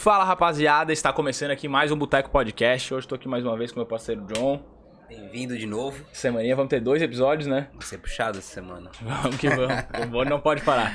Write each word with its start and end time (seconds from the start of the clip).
Fala 0.00 0.24
rapaziada, 0.24 0.94
está 0.94 1.12
começando 1.12 1.50
aqui 1.50 1.68
mais 1.68 1.92
um 1.92 1.96
Boteco 1.96 2.30
Podcast. 2.30 2.94
Hoje 2.94 3.04
estou 3.04 3.16
aqui 3.16 3.28
mais 3.28 3.44
uma 3.44 3.54
vez 3.54 3.70
com 3.70 3.80
meu 3.80 3.86
parceiro 3.86 4.24
John. 4.32 4.58
Bem-vindo 5.06 5.58
de 5.58 5.66
novo. 5.66 6.02
Semaninha 6.10 6.56
vamos 6.56 6.70
ter 6.70 6.80
dois 6.80 7.02
episódios, 7.02 7.46
né? 7.46 7.68
Vai 7.74 7.82
ser 7.82 7.98
puxado 7.98 8.38
essa 8.38 8.50
semana. 8.50 8.90
Vamos 8.98 9.36
que 9.36 9.50
vamos. 9.50 10.14
o 10.14 10.24
não 10.24 10.40
pode 10.40 10.62
parar. 10.62 10.90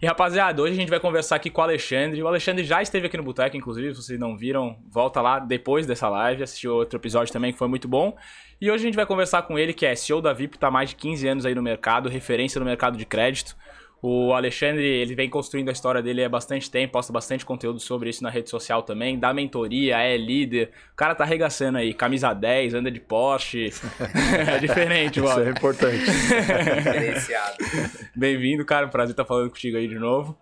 E 0.00 0.06
rapaziada, 0.06 0.62
hoje 0.62 0.72
a 0.72 0.76
gente 0.76 0.88
vai 0.88 0.98
conversar 0.98 1.36
aqui 1.36 1.50
com 1.50 1.60
o 1.60 1.64
Alexandre. 1.64 2.22
O 2.22 2.26
Alexandre 2.26 2.64
já 2.64 2.80
esteve 2.80 3.08
aqui 3.08 3.18
no 3.18 3.22
Boteco, 3.22 3.58
inclusive, 3.58 3.94
se 3.94 4.02
vocês 4.02 4.18
não 4.18 4.34
viram, 4.34 4.78
volta 4.88 5.20
lá 5.20 5.38
depois 5.38 5.86
dessa 5.86 6.08
live, 6.08 6.42
assistiu 6.42 6.72
outro 6.72 6.98
episódio 6.98 7.30
também 7.30 7.52
que 7.52 7.58
foi 7.58 7.68
muito 7.68 7.86
bom. 7.86 8.16
E 8.58 8.70
hoje 8.70 8.84
a 8.84 8.86
gente 8.86 8.96
vai 8.96 9.04
conversar 9.04 9.42
com 9.42 9.58
ele, 9.58 9.74
que 9.74 9.84
é 9.84 9.94
CEO 9.94 10.22
da 10.22 10.32
VIP, 10.32 10.56
está 10.56 10.68
há 10.68 10.70
mais 10.70 10.88
de 10.88 10.96
15 10.96 11.28
anos 11.28 11.44
aí 11.44 11.54
no 11.54 11.60
mercado, 11.60 12.08
referência 12.08 12.58
no 12.58 12.64
mercado 12.64 12.96
de 12.96 13.04
crédito. 13.04 13.54
O 14.02 14.32
Alexandre, 14.32 14.82
ele 14.82 15.14
vem 15.14 15.28
construindo 15.28 15.68
a 15.68 15.72
história 15.72 16.00
dele 16.00 16.24
há 16.24 16.28
bastante 16.28 16.70
tempo, 16.70 16.94
posta 16.94 17.12
bastante 17.12 17.44
conteúdo 17.44 17.78
sobre 17.78 18.08
isso 18.08 18.22
na 18.22 18.30
rede 18.30 18.48
social 18.48 18.82
também, 18.82 19.18
dá 19.18 19.34
mentoria, 19.34 19.98
é 19.98 20.16
líder. 20.16 20.70
O 20.92 20.96
cara 20.96 21.14
tá 21.14 21.24
arregaçando 21.24 21.76
aí, 21.76 21.92
camisa 21.92 22.32
10, 22.32 22.74
anda 22.74 22.90
de 22.90 22.98
Porsche. 22.98 23.70
é 24.48 24.58
diferente, 24.58 25.20
mano. 25.20 25.40
Isso 25.40 25.48
é 25.48 25.50
importante. 25.50 26.04
Diferenciado. 26.04 27.56
Bem-vindo, 28.16 28.64
cara. 28.64 28.88
Prazer 28.88 29.12
estar 29.12 29.26
falando 29.26 29.50
contigo 29.50 29.76
aí 29.76 29.86
de 29.86 29.98
novo. 29.98 30.38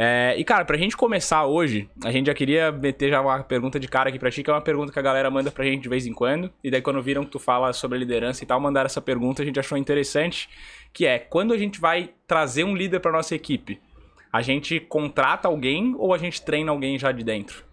É, 0.00 0.36
e, 0.38 0.44
cara, 0.44 0.64
pra 0.64 0.76
gente 0.76 0.96
começar 0.96 1.44
hoje, 1.44 1.90
a 2.04 2.12
gente 2.12 2.26
já 2.26 2.34
queria 2.34 2.70
meter 2.70 3.10
já 3.10 3.20
uma 3.20 3.42
pergunta 3.42 3.80
de 3.80 3.88
cara 3.88 4.10
aqui 4.10 4.18
pra 4.18 4.30
ti, 4.30 4.44
que 4.44 4.48
é 4.48 4.52
uma 4.52 4.60
pergunta 4.60 4.92
que 4.92 4.98
a 5.00 5.02
galera 5.02 5.28
manda 5.28 5.50
pra 5.50 5.64
gente 5.64 5.82
de 5.82 5.88
vez 5.88 6.06
em 6.06 6.12
quando. 6.12 6.52
E 6.62 6.70
daí, 6.70 6.80
quando 6.80 7.02
viram 7.02 7.24
que 7.24 7.32
tu 7.32 7.40
fala 7.40 7.72
sobre 7.72 7.98
liderança 7.98 8.44
e 8.44 8.46
tal, 8.46 8.60
mandaram 8.60 8.86
essa 8.86 9.00
pergunta, 9.00 9.42
a 9.42 9.44
gente 9.44 9.58
achou 9.58 9.76
interessante 9.76 10.48
que 10.92 11.04
é 11.04 11.18
quando 11.18 11.52
a 11.52 11.58
gente 11.58 11.80
vai 11.80 12.10
trazer 12.28 12.62
um 12.62 12.76
líder 12.76 13.00
para 13.00 13.10
nossa 13.10 13.34
equipe, 13.34 13.80
a 14.32 14.40
gente 14.40 14.78
contrata 14.78 15.48
alguém 15.48 15.96
ou 15.98 16.14
a 16.14 16.18
gente 16.18 16.42
treina 16.42 16.70
alguém 16.70 16.96
já 16.96 17.10
de 17.10 17.24
dentro? 17.24 17.64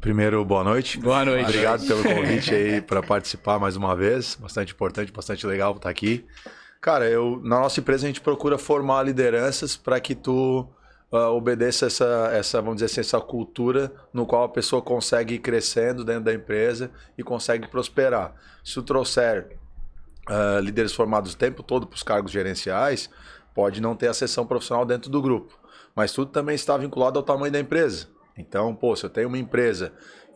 Primeiro, 0.00 0.44
boa 0.44 0.64
noite. 0.64 0.98
Boa 0.98 1.24
noite. 1.24 1.44
Obrigado 1.44 1.86
pelo 1.86 2.02
convite 2.12 2.52
aí 2.52 2.80
para 2.80 3.00
participar 3.00 3.60
mais 3.60 3.76
uma 3.76 3.94
vez. 3.94 4.34
Bastante 4.34 4.72
importante, 4.72 5.12
bastante 5.12 5.46
legal 5.46 5.76
estar 5.76 5.90
aqui. 5.90 6.24
Cara, 6.80 7.08
eu 7.08 7.40
na 7.44 7.60
nossa 7.60 7.78
empresa 7.78 8.04
a 8.04 8.08
gente 8.08 8.20
procura 8.20 8.58
formar 8.58 9.04
lideranças 9.04 9.76
para 9.76 10.00
que 10.00 10.16
tu 10.16 10.68
uh, 11.14 11.30
obedeça 11.32 11.86
essa, 11.86 12.30
essa, 12.32 12.60
vamos 12.60 12.76
dizer 12.76 12.86
assim, 12.86 13.00
essa 13.00 13.20
cultura 13.20 13.92
no 14.12 14.26
qual 14.26 14.44
a 14.44 14.48
pessoa 14.48 14.82
consegue 14.82 15.34
ir 15.34 15.38
crescendo 15.38 16.04
dentro 16.04 16.24
da 16.24 16.34
empresa 16.34 16.90
e 17.16 17.22
consegue 17.22 17.68
prosperar. 17.68 18.34
Se 18.64 18.82
trouxer 18.82 19.56
uh, 20.28 20.58
líderes 20.60 20.92
formados 20.92 21.34
o 21.34 21.36
tempo 21.36 21.62
todo 21.62 21.86
para 21.86 21.94
os 21.94 22.02
cargos 22.02 22.32
gerenciais, 22.32 23.08
pode 23.54 23.80
não 23.80 23.94
ter 23.94 24.08
a 24.08 24.14
sessão 24.14 24.44
profissional 24.44 24.84
dentro 24.84 25.08
do 25.08 25.22
grupo. 25.22 25.56
Mas 25.94 26.12
tudo 26.12 26.32
também 26.32 26.56
está 26.56 26.76
vinculado 26.76 27.18
ao 27.18 27.24
tamanho 27.24 27.52
da 27.52 27.60
empresa. 27.60 28.08
Então, 28.36 28.74
pô, 28.74 28.96
se 28.96 29.06
eu 29.06 29.10
tenho 29.10 29.28
uma 29.28 29.38
empresa 29.38 29.92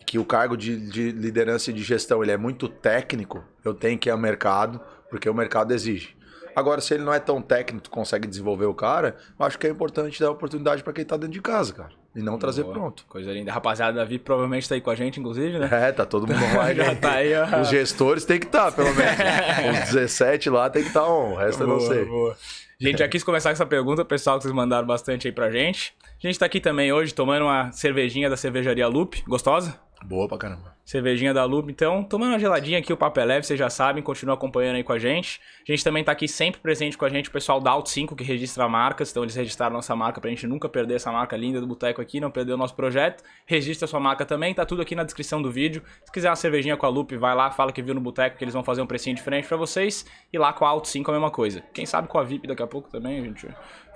que 0.06 0.18
o 0.18 0.24
cargo 0.24 0.56
de, 0.56 0.88
de 0.88 1.10
liderança 1.10 1.70
e 1.70 1.74
de 1.74 1.82
gestão 1.82 2.22
ele 2.22 2.30
é 2.30 2.36
muito 2.36 2.68
técnico, 2.68 3.44
eu 3.64 3.74
tenho 3.74 3.98
que 3.98 4.08
ir 4.08 4.12
ao 4.12 4.16
mercado, 4.16 4.80
porque 5.10 5.28
o 5.28 5.34
mercado 5.34 5.74
exige. 5.74 6.16
Agora, 6.58 6.80
se 6.80 6.92
ele 6.92 7.04
não 7.04 7.14
é 7.14 7.20
tão 7.20 7.40
técnico, 7.40 7.88
consegue 7.88 8.26
desenvolver 8.26 8.66
o 8.66 8.74
cara, 8.74 9.14
eu 9.38 9.46
acho 9.46 9.56
que 9.56 9.64
é 9.64 9.70
importante 9.70 10.18
dar 10.18 10.32
oportunidade 10.32 10.82
para 10.82 10.92
quem 10.92 11.02
está 11.02 11.16
dentro 11.16 11.34
de 11.34 11.40
casa, 11.40 11.72
cara. 11.72 11.90
E 12.16 12.20
não 12.20 12.36
trazer 12.36 12.64
Boa. 12.64 12.74
pronto. 12.74 13.04
Coisa 13.08 13.30
linda. 13.30 13.52
Rapaziada 13.52 13.96
da 13.96 14.04
VIP 14.04 14.24
provavelmente 14.24 14.64
está 14.64 14.74
aí 14.74 14.80
com 14.80 14.90
a 14.90 14.94
gente, 14.96 15.20
inclusive, 15.20 15.56
né? 15.56 15.68
É, 15.88 15.92
tá 15.92 16.04
todo 16.04 16.26
mundo 16.26 16.44
online. 16.44 16.74
Já 16.82 16.96
tá 16.96 17.12
aí, 17.12 17.32
ó. 17.32 17.60
Os 17.60 17.68
gestores 17.68 18.24
tem 18.24 18.40
que 18.40 18.46
estar, 18.46 18.72
tá, 18.72 18.72
pelo 18.72 18.92
menos. 18.92 19.84
Os 19.86 19.94
17 19.94 20.50
lá 20.50 20.68
tem 20.68 20.82
que 20.82 20.88
estar 20.88 21.02
tá 21.02 21.08
on, 21.08 21.34
o 21.34 21.36
resto 21.36 21.64
boa, 21.64 21.70
eu 21.70 21.80
não 21.80 21.86
sei. 21.86 22.04
Boa. 22.06 22.36
Gente, 22.80 22.98
já 22.98 23.06
quis 23.06 23.22
começar 23.22 23.50
com 23.50 23.52
essa 23.52 23.66
pergunta, 23.66 24.04
pessoal, 24.04 24.38
que 24.38 24.42
vocês 24.42 24.54
mandaram 24.54 24.86
bastante 24.86 25.28
aí 25.28 25.32
pra 25.32 25.52
gente. 25.52 25.94
A 26.02 26.26
gente 26.26 26.36
tá 26.40 26.46
aqui 26.46 26.60
também 26.60 26.92
hoje 26.92 27.14
tomando 27.14 27.44
uma 27.44 27.70
cervejinha 27.70 28.28
da 28.28 28.36
cervejaria 28.36 28.88
Loop. 28.88 29.22
Gostosa? 29.28 29.78
Boa 30.04 30.26
pra 30.26 30.38
caramba. 30.38 30.77
Cervejinha 30.88 31.34
da 31.34 31.44
Loop, 31.44 31.70
então, 31.70 32.02
tomando 32.02 32.30
uma 32.30 32.38
geladinha 32.38 32.78
aqui, 32.78 32.90
o 32.90 32.96
papo 32.96 33.20
é 33.20 33.24
leve, 33.26 33.44
vocês 33.44 33.58
já 33.58 33.68
sabem, 33.68 34.02
continua 34.02 34.36
acompanhando 34.36 34.76
aí 34.76 34.82
com 34.82 34.94
a 34.94 34.98
gente. 34.98 35.38
A 35.68 35.70
gente 35.70 35.84
também 35.84 36.02
tá 36.02 36.12
aqui 36.12 36.26
sempre 36.26 36.62
presente 36.62 36.96
com 36.96 37.04
a 37.04 37.10
gente, 37.10 37.28
o 37.28 37.30
pessoal 37.30 37.60
da 37.60 37.70
Alt 37.72 37.88
5, 37.88 38.16
que 38.16 38.24
registra 38.24 38.66
marcas, 38.66 39.10
então 39.10 39.22
eles 39.22 39.34
registraram 39.34 39.74
nossa 39.74 39.94
marca 39.94 40.18
pra 40.18 40.30
gente 40.30 40.46
nunca 40.46 40.66
perder 40.66 40.94
essa 40.94 41.12
marca 41.12 41.36
linda 41.36 41.60
do 41.60 41.66
Boteco 41.66 42.00
aqui, 42.00 42.20
não 42.20 42.30
perder 42.30 42.54
o 42.54 42.56
nosso 42.56 42.74
projeto. 42.74 43.22
Registra 43.44 43.86
sua 43.86 44.00
marca 44.00 44.24
também, 44.24 44.54
tá 44.54 44.64
tudo 44.64 44.80
aqui 44.80 44.94
na 44.94 45.04
descrição 45.04 45.42
do 45.42 45.52
vídeo. 45.52 45.82
Se 46.06 46.10
quiser 46.10 46.30
uma 46.30 46.36
cervejinha 46.36 46.74
com 46.74 46.86
a 46.86 46.88
Loop, 46.88 47.14
vai 47.18 47.34
lá, 47.34 47.50
fala 47.50 47.70
que 47.70 47.82
viu 47.82 47.94
no 47.94 48.00
Boteco, 48.00 48.38
que 48.38 48.44
eles 48.44 48.54
vão 48.54 48.64
fazer 48.64 48.80
um 48.80 48.86
precinho 48.86 49.14
diferente 49.14 49.46
pra 49.46 49.58
vocês. 49.58 50.06
E 50.32 50.38
lá 50.38 50.54
com 50.54 50.64
a 50.64 50.70
Alt 50.70 50.86
5 50.86 51.10
a 51.10 51.12
mesma 51.12 51.30
coisa. 51.30 51.62
Quem 51.74 51.84
sabe 51.84 52.08
com 52.08 52.18
a 52.18 52.22
VIP 52.22 52.46
daqui 52.46 52.62
a 52.62 52.66
pouco 52.66 52.88
também, 52.88 53.20
a 53.20 53.22
gente 53.24 53.46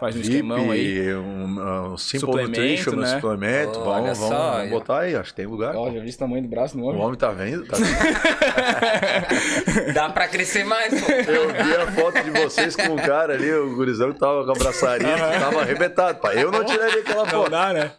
faz 0.03 0.17
um 0.17 0.21
VIP, 0.21 0.35
esquemão 0.35 0.71
aí. 0.71 1.15
Um, 1.15 1.93
um 1.93 1.97
Simple 1.97 2.21
Suplemento, 2.21 2.61
Nutrition, 2.61 2.97
né? 2.97 3.07
suplemento. 3.09 3.79
Oh, 3.79 3.85
vamos 3.85 3.95
olha 3.95 4.15
vamos, 4.15 4.19
só, 4.19 4.53
vamos 4.57 4.71
botar 4.71 4.99
aí, 5.01 5.15
acho 5.17 5.31
que 5.31 5.37
tem 5.37 5.47
lugar. 5.47 5.75
Ó, 5.77 5.91
já 5.93 6.01
vi 6.01 6.11
o 6.11 6.17
tamanho 6.19 6.43
do 6.43 6.49
braço 6.49 6.77
no 6.77 6.85
O 6.85 6.89
homem. 6.89 7.01
homem 7.03 7.19
tá 7.19 7.31
vendo? 7.31 7.65
Tá 7.67 7.77
vendo? 7.77 7.93
Dá 9.95 10.09
pra 10.11 10.29
crescer 10.29 10.65
mais, 10.65 10.93
pô. 11.01 11.11
Eu 11.11 11.49
vi 11.49 11.77
a 11.77 11.87
foto 11.93 12.23
de 12.23 12.31
vocês 12.31 12.77
com 12.77 12.95
o 12.95 12.97
cara 12.97 13.35
ali, 13.35 13.53
o 13.53 13.75
gurizão 13.77 14.13
que 14.13 14.19
tava 14.19 14.45
com 14.45 14.51
a 14.51 14.55
braçaria, 14.55 15.15
que 15.15 15.41
tava 15.41 15.61
arrebentado. 15.63 16.19
Pai. 16.21 16.43
Eu 16.43 16.51
não 16.51 16.65
tiraria 16.65 17.01
aquela 17.01 17.25
Não 17.25 17.31
foto. 17.31 17.51
dá, 17.51 17.73
né? 17.73 17.91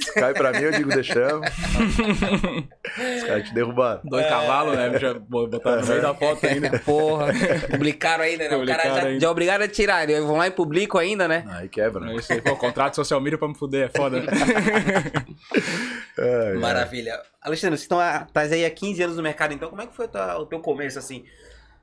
Se 0.00 0.14
cai 0.14 0.34
pra 0.34 0.52
mim, 0.52 0.62
eu 0.62 0.72
digo, 0.72 0.88
deixamos. 0.90 1.48
Os 1.48 3.22
caras 3.24 3.48
te 3.48 3.54
derrubaram. 3.54 4.00
Dois 4.04 4.26
cavalos, 4.26 4.76
né? 4.76 4.98
Já 4.98 5.14
botaram 5.14 5.80
no 5.80 5.86
meio 5.86 6.02
da 6.02 6.14
foto 6.14 6.46
ainda. 6.46 6.78
Porra. 6.84 7.26
Publicaram 7.70 8.24
ainda, 8.24 8.48
né? 8.48 8.56
O 8.56 8.66
cara 8.66 8.82
Publicaram 8.82 8.96
já, 8.96 9.02
ainda. 9.08 9.20
já 9.20 9.30
obrigaram 9.30 9.64
a 9.64 9.68
tirar. 9.68 10.08
Eles 10.08 10.24
vão 10.24 10.36
lá 10.36 10.46
e 10.46 10.50
publicam 10.50 11.00
ainda, 11.00 11.28
né? 11.28 11.44
Aí 11.50 11.68
quebra, 11.68 12.04
né? 12.04 12.12
É 12.12 12.16
isso 12.16 12.32
aí, 12.32 12.40
pô, 12.40 12.56
contrato 12.56 12.94
social 12.94 13.20
media 13.20 13.38
pra 13.38 13.48
me 13.48 13.54
fuder, 13.54 13.86
é 13.86 13.98
foda. 13.98 14.22
É, 16.18 16.52
é. 16.52 16.54
Maravilha. 16.54 17.20
Alexandre, 17.40 17.78
você 17.78 17.86
tá, 17.88 18.26
tá 18.32 18.40
aí 18.40 18.64
há 18.64 18.70
15 18.70 19.02
anos 19.02 19.16
no 19.16 19.22
mercado, 19.22 19.54
então 19.54 19.70
como 19.70 19.80
é 19.80 19.86
que 19.86 19.94
foi 19.94 20.06
o 20.06 20.08
tua- 20.08 20.38
o 20.38 20.46
teu 20.46 20.58
começo, 20.60 20.98
assim? 20.98 21.24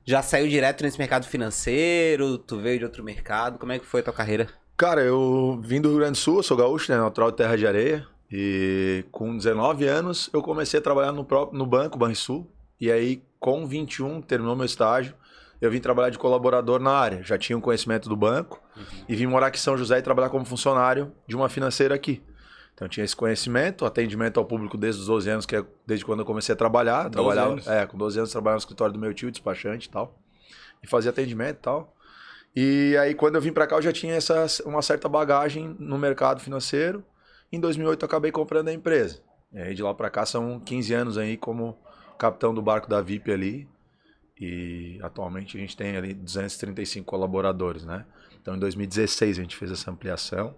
Já 0.03 0.21
saiu 0.21 0.47
direto 0.47 0.83
nesse 0.83 0.99
mercado 0.99 1.25
financeiro? 1.25 2.37
Tu 2.37 2.59
veio 2.59 2.79
de 2.79 2.85
outro 2.85 3.03
mercado? 3.03 3.57
Como 3.57 3.71
é 3.71 3.79
que 3.79 3.85
foi 3.85 4.01
a 4.01 4.03
tua 4.03 4.13
carreira? 4.13 4.47
Cara, 4.77 5.01
eu 5.01 5.59
vim 5.63 5.79
do 5.79 5.89
Rio 5.89 5.99
Grande 5.99 6.11
do 6.13 6.17
Sul, 6.17 6.43
sou 6.43 6.57
gaúcho, 6.57 6.91
né? 6.91 6.97
Natural 6.97 7.31
de 7.31 7.37
terra 7.37 7.55
de 7.57 7.65
areia. 7.65 8.05
E 8.31 9.05
com 9.11 9.35
19 9.37 9.87
anos 9.87 10.29
eu 10.33 10.41
comecei 10.41 10.79
a 10.79 10.83
trabalhar 10.83 11.11
no, 11.13 11.23
próprio, 11.23 11.57
no 11.57 11.65
banco, 11.65 11.97
Banrisul. 11.97 12.45
E 12.79 12.91
aí, 12.91 13.23
com 13.39 13.65
21, 13.65 14.21
terminou 14.21 14.53
meu 14.55 14.65
estágio, 14.65 15.13
eu 15.61 15.71
vim 15.71 15.79
trabalhar 15.79 16.09
de 16.09 16.17
colaborador 16.19 16.79
na 16.81 16.91
área. 16.91 17.23
Já 17.23 17.37
tinha 17.37 17.57
um 17.57 17.61
conhecimento 17.61 18.09
do 18.09 18.17
banco 18.17 18.61
e 19.07 19.15
vim 19.15 19.25
morar 19.25 19.47
aqui 19.47 19.57
em 19.57 19.61
São 19.61 19.77
José 19.77 19.97
e 19.97 20.01
trabalhar 20.01 20.29
como 20.29 20.45
funcionário 20.45 21.11
de 21.27 21.35
uma 21.35 21.49
financeira 21.49 21.95
aqui. 21.95 22.21
Então 22.73 22.85
eu 22.85 22.89
tinha 22.89 23.05
esse 23.05 23.15
conhecimento, 23.15 23.85
atendimento 23.85 24.37
ao 24.37 24.45
público 24.45 24.77
desde 24.77 25.01
os 25.01 25.07
12 25.07 25.29
anos, 25.29 25.45
que 25.45 25.55
é 25.55 25.63
desde 25.87 26.05
quando 26.05 26.19
eu 26.19 26.25
comecei 26.25 26.53
a 26.53 26.55
trabalhar. 26.57 27.03
12 27.03 27.11
trabalhava, 27.11 27.51
anos? 27.51 27.67
É, 27.67 27.85
com 27.85 27.97
12 27.97 28.19
anos 28.19 28.31
trabalhava 28.31 28.57
no 28.57 28.59
escritório 28.59 28.93
do 28.93 28.99
meu 28.99 29.13
tio, 29.13 29.31
despachante 29.31 29.87
e 29.87 29.91
tal. 29.91 30.19
E 30.83 30.87
fazia 30.87 31.09
atendimento 31.09 31.57
e 31.57 31.61
tal. 31.61 31.95
E 32.55 32.97
aí, 32.97 33.13
quando 33.13 33.35
eu 33.35 33.41
vim 33.41 33.51
pra 33.51 33.65
cá, 33.67 33.77
eu 33.77 33.81
já 33.81 33.91
tinha 33.91 34.13
essa, 34.13 34.45
uma 34.65 34.81
certa 34.81 35.09
bagagem 35.09 35.75
no 35.79 35.97
mercado 35.97 36.41
financeiro. 36.41 37.03
Em 37.51 37.59
2008, 37.59 38.03
eu 38.03 38.05
acabei 38.05 38.31
comprando 38.31 38.69
a 38.69 38.73
empresa. 38.73 39.21
E 39.53 39.59
aí, 39.59 39.73
de 39.73 39.83
lá 39.83 39.93
pra 39.93 40.09
cá, 40.09 40.25
são 40.25 40.59
15 40.59 40.93
anos 40.93 41.17
aí 41.17 41.37
como 41.37 41.77
capitão 42.17 42.53
do 42.53 42.61
barco 42.61 42.89
da 42.89 43.01
VIP 43.01 43.31
ali. 43.31 43.67
E 44.39 44.99
atualmente 45.01 45.57
a 45.57 45.59
gente 45.59 45.77
tem 45.77 45.95
ali 45.95 46.13
235 46.13 47.05
colaboradores, 47.05 47.85
né? 47.85 48.05
Então, 48.45 48.55
em 48.55 48.59
2016, 48.59 49.39
a 49.39 49.41
gente 49.41 49.55
fez 49.55 49.71
essa 49.71 49.89
ampliação. 49.89 50.53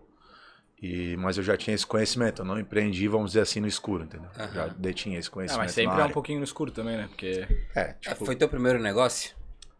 E, 0.84 1.16
mas 1.16 1.38
eu 1.38 1.44
já 1.44 1.56
tinha 1.56 1.74
esse 1.74 1.88
conhecimento, 1.88 2.42
eu 2.42 2.46
não 2.46 2.60
empreendi, 2.60 3.08
vamos 3.08 3.32
dizer 3.32 3.40
assim, 3.40 3.62
no 3.62 3.66
escuro, 3.68 4.04
entendeu? 4.04 4.30
Aham. 4.38 4.52
Já 4.54 4.68
detinha 4.68 5.18
esse 5.18 5.30
Ah, 5.30 5.32
conhecimento. 5.32 5.64
mas 5.64 5.72
sempre 5.72 6.02
é 6.02 6.04
um 6.04 6.10
pouquinho 6.12 6.40
no 6.40 6.44
escuro 6.44 6.70
também, 6.70 6.98
né? 6.98 7.08
Porque. 7.08 7.48
É, 7.74 7.94
tipo, 7.94 8.26
Foi 8.26 8.36
teu 8.36 8.50
primeiro 8.50 8.78
negócio? 8.80 9.32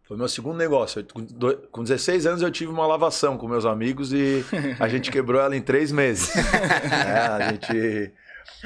foi 0.04 0.16
meu 0.16 0.26
segundo 0.26 0.56
negócio. 0.56 1.00
Eu, 1.00 1.04
com 1.12 1.22
do- 1.22 1.58
Com 1.70 1.82
16 1.82 2.24
anos 2.24 2.40
eu 2.40 2.50
tive 2.50 2.72
uma 2.72 2.86
lavação 2.86 3.36
com 3.36 3.46
meus 3.46 3.66
amigos 3.66 4.10
e 4.10 4.42
a 4.80 4.88
gente 4.88 5.10
quebrou 5.10 5.38
ela 5.38 5.54
em 5.54 5.60
três 5.60 5.92
meses. 5.92 6.32
É, 6.34 7.18
a 7.44 7.50
gente. 7.52 8.12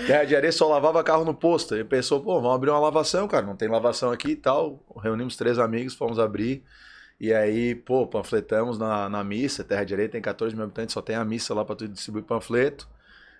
Terra 0.06 0.24
de 0.24 0.36
areia 0.36 0.52
só 0.52 0.68
lavava 0.68 1.02
carro 1.02 1.24
no 1.24 1.34
posto. 1.34 1.74
Aí 1.74 1.82
pensou, 1.82 2.20
pô, 2.22 2.40
vamos 2.40 2.54
abrir 2.54 2.70
uma 2.70 2.78
lavação, 2.78 3.26
cara. 3.26 3.44
Não 3.44 3.56
tem 3.56 3.68
lavação 3.68 4.12
aqui 4.12 4.30
e 4.30 4.36
tal. 4.36 4.80
Reunimos 5.02 5.36
três 5.36 5.58
amigos, 5.58 5.94
fomos 5.94 6.20
abrir. 6.20 6.62
E 7.22 7.32
aí, 7.32 7.76
pô, 7.76 8.04
panfletamos 8.04 8.76
na, 8.78 9.08
na 9.08 9.22
missa. 9.22 9.62
Terra 9.62 9.84
de 9.84 9.94
Areia 9.94 10.08
tem 10.08 10.20
14 10.20 10.56
mil 10.56 10.64
habitantes, 10.64 10.92
só 10.92 11.00
tem 11.00 11.14
a 11.14 11.24
missa 11.24 11.54
lá 11.54 11.64
pra 11.64 11.76
tu 11.76 11.86
distribuir 11.86 12.24
panfleto. 12.24 12.88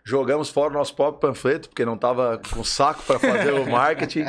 Jogamos 0.05 0.49
fora 0.51 0.71
o 0.71 0.75
nosso 0.75 0.95
próprio 0.97 1.21
panfleto, 1.21 1.69
porque 1.69 1.85
não 1.85 1.97
tava 1.97 2.41
com 2.53 2.63
saco 2.65 3.03
para 3.05 3.19
fazer 3.19 3.53
o 3.53 3.67
marketing. 3.71 4.25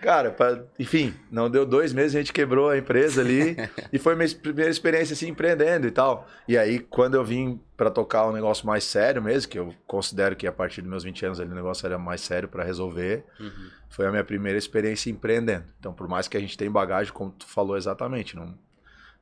Cara, 0.00 0.30
pra- 0.32 0.62
enfim, 0.78 1.14
não 1.30 1.48
deu 1.50 1.64
dois 1.66 1.92
meses, 1.92 2.14
a 2.16 2.18
gente 2.18 2.32
quebrou 2.32 2.68
a 2.68 2.78
empresa 2.78 3.20
ali. 3.20 3.56
e 3.92 3.98
foi 3.98 4.14
minha 4.16 4.28
primeira 4.28 4.70
experiência 4.70 5.14
assim, 5.14 5.28
empreendendo 5.28 5.86
e 5.86 5.90
tal. 5.92 6.28
E 6.48 6.56
aí, 6.58 6.78
quando 6.80 7.14
eu 7.14 7.24
vim 7.24 7.60
para 7.76 7.90
tocar 7.90 8.26
um 8.28 8.32
negócio 8.32 8.66
mais 8.66 8.82
sério 8.84 9.22
mesmo, 9.22 9.50
que 9.50 9.58
eu 9.58 9.72
considero 9.86 10.34
que 10.36 10.46
a 10.48 10.52
partir 10.52 10.80
dos 10.80 10.90
meus 10.90 11.04
20 11.04 11.26
anos 11.26 11.40
ali 11.40 11.50
o 11.50 11.54
negócio 11.54 11.86
era 11.86 11.98
mais 11.98 12.20
sério 12.20 12.48
para 12.48 12.62
resolver, 12.64 13.24
foi 13.88 14.06
a 14.06 14.10
minha 14.10 14.24
primeira 14.24 14.58
experiência 14.58 15.10
empreendendo. 15.10 15.64
Então, 15.78 15.92
por 15.92 16.06
mais 16.08 16.26
que 16.28 16.36
a 16.36 16.40
gente 16.40 16.56
tenha 16.56 16.70
bagagem, 16.70 17.12
como 17.12 17.30
tu 17.32 17.46
falou 17.46 17.76
exatamente, 17.76 18.36
não, 18.36 18.54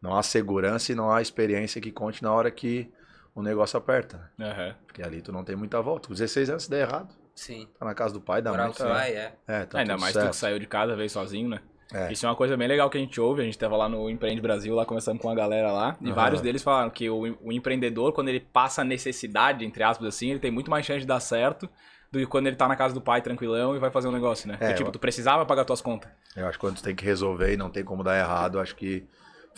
não 0.00 0.16
há 0.16 0.22
segurança 0.22 0.92
e 0.92 0.94
não 0.94 1.10
há 1.10 1.20
experiência 1.22 1.80
que 1.80 1.90
conte 1.92 2.22
na 2.22 2.32
hora 2.32 2.50
que 2.50 2.90
o 3.34 3.42
negócio 3.42 3.76
aperta. 3.78 4.30
né? 4.38 4.50
Aham. 4.50 4.74
Porque 4.86 5.02
ali 5.02 5.22
tu 5.22 5.32
não 5.32 5.44
tem 5.44 5.54
muita 5.56 5.80
volta. 5.80 6.08
Com 6.08 6.14
16 6.14 6.50
anos, 6.50 6.64
se 6.64 6.70
der 6.70 6.88
errado, 6.88 7.14
Sim. 7.34 7.68
Tá 7.78 7.84
na 7.86 7.94
casa 7.94 8.12
do 8.12 8.20
pai, 8.20 8.42
dá 8.42 8.50
Morar 8.50 8.64
muito. 8.64 8.82
o 8.82 8.86
pai, 8.86 9.12
é. 9.14 9.32
É, 9.46 9.64
tá 9.64 9.78
Ainda 9.78 9.96
mais 9.96 10.12
tu 10.12 10.18
certo. 10.18 10.30
que 10.30 10.36
saiu 10.36 10.58
de 10.58 10.66
casa, 10.66 10.96
veio 10.96 11.08
sozinho, 11.08 11.48
né? 11.48 11.60
É. 11.94 12.12
Isso 12.12 12.26
é 12.26 12.28
uma 12.28 12.34
coisa 12.34 12.56
bem 12.56 12.66
legal 12.66 12.90
que 12.90 12.98
a 12.98 13.00
gente 13.00 13.20
ouve. 13.20 13.40
A 13.42 13.44
gente 13.44 13.56
tava 13.56 13.76
lá 13.76 13.88
no 13.88 14.10
Empreende 14.10 14.40
Brasil, 14.40 14.74
lá 14.74 14.84
conversando 14.84 15.20
com 15.20 15.30
a 15.30 15.34
galera 15.36 15.70
lá. 15.72 15.96
E 16.00 16.06
Aham. 16.06 16.14
vários 16.14 16.40
deles 16.40 16.62
falaram 16.64 16.90
que 16.90 17.08
o, 17.08 17.38
o 17.40 17.52
empreendedor, 17.52 18.12
quando 18.12 18.26
ele 18.28 18.40
passa 18.40 18.82
a 18.82 18.84
necessidade, 18.84 19.64
entre 19.64 19.84
aspas 19.84 20.08
assim, 20.08 20.30
ele 20.30 20.40
tem 20.40 20.50
muito 20.50 20.68
mais 20.68 20.84
chance 20.84 20.98
de 21.00 21.06
dar 21.06 21.20
certo 21.20 21.68
do 22.10 22.18
que 22.18 22.26
quando 22.26 22.48
ele 22.48 22.56
tá 22.56 22.66
na 22.66 22.74
casa 22.74 22.92
do 22.92 23.00
pai 23.00 23.22
tranquilão 23.22 23.76
e 23.76 23.78
vai 23.78 23.90
fazer 23.92 24.08
um 24.08 24.12
negócio, 24.12 24.48
né? 24.48 24.54
É, 24.54 24.58
Porque, 24.58 24.74
tipo, 24.74 24.88
eu- 24.88 24.92
tu 24.92 24.98
precisava 24.98 25.46
pagar 25.46 25.64
tuas 25.64 25.80
contas. 25.80 26.10
Eu 26.36 26.44
acho 26.48 26.58
que 26.58 26.60
quando 26.66 26.74
tu 26.76 26.82
tem 26.82 26.96
que 26.96 27.04
resolver 27.04 27.52
e 27.52 27.56
não 27.56 27.70
tem 27.70 27.84
como 27.84 28.02
dar 28.02 28.18
errado, 28.18 28.58
acho 28.58 28.74
que 28.74 29.06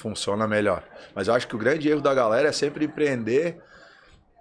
funciona 0.01 0.47
melhor. 0.47 0.83
Mas 1.15 1.29
eu 1.29 1.35
acho 1.35 1.47
que 1.47 1.55
o 1.55 1.59
grande 1.59 1.89
erro 1.89 2.01
da 2.01 2.15
galera 2.15 2.49
é 2.49 2.53
sempre 2.53 2.85
empreender. 2.85 3.61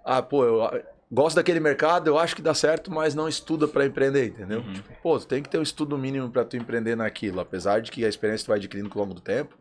Ah, 0.04 0.22
pô, 0.22 0.44
eu 0.44 0.62
ah, 0.62 0.80
gosto 1.10 1.36
daquele 1.36 1.60
mercado, 1.60 2.08
eu 2.08 2.18
acho 2.18 2.34
que 2.34 2.42
dá 2.42 2.54
certo, 2.54 2.90
mas 2.90 3.14
não 3.14 3.28
estuda 3.28 3.68
pra 3.68 3.84
empreender, 3.84 4.28
entendeu? 4.28 4.60
Uhum. 4.60 4.72
Tipo, 4.72 4.88
pô, 5.02 5.18
tu 5.18 5.26
tem 5.26 5.42
que 5.42 5.48
ter 5.48 5.58
um 5.58 5.62
estudo 5.62 5.96
mínimo 5.98 6.30
pra 6.30 6.44
tu 6.44 6.56
empreender 6.56 6.96
naquilo, 6.96 7.40
apesar 7.40 7.80
de 7.80 7.90
que 7.90 8.04
a 8.04 8.08
experiência 8.08 8.44
tu 8.44 8.48
vai 8.48 8.58
adquirindo 8.58 8.90
ao 8.92 8.98
longo 8.98 9.14
do 9.14 9.20
tempo. 9.20 9.56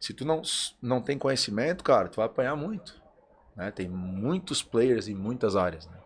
Se 0.00 0.12
tu 0.12 0.24
não, 0.24 0.42
não 0.80 1.00
tem 1.00 1.16
conhecimento, 1.16 1.84
cara, 1.84 2.08
tu 2.08 2.16
vai 2.16 2.26
apanhar 2.26 2.56
muito. 2.56 3.00
Né? 3.56 3.70
Tem 3.70 3.88
muitos 3.88 4.62
players 4.62 5.06
em 5.08 5.14
muitas 5.14 5.54
áreas, 5.54 5.86
né? 5.86 6.01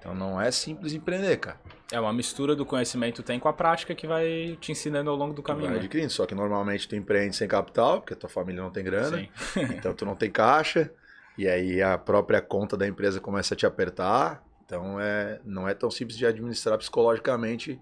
Então 0.00 0.14
não 0.14 0.40
é 0.40 0.50
simples 0.50 0.94
empreender, 0.94 1.36
cara. 1.36 1.60
É 1.92 2.00
uma 2.00 2.12
mistura 2.12 2.56
do 2.56 2.64
conhecimento 2.64 3.22
tem 3.22 3.38
com 3.38 3.48
a 3.48 3.52
prática 3.52 3.94
que 3.94 4.06
vai 4.06 4.56
te 4.60 4.72
ensinando 4.72 5.10
ao 5.10 5.16
longo 5.16 5.34
do 5.34 5.42
caminho. 5.42 5.66
vai 5.66 5.74
né? 5.74 5.80
adquirindo, 5.80 6.10
só 6.10 6.24
que 6.24 6.34
normalmente 6.34 6.88
tu 6.88 6.96
empreende 6.96 7.36
sem 7.36 7.46
capital, 7.46 8.00
porque 8.00 8.14
tua 8.14 8.30
família 8.30 8.62
não 8.62 8.70
tem 8.70 8.82
grana. 8.82 9.18
Sim. 9.18 9.28
Então 9.76 9.92
tu 9.92 10.06
não 10.06 10.16
tem 10.16 10.30
caixa, 10.30 10.90
e 11.36 11.46
aí 11.46 11.82
a 11.82 11.98
própria 11.98 12.40
conta 12.40 12.76
da 12.76 12.88
empresa 12.88 13.20
começa 13.20 13.54
a 13.54 13.56
te 13.56 13.66
apertar. 13.66 14.42
Então 14.64 14.98
é, 14.98 15.40
não 15.44 15.68
é 15.68 15.74
tão 15.74 15.90
simples 15.90 16.16
de 16.16 16.24
administrar 16.24 16.78
psicologicamente 16.78 17.80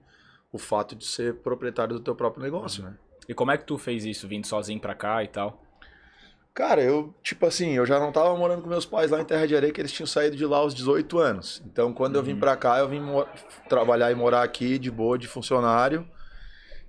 o 0.50 0.58
fato 0.58 0.96
de 0.96 1.06
ser 1.06 1.36
proprietário 1.36 1.94
do 1.94 2.00
teu 2.00 2.16
próprio 2.16 2.42
negócio, 2.42 2.82
né? 2.82 2.94
E 3.28 3.34
como 3.34 3.50
é 3.50 3.58
que 3.58 3.64
tu 3.64 3.76
fez 3.76 4.04
isso, 4.06 4.26
vindo 4.26 4.46
sozinho 4.46 4.80
pra 4.80 4.94
cá 4.94 5.22
e 5.22 5.28
tal? 5.28 5.62
Cara, 6.58 6.82
eu, 6.82 7.14
tipo 7.22 7.46
assim, 7.46 7.70
eu 7.74 7.86
já 7.86 8.00
não 8.00 8.10
tava 8.10 8.36
morando 8.36 8.62
com 8.62 8.68
meus 8.68 8.84
pais 8.84 9.12
lá 9.12 9.20
em 9.20 9.24
Terra 9.24 9.46
de 9.46 9.54
Areia, 9.54 9.72
que 9.72 9.80
eles 9.80 9.92
tinham 9.92 10.08
saído 10.08 10.34
de 10.36 10.44
lá 10.44 10.56
aos 10.56 10.74
18 10.74 11.16
anos. 11.16 11.62
Então, 11.64 11.92
quando 11.92 12.16
eu 12.16 12.22
vim 12.24 12.32
Uhum. 12.32 12.40
pra 12.40 12.56
cá, 12.56 12.80
eu 12.80 12.88
vim 12.88 13.00
trabalhar 13.68 14.10
e 14.10 14.14
morar 14.16 14.42
aqui 14.42 14.76
de 14.76 14.90
boa, 14.90 15.16
de 15.16 15.28
funcionário. 15.28 16.04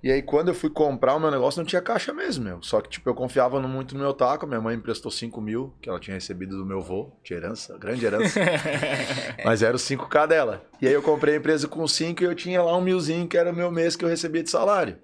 E 0.02 0.10
aí, 0.10 0.22
quando 0.22 0.48
eu 0.48 0.54
fui 0.54 0.70
comprar 0.70 1.14
o 1.14 1.20
meu 1.20 1.30
negócio, 1.30 1.60
não 1.60 1.64
tinha 1.66 1.80
caixa 1.80 2.12
mesmo, 2.12 2.42
meu. 2.42 2.60
Só 2.62 2.80
que, 2.80 2.88
tipo, 2.88 3.08
eu 3.08 3.14
confiava 3.14 3.60
no- 3.60 3.68
muito 3.68 3.94
no 3.94 4.00
meu 4.00 4.12
taco. 4.12 4.44
Minha 4.44 4.60
mãe 4.60 4.74
emprestou 4.74 5.08
5 5.08 5.40
mil, 5.40 5.72
que 5.80 5.88
ela 5.88 6.00
tinha 6.00 6.14
recebido 6.14 6.56
do 6.56 6.66
meu 6.66 6.78
avô, 6.80 7.12
de 7.22 7.32
herança, 7.32 7.78
grande 7.78 8.04
herança. 8.04 8.40
Mas 9.44 9.62
era 9.62 9.76
os 9.76 9.82
5K 9.82 10.26
dela. 10.26 10.64
E 10.82 10.88
aí 10.88 10.92
eu 10.92 11.02
comprei 11.02 11.34
a 11.34 11.38
empresa 11.38 11.68
com 11.68 11.86
5 11.86 12.22
e 12.24 12.26
eu 12.26 12.34
tinha 12.34 12.60
lá 12.60 12.76
um 12.76 12.80
milzinho, 12.80 13.28
que 13.28 13.36
era 13.38 13.52
o 13.52 13.54
meu 13.54 13.70
mês 13.70 13.94
que 13.94 14.04
eu 14.04 14.08
recebia 14.08 14.42
de 14.42 14.50
salário. 14.50 14.98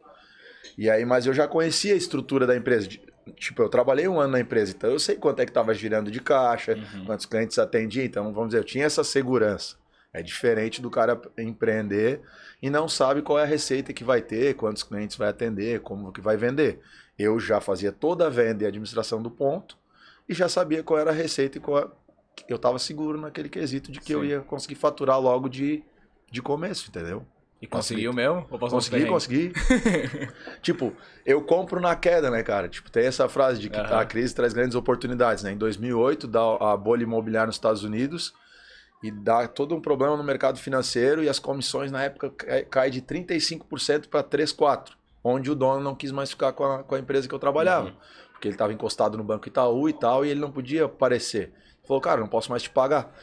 E 0.76 0.90
aí, 0.90 1.04
mas 1.06 1.24
eu 1.26 1.32
já 1.32 1.46
conhecia 1.48 1.94
a 1.94 1.96
estrutura 1.96 2.46
da 2.46 2.54
empresa. 2.56 2.88
Tipo, 3.34 3.62
eu 3.62 3.68
trabalhei 3.68 4.06
um 4.06 4.20
ano 4.20 4.32
na 4.32 4.40
empresa, 4.40 4.72
então 4.76 4.90
eu 4.90 4.98
sei 4.98 5.16
quanto 5.16 5.40
é 5.40 5.44
que 5.44 5.50
estava 5.50 5.74
girando 5.74 6.10
de 6.10 6.20
caixa, 6.20 6.74
Uhum. 6.76 7.04
quantos 7.06 7.26
clientes 7.26 7.58
atendia. 7.58 8.04
Então, 8.04 8.32
vamos 8.32 8.50
dizer, 8.50 8.58
eu 8.60 8.64
tinha 8.64 8.84
essa 8.84 9.02
segurança. 9.02 9.76
É 10.12 10.22
diferente 10.22 10.80
do 10.80 10.88
cara 10.90 11.20
empreender 11.36 12.22
e 12.62 12.70
não 12.70 12.88
sabe 12.88 13.20
qual 13.20 13.38
é 13.38 13.42
a 13.42 13.46
receita 13.46 13.92
que 13.92 14.02
vai 14.04 14.22
ter, 14.22 14.54
quantos 14.54 14.82
clientes 14.82 15.16
vai 15.16 15.28
atender, 15.28 15.80
como 15.80 16.12
que 16.12 16.20
vai 16.22 16.36
vender. 16.36 16.80
Eu 17.18 17.38
já 17.38 17.60
fazia 17.60 17.92
toda 17.92 18.26
a 18.26 18.30
venda 18.30 18.64
e 18.64 18.66
administração 18.66 19.20
do 19.20 19.30
ponto 19.30 19.76
e 20.28 20.32
já 20.32 20.48
sabia 20.48 20.82
qual 20.82 20.98
era 20.98 21.10
a 21.10 21.14
receita 21.14 21.58
e 21.58 21.60
qual 21.60 21.78
é, 21.80 21.88
eu 22.48 22.56
estava 22.56 22.78
seguro 22.78 23.20
naquele 23.20 23.48
quesito 23.48 23.90
de 23.92 24.00
que 24.00 24.14
eu 24.14 24.22
Sim. 24.22 24.28
ia 24.28 24.40
conseguir 24.40 24.76
faturar 24.76 25.20
logo 25.20 25.48
de, 25.48 25.82
de 26.30 26.40
começo, 26.40 26.88
entendeu? 26.88 27.26
E 27.60 27.66
conseguiu 27.66 28.12
mesmo? 28.12 28.46
Ou 28.50 28.58
Consegui, 28.58 29.06
consegui. 29.06 29.52
tipo, 30.60 30.94
eu 31.24 31.42
compro 31.42 31.80
na 31.80 31.96
queda, 31.96 32.30
né, 32.30 32.42
cara? 32.42 32.68
Tipo, 32.68 32.90
tem 32.90 33.06
essa 33.06 33.28
frase 33.28 33.60
de 33.60 33.70
que 33.70 33.78
Aham. 33.78 34.00
a 34.00 34.04
crise 34.04 34.34
traz 34.34 34.52
grandes 34.52 34.74
oportunidades, 34.74 35.42
né? 35.42 35.52
Em 35.52 35.56
2008, 35.56 36.26
dá 36.26 36.40
a 36.72 36.76
bolha 36.76 37.02
imobiliária 37.04 37.46
nos 37.46 37.56
Estados 37.56 37.82
Unidos 37.82 38.34
e 39.02 39.10
dá 39.10 39.48
todo 39.48 39.74
um 39.74 39.80
problema 39.80 40.16
no 40.16 40.22
mercado 40.24 40.58
financeiro 40.58 41.24
e 41.24 41.28
as 41.28 41.38
comissões 41.38 41.90
na 41.90 42.02
época 42.02 42.30
cai 42.70 42.90
de 42.90 43.00
35% 43.00 44.08
para 44.08 44.22
3, 44.22 44.52
4, 44.52 44.94
onde 45.24 45.50
o 45.50 45.54
dono 45.54 45.80
não 45.80 45.94
quis 45.94 46.12
mais 46.12 46.30
ficar 46.30 46.52
com 46.52 46.64
a, 46.64 46.82
com 46.82 46.94
a 46.94 46.98
empresa 46.98 47.26
que 47.26 47.34
eu 47.34 47.38
trabalhava, 47.38 47.86
Uhum. 47.88 47.96
porque 48.32 48.48
ele 48.48 48.54
estava 48.54 48.72
encostado 48.72 49.16
no 49.16 49.24
Banco 49.24 49.48
Itaú 49.48 49.88
e 49.88 49.92
tal, 49.94 50.24
e 50.26 50.28
ele 50.30 50.40
não 50.40 50.50
podia 50.52 50.84
aparecer. 50.84 51.52
Ele 51.78 51.86
falou, 51.88 52.00
cara, 52.02 52.20
não 52.20 52.28
posso 52.28 52.50
mais 52.50 52.62
te 52.62 52.68
pagar. 52.70 53.14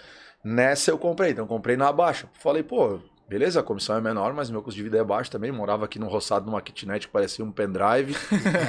Nessa 0.43 0.89
eu 0.91 0.97
comprei, 0.97 1.31
então 1.31 1.43
eu 1.45 1.47
comprei 1.49 1.77
na 1.77 1.91
baixa. 1.91 2.27
Falei, 2.39 2.63
pô, 2.63 2.99
beleza, 3.33 3.61
a 3.61 3.63
comissão 3.63 3.97
é 3.97 4.01
menor, 4.01 4.31
mas 4.31 4.51
meu 4.51 4.61
custo 4.61 4.77
de 4.77 4.83
vida 4.83 4.99
é 4.99 5.03
baixo 5.03 5.31
também. 5.31 5.51
Morava 5.51 5.85
aqui 5.85 5.97
num 5.97 6.07
roçado 6.07 6.45
numa 6.45 6.61
kitnet 6.61 7.07
que 7.07 7.11
parecia 7.11 7.43
um 7.43 7.51
pendrive. 7.51 8.15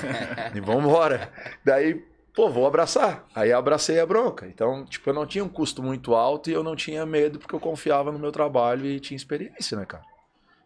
e 0.54 0.60
vambora. 0.60 1.30
Daí, 1.62 2.02
pô, 2.34 2.48
vou 2.48 2.66
abraçar. 2.66 3.26
Aí 3.34 3.50
eu 3.50 3.58
abracei 3.58 4.00
a 4.00 4.06
bronca. 4.06 4.46
Então, 4.46 4.86
tipo, 4.86 5.10
eu 5.10 5.14
não 5.14 5.26
tinha 5.26 5.44
um 5.44 5.50
custo 5.50 5.82
muito 5.82 6.14
alto 6.14 6.48
e 6.48 6.54
eu 6.54 6.62
não 6.62 6.74
tinha 6.74 7.04
medo 7.04 7.38
porque 7.38 7.54
eu 7.54 7.60
confiava 7.60 8.10
no 8.10 8.18
meu 8.18 8.32
trabalho 8.32 8.86
e 8.86 8.98
tinha 8.98 9.16
experiência, 9.16 9.76
né, 9.76 9.84
cara? 9.84 10.04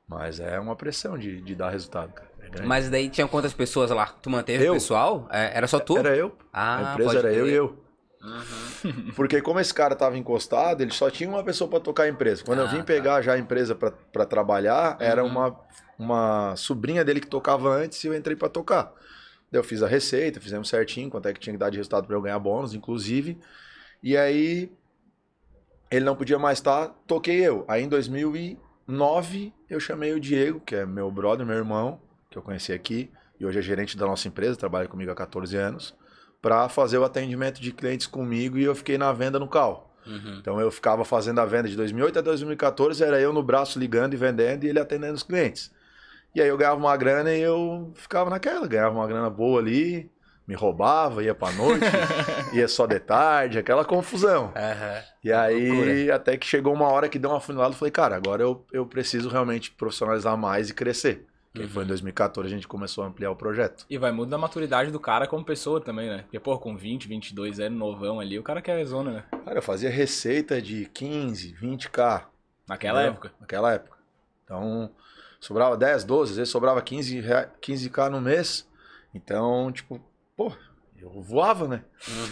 Mas 0.06 0.38
é 0.38 0.60
uma 0.60 0.76
pressão 0.76 1.18
de, 1.18 1.40
de 1.40 1.54
dar 1.56 1.70
resultado, 1.70 2.12
cara. 2.12 2.28
É. 2.56 2.62
Mas 2.62 2.88
daí 2.88 3.10
tinha 3.10 3.26
quantas 3.26 3.52
pessoas 3.52 3.90
lá? 3.90 4.06
Tu 4.22 4.30
manteve 4.30 4.64
Eu? 4.64 4.72
o 4.72 4.74
pessoal? 4.74 5.28
É, 5.30 5.56
era 5.56 5.66
só 5.66 5.80
tu? 5.80 5.98
Era 5.98 6.16
eu. 6.16 6.34
Ah, 6.52 6.90
a 6.90 6.92
empresa 6.92 7.18
era 7.18 7.32
eu 7.32 7.44
crer. 7.44 7.52
e 7.52 7.56
eu. 7.56 7.87
Uhum. 8.22 9.12
Porque 9.14 9.40
como 9.40 9.60
esse 9.60 9.72
cara 9.72 9.94
tava 9.94 10.18
encostado, 10.18 10.80
ele 10.82 10.92
só 10.92 11.10
tinha 11.10 11.28
uma 11.28 11.44
pessoa 11.44 11.70
para 11.70 11.80
tocar 11.80 12.04
a 12.04 12.08
empresa. 12.08 12.42
Quando 12.44 12.60
eu 12.60 12.66
Ah, 12.66 12.70
vim 12.70 12.78
tá. 12.78 12.84
pegar 12.84 13.22
já 13.22 13.34
a 13.34 13.38
empresa 13.38 13.74
para 13.74 14.26
trabalhar, 14.26 14.96
era 15.00 15.22
Uhum. 15.24 15.30
uma, 15.30 15.60
uma 15.98 16.56
sobrinha 16.56 17.04
dele 17.04 17.20
que 17.20 17.26
tocava 17.28 17.68
antes 17.70 18.02
e 18.02 18.06
eu 18.08 18.14
entrei 18.14 18.36
para 18.36 18.48
tocar. 18.48 18.92
Daí 19.50 19.60
eu 19.60 19.64
fiz 19.64 19.82
a 19.82 19.86
receita, 19.88 20.40
fizemos 20.40 20.68
certinho, 20.68 21.08
quanto 21.10 21.26
é 21.28 21.32
que 21.32 21.40
tinha 21.40 21.54
que 21.54 21.58
dar 21.58 21.70
de 21.70 21.76
resultado 21.78 22.06
para 22.06 22.16
eu 22.16 22.20
ganhar 22.22 22.38
bônus, 22.38 22.74
inclusive. 22.74 23.38
E 24.02 24.16
aí 24.16 24.70
ele 25.90 26.04
não 26.04 26.14
podia 26.16 26.38
mais 26.38 26.58
estar, 26.58 26.88
toquei 27.06 27.40
eu. 27.40 27.64
Aí 27.66 27.82
em 27.82 27.88
2009 27.88 29.52
eu 29.70 29.80
chamei 29.80 30.12
o 30.12 30.20
Diego, 30.20 30.60
que 30.60 30.74
é 30.74 30.84
meu 30.84 31.10
brother, 31.10 31.46
meu 31.46 31.56
irmão, 31.56 32.00
que 32.30 32.36
eu 32.36 32.42
conheci 32.42 32.72
aqui, 32.72 33.10
e 33.40 33.46
hoje 33.46 33.58
é 33.58 33.62
gerente 33.62 33.96
da 33.96 34.06
nossa 34.06 34.28
empresa, 34.28 34.56
trabalha 34.58 34.88
comigo 34.88 35.10
há 35.10 35.14
14 35.14 35.56
anos, 35.56 35.94
para 36.40 36.68
fazer 36.68 36.98
o 36.98 37.04
atendimento 37.04 37.60
de 37.60 37.72
clientes 37.72 38.06
comigo 38.06 38.58
e 38.58 38.64
eu 38.64 38.74
fiquei 38.74 38.96
na 38.96 39.12
venda 39.12 39.38
no 39.38 39.48
carro. 39.48 39.84
Uhum. 40.06 40.38
Então 40.40 40.60
eu 40.60 40.70
ficava 40.70 41.04
fazendo 41.04 41.40
a 41.40 41.44
venda 41.44 41.68
de 41.68 41.76
2008 41.76 42.18
a 42.18 42.22
2014, 42.22 43.02
era 43.02 43.20
eu 43.20 43.32
no 43.32 43.42
braço 43.42 43.78
ligando 43.78 44.14
e 44.14 44.16
vendendo 44.16 44.64
e 44.64 44.68
ele 44.68 44.80
atendendo 44.80 45.14
os 45.14 45.22
clientes. 45.22 45.70
E 46.34 46.40
aí 46.40 46.48
eu 46.48 46.56
ganhava 46.56 46.76
uma 46.76 46.96
grana 46.96 47.34
e 47.34 47.40
eu 47.40 47.92
ficava 47.94 48.30
naquela, 48.30 48.66
ganhava 48.66 48.94
uma 48.94 49.06
grana 49.06 49.28
boa 49.28 49.60
ali, 49.60 50.10
me 50.46 50.54
roubava, 50.54 51.22
ia 51.22 51.34
pra 51.34 51.52
noite, 51.52 51.84
ia 52.54 52.66
só 52.68 52.86
de 52.86 52.98
tarde, 52.98 53.58
aquela 53.58 53.84
confusão. 53.84 54.52
Aham. 54.56 55.02
E 55.22 55.32
aí 55.32 55.68
Loucura. 55.68 56.14
até 56.14 56.36
que 56.36 56.46
chegou 56.46 56.72
uma 56.72 56.88
hora 56.88 57.08
que 57.08 57.18
deu 57.18 57.30
uma 57.30 57.40
funilada, 57.40 57.74
eu 57.74 57.78
falei, 57.78 57.92
cara, 57.92 58.16
agora 58.16 58.42
eu, 58.42 58.64
eu 58.72 58.86
preciso 58.86 59.28
realmente 59.28 59.70
profissionalizar 59.72 60.36
mais 60.38 60.70
e 60.70 60.74
crescer. 60.74 61.26
Que 61.58 61.62
aí 61.64 61.68
foi 61.68 61.84
em 61.84 61.86
2014 61.86 62.46
a 62.46 62.54
gente 62.54 62.66
começou 62.68 63.04
a 63.04 63.06
ampliar 63.08 63.30
o 63.30 63.36
projeto. 63.36 63.84
E 63.90 63.98
vai 63.98 64.10
muito 64.12 64.30
da 64.30 64.38
maturidade 64.38 64.90
do 64.90 64.98
cara 65.00 65.26
como 65.26 65.44
pessoa 65.44 65.80
também, 65.80 66.08
né? 66.08 66.22
Porque, 66.22 66.38
pô, 66.40 66.58
com 66.58 66.76
20, 66.76 67.06
22 67.08 67.60
anos, 67.60 67.78
novão 67.78 68.20
ali, 68.20 68.38
o 68.38 68.42
cara 68.42 68.62
quer 68.62 68.84
zona, 68.84 69.10
né? 69.12 69.24
Cara, 69.44 69.58
eu 69.58 69.62
fazia 69.62 69.90
receita 69.90 70.60
de 70.62 70.86
15, 70.86 71.54
20k. 71.60 72.24
Naquela 72.66 73.00
Entendeu? 73.00 73.12
época. 73.12 73.32
Naquela 73.40 73.72
época. 73.72 73.96
Então, 74.44 74.90
sobrava 75.40 75.76
10, 75.76 76.04
12, 76.04 76.32
às 76.32 76.36
vezes 76.38 76.50
sobrava 76.52 76.80
15, 76.82 77.20
rea- 77.20 77.50
15k 77.60 78.08
no 78.10 78.20
mês. 78.20 78.66
Então, 79.14 79.70
tipo, 79.72 80.00
pô, 80.36 80.52
eu 81.00 81.22
voava, 81.22 81.66
né? 81.68 81.84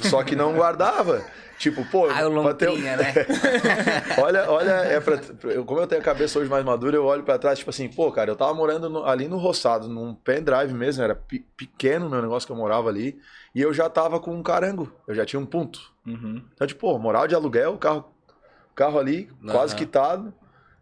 Só 0.03 0.23
que 0.23 0.35
não 0.37 0.55
guardava. 0.55 1.25
Tipo, 1.59 1.85
pô, 1.91 2.07
Ah, 2.11 2.29
o 2.29 2.55
ter 2.55 2.69
né? 2.97 3.13
olha, 4.19 4.51
olha, 4.51 4.71
é 4.71 5.01
pra, 5.01 5.19
como 5.65 5.81
eu 5.81 5.87
tenho 5.87 6.01
a 6.01 6.05
cabeça 6.05 6.39
hoje 6.39 6.51
mais 6.51 6.65
madura, 6.65 6.97
eu 6.97 7.05
olho 7.05 7.23
pra 7.23 7.39
trás, 7.39 7.59
tipo 7.59 7.71
assim, 7.71 7.89
pô, 7.89 8.11
cara, 8.13 8.31
eu 8.31 8.37
tava 8.37 8.53
morando 8.55 8.89
no- 8.91 9.05
ali 9.05 9.27
no 9.29 9.39
roçado, 9.39 9.89
num 9.89 10.15
pendrive 10.15 10.73
mesmo, 10.75 11.03
era 11.03 11.15
pe- 11.15 11.47
pequeno 11.57 12.07
o 12.07 12.11
meu 12.11 12.21
negócio 12.21 12.47
que 12.47 12.53
eu 12.53 12.57
morava 12.57 12.89
ali, 12.89 13.19
e 13.55 13.61
eu 13.63 13.73
já 13.73 13.89
tava 13.89 14.21
com 14.21 14.35
um 14.35 14.43
carango, 14.43 14.93
eu 15.09 15.15
já 15.15 15.25
tinha 15.25 15.41
um 15.41 15.47
ponto. 15.47 15.81
Uhum. 16.07 16.45
Então, 16.53 16.67
tipo, 16.67 16.81
pô, 16.81 16.99
morava 16.99 17.27
de 17.27 17.35
aluguel, 17.35 17.77
carro, 17.79 18.05
carro 18.75 18.99
ali, 18.99 19.31
quase 19.51 19.75
Aham. 19.75 19.79
quitado, 19.79 20.35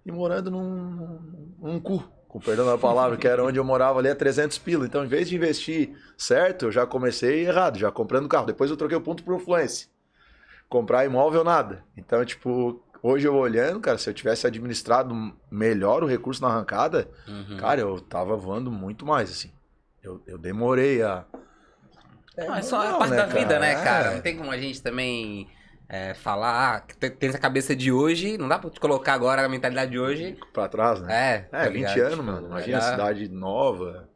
e 0.04 0.10
morando 0.12 0.50
num, 0.50 1.54
num 1.60 1.80
cu, 1.80 2.02
com 2.34 2.40
perdão 2.40 2.66
da 2.66 2.76
palavra, 2.76 3.16
que 3.16 3.28
era 3.28 3.44
onde 3.44 3.60
eu 3.60 3.64
morava 3.64 4.00
ali 4.00 4.08
a 4.08 4.16
300 4.16 4.58
pila. 4.58 4.84
Então, 4.84 5.04
em 5.04 5.06
vez 5.06 5.28
de 5.28 5.36
investir 5.36 5.96
certo, 6.18 6.64
eu 6.64 6.72
já 6.72 6.84
comecei 6.84 7.46
errado, 7.46 7.78
já 7.78 7.92
comprando 7.92 8.28
carro. 8.28 8.44
Depois 8.44 8.68
eu 8.68 8.76
troquei 8.76 8.96
o 8.96 9.00
ponto 9.00 9.22
por 9.22 9.38
Fluence. 9.38 9.86
Comprar 10.68 11.04
imóvel, 11.04 11.44
nada. 11.44 11.84
Então, 11.96 12.24
tipo, 12.24 12.82
hoje 13.00 13.28
eu 13.28 13.36
olhando, 13.36 13.78
cara, 13.78 13.98
se 13.98 14.10
eu 14.10 14.14
tivesse 14.14 14.48
administrado 14.48 15.14
melhor 15.48 16.02
o 16.02 16.08
recurso 16.08 16.42
na 16.42 16.48
arrancada, 16.48 17.08
Uhum. 17.28 17.56
cara, 17.56 17.80
eu 17.82 18.00
tava 18.00 18.36
voando 18.36 18.68
muito 18.68 19.06
mais, 19.06 19.30
assim. 19.30 19.52
Eu, 20.02 20.20
eu 20.26 20.36
demorei 20.36 21.02
a... 21.04 21.24
Não, 22.36 22.52
é 22.56 22.62
só 22.62 22.82
é 22.82 22.90
normal, 22.90 22.98
parte 22.98 23.10
né, 23.12 23.16
da 23.16 23.26
vida, 23.26 23.58
né, 23.60 23.74
cara? 23.84 24.10
É. 24.10 24.14
Não 24.16 24.20
tem 24.20 24.36
como 24.36 24.50
a 24.50 24.58
gente 24.58 24.82
também 24.82 25.46
é, 25.96 26.14
falar, 26.14 26.76
ah, 26.76 26.80
te- 26.80 27.10
tem 27.10 27.28
essa 27.28 27.38
cabeça 27.38 27.74
de 27.76 27.92
hoje, 27.92 28.36
não 28.36 28.48
dá 28.48 28.58
pra 28.58 28.68
te 28.70 28.80
colocar 28.80 29.12
agora 29.14 29.44
a 29.44 29.48
mentalidade 29.48 29.90
de 29.92 29.98
hoje. 29.98 30.36
Pra 30.52 30.66
trás, 30.68 31.00
né? 31.00 31.08
É, 31.12 31.34
É, 31.36 31.64
tá 31.64 31.68
20 31.70 31.74
ligado? 31.74 31.98
anos, 32.00 32.10
Tipo, 32.10 32.22
mano. 32.24 32.46
Imagina 32.48 32.80
já- 32.80 32.90
cidade 32.90 33.28
nova 33.28 34.08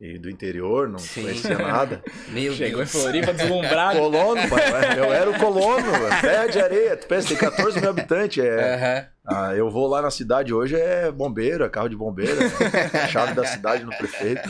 e 0.00 0.18
do 0.18 0.28
interior, 0.28 0.88
não 0.88 0.98
Sim. 0.98 1.22
conhecia 1.22 1.56
nada. 1.58 2.02
Meu 2.28 2.52
Chegou 2.52 2.82
em 2.82 2.84
Deus. 2.84 2.92
Floripa 2.92 3.32
deslumbrado. 3.34 3.98
Colono, 3.98 4.48
pai. 4.48 4.98
Eu 4.98 5.12
era 5.12 5.30
o 5.30 5.38
colono. 5.38 5.86
Terra 6.20 6.46
de 6.46 6.60
areia. 6.60 6.96
Tu 6.96 7.06
pensa, 7.06 7.28
tem 7.28 7.36
14 7.36 7.80
mil 7.80 7.90
habitantes. 7.90 8.44
É, 8.44 8.74
Aham. 8.74 9.06
ah, 9.26 9.54
eu 9.56 9.70
vou 9.70 9.86
lá 9.88 10.02
na 10.02 10.10
cidade 10.10 10.52
hoje, 10.52 10.76
é 10.76 11.10
bombeiro, 11.10 11.64
é 11.64 11.68
carro 11.68 11.88
de 11.88 11.96
bombeiro, 11.96 12.38
é 12.92 13.08
chave 13.08 13.32
da 13.34 13.44
cidade 13.46 13.82
no 13.84 13.96
prefeito. 13.96 14.48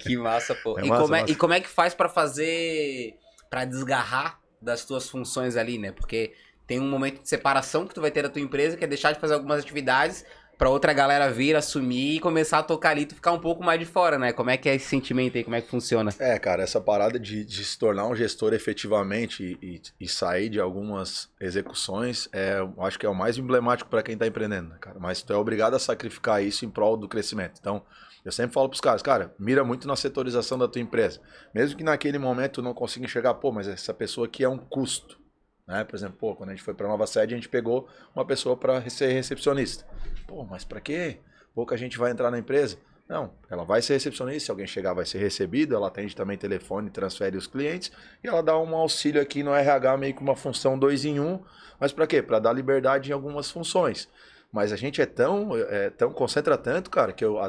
Que 0.00 0.16
massa, 0.16 0.54
pô. 0.54 0.78
É 0.78 0.84
e, 0.84 0.88
massa, 0.88 1.02
como 1.02 1.14
é, 1.14 1.20
massa. 1.20 1.32
e 1.32 1.36
como 1.36 1.52
é 1.54 1.60
que 1.60 1.68
faz 1.68 1.94
pra 1.94 2.08
fazer. 2.08 3.14
Pra 3.50 3.64
desgarrar 3.64 4.38
das 4.60 4.84
tuas 4.84 5.08
funções 5.08 5.56
ali, 5.56 5.78
né? 5.78 5.92
Porque 5.92 6.32
tem 6.66 6.78
um 6.80 6.88
momento 6.88 7.22
de 7.22 7.28
separação 7.28 7.86
que 7.86 7.94
tu 7.94 8.00
vai 8.00 8.10
ter 8.10 8.22
da 8.22 8.28
tua 8.28 8.42
empresa, 8.42 8.76
que 8.76 8.84
é 8.84 8.86
deixar 8.86 9.12
de 9.12 9.20
fazer 9.20 9.34
algumas 9.34 9.60
atividades 9.60 10.24
pra 10.56 10.68
outra 10.70 10.92
galera 10.92 11.30
vir, 11.32 11.56
assumir 11.56 12.16
e 12.16 12.20
começar 12.20 12.58
a 12.58 12.62
tocar 12.62 12.90
ali 12.90 13.06
tu 13.06 13.14
ficar 13.14 13.32
um 13.32 13.40
pouco 13.40 13.64
mais 13.64 13.78
de 13.80 13.86
fora, 13.86 14.18
né? 14.18 14.32
Como 14.32 14.50
é 14.50 14.56
que 14.56 14.68
é 14.68 14.74
esse 14.74 14.86
sentimento 14.86 15.36
aí? 15.36 15.44
Como 15.44 15.56
é 15.56 15.62
que 15.62 15.68
funciona? 15.68 16.14
É, 16.18 16.38
cara, 16.38 16.62
essa 16.62 16.78
parada 16.78 17.18
de, 17.18 17.42
de 17.46 17.64
se 17.64 17.78
tornar 17.78 18.06
um 18.06 18.14
gestor 18.14 18.52
efetivamente 18.52 19.58
e, 19.62 19.82
e- 19.98 20.06
sair 20.08 20.50
de 20.50 20.60
algumas 20.60 21.30
execuções, 21.40 22.28
é, 22.30 22.58
acho 22.80 22.98
que 22.98 23.06
é 23.06 23.08
o 23.08 23.14
mais 23.14 23.38
emblemático 23.38 23.88
para 23.88 24.02
quem 24.02 24.18
tá 24.18 24.26
empreendendo, 24.26 24.68
né, 24.68 24.76
cara? 24.78 24.98
Mas 25.00 25.22
tu 25.22 25.32
é 25.32 25.36
obrigado 25.36 25.74
a 25.74 25.78
sacrificar 25.78 26.42
isso 26.44 26.66
em 26.66 26.70
prol 26.70 26.94
do 26.98 27.08
crescimento. 27.08 27.54
Então, 27.58 27.82
eu 28.24 28.32
sempre 28.32 28.52
falo 28.52 28.68
pros 28.68 28.80
caras, 28.80 29.02
cara, 29.02 29.34
mira 29.38 29.64
muito 29.64 29.88
na 29.88 29.96
setorização 29.96 30.58
da 30.58 30.68
tua 30.68 30.80
empresa. 30.80 31.20
Mesmo 31.54 31.76
que 31.76 31.84
naquele 31.84 32.18
momento 32.18 32.60
não 32.60 32.74
consiga 32.74 33.06
enxergar, 33.06 33.34
pô, 33.34 33.50
mas 33.50 33.66
essa 33.66 33.94
pessoa 33.94 34.26
aqui 34.26 34.44
é 34.44 34.48
um 34.48 34.58
custo. 34.58 35.18
Né? 35.66 35.84
Por 35.84 35.96
exemplo, 35.96 36.16
pô, 36.18 36.34
quando 36.34 36.50
a 36.50 36.52
gente 36.52 36.64
foi 36.64 36.74
para 36.74 36.88
nova 36.88 37.06
sede, 37.06 37.32
a 37.32 37.36
gente 37.36 37.48
pegou 37.48 37.88
uma 38.14 38.24
pessoa 38.24 38.56
para 38.56 38.88
ser 38.90 39.12
recepcionista. 39.12 39.86
Pô, 40.26 40.44
mas 40.44 40.64
para 40.64 40.80
quê? 40.80 41.18
Pouca 41.54 41.76
gente 41.76 41.96
vai 41.98 42.10
entrar 42.10 42.30
na 42.30 42.38
empresa. 42.38 42.76
Não, 43.08 43.32
ela 43.50 43.64
vai 43.64 43.82
ser 43.82 43.94
recepcionista, 43.94 44.46
se 44.46 44.50
alguém 44.52 44.66
chegar 44.68 44.94
vai 44.94 45.04
ser 45.04 45.18
recebido, 45.18 45.74
ela 45.74 45.88
atende 45.88 46.14
também 46.14 46.38
telefone, 46.38 46.90
transfere 46.90 47.36
os 47.36 47.48
clientes 47.48 47.90
e 48.22 48.28
ela 48.28 48.40
dá 48.40 48.56
um 48.56 48.72
auxílio 48.76 49.20
aqui 49.20 49.42
no 49.42 49.52
RH, 49.52 49.96
meio 49.96 50.14
que 50.14 50.22
uma 50.22 50.36
função 50.36 50.78
dois 50.78 51.04
em 51.04 51.18
um. 51.18 51.42
Mas 51.80 51.92
para 51.92 52.06
quê? 52.06 52.22
Para 52.22 52.38
dar 52.38 52.52
liberdade 52.52 53.10
em 53.10 53.12
algumas 53.12 53.50
funções. 53.50 54.08
Mas 54.52 54.72
a 54.72 54.76
gente 54.76 55.00
é 55.00 55.06
tão, 55.06 55.56
é, 55.56 55.90
tão 55.90 56.12
concentra 56.12 56.56
tanto, 56.56 56.90
cara, 56.90 57.12
que 57.12 57.24
eu 57.24 57.40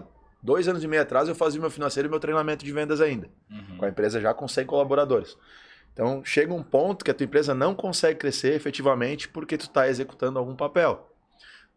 dois 0.41 0.67
anos 0.67 0.83
e 0.83 0.87
meio 0.87 1.01
atrás 1.01 1.27
eu 1.27 1.35
fazia 1.35 1.59
meu 1.61 1.69
financeiro 1.69 2.07
e 2.07 2.09
meu 2.11 2.19
treinamento 2.19 2.63
de 2.65 2.71
vendas 2.71 2.99
ainda 3.01 3.29
Uhum. 3.49 3.77
com 3.77 3.85
a 3.85 3.89
empresa 3.89 4.19
já 4.19 4.33
com 4.33 4.47
100 4.47 4.65
colaboradores. 4.65 5.37
Então, 5.93 6.23
chega 6.23 6.53
um 6.53 6.63
ponto 6.63 7.03
que 7.03 7.11
a 7.11 7.13
tua 7.13 7.25
empresa 7.25 7.53
não 7.53 7.75
consegue 7.75 8.17
crescer 8.19 8.53
efetivamente 8.53 9.27
porque 9.27 9.57
tu 9.57 9.63
está 9.63 9.87
executando 9.89 10.39
algum 10.39 10.55
papel. 10.55 11.09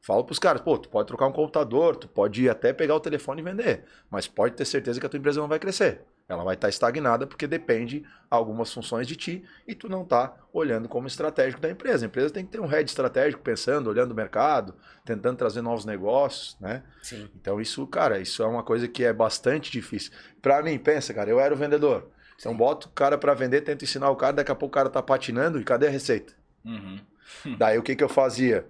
Falo 0.00 0.22
para 0.22 0.32
os 0.32 0.38
caras, 0.38 0.60
pô, 0.62 0.78
tu 0.78 0.88
pode 0.88 1.06
trocar 1.08 1.26
um 1.26 1.32
computador, 1.32 1.96
tu 1.96 2.06
pode 2.06 2.48
até 2.48 2.72
pegar 2.72 2.94
o 2.94 3.00
telefone 3.00 3.40
e 3.40 3.44
vender, 3.44 3.84
mas 4.10 4.28
pode 4.28 4.54
ter 4.54 4.64
certeza 4.66 5.00
que 5.00 5.06
a 5.06 5.08
tua 5.08 5.18
empresa 5.18 5.40
não 5.40 5.48
vai 5.48 5.58
crescer. 5.58 6.02
Ela 6.26 6.42
vai 6.42 6.54
estar 6.54 6.70
estagnada 6.70 7.26
porque 7.26 7.46
depende 7.46 8.02
algumas 8.30 8.72
funções 8.72 9.06
de 9.06 9.14
ti 9.14 9.44
e 9.68 9.74
tu 9.74 9.88
não 9.88 10.02
está 10.02 10.34
olhando 10.52 10.88
como 10.88 11.06
estratégico 11.06 11.60
da 11.60 11.70
empresa. 11.70 12.04
A 12.04 12.08
empresa 12.08 12.32
tem 12.32 12.46
que 12.46 12.50
ter 12.50 12.60
um 12.60 12.66
head 12.66 12.88
estratégico 12.88 13.42
pensando, 13.42 13.90
olhando 13.90 14.12
o 14.12 14.14
mercado, 14.14 14.74
tentando 15.04 15.36
trazer 15.36 15.60
novos 15.60 15.84
negócios, 15.84 16.56
né? 16.58 16.82
Sim. 17.02 17.28
Então 17.36 17.60
isso, 17.60 17.86
cara, 17.86 18.18
isso 18.18 18.42
é 18.42 18.46
uma 18.46 18.62
coisa 18.62 18.88
que 18.88 19.04
é 19.04 19.12
bastante 19.12 19.70
difícil. 19.70 20.12
Pra 20.40 20.62
mim, 20.62 20.78
pensa, 20.78 21.12
cara, 21.12 21.28
eu 21.28 21.38
era 21.38 21.52
o 21.52 21.56
vendedor. 21.56 22.10
Então 22.38 22.52
Sim. 22.52 22.58
boto 22.58 22.88
o 22.88 22.92
cara 22.92 23.18
pra 23.18 23.34
vender, 23.34 23.60
tento 23.60 23.84
ensinar 23.84 24.10
o 24.10 24.16
cara, 24.16 24.32
daqui 24.32 24.50
a 24.50 24.54
pouco 24.54 24.72
o 24.72 24.74
cara 24.74 24.88
tá 24.88 25.02
patinando 25.02 25.60
e 25.60 25.64
cadê 25.64 25.88
a 25.88 25.90
receita? 25.90 26.32
Uhum. 26.64 27.00
Daí 27.58 27.78
o 27.78 27.82
que 27.82 27.94
que 27.94 28.02
eu 28.02 28.08
fazia? 28.08 28.66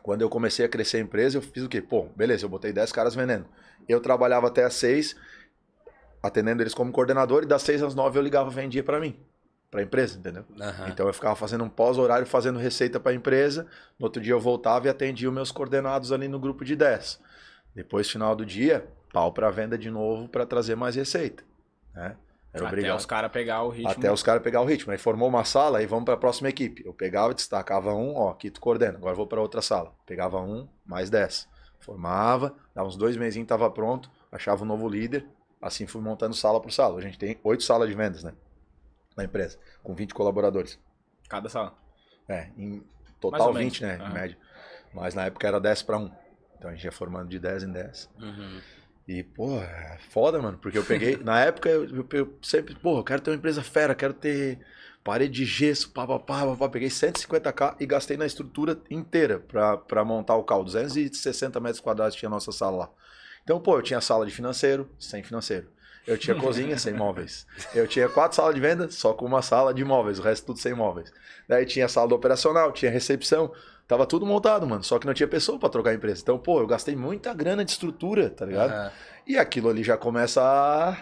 Quando 0.00 0.20
eu 0.20 0.28
comecei 0.28 0.64
a 0.64 0.68
crescer 0.68 0.98
a 0.98 1.00
empresa, 1.00 1.38
eu 1.38 1.42
fiz 1.42 1.64
o 1.64 1.68
quê? 1.68 1.80
Pô, 1.80 2.04
beleza, 2.14 2.44
eu 2.44 2.48
botei 2.48 2.72
10 2.72 2.92
caras 2.92 3.14
vendendo. 3.14 3.46
Eu 3.88 4.00
trabalhava 4.00 4.48
até 4.48 4.62
às 4.62 4.74
6, 4.74 5.16
atendendo 6.26 6.62
eles 6.62 6.72
como 6.72 6.90
coordenador, 6.90 7.42
e 7.42 7.46
das 7.46 7.62
6 7.62 7.82
às 7.82 7.94
9 7.94 8.18
eu 8.18 8.22
ligava 8.22 8.50
e 8.50 8.54
vendia 8.54 8.82
pra 8.82 8.98
mim, 8.98 9.14
pra 9.70 9.82
empresa, 9.82 10.18
entendeu? 10.18 10.42
Aham. 10.58 10.88
Então 10.88 11.06
eu 11.06 11.12
ficava 11.12 11.36
fazendo 11.36 11.62
um 11.64 11.68
pós-horário, 11.68 12.26
fazendo 12.26 12.58
receita 12.58 12.98
para 12.98 13.12
a 13.12 13.14
empresa. 13.14 13.66
No 13.98 14.06
outro 14.06 14.22
dia 14.22 14.32
eu 14.32 14.40
voltava 14.40 14.86
e 14.86 14.90
atendia 14.90 15.28
os 15.28 15.34
meus 15.34 15.52
coordenados 15.52 16.12
ali 16.12 16.26
no 16.26 16.38
grupo 16.40 16.64
de 16.64 16.74
10. 16.74 17.20
Depois, 17.74 18.10
final 18.10 18.34
do 18.34 18.46
dia, 18.46 18.88
pau 19.12 19.32
para 19.32 19.50
venda 19.50 19.76
de 19.76 19.90
novo 19.90 20.26
para 20.26 20.46
trazer 20.46 20.74
mais 20.76 20.96
receita. 20.96 21.44
Né? 21.92 22.16
Era 22.54 22.64
Até 22.64 22.74
obrigado. 22.74 22.98
os 22.98 23.04
caras 23.04 23.30
pegar 23.30 23.62
o 23.62 23.68
ritmo. 23.68 23.90
Até 23.90 24.10
os 24.10 24.22
caras 24.22 24.42
pegar 24.42 24.62
o 24.62 24.64
ritmo. 24.64 24.92
Aí 24.92 24.98
formou 24.98 25.28
uma 25.28 25.44
sala 25.44 25.82
e 25.82 25.86
vamos 25.86 26.06
para 26.06 26.14
a 26.14 26.16
próxima 26.16 26.48
equipe. 26.48 26.86
Eu 26.86 26.94
pegava, 26.94 27.34
destacava 27.34 27.92
um, 27.92 28.16
ó, 28.16 28.30
aqui 28.30 28.48
tu 28.48 28.60
coordena, 28.60 28.96
agora 28.96 29.14
vou 29.14 29.26
para 29.26 29.42
outra 29.42 29.60
sala. 29.60 29.92
Pegava 30.06 30.40
um, 30.40 30.66
mais 30.86 31.10
10. 31.10 31.48
Formava, 31.80 32.54
dava 32.74 32.88
uns 32.88 32.96
dois 32.96 33.16
mesinhos, 33.16 33.46
tava 33.46 33.70
pronto, 33.70 34.10
achava 34.32 34.62
um 34.62 34.66
novo 34.66 34.88
líder. 34.88 35.26
Assim 35.66 35.86
fui 35.86 36.02
montando 36.02 36.34
sala 36.34 36.60
por 36.60 36.70
sala. 36.70 36.98
A 36.98 37.00
gente 37.00 37.18
tem 37.18 37.38
oito 37.42 37.62
salas 37.62 37.88
de 37.88 37.94
vendas, 37.94 38.22
né? 38.22 38.34
Na 39.16 39.24
empresa, 39.24 39.58
com 39.82 39.94
20 39.94 40.12
colaboradores. 40.12 40.78
Cada 41.28 41.48
sala. 41.48 41.74
É, 42.28 42.48
em 42.58 42.82
total 43.18 43.48
ou 43.48 43.54
menos. 43.54 43.72
20, 43.72 43.82
né? 43.82 43.96
Aham. 43.96 44.10
Em 44.10 44.12
média. 44.12 44.38
Mas 44.92 45.14
na 45.14 45.24
época 45.24 45.46
era 45.48 45.58
10 45.58 45.82
para 45.82 45.96
1. 45.96 46.10
Então 46.58 46.70
a 46.70 46.74
gente 46.74 46.84
ia 46.84 46.92
formando 46.92 47.28
de 47.30 47.38
10 47.38 47.62
em 47.62 47.72
10. 47.72 48.10
Uhum. 48.20 48.60
E, 49.08 49.22
pô, 49.22 49.56
é 49.58 49.98
foda, 50.10 50.40
mano. 50.40 50.58
Porque 50.58 50.76
eu 50.76 50.84
peguei. 50.84 51.16
na 51.16 51.40
época 51.40 51.68
eu, 51.70 52.06
eu- 52.12 52.38
sempre, 52.42 52.74
pô, 52.74 52.98
eu 52.98 53.04
quero 53.04 53.22
ter 53.22 53.30
uma 53.30 53.36
empresa 53.36 53.62
fera, 53.62 53.94
quero 53.94 54.12
ter 54.12 54.58
parede 55.02 55.32
de 55.32 55.44
gesso, 55.46 55.90
pá, 55.92 56.06
pá, 56.06 56.18
pá, 56.18 56.56
pá. 56.56 56.68
Peguei 56.68 56.88
150k 56.90 57.76
e 57.80 57.86
gastei 57.86 58.16
na 58.18 58.26
estrutura 58.26 58.78
inteira 58.90 59.38
pra, 59.40 59.78
pra 59.78 60.04
montar 60.04 60.36
o 60.36 60.44
cal. 60.44 60.62
260 60.62 61.58
metros 61.60 61.80
quadrados 61.80 62.14
tinha 62.16 62.28
a 62.28 62.30
nossa 62.30 62.52
sala 62.52 62.76
lá. 62.76 62.90
Então, 63.44 63.60
pô, 63.60 63.76
eu 63.78 63.82
tinha 63.82 64.00
sala 64.00 64.26
de 64.26 64.32
financeiro, 64.32 64.90
sem 64.98 65.22
financeiro. 65.22 65.68
Eu 66.06 66.18
tinha 66.18 66.36
cozinha 66.36 66.78
sem 66.78 66.92
móveis. 66.92 67.46
Eu 67.74 67.86
tinha 67.86 68.08
quatro 68.08 68.36
salas 68.36 68.54
de 68.54 68.60
venda, 68.60 68.90
só 68.90 69.14
com 69.14 69.24
uma 69.24 69.40
sala 69.40 69.72
de 69.72 69.84
móveis, 69.84 70.18
o 70.18 70.22
resto 70.22 70.46
tudo 70.46 70.58
sem 70.58 70.74
móveis. 70.74 71.10
Daí 71.48 71.64
tinha 71.64 71.88
sala 71.88 72.08
do 72.08 72.14
operacional, 72.14 72.72
tinha 72.72 72.90
recepção, 72.90 73.52
tava 73.88 74.06
tudo 74.06 74.26
montado, 74.26 74.66
mano. 74.66 74.82
Só 74.82 74.98
que 74.98 75.06
não 75.06 75.14
tinha 75.14 75.26
pessoa 75.26 75.58
pra 75.58 75.68
trocar 75.68 75.90
a 75.90 75.94
empresa. 75.94 76.20
Então, 76.22 76.38
pô, 76.38 76.60
eu 76.60 76.66
gastei 76.66 76.94
muita 76.94 77.32
grana 77.32 77.64
de 77.64 77.70
estrutura, 77.70 78.28
tá 78.28 78.44
ligado? 78.44 78.72
Aham. 78.72 78.92
E 79.26 79.38
aquilo 79.38 79.70
ali 79.70 79.82
já 79.82 79.96
começa 79.96 80.42
a. 80.42 80.96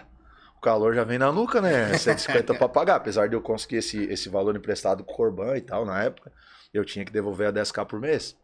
O 0.57 0.61
calor 0.61 0.95
já 0.95 1.03
vem 1.03 1.17
na 1.17 1.29
nuca, 1.29 1.59
né? 1.61 1.97
150 1.97 2.53
pra 2.53 2.69
pagar. 2.69 2.95
Apesar 2.95 3.27
de 3.27 3.35
eu 3.35 3.41
conseguir 3.41 3.77
esse, 3.77 4.05
esse 4.05 4.29
valor 4.29 4.55
emprestado 4.55 5.03
com 5.03 5.11
o 5.11 5.15
Corban 5.15 5.57
e 5.57 5.61
tal, 5.61 5.85
na 5.85 6.01
época, 6.01 6.31
eu 6.73 6.85
tinha 6.85 7.03
que 7.03 7.11
devolver 7.11 7.47
a 7.47 7.51
10k 7.51 7.85
por 7.85 7.99
mês. 7.99 8.37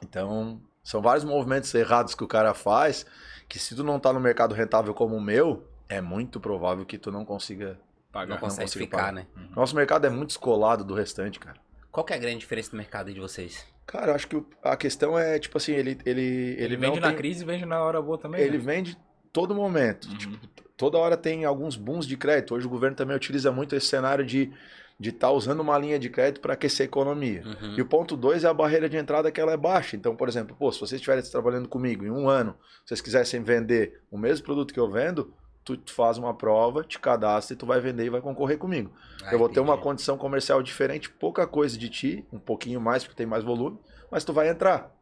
Então, 0.00 0.60
são 0.88 1.02
vários 1.02 1.22
movimentos 1.22 1.74
errados 1.74 2.14
que 2.14 2.24
o 2.24 2.26
cara 2.26 2.54
faz, 2.54 3.04
que 3.46 3.58
se 3.58 3.74
tu 3.76 3.84
não 3.84 4.00
tá 4.00 4.10
no 4.10 4.18
mercado 4.18 4.54
rentável 4.54 4.94
como 4.94 5.16
o 5.16 5.20
meu, 5.20 5.62
é 5.86 6.00
muito 6.00 6.40
provável 6.40 6.86
que 6.86 6.96
tu 6.96 7.12
não 7.12 7.26
consiga. 7.26 7.78
Pagar. 8.10 8.34
Não 8.34 8.40
consegue 8.40 8.62
consigo 8.62 8.84
ficar, 8.86 8.96
pagar. 8.96 9.12
né? 9.12 9.26
Nosso 9.54 9.76
mercado 9.76 10.06
é 10.06 10.08
muito 10.08 10.28
descolado 10.28 10.82
do 10.82 10.94
restante, 10.94 11.38
cara. 11.38 11.58
Qual 11.92 12.06
que 12.06 12.14
é 12.14 12.16
a 12.16 12.18
grande 12.18 12.38
diferença 12.38 12.70
do 12.70 12.78
mercado 12.78 13.08
aí 13.08 13.12
de 13.12 13.20
vocês? 13.20 13.66
Cara, 13.86 14.12
eu 14.12 14.14
acho 14.14 14.28
que 14.28 14.42
a 14.62 14.78
questão 14.78 15.18
é, 15.18 15.38
tipo 15.38 15.58
assim, 15.58 15.72
ele. 15.72 15.98
Ele, 16.06 16.22
ele, 16.22 16.62
Ele 16.64 16.76
vende 16.78 17.00
na 17.00 17.08
tem- 17.08 17.16
crise 17.18 17.42
e 17.42 17.46
vende 17.46 17.66
na 17.66 17.82
hora 17.82 18.00
boa 18.00 18.16
também. 18.16 18.40
Ele 18.40 18.56
né? 18.56 18.64
vende 18.64 18.96
todo 19.30 19.54
momento. 19.54 20.08
Uhum. 20.08 20.16
Tipo, 20.16 20.48
toda 20.74 20.96
hora 20.96 21.18
tem 21.18 21.44
alguns 21.44 21.76
booms 21.76 22.06
de 22.06 22.16
crédito. 22.16 22.54
Hoje 22.54 22.66
o 22.66 22.70
governo 22.70 22.96
também 22.96 23.14
utiliza 23.14 23.52
muito 23.52 23.76
esse 23.76 23.88
cenário 23.88 24.24
de 24.24 24.50
de 24.98 25.10
estar 25.10 25.30
usando 25.30 25.60
uma 25.60 25.78
linha 25.78 25.98
de 25.98 26.10
crédito 26.10 26.40
para 26.40 26.54
aquecer 26.54 26.84
a 26.84 26.88
economia. 26.88 27.44
Uhum. 27.44 27.74
E 27.76 27.82
o 27.82 27.86
ponto 27.86 28.16
dois 28.16 28.42
é 28.42 28.48
a 28.48 28.54
barreira 28.54 28.88
de 28.88 28.96
entrada 28.96 29.30
que 29.30 29.40
ela 29.40 29.52
é 29.52 29.56
baixa. 29.56 29.96
Então, 29.96 30.16
por 30.16 30.28
exemplo, 30.28 30.56
pô, 30.58 30.72
se 30.72 30.80
vocês 30.80 31.00
estivessem 31.00 31.30
trabalhando 31.30 31.68
comigo 31.68 32.04
em 32.04 32.10
um 32.10 32.28
ano, 32.28 32.56
vocês 32.84 33.00
quisessem 33.00 33.42
vender 33.42 34.00
o 34.10 34.18
mesmo 34.18 34.44
produto 34.44 34.74
que 34.74 34.80
eu 34.80 34.90
vendo, 34.90 35.32
tu 35.64 35.78
faz 35.92 36.18
uma 36.18 36.34
prova, 36.34 36.82
te 36.82 36.98
cadastra 36.98 37.54
e 37.54 37.56
tu 37.56 37.66
vai 37.66 37.80
vender 37.80 38.06
e 38.06 38.10
vai 38.10 38.20
concorrer 38.20 38.58
comigo. 38.58 38.92
Ah, 39.22 39.32
eu 39.32 39.38
vou 39.38 39.48
ter 39.48 39.60
uma 39.60 39.78
condição 39.78 40.16
comercial 40.16 40.62
diferente, 40.62 41.10
pouca 41.10 41.46
coisa 41.46 41.78
de 41.78 41.88
ti, 41.88 42.26
um 42.32 42.38
pouquinho 42.38 42.80
mais 42.80 43.04
porque 43.04 43.16
tem 43.16 43.26
mais 43.26 43.44
volume, 43.44 43.78
mas 44.10 44.24
tu 44.24 44.32
vai 44.32 44.48
entrar. 44.48 44.97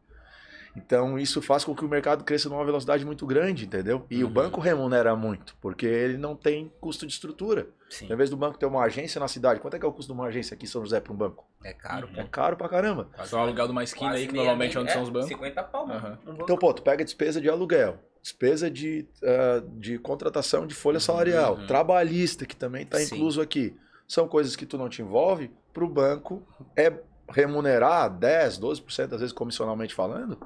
Então 0.77 1.17
isso 1.17 1.41
faz 1.41 1.63
com 1.65 1.75
que 1.75 1.83
o 1.83 1.89
mercado 1.89 2.23
cresça 2.23 2.47
numa 2.47 2.63
velocidade 2.63 3.03
muito 3.05 3.25
grande, 3.25 3.65
entendeu? 3.65 4.05
E 4.09 4.23
o 4.23 4.27
Uhum. 4.27 4.33
banco 4.33 4.61
remunera 4.61 5.15
muito, 5.15 5.55
porque 5.59 5.85
ele 5.85 6.17
não 6.17 6.35
tem 6.35 6.71
custo 6.79 7.05
de 7.07 7.13
estrutura. 7.13 7.67
Sim, 7.89 8.11
Em 8.11 8.15
vez 8.15 8.29
do 8.29 8.37
banco 8.37 8.57
ter 8.57 8.65
uma 8.65 8.83
agência 8.83 9.19
na 9.19 9.27
cidade, 9.27 9.59
quanto 9.59 9.75
é 9.75 9.79
que 9.79 9.85
é 9.85 9.87
o 9.87 9.91
custo 9.93 10.11
de 10.13 10.17
uma 10.19 10.27
agência 10.27 10.53
aqui 10.53 10.65
em 10.65 10.67
São 10.67 10.81
José 10.83 10.99
para 10.99 11.11
um 11.11 11.15
banco? 11.15 11.45
é 11.63 11.73
caro. 11.73 12.09
É 12.15 12.23
caro 12.23 12.55
pra 12.55 12.69
caramba. 12.69 13.09
Só 13.25 13.37
o 13.37 13.39
aluguel 13.41 13.65
de 13.65 13.71
uma 13.71 13.83
esquina 13.83 14.11
Quase 14.11 14.21
aí, 14.21 14.27
que 14.27 14.33
normalmente 14.35 14.77
é 14.77 14.79
onde 14.79 14.85
meia- 14.85 14.93
são 14.95 15.03
os 15.03 15.09
bancos. 15.09 15.27
50 15.29 15.63
pau. 15.63 15.89
Aham. 15.89 16.17
Um. 16.27 16.33
Então, 16.43 16.55
pô, 16.57 16.73
tu 16.73 16.81
pega 16.83 17.03
despesa 17.03 17.41
de 17.41 17.49
aluguel, 17.49 17.97
despesa 18.21 18.69
de, 18.69 19.05
ah, 19.23 19.63
de 19.73 19.97
contratação 19.97 20.65
de 20.67 20.75
folha 20.75 20.99
salarial, 20.99 21.55
Uhum. 21.55 21.67
trabalhista, 21.67 22.45
que 22.45 22.55
também 22.55 22.83
está 22.83 23.01
incluso 23.01 23.41
aqui. 23.41 23.75
São 24.07 24.27
coisas 24.27 24.55
que 24.55 24.65
tu 24.65 24.77
não 24.77 24.87
te 24.87 25.01
envolve, 25.01 25.51
para 25.73 25.83
o 25.83 25.89
banco 25.89 26.41
é 26.75 26.93
remunerar 27.29 28.09
10, 28.09 28.57
12%, 28.57 29.13
às 29.15 29.19
vezes 29.21 29.33
comissionalmente 29.33 29.93
falando, 29.93 30.37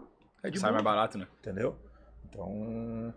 é 0.44 0.50
de 0.50 0.60
Sai 0.60 0.72
mais 0.72 0.84
barato, 0.84 1.18
né? 1.18 1.28
entendeu? 1.40 1.76
Então, 2.30 3.14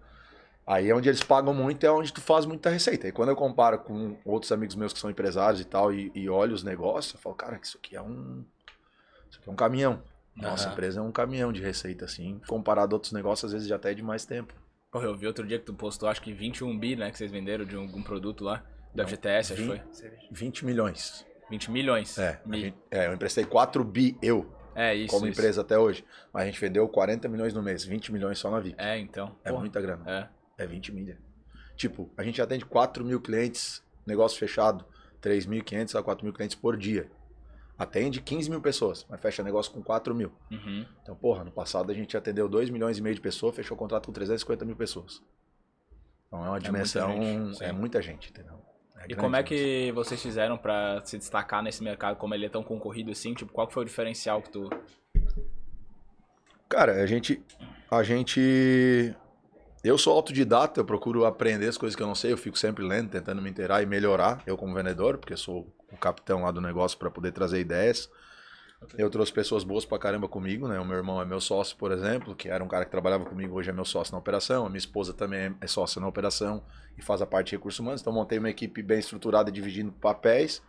Aí 0.67 0.89
é 0.89 0.95
onde 0.95 1.09
eles 1.11 1.23
pagam 1.23 1.53
muito, 1.53 1.85
é 1.85 1.91
onde 1.91 2.11
tu 2.11 2.23
faz 2.23 2.47
muita 2.47 2.71
receita. 2.71 3.07
E 3.07 3.13
quando 3.13 3.29
eu 3.29 3.37
comparo 3.37 3.79
com 3.81 4.17
outros 4.25 4.51
amigos 4.51 4.75
meus 4.75 4.95
que 4.95 4.99
são 4.99 5.11
empresários 5.11 5.61
e 5.61 5.65
tal, 5.67 5.93
e, 5.93 6.11
e 6.15 6.27
olho 6.31 6.55
os 6.55 6.63
negócios, 6.63 7.13
eu 7.15 7.21
falo, 7.21 7.35
cara, 7.35 7.61
isso 7.63 7.77
aqui 7.77 7.95
é 7.95 8.01
um. 8.01 8.43
Isso 9.31 9.39
aqui 9.41 9.49
é 9.51 9.53
um 9.53 9.57
caminhão. 9.57 10.03
Nossa 10.35 10.65
Aham. 10.65 10.73
empresa 10.73 11.01
é 11.01 11.03
um 11.03 11.13
caminhão 11.13 11.53
de 11.53 11.61
receita, 11.61 12.07
assim, 12.07 12.41
comparado 12.49 12.95
a 12.95 12.97
outros 12.97 13.13
negócios, 13.13 13.45
às 13.45 13.53
vezes 13.53 13.69
já 13.69 13.77
até 13.77 13.91
é 13.91 13.95
de 13.95 14.03
mais 14.03 14.25
tempo. 14.25 14.55
Porra, 14.91 15.05
eu 15.05 15.15
vi 15.15 15.27
outro 15.27 15.47
dia 15.47 15.59
que 15.59 15.65
tu 15.67 15.75
postou, 15.75 16.09
acho 16.09 16.23
que 16.23 16.33
21 16.33 16.77
bi, 16.79 16.97
né, 16.97 17.11
que 17.11 17.19
vocês 17.19 17.31
venderam 17.31 17.65
de 17.67 17.77
algum 17.77 18.03
produto 18.03 18.43
lá, 18.43 18.65
do 18.95 19.03
Não, 19.03 19.07
FGTS, 19.07 19.53
acho 19.53 19.63
que 19.63 19.69
foi. 19.69 19.83
20 20.33 20.65
milhões. 20.65 21.27
20 21.51 21.71
milhões. 21.71 22.17
É, 22.19 22.41
Mi. 22.47 22.61
gente- 22.63 22.79
é, 22.91 23.07
eu 23.07 23.13
emprestei 23.15 23.45
4 23.45 23.85
bi 23.85 24.17
eu, 24.23 24.51
É, 24.75 24.95
isso. 24.95 25.15
como 25.15 25.27
isso. 25.27 25.39
empresa 25.39 25.61
até 25.61 25.79
hoje. 25.79 26.05
Mas 26.33 26.43
a 26.45 26.47
gente 26.47 26.61
vendeu 26.61 26.89
40 26.89 27.29
milhões 27.29 27.53
no 27.55 27.63
mês, 27.63 27.85
20 27.85 28.13
milhões 28.13 28.39
só 28.39 28.51
na 28.51 28.61
VIP. 28.61 28.81
É, 28.81 28.99
então. 28.99 29.37
É 29.45 29.51
Porra. 29.51 29.61
muita 29.61 29.81
grana. 29.81 30.31
É. 30.59 30.65
É 30.65 30.67
20 30.67 30.93
milha. 30.93 31.19
Tipo, 31.77 32.11
a 32.17 32.23
gente 32.23 32.41
atende 32.41 32.65
4 32.65 33.05
mil 33.05 33.21
clientes, 33.21 33.83
negócio 34.07 34.39
fechado, 34.39 34.85
3.500 35.21 35.99
a 35.99 36.03
4 36.03 36.25
mil 36.25 36.33
clientes 36.33 36.57
por 36.57 36.77
dia. 36.77 37.11
Atende 37.77 38.21
15 38.21 38.49
mil 38.51 38.61
pessoas, 38.61 39.05
mas 39.09 39.21
fecha 39.21 39.43
negócio 39.43 39.73
com 39.73 39.83
4 39.83 40.15
mil. 40.15 40.31
Uhum. 40.51 40.87
Então, 41.03 41.17
porra, 41.17 41.43
no 41.43 41.51
passado 41.51 41.91
a 41.91 41.95
gente 41.95 42.17
atendeu 42.17 42.49
2 42.49 42.71
milhões 42.71 42.99
e 42.99 43.03
meio 43.03 43.15
de 43.15 43.21
pessoas, 43.21 43.57
fechou 43.57 43.77
contrato 43.77 44.07
com 44.07 44.13
350 44.13 44.65
mil 44.65 44.77
pessoas. 44.77 45.21
Então 46.29 46.45
é 46.45 46.49
uma 46.49 46.61
dimensão, 46.61 47.11
gente, 47.11 47.59
sim. 47.59 47.65
é 47.65 47.73
muita 47.73 48.01
gente, 48.01 48.31
entendeu? 48.31 48.61
É 49.09 49.13
E 49.13 49.17
como 49.17 49.37
é 49.37 49.43
que 49.43 49.93
vocês 49.93 50.21
fizeram 50.23 50.57
pra 50.57 51.03
se 51.05 51.19
destacar 51.19 51.63
nesse 51.63 51.83
mercado, 51.83 52.17
como 52.17 52.35
ele 52.35 52.47
é 52.47 52.49
tão 52.49 52.63
concorrido 52.63 53.11
assim? 53.11 53.35
Tipo, 53.35 53.53
qual 53.53 53.71
foi 53.71 53.83
o 53.83 53.87
diferencial 53.87 54.43
que 54.43 54.51
tu. 54.51 54.71
Cara, 56.69 57.03
a 57.03 57.07
gente. 57.07 57.43
A 57.91 58.03
gente. 58.03 59.15
Eu 59.83 59.99
sou 59.99 60.15
autodidata, 60.15 60.81
eu 60.81 60.85
procuro 60.85 61.27
aprender 61.27 61.69
as 61.69 61.77
coisas 61.77 61.95
que 61.95 62.03
eu 62.03 62.07
não 62.07 62.15
sei, 62.15 62.33
eu 62.33 62.39
fico 62.39 62.59
sempre 62.59 62.83
lendo, 62.83 63.11
tentando 63.11 63.43
me 63.43 63.51
inteirar 63.51 63.83
e 63.83 63.87
melhorar, 63.87 64.43
eu 64.47 64.57
como 64.57 64.75
vendedor, 64.75 65.19
porque 65.19 65.37
sou 65.37 65.67
o 65.93 65.97
capitão 65.99 66.43
lá 66.43 66.51
do 66.51 66.61
negócio 66.61 66.97
para 66.99 67.11
poder 67.11 67.33
trazer 67.33 67.61
ideias. 67.61 68.11
Eu 68.97 69.11
trouxe 69.11 69.33
pessoas 69.33 69.65
boas 69.65 69.85
pra 69.85 69.99
caramba 69.99 70.29
comigo, 70.29 70.69
né? 70.69 70.79
O 70.79 70.85
meu 70.85 70.97
irmão 70.97 71.21
é 71.21 71.25
meu 71.25 71.41
sócio, 71.41 71.77
por 71.77 71.91
exemplo, 71.93 72.35
que 72.35 72.49
era 72.49 72.63
um 72.63 72.69
cara 72.69 72.85
que 72.85 72.91
trabalhava 72.91 73.25
comigo, 73.25 73.55
hoje 73.57 73.71
é 73.71 73.73
meu 73.73 73.85
sócio 73.85 74.13
na 74.13 74.19
operação. 74.19 74.67
A 74.67 74.69
minha 74.69 74.79
esposa 74.79 75.13
também 75.13 75.55
é 75.61 75.67
sócia 75.67 76.01
na 76.01 76.09
operação 76.09 76.65
e 76.99 77.03
faz 77.03 77.23
a 77.23 77.27
parte 77.27 77.51
de 77.51 77.57
recursos 77.57 77.81
humanos. 77.81 78.01
Então 78.01 78.13
montei 78.13 78.39
uma 78.39 78.51
equipe 78.51 78.83
bem 78.83 78.99
estruturada, 78.99 79.51
dividindo 79.51 79.93
papéis. 79.93 80.63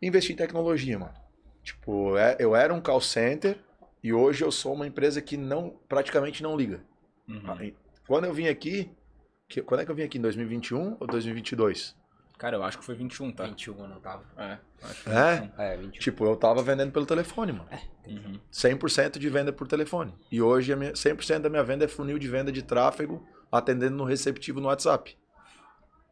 Investi 0.00 0.32
em 0.32 0.36
tecnologia, 0.36 0.98
mano. 0.98 1.14
Tipo, 1.62 2.16
é- 2.16 2.36
eu 2.38 2.54
era 2.54 2.72
um 2.72 2.80
call 2.80 3.00
center 3.00 3.58
e 4.02 4.12
hoje 4.12 4.44
eu 4.44 4.50
sou 4.50 4.74
uma 4.74 4.86
empresa 4.86 5.20
que 5.20 5.36
não 5.36 5.78
praticamente 5.88 6.42
não 6.42 6.56
liga. 6.56 6.80
Uhum. 7.28 7.72
Quando 8.06 8.24
eu 8.24 8.32
vim 8.32 8.46
aqui, 8.46 8.90
quando 9.66 9.80
é 9.80 9.84
que 9.84 9.90
eu 9.90 9.94
vim 9.94 10.02
aqui? 10.02 10.18
Em 10.18 10.20
2021 10.22 10.96
ou 11.00 11.06
2022? 11.06 11.96
Cara, 12.38 12.56
eu 12.56 12.62
acho 12.62 12.78
que 12.78 12.84
foi 12.84 12.94
21, 12.94 13.32
tá? 13.32 13.44
21 13.46 13.76
eu 13.82 13.88
não 13.88 14.00
tava. 14.00 14.22
É, 14.36 14.58
acho 14.82 15.02
que 15.02 15.10
É? 15.10 15.40
21. 15.40 15.60
É, 15.62 15.76
21. 15.76 15.90
Tipo, 16.00 16.24
eu 16.24 16.36
tava 16.36 16.62
vendendo 16.62 16.92
pelo 16.92 17.04
telefone, 17.04 17.52
mano. 17.52 17.68
Uhum. 18.06 18.40
100% 18.52 19.18
de 19.18 19.28
venda 19.28 19.52
por 19.52 19.66
telefone. 19.66 20.14
E 20.30 20.40
hoje 20.40 20.72
a 20.72 20.76
minha- 20.76 20.94
100% 20.94 21.42
da 21.42 21.50
minha 21.50 21.64
venda 21.64 21.84
é 21.84 21.88
funil 21.88 22.18
de 22.18 22.28
venda 22.28 22.52
de 22.52 22.62
tráfego, 22.62 23.26
atendendo 23.50 23.96
no 23.96 24.04
receptivo 24.04 24.60
no 24.60 24.68
WhatsApp. 24.68 25.18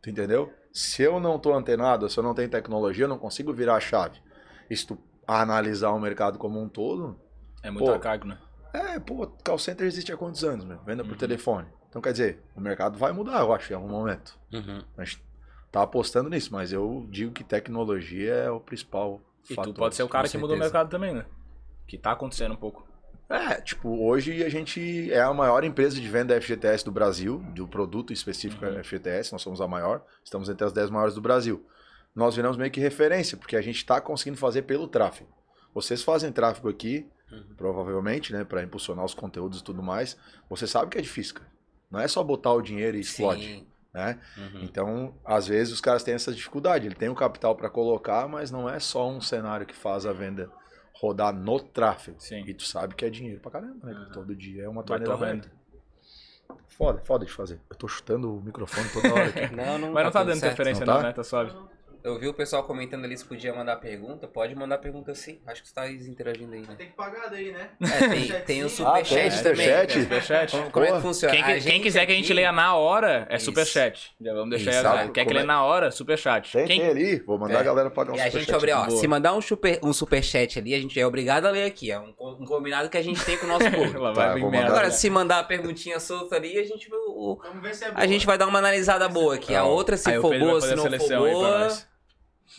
Tu 0.02 0.10
entendeu? 0.10 0.52
Se 0.72 1.02
eu 1.02 1.18
não 1.20 1.38
tô 1.38 1.54
antenado, 1.54 2.08
se 2.10 2.18
eu 2.18 2.22
não 2.24 2.34
tenho 2.34 2.50
tecnologia, 2.50 3.04
eu 3.04 3.08
não 3.08 3.18
consigo 3.18 3.52
virar 3.52 3.76
a 3.76 3.80
chave. 3.80 4.20
E 4.68 4.76
se 4.76 4.86
tu 4.86 4.98
analisar 5.26 5.90
o 5.90 6.00
mercado 6.00 6.38
como 6.38 6.60
um 6.60 6.68
todo, 6.68 7.18
É 7.62 7.70
muito 7.70 7.90
arcaico, 7.90 8.26
né? 8.26 8.36
é, 8.74 8.98
pô, 8.98 9.26
call 9.44 9.58
center 9.58 9.86
existe 9.86 10.12
há 10.12 10.16
quantos 10.16 10.44
anos, 10.44 10.64
meu? 10.64 10.78
Venda 10.84 11.02
por 11.02 11.12
Uhum. 11.12 11.18
telefone. 11.18 11.66
Então, 11.88 12.02
quer 12.02 12.12
dizer, 12.12 12.42
o 12.54 12.60
mercado 12.60 12.98
vai 12.98 13.10
mudar, 13.12 13.40
eu 13.40 13.52
acho, 13.54 13.72
em 13.72 13.76
algum 13.76 13.88
momento. 13.88 14.38
Uhum. 14.52 14.82
A 14.98 15.04
gente 15.04 15.24
tá 15.72 15.82
apostando 15.82 16.30
nisso, 16.30 16.52
mas 16.52 16.72
eu 16.72 17.06
digo 17.10 17.32
que 17.32 17.44
tecnologia 17.44 18.32
é 18.32 18.50
o 18.50 18.60
principal 18.60 19.20
E 19.48 19.54
fator. 19.54 19.72
tu 19.74 19.78
pode 19.78 19.94
ser 19.94 20.02
o 20.02 20.08
cara 20.08 20.28
que 20.28 20.38
mudou 20.38 20.56
o 20.56 20.58
mercado 20.58 20.88
também, 20.88 21.14
né? 21.14 21.24
Que 21.86 21.96
tá 21.98 22.12
acontecendo 22.12 22.52
um 22.52 22.56
pouco. 22.56 22.86
É, 23.28 23.60
tipo, 23.60 23.88
hoje 24.04 24.44
a 24.44 24.48
gente 24.48 25.12
é 25.12 25.20
a 25.20 25.34
maior 25.34 25.64
empresa 25.64 26.00
de 26.00 26.08
venda 26.08 26.40
FGTS 26.40 26.84
do 26.84 26.92
Brasil, 26.92 27.38
do 27.54 27.66
produto 27.66 28.12
específico 28.12 28.64
Uhum. 28.64 28.82
FGTS, 28.84 29.32
nós 29.32 29.42
somos 29.42 29.60
a 29.60 29.66
maior, 29.66 30.04
estamos 30.24 30.48
entre 30.48 30.64
as 30.64 30.72
10 30.72 30.90
maiores 30.90 31.14
do 31.14 31.20
Brasil. 31.20 31.66
Nós 32.14 32.36
viramos 32.36 32.56
meio 32.56 32.70
que 32.70 32.80
referência, 32.80 33.36
porque 33.36 33.56
a 33.56 33.60
gente 33.60 33.76
está 33.76 34.00
conseguindo 34.00 34.38
fazer 34.38 34.62
pelo 34.62 34.86
tráfego. 34.86 35.28
Vocês 35.74 36.02
fazem 36.02 36.30
tráfego 36.32 36.68
aqui, 36.68 37.06
Uhum. 37.30 37.54
provavelmente, 37.56 38.32
né, 38.32 38.44
para 38.44 38.62
impulsionar 38.62 39.04
os 39.04 39.12
conteúdos 39.12 39.58
e 39.60 39.64
tudo 39.64 39.82
mais. 39.82 40.16
Você 40.48 40.64
sabe 40.66 40.92
que 40.92 40.98
é 40.98 41.02
difícil, 41.02 41.34
cara. 41.34 41.50
Não 41.90 41.98
é 41.98 42.06
só 42.06 42.22
botar 42.22 42.52
o 42.52 42.62
dinheiro 42.62 42.96
e 42.96 43.00
explode, 43.00 43.44
Sim. 43.44 43.66
Né? 43.96 44.20
Uhum. 44.36 44.60
Então, 44.62 45.14
às 45.24 45.48
vezes 45.48 45.72
os 45.72 45.80
caras 45.80 46.02
têm 46.04 46.12
essa 46.12 46.30
dificuldade. 46.32 46.86
Ele 46.86 46.94
tem 46.94 47.08
o 47.08 47.14
capital 47.14 47.56
para 47.56 47.70
colocar, 47.70 48.28
mas 48.28 48.50
não 48.50 48.68
é 48.68 48.78
só 48.78 49.08
um 49.08 49.22
cenário 49.22 49.64
que 49.64 49.74
faz 49.74 50.04
a 50.04 50.12
venda 50.12 50.50
rodar 50.92 51.32
no 51.34 51.58
tráfego. 51.58 52.18
Sim. 52.20 52.44
E 52.46 52.52
tu 52.52 52.64
sabe 52.64 52.94
que 52.94 53.06
é 53.06 53.10
dinheiro 53.10 53.40
pra 53.40 53.50
caramba, 53.50 53.86
né? 53.86 53.94
Porque 53.94 54.12
Todo 54.12 54.36
dia 54.36 54.64
é 54.64 54.68
uma 54.68 54.82
torneira 54.82 55.14
aberta. 55.14 55.50
Foda, 56.68 57.00
foda 57.04 57.24
de 57.24 57.32
fazer. 57.32 57.58
Eu 57.70 57.76
tô 57.76 57.88
chutando 57.88 58.36
o 58.36 58.42
microfone 58.42 58.86
toda 58.90 59.14
hora 59.14 59.28
aqui. 59.28 59.48
Não, 59.56 59.78
não 59.78 59.92
Mas 59.92 60.04
não 60.04 60.12
tá 60.12 60.20
tudo 60.20 60.28
dando 60.28 60.40
certo. 60.40 60.52
interferência 60.52 60.84
Não 60.84 60.92
não, 60.94 61.00
tá? 61.00 61.06
né? 61.08 61.12
Tá 61.14 61.24
suave. 61.24 61.52
Eu 62.06 62.16
vi 62.20 62.28
o 62.28 62.32
pessoal 62.34 62.62
comentando 62.62 63.04
ali 63.04 63.18
se 63.18 63.24
podia 63.24 63.52
mandar 63.52 63.74
pergunta. 63.76 64.28
Pode 64.28 64.54
mandar 64.54 64.78
pergunta 64.78 65.12
sim. 65.12 65.40
Acho 65.44 65.60
que 65.62 65.68
você 65.68 65.74
tá 65.74 65.90
interagindo 65.90 66.52
aí, 66.54 66.60
né? 66.60 66.76
Tem 66.78 66.86
que 66.86 66.92
pagar 66.94 67.28
daí, 67.28 67.50
né? 67.50 67.68
É, 67.82 68.08
tem, 68.08 68.40
tem 68.42 68.62
o 68.62 68.66
Ah, 68.66 68.68
superchat 68.68 69.10
tem 69.34 69.42
também. 69.42 69.66
superchat? 69.66 70.00
Superchat. 70.02 70.50
Como, 70.52 70.70
como 70.70 70.84
é 70.86 70.92
que 70.92 71.00
funciona? 71.00 71.34
Quem, 71.34 71.42
que- 71.44 71.60
quem 71.68 71.80
quiser 71.82 72.06
que 72.06 72.12
a 72.12 72.14
gente 72.14 72.26
aqui- 72.26 72.34
leia 72.34 72.52
na 72.52 72.76
hora, 72.76 73.26
é 73.28 73.34
Isso. 73.34 73.46
superchat. 73.46 74.14
Já 74.20 74.32
vamos 74.34 74.50
deixar 74.50 74.70
Isso, 74.70 74.78
aí. 74.86 74.98
sabe? 74.98 75.10
Quer 75.10 75.24
que 75.26 75.34
lê 75.34 75.40
é? 75.40 75.42
na 75.42 75.64
hora? 75.64 75.90
Superchat. 75.90 76.52
Tem, 76.52 76.64
Quem... 76.66 76.80
tem 76.80 76.88
ali. 76.90 77.16
Vou 77.26 77.38
mandar 77.40 77.54
É. 77.54 77.58
a 77.58 77.62
galera 77.64 77.90
pagar 77.90 78.12
um 78.12 78.16
E 78.16 78.20
a 78.20 78.24
gente, 78.28 78.32
superchat. 78.44 78.54
abre, 78.56 78.70
ó, 78.72 78.86
boa. 78.86 79.00
se 79.00 79.08
mandar 79.08 79.34
um, 79.34 79.40
super, 79.40 79.80
um 79.82 79.92
superchat 79.92 80.60
ali, 80.60 80.74
a 80.74 80.78
gente 80.80 81.00
é 81.00 81.04
obrigado 81.04 81.46
a 81.46 81.50
ler 81.50 81.64
aqui. 81.64 81.90
É 81.90 81.98
um, 81.98 82.14
um 82.20 82.44
combinado 82.46 82.88
que 82.88 82.96
a 82.96 83.02
gente 83.02 83.24
tem 83.24 83.36
com 83.36 83.46
o 83.46 83.48
nosso 83.48 83.64
público. 83.72 83.98
Tá, 84.14 84.36
mandar. 84.38 84.66
Agora, 84.66 84.90
se 84.92 85.10
mandar 85.10 85.40
a 85.40 85.44
perguntinha 85.44 85.98
solta 85.98 86.36
ali, 86.36 86.56
a 86.56 86.62
gente, 86.62 86.88
o- 86.92 87.36
Vamos 87.42 87.60
ver 87.62 87.74
se 87.74 87.84
é 87.84 87.90
a 87.92 88.06
gente 88.06 88.24
vai 88.24 88.38
dar 88.38 88.46
uma 88.46 88.60
analisada 88.60 89.08
boa 89.08 89.34
aqui. 89.34 89.56
A 89.56 89.64
outra, 89.64 89.96
se 89.96 90.04
for 90.20 90.38
boa, 90.38 90.60
se 90.60 90.72
a 90.72 90.76
não 90.76 90.84
for 90.84 91.08
boa. 91.18 91.68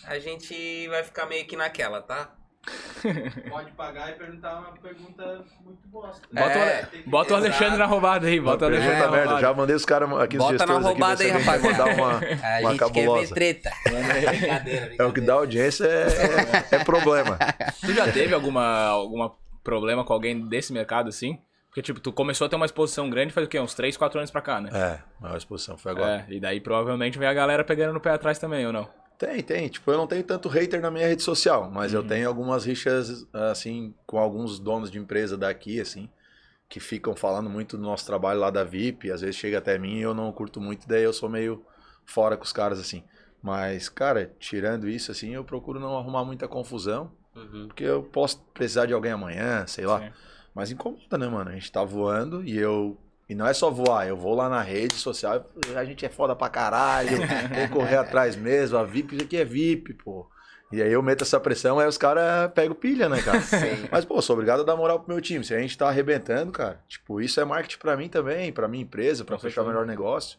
A 0.06 0.20
gente 0.20 0.88
vai 0.90 1.04
ficar 1.04 1.26
meio 1.26 1.46
que 1.46 1.56
naquela, 1.56 2.02
tá? 2.02 2.32
Pode 3.50 3.72
pagar 3.72 4.10
e 4.10 4.14
perguntar 4.16 4.60
uma 4.60 4.74
pergunta 4.74 5.46
muito 5.64 5.88
bosta. 5.88 6.22
Bota, 6.30 6.48
o 6.58 6.62
É, 6.62 6.80
Ale- 6.82 7.04
bota 7.06 7.34
o 7.34 7.38
Alexandre 7.38 7.66
exato. 7.68 7.80
na 7.80 7.86
roubada 7.86 8.28
aí. 8.28 8.40
Bota 8.42 8.66
o 8.66 8.68
Alexandre 8.68 9.00
na 9.00 9.08
roubada. 9.08 9.40
Já 9.40 9.54
mandei 9.54 9.76
os 9.76 9.86
caras 9.86 10.12
aqui, 10.20 10.36
os 10.38 10.44
Bota 10.44 10.54
na 10.54 10.58
gestores 10.58 10.78
aqui, 10.86 10.88
roubada 10.90 11.24
aí, 11.24 11.32
quer 11.32 11.60
mandar 11.62 11.86
uma, 11.96 12.12
A 12.12 12.16
uma 12.18 12.20
gente 12.20 12.34
quer 12.42 12.70
ver 12.70 12.78
cabulosa. 12.78 13.34
treta. 13.36 13.72
brincadeira, 14.30 14.96
É 15.00 15.04
o 15.06 15.14
que 15.14 15.22
dá 15.22 15.34
audiência, 15.34 15.86
é, 15.86 16.08
é- 16.74 16.76
é 16.76 16.84
problema. 16.84 17.38
Tu 17.80 17.94
já 17.94 18.12
teve 18.12 18.34
alguma, 18.34 18.88
alguma 18.88 19.34
problema 19.64 20.04
com 20.04 20.12
alguém 20.12 20.42
desse 20.48 20.74
mercado 20.74 21.08
assim? 21.08 21.40
Porque, 21.70 21.82
tipo, 21.82 22.00
tu 22.02 22.12
começou 22.12 22.48
a 22.48 22.50
ter 22.50 22.56
uma 22.58 22.66
exposição 22.66 23.10
grande 23.10 23.32
faz 23.32 23.46
o 23.46 23.50
quê? 23.50 23.60
Uns 23.60 23.76
3, 23.76 23.96
4 23.96 24.20
anos 24.20 24.32
pra 24.32 24.42
cá, 24.42 24.60
né? 24.60 24.72
É, 24.74 25.00
maior 25.22 25.38
exposição 25.38 25.78
foi 25.78 25.92
agora. 25.94 26.26
É, 26.28 26.34
e 26.34 26.40
daí 26.40 26.60
provavelmente 26.60 27.18
vem 27.20 27.28
a 27.30 27.34
galera 27.34 27.64
pegando 27.64 27.94
no 27.94 28.00
pé 28.02 28.10
atrás 28.12 28.40
também, 28.40 28.66
ou 28.66 28.74
não? 28.74 28.90
Tem, 29.18 29.42
tem. 29.42 29.68
Tipo, 29.68 29.92
eu 29.92 29.98
não 29.98 30.08
tenho 30.08 30.24
tanto 30.24 30.48
hater 30.48 30.82
na 30.82 30.92
minha 30.92 31.08
rede 31.08 31.24
social, 31.24 31.70
mas 31.72 31.94
eu 31.94 32.04
tenho 32.04 32.28
algumas 32.28 32.66
rixas, 32.66 33.26
assim, 33.34 33.94
com 34.06 34.18
alguns 34.20 34.60
donos 34.60 34.92
de 34.92 35.00
empresa 35.00 35.36
daqui, 35.38 35.80
assim, 35.82 36.08
que 36.70 36.80
ficam 36.80 37.16
falando 37.16 37.50
muito 37.50 37.78
do 37.78 37.84
nosso 37.84 38.06
trabalho 38.06 38.40
lá 38.40 38.50
da 38.52 38.64
VIP, 38.64 39.10
às 39.12 39.22
vezes 39.22 39.36
chega 39.36 39.58
até 39.58 39.78
mim 39.80 39.98
e 39.98 40.02
eu 40.02 40.14
não 40.14 40.32
curto 40.32 40.62
muito, 40.62 40.88
daí 40.88 41.04
eu 41.04 41.14
sou 41.14 41.30
meio 41.30 41.66
fora 42.06 42.38
com 42.38 42.44
os 42.44 42.54
caras, 42.54 42.80
assim. 42.80 43.04
Mas, 43.42 43.90
cara, 43.90 44.32
tirando 44.40 44.88
isso, 44.88 45.12
assim, 45.12 45.34
eu 45.34 45.44
procuro 45.44 45.80
não 45.80 45.98
arrumar 45.98 46.24
muita 46.24 46.48
confusão, 46.48 47.12
Uhum. 47.36 47.68
porque 47.68 47.84
eu 47.84 48.02
posso 48.04 48.42
precisar 48.54 48.88
de 48.88 48.94
alguém 48.94 49.12
amanhã, 49.12 49.66
sei 49.68 49.86
lá. 49.86 50.00
Sim. 50.02 50.10
Mas 50.56 50.72
incomoda, 50.72 51.18
né, 51.20 51.28
mano? 51.28 51.52
A 51.52 51.54
gente 51.54 51.72
tá 51.72 51.84
voando 51.84 52.44
e 52.44 52.58
eu. 52.58 52.98
E 53.30 53.36
não 53.36 53.46
é 53.46 53.54
só 53.54 53.70
voar, 53.70 54.08
eu 54.08 54.16
vou 54.16 54.34
lá 54.34 54.48
na 54.48 54.62
rede 54.62 54.94
social, 54.94 55.46
a 55.76 55.84
gente 55.84 56.06
é 56.06 56.10
foda 56.10 56.34
pra 56.36 56.50
caralho, 56.50 57.18
tem 57.54 57.68
que 57.68 57.74
correr 57.74 57.98
atrás 57.98 58.36
mesmo, 58.38 58.78
a 58.78 58.84
VIP, 58.84 59.16
isso 59.16 59.26
aqui 59.26 59.38
é 59.38 59.44
VIP, 59.44 59.94
pô. 59.96 60.26
E 60.72 60.82
aí 60.82 60.92
eu 60.92 61.02
meto 61.02 61.24
essa 61.24 61.40
pressão, 61.40 61.80
aí 61.80 61.88
os 61.88 61.98
caras 61.98 62.52
pegam 62.54 62.76
pilha, 62.76 63.08
né, 63.08 63.22
cara? 63.22 63.40
Sim. 63.42 63.88
Mas, 63.90 64.04
pô, 64.04 64.22
sou 64.22 64.34
obrigado 64.34 64.62
a 64.62 64.64
dar 64.64 64.76
moral 64.76 65.00
pro 65.00 65.14
meu 65.14 65.22
time. 65.22 65.44
Se 65.44 65.54
a 65.54 65.60
gente 65.60 65.78
tá 65.78 65.88
arrebentando, 65.88 66.52
cara, 66.52 66.82
tipo, 66.90 67.22
isso 67.22 67.40
é 67.40 67.46
marketing 67.46 67.78
pra 67.78 67.96
mim 67.96 68.10
também, 68.10 68.52
pra 68.52 68.68
minha 68.68 68.84
empresa, 68.84 69.24
pra 69.24 69.38
Com 69.38 69.42
fechar 69.44 69.64
o 69.64 69.68
melhor 69.68 69.86
negócio. 69.86 70.38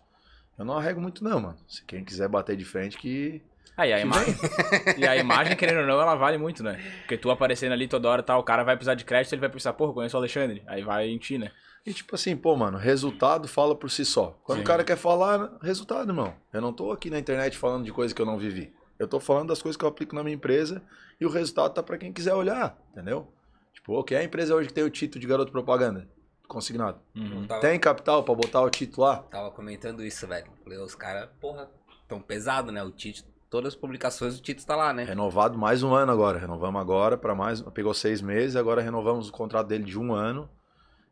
Eu 0.59 0.64
não 0.64 0.77
arrego 0.77 1.01
muito, 1.01 1.24
não, 1.24 1.40
mano. 1.40 1.57
Se 1.66 1.83
quem 1.85 2.05
quiser 2.05 2.29
bater 2.29 2.57
de 2.57 2.64
frente, 2.64 2.98
que. 2.98 3.40
Aí 3.77 3.92
a 3.92 3.96
que 3.96 4.03
imagem. 4.03 4.35
e 4.98 5.07
a 5.07 5.16
imagem, 5.16 5.57
querendo 5.57 5.81
ou 5.81 5.87
não, 5.87 6.01
ela 6.01 6.16
vale 6.16 6.37
muito, 6.37 6.62
né? 6.62 6.79
Porque 7.01 7.16
tu 7.16 7.31
aparecendo 7.31 7.72
ali 7.72 7.88
toda 7.88 8.09
hora, 8.09 8.22
tá, 8.22 8.37
o 8.37 8.42
cara 8.42 8.64
vai 8.64 8.77
precisar 8.77 8.96
de 8.96 9.05
crédito, 9.05 9.33
ele 9.33 9.40
vai 9.40 9.48
pensar, 9.48 9.72
porra, 9.72 9.94
conheço 9.94 10.16
o 10.16 10.20
Alexandre. 10.20 10.62
Aí 10.66 10.83
vai 10.83 11.09
em 11.09 11.16
ti, 11.16 11.38
né? 11.38 11.53
E 11.88 11.94
tipo 11.94 12.14
assim, 12.14 12.37
pô, 12.37 12.55
mano, 12.55 12.77
resultado 12.77 13.48
fala 13.48 13.74
por 13.74 13.90
si 13.90 14.05
só. 14.05 14.38
Quando 14.44 14.59
Sim. 14.59 14.64
o 14.64 14.66
cara 14.66 14.85
quer 14.85 14.96
falar, 14.96 15.57
resultado, 15.62 16.11
irmão. 16.11 16.35
Eu 16.53 16.61
não 16.61 16.70
tô 16.70 16.92
aqui 16.92 17.09
na 17.09 17.18
internet 17.18 17.57
falando 17.57 17.85
de 17.85 17.92
coisa 17.92 18.14
que 18.14 18.20
eu 18.20 18.27
não 18.27 18.37
vivi. 18.37 18.72
Eu 18.98 19.09
tô 19.09 19.18
falando 19.18 19.48
das 19.48 19.62
coisas 19.62 19.74
que 19.74 19.85
eu 19.85 19.88
aplico 19.88 20.14
na 20.14 20.22
minha 20.22 20.35
empresa 20.35 20.83
e 21.18 21.24
o 21.24 21.31
resultado 21.31 21.72
tá 21.72 21.83
pra 21.83 21.96
quem 21.96 22.12
quiser 22.12 22.35
olhar, 22.35 22.77
entendeu? 22.92 23.33
Tipo, 23.72 23.98
o 23.98 24.05
que 24.05 24.14
é 24.14 24.18
a 24.18 24.24
empresa 24.24 24.55
hoje 24.55 24.68
que 24.68 24.74
tem 24.74 24.85
o 24.85 24.90
título 24.90 25.18
de 25.20 25.27
garoto 25.27 25.51
propaganda? 25.51 26.07
consignado. 26.46 26.98
Uhum. 27.14 27.46
Tava, 27.46 27.61
Tem 27.61 27.79
capital 27.79 28.24
pra 28.24 28.35
botar 28.35 28.62
o 28.62 28.70
título 28.70 29.07
lá? 29.07 29.18
tava 29.18 29.51
comentando 29.51 30.03
isso, 30.05 30.27
velho. 30.27 30.46
Falei, 30.64 30.79
os 30.79 30.94
caras, 30.94 31.29
porra, 31.40 31.70
tão 32.09 32.20
pesado, 32.20 32.72
né? 32.72 32.83
O 32.83 32.90
Tite, 32.90 33.24
todas 33.51 33.74
as 33.74 33.79
publicações, 33.79 34.38
o 34.38 34.42
Tite 34.42 34.64
tá 34.66 34.74
lá, 34.74 34.92
né? 34.92 35.05
Renovado 35.05 35.59
mais 35.59 35.83
um 35.83 35.94
ano 35.94 36.11
agora. 36.11 36.38
Renovamos 36.38 36.81
agora 36.81 37.16
para 37.16 37.35
mais. 37.35 37.61
Pegou 37.61 37.92
seis 37.92 38.22
meses, 38.22 38.57
agora 38.57 38.81
renovamos 38.81 39.29
o 39.29 39.33
contrato 39.33 39.68
dele 39.68 39.85
de 39.85 39.98
um 39.98 40.14
ano. 40.14 40.48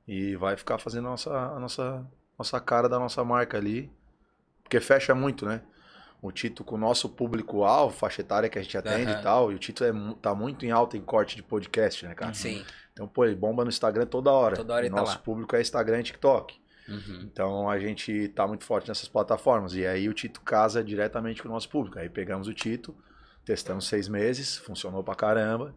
E 0.07 0.37
vai 0.37 0.57
ficar 0.57 0.79
fazendo 0.79 1.09
a 1.09 1.11
nossa, 1.11 1.31
a 1.31 1.59
nossa, 1.59 2.07
nossa 2.39 2.61
cara 2.61 2.89
da 2.89 2.99
nossa 2.99 3.25
marca 3.25 3.57
ali. 3.57 3.91
Porque 4.63 4.81
fecha 4.81 5.15
muito, 5.15 5.47
né? 5.47 5.63
O 6.23 6.33
Tito 6.33 6.65
com 6.65 6.77
o 6.77 6.79
nosso 6.79 7.09
público-alvo, 7.09 7.95
faixa 7.95 8.21
etária 8.21 8.49
que 8.49 8.59
a 8.59 8.63
gente 8.63 8.77
atende 8.77 9.11
Aham. 9.11 9.21
e 9.21 9.23
tal. 9.23 9.53
E 9.53 9.55
o 9.55 9.59
Tito 9.59 9.85
é, 9.85 9.93
tá 10.21 10.35
muito 10.35 10.65
em 10.65 10.71
alta 10.71 10.97
em 10.97 11.03
corte 11.03 11.37
de 11.37 11.43
podcast, 11.43 12.07
né, 12.07 12.15
cara? 12.15 12.35
Sim. 12.35 12.65
Então, 12.93 13.07
pô, 13.07 13.25
ele 13.25 13.35
bomba 13.35 13.63
no 13.63 13.69
Instagram 13.69 14.07
toda 14.07 14.33
hora. 14.33 14.57
Toda 14.57 14.75
hora 14.75 14.87
ele 14.87 14.95
tá 14.95 15.01
Nosso 15.01 15.13
lá. 15.13 15.19
público 15.19 15.55
é 15.55 15.61
Instagram 15.61 16.01
e 16.01 16.03
TikTok. 16.05 16.59
Uhum. 16.89 17.21
Então 17.25 17.69
a 17.69 17.79
gente 17.79 18.29
tá 18.29 18.47
muito 18.47 18.65
forte 18.65 18.89
nessas 18.89 19.09
plataformas. 19.09 19.75
E 19.75 19.87
aí 19.87 20.09
o 20.09 20.15
Tito 20.15 20.41
casa 20.41 20.83
diretamente 20.83 21.43
com 21.43 21.49
o 21.49 21.53
nosso 21.53 21.69
público. 21.69 21.99
Aí 21.99 22.09
pegamos 22.09 22.49
o 22.49 22.55
Tito, 22.55 22.97
testamos 23.45 23.87
seis 23.87 24.09
meses, 24.09 24.57
funcionou 24.57 25.03
pra 25.03 25.15
caramba. 25.15 25.75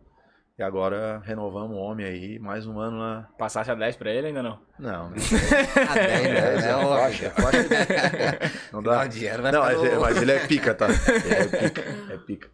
E 0.59 0.61
agora 0.61 1.21
renovamos 1.23 1.77
o 1.77 1.79
homem 1.79 2.05
aí, 2.05 2.37
mais 2.37 2.67
um 2.67 2.77
ano 2.81 2.97
lá. 2.97 3.29
Passasse 3.37 3.71
a 3.71 3.75
10 3.75 3.95
pra 3.95 4.11
ele 4.11 4.27
ainda 4.27 4.43
não? 4.43 4.59
Não, 4.77 5.09
né? 5.09 5.15
Ah, 5.89 5.93
dez, 5.93 6.23
né? 6.23 6.39
É, 6.67 6.67
É 6.67 6.69
é 6.71 6.75
óbvio. 6.75 6.99
faixa, 6.99 7.29
faixa. 7.31 8.61
Não 8.73 8.83
dá. 8.83 9.07
De 9.07 9.25
ano 9.25 9.43
vai 9.43 9.51
Não, 9.53 9.63
ficar 9.63 9.81
mas, 9.81 9.99
mas 10.01 10.21
ele 10.21 10.31
é 10.33 10.45
pica, 10.47 10.75
tá? 10.75 10.87
Ele 10.89 11.33
é 11.33 11.45
pica. 11.69 11.81
É 12.13 12.17
pica. 12.17 12.49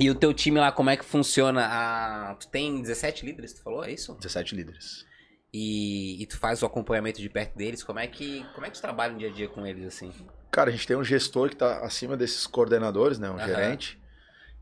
E 0.00 0.08
o 0.08 0.14
teu 0.14 0.32
time 0.32 0.58
lá, 0.58 0.72
como 0.72 0.88
é 0.88 0.96
que 0.96 1.04
funciona? 1.04 1.66
Ah, 1.70 2.34
tu 2.40 2.48
tem 2.48 2.80
17 2.80 3.26
líderes, 3.26 3.52
tu 3.52 3.62
falou? 3.62 3.84
É 3.84 3.90
isso? 3.92 4.14
17 4.14 4.56
líderes. 4.56 5.04
E, 5.52 6.22
e 6.22 6.26
tu 6.26 6.38
faz 6.38 6.62
o 6.62 6.66
acompanhamento 6.66 7.20
de 7.20 7.28
perto 7.28 7.58
deles. 7.58 7.82
Como 7.84 7.98
é 7.98 8.06
que 8.06 8.42
como 8.54 8.64
é 8.66 8.70
que 8.70 8.76
tu 8.78 8.80
trabalha 8.80 9.12
no 9.12 9.18
dia 9.18 9.28
a 9.28 9.32
dia 9.32 9.48
com 9.48 9.66
eles, 9.66 9.86
assim? 9.86 10.10
Cara, 10.50 10.70
a 10.70 10.72
gente 10.72 10.86
tem 10.86 10.96
um 10.96 11.04
gestor 11.04 11.48
que 11.50 11.56
está 11.56 11.80
acima 11.84 12.16
desses 12.16 12.46
coordenadores, 12.46 13.18
né? 13.18 13.30
Um 13.30 13.38
gerente. 13.38 14.00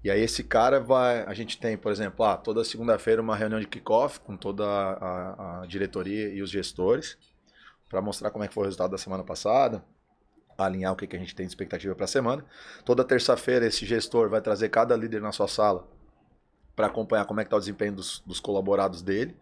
E 0.07 0.11
aí 0.11 0.21
esse 0.21 0.45
cara 0.45 0.79
vai. 0.79 1.25
A 1.25 1.35
gente 1.35 1.59
tem, 1.59 1.77
por 1.77 1.91
exemplo, 1.91 2.25
ah, 2.25 2.37
toda 2.37 2.63
segunda-feira 2.63 3.21
uma 3.21 3.35
reunião 3.35 3.59
de 3.59 3.67
kickoff 3.67 4.21
com 4.21 4.37
toda 4.37 4.65
a, 4.65 5.63
a 5.63 5.67
diretoria 5.67 6.29
e 6.29 6.41
os 6.41 6.49
gestores 6.49 7.19
para 7.91 8.01
mostrar 8.01 8.31
como 8.31 8.45
é 8.45 8.47
que 8.47 8.55
foi 8.55 8.63
o 8.63 8.67
resultado 8.67 8.93
da 8.93 8.99
semana 8.99 9.25
passada, 9.25 9.85
alinhar 10.57 10.93
o 10.93 10.97
que, 10.97 11.09
que 11.09 11.17
a 11.17 11.19
gente 11.19 11.35
tem 11.35 11.45
de 11.45 11.51
expectativa 11.51 11.93
para 11.93 12.05
a 12.05 12.07
semana. 12.07 12.45
Toda 12.85 13.03
terça-feira 13.03 13.67
esse 13.67 13.85
gestor 13.85 14.29
vai 14.29 14.41
trazer 14.41 14.69
cada 14.69 14.95
líder 14.97 15.21
na 15.21 15.33
sua 15.33 15.49
sala 15.49 15.89
para 16.77 16.87
acompanhar 16.87 17.25
como 17.25 17.41
é 17.41 17.43
que 17.43 17.49
está 17.49 17.57
o 17.57 17.61
desempenho 17.61 17.95
dos, 17.97 18.23
dos 18.25 18.39
colaborados 18.39 19.03
dele 19.03 19.37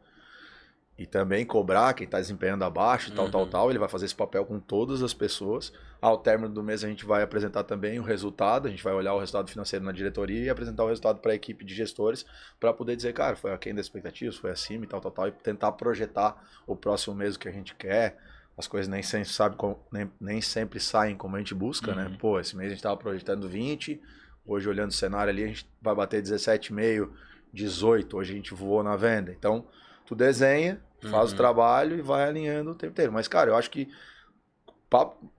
e 0.97 1.07
também 1.07 1.45
cobrar 1.45 1.93
quem 1.95 2.05
está 2.05 2.19
desempenhando 2.19 2.63
abaixo, 2.65 3.13
tal, 3.13 3.29
tal, 3.29 3.43
Uhum. 3.43 3.51
tal. 3.51 3.71
Ele 3.71 3.79
vai 3.81 3.89
fazer 3.89 4.05
esse 4.07 4.15
papel 4.15 4.45
com 4.47 4.61
todas 4.61 5.03
as 5.03 5.13
pessoas. 5.13 5.73
Ao 6.01 6.17
término 6.19 6.53
do 6.53 6.63
mês 6.63 6.85
a 6.85 6.89
gente 6.89 7.05
vai 7.05 7.23
apresentar 7.23 7.65
também 7.65 7.99
o 7.99 8.03
resultado, 8.03 8.69
a 8.69 8.71
gente 8.71 8.83
vai 8.85 8.93
olhar 8.95 9.13
o 9.15 9.19
resultado 9.19 9.51
financeiro 9.51 9.85
na 9.85 9.91
diretoria 9.91 10.45
e 10.45 10.49
apresentar 10.49 10.85
o 10.85 10.89
resultado 10.89 11.19
para 11.19 11.33
a 11.33 11.35
equipe 11.35 11.65
de 11.65 11.75
gestores 11.75 12.25
para 12.61 12.73
poder 12.73 12.95
dizer, 12.95 13.13
cara, 13.13 13.35
foi 13.35 13.53
aquém 13.53 13.75
das 13.75 13.87
expectativas, 13.87 14.37
foi 14.37 14.51
acima 14.53 14.85
e 14.85 14.87
tal, 14.87 15.01
tal, 15.01 15.11
tal, 15.11 15.29
e 15.29 15.33
tentar 15.33 15.73
projetar 15.73 16.37
o 16.67 16.77
próximo 16.77 17.15
mês 17.17 17.35
o 17.35 17.39
que 17.41 17.49
a 17.49 17.53
gente 17.53 17.75
quer. 17.75 18.17
As 18.57 18.69
coisas 18.69 18.87
nem 18.89 19.03
sempre, 19.03 19.29
sabe, 19.31 19.57
como- 19.57 19.81
nem, 19.91 20.09
nem 20.21 20.41
sempre 20.41 20.79
saem 20.79 21.17
como 21.17 21.35
a 21.35 21.39
gente 21.41 21.55
busca, 21.57 21.93
né? 21.93 22.07
Uhum. 22.07 22.17
Pô, 22.19 22.39
esse 22.39 22.55
mês 22.57 22.67
a 22.69 22.71
gente 22.71 22.79
estava 22.79 22.97
projetando 22.97 23.49
20, 23.49 24.01
hoje 24.47 24.69
olhando 24.69 24.91
o 24.91 24.95
cenário 24.95 25.31
ali 25.33 25.43
a 25.43 25.47
gente 25.49 25.67
vai 25.83 25.93
bater 25.95 26.23
17,5, 26.23 27.11
18, 27.53 28.17
hoje 28.17 28.33
a 28.33 28.37
gente 28.37 28.55
voou 28.55 28.83
na 28.83 28.95
venda. 28.95 29.33
Então, 29.33 29.67
tu 30.07 30.15
desenha, 30.15 30.81
faz 31.11 31.31
Uhum. 31.31 31.35
o 31.35 31.37
trabalho 31.37 31.99
e 31.99 32.03
vai 32.03 32.25
alinhando 32.29 32.71
o 32.71 32.75
tempo 32.75 32.93
inteiro. 32.93 33.13
Mas, 33.13 33.29
cara, 33.29 33.51
eu 33.51 33.57
acho 33.57 33.71
que 33.71 33.89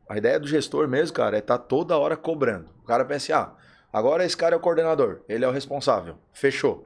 a 0.10 0.18
ideia 0.18 0.40
do 0.40 0.48
gestor 0.48 0.88
mesmo, 0.88 1.16
cara, 1.16 1.38
é 1.38 1.40
estar 1.40 1.58
toda 1.58 1.98
hora 1.98 2.18
cobrando. 2.18 2.70
O 2.84 2.86
cara 2.86 3.06
pensa 3.06 3.34
assim, 3.34 3.44
ah, 3.44 3.54
agora 3.92 4.26
esse 4.26 4.36
cara 4.36 4.56
é 4.56 4.58
o 4.58 4.62
coordenador, 4.62 5.22
ele 5.30 5.46
é 5.46 5.48
o 5.48 5.52
responsável, 5.52 6.18
fechou. 6.34 6.86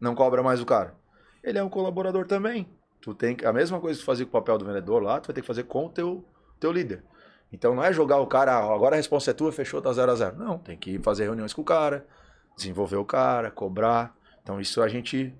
Não 0.00 0.14
cobra 0.14 0.42
mais 0.42 0.60
o 0.60 0.66
cara. 0.66 0.94
Ele 1.42 1.58
é 1.58 1.62
um 1.62 1.68
colaborador 1.70 2.26
também. 2.26 2.68
Tu 3.00 3.14
tem 3.14 3.34
que, 3.34 3.46
a 3.46 3.52
mesma 3.52 3.80
coisa 3.80 3.98
que 3.98 4.02
tu 4.04 4.06
fazia 4.06 4.26
com 4.26 4.30
o 4.30 4.40
papel 4.40 4.58
do 4.58 4.64
vendedor 4.64 5.02
lá, 5.02 5.20
tu 5.20 5.28
vai 5.28 5.34
ter 5.34 5.40
que 5.40 5.46
fazer 5.46 5.62
com 5.62 5.86
o 5.86 5.88
teu, 5.88 6.24
teu 6.60 6.70
líder. 6.70 7.02
Então 7.52 7.74
não 7.74 7.82
é 7.82 7.92
jogar 7.92 8.18
o 8.18 8.26
cara, 8.26 8.52
ah, 8.52 8.74
agora 8.74 8.94
a 8.94 8.98
resposta 8.98 9.30
é 9.30 9.34
tua, 9.34 9.52
fechou, 9.52 9.80
tá 9.80 9.92
0 9.92 10.10
a 10.12 10.14
0 10.14 10.36
Não, 10.36 10.58
tem 10.58 10.76
que 10.76 10.98
fazer 10.98 11.24
reuniões 11.24 11.54
com 11.54 11.62
o 11.62 11.64
cara, 11.64 12.04
desenvolver 12.56 12.96
o 12.96 13.04
cara, 13.04 13.50
cobrar. 13.50 14.14
Então 14.42 14.60
isso 14.60 14.82
a 14.82 14.88
gente 14.88 15.32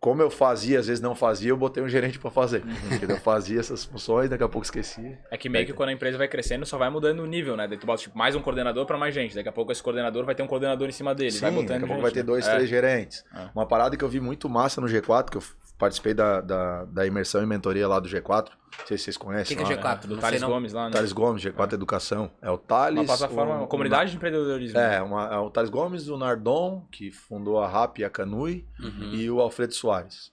como 0.00 0.22
eu 0.22 0.30
fazia, 0.30 0.80
às 0.80 0.86
vezes 0.86 1.02
não 1.02 1.14
fazia, 1.14 1.50
eu 1.50 1.56
botei 1.58 1.82
um 1.82 1.88
gerente 1.88 2.18
pra 2.18 2.30
fazer. 2.30 2.62
Porque 2.88 3.04
eu 3.04 3.20
fazia 3.20 3.60
essas 3.60 3.84
funções, 3.84 4.30
daqui 4.30 4.42
a 4.42 4.48
pouco 4.48 4.64
esquecia. 4.64 5.18
É 5.30 5.36
que 5.36 5.46
meio 5.50 5.66
que 5.66 5.74
quando 5.74 5.90
a 5.90 5.92
empresa 5.92 6.16
vai 6.16 6.26
crescendo, 6.26 6.64
só 6.64 6.78
vai 6.78 6.88
mudando 6.88 7.20
o 7.20 7.26
nível, 7.26 7.54
né? 7.54 7.68
Daí 7.68 7.76
tu 7.76 7.86
bota 7.86 8.00
tipo, 8.00 8.16
mais 8.16 8.34
um 8.34 8.40
coordenador 8.40 8.86
pra 8.86 8.96
mais 8.96 9.14
gente. 9.14 9.34
Daqui 9.34 9.48
a 9.50 9.52
pouco 9.52 9.70
esse 9.72 9.82
coordenador 9.82 10.24
vai 10.24 10.34
ter 10.34 10.42
um 10.42 10.46
coordenador 10.46 10.88
em 10.88 10.92
cima 10.92 11.14
dele. 11.14 11.32
Sim, 11.32 11.40
vai 11.40 11.50
botando 11.50 11.68
daqui 11.68 11.84
a 11.84 11.86
pouco 11.86 11.94
gente, 11.96 12.02
vai 12.02 12.10
ter 12.12 12.20
né? 12.20 12.24
dois, 12.24 12.48
É. 12.48 12.54
três 12.54 12.68
gerentes. 12.68 13.24
É. 13.34 13.48
Uma 13.54 13.66
parada 13.66 13.94
que 13.94 14.02
eu 14.02 14.08
vi 14.08 14.20
muito 14.20 14.48
massa 14.48 14.80
no 14.80 14.86
G4, 14.86 15.28
que 15.30 15.36
eu 15.36 15.42
participei 15.80 16.14
da, 16.14 16.40
da, 16.40 16.84
da 16.84 17.06
imersão 17.06 17.42
e 17.42 17.46
mentoria 17.46 17.88
lá 17.88 17.98
do 17.98 18.08
G4. 18.08 18.50
Não 18.78 18.86
sei 18.86 18.96
se 18.98 19.04
vocês 19.04 19.16
O 19.16 19.20
conhecem. 19.20 19.56
que, 19.56 19.64
que 19.64 19.72
é 19.72 19.76
lá. 19.76 19.82
G4? 19.96 20.02
Do 20.02 20.14
Não 20.14 20.20
sei 20.20 20.30
Thales. 20.30 20.42
Gomes 20.44 20.72
lá, 20.72 20.84
né? 20.86 20.90
Thales 20.92 21.12
Gomes, 21.12 21.42
G4 21.42 21.72
Educação. 21.72 22.30
É 22.40 22.50
o 22.50 22.56
Thales. 22.58 22.98
Uma 23.00 23.04
plataforma, 23.06 23.54
o- 23.54 23.58
uma 23.58 23.66
comunidade 23.66 24.10
de 24.10 24.16
empreendedorismo. 24.16 24.78
É, 24.78 25.02
uma, 25.02 25.26
é 25.34 25.38
o 25.38 25.50
Thales 25.50 25.70
Gomes, 25.70 26.08
o 26.08 26.16
Nardon, 26.16 26.86
que 26.92 27.10
fundou 27.10 27.58
a 27.58 27.66
RAP 27.66 27.98
e 27.98 28.04
a 28.04 28.10
Canui, 28.10 28.64
Uhum. 28.78 29.12
e 29.14 29.28
o 29.30 29.40
Alfredo 29.40 29.74
Soares. 29.74 30.30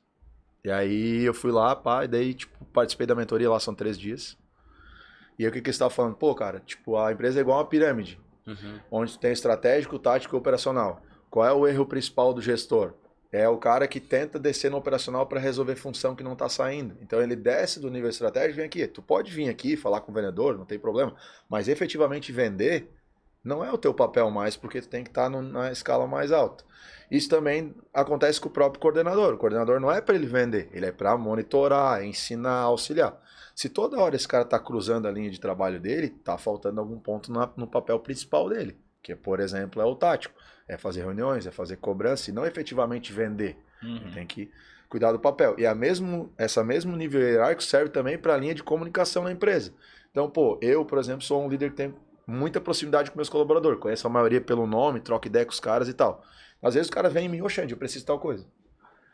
E 0.63 0.69
aí 0.69 1.23
eu 1.23 1.33
fui 1.33 1.51
lá, 1.51 1.75
pá, 1.75 2.03
e 2.03 2.07
daí, 2.07 2.33
tipo, 2.33 2.63
participei 2.65 3.07
da 3.07 3.15
mentoria 3.15 3.49
lá, 3.49 3.59
são 3.59 3.73
três 3.73 3.97
dias. 3.97 4.37
E 5.39 5.43
aí 5.43 5.49
o 5.49 5.51
que, 5.53 5.61
que 5.61 5.67
eles 5.69 5.75
estavam 5.75 5.95
falando? 5.95 6.15
Pô, 6.15 6.33
cara, 6.35 6.59
tipo, 6.59 6.97
a 6.97 7.11
empresa 7.11 7.39
é 7.39 7.41
igual 7.41 7.57
uma 7.59 7.65
pirâmide, 7.65 8.19
Uhum. 8.45 8.79
onde 8.91 9.13
tu 9.13 9.19
tem 9.19 9.31
estratégico, 9.31 9.97
tático 9.99 10.35
e 10.35 10.37
operacional. 10.39 11.01
Qual 11.29 11.45
é 11.45 11.53
o 11.53 11.67
erro 11.67 11.85
principal 11.85 12.33
do 12.33 12.41
gestor? 12.41 12.93
É 13.31 13.47
o 13.49 13.57
cara 13.57 13.87
que 13.87 13.99
tenta 13.99 14.39
descer 14.39 14.71
no 14.71 14.77
operacional 14.77 15.25
para 15.27 15.39
resolver 15.39 15.75
função 15.75 16.15
que 16.15 16.23
não 16.23 16.33
está 16.33 16.47
saindo. 16.47 16.97
Então 17.01 17.21
ele 17.21 17.35
desce 17.35 17.79
do 17.79 17.89
nível 17.89 18.09
estratégico 18.09 18.53
e 18.53 18.57
vem 18.57 18.65
aqui. 18.65 18.87
Tu 18.87 19.01
pode 19.01 19.31
vir 19.31 19.49
aqui 19.49 19.75
falar 19.75 20.01
com 20.01 20.11
o 20.11 20.15
vendedor, 20.15 20.57
não 20.57 20.65
tem 20.65 20.79
problema, 20.79 21.15
mas 21.49 21.67
efetivamente 21.67 22.31
vender 22.31 22.89
não 23.43 23.63
é 23.63 23.71
o 23.71 23.77
teu 23.77 23.93
papel 23.93 24.29
mais, 24.29 24.57
porque 24.57 24.81
tu 24.81 24.89
tem 24.89 25.03
que 25.03 25.09
estar 25.09 25.29
na 25.29 25.71
escala 25.71 26.05
mais 26.05 26.31
alta. 26.31 26.65
Isso 27.09 27.29
também 27.29 27.73
acontece 27.93 28.41
com 28.41 28.49
o 28.49 28.51
próprio 28.51 28.81
coordenador. 28.81 29.33
O 29.33 29.37
coordenador 29.37 29.79
não 29.79 29.91
é 29.91 30.01
para 30.01 30.15
ele 30.15 30.25
vender, 30.27 30.69
ele 30.73 30.85
é 30.85 30.91
para 30.91 31.17
monitorar, 31.17 32.03
ensinar, 32.03 32.61
auxiliar. 32.61 33.21
Se 33.55 33.69
toda 33.69 33.99
hora 33.99 34.15
esse 34.15 34.27
cara 34.27 34.43
está 34.43 34.59
cruzando 34.59 35.07
a 35.07 35.11
linha 35.11 35.31
de 35.31 35.39
trabalho 35.39 35.79
dele, 35.79 36.07
está 36.07 36.37
faltando 36.37 36.81
algum 36.81 36.99
ponto 36.99 37.31
na- 37.31 37.49
no 37.55 37.67
papel 37.67 37.99
principal 37.99 38.49
dele, 38.49 38.77
que 39.01 39.15
por 39.15 39.39
exemplo 39.39 39.81
é 39.81 39.85
o 39.85 39.95
tático, 39.95 40.36
é 40.67 40.77
fazer 40.77 41.01
reuniões, 41.01 41.47
é 41.47 41.51
fazer 41.51 41.77
cobrança 41.77 42.29
e 42.29 42.33
não 42.33 42.45
efetivamente 42.45 43.13
vender. 43.13 43.57
Uhum. 43.81 44.11
Tem 44.13 44.25
que 44.25 44.51
cuidar 44.89 45.11
do 45.11 45.19
papel. 45.19 45.55
E 45.57 45.65
a 45.65 45.73
mesmo, 45.73 46.31
essa 46.37 46.63
mesmo 46.63 46.95
nível 46.95 47.21
hierárquico 47.21 47.63
serve 47.63 47.89
também 47.89 48.17
para 48.17 48.33
a 48.33 48.37
linha 48.37 48.53
de 48.53 48.63
comunicação 48.63 49.23
na 49.23 49.31
empresa. 49.31 49.73
Então, 50.11 50.29
pô, 50.29 50.57
eu, 50.61 50.83
por 50.83 50.97
exemplo, 50.97 51.21
sou 51.21 51.43
um 51.43 51.49
líder 51.49 51.71
que 51.71 51.77
tem 51.77 51.93
muita 52.25 52.59
proximidade 52.59 53.11
com 53.11 53.17
meus 53.17 53.29
colaboradores. 53.29 53.79
Conheço 53.79 54.07
a 54.07 54.09
maioria 54.09 54.41
pelo 54.41 54.67
nome, 54.67 54.99
troco 54.99 55.27
ideia 55.27 55.45
com 55.45 55.51
os 55.51 55.59
caras 55.59 55.87
e 55.87 55.93
tal. 55.93 56.23
Às 56.61 56.73
vezes 56.73 56.89
o 56.89 56.91
cara 56.91 57.09
vem 57.09 57.25
em 57.27 57.29
mim, 57.29 57.41
ô 57.41 57.49
Xande, 57.49 57.73
eu 57.73 57.77
preciso 57.77 58.01
de 58.01 58.07
tal 58.07 58.19
coisa. 58.19 58.45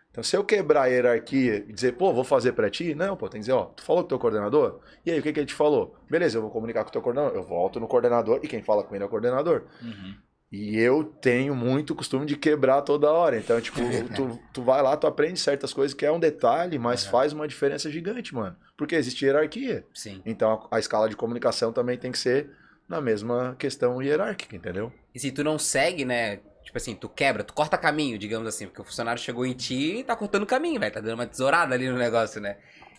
Então, 0.09 0.23
se 0.23 0.37
eu 0.37 0.43
quebrar 0.43 0.83
a 0.83 0.85
hierarquia 0.85 1.65
e 1.67 1.73
dizer, 1.73 1.93
pô, 1.93 2.13
vou 2.13 2.23
fazer 2.23 2.51
para 2.53 2.69
ti, 2.69 2.93
não, 2.93 3.17
pô, 3.17 3.27
tem 3.27 3.39
que 3.39 3.47
dizer, 3.47 3.53
ó, 3.53 3.65
tu 3.65 3.83
falou 3.83 4.03
com 4.03 4.05
o 4.05 4.09
teu 4.09 4.19
coordenador? 4.19 4.79
E 5.03 5.11
aí, 5.11 5.19
o 5.19 5.23
que, 5.23 5.33
que 5.33 5.39
ele 5.39 5.47
te 5.47 5.55
falou? 5.55 5.95
Beleza, 6.07 6.37
eu 6.37 6.41
vou 6.43 6.51
comunicar 6.51 6.83
com 6.83 6.89
o 6.89 6.93
teu 6.93 7.01
coordenador. 7.01 7.35
Eu 7.35 7.43
volto 7.43 7.79
no 7.79 7.87
coordenador 7.87 8.39
e 8.43 8.47
quem 8.47 8.61
fala 8.61 8.83
com 8.83 8.93
ele 8.93 9.03
é 9.03 9.07
o 9.07 9.09
coordenador. 9.09 9.63
Uhum. 9.81 10.15
E 10.55 10.77
eu 10.77 11.03
tenho 11.03 11.55
muito 11.55 11.95
costume 11.95 12.27
de 12.27 12.37
quebrar 12.37 12.83
toda 12.83 13.11
hora. 13.11 13.35
Então, 13.35 13.59
tipo, 13.59 13.79
tu, 14.15 14.39
tu 14.53 14.61
vai 14.61 14.83
lá, 14.83 14.95
tu 14.95 15.07
aprende 15.07 15.39
certas 15.39 15.73
coisas 15.73 15.95
que 15.95 16.05
é 16.05 16.11
um 16.11 16.19
detalhe, 16.19 16.77
mas 16.77 17.03
faz 17.03 17.33
uma 17.33 17.47
diferença 17.47 17.89
gigante, 17.89 18.35
mano. 18.35 18.55
Porque 18.77 18.93
existe 18.93 19.25
hierarquia. 19.25 19.83
Sim. 19.91 20.21
Então, 20.23 20.67
a, 20.69 20.77
a 20.77 20.79
escala 20.79 21.09
de 21.09 21.15
comunicação 21.15 21.73
também 21.73 21.97
tem 21.97 22.11
que 22.11 22.19
ser 22.19 22.51
na 22.87 23.01
mesma 23.01 23.55
questão 23.57 23.99
hierárquica, 23.99 24.55
entendeu? 24.55 24.93
E 25.15 25.19
se 25.19 25.31
tu 25.31 25.43
não 25.43 25.57
segue, 25.57 26.05
né? 26.05 26.37
Tipo 26.63 26.77
assim, 26.77 26.93
tu 26.93 27.09
quebra, 27.09 27.43
tu 27.43 27.51
corta 27.51 27.75
caminho, 27.75 28.19
digamos 28.19 28.47
assim, 28.47 28.67
porque 28.67 28.81
o 28.81 28.85
funcionário 28.85 29.19
chegou 29.19 29.47
em 29.47 29.53
ti 29.53 29.97
e 29.97 30.03
tá 30.03 30.15
cortando 30.15 30.45
caminho, 30.45 30.79
velho. 30.79 30.93
Tá 30.93 30.99
dando 30.99 31.15
uma 31.15 31.25
tesourada 31.25 31.73
ali 31.73 31.89
no 31.89 31.97
negócio, 31.97 32.39
né? 32.39 32.57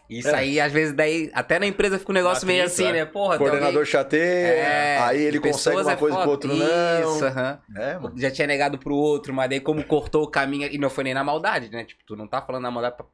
Isso 0.09 0.29
É. 0.29 0.35
aí, 0.35 0.61
às 0.61 0.71
vezes, 0.73 0.93
daí, 0.93 1.31
até 1.33 1.59
na 1.59 1.67
empresa 1.67 1.99
fica 1.99 2.13
um 2.13 2.15
negócio 2.15 2.47
meio 2.47 2.63
assim, 2.65 2.93
né? 2.93 3.05
Porra, 3.07 3.39
coordenador 3.39 3.69
alguém- 3.69 3.85
chateia, 3.87 4.49
É, 4.49 4.99
aí 4.99 5.23
ele 5.23 5.41
consegue 5.41 5.77
uma 5.81 5.93
é 5.93 5.97
coisa 5.97 6.17
que 6.17 6.21
o 6.23 6.25
foda. 6.25 6.31
outro 6.31 6.55
não. 6.55 7.15
Isso, 7.17 7.25
aham. 7.25 7.59
É, 7.77 7.95
mano. 7.99 8.13
Já 8.19 8.31
tinha 8.31 8.47
negado 8.47 8.77
pro 8.79 8.95
outro, 8.95 9.33
mas 9.33 9.49
daí 9.49 9.61
como 9.61 9.83
cortou 9.85 10.23
o 10.25 10.29
caminho, 10.31 10.69
e 10.71 10.77
não 10.77 10.91
foi 10.91 11.05
nem 11.05 11.15
na 11.15 11.25
maldade, 11.25 11.71
né? 11.71 11.85
Tipo, 11.85 12.03
tu 12.07 12.17
não 12.17 12.27
tá 12.29 12.43
falando 12.43 12.63
na 12.65 12.71
maldade 12.71 12.97
pra, 12.97 13.07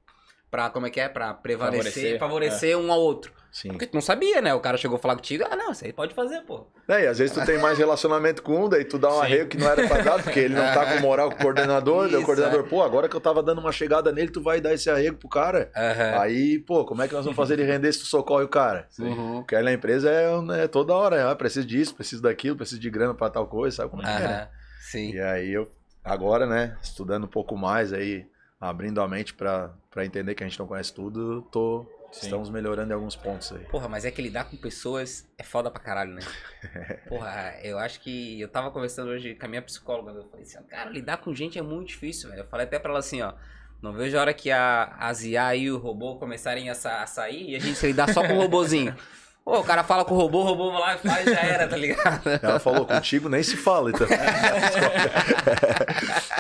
pra, 0.51 0.71
como 0.71 0.87
é 0.87 0.91
que 0.91 1.01
é? 1.01 1.09
Pra 1.09 1.33
prevalecer, 1.35 2.19
Favorecer, 2.19 2.19
favorecer 2.19 2.79
um 2.79 2.93
ao 2.93 3.01
outro. 3.01 3.33
Sim. 3.53 3.71
Porque 3.71 3.87
tu 3.87 3.95
não 3.95 4.01
sabia, 4.01 4.41
né? 4.41 4.55
O 4.55 4.61
cara 4.61 4.77
chegou 4.77 4.97
a 4.97 5.01
falar 5.01 5.17
contigo, 5.17 5.45
ah, 5.51 5.57
não, 5.57 5.73
isso 5.73 5.85
aí 5.85 5.93
pode 5.93 6.15
fazer, 6.15 6.41
pô. 6.43 6.69
É, 6.87 7.03
e 7.03 7.07
às 7.09 7.19
vezes 7.19 7.35
tu 7.35 7.45
tem 7.45 7.59
mais 7.59 7.77
relacionamento 7.77 8.43
com 8.45 8.65
um, 8.65 8.69
daí 8.69 8.85
tu 8.85 8.97
dá 8.97 9.09
um 9.09 9.15
Sim. 9.19 9.23
arrego 9.23 9.49
que 9.51 9.59
não 9.59 9.69
era 9.69 9.89
pra 9.89 10.03
dar, 10.03 10.23
porque 10.23 10.39
ele 10.39 10.55
não 10.55 10.73
tá 10.73 10.87
com 10.87 11.01
moral 11.01 11.31
com 11.31 11.37
o 11.37 11.39
coordenador, 11.41 12.05
daí 12.07 12.15
o 12.15 12.19
Isso, 12.19 12.27
coordenador, 12.27 12.63
pô, 12.69 12.81
agora 12.81 13.09
que 13.09 13.17
eu 13.17 13.21
tava 13.21 13.43
dando 13.43 13.61
uma 13.61 13.73
chegada 13.73 14.13
nele, 14.13 14.31
tu 14.31 14.41
vai 14.41 14.61
dar 14.61 14.73
esse 14.73 14.89
arrego 14.89 15.17
pro 15.17 15.29
cara. 15.29 15.71
Aham. 15.77 16.21
Aí, 16.21 16.61
pô, 16.61 16.85
como 16.85 17.03
é 17.03 17.09
que 17.09 17.15
nós 17.15 17.25
vamos 17.25 17.37
fazer 17.37 17.55
ele 17.55 17.65
render 17.65 17.93
se 17.93 18.01
tu 18.01 18.07
socorre 18.07 18.45
o 18.45 18.49
cara? 18.49 18.87
Uhum. 19.01 19.41
Porque 19.41 19.57
aí 19.57 19.65
na 19.65 19.73
empresa 19.73 20.09
é, 20.09 20.41
né, 20.43 20.69
toda 20.69 20.95
hora, 20.95 21.29
ah, 21.29 21.35
preciso 21.35 21.67
disso, 21.67 21.93
preciso 21.95 22.23
daquilo, 22.23 22.57
preciso 22.57 22.81
de 22.81 22.89
grana 22.89 23.15
pra 23.15 23.31
tal 23.31 23.49
coisa, 23.49 23.79
sabe 23.79 23.91
como 23.91 24.03
é 24.03 24.05
que 24.05 24.23
é? 24.23 24.29
né? 24.29 24.49
Sim. 24.81 25.11
E 25.13 25.21
aí 25.21 25.53
eu, 25.53 25.69
agora, 26.05 26.47
né, 26.47 26.77
estudando 26.81 27.25
um 27.25 27.29
pouco 27.31 27.57
mais 27.57 27.93
aí, 27.93 28.27
abrindo 28.61 29.01
a 29.01 29.09
mente 29.09 29.33
pra, 29.33 29.73
pra 29.91 30.05
entender 30.05 30.35
que 30.35 30.45
a 30.45 30.47
gente 30.47 30.59
não 30.59 30.67
conhece 30.67 30.93
tudo, 30.93 31.43
tô, 31.51 31.87
Sim. 32.13 32.27
estamos 32.27 32.51
melhorando 32.51 32.93
em 32.93 32.95
alguns 32.95 33.17
pontos 33.17 33.51
aí. 33.53 33.65
Porra, 33.65 33.89
mas 33.89 34.05
é 34.05 34.11
que 34.11 34.21
lidar 34.21 34.45
com 34.45 34.57
pessoas 34.57 35.27
é 35.39 35.43
foda 35.43 35.71
pra 35.71 35.81
caralho, 35.81 36.13
né? 36.13 36.21
Porra, 37.09 37.55
eu 37.63 37.79
acho 37.79 38.01
que. 38.01 38.39
Eu 38.41 38.49
tava 38.49 38.71
conversando 38.71 39.11
hoje 39.11 39.35
com 39.35 39.47
a 39.47 39.49
minha 39.49 39.63
psicóloga. 39.63 40.11
Eu 40.13 40.29
falei 40.29 40.45
assim, 40.45 40.59
ó, 40.59 40.63
cara, 40.63 40.91
lidar 40.91 41.17
com 41.19 41.35
gente 41.35 41.59
é 41.59 41.63
muito 41.63 41.89
difícil, 41.89 42.29
velho. 42.29 42.43
Eu 42.43 42.47
falei 42.47 42.67
até 42.67 42.79
pra 42.79 42.91
ela 42.91 42.99
assim, 42.99 43.23
ó. 43.23 43.33
Não 43.81 43.95
vejo 43.95 44.19
a 44.19 44.21
hora 44.21 44.35
que 44.35 44.51
a, 44.51 44.95
as 44.99 45.25
IA 45.25 45.57
e 45.57 45.71
o 45.71 45.79
robô 45.79 46.17
começarem 46.17 46.69
a, 46.69 46.73
a 46.73 47.07
sair 47.07 47.51
e 47.51 47.57
a 47.57 47.59
gente 47.59 47.85
lidar 47.87 48.13
só 48.13 48.27
com 48.27 48.35
o 48.35 48.37
robozinho. 48.37 48.95
Pô, 49.45 49.59
o 49.59 49.65
cara 49.65 49.83
fala 49.83 50.05
com 50.05 50.15
o 50.15 50.19
robô, 50.19 50.41
o 50.41 50.45
robô 50.45 50.71
vai 50.71 50.81
lá 50.81 50.95
e 50.95 50.99
faz 50.99 51.25
já 51.25 51.41
era, 51.41 51.67
tá 51.67 51.77
ligado? 51.77 52.23
Ela 52.43 52.61
falou, 52.61 52.87
contigo 52.87 53.29
nem 53.29 53.43
se 53.43 53.57
fala, 53.57 53.91
então. 53.91 54.07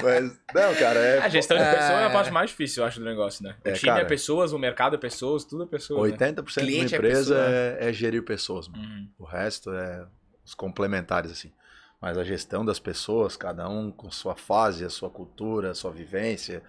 Mas, 0.03 0.25
não, 0.55 0.75
cara, 0.75 0.99
é. 0.99 1.19
A 1.19 1.29
gestão 1.29 1.57
de 1.57 1.65
pessoas 1.65 1.91
é 1.91 2.05
a 2.05 2.11
parte 2.11 2.31
mais 2.31 2.51
difícil, 2.51 2.83
eu 2.83 2.87
acho, 2.87 2.99
do 3.01 3.05
negócio, 3.05 3.45
né? 3.45 3.55
O 3.65 3.69
É, 3.69 3.73
time 3.73 3.91
é 3.91 3.95
cara. 3.97 4.07
pessoas, 4.07 4.53
o 4.53 4.59
mercado 4.59 4.95
é 4.95 4.99
pessoas, 4.99 5.45
tudo 5.45 5.65
é 5.65 5.67
pessoas. 5.67 6.11
né? 6.11 6.17
80% 6.17 6.35
de 6.35 6.41
uma 6.41 6.45
Cliente 6.67 6.95
é 6.95 6.99
empresa 6.99 7.35
pessoa. 7.35 7.51
é, 7.51 7.89
é 7.89 7.93
gerir 7.93 8.23
pessoas, 8.25 8.69
mano. 8.69 8.83
Uhum. 8.83 9.09
O 9.19 9.25
resto 9.25 9.73
é 9.73 10.05
os 10.45 10.55
complementares, 10.55 11.31
assim. 11.31 11.53
Mas 12.01 12.17
a 12.17 12.25
gestão 12.25 12.65
das 12.65 12.79
pessoas, 12.79 13.37
cada 13.37 13.69
um 13.69 13.91
com 13.91 14.11
sua 14.11 14.35
fase, 14.35 14.85
a 14.85 14.91
sua 14.91 15.11
cultura, 15.11 15.73
a 15.73 15.75
sua 15.75 15.91
vivência. 15.91 16.63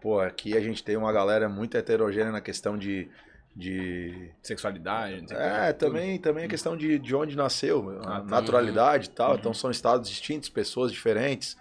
Pô, 0.00 0.20
aqui 0.20 0.56
a 0.56 0.60
gente 0.60 0.84
tem 0.84 0.96
uma 0.96 1.12
galera 1.12 1.48
muito 1.48 1.76
heterogênea 1.76 2.30
na 2.32 2.40
questão 2.40 2.76
de. 2.76 3.08
De... 3.56 4.30
Sexualidade, 4.42 5.14
É, 5.32 5.66
que, 5.72 5.72
tudo. 5.74 5.78
também, 5.78 6.18
também 6.18 6.44
a 6.44 6.48
questão 6.48 6.76
de, 6.76 6.98
de 6.98 7.14
onde 7.14 7.36
nasceu, 7.36 8.00
Ah, 8.04 8.22
naturalidade 8.22 9.06
e 9.06 9.10
tal. 9.10 9.32
Uhum. 9.32 9.36
Então 9.36 9.54
são 9.54 9.70
estados 9.70 10.08
distintos, 10.08 10.48
pessoas 10.48 10.90
diferentes. 10.92 11.56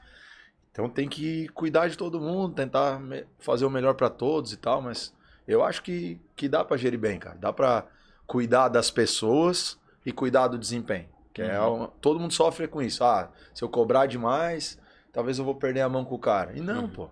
Então 0.71 0.89
tem 0.89 1.07
que 1.07 1.47
cuidar 1.49 1.87
de 1.87 1.97
todo 1.97 2.19
mundo, 2.19 2.55
tentar 2.55 2.99
fazer 3.39 3.63
o 3.65 3.69
melhor 3.69 3.93
pra 3.93 4.09
todos 4.09 4.51
e 4.53 4.57
tal. 4.57 4.81
Mas 4.81 5.13
eu 5.47 5.63
acho 5.63 5.83
que, 5.83 6.19
que 6.35 6.49
dá 6.49 6.65
pra 6.65 6.77
gerir 6.77 6.99
bem, 6.99 7.19
cara. 7.19 7.37
Dá 7.37 7.53
pra 7.53 7.85
cuidar 8.25 8.69
das 8.69 8.89
pessoas 8.89 9.77
e 10.05 10.11
cuidar 10.11 10.47
do 10.47 10.57
desempenho. 10.57 11.07
Que 11.31 11.41
é 11.43 11.59
Uhum. 11.61 11.75
uma- 11.75 11.87
todo 12.01 12.19
mundo 12.19 12.33
sofre 12.33 12.67
com 12.67 12.81
isso. 12.81 13.03
Ah, 13.03 13.31
se 13.53 13.63
eu 13.63 13.69
cobrar 13.69 14.07
demais, 14.07 14.79
talvez 15.11 15.37
eu 15.37 15.45
vou 15.45 15.53
perder 15.55 15.81
a 15.81 15.89
mão 15.89 16.03
com 16.03 16.15
o 16.15 16.19
cara. 16.19 16.53
E 16.57 16.61
não, 16.61 16.83
Uhum. 16.83 16.89
pô. 16.89 17.09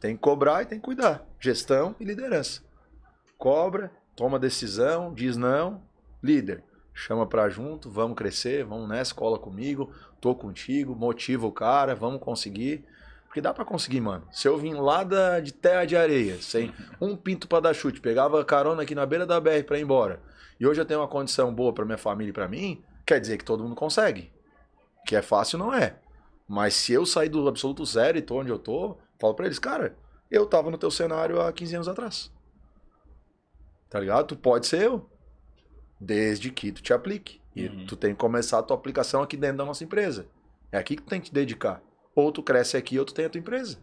Tem 0.00 0.16
que 0.16 0.20
cobrar 0.20 0.62
e 0.62 0.66
tem 0.66 0.78
que 0.80 0.84
cuidar. 0.84 1.24
Gestão 1.38 1.94
e 2.00 2.04
liderança. 2.04 2.62
Cobra, 3.38 3.92
toma 4.14 4.38
decisão, 4.38 5.12
diz 5.12 5.36
não, 5.36 5.82
líder. 6.22 6.62
Chama 6.92 7.26
pra 7.26 7.48
junto, 7.48 7.90
vamos 7.90 8.16
crescer, 8.16 8.64
vamos 8.64 8.88
nessa, 8.88 9.14
cola 9.14 9.38
comigo, 9.38 9.92
tô 10.20 10.34
contigo, 10.34 10.94
motiva 10.94 11.46
o 11.46 11.52
cara, 11.52 11.94
vamos 11.94 12.20
conseguir. 12.20 12.84
Porque 13.26 13.40
dá 13.40 13.52
pra 13.52 13.64
conseguir, 13.64 14.00
mano. 14.00 14.24
Se 14.30 14.46
eu 14.46 14.56
vim 14.56 14.74
lá 14.74 15.02
da, 15.02 15.40
de 15.40 15.52
terra 15.52 15.84
de 15.84 15.96
areia, 15.96 16.40
sem 16.40 16.72
um 17.00 17.16
pinto 17.16 17.48
pra 17.48 17.58
dar 17.58 17.74
chute, 17.74 18.00
pegava 18.00 18.44
carona 18.44 18.82
aqui 18.82 18.94
na 18.94 19.04
beira 19.04 19.26
da 19.26 19.40
BR 19.40 19.64
pra 19.66 19.76
ir 19.76 19.82
embora, 19.82 20.22
e 20.58 20.64
hoje 20.66 20.80
eu 20.80 20.84
tenho 20.84 21.00
uma 21.00 21.08
condição 21.08 21.52
boa 21.52 21.72
pra 21.72 21.84
minha 21.84 21.98
família 21.98 22.30
e 22.30 22.32
pra 22.32 22.46
mim, 22.46 22.80
quer 23.04 23.20
dizer 23.20 23.36
que 23.36 23.44
todo 23.44 23.64
mundo 23.64 23.74
consegue. 23.74 24.32
Que 25.04 25.16
é 25.16 25.22
fácil, 25.22 25.58
não 25.58 25.74
é. 25.74 25.96
Mas 26.46 26.74
se 26.74 26.92
eu 26.92 27.04
sair 27.04 27.28
do 27.28 27.48
absoluto 27.48 27.84
zero 27.84 28.16
e 28.16 28.22
tô 28.22 28.38
onde 28.38 28.50
eu 28.50 28.58
tô, 28.58 28.96
falo 29.18 29.34
pra 29.34 29.46
eles, 29.46 29.58
cara, 29.58 29.96
eu 30.30 30.46
tava 30.46 30.70
no 30.70 30.78
teu 30.78 30.90
cenário 30.90 31.40
há 31.40 31.52
15 31.52 31.74
anos 31.74 31.88
atrás. 31.88 32.30
Tá 33.94 34.00
ligado? 34.00 34.26
Tu 34.26 34.36
pode 34.36 34.66
ser 34.66 34.82
eu. 34.82 35.08
Desde 36.00 36.50
que 36.50 36.72
tu 36.72 36.82
te 36.82 36.92
aplique. 36.92 37.40
E 37.54 37.68
Uhum. 37.68 37.86
tu 37.86 37.94
tem 37.94 38.10
que 38.12 38.18
começar 38.18 38.58
a 38.58 38.62
tua 38.64 38.76
aplicação 38.76 39.22
aqui 39.22 39.36
dentro 39.36 39.58
da 39.58 39.64
nossa 39.64 39.84
empresa. 39.84 40.26
É 40.72 40.76
aqui 40.78 40.96
que 40.96 41.02
tu 41.02 41.08
tem 41.08 41.20
que 41.20 41.28
te 41.28 41.32
dedicar. 41.32 41.80
Ou 42.12 42.32
tu 42.32 42.42
cresce 42.42 42.76
aqui 42.76 42.98
ou 42.98 43.04
tu 43.04 43.14
tem 43.14 43.24
a 43.26 43.30
tua 43.30 43.38
empresa. 43.38 43.78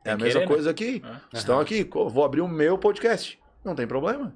É 0.00 0.02
Tem 0.02 0.12
a 0.14 0.16
que 0.16 0.22
mesma 0.24 0.40
querer, 0.40 0.48
né? 0.48 0.54
coisa 0.56 0.70
aqui. 0.70 1.00
É. 1.32 1.36
Estão 1.38 1.60
aqui, 1.60 1.84
co- 1.84 2.08
vou 2.08 2.24
abrir 2.24 2.40
o 2.40 2.48
meu 2.48 2.76
podcast. 2.76 3.40
Não 3.64 3.76
tem 3.76 3.86
problema. 3.86 4.34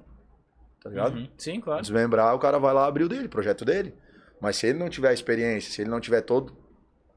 Tá 0.81 0.89
ligado? 0.89 1.17
Uhum. 1.17 1.27
Sim, 1.37 1.59
claro. 1.59 1.81
Desmembrar, 1.81 2.33
o 2.33 2.39
cara 2.39 2.57
vai 2.57 2.73
lá 2.73 2.85
abrir 2.87 3.03
o 3.03 3.09
dele, 3.09 3.27
projeto 3.27 3.65
dele. 3.65 3.93
Mas 4.39 4.55
se 4.55 4.67
ele 4.67 4.79
não 4.79 4.87
tiver 4.89 5.11
experiência, 5.13 5.73
se 5.73 5.81
ele 5.81 5.89
não 5.89 5.99
tiver 5.99 6.21
todo. 6.21 6.55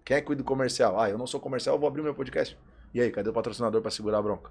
Quem 0.05 0.17
é 0.17 0.21
que 0.21 0.27
cuida 0.27 0.43
do 0.43 0.47
comercial? 0.47 0.99
Ah, 0.99 1.09
eu 1.09 1.17
não 1.19 1.27
sou 1.29 1.38
comercial, 1.38 1.77
eu 1.77 1.81
vou 1.81 1.87
abrir 1.88 2.01
o 2.01 2.05
meu 2.05 2.14
podcast. 2.17 2.59
E 2.93 3.01
aí, 3.01 3.11
cadê 3.12 3.29
o 3.31 3.33
patrocinador 3.33 3.81
pra 3.83 3.91
segurar 3.93 4.19
a 4.19 4.23
bronca? 4.23 4.51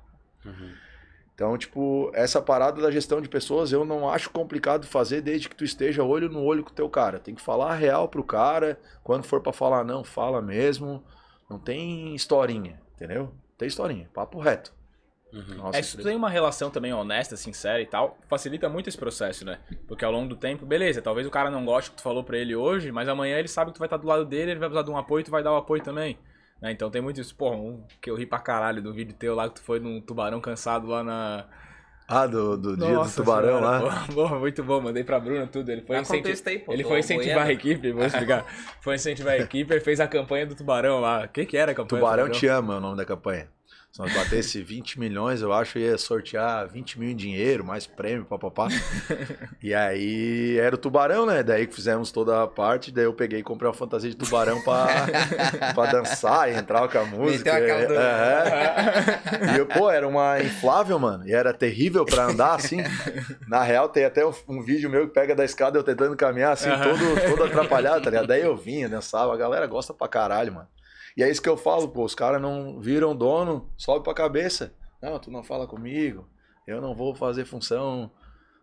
Então, 1.38 1.56
tipo, 1.56 2.10
essa 2.15 2.41
parada 2.41 2.82
da 2.82 2.89
gestão 2.89 3.21
de 3.21 3.30
pessoas 3.30 3.71
eu 3.71 3.86
não 3.86 4.10
acho 4.10 4.32
complicado 4.32 4.88
fazer 4.88 5.21
desde 5.21 5.47
que 5.47 5.56
tu 5.56 5.63
esteja 5.63 6.04
olho 6.04 6.30
no 6.30 6.43
olho 6.43 6.63
com 6.63 6.71
o 6.71 6.73
teu 6.73 6.89
cara. 6.89 7.19
Tem 7.19 7.36
que 7.36 7.41
falar 7.43 7.73
a 7.73 7.76
real 7.76 8.10
pro 8.10 8.23
cara. 8.23 8.80
Quando 9.04 9.23
for 9.23 9.39
pra 9.39 9.54
falar 9.54 9.84
não, 9.84 10.04
fala 10.04 10.41
mesmo. 10.41 11.04
Não 11.47 11.60
tem 11.60 12.15
historinha, 12.15 12.82
entendeu? 12.95 13.32
Tem 13.56 13.67
historinha, 13.67 14.10
papo 14.12 14.39
reto. 14.39 14.73
Nossa, 15.32 15.78
É, 15.78 15.84
se 15.84 15.95
tu 15.95 16.02
tem 16.02 16.15
uma 16.15 16.28
relação 16.30 16.71
também 16.71 16.91
honesta, 16.91 17.38
sincera 17.38 17.80
e 17.84 17.86
tal, 17.86 18.17
facilita 18.28 18.67
muito 18.67 18.89
esse 18.89 18.97
processo, 18.97 19.45
né? 19.45 19.60
Porque 19.88 20.04
ao 20.04 20.12
longo 20.12 20.30
do 20.30 20.36
tempo, 20.36 20.65
beleza, 20.65 21.04
talvez 21.04 21.28
o 21.28 21.30
cara 21.30 21.52
não 21.52 21.63
goste 21.63 21.91
do 21.91 21.93
que 21.93 21.97
tu 21.97 22.04
falou 22.04 22.23
pra 22.23 22.39
ele 22.39 22.56
hoje, 22.56 22.91
mas 22.91 23.08
amanhã 23.08 23.38
ele 23.38 23.47
sabe 23.47 23.69
que 23.69 23.76
tu 23.76 23.80
vai 23.80 23.86
estar 23.86 23.97
do 23.97 24.08
lado 24.08 24.26
dele, 24.26 24.52
ele 24.52 24.60
vai 24.60 24.69
precisar 24.69 24.86
de 24.86 24.89
um 24.89 24.97
apoio 24.97 25.21
e 25.21 25.23
tu 25.26 25.30
vai 25.30 25.43
dar 25.43 25.54
o 25.54 25.58
apoio 25.58 25.84
também. 25.84 26.17
Né? 26.62 26.72
Então 26.72 26.89
tem 26.89 27.02
muito 27.02 27.22
isso. 27.22 27.36
Porra, 27.36 27.56
um 27.56 27.84
que 28.02 28.10
eu 28.10 28.15
ri 28.15 28.26
pra 28.26 28.39
caralho 28.39 28.82
do 28.82 28.93
vídeo 28.93 29.15
teu 29.17 29.36
lá 29.36 29.48
que 29.48 29.56
tu 29.56 29.62
foi 29.62 29.80
num 29.80 30.02
tubarão 30.02 30.41
cansado 30.41 30.88
lá 30.88 31.04
na. 31.04 31.46
Ah, 32.10 32.26
do, 32.26 32.56
do 32.56 32.78
dia 32.78 32.88
do 32.88 32.93
Nossa 32.93 33.22
tubarão 33.22 33.58
senhora, 33.58 33.65
lá. 33.65 33.80
Porra, 33.82 34.08
porra, 34.13 34.39
muito 34.39 34.63
bom, 34.63 34.80
mandei 34.80 35.04
pra 35.04 35.20
Bruna 35.20 35.46
tudo. 35.46 35.70
Ele 35.70 35.82
foi 35.82 35.98
aí, 35.98 36.60
pô, 36.60 36.72
Ele 36.72 36.84
foi 36.84 37.00
incentivar 37.00 37.39
a 37.39 37.46
boiando. 37.46 37.52
equipe, 37.52 37.91
vou 37.91 38.06
explicar. 38.06 38.46
Foi 38.82 38.96
incentivar 38.96 39.34
a 39.34 39.38
equipe 39.39 39.76
e 39.76 39.80
fez 39.82 40.00
a 40.00 40.08
campanha 40.08 40.46
do 40.46 40.56
tubarão 40.56 41.02
lá. 41.02 41.26
O 41.26 41.28
que, 41.28 41.46
que 41.46 41.58
era 41.58 41.74
a 41.74 41.76
campanha 41.76 42.02
Tubarão 42.02 42.28
do 42.30 42.32
te 42.32 42.48
ama 42.48 42.76
é 42.76 42.78
o 42.78 42.80
nome 42.80 42.96
da 42.96 43.04
campanha. 43.04 43.50
Se 43.98 44.04
nós 44.04 44.14
batesse 44.14 44.62
20 44.62 45.00
milhões, 45.00 45.42
eu 45.42 45.52
acho 45.52 45.74
que 45.74 45.80
ia 45.80 45.98
sortear 45.98 46.68
20 46.68 47.00
mil 47.00 47.10
em 47.10 47.16
dinheiro, 47.16 47.66
mais 47.66 47.88
prêmio, 47.88 48.26
papapá. 48.26 48.68
e 49.60 49.74
aí 49.74 50.56
era 50.60 50.76
o 50.76 50.78
tubarão, 50.78 51.26
né? 51.26 51.42
Daí 51.42 51.66
que 51.66 51.74
fizemos 51.74 52.12
toda 52.12 52.44
a 52.44 52.48
parte, 52.48 52.92
daí 52.92 53.06
eu 53.06 53.14
peguei 53.14 53.40
e 53.40 53.44
comprei 53.44 53.68
uma 53.68 53.74
fantasia 53.74 54.12
de 54.12 54.16
tubarão 54.16 54.62
pra, 54.62 54.86
pra 55.74 55.86
dançar 55.88 56.48
e 56.52 56.56
entrar 56.56 56.88
com 56.88 57.00
a 57.00 57.06
música. 57.06 57.52
A 57.52 57.60
caldeira. 57.60 57.96
É. 57.96 59.56
E 59.56 59.58
eu, 59.58 59.66
pô, 59.66 59.90
era 59.90 60.08
uma 60.08 60.44
inflável, 60.44 61.00
mano. 61.00 61.28
E 61.28 61.34
era 61.34 61.52
terrível 61.52 62.06
pra 62.06 62.26
andar 62.26 62.54
assim. 62.54 62.84
Na 63.48 63.64
real, 63.64 63.90
tem 63.90 64.06
até 64.06 64.24
um, 64.48 64.62
vídeo 64.62 64.92
meu 64.92 65.08
que 65.08 65.14
pega 65.16 65.34
da 65.34 65.44
escada 65.44 65.76
eu 65.76 65.84
tentando 65.84 66.16
caminhar 66.16 66.54
assim, 66.54 66.70
Aham. 66.70 66.84
todo, 66.84 67.30
todo 67.32 67.44
atrapalhado, 67.46 68.04
tá 68.04 68.12
ligado? 68.12 68.28
Daí 68.28 68.44
eu 68.44 68.56
vinha, 68.56 68.88
dançava. 68.88 69.34
A 69.34 69.38
galera 69.38 69.66
gosta 69.66 69.92
pra 69.92 70.08
caralho, 70.08 70.54
mano. 70.54 70.68
E 71.18 71.24
é 71.24 71.32
isso 71.32 71.42
que 71.42 71.50
eu 71.50 71.58
falo, 71.58 71.90
pô, 71.90 72.04
os 72.04 72.14
caras 72.14 72.40
não 72.40 72.80
viram 72.80 73.16
dono, 73.16 73.68
sobe 73.76 74.04
pra 74.04 74.14
cabeça. 74.14 74.72
Não, 75.02 75.18
tu 75.18 75.32
não 75.32 75.44
fala 75.44 75.66
comigo, 75.66 76.28
eu 76.68 76.80
não 76.80 76.94
vou 76.94 77.16
fazer 77.16 77.44
função. 77.44 78.12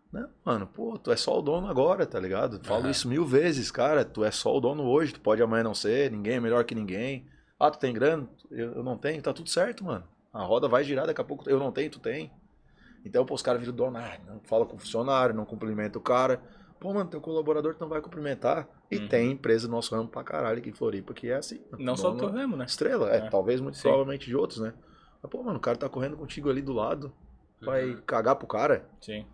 Não, 0.09 0.29
mano, 0.45 0.65
pô, 0.65 0.97
tu 0.97 1.11
é 1.11 1.17
só 1.17 1.37
o 1.37 1.41
dono 1.41 1.67
agora, 1.67 2.05
tá 2.05 2.17
ligado? 2.17 2.61
Falo 2.63 2.83
Aham. 2.83 2.91
isso 2.91 3.09
mil 3.09 3.25
vezes, 3.25 3.69
cara, 3.69 4.05
tu 4.05 4.23
é 4.23 4.31
só 4.31 4.55
o 4.55 4.61
dono 4.61 4.83
hoje, 4.83 5.13
tu 5.13 5.19
pode 5.19 5.41
amanhã 5.41 5.63
não 5.63 5.75
ser, 5.75 6.09
ninguém 6.09 6.35
é 6.35 6.39
melhor 6.39 6.63
que 6.63 6.73
ninguém. 6.73 7.27
Ah, 7.59 7.69
tu 7.69 7.77
tem 7.77 7.93
grana? 7.93 8.29
Eu, 8.49 8.75
eu 8.75 8.83
não 8.83 8.97
tenho, 8.97 9.21
tá 9.21 9.33
tudo 9.33 9.49
certo, 9.49 9.83
mano. 9.83 10.05
A 10.31 10.41
roda 10.43 10.69
vai 10.69 10.81
girar 10.85 11.05
daqui 11.05 11.19
a 11.19 11.25
pouco, 11.25 11.49
eu 11.49 11.59
não 11.59 11.73
tenho, 11.73 11.91
tu 11.91 11.99
tem. 11.99 12.31
Então, 13.03 13.25
pô, 13.25 13.33
os 13.33 13.41
caras 13.41 13.59
viram 13.59 13.75
dono, 13.75 13.97
ah, 13.97 14.17
não 14.25 14.39
fala 14.45 14.65
com 14.65 14.77
o 14.77 14.79
funcionário, 14.79 15.35
não 15.35 15.45
cumprimenta 15.45 15.97
o 15.97 16.01
cara. 16.01 16.41
Pô, 16.85 16.93
mano, 16.93 17.09
teu 17.09 17.19
colaborador 17.19 17.75
não 17.79 17.89
vai 17.89 17.99
cumprimentar. 17.99 18.67
E 18.91 18.97
Uhum. 18.97 19.07
tem 19.07 19.31
empresa 19.31 19.67
do 19.67 19.71
nosso 19.71 19.95
ramo 19.95 20.07
pra 20.07 20.23
caralho 20.23 20.59
aqui 20.59 20.69
em 20.69 20.73
Floripa 20.73 21.15
que 21.15 21.31
é 21.31 21.35
assim. 21.35 21.59
Não 21.79 21.97
só 21.97 22.11
do 22.11 22.17
teu 22.19 22.29
ramo, 22.29 22.55
né? 22.55 22.65
Estrela, 22.65 23.09
é, 23.11 23.17
É. 23.17 23.29
talvez 23.31 23.59
muito 23.59 23.75
Sim. 23.77 23.81
provavelmente 23.89 24.27
de 24.27 24.35
outros, 24.35 24.59
né? 24.59 24.71
Mas, 25.19 25.31
pô, 25.31 25.41
mano, 25.41 25.57
o 25.57 25.59
cara 25.59 25.75
tá 25.79 25.89
correndo 25.89 26.15
contigo 26.15 26.47
ali 26.47 26.61
do 26.61 26.73
lado, 26.73 27.11
vai 27.59 27.95
cagar 28.05 28.35
pro 28.35 28.45
cara. 28.45 28.87
Sim. 29.01 29.25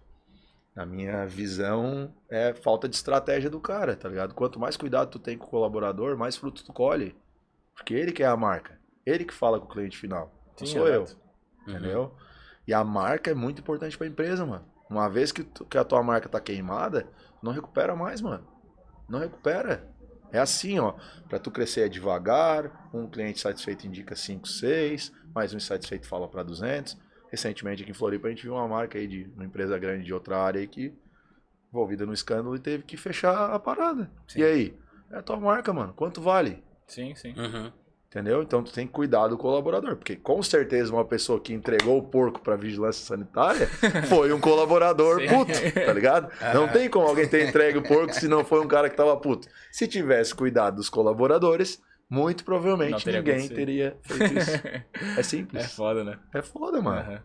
Na 0.73 0.85
minha 0.85 1.25
visão, 1.27 2.13
é 2.29 2.53
falta 2.53 2.87
de 2.87 2.95
estratégia 2.95 3.49
do 3.49 3.59
cara, 3.59 3.97
tá 3.97 4.07
ligado? 4.07 4.33
Quanto 4.33 4.57
mais 4.57 4.77
cuidado 4.77 5.09
tu 5.11 5.19
tem 5.19 5.37
com 5.37 5.45
o 5.45 5.49
colaborador, 5.49 6.15
mais 6.17 6.37
fruto 6.37 6.63
tu 6.63 6.71
colhe. 6.71 7.13
Porque 7.75 7.93
ele 7.93 8.13
que 8.13 8.23
é 8.23 8.27
a 8.27 8.37
marca. 8.37 8.79
Ele 9.05 9.25
que 9.25 9.33
fala 9.33 9.59
com 9.59 9.65
o 9.65 9.69
cliente 9.69 9.97
final. 9.97 10.31
Não 10.57 10.65
Sim, 10.65 10.77
sou 10.77 10.87
eu. 10.87 11.01
exato. 11.03 11.19
Entendeu? 11.67 12.13
E 12.65 12.73
a 12.73 12.81
marca 12.81 13.29
é 13.29 13.33
muito 13.33 13.59
importante 13.59 13.97
pra 13.97 14.07
empresa, 14.07 14.45
mano. 14.45 14.63
Uma 14.89 15.09
vez 15.09 15.31
que, 15.33 15.43
tu- 15.43 15.65
que 15.65 15.77
a 15.77 15.83
tua 15.85 16.01
marca 16.03 16.27
tá 16.29 16.39
queimada, 16.39 17.07
não 17.41 17.51
recupera 17.51 17.95
mais, 17.95 18.21
mano. 18.21 18.47
Não 19.09 19.19
recupera. 19.19 19.89
É 20.31 20.39
assim, 20.39 20.79
ó. 20.79 20.93
Pra 21.27 21.39
tu 21.39 21.51
crescer 21.51 21.81
é 21.81 21.89
devagar, 21.89 22.89
um 22.93 23.09
cliente 23.09 23.39
satisfeito 23.39 23.85
indica 23.85 24.15
5, 24.15 24.47
6, 24.47 25.11
mais 25.35 25.53
um 25.53 25.57
insatisfeito 25.57 26.07
fala 26.07 26.27
pra 26.27 26.43
200. 26.43 26.97
recentemente 27.29 27.81
aqui 27.81 27.91
em 27.91 27.95
Floripa, 27.95 28.27
a 28.27 28.29
gente 28.29 28.43
viu 28.43 28.53
uma 28.53 28.67
marca 28.67 28.97
aí 28.97 29.07
de 29.07 29.29
uma 29.35 29.45
empresa 29.45 29.77
grande 29.79 30.05
de 30.05 30.13
outra 30.13 30.37
área 30.37 30.59
aí 30.59 30.67
que 30.67 30.93
envolvida 31.69 32.05
no 32.05 32.13
escândalo 32.13 32.55
e 32.55 32.59
teve 32.59 32.83
que 32.83 32.97
fechar 32.97 33.53
a 33.53 33.59
parada. 33.59 34.11
Sim. 34.27 34.39
E 34.39 34.43
aí? 34.43 34.79
É 35.09 35.17
a 35.17 35.21
tua 35.21 35.39
marca, 35.39 35.71
mano. 35.73 35.93
Quanto 35.93 36.21
vale? 36.21 36.63
Sim, 36.87 37.15
sim. 37.15 37.33
Uhum. 37.37 37.71
Entendeu? 38.11 38.41
Então 38.43 38.61
tu 38.61 38.73
tem 38.73 38.85
que 38.85 38.91
cuidar 38.91 39.29
do 39.29 39.37
colaborador, 39.37 39.95
porque 39.95 40.17
com 40.17 40.43
certeza 40.43 40.91
uma 40.91 41.05
pessoa 41.05 41.39
que 41.39 41.53
entregou 41.53 41.97
o 41.97 42.03
porco 42.03 42.41
pra 42.41 42.57
vigilância 42.57 43.05
sanitária 43.05 43.67
foi 44.09 44.33
um 44.33 44.39
colaborador 44.41 45.21
Sim. 45.21 45.27
puto, 45.29 45.53
tá 45.85 45.93
ligado? 45.93 46.29
Não 46.53 46.67
tem 46.67 46.89
como 46.89 47.07
alguém 47.07 47.25
ter 47.25 47.47
entregue 47.47 47.77
o 47.77 47.81
porco 47.83 48.13
se 48.13 48.27
não 48.27 48.43
foi 48.43 48.59
um 48.59 48.67
cara 48.67 48.89
que 48.89 48.97
tava 48.97 49.15
puto. 49.15 49.47
Se 49.71 49.87
tivesse 49.87 50.35
cuidado 50.35 50.75
dos 50.75 50.89
colaboradores, 50.89 51.81
muito 52.09 52.43
provavelmente 52.43 53.01
teria 53.05 53.19
ninguém 53.21 53.33
acontecido. 53.35 53.55
teria 53.55 53.97
feito 54.01 54.37
isso. 54.37 54.57
É 54.67 54.83
É 55.19 55.23
simples. 55.23 55.73
foda, 55.73 56.03
né? 56.03 56.19
É 56.33 56.41
foda, 56.41 56.81
mano. 56.81 56.99
Aham. 56.99 57.23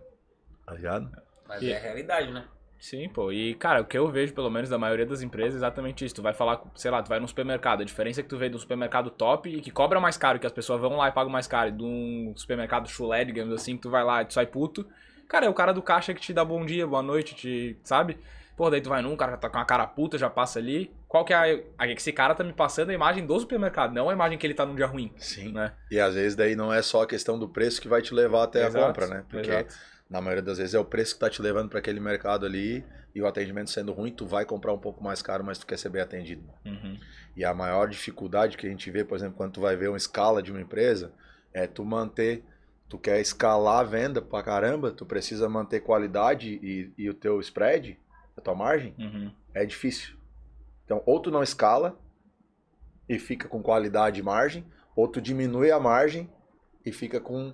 Tá 0.67 0.73
ligado? 0.75 1.11
Mas 1.49 1.63
E- 1.63 1.73
é 1.73 1.77
a 1.79 1.81
realidade, 1.81 2.31
né? 2.33 2.45
Sim, 2.79 3.09
pô. 3.09 3.33
E, 3.33 3.55
cara, 3.55 3.81
o 3.81 3.85
que 3.85 3.97
eu 3.97 4.09
vejo, 4.09 4.33
pelo 4.35 4.51
menos, 4.51 4.69
da 4.69 4.79
maioria 4.79 5.07
das 5.07 5.23
empresas 5.23 5.55
é 5.55 5.57
exatamente 5.59 6.05
isso. 6.05 6.15
Tu 6.15 6.23
vai 6.23 6.33
falar, 6.33 6.63
sei 6.75 6.91
lá, 6.91 7.03
tu 7.03 7.09
vai 7.09 7.19
num 7.19 7.27
supermercado. 7.27 7.81
A 7.81 7.85
diferença 7.85 8.21
é 8.21 8.23
que 8.23 8.29
tu 8.29 8.37
vê 8.37 8.49
de 8.49 8.57
um 8.57 8.59
supermercado 8.59 9.11
top 9.11 9.49
e 9.49 9.61
que 9.61 9.71
cobra 9.71 9.99
mais 9.99 10.17
caro, 10.17 10.39
que 10.39 10.47
as 10.47 10.53
pessoas 10.53 10.81
vão 10.81 10.97
lá 10.97 11.09
e 11.09 11.13
pagam 11.13 11.31
mais 11.31 11.47
caro. 11.47 11.71
E 11.71 11.73
de 11.73 11.83
um 11.83 12.33
supermercado 12.37 12.89
chulé, 12.89 13.25
digamos 13.25 13.53
assim, 13.55 13.77
que 13.77 13.83
tu 13.83 13.91
vai 13.91 14.05
lá 14.05 14.23
e 14.23 14.27
tu 14.27 14.35
sai 14.35 14.47
puto. 14.47 14.87
Cara, 15.29 15.47
é 15.47 15.49
o 15.49 15.55
cara 15.55 15.73
do 15.73 15.83
caixa 15.83 16.15
que 16.15 16.21
te 16.21 16.33
dá 16.33 16.45
bom 16.45 16.65
dia, 16.65 16.87
boa 16.87 17.03
noite, 17.03 17.35
te. 17.35 17.77
Sabe? 17.83 18.19
Pô, 18.57 18.71
daí 18.71 18.81
tu 18.81 18.89
vai 18.89 19.03
num, 19.03 19.15
cara 19.17 19.37
tá 19.37 19.51
com 19.51 19.59
uma 19.59 19.65
cara 19.67 19.87
puta, 19.87 20.17
já 20.17 20.31
passa 20.31 20.59
ali. 20.59 20.91
Qual 21.09 21.25
que 21.25 21.33
é 21.33 21.37
a. 21.37 21.85
a- 21.85 21.89
Esse 21.89 22.13
cara 22.13 22.35
tá 22.35 22.43
me 22.45 22.53
passando 22.53 22.91
a 22.91 22.95
imagem 22.95 23.27
do 23.27 23.39
supermercado, 23.39 23.93
não 23.93 24.09
a 24.09 24.13
imagem 24.13 24.39
que 24.39 24.47
ele 24.47 24.55
tá 24.55 24.65
num 24.65 24.75
dia 24.75 24.87
ruim. 24.87 25.13
Sim. 25.19 25.53
Né? 25.53 25.73
E 25.91 25.99
às 26.01 26.15
vezes 26.15 26.35
daí 26.37 26.55
não 26.57 26.73
é 26.73 26.81
só 26.81 27.03
a 27.03 27.07
questão 27.07 27.39
do 27.39 27.49
preço 27.49 27.81
que 27.81 27.89
vai 27.89 28.01
te 28.01 28.15
levar 28.15 28.45
até 28.45 28.65
Exato, 28.65 28.79
a 28.85 28.89
compra, 28.89 29.07
né? 29.09 29.25
Porque 29.29 29.51
exato. 29.51 29.75
Na 30.09 30.21
maioria 30.21 30.43
das 30.43 30.59
vezes 30.59 30.75
é 30.75 30.79
o 30.79 30.85
preço 30.85 31.15
que 31.15 31.21
tá 31.21 31.29
te 31.31 31.43
levando 31.43 31.69
para 31.69 31.79
aquele 31.79 31.99
mercado 32.01 32.47
ali 32.47 32.85
e 33.15 33.21
o 33.21 33.27
atendimento 33.27 33.71
sendo 33.71 33.93
ruim, 33.93 34.13
tu 34.13 34.27
vai 34.27 34.45
comprar 34.45 34.73
um 34.73 34.79
pouco 34.79 35.03
mais 35.03 35.21
caro, 35.23 35.43
mas 35.43 35.59
tu 35.59 35.67
quer 35.67 35.79
ser 35.79 35.89
bem 35.89 36.03
atendido. 36.03 36.43
Uhum. 36.65 36.99
E 37.37 37.45
a 37.45 37.53
maior 37.55 37.89
dificuldade 37.89 38.57
que 38.57 38.67
a 38.67 38.71
gente 38.71 38.91
vê, 38.91 39.05
por 39.05 39.17
exemplo, 39.17 39.37
quando 39.37 39.53
tu 39.53 39.61
vai 39.61 39.75
ver 39.77 39.89
uma 39.89 39.97
escala 39.97 40.43
de 40.43 40.51
uma 40.53 40.61
empresa, 40.61 41.13
é 41.53 41.67
tu 41.67 41.85
manter, 41.85 42.45
tu 42.89 42.99
quer 42.99 43.21
escalar 43.21 43.81
a 43.81 43.85
venda 43.85 44.21
pra 44.23 44.43
caramba, 44.43 44.91
tu 44.93 45.05
precisa 45.07 45.49
manter 45.49 45.81
qualidade 45.81 46.61
e, 46.63 46.93
e 46.97 47.09
o 47.11 47.15
teu 47.15 47.41
spread, 47.41 47.99
a 48.37 48.41
tua 48.41 48.55
margem, 48.55 48.95
Uhum. 48.99 49.33
é 49.55 49.65
difícil. 49.65 50.15
Então, 50.85 51.03
ou 51.07 51.19
tu 51.19 51.31
não 51.31 51.43
escala 51.43 51.99
e 53.09 53.19
fica 53.19 53.49
com 53.49 53.63
qualidade 53.63 54.21
e 54.21 54.23
margem, 54.23 54.65
ou 54.95 55.09
tu 55.09 55.21
diminui 55.21 55.71
a 55.71 55.81
margem 55.81 56.31
e 56.85 56.93
fica 56.93 57.19
com, 57.21 57.53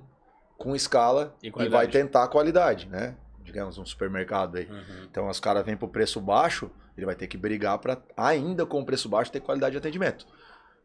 com 0.62 0.74
escala 0.76 1.34
E 1.42 1.48
e, 1.48 1.68
vai 1.68 1.88
tentar 1.88 2.24
a 2.24 2.28
qualidade, 2.28 2.88
né? 2.88 3.16
Digamos, 3.42 3.76
um 3.78 3.84
supermercado 3.84 4.56
aí. 4.56 4.66
Uhum. 4.66 5.04
Então, 5.10 5.28
os 5.28 5.40
caras 5.40 5.64
vêm 5.64 5.76
pro 5.76 5.88
preço 5.88 6.20
baixo, 6.20 6.70
ele 6.96 7.04
vai 7.06 7.14
ter 7.14 7.26
que 7.26 7.36
brigar 7.36 7.78
para 7.78 8.00
ainda 8.16 8.64
com 8.64 8.80
o 8.80 8.84
preço 8.86 9.08
baixo 9.08 9.32
ter 9.32 9.40
qualidade 9.40 9.72
de 9.72 9.78
atendimento. 9.78 10.26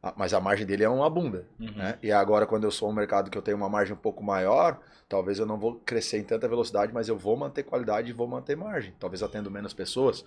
Ah, 0.01 0.13
Mas 0.17 0.33
a 0.33 0.39
margem 0.39 0.65
dele 0.65 0.83
é 0.83 0.89
uma 0.89 1.09
bunda, 1.09 1.47
Uhum. 1.59 1.71
né? 1.75 1.97
E 2.01 2.11
agora, 2.11 2.45
quando 2.45 2.63
eu 2.63 2.71
sou 2.71 2.89
um 2.89 2.93
mercado 2.93 3.29
que 3.31 3.37
eu 3.37 3.41
tenho 3.41 3.57
uma 3.57 3.69
margem 3.69 3.93
um 3.93 3.97
pouco 3.97 4.23
maior, 4.23 4.79
talvez 5.07 5.39
eu 5.39 5.45
não 5.45 5.57
vou 5.57 5.75
crescer 5.79 6.17
em 6.17 6.23
tanta 6.23 6.47
velocidade, 6.47 6.93
mas 6.93 7.07
eu 7.07 7.17
vou 7.17 7.35
manter 7.37 7.63
qualidade 7.63 8.09
e 8.09 8.13
vou 8.13 8.27
manter 8.27 8.55
margem. 8.55 8.93
Talvez 8.99 9.21
atendo 9.23 9.49
menos 9.51 9.73
pessoas. 9.73 10.23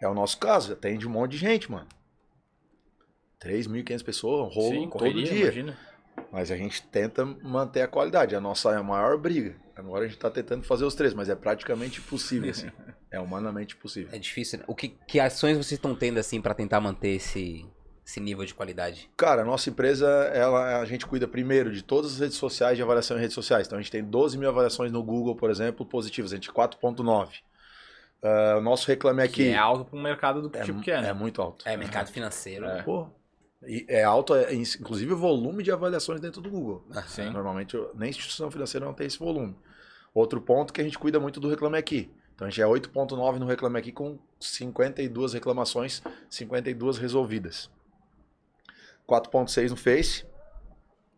É 0.00 0.08
o 0.08 0.14
nosso 0.14 0.38
caso, 0.38 0.72
atende 0.72 1.06
um 1.06 1.10
monte 1.10 1.32
de 1.32 1.38
gente, 1.38 1.70
mano. 1.70 1.86
3.500 3.40 4.02
pessoas, 4.04 4.54
rolo 4.54 4.70
Sim, 4.70 4.82
todo 4.82 4.92
correria, 4.92 5.24
dia. 5.24 5.42
imagina. 5.44 5.76
Mas 6.30 6.50
a 6.50 6.56
gente 6.56 6.82
tenta 6.82 7.24
manter 7.24 7.82
a 7.82 7.88
qualidade. 7.88 8.34
A 8.34 8.40
nossa 8.40 8.82
maior 8.82 9.16
briga. 9.16 9.56
Agora 9.76 10.04
a 10.04 10.08
gente 10.08 10.18
tá 10.18 10.30
tentando 10.30 10.64
fazer 10.64 10.84
os 10.84 10.94
três, 10.94 11.14
mas 11.14 11.28
é 11.28 11.34
praticamente 11.34 12.00
impossível, 12.00 12.50
assim. 12.50 12.70
É 13.10 13.20
humanamente 13.20 13.76
possível. 13.76 14.08
É 14.12 14.18
difícil, 14.18 14.58
né? 14.58 14.64
O 14.66 14.74
que, 14.74 14.88
que 14.88 15.20
ações 15.20 15.56
vocês 15.56 15.74
estão 15.78 15.94
tendo, 15.94 16.18
assim, 16.18 16.40
pra 16.40 16.52
tentar 16.52 16.80
manter 16.80 17.10
esse, 17.10 17.64
esse 18.04 18.18
nível 18.18 18.44
de 18.44 18.52
qualidade? 18.52 19.08
Cara, 19.16 19.42
a 19.42 19.44
nossa 19.44 19.70
empresa, 19.70 20.08
ela, 20.34 20.80
a 20.80 20.84
gente 20.84 21.06
cuida 21.06 21.28
primeiro 21.28 21.70
de 21.70 21.80
todas 21.80 22.14
as 22.14 22.18
redes 22.18 22.36
sociais, 22.36 22.76
de 22.76 22.82
avaliação 22.82 23.16
em 23.16 23.20
redes 23.20 23.34
sociais. 23.34 23.68
Então 23.68 23.78
a 23.78 23.80
gente 23.80 23.92
tem 23.92 24.02
12 24.02 24.36
mil 24.36 24.48
avaliações 24.48 24.90
no 24.90 25.00
Google, 25.00 25.36
por 25.36 25.48
exemplo, 25.48 25.86
positivas. 25.86 26.32
A 26.32 26.34
gente 26.34 26.50
4.9. 26.50 27.28
Ah, 28.24 28.56
o 28.56 28.60
nosso 28.62 28.88
reclame 28.88 29.22
Que 29.28 29.28
aqui 29.28 29.48
é 29.50 29.56
alto 29.56 29.84
pra 29.84 29.96
um 29.96 30.02
mercado 30.02 30.48
do 30.48 30.56
é, 30.56 30.62
tipo 30.62 30.80
que 30.80 30.90
é, 30.90 31.00
né? 31.00 31.10
é 31.10 31.12
muito 31.12 31.40
alto. 31.42 31.68
É, 31.68 31.76
mercado 31.76 32.10
financeiro. 32.10 32.64
É. 32.64 32.82
Pô, 32.82 33.06
e 33.66 33.84
é 33.88 34.02
alto, 34.04 34.34
é, 34.34 34.54
inclusive 34.54 35.12
o 35.12 35.16
volume 35.16 35.62
de 35.62 35.70
avaliações 35.72 36.20
dentro 36.20 36.40
do 36.40 36.50
Google. 36.50 36.84
Sim. 37.06 37.30
Normalmente, 37.30 37.76
nem 37.94 38.10
instituição 38.10 38.50
financeira 38.50 38.84
não 38.86 38.94
tem 38.94 39.06
esse 39.06 39.18
volume. 39.18 39.56
Outro 40.12 40.40
ponto 40.40 40.72
que 40.72 40.80
a 40.80 40.84
gente 40.84 40.98
cuida 40.98 41.18
muito 41.18 41.40
do 41.40 41.48
Reclame 41.48 41.76
Aqui. 41.78 42.10
Então 42.34 42.46
a 42.46 42.50
gente 42.50 42.60
é 42.62 42.66
8.9 42.66 43.38
no 43.38 43.46
Reclame 43.46 43.78
Aqui 43.78 43.92
com 43.92 44.18
52 44.40 45.32
reclamações, 45.34 46.02
52 46.28 46.98
resolvidas. 46.98 47.70
4.6 49.08 49.70
no 49.70 49.76
Face. 49.76 50.24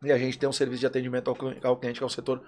E 0.03 0.13
a 0.13 0.19
gente 0.19 0.39
tem 0.39 0.49
um 0.49 0.53
serviço 0.53 0.81
de 0.81 0.87
atendimento 0.87 1.29
ao 1.29 1.37
cli- 1.37 1.59
ao 1.63 1.77
cliente, 1.77 1.99
que 2.01 2.05
é 2.05 2.07
um 2.07 2.11
setor 2.11 2.43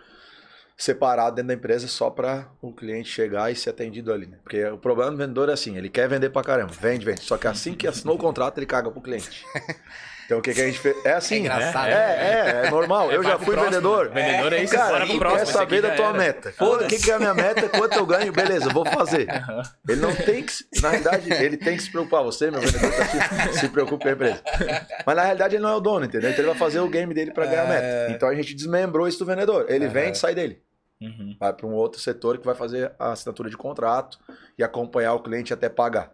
separado 0.79 1.35
dentro 1.37 1.49
da 1.49 1.55
empresa 1.55 1.89
só 1.89 2.09
para 2.09 2.49
o 2.63 2.73
cliente 2.73 3.11
chegar 3.11 3.51
e 3.51 3.57
ser 3.57 3.71
atendido 3.71 4.13
ali. 4.13 4.27
Né? 4.27 4.39
Porque 4.45 4.65
o 4.67 4.79
problema 4.79 5.11
do 5.11 5.17
vendedor 5.17 5.49
é 5.49 5.53
assim, 5.53 5.77
ele 5.77 5.89
quer 5.89 6.09
vender 6.09 6.31
pra 6.31 6.43
caramba, 6.43 6.73
vende, 6.81 7.05
vende. 7.05 7.21
Só 7.23 7.37
que 7.37 7.49
assim 7.49 7.75
que 7.75 7.87
assinou 7.89 8.15
o 8.15 8.19
contrato, 8.19 8.59
ele 8.59 8.67
caga 8.67 8.91
pro 8.91 9.01
cliente. 9.03 9.45
Então 10.29 10.41
o 10.41 10.43
que, 10.43 10.53
que 10.53 10.61
a 10.61 10.67
gente 10.67 10.79
fez? 10.79 10.95
É 11.07 11.13
assim, 11.15 11.37
É 11.37 11.39
engraçado, 11.39 11.89
É, 11.89 12.63
é, 12.63 12.67
é 12.67 12.71
normal. 12.71 13.11
É, 13.11 13.17
eu 13.17 13.23
já 13.23 13.39
fui 13.39 13.55
próximo. 13.55 13.65
vendedor. 13.65 14.11
Vendedor 14.11 14.53
é 14.53 14.63
isso, 14.63 14.75
Cara, 14.75 15.03
ele 15.07 15.19
próximo, 15.19 15.37
quer 15.39 15.43
aqui 15.45 15.53
saber 15.55 15.81
da 15.81 15.91
tua 15.93 16.09
era. 16.09 16.19
meta. 16.19 16.55
O 16.61 16.79
que, 16.87 16.99
que 16.99 17.11
é 17.11 17.15
a 17.15 17.19
minha 17.19 17.33
meta, 17.33 17.67
quanto 17.71 17.97
eu 17.97 18.05
ganho, 18.05 18.31
beleza, 18.31 18.69
vou 18.69 18.85
fazer. 18.85 19.27
Ele 19.89 20.01
não 20.03 20.15
tem 20.15 20.43
que. 20.43 20.53
se- 20.53 20.67
Na 20.83 20.91
realidade, 20.91 21.33
ele 21.33 21.57
tem 21.57 21.79
que 21.79 21.83
se 21.83 21.91
preocupar. 21.91 22.23
Você, 22.25 22.51
meu 22.51 22.61
vendedor, 22.61 22.93
tá 22.93 23.07
se, 23.53 23.59
se 23.61 23.69
preocupe 23.71 24.03
com 24.03 24.09
a 24.11 24.13
empresa. 24.13 24.43
Mas 25.07 25.17
na 25.17 25.23
realidade 25.23 25.55
ele 25.57 25.63
não 25.63 25.71
é 25.71 25.77
o 25.77 25.81
dono, 25.81 26.05
entendeu? 26.05 26.29
Então 26.29 26.41
ele 26.45 26.51
vai 26.51 26.59
fazer 26.59 26.81
o 26.81 26.89
game 26.91 27.15
dele 27.15 27.31
pra 27.33 27.47
ganhar 27.47 27.63
a 27.63 27.67
meta. 27.67 28.13
Então 28.13 28.29
a 28.29 28.35
gente 28.35 28.55
desmembrou 28.55 29.09
isso 29.09 29.19
do 29.21 29.25
vendedor. 29.25 29.65
Ele 29.71 29.89
vende 29.89 30.19
e 30.19 30.21
sai 30.21 30.35
dele. 30.35 30.61
Uhum. 31.01 31.37
Vai 31.39 31.53
para 31.53 31.67
um 31.67 31.73
outro 31.73 32.01
setor 32.01 32.39
que 32.39 32.47
vai 32.47 32.55
fazer 32.55 32.93
a 32.99 33.13
assinatura 33.13 33.49
de 33.49 33.57
contrato 33.57 34.19
e 34.57 34.65
acompanhar 34.65 35.15
o 35.15 35.23
cliente 35.23 35.53
até 35.53 35.69
pagar. 35.69 36.13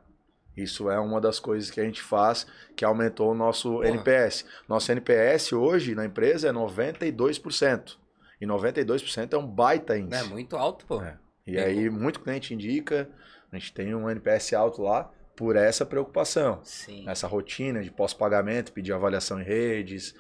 Isso 0.56 0.88
é 0.88 0.98
uma 1.00 1.20
das 1.20 1.40
coisas 1.40 1.70
que 1.70 1.80
a 1.80 1.84
gente 1.84 2.02
faz 2.02 2.46
que 2.76 2.84
aumentou 2.84 3.32
o 3.32 3.34
nosso 3.34 3.82
NPS. 3.82 4.44
Nosso 4.68 4.92
NPS 4.92 5.52
hoje 5.52 5.94
na 5.94 6.04
empresa 6.04 6.48
é 6.48 6.52
92%. 6.52 7.96
E 8.40 8.46
92% 8.46 9.32
é 9.32 9.38
um 9.38 9.46
baita 9.46 9.98
índice. 9.98 10.22
É 10.22 10.24
muito 10.24 10.56
alto, 10.56 10.86
pô. 10.86 11.02
É. 11.02 11.18
E 11.46 11.58
aí 11.58 11.90
muito 11.90 12.20
cliente 12.20 12.54
indica, 12.54 13.08
a 13.50 13.58
gente 13.58 13.72
tem 13.72 13.94
um 13.94 14.08
NPS 14.08 14.52
alto 14.52 14.82
lá 14.82 15.10
por 15.36 15.56
essa 15.56 15.84
preocupação. 15.84 16.60
Sim. 16.62 17.08
Essa 17.08 17.26
rotina 17.26 17.82
de 17.82 17.90
pós-pagamento, 17.90 18.72
pedir 18.72 18.92
avaliação 18.92 19.40
em 19.40 19.44
redes. 19.44 20.14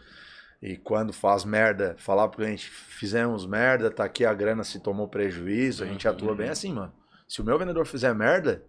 E 0.66 0.78
quando 0.78 1.12
faz 1.12 1.44
merda, 1.44 1.94
falar 1.98 2.26
pro 2.28 2.38
cliente, 2.38 2.70
fizemos 2.70 3.44
merda, 3.46 3.90
tá 3.90 4.02
aqui 4.02 4.24
a 4.24 4.32
grana 4.32 4.64
se 4.64 4.80
tomou 4.80 5.06
prejuízo, 5.06 5.84
a 5.84 5.86
gente 5.86 6.08
Uhum. 6.08 6.14
atua 6.14 6.34
bem 6.34 6.48
assim, 6.48 6.72
mano. 6.72 6.90
Se 7.28 7.42
o 7.42 7.44
meu 7.44 7.58
vendedor 7.58 7.84
fizer 7.86 8.14
merda, 8.14 8.64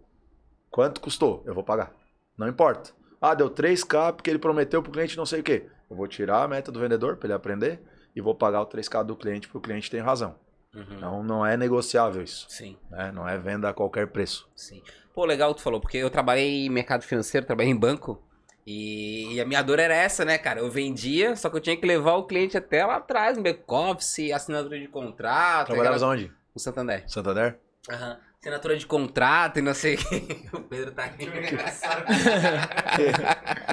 quanto 0.70 1.00
custou? 1.00 1.42
Eu 1.46 1.54
vou 1.54 1.64
pagar. 1.64 1.94
Não 2.36 2.46
importa. 2.46 2.90
Ah, 3.18 3.32
deu 3.34 3.48
3K 3.48 4.12
porque 4.12 4.28
ele 4.28 4.38
prometeu 4.38 4.82
pro 4.82 4.92
cliente 4.92 5.16
não 5.16 5.24
sei 5.24 5.40
o 5.40 5.42
quê. 5.42 5.70
Eu 5.88 5.96
vou 5.96 6.06
tirar 6.06 6.42
a 6.42 6.48
meta 6.48 6.70
do 6.70 6.78
vendedor 6.78 7.16
para 7.16 7.28
ele 7.28 7.32
aprender 7.34 7.80
e 8.14 8.20
vou 8.20 8.34
pagar 8.34 8.60
o 8.60 8.66
3K 8.66 9.02
do 9.02 9.16
cliente 9.16 9.46
porque 9.48 9.58
o 9.58 9.62
cliente 9.62 9.90
tem 9.90 10.00
razão. 10.00 10.34
Uhum. 10.74 10.84
Então 10.90 11.22
não 11.22 11.46
é 11.46 11.56
negociável 11.56 12.22
isso. 12.22 12.44
Sim, 12.50 12.76
né? 12.90 13.10
Não 13.10 13.26
é 13.26 13.38
venda 13.38 13.70
a 13.70 13.72
qualquer 13.74 14.08
preço. 14.08 14.46
sim. 14.54 14.82
Pô, 15.14 15.24
legal 15.24 15.54
que 15.54 15.60
tu 15.60 15.64
falou, 15.64 15.80
porque 15.80 15.96
eu 15.96 16.10
trabalhei 16.10 16.66
em 16.66 16.68
mercado 16.68 17.02
financeiro, 17.02 17.46
trabalhei 17.46 17.72
em 17.72 17.76
banco. 17.76 18.22
E, 18.66 19.34
e 19.34 19.40
a 19.40 19.44
minha 19.44 19.62
dor 19.62 19.78
era 19.78 19.94
essa, 19.94 20.24
né, 20.24 20.36
cara? 20.38 20.58
Eu 20.60 20.68
vendia, 20.70 21.36
só 21.36 21.48
que 21.48 21.56
eu 21.56 21.60
tinha 21.60 21.76
que 21.76 21.86
levar 21.86 22.14
o 22.16 22.24
cliente 22.24 22.56
até 22.56 22.84
lá 22.84 22.96
atrás, 22.96 23.36
no 23.36 23.42
back-office, 23.42 24.32
assinatura 24.32 24.78
de 24.80 24.88
contrato. 24.88 25.66
Trabalhavas 25.66 26.02
aquela- 26.02 26.12
onde? 26.14 26.32
No 26.54 26.60
Santander. 26.60 27.04
Santander? 27.08 27.58
Aham. 27.88 28.18
Assinatura 28.46 28.76
de 28.76 28.86
contrato 28.86 29.58
e 29.58 29.62
não 29.62 29.74
sei 29.74 29.94
o 29.94 29.98
que. 29.98 30.46
O 30.56 30.60
Pedro 30.60 30.92
tá 30.92 31.06
aqui. 31.06 31.26
Por 31.26 31.34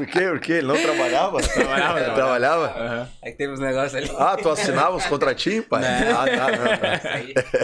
quê? 0.07 0.29
Por 0.29 0.39
quê? 0.39 0.53
Ele 0.53 0.65
não 0.67 0.81
trabalhava? 0.81 1.39
Trabalhava, 1.43 1.99
Ele 1.99 2.11
trabalhava. 2.11 2.65
Aham. 2.65 3.07
Aí 3.23 3.31
que 3.31 3.37
teve 3.37 3.53
uns 3.53 3.59
negócios 3.59 3.93
ali. 3.93 4.09
Ah, 4.17 4.35
tu 4.35 4.49
assinava 4.49 4.95
os 4.95 5.05
contratinhos, 5.05 5.67
pai? 5.67 5.83
Ah, 5.85 6.25
tá, 6.25 6.47
não, 6.57 6.65
tá. 6.77 6.99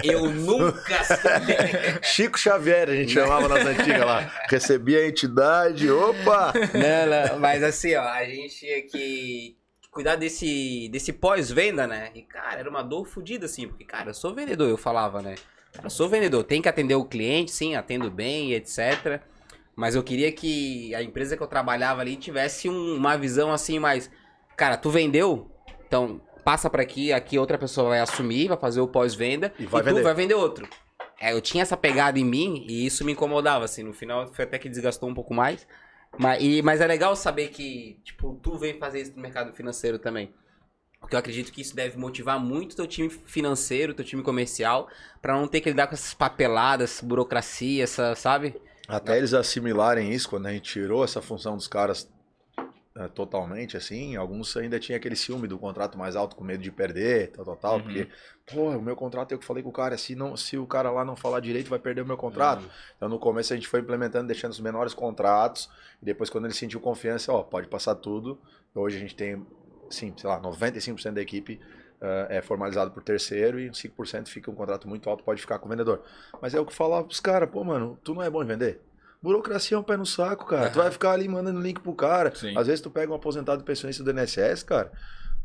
Eu 0.03 0.29
nunca 0.29 0.99
assinei. 0.99 1.97
Chico 2.03 2.37
Xavier, 2.37 2.87
a 2.89 2.95
gente 2.95 3.11
chamava 3.11 3.47
nas 3.47 3.65
antigas 3.65 4.05
lá. 4.05 4.31
Recebia 4.47 4.99
a 4.99 5.07
entidade, 5.07 5.89
opa! 5.89 6.53
Não, 6.53 7.07
não, 7.33 7.39
mas 7.39 7.63
assim, 7.63 7.95
ó, 7.95 8.03
a 8.03 8.23
gente 8.23 8.55
tinha 8.55 8.83
que 8.83 9.57
cuidar 9.89 10.15
desse, 10.15 10.87
desse 10.91 11.11
pós-venda, 11.11 11.87
né? 11.87 12.11
E, 12.13 12.21
cara, 12.21 12.59
era 12.59 12.69
uma 12.69 12.83
dor 12.83 13.07
fodida, 13.07 13.47
assim, 13.47 13.67
porque, 13.67 13.83
cara, 13.83 14.11
eu 14.11 14.13
sou 14.13 14.35
vendedor, 14.35 14.69
eu 14.69 14.77
falava, 14.77 15.23
né? 15.23 15.33
Eu 15.83 15.89
sou 15.89 16.09
vendedor, 16.09 16.43
tem 16.43 16.61
que 16.61 16.67
atender 16.69 16.95
o 16.95 17.05
cliente, 17.05 17.51
sim, 17.51 17.75
atendo 17.75 18.09
bem, 18.11 18.53
etc. 18.53 19.21
Mas 19.75 19.95
eu 19.95 20.03
queria 20.03 20.31
que 20.31 20.93
a 20.93 21.01
empresa 21.01 21.37
que 21.37 21.43
eu 21.43 21.47
trabalhava 21.47 22.01
ali 22.01 22.15
tivesse 22.17 22.67
um- 22.69 22.95
uma 22.97 23.17
visão 23.17 23.51
assim 23.51 23.79
mais. 23.79 24.09
Cara, 24.57 24.75
tu 24.75 24.89
vendeu? 24.89 25.49
Então, 25.87 26.19
passa 26.43 26.69
pra 26.69 26.81
aqui, 26.81 27.13
aqui 27.13 27.37
outra 27.39 27.57
pessoa 27.57 27.89
vai 27.89 27.99
assumir, 27.99 28.47
vai 28.49 28.57
fazer 28.57 28.81
o 28.81 28.87
pós-venda 28.87 29.53
E 29.57 29.63
e, 29.63 29.65
vai 29.67 29.81
tu 29.81 29.85
vender. 29.85 30.01
vai 30.01 30.13
vender 30.13 30.33
outro. 30.33 30.67
É, 31.21 31.31
eu 31.33 31.41
tinha 31.41 31.61
essa 31.61 31.77
pegada 31.77 32.17
em 32.19 32.25
mim 32.25 32.65
e 32.67 32.85
isso 32.85 33.05
me 33.05 33.11
incomodava, 33.13 33.63
assim. 33.65 33.83
No 33.83 33.93
final 33.93 34.27
foi 34.33 34.45
até 34.45 34.57
que 34.57 34.67
desgastou 34.69 35.07
um 35.09 35.13
pouco 35.13 35.33
mais. 35.33 35.65
Mas, 36.17 36.41
e- 36.43 36.61
mas 36.61 36.81
é 36.81 36.87
legal 36.87 37.15
saber 37.15 37.49
que, 37.49 37.99
tipo, 38.03 38.37
tu 38.41 38.57
vem 38.57 38.77
fazer 38.79 39.01
isso 39.01 39.13
no 39.15 39.21
mercado 39.21 39.53
financeiro 39.53 39.99
também. 39.99 40.33
Porque 40.99 41.15
eu 41.15 41.19
acredito 41.19 41.51
que 41.51 41.61
isso 41.61 41.75
deve 41.75 41.97
motivar 41.97 42.39
muito 42.39 42.75
teu 42.75 42.85
time 42.85 43.09
financeiro, 43.09 43.93
teu 43.93 44.05
time 44.05 44.21
comercial, 44.21 44.87
pra 45.21 45.33
não 45.33 45.47
ter 45.47 45.61
que 45.61 45.69
lidar 45.69 45.87
com 45.87 45.93
essas 45.93 46.13
papeladas, 46.13 47.01
burocracia, 47.01 47.83
essa, 47.83 48.15
sabe? 48.15 48.55
Até 48.87 49.17
eles 49.17 49.33
assimilarem 49.33 50.11
isso, 50.11 50.29
quando 50.29 50.47
a 50.47 50.51
gente 50.51 50.71
tirou 50.71 51.03
essa 51.03 51.21
função 51.21 51.55
dos 51.55 51.67
caras 51.67 52.09
eh, 52.95 53.07
totalmente, 53.09 53.77
assim, 53.77 54.15
alguns 54.15 54.55
ainda 54.57 54.79
tinham 54.79 54.97
aquele 54.97 55.15
ciúme 55.15 55.47
do 55.47 55.57
contrato 55.57 55.97
mais 55.97 56.15
alto 56.15 56.35
com 56.35 56.43
medo 56.43 56.61
de 56.61 56.71
perder, 56.71 57.31
tal, 57.31 57.45
tal, 57.45 57.55
tal, 57.55 57.75
Uhum. 57.77 57.83
porque, 57.83 58.07
pô, 58.51 58.71
o 58.71 58.81
meu 58.81 58.95
contrato, 58.95 59.31
eu 59.31 59.39
que 59.39 59.45
falei 59.45 59.63
com 59.63 59.69
o 59.69 59.73
cara, 59.73 59.97
se, 59.97 60.15
não, 60.15 60.35
se 60.35 60.57
o 60.57 60.65
cara 60.67 60.91
lá 60.91 61.05
não 61.05 61.15
falar 61.15 61.39
direito, 61.39 61.69
vai 61.69 61.79
perder 61.79 62.01
o 62.01 62.05
meu 62.05 62.17
contrato. 62.17 62.67
Então, 62.97 63.07
no 63.07 63.19
começo, 63.19 63.53
a 63.53 63.55
gente 63.55 63.67
foi 63.67 63.79
implementando, 63.79 64.27
deixando 64.27 64.51
os 64.51 64.59
menores 64.59 64.93
contratos, 64.93 65.69
e 66.01 66.05
depois, 66.05 66.29
quando 66.29 66.45
ele 66.45 66.53
sentiu 66.53 66.79
confiança, 66.79 67.31
ó, 67.31 67.41
pode 67.43 67.67
passar 67.67 67.95
tudo. 67.95 68.39
Hoje 68.73 68.97
a 68.97 68.99
gente 68.99 69.15
tem, 69.15 69.45
sim, 69.89 70.13
sei 70.15 70.29
lá, 70.29 70.39
95% 70.41 71.11
da 71.11 71.21
equipe 71.21 71.59
eh, 72.01 72.27
é 72.37 72.41
formalizado 72.41 72.91
por 72.91 73.03
terceiro 73.03 73.59
e 73.59 73.69
5% 73.69 74.27
fica 74.27 74.49
um 74.49 74.55
contrato 74.55 74.87
muito 74.87 75.09
alto, 75.09 75.23
pode 75.23 75.41
ficar 75.41 75.59
com 75.59 75.67
o 75.67 75.69
vendedor. 75.69 76.03
Mas 76.41 76.53
é 76.53 76.59
o 76.59 76.65
que 76.65 76.71
eu 76.71 76.75
falava 76.75 77.03
pros 77.05 77.19
caras, 77.19 77.49
pô, 77.49 77.63
mano, 77.63 77.99
tu 78.03 78.13
não 78.13 78.23
é 78.23 78.29
bom 78.29 78.41
em 78.41 78.47
vender? 78.47 78.81
Burocracia 79.21 79.75
é 79.75 79.79
um 79.79 79.83
pé 79.83 79.97
no 79.97 80.05
saco, 80.05 80.45
cara. 80.45 80.69
Tu 80.69 80.77
vai 80.77 80.89
ficar 80.89 81.11
ali 81.11 81.27
mandando 81.27 81.59
link 81.59 81.81
pro 81.81 81.93
cara. 81.93 82.33
Sim. 82.33 82.57
Às 82.57 82.67
vezes 82.67 82.79
tu 82.79 82.89
pega 82.89 83.11
um 83.11 83.15
aposentado 83.15 83.63
pensionista 83.65 84.01
do 84.01 84.11
INSS, 84.11 84.63
cara. 84.63 84.91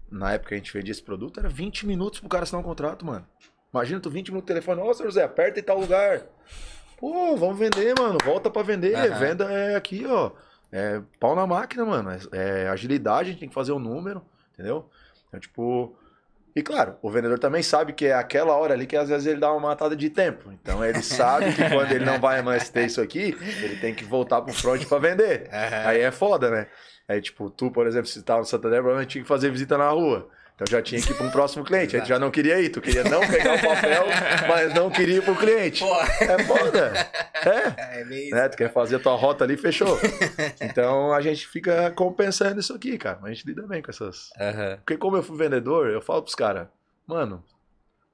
Na 0.08 0.32
época 0.32 0.50
que 0.50 0.54
a 0.54 0.58
gente 0.58 0.72
vendia 0.72 0.92
esse 0.92 1.02
produto, 1.02 1.40
era 1.40 1.48
20 1.48 1.86
minutos 1.86 2.20
pro 2.20 2.28
cara 2.28 2.44
assinar 2.44 2.60
um 2.60 2.64
contrato, 2.64 3.04
mano. 3.04 3.26
Imagina 3.72 3.98
tu 3.98 4.08
20 4.08 4.28
minutos 4.28 4.44
no 4.44 4.46
telefone, 4.46 4.80
ó, 4.80 4.92
seu 4.92 5.06
José, 5.06 5.24
aperta 5.24 5.58
em 5.58 5.62
tal 5.62 5.80
lugar. 5.80 6.22
Pô, 7.00 7.36
vamos 7.36 7.58
vender, 7.58 7.92
mano. 7.98 8.18
Volta 8.24 8.48
pra 8.48 8.62
vender. 8.62 8.94
Aham. 8.94 9.18
Venda 9.18 9.44
é 9.50 9.74
aqui, 9.74 10.06
ó. 10.06 10.30
É 10.70 11.02
pau 11.18 11.34
na 11.34 11.44
máquina, 11.44 11.84
mano. 11.84 12.10
É, 12.10 12.62
é 12.62 12.68
agilidade, 12.68 13.30
a 13.30 13.32
gente 13.32 13.40
tem 13.40 13.48
que 13.48 13.54
fazer 13.54 13.72
o 13.72 13.80
número, 13.80 14.22
entendeu? 14.54 14.88
Então, 15.28 15.38
tipo. 15.40 15.96
E 16.56 16.62
claro, 16.62 16.96
o 17.02 17.10
vendedor 17.10 17.36
também 17.36 17.64
sabe 17.64 17.92
que 17.92 18.06
é 18.06 18.14
aquela 18.14 18.54
hora 18.54 18.74
ali 18.74 18.86
que 18.86 18.96
às 18.96 19.08
vezes 19.08 19.26
ele 19.26 19.40
dá 19.40 19.50
uma 19.50 19.68
matada 19.68 19.96
de 19.96 20.08
tempo. 20.08 20.52
Então 20.52 20.84
ele 20.84 21.02
sabe 21.02 21.52
que 21.52 21.68
quando 21.68 21.90
ele 21.90 22.04
não 22.04 22.20
vai 22.20 22.42
mais 22.42 22.68
ter 22.70 22.86
isso 22.86 23.00
aqui, 23.00 23.36
ele 23.60 23.76
tem 23.80 23.92
que 23.92 24.04
voltar 24.04 24.40
pro 24.40 24.54
front 24.54 24.84
pra 24.86 24.98
vender. 24.98 25.48
Aí 25.50 26.00
é 26.00 26.12
foda, 26.12 26.50
né? 26.50 26.68
Aí, 27.08 27.20
tipo, 27.20 27.50
tu, 27.50 27.72
por 27.72 27.88
exemplo, 27.88 28.06
se 28.06 28.22
tava 28.22 28.40
no 28.40 28.46
Santander, 28.46 28.78
provavelmente 28.78 29.10
tinha 29.10 29.22
que 29.22 29.28
fazer 29.28 29.50
visita 29.50 29.76
na 29.76 29.88
rua. 29.88 30.30
Então 30.54 30.66
já 30.70 30.80
tinha 30.80 31.00
que 31.02 31.10
ir 31.10 31.14
pra 31.16 31.26
um 31.26 31.30
próximo 31.30 31.64
cliente. 31.66 31.96
Aí 31.96 32.02
tu 32.02 32.08
já 32.08 32.18
não 32.18 32.30
queria 32.30 32.60
ir, 32.60 32.68
tu 32.68 32.80
queria 32.80 33.02
não 33.04 33.20
pegar 33.26 33.54
o 33.56 33.60
papel, 33.60 34.04
mas 34.48 34.72
não 34.74 34.88
queria 34.90 35.16
ir 35.16 35.22
pro 35.22 35.34
cliente. 35.34 35.82
Pô, 35.82 36.00
É 36.00 36.38
foda. 36.44 36.92
É. 37.44 38.00
é 38.00 38.04
meio 38.06 38.34
Né? 38.34 38.48
Tu 38.48 38.56
quer 38.56 38.72
fazer 38.72 38.96
a 38.96 38.98
tua 38.98 39.14
rota 39.16 39.44
ali, 39.44 39.54
fechou. 39.58 39.98
Então 40.62 41.12
a 41.12 41.20
gente 41.20 41.46
fica 41.46 41.90
compensando 41.90 42.58
isso 42.58 42.72
aqui, 42.72 42.96
cara. 42.96 43.18
Mas 43.20 43.32
a 43.32 43.34
gente 43.34 43.46
lida 43.46 43.66
bem 43.66 43.82
com 43.82 43.90
essas. 43.90 44.30
Aham. 44.40 44.76
Porque 44.78 44.96
como 44.96 45.16
eu 45.18 45.22
fui 45.22 45.36
vendedor, 45.36 45.90
eu 45.90 46.00
falo 46.00 46.22
pros 46.22 46.34
caras, 46.34 46.68
mano, 47.06 47.44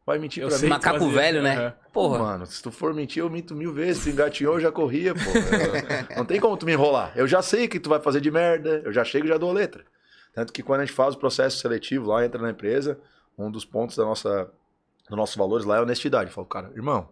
vai 0.05 0.19
mentir 0.19 0.43
Eu 0.43 0.49
pra 0.49 0.59
mim. 0.59 0.67
Macaco 0.67 1.09
velho, 1.11 1.43
né? 1.43 1.57
Aham. 1.57 1.75
Porra. 1.93 2.19
Mano, 2.19 2.47
se 2.47 2.61
tu 2.61 2.73
for 2.73 2.93
mentir, 2.93 3.21
eu 3.23 3.31
minto 3.31 3.55
mil 3.55 3.73
vezes. 3.73 4.03
Se 4.03 4.11
engatinhou, 4.11 4.55
eu 4.55 4.61
já 4.61 4.73
corria, 4.73 5.15
pô. 5.15 5.21
Eu- 5.21 6.17
não 6.17 6.25
tem 6.25 6.41
como 6.41 6.57
tu 6.57 6.67
me 6.67 6.73
enrolar. 6.73 7.13
Eu 7.15 7.29
já 7.29 7.41
sei 7.41 7.67
o 7.67 7.69
que 7.69 7.79
tu 7.79 7.89
vai 7.89 8.01
fazer 8.01 8.21
de 8.21 8.31
merda, 8.33 8.83
eu 8.85 8.93
já 8.93 9.05
chego 9.05 9.27
e 9.27 9.29
já 9.29 9.37
dou 9.37 9.51
a 9.51 9.53
letra. 9.53 9.85
Tanto 10.33 10.53
que 10.53 10.63
quando 10.63 10.81
a 10.81 10.85
gente 10.85 10.95
faz 10.95 11.15
o 11.15 11.19
processo 11.19 11.59
seletivo 11.59 12.09
lá, 12.09 12.25
entra 12.25 12.41
na 12.41 12.51
empresa, 12.51 12.99
um 13.37 13.51
dos 13.51 13.65
pontos 13.65 13.97
da 13.97 14.05
nossa, 14.05 14.51
dos 15.09 15.17
nossos 15.17 15.37
valores 15.37 15.65
lá 15.65 15.79
é 15.79 15.81
honestidade. 15.81 16.31
Eu 16.31 16.35
falo, 16.35 16.47
cara, 16.47 16.71
irmão, 16.75 17.09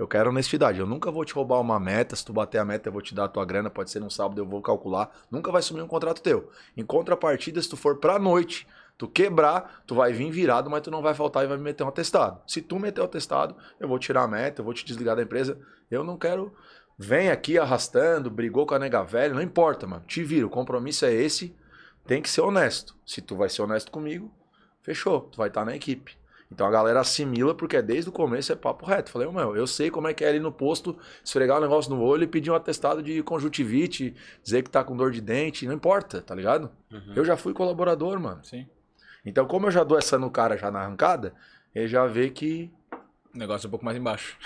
eu 0.00 0.08
quero 0.08 0.30
honestidade. 0.30 0.78
Eu 0.78 0.86
nunca 0.86 1.10
vou 1.10 1.24
te 1.24 1.34
roubar 1.34 1.60
uma 1.60 1.78
meta. 1.78 2.16
Se 2.16 2.24
tu 2.24 2.32
bater 2.32 2.58
a 2.58 2.64
meta, 2.64 2.88
eu 2.88 2.92
vou 2.92 3.02
te 3.02 3.14
dar 3.14 3.24
a 3.24 3.28
tua 3.28 3.44
grana. 3.44 3.68
Pode 3.68 3.90
ser 3.90 4.00
num 4.00 4.08
sábado, 4.08 4.40
eu 4.40 4.46
vou 4.46 4.62
calcular. 4.62 5.10
Nunca 5.30 5.52
vai 5.52 5.60
sumir 5.60 5.82
um 5.82 5.86
contrato 5.86 6.22
teu. 6.22 6.50
Em 6.74 6.84
contrapartida, 6.84 7.60
se 7.60 7.68
tu 7.68 7.76
for 7.76 7.98
pra 7.98 8.18
noite, 8.18 8.66
tu 8.96 9.06
quebrar, 9.06 9.82
tu 9.86 9.94
vai 9.94 10.12
vir 10.12 10.30
virado, 10.30 10.70
mas 10.70 10.80
tu 10.80 10.90
não 10.90 11.02
vai 11.02 11.12
faltar 11.12 11.44
e 11.44 11.48
vai 11.48 11.58
me 11.58 11.64
meter 11.64 11.84
um 11.84 11.88
atestado. 11.88 12.40
Se 12.46 12.62
tu 12.62 12.78
meter 12.78 13.02
o 13.02 13.04
atestado, 13.04 13.54
eu 13.78 13.86
vou 13.86 13.98
tirar 13.98 14.22
a 14.22 14.28
meta, 14.28 14.62
eu 14.62 14.64
vou 14.64 14.72
te 14.72 14.86
desligar 14.86 15.16
da 15.16 15.22
empresa. 15.22 15.58
Eu 15.90 16.02
não 16.02 16.16
quero. 16.16 16.54
Vem 16.98 17.30
aqui 17.30 17.58
arrastando, 17.58 18.30
brigou 18.30 18.66
com 18.66 18.74
a 18.74 18.78
nega 18.78 19.02
velha, 19.02 19.34
não 19.34 19.42
importa, 19.42 19.86
mano. 19.86 20.04
Te 20.06 20.22
vira, 20.22 20.46
o 20.46 20.50
compromisso 20.50 21.04
é 21.04 21.12
esse. 21.12 21.54
Tem 22.10 22.20
que 22.20 22.28
ser 22.28 22.40
honesto. 22.40 22.96
Se 23.06 23.20
tu 23.20 23.36
vai 23.36 23.48
ser 23.48 23.62
honesto 23.62 23.92
comigo, 23.92 24.34
fechou. 24.82 25.20
Tu 25.30 25.38
vai 25.38 25.46
estar 25.46 25.64
na 25.64 25.76
equipe. 25.76 26.18
Então 26.50 26.66
a 26.66 26.70
galera 26.72 26.98
assimila 26.98 27.54
porque 27.54 27.80
desde 27.80 28.10
o 28.10 28.12
começo 28.12 28.50
é 28.50 28.56
papo 28.56 28.84
reto. 28.84 29.12
Falei, 29.12 29.28
ô, 29.28 29.32
meu, 29.32 29.54
eu 29.54 29.64
sei 29.64 29.92
como 29.92 30.08
é 30.08 30.12
que 30.12 30.24
é 30.24 30.28
ali 30.28 30.40
no 30.40 30.50
posto 30.50 30.98
esfregar 31.24 31.58
o 31.58 31.60
negócio 31.60 31.88
no 31.94 32.02
olho 32.02 32.24
e 32.24 32.26
pedir 32.26 32.50
um 32.50 32.56
atestado 32.56 33.00
de 33.00 33.22
conjuntivite, 33.22 34.12
dizer 34.42 34.64
que 34.64 34.70
tá 34.70 34.82
com 34.82 34.96
dor 34.96 35.12
de 35.12 35.20
dente, 35.20 35.68
não 35.68 35.72
importa, 35.72 36.20
tá 36.20 36.34
ligado? 36.34 36.72
Uhum. 36.90 37.12
Eu 37.14 37.24
já 37.24 37.36
fui 37.36 37.54
colaborador, 37.54 38.18
mano. 38.18 38.44
Sim. 38.44 38.66
Então, 39.24 39.46
como 39.46 39.68
eu 39.68 39.70
já 39.70 39.84
dou 39.84 39.96
essa 39.96 40.18
no 40.18 40.32
cara 40.32 40.56
já 40.56 40.68
na 40.68 40.80
arrancada, 40.80 41.32
ele 41.72 41.86
já 41.86 42.08
vê 42.08 42.28
que. 42.28 42.72
O 43.32 43.38
negócio 43.38 43.66
é 43.66 43.68
um 43.68 43.70
pouco 43.70 43.84
mais 43.84 43.96
embaixo. 43.96 44.36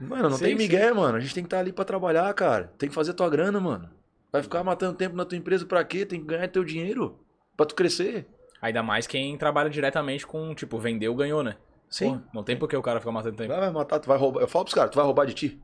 Mano, 0.00 0.30
não 0.30 0.38
Sim, 0.38 0.42
tem 0.46 0.58
sim. 0.58 0.58
migué, 0.64 0.92
mano. 0.92 1.18
A 1.18 1.20
gente 1.20 1.34
tem 1.34 1.44
que 1.44 1.46
estar 1.46 1.60
ali 1.60 1.72
pra 1.72 1.84
trabalhar, 1.84 2.34
cara. 2.34 2.72
Tem 2.76 2.88
que 2.88 2.94
fazer 2.96 3.14
tua 3.14 3.30
grana, 3.30 3.60
mano. 3.60 3.88
Vai 4.32 4.42
ficar 4.42 4.62
matando 4.62 4.96
tempo 4.96 5.16
na 5.16 5.24
tua 5.24 5.38
empresa 5.38 5.64
pra 5.64 5.84
quê? 5.84 6.04
Tem 6.04 6.20
que 6.20 6.26
ganhar 6.26 6.48
teu 6.48 6.64
dinheiro 6.64 7.18
pra 7.56 7.66
tu 7.66 7.74
crescer. 7.74 8.26
Ainda 8.60 8.82
mais 8.82 9.06
quem 9.06 9.36
trabalha 9.36 9.70
diretamente 9.70 10.26
com, 10.26 10.54
tipo, 10.54 10.78
vendeu, 10.78 11.14
ganhou, 11.14 11.42
né? 11.42 11.56
Sim. 11.88 12.18
Pô, 12.18 12.24
não 12.34 12.42
tem 12.42 12.56
por 12.56 12.68
que 12.68 12.76
o 12.76 12.82
cara 12.82 13.00
ficar 13.00 13.12
matando 13.12 13.36
tempo. 13.36 13.48
Vai, 13.48 13.60
vai 13.60 13.70
matar, 13.70 14.00
tu 14.00 14.08
vai 14.08 14.18
roubar. 14.18 14.40
Eu 14.40 14.48
falo 14.48 14.64
pros 14.64 14.74
caras, 14.74 14.90
tu 14.90 14.96
vai 14.96 15.04
roubar 15.04 15.26
de 15.26 15.34
ti. 15.34 15.60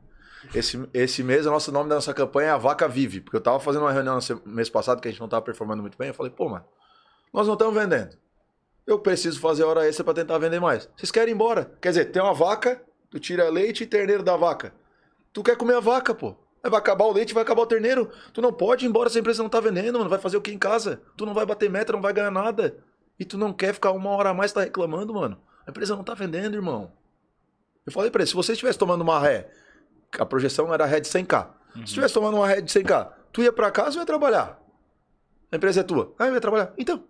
Esse, 0.54 0.88
esse 0.92 1.22
mês, 1.22 1.46
o 1.46 1.50
nosso 1.50 1.70
nome 1.70 1.88
da 1.88 1.96
nossa 1.96 2.12
campanha 2.12 2.48
é 2.48 2.52
a 2.52 2.58
Vaca 2.58 2.88
Vive. 2.88 3.20
Porque 3.20 3.36
eu 3.36 3.40
tava 3.40 3.60
fazendo 3.60 3.82
uma 3.82 3.92
reunião 3.92 4.18
no 4.18 4.52
mês 4.52 4.68
passado 4.68 5.00
que 5.00 5.08
a 5.08 5.10
gente 5.10 5.20
não 5.20 5.28
tava 5.28 5.42
performando 5.42 5.82
muito 5.82 5.96
bem. 5.96 6.08
Eu 6.08 6.14
falei, 6.14 6.32
pô, 6.32 6.48
mano, 6.48 6.64
nós 7.32 7.46
não 7.46 7.54
estamos 7.54 7.74
vendendo. 7.74 8.16
Eu 8.86 8.98
preciso 8.98 9.40
fazer 9.40 9.62
hora 9.62 9.86
extra 9.86 10.04
pra 10.04 10.14
tentar 10.14 10.38
vender 10.38 10.60
mais. 10.60 10.88
Vocês 10.96 11.10
querem 11.10 11.32
ir 11.32 11.34
embora? 11.34 11.72
Quer 11.80 11.90
dizer, 11.90 12.04
tem 12.06 12.20
uma 12.20 12.34
vaca, 12.34 12.82
tu 13.10 13.20
tira 13.20 13.48
leite 13.48 13.84
e 13.84 13.86
terneiro 13.86 14.22
da 14.22 14.36
vaca. 14.36 14.74
Tu 15.32 15.42
quer 15.42 15.56
comer 15.56 15.76
a 15.76 15.80
vaca, 15.80 16.14
pô. 16.14 16.34
Vai 16.62 16.78
acabar 16.78 17.04
o 17.04 17.12
leite, 17.12 17.34
vai 17.34 17.42
acabar 17.42 17.62
o 17.62 17.66
terneiro. 17.66 18.10
Tu 18.32 18.40
não 18.40 18.52
pode 18.52 18.84
ir 18.84 18.88
embora 18.88 19.10
se 19.10 19.18
a 19.18 19.20
empresa 19.20 19.42
não 19.42 19.50
tá 19.50 19.58
vendendo, 19.60 19.98
mano. 19.98 20.08
Vai 20.08 20.18
fazer 20.18 20.36
o 20.36 20.40
que 20.40 20.52
em 20.52 20.58
casa? 20.58 21.02
Tu 21.16 21.26
não 21.26 21.34
vai 21.34 21.44
bater 21.44 21.68
meta, 21.68 21.92
não 21.92 22.00
vai 22.00 22.12
ganhar 22.12 22.30
nada. 22.30 22.76
E 23.18 23.24
tu 23.24 23.36
não 23.36 23.52
quer 23.52 23.74
ficar 23.74 23.90
uma 23.90 24.10
hora 24.10 24.30
a 24.30 24.34
mais 24.34 24.52
tá 24.52 24.60
reclamando, 24.60 25.12
mano. 25.12 25.40
A 25.66 25.70
empresa 25.70 25.96
não 25.96 26.04
tá 26.04 26.14
vendendo, 26.14 26.54
irmão. 26.54 26.92
Eu 27.84 27.92
falei 27.92 28.10
pra 28.10 28.22
ele, 28.22 28.28
se 28.28 28.34
você 28.34 28.52
estivesse 28.52 28.78
tomando 28.78 29.02
uma 29.02 29.18
ré, 29.18 29.50
a 30.18 30.24
projeção 30.24 30.72
era 30.72 30.86
ré 30.86 31.00
de 31.00 31.08
100k. 31.08 31.48
Se 31.74 31.82
estivesse 31.84 32.14
tomando 32.14 32.36
uma 32.36 32.46
ré 32.46 32.60
de 32.60 32.72
100k, 32.72 33.12
tu 33.32 33.42
ia 33.42 33.52
pra 33.52 33.70
casa 33.70 33.96
ou 33.96 34.02
ia 34.02 34.06
trabalhar? 34.06 34.60
A 35.50 35.56
empresa 35.56 35.80
é 35.80 35.82
tua. 35.82 36.14
Ah, 36.18 36.28
eu 36.28 36.34
ia 36.34 36.40
trabalhar. 36.40 36.72
Então, 36.78 37.04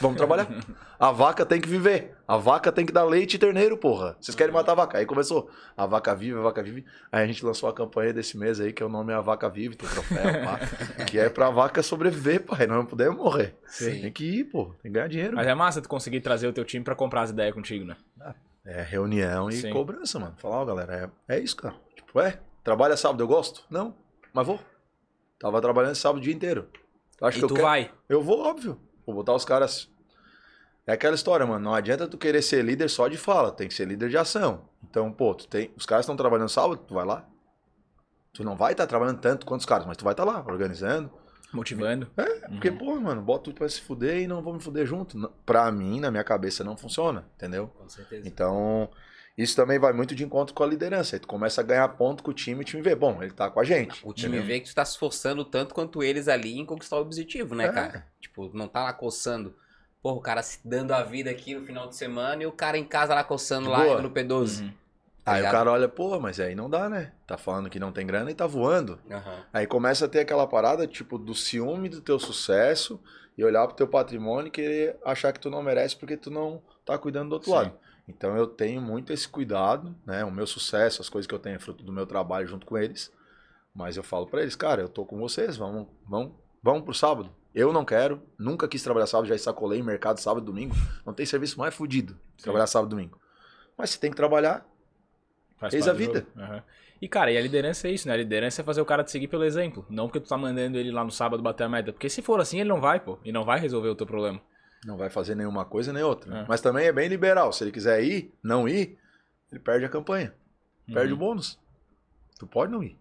vamos 0.00 0.16
trabalhar. 0.16 0.46
A 1.00 1.10
vaca 1.12 1.46
tem 1.46 1.58
que 1.58 1.68
viver. 1.68 2.14
A 2.28 2.36
vaca 2.36 2.70
tem 2.70 2.84
que 2.84 2.92
dar 2.92 3.04
leite 3.04 3.34
e 3.34 3.38
terneiro, 3.38 3.78
porra. 3.78 4.18
Vocês 4.20 4.34
querem 4.34 4.52
matar 4.52 4.72
a 4.72 4.74
vaca? 4.74 4.98
Aí 4.98 5.06
começou. 5.06 5.48
A 5.74 5.86
vaca 5.86 6.14
vive, 6.14 6.38
a 6.38 6.42
vaca 6.42 6.62
vive. 6.62 6.84
Aí 7.10 7.24
a 7.24 7.26
gente 7.26 7.42
lançou 7.42 7.70
a 7.70 7.72
campanha 7.72 8.12
desse 8.12 8.36
mês 8.36 8.60
aí, 8.60 8.70
que 8.70 8.82
é 8.82 8.86
o 8.86 8.88
nome 8.90 9.10
é 9.10 9.16
A 9.16 9.20
Vaca 9.22 9.48
Vive, 9.48 9.76
tem 9.76 9.88
troféu, 9.88 10.22
pá. 10.44 10.60
que 11.08 11.18
é 11.18 11.30
pra 11.30 11.48
vaca 11.48 11.82
sobreviver, 11.82 12.44
pai. 12.44 12.66
Nós 12.66 12.76
não 12.76 12.84
podemos 12.84 13.16
morrer. 13.16 13.56
Sim. 13.64 13.98
Tem 14.02 14.12
que 14.12 14.24
ir, 14.40 14.44
pô. 14.44 14.66
Tem 14.82 14.90
que 14.90 14.90
ganhar 14.90 15.08
dinheiro. 15.08 15.36
Mas 15.36 15.46
é 15.46 15.54
massa 15.54 15.80
tu 15.80 15.88
conseguir 15.88 16.20
trazer 16.20 16.46
o 16.48 16.52
teu 16.52 16.66
time 16.66 16.84
pra 16.84 16.94
comprar 16.94 17.22
as 17.22 17.30
ideias 17.30 17.54
contigo, 17.54 17.86
né? 17.86 17.96
É 18.62 18.82
reunião 18.82 19.48
e 19.48 19.54
Sim. 19.54 19.70
cobrança, 19.72 20.18
mano. 20.18 20.34
Falar, 20.36 20.56
ó, 20.60 20.64
galera, 20.66 21.10
é, 21.28 21.36
é 21.36 21.40
isso, 21.40 21.56
cara. 21.56 21.76
Tipo, 21.96 22.20
é, 22.20 22.38
trabalha 22.62 22.94
sábado, 22.94 23.22
eu 23.22 23.26
gosto? 23.26 23.64
Não, 23.70 23.94
mas 24.34 24.46
vou. 24.46 24.60
Tava 25.38 25.62
trabalhando 25.62 25.94
sábado 25.94 26.18
o 26.18 26.22
dia 26.22 26.34
inteiro. 26.34 26.68
Tu 27.16 27.24
acha 27.24 27.38
E 27.38 27.40
que 27.40 27.44
eu 27.46 27.48
tu 27.48 27.54
quero? 27.54 27.66
vai. 27.66 27.90
Eu 28.06 28.22
vou, 28.22 28.40
óbvio. 28.40 28.78
Vou 29.10 29.22
botar 29.22 29.34
os 29.34 29.44
caras. 29.44 29.90
É 30.86 30.92
aquela 30.92 31.14
história, 31.14 31.46
mano. 31.46 31.64
Não 31.64 31.74
adianta 31.74 32.08
tu 32.08 32.16
querer 32.16 32.42
ser 32.42 32.64
líder 32.64 32.88
só 32.88 33.08
de 33.08 33.16
fala, 33.16 33.52
tem 33.52 33.68
que 33.68 33.74
ser 33.74 33.86
líder 33.86 34.08
de 34.08 34.16
ação. 34.16 34.68
Então, 34.82 35.12
pô, 35.12 35.34
tu 35.34 35.46
tem. 35.46 35.70
Os 35.76 35.86
caras 35.86 36.04
estão 36.04 36.16
trabalhando 36.16 36.48
sábado, 36.48 36.84
tu 36.86 36.94
vai 36.94 37.04
lá. 37.04 37.28
Tu 38.32 38.44
não 38.44 38.56
vai 38.56 38.72
estar 38.72 38.86
trabalhando 38.86 39.20
tanto 39.20 39.44
quanto 39.44 39.60
os 39.60 39.66
caras, 39.66 39.86
mas 39.86 39.96
tu 39.96 40.04
vai 40.04 40.12
estar 40.12 40.24
lá, 40.24 40.44
organizando. 40.46 41.10
Motivando. 41.52 42.08
É, 42.16 42.48
porque, 42.48 42.70
pô, 42.70 42.94
mano, 43.00 43.20
bota 43.20 43.44
tudo 43.44 43.56
pra 43.56 43.68
se 43.68 43.80
fuder 43.80 44.20
e 44.20 44.26
não 44.28 44.40
vou 44.40 44.54
me 44.54 44.60
fuder 44.60 44.86
junto. 44.86 45.28
Pra 45.44 45.70
mim, 45.72 45.98
na 45.98 46.10
minha 46.10 46.22
cabeça, 46.22 46.62
não 46.62 46.76
funciona, 46.76 47.26
entendeu? 47.34 47.68
Com 47.68 47.88
certeza. 47.88 48.26
Então, 48.26 48.88
isso 49.42 49.56
também 49.56 49.78
vai 49.78 49.92
muito 49.92 50.14
de 50.14 50.24
encontro 50.24 50.54
com 50.54 50.62
a 50.62 50.66
liderança. 50.66 51.16
Aí 51.16 51.20
tu 51.20 51.28
começa 51.28 51.60
a 51.60 51.64
ganhar 51.64 51.88
ponto 51.90 52.22
com 52.22 52.30
o 52.30 52.34
time 52.34 52.60
e 52.60 52.62
o 52.62 52.64
time 52.64 52.82
vê, 52.82 52.94
bom, 52.94 53.22
ele 53.22 53.32
tá 53.32 53.48
com 53.50 53.60
a 53.60 53.64
gente. 53.64 54.00
O 54.04 54.12
time 54.12 54.36
entendeu? 54.36 54.46
vê 54.46 54.60
que 54.60 54.68
tu 54.68 54.74
tá 54.74 54.84
se 54.84 54.92
esforçando 54.92 55.44
tanto 55.44 55.74
quanto 55.74 56.02
eles 56.02 56.28
ali 56.28 56.58
em 56.58 56.66
conquistar 56.66 56.96
o 56.96 57.00
objetivo, 57.02 57.54
né, 57.54 57.66
É. 57.66 57.72
cara? 57.72 58.06
Tipo, 58.20 58.50
não 58.54 58.68
tá 58.68 58.82
lá 58.84 58.92
coçando. 58.92 59.54
Porra, 60.02 60.16
o 60.16 60.20
cara 60.20 60.42
se 60.42 60.60
dando 60.66 60.92
a 60.92 61.02
vida 61.02 61.30
aqui 61.30 61.54
no 61.54 61.64
final 61.64 61.88
de 61.88 61.94
semana 61.96 62.42
e 62.42 62.46
o 62.46 62.52
cara 62.52 62.78
em 62.78 62.84
casa 62.84 63.14
lá 63.14 63.22
coçando 63.22 63.66
De 63.66 63.70
lá 63.72 63.84
boa. 63.84 64.00
no 64.02 64.10
P12. 64.10 64.62
Uhum. 64.62 64.72
Tá 65.22 65.32
Aí 65.34 65.42
o 65.42 65.50
cara 65.50 65.70
olha, 65.70 65.86
pô, 65.88 66.18
mas 66.18 66.40
aí 66.40 66.54
não 66.54 66.68
dá, 66.70 66.88
né? 66.88 67.12
Tá 67.26 67.36
falando 67.36 67.68
que 67.68 67.78
não 67.78 67.92
tem 67.92 68.06
grana 68.06 68.30
e 68.30 68.34
tá 68.34 68.46
voando. 68.46 68.98
Aham. 69.10 69.44
Aí 69.52 69.66
começa 69.66 70.06
a 70.06 70.08
ter 70.08 70.20
aquela 70.20 70.46
parada, 70.46 70.86
tipo, 70.86 71.18
do 71.18 71.34
ciúme 71.34 71.90
do 71.90 72.00
teu 72.00 72.18
sucesso 72.18 72.98
e 73.36 73.44
olhar 73.44 73.66
pro 73.66 73.76
teu 73.76 73.86
patrimônio 73.86 74.48
e 74.48 74.50
querer 74.50 74.96
achar 75.04 75.32
que 75.32 75.38
tu 75.40 75.50
não 75.50 75.62
merece 75.62 75.94
porque 75.96 76.16
tu 76.16 76.30
não 76.30 76.62
tá 76.86 76.96
cuidando 76.98 77.28
do 77.28 77.32
outro 77.34 77.50
Sim. 77.50 77.54
lado. 77.56 77.72
Então 78.10 78.36
eu 78.36 78.46
tenho 78.46 78.80
muito 78.80 79.12
esse 79.12 79.28
cuidado, 79.28 79.94
né? 80.06 80.24
O 80.24 80.30
meu 80.30 80.46
sucesso, 80.46 81.00
as 81.00 81.08
coisas 81.08 81.26
que 81.26 81.34
eu 81.34 81.38
tenho 81.38 81.56
é 81.56 81.58
fruto 81.58 81.82
do 81.82 81.92
meu 81.92 82.06
trabalho 82.06 82.46
junto 82.46 82.66
com 82.66 82.76
eles. 82.76 83.12
Mas 83.74 83.96
eu 83.96 84.02
falo 84.02 84.26
pra 84.26 84.42
eles, 84.42 84.56
cara, 84.56 84.82
eu 84.82 84.88
tô 84.88 85.06
com 85.06 85.18
vocês, 85.18 85.56
vamos, 85.56 85.86
vamos, 86.06 86.32
vamos 86.62 86.82
pro 86.82 86.92
sábado. 86.92 87.34
Eu 87.54 87.72
não 87.72 87.84
quero, 87.84 88.22
nunca 88.38 88.68
quis 88.68 88.82
trabalhar 88.82 89.06
sábado, 89.06 89.28
já 89.28 89.38
sacolei 89.38 89.80
em 89.80 89.82
mercado 89.82 90.18
sábado 90.18 90.42
e 90.42 90.46
domingo. 90.46 90.74
Não 91.06 91.14
tem 91.14 91.26
serviço 91.26 91.58
mais 91.58 91.74
fudido 91.74 92.18
trabalhar 92.40 92.66
sábado 92.66 92.88
e 92.88 92.94
domingo. 92.96 93.20
Mas 93.76 93.90
você 93.90 93.98
tem 93.98 94.10
que 94.10 94.16
trabalhar, 94.16 94.66
Faz 95.60 95.74
Fez 95.74 95.84
parte 95.84 95.94
a 95.94 96.06
vida. 96.06 96.26
Aham. 96.36 96.62
E, 97.02 97.08
cara, 97.08 97.30
e 97.30 97.36
a 97.36 97.40
liderança 97.40 97.86
é 97.86 97.92
isso, 97.92 98.08
né? 98.08 98.14
A 98.14 98.16
liderança 98.16 98.62
é 98.62 98.64
fazer 98.64 98.80
o 98.80 98.84
cara 98.84 99.04
te 99.04 99.10
seguir 99.10 99.28
pelo 99.28 99.44
exemplo. 99.44 99.86
Não 99.88 100.06
porque 100.06 100.20
tu 100.20 100.28
tá 100.28 100.36
mandando 100.36 100.78
ele 100.78 100.90
lá 100.90 101.04
no 101.04 101.10
sábado 101.10 101.42
bater 101.42 101.64
a 101.64 101.68
meta. 101.68 101.92
Porque 101.92 102.08
se 102.08 102.22
for 102.22 102.40
assim, 102.40 102.60
ele 102.60 102.68
não 102.68 102.80
vai, 102.80 102.98
pô. 102.98 103.18
E 103.24 103.30
não 103.30 103.44
vai 103.44 103.60
resolver 103.60 103.88
o 103.88 103.94
teu 103.94 104.06
problema. 104.06 104.40
Não 104.84 104.96
vai 104.96 105.10
fazer 105.10 105.34
nenhuma 105.34 105.64
coisa 105.64 105.92
nem 105.92 106.02
outra. 106.02 106.30
né? 106.30 106.40
É. 106.42 106.44
Mas 106.48 106.60
também 106.60 106.86
é 106.86 106.92
bem 106.92 107.08
liberal. 107.08 107.52
Se 107.52 107.62
ele 107.64 107.72
quiser 107.72 108.02
ir, 108.02 108.32
não 108.42 108.68
ir, 108.68 108.98
ele 109.50 109.60
perde 109.60 109.84
a 109.84 109.88
campanha. 109.88 110.32
Perde 110.92 111.12
Uhum. 111.12 111.16
o 111.18 111.20
bônus. 111.20 111.58
Tu 112.38 112.46
pode 112.46 112.72
não 112.72 112.82
ir. 112.82 112.98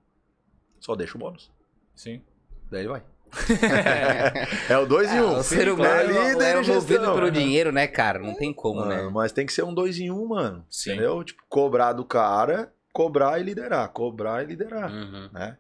Só 0.80 0.96
deixa 0.96 1.16
o 1.18 1.20
bônus. 1.20 1.52
Sim. 1.96 2.22
Daí 2.70 2.82
ele 2.82 2.90
vai. 2.90 3.04
é 4.70 4.78
o 4.78 4.86
dois 4.86 5.12
em 5.14 5.20
um. 5.22 5.38
o 5.38 5.44
ser 5.44 5.68
É 5.68 5.72
humano 5.72 6.08
líder 6.12 6.44
é 6.44 6.56
movido 6.56 6.72
gestão. 6.82 7.16
pelo 7.16 7.32
dinheiro, 7.32 7.72
né, 7.72 7.88
cara? 7.88 8.20
Não 8.20 8.34
tem 8.36 8.52
como, 8.54 8.80
Mano, 8.82 8.90
né? 9.06 9.10
Mas 9.14 9.32
tem 9.32 9.46
que 9.46 9.54
ser 9.54 9.64
um 9.64 9.74
dois 9.74 10.00
em 10.00 10.12
um, 10.12 10.28
mano. 10.28 10.66
Sim. 10.70 10.92
Entendeu? 10.94 11.24
Tipo, 11.24 11.44
cobrar 11.48 11.94
do 11.94 12.04
cara, 12.04 12.74
cobrar 12.92 13.40
e 13.40 13.44
liderar. 13.44 13.88
Cobrar 13.90 14.44
e 14.44 14.48
liderar. 14.48 14.92
Uhum. 14.92 15.30
né? 15.32 15.58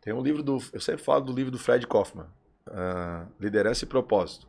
Tem 0.00 0.12
um 0.12 0.22
livro 0.22 0.42
do. 0.42 0.58
Eu 0.72 0.80
sempre 0.80 1.02
falo 1.02 1.24
do 1.24 1.32
livro 1.32 1.50
do 1.50 1.58
Fred 1.58 1.86
Kaufman, 1.86 2.26
ah, 2.68 3.26
Liderança 3.40 3.84
e 3.84 3.88
Propósito. 3.88 4.46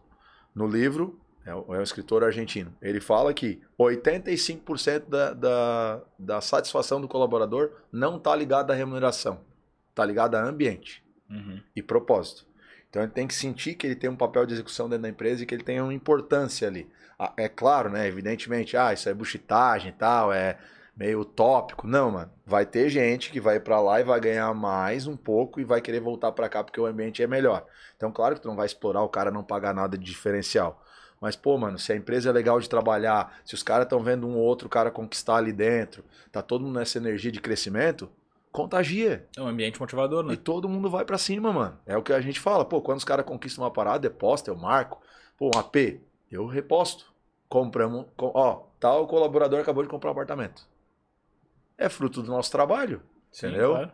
No 0.55 0.65
livro, 0.67 1.19
é, 1.45 1.53
um- 1.53 1.75
é 1.75 1.83
escritor 1.83 2.23
argentino. 2.23 2.73
Ele 2.81 2.99
fala 3.01 3.33
que 3.33 3.61
85% 3.77 5.09
da, 5.09 5.33
da, 5.33 6.01
da 6.17 6.41
satisfação 6.41 6.99
do 7.01 7.07
colaborador 7.07 7.71
não 7.91 8.17
está 8.17 8.35
ligada 8.35 8.73
à 8.73 8.75
remuneração, 8.75 9.41
está 9.89 10.05
ligada 10.05 10.39
a 10.39 10.45
ambiente 10.45 11.03
Uhum. 11.29 11.59
e 11.75 11.81
propósito. 11.81 12.45
Então 12.89 13.01
ele 13.03 13.11
tem 13.11 13.27
que 13.27 13.33
sentir 13.33 13.73
que 13.75 13.85
ele 13.87 13.95
tem 13.95 14.09
um 14.09 14.15
papel 14.15 14.45
de 14.45 14.53
execução 14.53 14.87
dentro 14.87 15.03
da 15.03 15.09
empresa 15.09 15.43
e 15.43 15.45
que 15.45 15.53
ele 15.53 15.63
tem 15.63 15.81
uma 15.81 15.93
importância 15.93 16.67
ali. 16.67 16.87
Ah, 17.19 17.33
É 17.37 17.49
claro, 17.49 17.89
né? 17.89 18.07
Evidentemente, 18.07 18.77
ah, 18.77 18.93
isso 18.93 19.09
é 19.09 19.13
buchitagem 19.13 19.89
e 19.89 19.93
tal, 19.93 20.31
é 20.31 20.57
meio 20.95 21.19
utópico. 21.21 21.85
Não, 21.87 22.11
mano. 22.11 22.31
Vai 22.45 22.65
ter 22.65 22.89
gente 22.89 23.31
que 23.31 23.39
vai 23.39 23.59
pra 23.59 23.79
lá 23.81 23.99
e 23.99 24.03
vai 24.03 24.19
ganhar 24.19 24.53
mais 24.53 25.07
um 25.07 25.17
pouco 25.17 25.59
e 25.59 25.63
vai 25.65 25.81
querer 25.81 25.99
voltar 25.99 26.31
pra 26.31 26.47
cá 26.49 26.63
porque 26.63 26.79
o 26.79 26.85
ambiente 26.85 27.21
é 27.21 27.27
melhor. 27.27 27.65
Então, 27.97 28.11
claro 28.11 28.35
que 28.35 28.41
tu 28.41 28.47
não 28.47 28.55
vai 28.55 28.65
explorar 28.65 29.01
o 29.03 29.09
cara 29.09 29.31
não 29.31 29.43
pagar 29.43 29.73
nada 29.73 29.97
de 29.97 30.03
diferencial. 30.05 30.81
Mas, 31.19 31.35
pô, 31.35 31.57
mano, 31.57 31.79
se 31.79 31.91
a 31.91 31.95
empresa 31.95 32.29
é 32.29 32.33
legal 32.33 32.59
de 32.59 32.69
trabalhar, 32.69 33.39
se 33.45 33.55
os 33.55 33.63
caras 33.63 33.85
estão 33.85 34.03
vendo 34.03 34.27
um 34.27 34.35
ou 34.37 34.43
outro 34.43 34.67
cara 34.69 34.91
conquistar 34.91 35.37
ali 35.37 35.51
dentro, 35.53 36.03
tá 36.31 36.41
todo 36.41 36.63
mundo 36.65 36.77
nessa 36.77 36.97
energia 36.97 37.31
de 37.31 37.39
crescimento, 37.39 38.09
contagia. 38.51 39.27
É 39.35 39.41
um 39.41 39.47
ambiente 39.47 39.79
motivador, 39.79 40.23
E 40.25 40.27
né? 40.29 40.35
todo 40.35 40.69
mundo 40.69 40.89
vai 40.89 41.03
pra 41.05 41.17
cima, 41.17 41.51
mano. 41.51 41.77
É 41.85 41.97
o 41.97 42.03
que 42.03 42.13
a 42.13 42.21
gente 42.21 42.39
fala. 42.39 42.63
Pô, 42.65 42.81
quando 42.81 42.99
os 42.99 43.03
caras 43.03 43.25
conquistam 43.25 43.63
uma 43.63 43.71
parada, 43.71 43.99
deposta, 43.99 44.51
eu 44.51 44.55
marco. 44.55 45.01
Pô, 45.37 45.49
um 45.53 45.59
AP, 45.59 46.01
eu 46.31 46.45
reposto. 46.45 47.13
Compramos. 47.49 48.05
com- 48.17 48.31
ó, 48.33 48.63
tal 48.79 49.07
colaborador 49.07 49.59
acabou 49.59 49.83
de 49.83 49.89
comprar 49.89 50.09
um 50.09 50.13
apartamento. 50.13 50.67
É 51.77 51.89
fruto 51.89 52.21
do 52.21 52.31
nosso 52.31 52.51
trabalho. 52.51 53.01
Sim, 53.31 53.47
entendeu? 53.47 53.71
claro. 53.71 53.91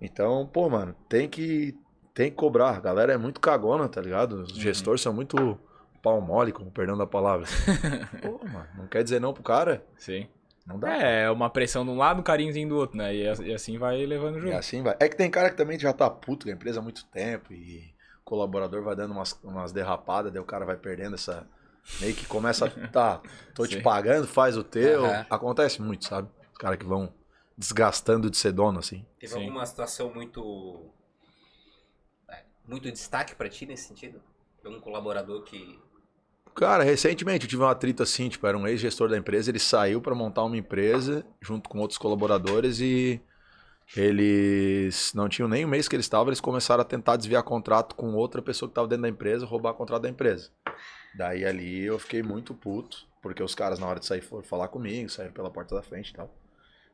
Então, 0.00 0.46
pô, 0.46 0.68
mano, 0.68 0.94
tem 1.08 1.28
que, 1.28 1.76
tem 2.14 2.30
que 2.30 2.36
cobrar. 2.36 2.70
A 2.76 2.80
galera 2.80 3.12
é 3.12 3.16
muito 3.16 3.40
cagona, 3.40 3.88
tá 3.88 4.00
ligado? 4.00 4.42
Os 4.42 4.50
Uhum. 4.52 4.60
gestores 4.60 5.00
são 5.00 5.12
muito 5.12 5.58
pau 6.02 6.20
mole, 6.20 6.52
com 6.52 6.68
perdão 6.70 6.96
da 6.96 7.06
palavra. 7.06 7.46
pô, 8.22 8.40
mano, 8.48 8.68
não 8.76 8.86
quer 8.86 9.02
dizer 9.04 9.20
não 9.20 9.32
pro 9.34 9.42
cara? 9.42 9.84
Sim. 9.96 10.26
Não 10.66 10.78
dá. 10.78 10.96
É, 10.96 11.24
é 11.24 11.30
uma 11.30 11.50
pressão 11.50 11.84
de 11.84 11.90
um 11.90 11.96
lado, 11.98 12.20
um 12.20 12.22
carinhozinho 12.22 12.68
do 12.68 12.76
outro, 12.76 12.96
né? 12.96 13.14
E, 13.14 13.28
as- 13.28 13.40
assim 13.40 13.78
vai 13.78 14.04
levando 14.06 14.36
o 14.36 14.46
E 14.46 14.52
assim 14.52 14.82
vai. 14.82 14.96
É 15.00 15.08
que 15.08 15.16
tem 15.16 15.30
cara 15.30 15.50
que 15.50 15.56
também 15.56 15.78
já 15.78 15.92
tá 15.92 16.08
puto 16.08 16.46
com 16.46 16.50
a 16.50 16.54
empresa 16.54 16.80
há 16.80 16.82
muito 16.82 17.04
tempo 17.06 17.52
e 17.52 17.92
o 18.20 18.24
colaborador 18.24 18.82
vai 18.82 18.94
dando 18.96 19.12
umas, 19.12 19.32
umas 19.42 19.72
derrapadas, 19.72 20.32
daí 20.32 20.40
o 20.40 20.44
cara 20.46 20.64
vai 20.64 20.76
perdendo 20.76 21.14
essa. 21.14 21.46
Meio 22.00 22.14
que 22.14 22.24
começa 22.26 22.66
a. 22.66 22.88
Tá, 22.88 23.20
tô 23.54 23.66
te 23.66 23.76
Sim. 23.76 23.82
pagando, 23.82 24.26
faz 24.26 24.56
o 24.56 24.62
teu. 24.64 25.04
Aham. 25.06 25.26
Acontece 25.28 25.82
muito, 25.82 26.06
sabe? 26.06 26.28
Os 26.52 26.58
caras 26.58 26.78
que 26.78 26.84
vão 26.86 27.12
desgastando 27.60 28.30
de 28.30 28.38
ser 28.38 28.52
dono, 28.52 28.78
assim. 28.78 29.04
Teve 29.18 29.34
Sim. 29.34 29.40
alguma 29.40 29.66
situação 29.66 30.12
muito. 30.12 30.90
é, 32.28 32.42
muito 32.66 32.90
destaque 32.90 33.34
pra 33.34 33.50
ti 33.50 33.66
nesse 33.66 33.88
sentido? 33.88 34.20
Um 34.64 34.80
colaborador 34.80 35.42
que. 35.44 35.78
Cara, 36.54 36.82
recentemente 36.82 37.44
eu 37.44 37.50
tive 37.50 37.62
um 37.62 37.68
atrito 37.68 38.02
assim, 38.02 38.28
tipo, 38.28 38.46
era 38.46 38.56
um 38.56 38.66
ex-gestor 38.66 39.08
da 39.08 39.16
empresa, 39.16 39.50
ele 39.50 39.58
saiu 39.58 40.00
pra 40.00 40.14
montar 40.14 40.42
uma 40.42 40.56
empresa 40.56 41.24
junto 41.40 41.68
com 41.68 41.78
outros 41.78 41.96
colaboradores 41.96 42.80
e 42.80 43.20
eles 43.96 45.12
não 45.14 45.28
tinham 45.28 45.48
nem 45.48 45.64
o 45.64 45.68
mês 45.68 45.86
que 45.86 45.94
eles 45.94 46.06
estavam, 46.06 46.28
eles 46.28 46.40
começaram 46.40 46.82
a 46.82 46.84
tentar 46.84 47.16
desviar 47.16 47.42
contrato 47.44 47.94
com 47.94 48.14
outra 48.14 48.42
pessoa 48.42 48.68
que 48.68 48.72
estava 48.72 48.88
dentro 48.88 49.02
da 49.02 49.08
empresa, 49.08 49.46
roubar 49.46 49.74
contrato 49.74 50.02
da 50.02 50.08
empresa. 50.08 50.50
Daí 51.14 51.44
ali 51.44 51.84
eu 51.84 51.98
fiquei 51.98 52.22
muito 52.22 52.52
puto, 52.52 53.06
porque 53.22 53.42
os 53.42 53.54
caras 53.54 53.78
na 53.78 53.86
hora 53.86 54.00
de 54.00 54.06
sair 54.06 54.20
foram 54.20 54.42
falar 54.42 54.68
comigo, 54.68 55.08
saíram 55.08 55.32
pela 55.32 55.50
porta 55.50 55.74
da 55.74 55.82
frente 55.82 56.10
e 56.10 56.14
tal. 56.14 56.39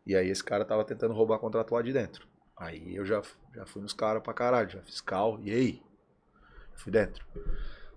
E 0.07 0.14
aí 0.14 0.28
esse 0.30 0.44
cara 0.44 0.64
tava 0.64 0.84
tentando 0.84 1.12
roubar 1.12 1.38
contrato 1.38 1.74
lá 1.74 1.82
de 1.82 1.92
dentro. 1.92 2.26
Aí 2.57 2.94
eu 2.94 3.04
já, 3.04 3.20
já 3.54 3.66
fui 3.66 3.82
nos 3.82 3.92
caras 3.92 4.22
pra 4.22 4.32
caralho, 4.32 4.70
já 4.70 4.80
fiscal, 4.82 5.38
e 5.42 5.50
aí? 5.50 5.82
Fui 6.76 6.92
dentro. 6.92 7.26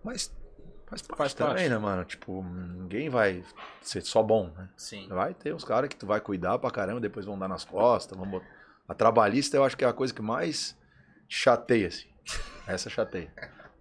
Mas 0.03 0.35
faz 0.87 1.01
parte 1.01 1.17
Faz 1.17 1.33
também, 1.33 1.55
parte. 1.55 1.69
né, 1.69 1.77
mano? 1.77 2.03
Tipo, 2.03 2.43
ninguém 2.43 3.09
vai 3.09 3.43
ser 3.81 4.01
só 4.01 4.23
bom, 4.23 4.51
né? 4.57 4.69
Sim. 4.75 5.07
Vai 5.07 5.33
ter 5.33 5.53
uns 5.53 5.63
caras 5.63 5.87
que 5.87 5.95
tu 5.95 6.07
vai 6.07 6.19
cuidar 6.19 6.57
pra 6.57 6.71
caramba, 6.71 6.99
depois 6.99 7.25
vão 7.25 7.37
dar 7.37 7.47
nas 7.47 7.63
costas, 7.63 8.17
vão 8.17 8.29
botar... 8.29 8.47
A 8.87 8.95
trabalhista 8.95 9.55
eu 9.55 9.63
acho 9.63 9.77
que 9.77 9.85
é 9.85 9.87
a 9.87 9.93
coisa 9.93 10.13
que 10.13 10.21
mais 10.21 10.75
chateia, 11.27 11.87
assim. 11.89 12.09
Essa 12.65 12.89
chateia. 12.89 13.31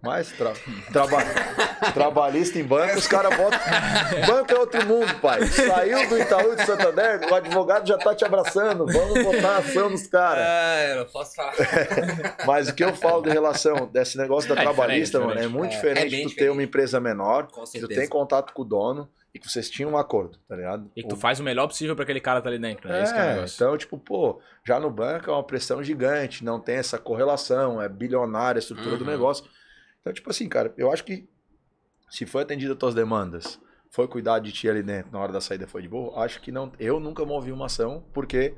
Mas 0.01 0.31
tra... 0.31 0.53
traba... 0.93 1.17
trabalhista 1.93 2.57
em 2.57 2.63
banco, 2.63 2.97
os 2.97 3.07
caras 3.07 3.35
botam. 3.35 3.59
Banco 4.27 4.53
é 4.53 4.57
outro 4.59 4.85
mundo, 4.85 5.13
pai. 5.19 5.45
Saiu 5.47 6.07
do 6.07 6.17
Itaú 6.17 6.55
de 6.55 6.65
Santander, 6.65 7.21
o 7.29 7.35
advogado 7.35 7.87
já 7.87 7.97
tá 7.97 8.15
te 8.15 8.23
abraçando. 8.23 8.85
Vamos 8.85 9.23
botar 9.23 9.57
ação 9.57 9.89
nos 9.89 10.07
caras. 10.07 10.43
Ah, 10.47 10.83
eu 10.89 10.95
não 10.99 11.05
posso 11.05 11.35
falar. 11.35 11.53
Mas 12.47 12.69
o 12.69 12.73
que 12.75 12.83
eu 12.83 12.95
falo 12.95 13.21
de 13.23 13.29
relação 13.29 13.87
desse 13.87 14.17
negócio 14.17 14.53
da 14.53 14.61
É 14.61 14.63
trabalhista, 14.63 15.19
mano, 15.19 15.39
é 15.39 15.47
muito 15.47 15.73
É, 15.73 15.75
diferente 15.75 16.15
é 16.21 16.23
tu 16.23 16.35
ter 16.35 16.49
uma 16.49 16.63
empresa 16.63 16.99
menor, 16.99 17.47
que 17.71 17.79
tu 17.79 17.87
tem 17.87 18.07
contato 18.07 18.53
com 18.53 18.61
o 18.61 18.65
dono 18.65 19.09
e 19.33 19.37
que 19.39 19.47
vocês 19.51 19.69
tinham 19.69 19.91
um 19.91 19.97
acordo, 19.97 20.37
tá 20.47 20.55
ligado? 20.55 20.89
E 20.95 21.03
que 21.03 21.09
tu 21.09 21.15
O- 21.15 21.17
faz 21.17 21.39
o 21.39 21.43
melhor 21.43 21.67
possível 21.67 21.95
pra 21.95 22.03
aquele 22.03 22.19
cara 22.19 22.41
tá 22.41 22.49
ali 22.49 22.57
dentro, 22.57 22.87
né? 22.89 23.03
Esse 23.03 23.13
que 23.13 23.19
é 23.19 23.23
o 23.23 23.25
É, 23.25 23.33
negócio. 23.35 23.55
então, 23.55 23.77
tipo, 23.77 23.97
pô, 23.97 24.39
já 24.65 24.79
no 24.79 24.89
banco 24.89 25.29
é 25.29 25.33
uma 25.33 25.43
pressão 25.43 25.83
gigante, 25.83 26.43
não 26.43 26.59
tem 26.59 26.77
essa 26.77 26.97
correlação, 26.97 27.79
é 27.81 27.87
bilionária 27.87 28.57
a 28.57 28.61
estrutura 28.61 28.97
do 28.97 29.03
Uhum. 29.03 29.11
negócio. 29.11 29.45
Então, 30.01 30.13
tipo 30.13 30.29
assim, 30.29 30.47
cara, 30.47 30.73
eu 30.77 30.91
acho 30.91 31.03
que 31.03 31.27
se 32.09 32.25
foi 32.25 32.43
atendida 32.43 32.73
as 32.73 32.79
tuas 32.79 32.95
demandas, 32.95 33.59
foi 33.89 34.07
cuidar 34.07 34.39
de 34.39 34.51
ti 34.51 34.69
ali 34.69 34.83
dentro 34.83 35.11
na 35.11 35.19
hora 35.19 35.31
da 35.31 35.41
saída 35.41 35.67
foi 35.67 35.81
de 35.81 35.87
boa, 35.87 36.23
acho 36.23 36.41
que 36.41 36.51
não. 36.51 36.71
Eu 36.79 36.99
nunca 36.99 37.25
movi 37.25 37.51
uma 37.51 37.65
ação, 37.65 38.03
porque. 38.13 38.55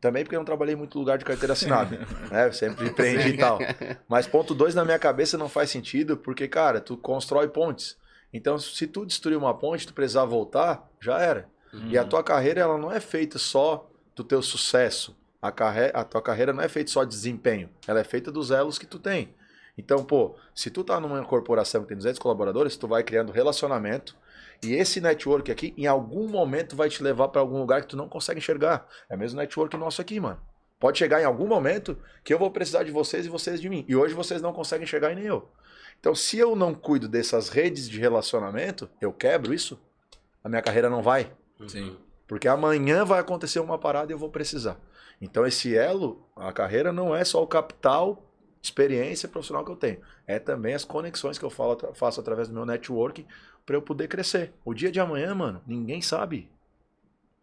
Também 0.00 0.24
porque 0.24 0.34
eu 0.34 0.40
não 0.40 0.46
trabalhei 0.46 0.74
em 0.74 0.78
muito 0.78 0.98
lugar 0.98 1.18
de 1.18 1.26
carteira 1.26 1.52
assinada, 1.52 1.98
né? 2.32 2.46
Eu 2.46 2.54
sempre 2.54 2.88
empreendi 2.88 3.34
e 3.34 3.36
tal. 3.36 3.58
Mas 4.08 4.26
ponto 4.26 4.54
dois 4.54 4.74
na 4.74 4.82
minha 4.82 4.98
cabeça 4.98 5.36
não 5.36 5.46
faz 5.46 5.68
sentido, 5.68 6.16
porque, 6.16 6.48
cara, 6.48 6.80
tu 6.80 6.96
constrói 6.96 7.48
pontes. 7.48 7.98
Então, 8.32 8.58
se 8.58 8.86
tu 8.86 9.04
destruir 9.04 9.36
uma 9.36 9.52
ponte, 9.52 9.86
tu 9.86 9.92
precisar 9.92 10.24
voltar, 10.24 10.88
já 11.02 11.20
era. 11.20 11.50
E 11.88 11.98
a 11.98 12.04
tua 12.04 12.22
carreira, 12.24 12.62
ela 12.62 12.78
não 12.78 12.90
é 12.90 12.98
feita 12.98 13.38
só 13.38 13.90
do 14.16 14.24
teu 14.24 14.40
sucesso. 14.40 15.16
A, 15.40 15.52
carre... 15.52 15.90
a 15.92 16.02
tua 16.02 16.22
carreira 16.22 16.52
não 16.52 16.62
é 16.62 16.68
feita 16.68 16.90
só 16.90 17.04
de 17.04 17.10
desempenho. 17.10 17.68
Ela 17.86 18.00
é 18.00 18.04
feita 18.04 18.32
dos 18.32 18.50
elos 18.50 18.78
que 18.78 18.86
tu 18.86 18.98
tem. 18.98 19.34
Então, 19.80 20.04
pô, 20.04 20.36
se 20.54 20.70
tu 20.70 20.84
tá 20.84 21.00
numa 21.00 21.24
corporação 21.24 21.80
que 21.82 21.88
tem 21.88 21.96
200 21.96 22.18
colaboradores, 22.18 22.76
tu 22.76 22.86
vai 22.86 23.02
criando 23.02 23.32
relacionamento. 23.32 24.14
E 24.62 24.74
esse 24.74 25.00
network 25.00 25.50
aqui, 25.50 25.72
em 25.76 25.86
algum 25.86 26.28
momento, 26.28 26.76
vai 26.76 26.90
te 26.90 27.02
levar 27.02 27.28
para 27.28 27.40
algum 27.40 27.58
lugar 27.58 27.80
que 27.80 27.88
tu 27.88 27.96
não 27.96 28.08
consegue 28.08 28.38
enxergar. 28.38 28.86
É 29.08 29.16
mesmo 29.16 29.40
network 29.40 29.74
nosso 29.78 30.02
aqui, 30.02 30.20
mano. 30.20 30.38
Pode 30.78 30.98
chegar 30.98 31.20
em 31.22 31.24
algum 31.24 31.46
momento 31.46 31.96
que 32.22 32.32
eu 32.32 32.38
vou 32.38 32.50
precisar 32.50 32.84
de 32.84 32.90
vocês 32.90 33.24
e 33.24 33.30
vocês 33.30 33.58
de 33.58 33.70
mim. 33.70 33.86
E 33.88 33.96
hoje 33.96 34.12
vocês 34.12 34.42
não 34.42 34.52
conseguem 34.52 34.84
enxergar 34.84 35.12
e 35.12 35.14
nem 35.14 35.24
eu. 35.24 35.48
Então, 35.98 36.14
se 36.14 36.38
eu 36.38 36.54
não 36.54 36.74
cuido 36.74 37.08
dessas 37.08 37.48
redes 37.48 37.88
de 37.88 37.98
relacionamento, 37.98 38.88
eu 39.00 39.12
quebro 39.12 39.54
isso, 39.54 39.80
a 40.44 40.48
minha 40.48 40.60
carreira 40.60 40.90
não 40.90 41.02
vai. 41.02 41.32
Sim. 41.66 41.96
Porque 42.28 42.48
amanhã 42.48 43.04
vai 43.04 43.18
acontecer 43.18 43.60
uma 43.60 43.78
parada 43.78 44.12
e 44.12 44.14
eu 44.14 44.18
vou 44.18 44.30
precisar. 44.30 44.78
Então 45.20 45.46
esse 45.46 45.76
elo, 45.76 46.26
a 46.34 46.52
carreira 46.52 46.92
não 46.92 47.14
é 47.14 47.24
só 47.24 47.42
o 47.42 47.46
capital, 47.46 48.29
experiência 48.62 49.28
profissional 49.28 49.64
que 49.64 49.70
eu 49.70 49.76
tenho. 49.76 50.00
É 50.26 50.38
também 50.38 50.74
as 50.74 50.84
conexões 50.84 51.38
que 51.38 51.44
eu 51.44 51.50
falo, 51.50 51.78
faço 51.94 52.20
através 52.20 52.48
do 52.48 52.54
meu 52.54 52.66
network 52.66 53.26
para 53.64 53.76
eu 53.76 53.82
poder 53.82 54.08
crescer. 54.08 54.52
O 54.64 54.74
dia 54.74 54.90
de 54.90 55.00
amanhã, 55.00 55.34
mano, 55.34 55.62
ninguém 55.66 56.02
sabe. 56.02 56.50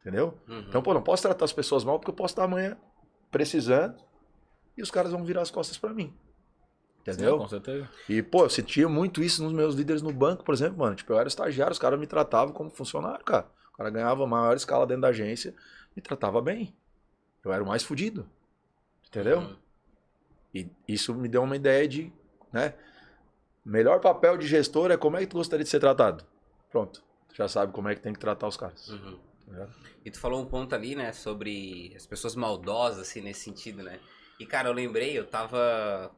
Entendeu? 0.01 0.37
Uhum. 0.47 0.65
Então, 0.67 0.81
pô, 0.81 0.93
não 0.93 1.01
posso 1.01 1.23
tratar 1.23 1.45
as 1.45 1.53
pessoas 1.53 1.83
mal 1.83 1.99
porque 1.99 2.11
eu 2.11 2.15
posso 2.15 2.33
estar 2.33 2.43
amanhã 2.43 2.77
precisando 3.31 3.95
e 4.77 4.81
os 4.81 4.91
caras 4.91 5.11
vão 5.11 5.23
virar 5.23 5.41
as 5.41 5.51
costas 5.51 5.77
para 5.77 5.93
mim. 5.93 6.13
Entendeu? 7.01 7.37
Com 7.37 7.47
certeza. 7.47 7.89
E, 8.07 8.21
pô, 8.21 8.43
eu 8.43 8.49
sentia 8.49 8.87
muito 8.87 9.23
isso 9.23 9.41
nos 9.41 9.53
meus 9.53 9.75
líderes 9.75 10.01
no 10.01 10.11
banco, 10.11 10.43
por 10.43 10.53
exemplo, 10.53 10.77
mano. 10.77 10.95
Tipo, 10.95 11.13
eu 11.13 11.19
era 11.19 11.27
estagiário, 11.27 11.71
os 11.71 11.79
caras 11.79 11.99
me 11.99 12.05
tratavam 12.05 12.53
como 12.53 12.69
funcionário, 12.69 13.23
cara. 13.23 13.47
O 13.73 13.77
cara 13.77 13.89
ganhava 13.89 14.27
maior 14.27 14.55
escala 14.55 14.85
dentro 14.85 15.03
da 15.03 15.07
agência 15.09 15.55
e 15.95 16.01
tratava 16.01 16.41
bem. 16.41 16.75
Eu 17.43 17.53
era 17.53 17.63
o 17.63 17.67
mais 17.67 17.83
fudido. 17.83 18.27
Entendeu? 19.07 19.39
Uhum. 19.39 19.55
E 20.57 20.71
isso 20.93 21.13
me 21.13 21.27
deu 21.27 21.43
uma 21.43 21.55
ideia 21.55 21.87
de, 21.87 22.11
né? 22.51 22.73
Melhor 23.65 23.99
papel 23.99 24.37
de 24.37 24.47
gestor 24.47 24.91
é 24.91 24.97
como 24.97 25.17
é 25.17 25.19
que 25.21 25.27
tu 25.27 25.37
gostaria 25.37 25.63
de 25.63 25.69
ser 25.69 25.79
tratado. 25.79 26.23
Pronto. 26.71 27.03
Tu 27.29 27.35
já 27.35 27.47
sabe 27.47 27.73
como 27.73 27.89
é 27.89 27.95
que 27.95 28.01
tem 28.01 28.13
que 28.13 28.19
tratar 28.19 28.47
os 28.47 28.57
caras. 28.57 28.87
Uhum. 28.87 29.19
ligado? 29.47 29.73
E 30.05 30.11
tu 30.11 30.19
falou 30.19 30.41
um 30.41 30.45
ponto 30.45 30.73
ali, 30.73 30.95
né, 30.95 31.11
sobre 31.11 31.93
as 31.93 32.05
pessoas 32.05 32.33
maldosas, 32.33 33.09
assim, 33.09 33.19
nesse 33.21 33.41
sentido, 33.41 33.83
né? 33.83 33.99
E, 34.39 34.45
cara, 34.45 34.69
eu 34.69 34.73
lembrei, 34.73 35.17
eu 35.17 35.25
tava. 35.25 36.11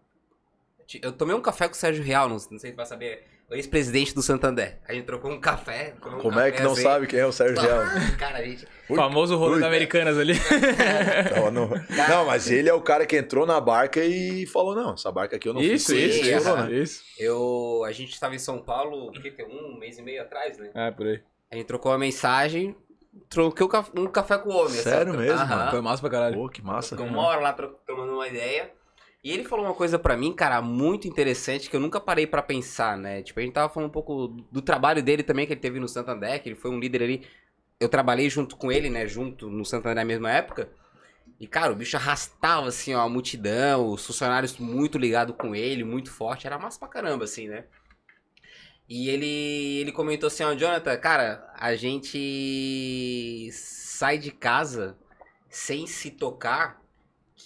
Eu 1.01 1.11
tomei 1.11 1.35
um 1.35 1.41
café 1.41 1.67
com 1.67 1.73
o 1.73 1.77
Sérgio 1.77 2.03
Real, 2.03 2.29
não, 2.29 2.37
sei 2.39 2.59
se 2.59 2.71
vai 2.71 2.85
saber, 2.85 3.25
o 3.49 3.55
ex-presidente 3.55 4.13
do 4.13 4.21
Santander. 4.21 4.77
A 4.87 4.93
gente 4.93 5.05
trocou 5.05 5.31
um 5.31 5.39
café. 5.39 5.93
um 6.05 6.19
Como 6.19 6.39
é 6.39 6.45
café, 6.45 6.57
que 6.57 6.63
não 6.63 6.73
assim. 6.73 6.83
sabe 6.83 7.07
quem 7.07 7.19
é 7.19 7.25
o 7.25 7.31
Sérgio 7.31 7.59
Real? 7.59 7.81
Cara, 8.17 8.37
a 8.39 8.43
gente. 8.43 8.67
Ui, 8.89 8.95
Famoso 8.95 9.35
rolê 9.37 9.55
ui. 9.55 9.61
da 9.61 9.67
Americanas 9.67 10.17
ali. 10.17 10.33
Tava 11.33 11.51
no- 11.51 11.69
Não, 12.09 12.25
mas 12.25 12.49
ele 12.49 12.69
é 12.69 12.73
o 12.73 12.81
cara 12.81 13.05
que 13.05 13.17
entrou 13.17 13.45
na 13.45 13.59
barca 13.59 14.03
e 14.03 14.45
falou: 14.47 14.75
não, 14.75 14.93
essa 14.93 15.11
barca 15.11 15.35
aqui 15.35 15.47
eu 15.49 15.53
não 15.53 15.61
isso, 15.61 15.93
fiz. 15.93 16.15
isso, 16.15 16.25
isso, 16.29 16.71
isso. 16.71 17.03
Eu, 17.17 17.83
a 17.85 17.91
gente 17.91 18.11
estava 18.13 18.35
em 18.35 18.39
São 18.39 18.59
Paulo, 18.59 19.07
o 19.07 19.11
que 19.11 19.31
que 19.31 19.41
é, 19.41 19.45
um 19.45 19.77
mês 19.77 19.97
e 19.97 20.01
meio 20.01 20.21
atrás, 20.21 20.57
né? 20.57 20.69
É, 20.73 20.91
por 20.91 21.05
aí. 21.07 21.21
A 21.51 21.55
gente 21.55 21.65
trocou 21.65 21.91
uma 21.91 21.97
mensagem, 21.97 22.75
troquei 23.29 23.65
um 23.65 23.69
café, 23.69 23.91
um 23.95 24.07
café 24.07 24.37
com 24.37 24.49
o 24.49 24.55
homem. 24.55 24.73
Sério 24.73 25.13
mesmo, 25.15 25.39
Aham. 25.39 25.71
Foi 25.71 25.81
massa 25.81 26.01
pra 26.01 26.09
caralho. 26.11 26.35
Pô, 26.35 26.49
que 26.49 26.61
massa. 26.61 26.95
Ficou 26.95 27.09
uma 27.11 27.23
hora 27.23 27.41
lá 27.41 27.53
tomando 27.53 28.13
uma 28.13 28.27
ideia. 28.27 28.71
E 29.21 29.31
ele 29.31 29.43
falou 29.43 29.65
uma 29.65 29.73
coisa 29.73 29.99
pra 29.99 30.15
mim, 30.15 30.33
cara, 30.33 30.61
muito 30.61 31.07
interessante 31.07 31.69
que 31.69 31.75
eu 31.75 31.79
nunca 31.79 31.99
parei 31.99 32.25
pra 32.25 32.41
pensar, 32.41 32.97
né? 32.97 33.21
Tipo, 33.21 33.39
a 33.39 33.43
gente 33.43 33.53
tava 33.53 33.71
falando 33.71 33.89
um 33.89 33.91
pouco 33.91 34.29
do 34.49 34.61
trabalho 34.61 35.03
dele 35.03 35.23
também, 35.23 35.45
que 35.45 35.51
ele 35.53 35.59
teve 35.59 35.79
no 35.79 35.89
Santander, 35.89 36.41
que 36.41 36.47
ele 36.47 36.55
foi 36.55 36.71
um 36.71 36.79
líder 36.79 37.03
ali. 37.03 37.27
Eu 37.79 37.89
trabalhei 37.89 38.29
junto 38.29 38.55
com 38.55 38.71
ele, 38.71 38.89
né? 38.89 39.07
Junto 39.07 39.49
no 39.49 39.65
Santander 39.65 39.95
na 39.95 40.05
mesma 40.05 40.31
época. 40.31 40.69
E, 41.39 41.47
cara, 41.47 41.71
o 41.71 41.75
bicho 41.75 41.97
arrastava, 41.97 42.67
assim, 42.69 42.93
ó, 42.93 43.01
a 43.01 43.09
multidão, 43.09 43.89
os 43.89 44.05
funcionários 44.05 44.57
muito 44.57 44.97
ligados 44.97 45.35
com 45.37 45.53
ele, 45.55 45.83
muito 45.83 46.11
forte. 46.11 46.47
Era 46.47 46.57
massa 46.57 46.79
pra 46.79 46.87
caramba, 46.87 47.25
assim, 47.25 47.47
né? 47.49 47.65
E 48.87 49.09
ele, 49.09 49.81
ele 49.81 49.91
comentou 49.91 50.27
assim, 50.27 50.43
ó, 50.43 50.53
Jonathan, 50.53 50.97
cara, 50.97 51.47
a 51.55 51.75
gente 51.75 53.49
sai 53.53 54.17
de 54.17 54.31
casa 54.31 54.97
sem 55.49 55.85
se 55.85 56.11
tocar 56.11 56.78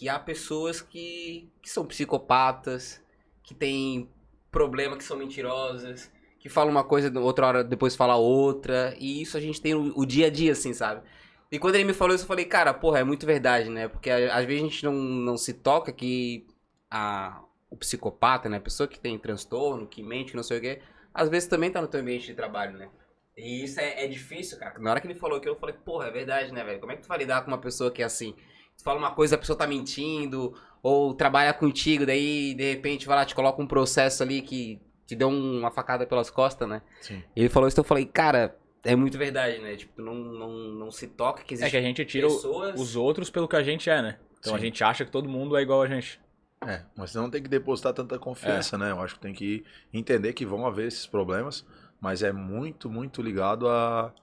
que 0.03 0.09
há 0.09 0.19
pessoas 0.19 0.81
que, 0.81 1.49
que 1.61 1.69
são 1.69 1.85
psicopatas, 1.85 3.01
que 3.41 3.53
têm 3.53 4.09
problema, 4.51 4.97
que 4.97 5.03
são 5.03 5.15
mentirosas, 5.15 6.11
que 6.39 6.49
falam 6.49 6.71
uma 6.71 6.83
coisa, 6.83 7.09
outra 7.21 7.47
hora 7.47 7.63
depois 7.63 7.95
fala 7.95 8.17
outra, 8.17 8.93
e 8.99 9.21
isso 9.21 9.37
a 9.37 9.39
gente 9.39 9.61
tem 9.61 9.73
o, 9.73 9.97
o 9.97 10.05
dia 10.05 10.27
a 10.27 10.29
dia, 10.29 10.51
assim, 10.51 10.73
sabe? 10.73 11.07
E 11.49 11.57
quando 11.57 11.75
ele 11.75 11.85
me 11.85 11.93
falou 11.93 12.13
isso, 12.13 12.25
eu 12.25 12.27
falei, 12.27 12.43
cara, 12.43 12.73
porra, 12.73 12.99
é 12.99 13.03
muito 13.05 13.25
verdade, 13.25 13.69
né? 13.69 13.87
Porque 13.87 14.09
às 14.09 14.43
vezes 14.43 14.61
a 14.61 14.65
gente 14.65 14.83
não, 14.83 14.91
não 14.91 15.37
se 15.37 15.53
toca 15.53 15.93
que 15.93 16.45
a, 16.91 17.41
o 17.69 17.77
psicopata, 17.77 18.49
né? 18.49 18.57
A 18.57 18.61
pessoa 18.61 18.89
que 18.89 18.99
tem 18.99 19.17
transtorno, 19.17 19.87
que 19.87 20.03
mente, 20.03 20.31
que 20.31 20.35
não 20.35 20.43
sei 20.43 20.57
o 20.57 20.61
quê, 20.61 20.81
às 21.13 21.29
vezes 21.29 21.47
também 21.47 21.71
tá 21.71 21.81
no 21.81 21.87
teu 21.87 22.01
ambiente 22.01 22.25
de 22.25 22.33
trabalho, 22.33 22.77
né? 22.77 22.89
E 23.37 23.63
isso 23.63 23.79
é, 23.79 24.03
é 24.03 24.07
difícil, 24.09 24.59
cara. 24.59 24.77
Na 24.79 24.91
hora 24.91 24.99
que 24.99 25.07
ele 25.07 25.15
falou 25.15 25.37
aquilo, 25.37 25.55
eu 25.55 25.59
falei, 25.59 25.75
porra, 25.75 26.07
é 26.07 26.11
verdade, 26.11 26.51
né, 26.51 26.61
velho? 26.61 26.81
Como 26.81 26.91
é 26.91 26.97
que 26.97 27.03
tu 27.03 27.07
vai 27.07 27.19
lidar 27.19 27.41
com 27.41 27.47
uma 27.47 27.57
pessoa 27.57 27.89
que 27.89 28.01
é 28.01 28.05
assim? 28.05 28.35
Fala 28.83 28.99
uma 28.99 29.11
coisa, 29.11 29.35
a 29.35 29.37
pessoa 29.37 29.57
tá 29.57 29.65
mentindo, 29.65 30.53
ou 30.81 31.13
trabalha 31.13 31.53
contigo, 31.53 32.05
daí 32.05 32.53
de 32.53 32.73
repente 32.73 33.07
vai 33.07 33.15
lá, 33.15 33.25
te 33.25 33.33
coloca 33.33 33.61
um 33.61 33.67
processo 33.67 34.21
ali 34.23 34.41
que 34.41 34.81
te 35.07 35.15
deu 35.15 35.29
um, 35.29 35.59
uma 35.59 35.71
facada 35.71 36.05
pelas 36.05 36.29
costas, 36.29 36.67
né? 36.67 36.81
Sim. 36.99 37.23
E 37.35 37.41
ele 37.41 37.49
falou 37.49 37.67
isso, 37.67 37.79
eu 37.79 37.83
falei, 37.83 38.05
cara, 38.05 38.57
é 38.83 38.95
muito 38.95 39.17
verdade, 39.17 39.59
né? 39.59 39.75
Tipo, 39.75 40.01
não, 40.01 40.13
não, 40.15 40.49
não 40.51 40.91
se 40.91 41.07
toca 41.07 41.43
que 41.43 41.53
É 41.53 41.55
existe 41.55 41.71
que 41.71 41.77
a 41.77 41.81
gente 41.81 42.05
tira 42.05 42.27
pessoas... 42.27 42.79
os 42.79 42.95
outros 42.95 43.29
pelo 43.29 43.47
que 43.47 43.55
a 43.55 43.63
gente 43.63 43.89
é, 43.89 44.01
né? 44.01 44.19
Então 44.39 44.53
a 44.53 44.57
Sim. 44.57 44.65
gente 44.65 44.83
acha 44.83 45.05
que 45.05 45.11
todo 45.11 45.29
mundo 45.29 45.55
é 45.55 45.61
igual 45.61 45.81
a 45.81 45.87
gente. 45.87 46.19
É, 46.65 46.81
mas 46.95 47.11
você 47.11 47.17
não 47.17 47.29
tem 47.29 47.41
que 47.41 47.49
depositar 47.49 47.93
tanta 47.93 48.17
confiança, 48.19 48.77
né? 48.77 48.91
Eu 48.91 49.01
acho 49.01 49.15
que 49.15 49.21
tem 49.21 49.33
que 49.33 49.65
entender 49.93 50.33
que 50.33 50.45
vão 50.45 50.65
haver 50.65 50.87
esses 50.87 51.05
problemas, 51.05 51.65
mas 51.99 52.23
é 52.23 52.31
muito, 52.31 52.89
muito 52.89 53.21
ligado 53.21 53.67
à 53.67 54.13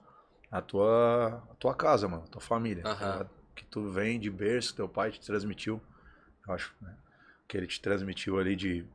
a, 0.51 0.61
tua, 0.61 1.43
a 1.51 1.55
tua 1.55 1.75
casa, 1.75 2.07
mano, 2.07 2.23
a 2.23 2.27
tua 2.27 2.41
família. 2.41 2.83
tá 2.83 2.89
Aham. 2.91 3.11
ligado? 3.13 3.29
Que 3.55 3.65
tu 3.65 3.89
vem 3.89 4.19
de 4.19 4.29
berço, 4.29 4.75
teu 4.75 4.87
pai 4.87 5.11
te 5.11 5.19
transmitiu, 5.19 5.81
eu 6.47 6.53
acho, 6.53 6.73
né? 6.81 6.95
Que 7.47 7.57
ele 7.57 7.67
te 7.67 7.79
transmitiu 7.81 8.39
ali 8.39 8.55
de. 8.55 8.85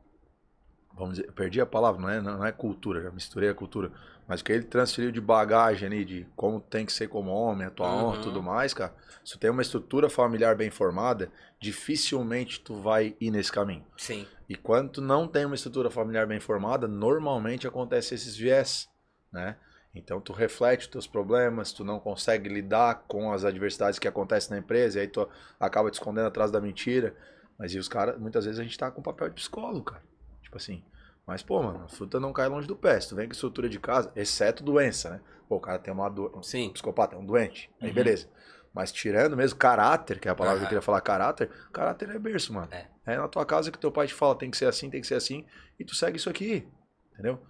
Vamos 0.93 1.15
dizer, 1.15 1.27
eu 1.27 1.33
perdi 1.33 1.61
a 1.61 1.65
palavra, 1.65 2.01
não 2.01 2.09
é, 2.09 2.19
não 2.21 2.43
é 2.45 2.51
cultura, 2.51 3.03
já 3.03 3.11
misturei 3.11 3.49
a 3.49 3.53
cultura. 3.53 3.91
Mas 4.27 4.41
que 4.41 4.51
ele 4.51 4.63
transferiu 4.63 5.11
de 5.11 5.21
bagagem 5.21 5.85
ali, 5.87 6.03
de 6.03 6.27
como 6.35 6.59
tem 6.59 6.85
que 6.85 6.91
ser 6.91 7.07
como 7.07 7.29
homem, 7.31 7.67
a 7.67 7.69
tua 7.69 7.87
honra 7.87 8.15
Uhum. 8.15 8.19
e 8.21 8.23
tudo 8.23 8.41
mais, 8.43 8.73
cara. 8.73 8.93
Se 9.23 9.33
tu 9.33 9.39
tem 9.39 9.49
uma 9.51 9.61
estrutura 9.61 10.09
familiar 10.09 10.55
bem 10.55 10.71
formada, 10.71 11.31
dificilmente 11.61 12.59
tu 12.59 12.75
vai 12.81 13.15
ir 13.21 13.29
nesse 13.31 13.51
caminho. 13.51 13.85
Sim. 13.95 14.27
E 14.49 14.55
quando 14.55 14.89
tu 14.93 15.01
não 15.01 15.27
tem 15.27 15.45
uma 15.45 15.55
estrutura 15.55 15.89
familiar 15.91 16.25
bem 16.25 16.39
formada, 16.39 16.87
normalmente 16.87 17.67
acontece 17.67 18.15
esses 18.15 18.35
viés, 18.35 18.89
né? 19.31 19.55
Então 19.97 20.21
tu 20.21 20.31
reflete 20.33 20.81
os 20.81 20.87
teus 20.87 21.07
problemas, 21.07 21.71
tu 21.71 21.83
não 21.83 21.99
consegue 21.99 22.47
lidar 22.49 23.05
com 23.07 23.31
as 23.31 23.43
adversidades 23.43 23.97
que 23.99 24.07
acontecem 24.07 24.51
na 24.51 24.57
empresa, 24.59 24.97
e 24.99 25.01
aí 25.01 25.07
tu 25.07 25.27
acaba 25.59 25.89
te 25.89 25.95
escondendo 25.95 26.27
atrás 26.27 26.51
da 26.51 26.61
mentira. 26.61 27.15
Mas 27.57 27.73
e 27.73 27.79
os 27.79 27.87
caras, 27.87 28.19
muitas 28.19 28.45
vezes 28.45 28.59
a 28.59 28.63
gente 28.63 28.77
tá 28.77 28.91
com 28.91 29.01
papel 29.01 29.29
de 29.29 29.35
psicólogo, 29.35 29.83
cara. 29.83 30.03
Tipo 30.41 30.57
assim, 30.57 30.83
mas 31.25 31.41
pô, 31.41 31.61
mano, 31.61 31.83
a 31.85 31.87
fruta 31.87 32.19
não 32.19 32.31
cai 32.31 32.47
longe 32.47 32.67
do 32.67 32.75
pé. 32.75 32.99
Se 32.99 33.09
tu 33.09 33.15
vem 33.15 33.27
com 33.27 33.33
estrutura 33.33 33.67
de 33.67 33.79
casa, 33.79 34.11
exceto 34.15 34.63
doença, 34.63 35.09
né? 35.09 35.21
Pô, 35.49 35.55
o 35.55 35.59
cara 35.59 35.79
tem 35.79 35.93
uma 35.93 36.07
doença, 36.09 36.43
Sim. 36.43 36.69
um 36.69 36.73
psicopata, 36.73 37.15
é 37.15 37.19
um 37.19 37.25
doente. 37.25 37.69
Aí 37.81 37.89
Uhum. 37.89 37.95
beleza. 37.95 38.29
Mas 38.73 38.91
tirando 38.91 39.35
mesmo 39.35 39.57
caráter, 39.57 40.19
que 40.19 40.27
é 40.27 40.31
a 40.31 40.35
palavra 40.35 40.59
que 40.59 40.65
eu 40.65 40.69
queria 40.69 40.81
falar, 40.81 41.01
caráter, 41.01 41.49
caráter 41.73 42.09
é 42.11 42.19
berço, 42.19 42.53
mano. 42.53 42.67
É. 42.71 42.85
É 43.07 43.17
na 43.17 43.27
tua 43.27 43.45
casa 43.45 43.71
que 43.71 43.79
teu 43.79 43.91
pai 43.91 44.05
te 44.05 44.13
fala, 44.13 44.37
tem 44.37 44.51
que 44.51 44.57
ser 44.57 44.65
assim, 44.67 44.89
tem 44.89 45.01
que 45.01 45.07
ser 45.07 45.15
assim, 45.15 45.45
e 45.79 45.83
tu 45.85 45.95
segue 45.95 46.17
isso 46.17 46.29
aqui, 46.29 46.67
entendeu? 47.13 47.41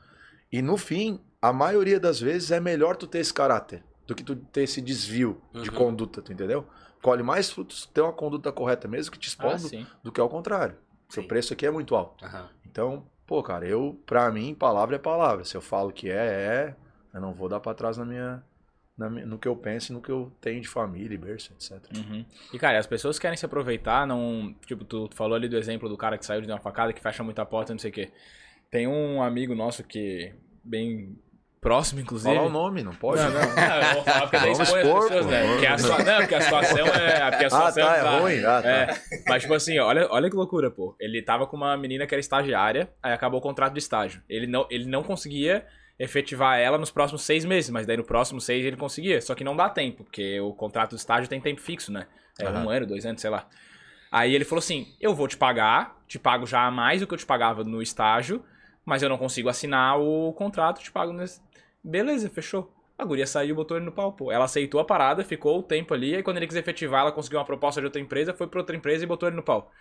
E 0.51 0.61
no 0.61 0.77
fim, 0.77 1.19
a 1.47 1.53
maioria 1.53 1.99
das 1.99 2.19
vezes 2.19 2.51
é 2.51 2.59
melhor 2.59 2.95
tu 2.95 3.07
ter 3.07 3.19
esse 3.19 3.33
caráter 3.33 3.83
do 4.05 4.15
que 4.15 4.23
tu 4.23 4.35
ter 4.35 4.61
esse 4.63 4.81
desvio 4.81 5.41
de 5.53 5.69
Uhum. 5.69 5.75
conduta, 5.75 6.21
tu 6.21 6.31
entendeu? 6.31 6.65
Colhe 7.01 7.23
mais 7.23 7.51
frutos 7.51 7.85
ter 7.85 8.01
uma 8.01 8.13
conduta 8.13 8.51
correta 8.51 8.87
mesmo 8.87 9.11
que 9.11 9.19
te 9.19 9.27
Ah, 9.27 9.29
expondo 9.29 9.69
sim. 9.69 9.85
do 10.03 10.11
que 10.11 10.19
ao 10.19 10.29
contrário. 10.29 10.77
O 11.17 11.23
preço 11.23 11.53
aqui 11.53 11.65
é 11.65 11.71
muito 11.71 11.95
alto. 11.95 12.23
Aham. 12.25 12.49
Então, 12.65 13.05
pô, 13.25 13.41
cara, 13.43 13.65
eu, 13.67 13.99
pra 14.05 14.29
mim, 14.31 14.53
palavra 14.53 14.95
é 14.95 14.99
palavra. 14.99 15.45
Se 15.45 15.55
eu 15.55 15.61
falo 15.61 15.91
que 15.91 16.09
é, 16.09 16.15
é. 16.15 16.75
Eu 17.13 17.21
não 17.21 17.33
vou 17.33 17.47
dar 17.47 17.59
pra 17.59 17.73
trás 17.73 17.97
na 17.97 18.03
minha, 18.05 18.43
na 18.97 19.09
no 19.09 19.37
que 19.39 19.47
eu 19.47 19.55
penso 19.55 19.91
e 19.91 19.93
no 19.93 20.01
que 20.01 20.11
eu 20.11 20.31
tenho 20.41 20.59
de 20.61 20.67
família 20.67 21.15
e 21.15 21.17
berço, 21.17 21.53
etc. 21.53 21.81
Uhum. 21.95 22.25
E, 22.53 22.59
cara, 22.59 22.77
as 22.77 22.85
pessoas 22.87 23.17
querem 23.17 23.37
se 23.37 23.45
aproveitar, 23.45 24.05
não. 24.05 24.53
Tipo, 24.65 24.83
tu, 24.83 25.07
tu 25.07 25.15
falou 25.15 25.35
ali 25.35 25.47
do 25.47 25.57
exemplo 25.57 25.87
do 25.87 25.95
cara 25.97 26.17
que 26.17 26.25
saiu 26.25 26.41
de 26.41 26.47
uma 26.51 26.59
facada, 26.59 26.91
que 26.91 27.01
fecha 27.01 27.23
muita 27.23 27.45
porta, 27.45 27.73
não 27.73 27.79
sei 27.79 27.89
o 27.91 27.93
quê. 27.93 28.11
Tem 28.69 28.87
um 28.87 29.21
amigo 29.21 29.55
nosso 29.55 29.83
que. 29.83 30.33
Bem 30.63 31.17
próximo, 31.67 31.99
inclusive. 32.01 32.33
Falar 32.33 32.47
o 32.47 32.49
nome, 32.49 32.81
não 32.83 32.93
pode? 32.93 33.21
Não, 33.21 33.31
não, 33.31 33.55
não, 33.55 33.75
eu 33.75 33.93
vou 33.95 34.03
falar 34.03 34.21
porque 34.21 34.37
daí 34.39 34.51
expõe 34.51 34.81
as 34.81 34.87
pessoas, 34.87 35.25
pô. 35.25 35.31
né? 35.31 35.47
Porque 35.47 35.65
a, 35.65 35.77
situa- 35.77 36.03
não, 36.03 36.17
porque 36.19 36.35
a 36.35 36.41
situação 36.41 36.87
é. 36.87 37.21
A 37.21 37.27
Ah, 37.27 37.31
situação 37.49 37.83
tá, 37.83 37.95
é 37.97 38.19
ruim? 38.21 38.43
Ah, 38.45 38.61
tá. 38.61 38.69
É, 38.69 38.99
mas 39.27 39.41
tipo 39.41 39.53
assim, 39.53 39.77
olha, 39.79 40.07
olha 40.09 40.29
que 40.29 40.35
loucura, 40.35 40.71
pô. 40.71 40.95
Ele 40.99 41.21
tava 41.21 41.45
com 41.45 41.57
uma 41.57 41.75
menina 41.77 42.07
que 42.07 42.13
era 42.13 42.19
estagiária, 42.19 42.89
aí 43.03 43.11
acabou 43.13 43.39
o 43.39 43.43
contrato 43.43 43.73
de 43.73 43.79
estágio. 43.79 44.21
Ele 44.29 44.47
não, 44.47 44.65
ele 44.69 44.85
não 44.85 45.03
conseguia 45.03 45.65
efetivar 45.99 46.59
ela 46.59 46.77
nos 46.77 46.91
próximos 46.91 47.23
seis 47.23 47.43
meses, 47.43 47.69
mas 47.69 47.85
daí 47.87 47.97
no 47.97 48.03
próximo 48.03 48.39
seis 48.39 48.63
ele 48.65 48.77
conseguia. 48.77 49.19
Só 49.21 49.33
que 49.35 49.43
não 49.43 49.55
dá 49.55 49.67
tempo, 49.69 50.03
porque 50.03 50.39
o 50.39 50.53
contrato 50.53 50.91
de 50.91 50.97
estágio 50.97 51.27
tem 51.29 51.41
tempo 51.41 51.59
fixo, 51.59 51.91
né? 51.91 52.07
É 52.39 52.47
Aham. 52.47 52.65
um 52.65 52.69
ano, 52.69 52.85
dois 52.85 53.05
anos, 53.05 53.19
sei 53.21 53.29
lá. 53.29 53.47
Aí 54.11 54.33
ele 54.33 54.45
falou 54.45 54.59
assim: 54.59 54.85
eu 55.01 55.13
vou 55.13 55.27
te 55.27 55.35
pagar, 55.35 55.97
te 56.07 56.17
pago 56.19 56.45
já 56.45 56.69
mais 56.71 57.01
do 57.01 57.07
que 57.07 57.13
eu 57.13 57.17
te 57.17 57.25
pagava 57.25 57.63
no 57.63 57.81
estágio, 57.81 58.43
mas 58.85 59.01
eu 59.03 59.09
não 59.09 59.17
consigo 59.17 59.49
assinar 59.49 59.99
o 59.99 60.31
contrato, 60.33 60.81
te 60.81 60.91
pago 60.91 61.11
nesse. 61.11 61.41
Beleza, 61.87 62.29
fechou. 62.29 62.73
A 62.97 63.05
guria 63.05 63.27
saiu 63.27 63.51
e 63.51 63.53
botou 63.53 63.77
ele 63.77 63.85
no 63.85 63.91
pau, 63.91 64.11
pô. 64.11 64.31
Ela 64.31 64.45
aceitou 64.45 64.79
a 64.79 64.85
parada, 64.85 65.23
ficou 65.23 65.59
o 65.59 65.63
tempo 65.63 65.93
ali, 65.93 66.15
aí 66.15 66.23
quando 66.23 66.37
ele 66.37 66.47
quis 66.47 66.55
efetivar, 66.55 67.01
ela 67.01 67.11
conseguiu 67.11 67.39
uma 67.39 67.45
proposta 67.45 67.79
de 67.79 67.85
outra 67.85 68.01
empresa, 68.01 68.33
foi 68.33 68.47
pra 68.47 68.59
outra 68.59 68.75
empresa 68.75 69.03
e 69.03 69.07
botou 69.07 69.29
ele 69.29 69.35
no 69.35 69.43
pau. 69.43 69.71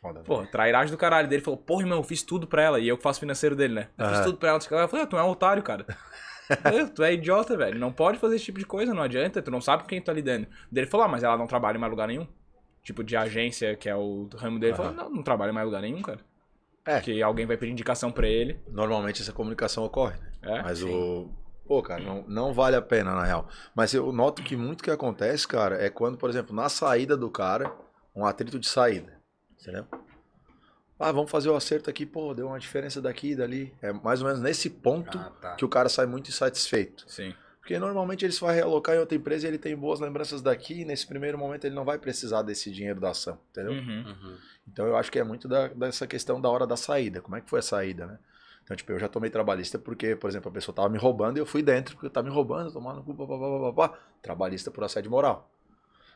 Foda. 0.00 0.20
Pô, 0.20 0.44
trairagem 0.46 0.90
do 0.90 0.98
caralho 0.98 1.28
dele. 1.28 1.42
Falou, 1.42 1.58
porra, 1.58 1.82
irmão, 1.82 1.98
eu 1.98 2.02
fiz 2.02 2.22
tudo 2.22 2.46
pra 2.46 2.62
ela. 2.62 2.80
E 2.80 2.88
eu 2.88 2.96
que 2.96 3.02
faço 3.02 3.20
financeiro 3.20 3.56
dele, 3.56 3.74
né? 3.74 3.88
Eu 3.96 4.06
fiz 4.06 4.18
Aham. 4.18 4.24
tudo 4.24 4.38
pra 4.38 4.48
ela. 4.50 4.58
Ela 4.70 4.88
falou, 4.88 5.04
ah, 5.04 5.06
tu 5.06 5.16
é 5.16 5.22
um 5.22 5.28
otário, 5.30 5.62
cara. 5.62 5.86
Eu, 6.74 6.90
tu 6.90 7.02
é 7.02 7.14
idiota, 7.14 7.56
velho. 7.56 7.78
Não 7.78 7.90
pode 7.90 8.18
fazer 8.18 8.36
esse 8.36 8.44
tipo 8.44 8.58
de 8.58 8.66
coisa, 8.66 8.92
não 8.92 9.02
adianta. 9.02 9.40
Tu 9.40 9.50
não 9.50 9.62
sabe 9.62 9.82
com 9.82 9.88
quem 9.88 10.02
tu 10.02 10.04
tá 10.04 10.12
lidando. 10.12 10.46
Dele 10.70 10.86
falou, 10.86 11.06
ah, 11.06 11.08
mas 11.08 11.22
ela 11.22 11.38
não 11.38 11.46
trabalha 11.46 11.78
em 11.78 11.80
mais 11.80 11.90
lugar 11.90 12.06
nenhum. 12.06 12.26
Tipo, 12.82 13.02
de 13.02 13.16
agência, 13.16 13.74
que 13.76 13.88
é 13.88 13.96
o 13.96 14.28
ramo 14.36 14.58
dele. 14.58 14.72
Ele 14.72 14.76
Falou, 14.76 14.92
não, 14.92 15.08
não 15.08 15.22
trabalha 15.22 15.52
em 15.52 15.54
mais 15.54 15.64
lugar 15.64 15.80
nenhum, 15.80 16.02
cara. 16.02 16.20
É. 16.84 17.00
Que 17.00 17.22
alguém 17.22 17.46
vai 17.46 17.56
pedir 17.56 17.72
indicação 17.72 18.12
pra 18.12 18.28
ele. 18.28 18.60
Normalmente 18.68 19.22
essa 19.22 19.32
comunicação 19.32 19.84
ocorre, 19.84 20.18
né? 20.20 20.58
É. 20.58 20.62
Mas 20.62 20.82
o. 20.82 21.30
Pô, 21.66 21.82
cara, 21.82 22.02
não, 22.02 22.24
não 22.28 22.52
vale 22.52 22.76
a 22.76 22.82
pena, 22.82 23.14
na 23.14 23.24
real. 23.24 23.48
Mas 23.74 23.94
eu 23.94 24.12
noto 24.12 24.42
que 24.42 24.54
muito 24.56 24.84
que 24.84 24.90
acontece, 24.90 25.48
cara, 25.48 25.82
é 25.82 25.88
quando, 25.88 26.18
por 26.18 26.28
exemplo, 26.28 26.54
na 26.54 26.68
saída 26.68 27.16
do 27.16 27.30
cara, 27.30 27.74
um 28.14 28.26
atrito 28.26 28.58
de 28.58 28.68
saída. 28.68 29.18
Entendeu? 29.60 29.86
Ah, 30.98 31.10
vamos 31.10 31.30
fazer 31.30 31.48
o 31.48 31.56
acerto 31.56 31.88
aqui, 31.90 32.04
pô, 32.06 32.34
deu 32.34 32.46
uma 32.48 32.58
diferença 32.58 33.00
daqui 33.00 33.30
e 33.32 33.36
dali. 33.36 33.74
É 33.82 33.92
mais 33.92 34.20
ou 34.20 34.26
menos 34.28 34.40
nesse 34.42 34.68
ponto 34.70 35.18
Ah, 35.18 35.32
tá. 35.40 35.54
que 35.56 35.64
o 35.64 35.68
cara 35.68 35.88
sai 35.88 36.06
muito 36.06 36.28
insatisfeito. 36.28 37.04
Sim. 37.08 37.34
Porque 37.60 37.78
normalmente 37.78 38.24
ele 38.26 38.32
se 38.32 38.40
vai 38.42 38.54
realocar 38.54 38.94
em 38.94 38.98
outra 38.98 39.16
empresa 39.16 39.46
e 39.46 39.48
ele 39.48 39.58
tem 39.58 39.74
boas 39.74 39.98
lembranças 39.98 40.42
daqui, 40.42 40.82
e 40.82 40.84
nesse 40.84 41.06
primeiro 41.06 41.38
momento 41.38 41.64
ele 41.64 41.74
não 41.74 41.84
vai 41.84 41.98
precisar 41.98 42.42
desse 42.42 42.70
dinheiro 42.70 43.00
da 43.00 43.10
ação, 43.10 43.38
entendeu? 43.50 43.72
Uhum. 43.72 44.04
Uhum. 44.06 44.36
Então 44.68 44.86
eu 44.86 44.96
acho 44.96 45.10
que 45.10 45.18
é 45.18 45.24
muito 45.24 45.48
da- 45.48 45.68
dessa 45.68 46.06
questão 46.06 46.38
da 46.40 46.48
hora 46.50 46.66
da 46.66 46.76
saída. 46.76 47.22
Como 47.22 47.34
é 47.36 47.40
que 47.40 47.48
foi 47.48 47.60
a 47.60 47.62
saída, 47.62 48.06
né? 48.06 48.18
Então, 48.64 48.74
tipo, 48.76 48.90
eu 48.92 48.98
já 48.98 49.08
tomei 49.08 49.28
trabalhista 49.28 49.78
porque, 49.78 50.16
por 50.16 50.28
exemplo, 50.28 50.48
a 50.48 50.52
pessoa 50.52 50.74
tava 50.74 50.88
me 50.88 50.98
roubando 50.98 51.36
e 51.36 51.40
eu 51.40 51.46
fui 51.46 51.62
dentro 51.62 51.94
porque 51.94 52.08
tava 52.08 52.26
me 52.26 52.34
roubando, 52.34 52.72
tomando 52.72 53.02
cu, 53.02 53.14
pá, 53.14 53.26
pá, 53.26 53.38
pá, 53.38 53.72
pá, 53.72 53.88
pá. 53.88 53.98
Trabalhista 54.22 54.70
por 54.70 54.82
assédio 54.84 55.10
moral. 55.10 55.50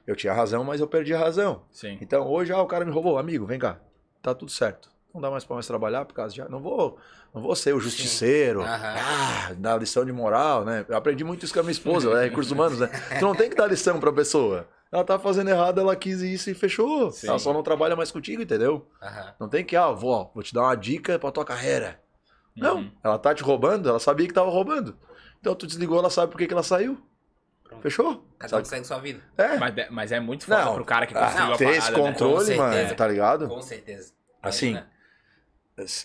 Eu 0.07 0.17
tinha 0.17 0.33
razão, 0.33 0.65
mas 0.65 0.81
eu 0.81 0.89
perdi 0.89 1.13
a 1.13 1.19
razão. 1.19 1.63
Sim. 1.71 1.99
Então, 2.01 2.27
hoje, 2.27 2.51
ah, 2.51 2.63
o 2.63 2.67
cara 2.67 2.85
me 2.87 2.91
roubou. 2.91 3.19
Amigo, 3.19 3.45
vem 3.45 3.59
cá. 3.59 3.79
Tá 4.23 4.35
tudo 4.35 4.51
certo. 4.51 4.91
Não 5.13 5.21
dá 5.21 5.31
mais 5.31 5.45
pra 5.45 5.55
mais 5.55 5.67
trabalhar 5.67 6.07
por 6.07 6.15
causa 6.15 6.35
de... 6.35 6.51
Não 6.51 6.61
vou, 6.61 6.99
não 7.35 7.43
vou 7.43 7.55
ser 7.55 7.75
o 7.75 7.81
justiceiro. 7.81 8.63
Ah, 8.63 9.53
dar 9.59 9.79
lição 9.79 10.05
de 10.05 10.13
moral, 10.13 10.65
né? 10.65 10.87
Eu 10.89 10.97
aprendi 10.97 11.25
muito 11.25 11.45
isso 11.45 11.53
com 11.53 11.61
a 11.61 11.63
minha 11.63 11.73
esposa, 11.73 12.15
né? 12.15 12.25
Recursos 12.25 12.53
humanos, 12.53 12.79
né? 12.79 12.89
Tu 13.19 13.25
não 13.25 13.35
tem 13.35 13.51
que 13.51 13.57
dar 13.57 13.67
lição 13.67 14.01
pra 14.01 14.13
pessoa. 14.13 14.67
Ela 14.91 15.05
tá 15.05 15.19
fazendo 15.19 15.51
errado, 15.51 15.81
ela 15.81 15.95
quis 15.95 16.23
isso 16.23 16.49
e 16.49 16.55
fechou. 16.55 17.11
Sim. 17.11 17.29
Ela 17.29 17.39
só 17.39 17.53
não 17.53 17.63
trabalha 17.63 17.95
mais 17.95 18.11
contigo, 18.11 18.41
entendeu? 18.41 18.89
Aham. 19.03 19.35
Não 19.39 19.49
tem 19.49 19.63
que, 19.63 19.77
ah, 19.77 19.91
vou, 19.91 20.31
vou 20.35 20.43
te 20.43 20.55
dar 20.55 20.63
uma 20.63 20.75
dica 20.75 21.19
pra 21.19 21.31
tua 21.31 21.45
carreira. 21.45 22.01
Não, 22.59 22.77
Uhum. 22.79 22.91
ela 23.03 23.19
tá 23.19 23.35
te 23.35 23.43
roubando, 23.43 23.89
ela 23.89 23.99
sabia 24.01 24.27
que 24.27 24.35
tava 24.35 24.51
roubando. 24.51 24.97
Então 25.41 25.55
tu 25.55 25.67
desligou, 25.67 25.99
ela 25.99 26.11
sabe 26.11 26.31
por 26.33 26.39
que, 26.39 26.47
que 26.47 26.53
ela 26.53 26.63
saiu. 26.63 27.01
Pronto. 27.65 27.83
Fechou? 27.83 28.25
Cada 28.39 28.55
um 28.57 28.59
Sabe? 28.59 28.69
segue 28.69 28.87
sua 28.87 28.99
vida. 28.99 29.21
É. 29.37 29.57
Mas, 29.59 29.75
mas 29.91 30.13
é 30.13 30.19
muito 30.21 30.45
foda 30.47 30.65
Não, 30.65 30.75
pro 30.75 30.85
cara 30.85 31.07
que 31.07 31.15
ah, 31.17 31.21
construiu 31.27 31.53
a 31.53 31.57
ter 31.59 31.69
esse 31.77 31.91
né? 31.91 31.97
controle, 31.99 32.51
Com 32.53 32.57
mano, 32.61 32.73
certeza. 32.73 32.95
tá 32.95 33.07
ligado? 33.09 33.49
Com 33.49 33.63
certeza. 33.63 34.13
Assim, 34.43 34.71
Imagina. 34.71 34.91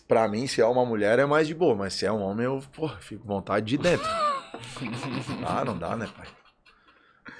Pra 0.07 0.27
mim, 0.27 0.45
se 0.45 0.61
é 0.61 0.65
uma 0.65 0.85
mulher, 0.85 1.17
é 1.19 1.25
mais 1.25 1.47
de 1.47 1.55
boa. 1.55 1.73
Mas 1.73 1.93
se 1.95 2.05
é 2.05 2.11
um 2.11 2.21
homem, 2.21 2.45
eu, 2.45 2.61
porra, 2.75 2.97
fico 2.99 3.21
com 3.23 3.27
vontade 3.33 3.65
de 3.65 3.75
ir 3.75 3.77
dentro. 3.79 4.07
ah, 5.47 5.63
não 5.65 5.77
dá, 5.77 5.95
né, 5.95 6.07
pai? 6.15 6.27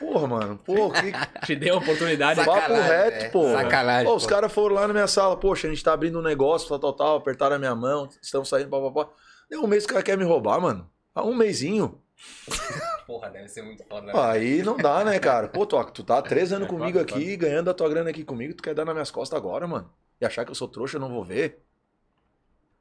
Porra, 0.06 0.28
mano, 0.28 0.58
pô, 0.58 0.92
que 0.92 1.46
Te 1.46 1.56
deu 1.56 1.76
a 1.76 1.78
oportunidade. 1.78 2.44
Papo 2.44 2.74
reto, 2.74 3.26
é. 3.26 3.30
pô. 3.30 3.52
Sacanagem, 3.54 4.06
Pô, 4.08 4.16
os 4.16 4.26
caras 4.26 4.52
foram 4.52 4.76
lá 4.76 4.88
na 4.88 4.94
minha 4.94 5.08
sala, 5.08 5.38
poxa, 5.38 5.68
a 5.68 5.70
gente 5.70 5.84
tá 5.84 5.94
abrindo 5.94 6.20
um 6.20 6.22
negócio, 6.22 6.68
tal, 6.70 6.80
tal, 6.80 6.94
tal, 6.94 7.18
apertaram 7.18 7.56
a 7.56 7.60
minha 7.60 7.76
mão, 7.76 8.10
estamos 8.22 8.50
saindo, 8.50 8.70
papapá. 8.70 9.10
Deu 9.50 9.64
um 9.64 9.68
mês 9.68 9.86
que 9.86 9.92
o 9.92 9.94
cara 9.96 10.04
quer 10.04 10.18
me 10.18 10.24
roubar, 10.24 10.60
mano. 10.60 10.90
Ah, 11.16 11.24
um 11.24 11.34
mêsinho. 11.34 12.02
Porra, 13.08 13.30
deve 13.30 13.48
ser 13.50 13.62
muito 13.64 13.84
foda. 13.86 14.08
né? 14.08 14.14
Aí 14.16 14.62
não 14.64 14.78
dá, 14.78 15.04
né, 15.04 15.20
cara? 15.20 15.48
Pô, 15.48 15.66
tu, 15.66 15.82
tu 15.86 16.04
tá 16.04 16.18
há 16.20 16.22
três 16.22 16.52
anos 16.54 16.68
É 16.68 16.70
comigo 16.70 17.00
foda, 17.00 17.12
aqui, 17.12 17.36
ganhando 17.36 17.70
a 17.70 17.74
tua 17.74 17.90
grana 17.90 18.10
aqui 18.10 18.24
comigo, 18.24 18.54
tu 18.54 18.64
quer 18.64 18.74
dar 18.74 18.86
nas 18.86 18.94
minhas 18.94 19.12
costas 19.12 19.38
agora, 19.38 19.68
mano? 19.68 19.90
E 20.22 20.26
achar 20.26 20.46
que 20.46 20.52
eu 20.52 20.56
sou 20.56 20.68
trouxa, 20.68 20.98
eu 20.98 21.02
não 21.02 21.10
vou 21.10 21.24
ver, 21.24 21.62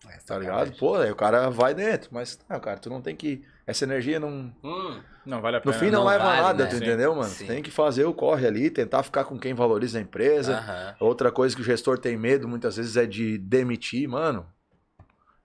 É, 0.08 0.16
tá 0.26 0.38
ligado? 0.38 0.76
Pô, 0.78 0.96
aí 0.96 1.10
o 1.10 1.16
cara 1.16 1.48
vai 1.50 1.74
dentro, 1.74 2.10
mas, 2.12 2.38
ah, 2.48 2.60
cara, 2.60 2.78
tu 2.78 2.90
não 2.90 3.00
tem 3.00 3.14
que. 3.16 3.44
Essa 3.66 3.84
energia 3.84 4.18
não. 4.18 4.52
Hum, 4.64 5.00
Não 5.24 5.40
vale 5.40 5.56
a 5.56 5.60
No 5.60 5.64
pena. 5.66 5.78
fim 5.78 5.90
não, 5.90 6.00
não 6.00 6.06
leva 6.08 6.24
vale, 6.24 6.42
nada, 6.42 6.64
né? 6.64 6.70
tu 6.70 6.76
Sim. 6.76 6.82
entendeu, 6.84 7.14
mano? 7.14 7.28
Sim. 7.30 7.46
Tem 7.46 7.62
que 7.62 7.70
fazer 7.70 8.04
o 8.04 8.12
corre 8.12 8.46
ali, 8.46 8.70
tentar 8.70 9.02
ficar 9.04 9.24
com 9.24 9.38
quem 9.38 9.54
valoriza 9.54 9.98
a 9.98 10.02
empresa. 10.02 10.96
Outra 10.98 11.30
coisa 11.30 11.54
que 11.54 11.62
o 11.62 11.64
gestor 11.64 11.96
tem 11.98 12.16
medo 12.16 12.48
muitas 12.48 12.76
vezes 12.76 12.96
é 12.96 13.06
de 13.06 13.38
demitir, 13.38 14.08
mano. 14.08 14.44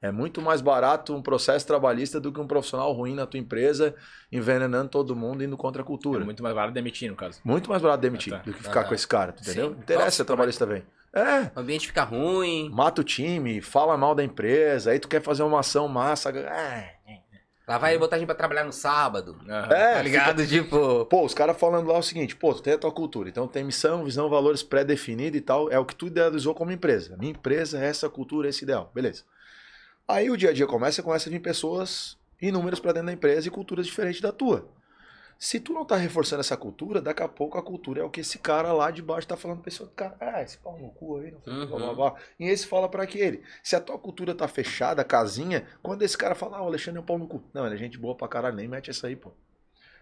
É 0.01 0.11
muito 0.11 0.41
mais 0.41 0.61
barato 0.61 1.13
um 1.15 1.21
processo 1.21 1.65
trabalhista 1.65 2.19
do 2.19 2.31
que 2.31 2.39
um 2.39 2.45
profissional 2.47 2.91
ruim 2.93 3.15
na 3.15 3.25
tua 3.25 3.39
empresa, 3.39 3.95
envenenando 4.31 4.89
todo 4.89 5.15
mundo, 5.15 5.43
indo 5.43 5.57
contra 5.57 5.81
a 5.81 5.83
É 5.83 5.85
cultura. 5.85 6.17
muito... 6.19 6.25
muito 6.27 6.43
mais 6.43 6.53
barato 6.55 6.73
demitir, 6.73 7.09
no 7.09 7.15
caso. 7.15 7.39
mais 7.43 7.63
barato 7.81 8.01
demitir 8.01 8.33
Ah, 8.33 8.37
tá. 8.37 8.43
do 8.43 8.53
que 8.53 8.61
ficar 8.63 8.81
Aham. 8.81 8.89
com 8.89 8.95
esse 8.95 9.07
cara, 9.07 9.31
tu 9.31 9.41
entendeu? 9.41 9.69
Sim. 9.69 9.73
Não 9.73 9.79
interessa 9.81 10.05
Nossa, 10.05 10.15
se 10.17 10.21
é 10.21 10.25
trabalhista 10.25 10.65
vem. 10.67 10.83
É, 11.13 11.51
O 11.55 11.59
ambiente 11.61 11.87
fica 11.87 12.03
ruim. 12.03 12.69
mata 12.71 13.01
o 13.01 13.03
time, 13.03 13.59
fala 13.59 13.97
mal 13.97 14.13
da 14.13 14.23
empresa, 14.23 14.91
aí 14.91 14.99
tu 14.99 15.07
quer 15.07 15.21
fazer 15.21 15.41
uma 15.41 15.61
ação 15.61 15.87
massa. 15.87 16.29
Ah, 16.29 16.83
Lá 17.67 17.77
vai 17.77 17.97
botar 17.97 18.15
a 18.15 18.19
gente 18.19 18.27
pra 18.27 18.35
trabalhar 18.35 18.63
no 18.63 18.71
sábado. 18.71 19.37
Aham. 19.47 19.73
é, 19.73 19.93
Tá 19.95 20.01
ligado? 20.01 20.47
Tipo. 20.47 21.05
Pô, 21.05 21.25
os 21.25 21.33
caras 21.33 21.57
falando 21.57 21.87
lá 21.87 21.97
o 21.97 22.03
seguinte, 22.03 22.33
pô, 22.35 22.53
tu 22.53 22.61
tem 22.61 22.73
a 22.73 22.77
tua 22.77 22.91
cultura, 22.91 23.27
então 23.27 23.45
tem 23.45 23.63
missão, 23.63 24.05
visão, 24.05 24.29
valores 24.29 24.63
pré-definidos 24.63 25.37
e 25.37 25.41
tal, 25.41 25.69
é 25.69 25.77
o 25.77 25.85
que 25.85 25.93
tu 25.95 26.07
idealizou 26.07 26.55
como 26.55 26.71
empresa. 26.71 27.17
Minha 27.17 27.31
empresa 27.31 27.77
é 27.77 27.85
essa 27.87 28.09
cultura, 28.09 28.47
esse 28.47 28.63
ideal, 28.63 28.89
beleza. 28.95 29.23
Aí 30.07 30.29
o 30.29 30.37
dia 30.37 30.51
a 30.51 30.53
dia 30.53 30.65
começa, 30.65 31.03
começa 31.03 31.27
a 31.27 31.31
vir 31.31 31.41
pessoas 31.41 32.17
inúmeras 32.41 32.79
pra 32.79 32.93
dentro 32.93 33.07
da 33.07 33.13
empresa 33.13 33.47
e 33.49 33.51
culturas 33.51 33.85
diferentes 33.85 34.21
da 34.21 34.31
tua. 34.31 34.65
Se 35.39 35.59
tu 35.59 35.71
não 35.71 35.85
tá 35.85 35.95
reforçando 35.95 36.39
essa 36.39 36.57
cultura, 36.57 36.99
daqui 37.01 37.21
a 37.21 37.27
pouco 37.27 37.57
a 37.57 37.63
cultura 37.63 38.01
é 38.01 38.03
o 38.03 38.09
que 38.09 38.21
esse 38.21 38.39
cara 38.39 38.73
lá 38.73 38.89
de 38.89 39.01
baixo 39.03 39.27
tá 39.27 39.37
falando 39.37 39.61
pra 39.61 39.69
esse 39.69 39.81
outro 39.81 39.95
cara. 39.95 40.15
Ah, 40.19 40.41
esse 40.41 40.57
pau 40.57 40.77
no 40.79 40.89
cu 40.89 41.17
aí, 41.17 41.31
não 41.31 41.41
sei 41.43 41.53
que, 41.53 41.65
blá, 41.67 41.77
blá, 41.77 41.89
Uhum. 41.89 41.95
blá. 41.95 42.15
E 42.39 42.45
esse 42.47 42.65
fala 42.65 42.89
pra 42.89 43.03
aquele. 43.03 43.43
Se 43.63 43.75
a 43.75 43.79
tua 43.81 43.99
cultura 43.99 44.33
tá 44.33 44.47
fechada, 44.47 45.03
casinha, 45.03 45.67
quando 45.83 46.01
esse 46.01 46.17
cara 46.17 46.33
fala, 46.33 46.57
ah, 46.57 46.63
o 46.63 46.67
Alexandre 46.67 46.97
é 46.99 47.01
um 47.01 47.05
pau 47.05 47.17
no 47.19 47.27
cu. 47.27 47.43
Não, 47.53 47.65
ele 47.65 47.75
é 47.75 47.77
gente 47.77 47.97
boa 47.99 48.15
pra 48.15 48.27
caralho, 48.27 48.55
nem 48.55 48.67
mete 48.67 48.89
essa 48.89 49.07
aí, 49.07 49.15
pô. 49.15 49.31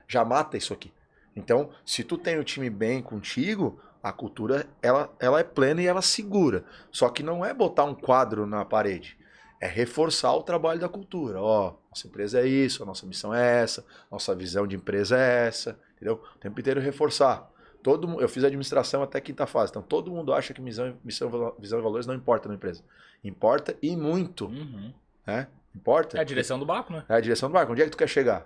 Já 0.07 0.23
mata 0.23 0.55
isso 0.55 0.73
aqui. 0.73 0.93
Então, 1.35 1.69
se 1.85 2.03
tu 2.03 2.17
tem 2.17 2.39
o 2.39 2.43
time 2.43 2.69
bem 2.69 3.01
contigo, 3.01 3.77
a 4.01 4.13
cultura 4.13 4.65
ela, 4.81 5.13
ela 5.19 5.39
é 5.39 5.43
plena 5.43 5.81
e 5.81 5.85
ela 5.87 6.01
segura. 6.01 6.63
Só 6.91 7.09
que 7.09 7.21
não 7.23 7.43
é 7.43 7.53
botar 7.53 7.83
um 7.83 7.93
quadro 7.93 8.45
na 8.47 8.63
parede. 8.63 9.17
É 9.59 9.67
reforçar 9.67 10.33
o 10.33 10.43
trabalho 10.43 10.79
da 10.79 10.87
cultura. 10.87 11.41
Ó, 11.41 11.73
nossa 11.95 12.07
empresa 12.07 12.41
é 12.41 12.45
isso, 12.47 12.83
a 12.83 12.85
nossa 12.85 13.05
missão 13.05 13.33
é 13.33 13.61
essa, 13.63 13.85
nossa 14.11 14.35
visão 14.35 14.67
de 14.67 14.75
empresa 14.75 15.17
é 15.17 15.47
essa, 15.47 15.79
entendeu? 15.95 16.21
O 16.35 16.39
tempo 16.39 16.59
inteiro 16.59 16.81
reforçar. 16.81 17.49
Todo, 17.81 18.19
eu 18.19 18.27
fiz 18.27 18.43
administração 18.43 19.01
até 19.01 19.21
quinta 19.21 19.45
fase, 19.47 19.71
então 19.71 19.81
todo 19.81 20.11
mundo 20.11 20.33
acha 20.33 20.53
que 20.53 20.61
missão, 20.61 20.97
missão, 21.05 21.55
visão 21.57 21.79
e 21.79 21.81
valores 21.81 22.05
não 22.05 22.13
importa 22.13 22.49
na 22.49 22.55
empresa. 22.55 22.83
Importa 23.23 23.75
e 23.81 23.95
muito, 23.95 24.47
Uhum. 24.47 24.93
né? 25.25 25.47
Importa. 25.73 26.17
É 26.17 26.21
a 26.21 26.23
direção 26.25 26.59
do 26.59 26.65
barco, 26.65 26.91
né? 26.91 27.05
É 27.07 27.13
a 27.15 27.19
direção 27.21 27.47
do 27.49 27.53
barco. 27.53 27.71
Onde 27.71 27.81
é 27.81 27.85
que 27.85 27.91
tu 27.91 27.97
quer 27.97 28.07
chegar? 28.09 28.45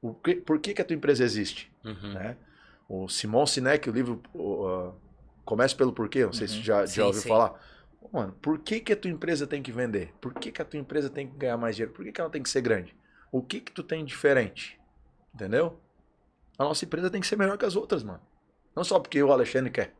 O 0.00 0.12
que- 0.14 0.36
por 0.36 0.60
que, 0.60 0.72
que 0.74 0.82
a 0.82 0.84
tua 0.84 0.94
empresa 0.94 1.24
existe? 1.24 1.72
Uhum. 1.84 2.12
né? 2.12 2.36
O 2.88 3.08
Simon 3.08 3.46
Sinek, 3.46 3.88
o 3.88 3.92
livro 3.92 4.22
o, 4.32 4.66
uh, 4.68 4.94
Comece 5.44 5.74
pelo 5.74 5.92
Porquê, 5.92 6.24
não 6.24 6.32
sei 6.32 6.46
se 6.46 6.54
Uhum. 6.56 6.60
tu 6.60 6.64
já, 6.66 6.86
Sim, 6.86 6.94
já 6.96 7.06
ouviu 7.06 7.22
sim. 7.22 7.28
falar. 7.28 7.60
Mano, 8.12 8.32
por 8.40 8.58
que, 8.60 8.80
que 8.80 8.92
a 8.92 8.96
tua 8.96 9.10
empresa 9.10 9.46
tem 9.46 9.62
que 9.62 9.72
vender? 9.72 10.12
Por 10.20 10.32
que, 10.34 10.52
que 10.52 10.62
a 10.62 10.64
tua 10.64 10.78
empresa 10.78 11.10
tem 11.10 11.26
que 11.28 11.36
ganhar 11.36 11.56
mais 11.56 11.74
dinheiro? 11.74 11.92
Por 11.92 12.04
que, 12.04 12.12
que 12.12 12.20
ela 12.20 12.30
tem 12.30 12.42
que 12.42 12.48
ser 12.50 12.60
grande? 12.60 12.94
O 13.32 13.42
que 13.42 13.60
que 13.60 13.72
tu 13.72 13.82
tem 13.82 14.04
diferente? 14.04 14.78
Entendeu? 15.34 15.80
A 16.58 16.64
nossa 16.64 16.84
empresa 16.84 17.10
tem 17.10 17.20
que 17.20 17.26
ser 17.26 17.36
melhor 17.36 17.58
que 17.58 17.64
as 17.64 17.74
outras, 17.74 18.04
mano. 18.04 18.20
Não 18.76 18.84
só 18.84 19.00
porque 19.00 19.20
o 19.22 19.32
Alexandre 19.32 19.70
quer. 19.70 19.92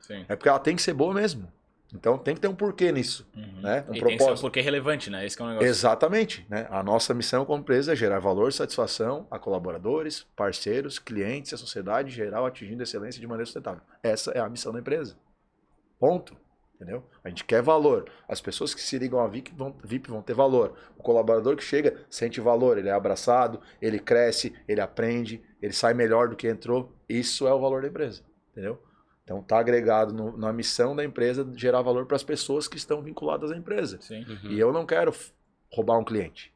Sim. 0.00 0.24
É 0.28 0.36
porque 0.36 0.48
ela 0.48 0.58
tem 0.58 0.74
que 0.76 0.80
ser 0.82 0.94
boa 0.94 1.12
mesmo. 1.12 1.52
Então 1.92 2.18
tem 2.18 2.34
que 2.34 2.40
ter 2.40 2.48
um 2.48 2.54
porquê 2.54 2.92
nisso, 2.92 3.26
Uhum. 3.34 3.60
né? 3.62 3.84
Um 3.88 3.94
e 3.94 4.00
tem 4.00 4.02
que 4.02 4.08
ser 4.08 4.14
um 4.14 4.16
propósito. 4.18 4.40
porquê 4.42 4.60
relevante, 4.60 5.08
né? 5.10 5.24
Esse 5.24 5.34
que 5.36 5.42
é 5.42 5.46
o 5.46 5.48
negócio. 5.48 5.68
Exatamente. 5.68 6.46
Né? 6.48 6.66
A 6.70 6.82
nossa 6.82 7.14
missão 7.14 7.44
como 7.46 7.60
empresa 7.62 7.92
é 7.92 7.96
gerar 7.96 8.18
valor 8.18 8.48
e 8.50 8.52
satisfação 8.52 9.26
a 9.30 9.38
colaboradores, 9.38 10.22
parceiros, 10.36 10.98
clientes 10.98 11.52
e 11.52 11.54
a 11.54 11.58
sociedade 11.58 12.08
em 12.10 12.12
geral, 12.12 12.44
atingindo 12.46 12.82
excelência 12.82 13.18
de 13.20 13.26
maneira 13.26 13.46
sustentável. 13.46 13.80
Essa 14.02 14.30
é 14.32 14.38
a 14.40 14.48
missão 14.50 14.72
da 14.72 14.80
empresa. 14.80 15.16
Ponto. 15.98 16.36
Entendeu? 16.80 17.04
A 17.24 17.28
gente 17.28 17.44
quer 17.44 17.60
valor. 17.60 18.08
As 18.28 18.40
pessoas 18.40 18.72
que 18.72 18.80
se 18.80 18.96
ligam 18.98 19.18
à 19.18 19.26
VIP 19.26 19.52
vão, 19.52 19.76
VIP 19.82 20.08
vão 20.08 20.22
ter 20.22 20.32
valor. 20.32 20.74
O 20.96 21.02
colaborador 21.02 21.56
que 21.56 21.64
chega 21.64 22.06
sente 22.08 22.40
valor, 22.40 22.78
ele 22.78 22.88
é 22.88 22.92
abraçado, 22.92 23.60
ele 23.82 23.98
cresce, 23.98 24.54
ele 24.68 24.80
aprende, 24.80 25.42
ele 25.60 25.72
sai 25.72 25.92
melhor 25.92 26.28
do 26.28 26.36
que 26.36 26.46
entrou. 26.46 26.92
Isso 27.08 27.48
é 27.48 27.52
o 27.52 27.60
valor 27.60 27.82
da 27.82 27.88
empresa. 27.88 28.22
Entendeu? 28.52 28.80
Então 29.24 29.42
tá 29.42 29.58
agregado 29.58 30.14
no- 30.14 30.38
na 30.38 30.52
missão 30.52 30.94
da 30.94 31.04
empresa 31.04 31.44
de 31.44 31.60
gerar 31.60 31.82
valor 31.82 32.06
para 32.06 32.14
as 32.16 32.22
pessoas 32.22 32.68
que 32.68 32.76
estão 32.76 33.02
vinculadas 33.02 33.50
à 33.50 33.56
empresa. 33.56 33.98
Sim. 34.00 34.24
Uhum. 34.24 34.50
E 34.52 34.60
eu 34.60 34.72
não 34.72 34.86
quero 34.86 35.12
roubar 35.72 35.98
um 35.98 36.04
cliente. 36.04 36.54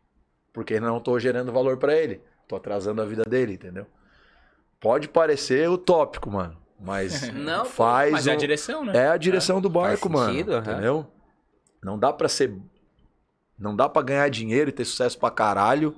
Porque 0.52 0.78
não 0.78 0.98
estou 0.98 1.18
gerando 1.18 1.50
valor 1.50 1.78
para 1.78 1.96
ele. 1.96 2.22
Estou 2.42 2.56
atrasando 2.56 3.02
a 3.02 3.04
vida 3.04 3.24
dele, 3.24 3.54
entendeu? 3.54 3.86
Pode 4.80 5.08
parecer 5.08 5.68
utópico, 5.68 6.30
mano. 6.30 6.61
Mas 6.82 7.28
Não, 7.32 7.64
faz. 7.64 8.12
Mas 8.12 8.26
é 8.26 8.32
a 8.32 8.34
um- 8.34 8.38
direção, 8.38 8.84
né? 8.84 8.92
é 8.96 9.08
a 9.08 9.16
direção 9.16 9.60
do 9.60 9.68
barco, 9.70 10.08
Faz 10.10 10.26
sentido, 10.26 10.52
mano. 10.52 10.70
Entendeu? 10.72 11.06
Não 11.82 11.98
dá 11.98 12.12
pra 12.12 12.28
ser. 12.28 12.56
Não 13.58 13.74
dá 13.76 13.88
pra 13.88 14.02
ganhar 14.02 14.28
dinheiro 14.28 14.70
e 14.70 14.72
ter 14.72 14.84
sucesso 14.84 15.18
pra 15.18 15.30
caralho 15.30 15.94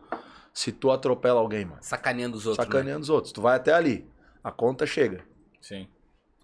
se 0.53 0.71
tu 0.71 0.91
atropela 0.91 1.41
alguém, 1.41 1.65
mano. 1.65 1.79
Sacaneando 1.81 2.37
os 2.37 2.47
outros. 2.47 2.65
Sacaneando 2.67 3.01
os 3.01 3.11
outros. 3.11 3.33
Tu 3.33 3.41
vai 3.41 3.57
até 3.57 3.73
ali. 3.73 4.07
A 4.43 4.53
conta 4.53 4.85
chega. 4.87 5.25
Sim. 5.61 5.81
Né? 5.81 5.89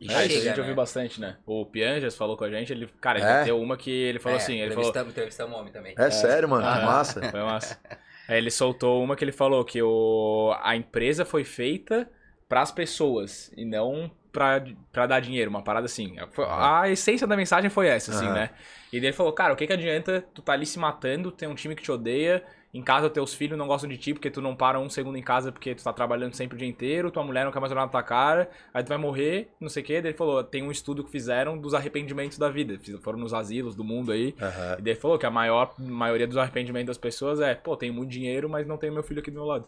E 0.00 0.04
É, 0.06 0.08
isso 0.08 0.16
a 0.16 0.22
chega, 0.22 0.40
gente 0.40 0.54
né? 0.54 0.60
ouviu 0.60 0.74
bastante, 0.74 1.20
né? 1.20 1.36
O 1.44 1.66
Pianjas 1.66 2.16
falou 2.16 2.34
com 2.34 2.44
a 2.44 2.50
gente, 2.50 2.72
ele, 2.72 2.86
cara, 3.02 3.18
ele 3.18 3.28
É? 3.28 3.44
deu 3.44 3.60
uma 3.60 3.76
que 3.76 3.90
ele 3.90 4.18
falou 4.18 4.38
É, 4.38 4.42
assim, 4.42 4.58
ele 4.58 4.72
falou, 4.72 4.88
entrevistamos, 5.06 5.54
um 5.54 5.58
homem 5.60 5.70
também. 5.70 5.94
É, 5.98 6.10
sério, 6.10 6.48
mano. 6.48 6.62
Que 6.62 6.68
Aham. 6.68 6.86
massa. 6.86 7.20
Foi 7.30 7.42
massa. 7.42 7.78
Aí 8.26 8.38
ele 8.38 8.50
soltou 8.50 9.02
uma 9.04 9.14
que 9.14 9.22
ele 9.22 9.32
falou 9.32 9.62
que 9.62 9.82
o, 9.82 10.54
a 10.62 10.74
empresa 10.74 11.24
foi 11.26 11.44
feita 11.44 12.08
pras 12.48 12.70
pessoas 12.72 13.52
e 13.56 13.64
não 13.66 14.10
pra, 14.32 14.64
pra 14.92 15.06
dar 15.06 15.20
dinheiro, 15.20 15.50
uma 15.50 15.62
parada 15.62 15.86
assim. 15.86 16.16
Foi- 16.32 16.46
a 16.48 16.88
essência 16.88 17.26
da 17.26 17.36
mensagem 17.36 17.70
foi 17.70 17.88
essa, 17.88 18.10
assim, 18.12 18.26
Aham. 18.26 18.34
né? 18.34 18.50
E 18.92 18.98
daí 18.98 19.08
ele 19.08 19.12
falou, 19.16 19.32
cara, 19.32 19.52
o 19.52 19.56
que 19.56 19.66
que 19.66 19.72
adianta 19.72 20.24
tu 20.34 20.42
tá 20.42 20.52
ali 20.52 20.66
se 20.66 20.78
matando, 20.78 21.30
tem 21.30 21.48
um 21.48 21.54
time 21.54 21.74
que 21.74 21.82
te 21.82 21.92
odeia 21.92 22.42
em 22.72 22.82
casa 22.82 23.10
teus 23.10 23.34
filhos 23.34 23.58
não 23.58 23.66
gostam 23.66 23.90
de 23.90 23.96
ti 23.98 24.14
porque 24.14 24.30
tu 24.30 24.40
não 24.40 24.54
para 24.54 24.78
um 24.78 24.88
segundo 24.88 25.18
em 25.18 25.22
casa 25.22 25.50
porque 25.50 25.74
tu 25.74 25.82
tá 25.82 25.92
trabalhando 25.92 26.34
sempre 26.34 26.54
o 26.54 26.58
dia 26.58 26.68
inteiro, 26.68 27.10
tua 27.10 27.24
mulher 27.24 27.44
não 27.44 27.50
quer 27.50 27.58
mais 27.58 27.72
olhar 27.72 27.82
na 27.82 27.88
tua 27.88 28.02
cara, 28.02 28.48
aí 28.72 28.82
tu 28.84 28.88
vai 28.88 28.96
morrer, 28.98 29.48
não 29.60 29.68
sei 29.68 29.82
o 29.82 29.86
quê. 29.86 30.00
Daí 30.00 30.12
ele 30.12 30.16
falou, 30.18 30.42
tem 30.44 30.62
um 30.62 30.70
estudo 30.70 31.02
que 31.02 31.10
fizeram 31.10 31.58
dos 31.58 31.74
arrependimentos 31.74 32.38
da 32.38 32.48
vida. 32.48 32.78
Foram 33.02 33.18
nos 33.18 33.34
asilos 33.34 33.74
do 33.74 33.82
mundo 33.82 34.12
aí. 34.12 34.36
Aham. 34.40 34.76
E 34.78 34.82
daí 34.82 34.92
ele 34.92 35.00
falou 35.00 35.18
que 35.18 35.26
a 35.26 35.30
maior 35.30 35.74
maioria 35.78 36.28
dos 36.28 36.36
arrependimentos 36.36 36.86
das 36.86 36.98
pessoas 36.98 37.40
é, 37.40 37.56
pô, 37.56 37.76
tenho 37.76 37.92
muito 37.92 38.10
dinheiro, 38.10 38.48
mas 38.48 38.66
não 38.66 38.76
tenho 38.78 38.92
meu 38.92 39.02
filho 39.02 39.20
aqui 39.20 39.32
do 39.32 39.34
meu 39.34 39.46
lado. 39.46 39.66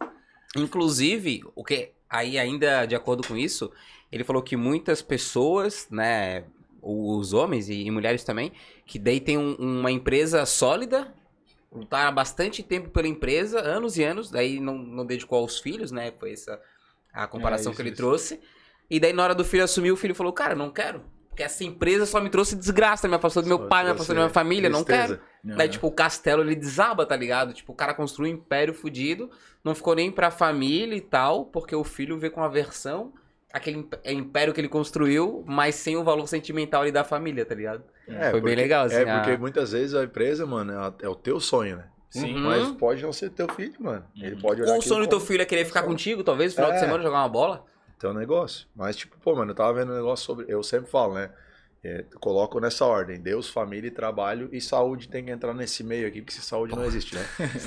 Inclusive, 0.56 1.42
o 1.56 1.64
que 1.64 1.90
aí 2.08 2.38
ainda 2.38 2.86
de 2.86 2.94
acordo 2.94 3.26
com 3.26 3.36
isso, 3.36 3.72
ele 4.12 4.24
falou 4.24 4.42
que 4.42 4.56
muitas 4.56 5.02
pessoas, 5.02 5.88
né, 5.90 6.44
os 6.82 7.32
homens 7.32 7.68
e, 7.68 7.90
mulheres 7.90 8.24
também, 8.24 8.52
que 8.86 8.98
daí 8.98 9.20
tem 9.20 9.38
um- 9.38 9.54
uma 9.56 9.90
empresa 9.90 10.44
sólida, 10.46 11.12
lutaram 11.72 12.14
bastante 12.14 12.62
tempo 12.62 12.90
pela 12.90 13.08
empresa, 13.08 13.60
anos 13.60 13.96
e 13.96 14.04
anos, 14.04 14.30
daí 14.30 14.60
não, 14.60 14.76
não 14.76 15.06
dedicou 15.06 15.38
aos 15.38 15.58
filhos, 15.58 15.90
né? 15.90 16.12
Foi 16.18 16.32
essa 16.32 16.60
a 17.12 17.26
comparação 17.26 17.70
É, 17.70 17.72
isso, 17.72 17.76
que 17.76 17.82
ele 17.82 17.90
isso. 17.90 17.96
trouxe. 17.96 18.40
E 18.90 19.00
daí 19.00 19.12
na 19.12 19.22
hora 19.24 19.34
do 19.34 19.44
filho 19.44 19.64
assumir, 19.64 19.90
o 19.92 19.96
filho 19.96 20.14
falou: 20.14 20.32
"Cara, 20.32 20.54
não 20.54 20.70
quero, 20.70 21.02
porque 21.28 21.42
essa 21.42 21.64
empresa 21.64 22.04
só 22.04 22.20
me 22.20 22.28
trouxe 22.28 22.54
desgraça, 22.56 23.08
me 23.08 23.14
afastou 23.14 23.42
do 23.42 23.48
meu 23.48 23.58
Só 23.58 23.68
pai, 23.68 23.84
me 23.84 23.90
afastou 23.90 24.14
da 24.14 24.22
minha 24.22 24.32
família, 24.32 24.68
não 24.68 24.84
tristeza. 24.84 25.16
quero". 25.16 25.32
Daí, 25.56 25.68
tipo, 25.68 25.86
o 25.86 25.92
castelo 25.92 26.42
ele 26.42 26.54
desaba, 26.54 27.06
tá 27.06 27.16
ligado? 27.16 27.52
Tipo, 27.54 27.72
o 27.72 27.76
cara 27.76 27.94
construiu 27.94 28.32
um 28.32 28.36
império 28.36 28.74
fudido, 28.74 29.30
não 29.64 29.74
ficou 29.74 29.94
nem 29.94 30.10
pra 30.10 30.30
família 30.30 30.96
e 30.96 31.00
tal, 31.00 31.46
porque 31.46 31.74
o 31.74 31.84
filho 31.84 32.18
vê 32.18 32.28
com 32.30 32.42
aversão 32.42 33.12
aquele 33.52 33.86
é, 34.04 34.12
império 34.12 34.52
que 34.54 34.60
ele 34.60 34.68
construiu, 34.68 35.44
mas 35.46 35.74
sem 35.74 35.96
o 35.96 36.02
valor 36.04 36.26
sentimental 36.26 36.82
ali 36.82 36.90
da 36.92 37.04
família, 37.04 37.44
tá 37.44 37.54
ligado? 37.54 37.82
É, 38.08 38.30
Foi 38.30 38.32
bem 38.32 38.40
porque- 38.42 38.54
legal, 38.56 38.86
assim, 38.86 38.96
É, 38.96 39.14
porque 39.16 39.30
a- 39.32 39.38
muitas 39.38 39.72
vezes 39.72 39.94
a 39.94 40.04
empresa, 40.04 40.44
mano, 40.46 40.72
é 41.00 41.08
o 41.08 41.14
teu 41.14 41.38
sonho, 41.40 41.76
né? 41.76 41.84
Sim. 42.10 42.34
Uhum. 42.34 42.40
Mas 42.42 42.70
pode 42.72 43.02
não 43.02 43.12
ser 43.12 43.30
teu 43.30 43.48
filho, 43.54 43.74
mano. 43.80 44.04
Ele 44.20 44.36
pode 44.36 44.60
olhar 44.60 44.72
Ou 44.72 44.78
o 44.78 44.82
sonho 44.82 45.00
do 45.04 45.08
teu 45.08 45.18
como 45.18 45.26
filho 45.28 45.40
é 45.42 45.46
querer 45.46 45.64
ficar 45.64 45.82
contigo, 45.82 46.22
talvez, 46.22 46.52
no 46.52 46.56
final 46.56 46.70
de 46.70 46.76
É. 46.76 46.80
semana 46.80 47.02
jogar 47.02 47.18
uma 47.20 47.28
bola. 47.28 47.64
teu 47.98 48.12
negócio. 48.12 48.66
Mas, 48.74 48.96
tipo, 48.96 49.16
pô, 49.20 49.32
mano, 49.36 49.52
eu 49.52 49.54
tava 49.54 49.72
vendo 49.74 49.92
um 49.92 49.94
negócio 49.96 50.26
sobre. 50.26 50.44
Eu 50.48 50.60
sempre 50.64 50.90
falo, 50.90 51.14
né? 51.14 51.30
É, 51.84 52.04
eu 52.12 52.20
coloco 52.20 52.60
nessa 52.60 52.84
ordem: 52.86 53.20
Deus, 53.20 53.48
família 53.50 53.88
e 53.88 53.90
trabalho. 53.90 54.48
E 54.52 54.60
saúde 54.60 55.08
tem 55.08 55.24
que 55.24 55.30
entrar 55.32 55.52
nesse 55.52 55.82
meio 55.82 56.06
aqui, 56.06 56.20
porque 56.22 56.32
se 56.34 56.40
saúde 56.42 56.76
não 56.76 56.84
existe, 56.84 57.14
né? 57.16 57.24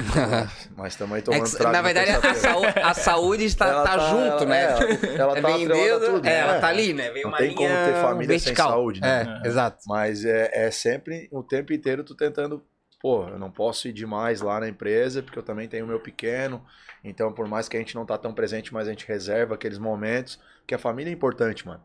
Mas 0.78 0.96
também 0.96 1.18
É 1.18 1.22
tomando 1.22 1.44
que, 1.50 1.58
trago 1.58 1.72
na 1.74 1.82
verdade, 1.82 2.12
a, 2.12 2.34
saúde, 2.36 2.74
a 2.82 2.94
saúde 2.94 3.44
está, 3.44 3.68
Ela 3.68 3.84
tá 3.84 3.98
junto, 3.98 4.18
ela- 4.44 4.46
né? 4.46 4.64
é, 4.64 5.16
ela 5.20 5.38
É 5.38 5.42
tá 5.42 5.48
bem 5.48 5.64
atrelada 5.66 5.96
a 5.96 6.00
Deus, 6.00 6.06
tudo, 6.14 6.28
é, 6.28 6.30
né? 6.30 6.38
ela 6.38 6.60
tá 6.62 6.68
ali, 6.70 6.94
né? 6.94 7.12
Vem 7.12 7.24
Não 7.24 7.30
uma 7.30 7.38
tem 7.38 7.54
como 7.54 7.68
ter 7.68 8.02
família 8.02 8.40
sem 8.40 8.46
vertical. 8.46 8.70
saúde, 8.70 9.02
né? 9.02 9.42
É, 9.44 9.48
exato. 9.48 9.80
Mas 9.88 10.24
é, 10.24 10.50
é 10.68 10.72
sempre 10.72 11.28
o 11.32 11.44
tempo 11.44 11.74
inteiro 11.74 12.02
tu 12.04 12.16
tentando, 12.16 12.64
pô, 13.02 13.28
eu 13.28 13.38
não 13.38 13.52
posso 13.52 13.88
ir 13.90 13.92
demais 13.94 14.40
lá 14.40 14.62
na 14.62 14.70
empresa, 14.70 15.22
porque 15.22 15.38
eu 15.38 15.44
também 15.44 15.68
tenho 15.68 15.84
o 15.84 15.88
meu 15.90 16.00
pequeno. 16.00 16.64
Então, 17.04 17.34
por 17.34 17.48
mais 17.50 17.68
que 17.68 17.76
a 17.76 17.80
gente 17.82 17.94
não 17.96 18.06
tá 18.06 18.18
tão 18.18 18.34
presente, 18.34 18.74
mas 18.74 18.88
a 18.88 18.92
gente 18.92 19.06
reserva 19.06 19.56
aqueles 19.56 19.78
momentos, 19.78 20.40
que 20.66 20.74
a 20.74 20.80
família 20.80 21.12
é 21.12 21.14
importante, 21.14 21.68
mano. 21.68 21.84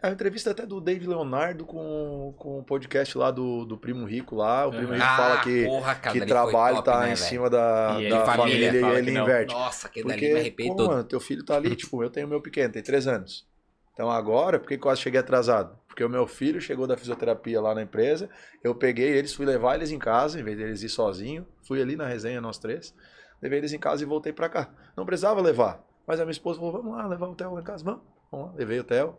A 0.00 0.10
entrevista 0.10 0.52
até 0.52 0.64
do 0.64 0.80
David 0.80 1.08
Leonardo 1.08 1.66
com, 1.66 2.32
com 2.38 2.60
o 2.60 2.64
podcast 2.64 3.18
lá 3.18 3.30
do, 3.30 3.64
do 3.64 3.76
Primo 3.76 4.06
Rico 4.06 4.36
lá. 4.36 4.66
O 4.66 4.70
Primo 4.70 4.92
Ah, 4.92 4.94
Rico 4.94 5.06
fala 5.16 5.40
que, 5.42 5.64
porra, 5.66 5.94
cara, 5.96 6.12
que 6.12 6.18
dali 6.20 6.30
trabalho 6.30 6.76
top, 6.76 6.86
tá 6.86 7.00
né, 7.00 7.04
em 7.04 7.14
velho? 7.14 7.16
cima 7.18 7.50
da, 7.50 7.96
E 8.00 8.08
da 8.08 8.24
família, 8.24 8.70
família, 8.72 8.94
e 8.94 8.98
ele 8.98 9.12
que 9.12 9.18
inverte. 9.18 9.52
Nossa, 9.54 9.88
dali 9.88 10.02
Porque, 10.02 10.32
me 10.32 10.40
arrepiei 10.40 10.68
pô, 10.68 10.86
mano, 10.86 11.04
teu 11.04 11.20
filho 11.20 11.44
tá 11.44 11.56
ali, 11.56 11.74
tipo, 11.76 12.02
eu 12.02 12.08
tenho 12.10 12.28
meu 12.28 12.40
pequeno, 12.40 12.72
tem 12.72 12.82
três 12.82 13.06
anos. 13.06 13.46
Então 13.92 14.10
agora, 14.10 14.58
por 14.58 14.68
que 14.68 14.78
quase 14.78 15.00
cheguei 15.02 15.20
atrasado? 15.20 15.76
Porque 15.86 16.02
o 16.02 16.08
meu 16.08 16.26
filho 16.26 16.60
chegou 16.60 16.86
da 16.86 16.96
fisioterapia 16.96 17.60
lá 17.60 17.74
na 17.74 17.82
empresa, 17.82 18.30
eu 18.64 18.74
peguei 18.74 19.08
eles, 19.10 19.34
fui 19.34 19.44
levar 19.44 19.74
eles 19.74 19.90
em 19.90 19.98
casa, 19.98 20.40
em 20.40 20.42
vez 20.42 20.56
deles 20.56 20.82
ir 20.82 20.88
sozinho, 20.88 21.46
fui 21.66 21.82
ali 21.82 21.96
na 21.96 22.06
resenha, 22.06 22.40
nós 22.40 22.56
três, 22.56 22.94
levei 23.42 23.58
eles 23.58 23.72
em 23.74 23.78
casa 23.78 24.02
e 24.02 24.06
voltei 24.06 24.32
pra 24.32 24.48
cá. 24.48 24.70
Não 24.96 25.04
precisava 25.04 25.42
levar, 25.42 25.84
mas 26.06 26.18
a 26.20 26.24
minha 26.24 26.32
esposa 26.32 26.58
falou, 26.58 26.72
vamos 26.72 26.96
lá, 26.96 27.06
levar 27.06 27.26
o 27.28 27.34
Theo 27.34 27.52
lá 27.52 27.60
em 27.60 27.64
casa, 27.64 27.84
vamos, 27.84 28.00
vamos 28.30 28.46
lá, 28.46 28.52
levei 28.56 28.78
o 28.80 28.84
Theo. 28.84 29.18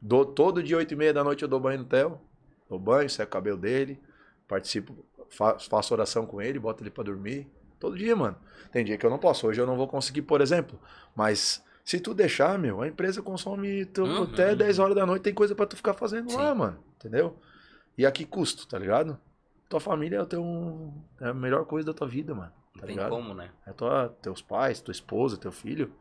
Dou, 0.00 0.24
todo 0.24 0.62
dia, 0.62 0.76
oito 0.76 0.92
e 0.92 0.96
meia 0.96 1.12
da 1.12 1.22
noite, 1.22 1.42
eu 1.42 1.48
dou 1.48 1.60
banho 1.60 1.80
no 1.80 1.84
Theo, 1.84 2.20
dou 2.68 2.78
banho, 2.78 3.08
seco 3.10 3.28
o 3.28 3.32
cabelo 3.32 3.58
dele, 3.58 4.00
participo, 4.48 5.04
fa- 5.28 5.58
faço 5.58 5.92
oração 5.94 6.24
com 6.26 6.40
ele, 6.40 6.58
boto 6.58 6.82
ele 6.82 6.90
pra 6.90 7.04
dormir, 7.04 7.46
todo 7.78 7.96
dia, 7.96 8.16
mano. 8.16 8.36
Tem 8.72 8.84
dia 8.84 8.96
que 8.96 9.04
eu 9.04 9.10
não 9.10 9.18
posso. 9.18 9.46
Hoje 9.46 9.60
eu 9.60 9.66
não 9.66 9.76
vou 9.76 9.86
conseguir, 9.88 10.22
por 10.22 10.40
exemplo. 10.40 10.78
Mas 11.14 11.62
se 11.84 12.00
tu 12.00 12.14
deixar, 12.14 12.58
meu, 12.58 12.80
a 12.82 12.88
empresa 12.88 13.20
consome 13.22 13.84
tu- 13.86 14.04
Uhum. 14.04 14.22
até 14.24 14.54
10 14.54 14.78
horas 14.78 14.94
da 14.94 15.04
noite, 15.04 15.22
tem 15.22 15.34
coisa 15.34 15.54
pra 15.54 15.66
tu 15.66 15.76
ficar 15.76 15.94
fazendo 15.94 16.32
lá, 16.34 16.52
Sim. 16.52 16.58
mano. 16.58 16.78
Entendeu? 16.96 17.36
E 17.98 18.06
a 18.06 18.10
que 18.12 18.24
custo, 18.24 18.66
tá 18.66 18.78
ligado? 18.78 19.18
Tua 19.68 19.80
família 19.80 20.16
é, 20.18 20.22
o 20.22 20.26
teu, 20.26 20.92
é 21.20 21.28
a 21.28 21.34
melhor 21.34 21.64
coisa 21.66 21.86
da 21.86 21.92
tua 21.94 22.06
vida, 22.08 22.34
mano. 22.34 22.52
Não 22.74 22.80
Tá 22.80 22.86
tem 22.86 22.96
ligado? 22.96 23.10
como, 23.10 23.34
né? 23.34 23.50
É 23.66 23.72
tua, 23.72 24.08
teus 24.22 24.40
pais, 24.40 24.80
tua 24.80 24.92
esposa, 24.92 25.36
teu 25.36 25.52
filho. 25.52 25.92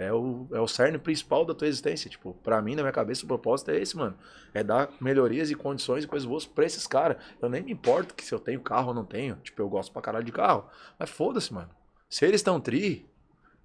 É 0.00 0.10
o, 0.10 0.46
é 0.50 0.58
o 0.58 0.66
cerne 0.66 0.96
principal 0.96 1.44
da 1.44 1.54
tua 1.54 1.68
existência. 1.68 2.08
Tipo, 2.08 2.32
pra 2.42 2.62
mim, 2.62 2.74
na 2.74 2.80
minha 2.80 2.92
cabeça, 2.92 3.22
o 3.22 3.26
propósito 3.26 3.70
é 3.70 3.78
esse, 3.78 3.94
mano. 3.94 4.16
É 4.54 4.64
dar 4.64 4.88
melhorias 4.98 5.50
e 5.50 5.54
condições 5.54 6.04
e 6.04 6.06
coisas 6.06 6.26
boas 6.26 6.46
pra 6.46 6.64
esses 6.64 6.86
caras. 6.86 7.22
Eu 7.38 7.50
nem 7.50 7.62
me 7.62 7.70
importo 7.70 8.14
que 8.14 8.24
se 8.24 8.34
eu 8.34 8.40
tenho 8.40 8.62
carro 8.62 8.88
ou 8.88 8.94
não 8.94 9.04
tenho. 9.04 9.36
Tipo, 9.42 9.60
eu 9.60 9.68
gosto 9.68 9.92
pra 9.92 10.00
caralho 10.00 10.24
de 10.24 10.32
carro. 10.32 10.66
Mas 10.98 11.10
foda-se, 11.10 11.52
mano. 11.52 11.68
Se 12.08 12.24
eles 12.24 12.40
estão 12.40 12.58
tri, 12.58 13.06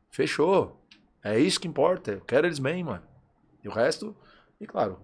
fechou. 0.10 0.86
É 1.24 1.40
isso 1.40 1.58
que 1.58 1.70
importa. 1.70 2.12
Eu 2.12 2.22
quero 2.22 2.46
eles 2.46 2.60
bem, 2.60 2.84
mano. 2.84 3.04
E 3.64 3.70
o 3.70 3.72
resto, 3.72 4.14
e 4.60 4.68
claro, 4.68 5.00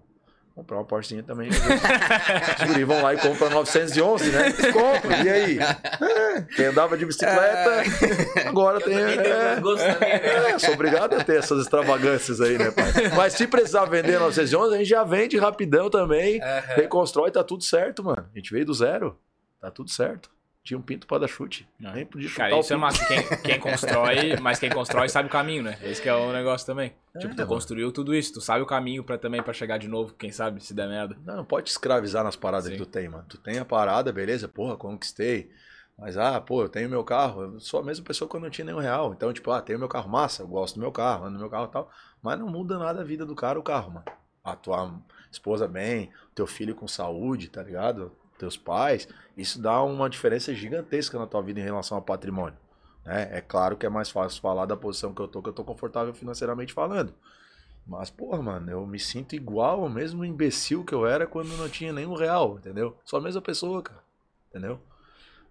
comprar 0.54 0.76
uma 0.76 0.84
Porschezinha 0.84 1.22
também. 1.22 1.48
Os 1.50 2.66
guris 2.66 2.86
vão 2.86 3.02
lá 3.02 3.14
e 3.14 3.18
compram 3.18 3.50
911, 3.50 4.30
né? 4.30 4.46
Eles 4.46 4.72
compram. 4.72 5.24
E 5.24 5.28
aí? 5.28 5.58
É, 5.58 6.42
quem 6.54 6.66
andava 6.66 6.96
de 6.96 7.06
bicicleta, 7.06 7.82
agora 8.46 8.80
tem. 8.80 8.96
é, 8.96 10.50
é, 10.50 10.58
sou 10.58 10.74
obrigado 10.74 11.14
a 11.14 11.24
ter 11.24 11.38
essas 11.38 11.62
extravagâncias 11.62 12.40
aí, 12.40 12.58
né, 12.58 12.70
pai? 12.70 12.92
Mas 13.16 13.34
se 13.34 13.46
precisar 13.46 13.86
vender 13.86 14.18
911, 14.18 14.74
a 14.74 14.78
gente 14.78 14.88
já 14.88 15.04
vende 15.04 15.38
rapidão 15.38 15.88
também. 15.88 16.40
Reconstrói, 16.74 17.30
tá 17.30 17.42
tudo 17.42 17.64
certo, 17.64 18.04
mano. 18.04 18.26
A 18.32 18.36
gente 18.38 18.52
veio 18.52 18.66
do 18.66 18.74
zero. 18.74 19.18
Tá 19.60 19.70
tudo 19.70 19.90
certo. 19.90 20.30
Tinha 20.64 20.78
um 20.78 20.82
pinto 20.82 21.08
pra 21.08 21.18
dar 21.18 21.26
chute. 21.26 21.68
Não. 21.78 21.92
Nem 21.92 22.06
podia 22.06 22.28
chutar 22.28 22.44
Cara, 22.44 22.56
o 22.56 22.60
isso 22.60 22.72
é 22.72 22.76
massa. 22.76 23.04
Quem, 23.04 23.22
quem 23.42 23.58
constrói, 23.58 24.36
mas 24.40 24.60
quem 24.60 24.70
constrói 24.70 25.08
sabe 25.08 25.28
o 25.28 25.30
caminho, 25.30 25.62
né? 25.62 25.76
Esse 25.82 26.00
que 26.00 26.08
é 26.08 26.14
o 26.14 26.32
negócio 26.32 26.64
também. 26.64 26.94
tipo, 27.18 27.34
tu 27.34 27.38
mano. 27.38 27.48
construiu 27.48 27.90
tudo 27.90 28.14
isso, 28.14 28.32
tu 28.34 28.40
sabe 28.40 28.62
o 28.62 28.66
caminho 28.66 29.02
pra, 29.02 29.18
também 29.18 29.42
pra 29.42 29.52
chegar 29.52 29.78
de 29.78 29.88
novo, 29.88 30.14
quem 30.14 30.30
sabe, 30.30 30.62
se 30.64 30.72
der 30.72 30.88
merda. 30.88 31.16
Não, 31.24 31.38
não 31.38 31.44
pode 31.44 31.66
te 31.66 31.70
escravizar 31.70 32.22
nas 32.22 32.36
paradas 32.36 32.66
Sim. 32.66 32.72
que 32.72 32.78
tu 32.78 32.86
tem, 32.86 33.08
mano. 33.08 33.24
Tu 33.28 33.38
tem 33.38 33.58
a 33.58 33.64
parada, 33.64 34.12
beleza? 34.12 34.46
Porra, 34.46 34.76
conquistei. 34.76 35.50
Mas, 35.98 36.16
ah, 36.16 36.40
pô, 36.40 36.62
eu 36.62 36.68
tenho 36.68 36.88
meu 36.88 37.02
carro. 37.02 37.42
Eu 37.42 37.60
sou 37.60 37.80
a 37.80 37.82
mesma 37.82 38.04
pessoa 38.04 38.28
quando 38.28 38.44
não 38.44 38.50
tinha 38.50 38.64
nenhum 38.64 38.78
real. 38.78 39.12
Então, 39.12 39.32
tipo, 39.32 39.50
ah, 39.50 39.60
tenho 39.60 39.78
meu 39.80 39.88
carro 39.88 40.08
massa, 40.08 40.42
eu 40.42 40.48
gosto 40.48 40.76
do 40.76 40.80
meu 40.80 40.92
carro, 40.92 41.24
ando 41.24 41.34
no 41.34 41.40
meu 41.40 41.50
carro 41.50 41.66
e 41.66 41.72
tal. 41.72 41.90
Mas 42.22 42.38
não 42.38 42.48
muda 42.48 42.78
nada 42.78 43.00
a 43.00 43.04
vida 43.04 43.26
do 43.26 43.34
cara 43.34 43.58
o 43.58 43.62
carro, 43.62 43.90
mano. 43.92 44.04
A 44.44 44.54
tua 44.56 44.92
esposa 45.30 45.66
bem, 45.68 46.10
teu 46.34 46.46
filho 46.46 46.74
com 46.74 46.86
saúde, 46.88 47.48
tá 47.48 47.62
ligado? 47.62 48.12
Teus 48.42 48.56
pais. 48.56 49.06
Isso 49.36 49.62
dá 49.62 49.80
uma 49.84 50.10
diferença 50.10 50.52
gigantesca 50.52 51.16
na 51.16 51.28
tua 51.28 51.40
vida 51.40 51.60
em 51.60 51.62
relação 51.62 51.96
ao 51.96 52.02
patrimônio. 52.02 52.58
Né? 53.04 53.28
É 53.30 53.40
claro 53.40 53.76
que 53.76 53.86
é 53.86 53.88
mais 53.88 54.10
fácil 54.10 54.42
falar 54.42 54.66
da 54.66 54.76
posição 54.76 55.14
que 55.14 55.22
eu 55.22 55.28
tô, 55.28 55.40
que 55.40 55.48
eu 55.48 55.52
tô 55.52 55.62
confortável 55.62 56.12
financeiramente 56.12 56.72
falando. 56.72 57.14
Mas, 57.86 58.10
porra, 58.10 58.42
mano, 58.42 58.68
eu 58.68 58.84
me 58.84 58.98
sinto 58.98 59.36
igual 59.36 59.82
ao 59.82 59.88
mesmo 59.88 60.24
imbecil 60.24 60.84
que 60.84 60.92
eu 60.92 61.06
era 61.06 61.24
quando 61.24 61.56
não 61.56 61.68
tinha 61.68 61.92
nenhum 61.92 62.14
real, 62.14 62.56
entendeu? 62.58 62.98
Sou 63.04 63.20
a 63.20 63.22
mesma 63.22 63.40
pessoa, 63.40 63.80
cara. 63.80 64.02
Entendeu? 64.50 64.80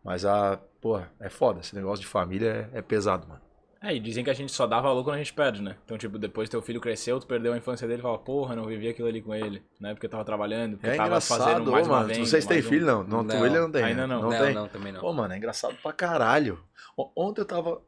Mas 0.03 0.25
a, 0.25 0.59
porra, 0.81 1.09
é 1.17 1.29
foda. 1.29 1.61
Esse 1.61 1.73
negócio 1.73 2.01
de 2.01 2.07
família 2.07 2.69
é, 2.73 2.79
é 2.79 2.81
pesado, 2.81 3.25
mano. 3.25 3.41
É, 3.83 3.95
e 3.95 3.99
dizem 3.99 4.23
que 4.23 4.29
a 4.29 4.33
gente 4.33 4.51
só 4.51 4.67
dá 4.67 4.79
valor 4.79 5.03
quando 5.03 5.15
a 5.15 5.17
gente 5.17 5.33
perde, 5.33 5.59
né? 5.61 5.75
Então, 5.83 5.97
tipo, 5.97 6.19
depois 6.19 6.47
teu 6.47 6.61
filho 6.61 6.79
cresceu, 6.79 7.19
tu 7.19 7.25
perdeu 7.25 7.51
a 7.51 7.57
infância 7.57 7.87
dele 7.87 7.99
e 7.99 8.03
fala, 8.03 8.19
porra, 8.19 8.55
não 8.55 8.65
vivi 8.67 8.87
aquilo 8.87 9.07
ali 9.07 9.21
com 9.23 9.33
ele, 9.33 9.63
né? 9.79 9.93
Porque 9.95 10.05
eu 10.05 10.09
tava 10.09 10.23
trabalhando, 10.23 10.77
porque 10.77 10.87
É 10.91 10.95
tava 10.95 11.19
fazendo 11.19 11.69
ô, 11.69 11.71
mais 11.71 11.87
uma 11.87 11.95
mano. 11.97 12.09
venda, 12.09 12.23
Vocês 12.25 12.45
têm 12.45 12.59
um- 12.59 12.63
filho, 12.63 12.85
não? 12.85 13.03
Não, 13.03 13.25
tu 13.25 13.33
Não, 13.33 13.45
ele 13.45 13.59
não 13.59 13.71
tem. 13.71 13.83
ainda 13.83 14.01
né? 14.05 14.13
não. 14.13 14.21
Não, 14.21 14.29
não, 14.29 14.39
tem. 14.45 14.53
não, 14.53 14.67
também 14.67 14.91
não. 14.93 15.01
Pô, 15.01 15.11
mano, 15.11 15.33
é 15.33 15.37
engraçado 15.37 15.75
pra 15.81 15.91
caralho. 15.91 16.63
Ontem 17.15 17.41
eu 17.41 17.45
tava. 17.45 17.81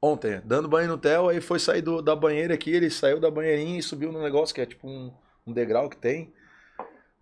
Ontem, 0.00 0.40
dando 0.44 0.66
banho 0.68 0.88
no 0.88 0.96
Theo, 0.98 1.28
aí 1.28 1.40
foi 1.42 1.58
sair 1.58 1.82
do- 1.82 2.00
da 2.00 2.16
banheira 2.16 2.54
aqui, 2.54 2.70
ele 2.70 2.88
saiu 2.90 3.20
da 3.20 3.30
banheirinha 3.30 3.78
e 3.78 3.82
subiu 3.82 4.10
no 4.12 4.22
negócio 4.22 4.54
que 4.54 4.60
é 4.62 4.66
tipo 4.66 4.88
um, 4.88 5.12
um 5.46 5.52
degrau 5.52 5.90
que 5.90 5.96
tem. 5.96 6.32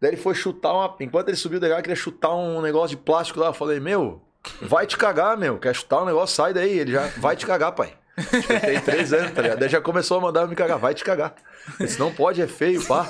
Daí 0.01 0.11
ele 0.11 0.17
foi 0.17 0.35
chutar 0.35 0.73
uma. 0.73 0.97
Enquanto 1.01 1.29
ele 1.29 1.37
subiu 1.37 1.59
o 1.59 1.61
degrau, 1.61 1.79
ele 1.79 1.83
queria 1.85 1.97
chutar 1.97 2.33
um 2.35 2.61
negócio 2.63 2.97
de 2.97 3.03
plástico 3.03 3.41
lá. 3.41 3.47
Eu 3.49 3.53
falei, 3.53 3.79
meu, 3.81 4.21
vai 4.63 4.87
te 4.87 4.97
cagar, 4.97 5.37
meu. 5.37 5.59
Quer 5.59 5.75
chutar 5.75 6.03
um 6.03 6.07
negócio? 6.07 6.35
Sai 6.37 6.53
daí. 6.55 6.79
Ele 6.79 6.93
já 6.93 7.07
vai 7.19 7.35
te 7.37 7.45
cagar, 7.47 7.73
pai. 7.73 7.95
Tem 8.61 8.81
três 8.81 9.13
anos, 9.13 9.33
tá 9.33 9.43
ligado? 9.43 9.59
Daí 9.59 9.69
já 9.69 9.81
começou 9.81 10.19
a 10.19 10.21
mandar 10.21 10.47
me 10.47 10.55
cagar, 10.55 10.79
vai 10.79 10.95
te 10.95 11.03
cagar. 11.03 11.35
Isso 11.81 11.99
não 11.99 12.13
pode, 12.13 12.43
é 12.43 12.47
feio, 12.47 12.85
pá. 12.87 13.07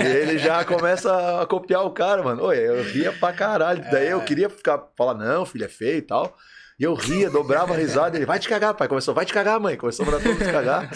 E 0.00 0.06
ele 0.16 0.38
já 0.38 0.64
começa 0.64 1.40
a 1.42 1.46
copiar 1.46 1.84
o 1.84 1.90
cara, 1.90 2.22
mano. 2.22 2.44
Oi, 2.44 2.58
eu 2.58 2.82
ria 2.84 3.12
pra 3.12 3.32
caralho. 3.32 3.84
Daí 3.90 4.08
eu 4.08 4.20
queria 4.22 4.48
ficar, 4.48 4.80
falar, 4.96 5.14
não, 5.14 5.44
filho, 5.44 5.64
é 5.64 5.68
feio 5.68 5.98
e 5.98 6.02
tal. 6.02 6.36
E 6.78 6.84
eu 6.84 6.94
ria, 6.94 7.30
dobrava 7.30 7.72
a 7.72 7.76
risada. 7.76 8.16
Ele, 8.16 8.26
vai 8.26 8.38
te 8.38 8.48
cagar, 8.48 8.74
pai. 8.74 8.86
Começou, 8.88 9.14
vai 9.14 9.24
te 9.24 9.32
cagar, 9.32 9.58
mãe. 9.60 9.76
Começou 9.76 10.04
a 10.04 10.10
mandar 10.10 10.22
todo 10.22 10.32
mundo 10.38 10.50
cagar. 10.52 10.90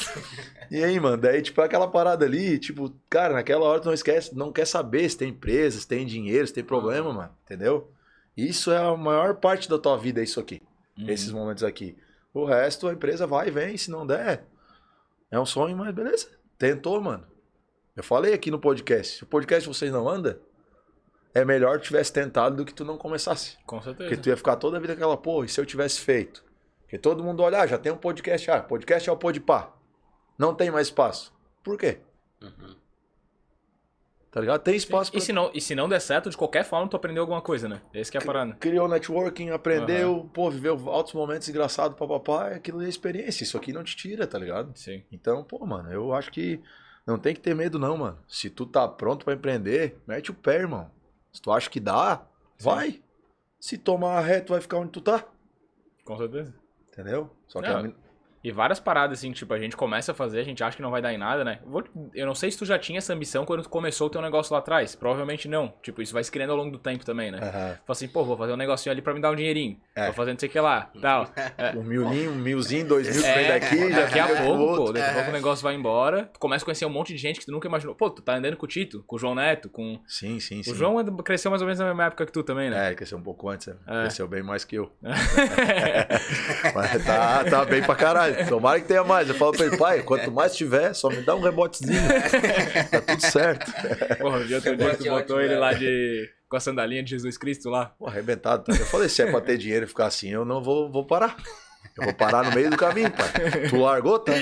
E 0.71 0.83
aí, 0.85 1.01
mano, 1.01 1.17
daí, 1.17 1.41
tipo, 1.41 1.61
aquela 1.63 1.89
parada 1.89 2.27
ali, 2.27 2.59
tipo, 2.59 2.93
cara, 3.09 3.33
naquela 3.35 3.65
hora 3.65 3.81
tu 3.81 3.87
não 3.87 3.95
esquece, 3.95 4.37
não 4.37 4.53
quer 4.53 4.67
saber 4.67 5.09
se 5.09 5.17
tem 5.17 5.31
empresa, 5.31 5.81
se 5.81 5.87
tem 5.89 6.05
dinheiro, 6.05 6.47
se 6.47 6.53
tem 6.53 6.63
problema, 6.65 7.13
mano. 7.13 7.31
Entendeu? 7.45 7.91
Isso 8.37 8.71
é 8.71 8.77
a 8.77 8.97
maior 8.97 9.37
parte 9.37 9.69
da 9.69 9.79
tua 9.79 9.97
vida, 9.97 10.23
isso 10.23 10.39
aqui 10.39 10.61
Uhum. 10.99 11.09
esses 11.09 11.31
momentos 11.31 11.63
aqui. 11.65 11.97
O 12.33 12.45
resto 12.45 12.89
a 12.89 12.93
empresa 12.93 13.27
vai 13.27 13.49
e 13.49 13.51
vem, 13.51 13.77
se 13.77 13.91
não 13.91 14.07
der. 14.07 14.47
É 15.31 15.39
um 15.39 15.47
sonho, 15.47 15.77
mas 15.77 15.95
beleza. 15.95 16.29
Tentou, 16.59 17.01
mano. 17.01 17.27
Eu 17.97 18.03
falei 18.03 18.33
aqui 18.33 18.51
no 18.51 18.59
podcast. 18.59 19.19
Se 19.19 19.23
o 19.25 19.27
podcast 19.27 19.69
vocês 19.69 19.91
não 19.91 20.09
anda, 20.09 20.41
é 21.35 21.45
melhor 21.45 21.79
que 21.79 21.87
tivesse 21.87 22.13
tentado 22.13 22.57
do 22.57 22.65
que 22.65 22.73
tu 22.73 22.85
não 22.85 22.97
começasse. 22.97 23.59
Com 23.67 23.81
certeza. 23.83 24.09
Porque 24.09 24.23
tu 24.23 24.29
ia 24.29 24.37
ficar 24.37 24.57
toda 24.57 24.77
a 24.77 24.81
vida 24.81 24.93
aquela, 24.93 25.17
pô, 25.17 25.45
e 25.45 25.49
se 25.49 25.61
eu 25.61 25.67
tivesse 25.67 26.01
feito? 26.01 26.45
Porque 26.83 26.99
todo 26.99 27.23
mundo 27.23 27.43
olha, 27.43 27.61
ah, 27.61 27.67
já 27.67 27.77
tem 27.77 27.93
um 27.93 27.97
podcast, 27.97 28.51
ah, 28.51 28.63
podcast 28.63 29.09
é 29.09 29.13
o 29.13 29.17
Podpah. 29.17 29.75
Não 30.39 30.55
tem 30.55 30.71
mais 30.71 30.87
espaço. 30.87 31.35
Por 31.63 31.77
quê? 31.77 31.99
Uhum. 32.41 32.77
Tá 34.31 34.41
ligado? 34.41 34.61
Tem 34.61 34.77
espaço 34.77 35.11
E 35.17 35.21
se, 35.21 35.33
não, 35.33 35.51
e 35.55 35.61
se 35.61 35.75
não 35.75 35.89
der 35.89 36.01
certo, 36.01 36.29
de 36.29 36.37
qualquer 36.37 36.65
forma, 36.65 36.89
tu 36.89 36.97
aprendeu 36.97 37.23
alguma 37.23 37.41
coisa, 37.41 37.69
né? 37.69 37.81
Esse 37.95 38.11
que 38.11 38.19
é 38.19 38.21
a 38.21 38.25
parada. 38.25 38.55
Criou 38.55 38.87
networking, 38.87 39.51
aprendeu, 39.51 40.29
pô, 40.35 40.51
viveu 40.51 40.79
altos 40.91 41.15
momentos 41.15 41.49
engraçados, 41.49 41.99
papapá, 41.99 42.49
aquilo 42.49 42.83
é 42.83 42.89
experiência. 42.89 43.43
Isso 43.43 43.57
aqui 43.57 43.73
não 43.73 43.83
te 43.83 43.97
tira, 43.97 44.27
tá 44.27 44.39
ligado? 44.39 44.77
Sim. 44.77 45.03
Então, 45.11 45.43
pô, 45.43 45.65
mano, 45.65 45.91
eu 45.91 46.13
acho 46.13 46.31
que 46.31 46.61
não 47.07 47.19
tem 47.19 47.35
que 47.35 47.41
ter 47.41 47.55
medo, 47.55 47.79
não, 47.79 47.97
mano. 47.97 48.19
Se 48.29 48.51
tu 48.51 48.67
tá 48.67 48.87
pronto 48.87 49.25
pra 49.25 49.33
empreender, 49.33 49.99
mete 50.07 50.31
o 50.31 50.35
pé, 50.35 50.57
irmão. 50.57 50.91
Se 51.33 51.41
tu 51.41 51.51
acha 51.51 51.71
que 51.71 51.81
dá, 51.81 52.27
vai. 52.61 53.03
Se 53.59 53.79
tomar 53.79 54.21
ré, 54.21 54.41
tu 54.41 54.53
vai 54.53 54.61
ficar 54.61 54.77
onde 54.77 54.91
tu 54.91 55.01
tá. 55.01 55.25
Com 56.05 56.19
certeza. 56.19 56.55
Entendeu? 56.93 57.31
Só 57.47 57.63
que 57.63 57.69
a 57.69 57.83
E 58.43 58.51
várias 58.53 58.79
paradas, 58.79 59.19
assim, 59.19 59.33
tipo, 59.33 59.53
a 59.53 59.59
gente 59.59 59.77
começa 59.77 60.13
a 60.13 60.15
fazer, 60.15 60.41
a 60.41 60.45
gente 60.45 60.63
acha 60.63 60.77
que 60.77 60.83
não 60.83 60.91
vai 60.91 61.03
dar 61.03 61.13
em 61.13 61.19
nada, 61.19 61.45
né? 61.45 61.59
Eu 62.15 62.27
não 62.27 62.35
sei 62.35 62.51
se 62.51 62.59
tu 62.59 62.65
já 62.65 62.79
tinha 62.79 62.99
essa 62.99 63.13
ambição 63.13 63.45
quando 63.45 63.63
tu 63.63 63.69
começou 63.69 64.07
o 64.07 64.11
teu 64.11 64.23
negócio 64.23 64.53
lá 64.53 64.59
atrás. 64.61 64.95
Provavelmente 64.95 65.49
não. 65.49 65.73
Tipo, 65.83 66.01
isso 66.03 66.13
vai 66.13 66.23
se 66.23 66.31
criando 66.31 66.51
ao 66.51 66.57
longo 66.57 66.71
do 66.71 66.79
tempo 66.79 67.05
também, 67.05 67.31
né? 67.31 67.39
Aham. 67.39 67.51
Fala 67.51 67.81
assim, 67.89 68.09
pô, 68.09 68.25
vou 68.25 68.37
fazer 68.37 68.53
um 68.53 68.57
negocinho 68.57 68.93
ali 68.93 69.03
pra 69.03 69.13
me 69.13 69.21
dar 69.21 69.31
um 69.31 69.37
dinheirinho. 69.37 69.79
É. 69.95 70.07
Vou 70.07 70.15
fazer 70.15 70.33
não 70.33 70.39
sei 70.39 70.49
o 70.49 70.53
que 70.53 70.61
lá, 70.61 70.91
tal. 71.01 71.29
Um 71.77 71.83
milzinho, 71.83 72.31
um 72.31 72.35
milzinho, 72.37 72.87
dois 72.87 73.15
mil, 73.15 73.25
É, 73.25 73.49
daqui, 73.59 73.91
já 73.91 74.01
daqui 74.03 74.19
a 74.19 74.27
pouco, 74.45 74.77
pô, 74.77 74.93
daqui 74.93 75.11
a 75.11 75.15
pouco 75.15 75.31
o 75.31 75.33
negócio 75.33 75.63
vai 75.63 75.75
embora. 75.75 76.31
Tu 76.33 76.39
começa 76.39 76.65
a 76.65 76.67
conhecer 76.67 76.87
um 76.87 76.91
monte 76.91 77.13
de 77.13 77.19
gente 77.19 77.41
que 77.41 77.47
tu 77.47 77.53
nunca 77.53 77.67
imaginou. 77.69 77.95
Pô, 77.95 78.09
tu 78.11 78.23
tá 78.23 78.37
andando 78.37 78.57
com 78.57 78.65
o 78.65 78.69
Tito, 78.69 79.03
com 79.07 79.17
o 79.17 79.19
João 79.19 79.35
Neto, 79.35 79.69
com. 79.69 80.01
Sim, 80.07 80.39
sim, 80.41 80.63
sim. 80.63 80.71
O 80.71 80.75
João 80.75 80.99
é- 81.01 81.05
cresceu 81.23 81.51
mais 81.51 81.61
ou 81.63 81.67
menos 81.67 81.79
na 81.79 81.87
mesma 81.87 82.05
época 82.05 82.25
que 82.27 82.33
tu 82.33 82.43
também, 82.43 82.71
né? 82.71 82.91
É, 82.91 82.95
cresceu 82.95 83.19
um 83.19 83.23
pouco 83.23 83.49
antes, 83.49 83.67
né? 83.67 83.77
É. 83.87 84.01
Cresceu 84.03 84.27
bem 84.29 84.43
mais 84.43 84.65
que 84.65 84.77
eu. 84.77 84.91
Mas 86.75 87.05
tá, 87.05 87.45
tá 87.45 87.65
bem 87.65 87.83
pra 87.83 87.95
caralho. 87.95 88.28
Tomara 88.49 88.81
que 88.81 88.87
tenha 88.87 89.05
mais. 89.05 89.29
Eu 89.29 89.35
falo 89.35 89.53
pra 89.53 89.67
ele, 89.67 89.77
pai, 89.77 90.03
quanto 90.03 90.31
mais 90.31 90.57
tiver, 90.57 90.95
só 90.95 91.09
me 91.09 91.23
dá 91.23 91.35
um 91.35 91.41
rebotezinho. 91.41 92.01
tá 92.91 93.01
tudo 93.01 93.21
certo. 93.23 93.73
Porra, 94.19 94.39
o 94.39 94.45
dia 94.45 94.57
outro 94.57 94.77
dia 94.77 94.97
tu 94.97 95.05
botou 95.05 95.17
ótimo, 95.17 95.41
ele 95.41 95.55
né? 95.55 95.61
lá 95.61 95.73
de. 95.73 96.29
com 96.49 96.57
a 96.57 96.61
sandalinha 96.61 97.03
de 97.03 97.11
Jesus 97.11 97.37
Cristo 97.37 97.69
lá. 97.71 97.87
Pô, 97.99 98.07
arrebentado. 98.07 98.65
Tá? 98.65 98.73
Eu 98.73 98.87
falei, 98.87 99.09
se 99.09 99.23
é 99.23 99.31
pra 99.31 99.41
ter 99.41 99.59
dinheiro 99.59 99.85
e 99.85 99.89
ficar 99.89 100.07
assim, 100.07 100.31
eu 100.31 100.45
não 100.45 100.63
vou, 100.63 100.91
vou 100.91 101.07
parar. 101.07 101.37
Eu 101.99 102.05
vou 102.05 102.15
parar 102.15 102.45
no 102.45 102.55
meio 102.55 102.71
do 102.71 102.77
caminho, 102.77 103.11
pai. 103.11 103.69
Tu 103.69 103.77
largou, 103.77 104.21
tá? 104.21 104.33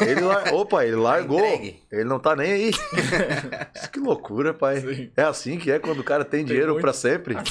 Ele 0.00 0.20
lar... 0.22 0.52
Opa, 0.52 0.84
ele 0.84 0.96
largou. 0.96 1.40
Ele 1.40 2.04
não 2.04 2.18
tá 2.18 2.34
nem 2.34 2.52
aí. 2.52 2.70
Isso 2.70 3.90
que 3.92 4.00
loucura, 4.00 4.52
pai. 4.52 4.80
Sim. 4.80 5.12
É 5.16 5.22
assim 5.22 5.56
que 5.56 5.70
é 5.70 5.78
quando 5.78 6.00
o 6.00 6.04
cara 6.04 6.24
tem 6.24 6.44
dinheiro 6.44 6.72
muito. 6.72 6.82
pra 6.82 6.92
sempre. 6.92 7.36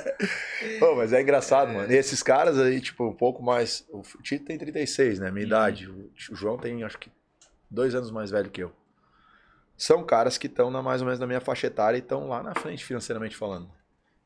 Pô, 0.80 0.94
mas 0.96 1.12
é 1.12 1.20
engraçado, 1.20 1.74
mano. 1.74 1.92
E 1.92 1.96
esses 1.96 2.22
caras 2.22 2.58
aí, 2.58 2.80
tipo, 2.80 3.06
um 3.06 3.12
pouco 3.12 3.42
mais. 3.42 3.86
O 3.90 4.00
Tito 4.22 4.46
tem 4.46 4.56
36, 4.56 5.18
né? 5.18 5.30
Minha 5.30 5.46
idade. 5.46 5.86
O 5.86 6.34
João 6.34 6.56
tem, 6.56 6.82
acho 6.82 6.98
que, 6.98 7.10
dois 7.70 7.94
anos 7.94 8.10
mais 8.10 8.30
velho 8.30 8.48
que 8.48 8.62
eu. 8.62 8.72
São 9.76 10.02
caras 10.04 10.38
que 10.38 10.46
estão 10.46 10.70
mais 10.82 11.02
ou 11.02 11.06
menos 11.06 11.20
na 11.20 11.26
minha 11.26 11.40
faixa 11.40 11.66
etária 11.66 11.98
e 11.98 12.00
estão 12.00 12.28
lá 12.28 12.42
na 12.42 12.54
frente, 12.54 12.82
financeiramente 12.84 13.36
falando. 13.36 13.70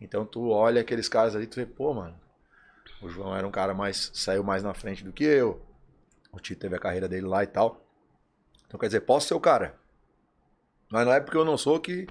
Então 0.00 0.24
tu 0.24 0.50
olha 0.50 0.80
aqueles 0.80 1.08
caras 1.08 1.34
ali 1.34 1.46
tu 1.46 1.56
vê, 1.56 1.66
pô, 1.66 1.92
mano. 1.92 2.23
O 3.04 3.08
João 3.10 3.36
era 3.36 3.46
um 3.46 3.50
cara 3.50 3.74
mais. 3.74 4.10
saiu 4.14 4.42
mais 4.42 4.62
na 4.62 4.72
frente 4.74 5.04
do 5.04 5.12
que 5.12 5.24
eu. 5.24 5.60
O 6.32 6.40
Tito 6.40 6.60
teve 6.60 6.74
a 6.74 6.78
carreira 6.78 7.08
dele 7.08 7.26
lá 7.26 7.44
e 7.44 7.46
tal. 7.46 7.80
Então 8.66 8.80
quer 8.80 8.86
dizer, 8.86 9.00
posso 9.00 9.28
ser 9.28 9.34
o 9.34 9.40
cara. 9.40 9.74
Mas 10.90 11.04
não 11.06 11.12
é 11.12 11.20
porque 11.20 11.36
eu 11.36 11.44
não 11.44 11.56
sou 11.58 11.78
que 11.78 12.06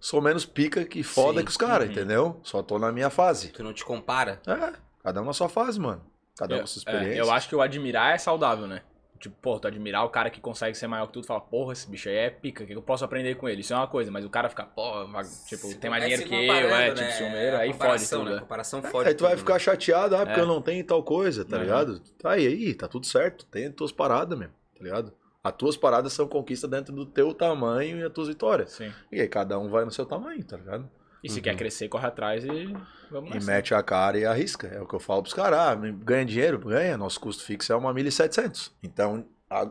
sou 0.00 0.20
menos 0.20 0.44
pica 0.46 0.84
que 0.84 1.02
foda 1.02 1.38
Sim. 1.40 1.44
que 1.44 1.50
os 1.50 1.56
caras, 1.56 1.86
Uhum. 1.86 1.92
entendeu? 1.92 2.40
Só 2.42 2.62
tô 2.62 2.78
na 2.78 2.90
minha 2.90 3.10
fase. 3.10 3.48
Tu 3.48 3.62
não 3.62 3.72
te 3.72 3.84
compara? 3.84 4.40
É, 4.46 4.72
cada 5.02 5.20
um 5.22 5.24
na 5.24 5.32
sua 5.32 5.48
fase, 5.48 5.78
mano. 5.78 6.02
Cada 6.36 6.54
um 6.54 6.58
Eu, 6.58 6.62
com 6.62 6.66
sua 6.66 6.80
é, 6.80 6.94
experiência. 6.94 7.20
eu 7.20 7.30
acho 7.30 7.48
que 7.48 7.54
o 7.54 7.60
admirar 7.60 8.14
é 8.14 8.18
saudável, 8.18 8.66
né? 8.66 8.82
Tipo, 9.22 9.36
pô, 9.40 9.56
tu 9.60 9.68
admirar 9.68 10.04
o 10.04 10.08
cara 10.10 10.28
que 10.30 10.40
consegue 10.40 10.76
ser 10.76 10.88
maior 10.88 11.06
que 11.06 11.12
tu, 11.12 11.20
tu 11.20 11.26
fala, 11.28 11.40
porra, 11.40 11.72
esse 11.72 11.88
bicho 11.88 12.08
aí 12.08 12.16
é 12.16 12.28
pica, 12.28 12.64
o 12.64 12.66
que 12.66 12.72
eu 12.74 12.82
posso 12.82 13.04
aprender 13.04 13.36
com 13.36 13.48
ele? 13.48 13.60
Isso 13.60 13.72
é 13.72 13.76
uma 13.76 13.86
coisa, 13.86 14.10
mas 14.10 14.24
o 14.24 14.28
cara 14.28 14.48
fica, 14.48 14.64
pô, 14.64 15.06
vai- 15.06 15.22
tipo, 15.46 15.68
Se- 15.68 15.78
tem 15.78 15.88
mais 15.88 16.02
é 16.02 16.06
dinheiro 16.08 16.28
que 16.28 16.34
eu, 16.34 16.52
é, 16.52 16.88
né? 16.88 16.94
tipo, 16.94 17.12
ciumeiro, 17.12 17.56
aí 17.56 17.72
fode 17.72 18.08
tudo, 18.10 18.24
né? 18.24 18.30
né? 18.34 18.40
comparação 18.40 18.80
É, 18.80 18.82
fode 18.82 19.08
aí 19.08 19.14
tu 19.14 19.22
vai 19.22 19.30
tudo, 19.32 19.38
ficar 19.38 19.58
chateado, 19.60 20.16
ah, 20.16 20.26
porque 20.26 20.40
É. 20.40 20.42
eu 20.42 20.46
não 20.48 20.60
tenho 20.60 20.84
tal 20.84 21.04
coisa, 21.04 21.44
tá 21.44 21.56
Uhum. 21.56 21.62
ligado? 21.62 22.00
Tá 22.20 22.32
aí, 22.32 22.46
aí, 22.48 22.74
tá 22.74 22.88
tudo 22.88 23.06
certo. 23.06 23.46
Tem 23.46 23.66
as 23.68 23.74
tuas 23.74 23.92
paradas 23.92 24.36
mesmo, 24.36 24.54
tá 24.76 24.82
ligado? 24.82 25.12
As 25.44 25.52
tuas 25.52 25.76
paradas 25.76 26.12
são 26.12 26.26
conquistas 26.26 26.68
dentro 26.68 26.92
do 26.92 27.06
teu 27.06 27.32
tamanho 27.32 27.98
e 27.98 28.02
as 28.02 28.12
tuas 28.12 28.26
vitórias. 28.26 28.72
Sim. 28.72 28.92
E 29.12 29.20
aí 29.20 29.28
cada 29.28 29.56
um 29.58 29.68
vai 29.70 29.84
no 29.84 29.90
seu 29.92 30.04
tamanho, 30.04 30.42
tá 30.44 30.56
ligado? 30.56 30.90
E 31.22 31.28
se 31.30 31.36
Uhum. 31.36 31.42
quer 31.42 31.56
crescer, 31.56 31.88
corre 31.88 32.06
atrás 32.06 32.44
e 32.44 32.74
vamos 33.10 33.30
E 33.30 33.34
nessa. 33.34 33.46
mete 33.46 33.74
a 33.74 33.82
cara 33.82 34.18
e 34.18 34.24
arrisca. 34.24 34.66
É 34.66 34.80
o 34.80 34.86
que 34.86 34.94
eu 34.94 35.00
falo 35.00 35.22
pros 35.22 35.34
caras. 35.34 35.58
Ah, 35.58 35.74
ganha 35.74 36.24
dinheiro? 36.24 36.58
Ganha. 36.58 36.96
Nosso 36.96 37.20
custo 37.20 37.44
fixo 37.44 37.72
é 37.72 37.76
uma 37.76 37.92
1.700. 37.94 38.72
Então, 38.82 39.24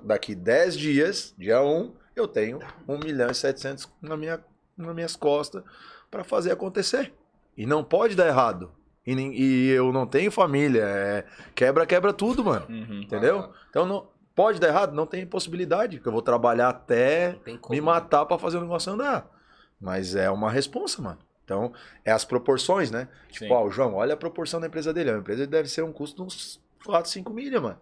daqui 0.04 0.34
10 0.34 0.78
dias, 0.78 1.36
dia 1.38 1.62
1, 1.62 1.94
eu 2.16 2.28
tenho 2.28 2.60
1 2.88 2.98
milhão 3.00 3.30
e 3.30 3.36
700 3.36 3.92
na 4.02 4.16
minha, 4.16 4.40
nas 4.78 4.96
minhas 4.96 5.16
costas 5.16 5.64
para 6.10 6.24
fazer 6.24 6.52
acontecer. 6.52 7.14
E 7.58 7.66
não 7.66 7.84
pode 7.84 8.16
dar 8.16 8.28
errado. 8.28 8.72
E, 9.06 9.12
e 9.14 9.70
eu 9.72 9.92
não 9.92 10.06
tenho 10.08 10.32
família. 10.32 10.84
é 10.86 11.26
quebra, 11.54 11.86
quebra 11.86 12.14
tudo, 12.14 12.46
mano. 12.46 12.66
Uhum. 12.70 13.02
Entendeu? 13.02 13.52
Então, 13.70 13.86
não, 13.86 14.08
pode 14.34 14.58
dar 14.58 14.70
errado? 14.70 14.94
Não 14.94 15.06
tem 15.06 15.26
possibilidade. 15.26 16.00
Que 16.00 16.08
eu 16.08 16.12
vou 16.14 16.22
trabalhar 16.22 16.70
até 16.70 17.36
me 17.70 17.82
matar 17.82 18.26
pra 18.26 18.38
fazer 18.40 18.58
o 18.58 18.62
negócio 18.62 18.94
andar. 18.94 19.30
Mas 19.80 20.16
é 20.16 20.30
uma 20.30 20.50
responsa, 20.50 21.02
mano. 21.02 21.18
Então, 21.52 21.74
é 22.06 22.12
as 22.12 22.24
proporções, 22.24 22.90
né? 22.90 23.10
Sim. 23.30 23.40
Tipo, 23.40 23.54
ó, 23.54 23.66
o 23.66 23.70
João, 23.70 23.96
olha 23.96 24.14
a 24.14 24.18
proporção 24.18 24.62
da 24.62 24.68
empresa 24.68 24.94
dele. 24.94 25.12
A 25.12 25.18
empresa 25.18 25.46
deve 25.46 25.68
ser 25.68 25.84
um 25.84 25.92
custo 25.92 26.16
de 26.16 26.22
uns 26.24 26.62
4, 26.86 27.12
5 27.12 27.34
milha, 27.34 27.60
mano. 27.60 27.78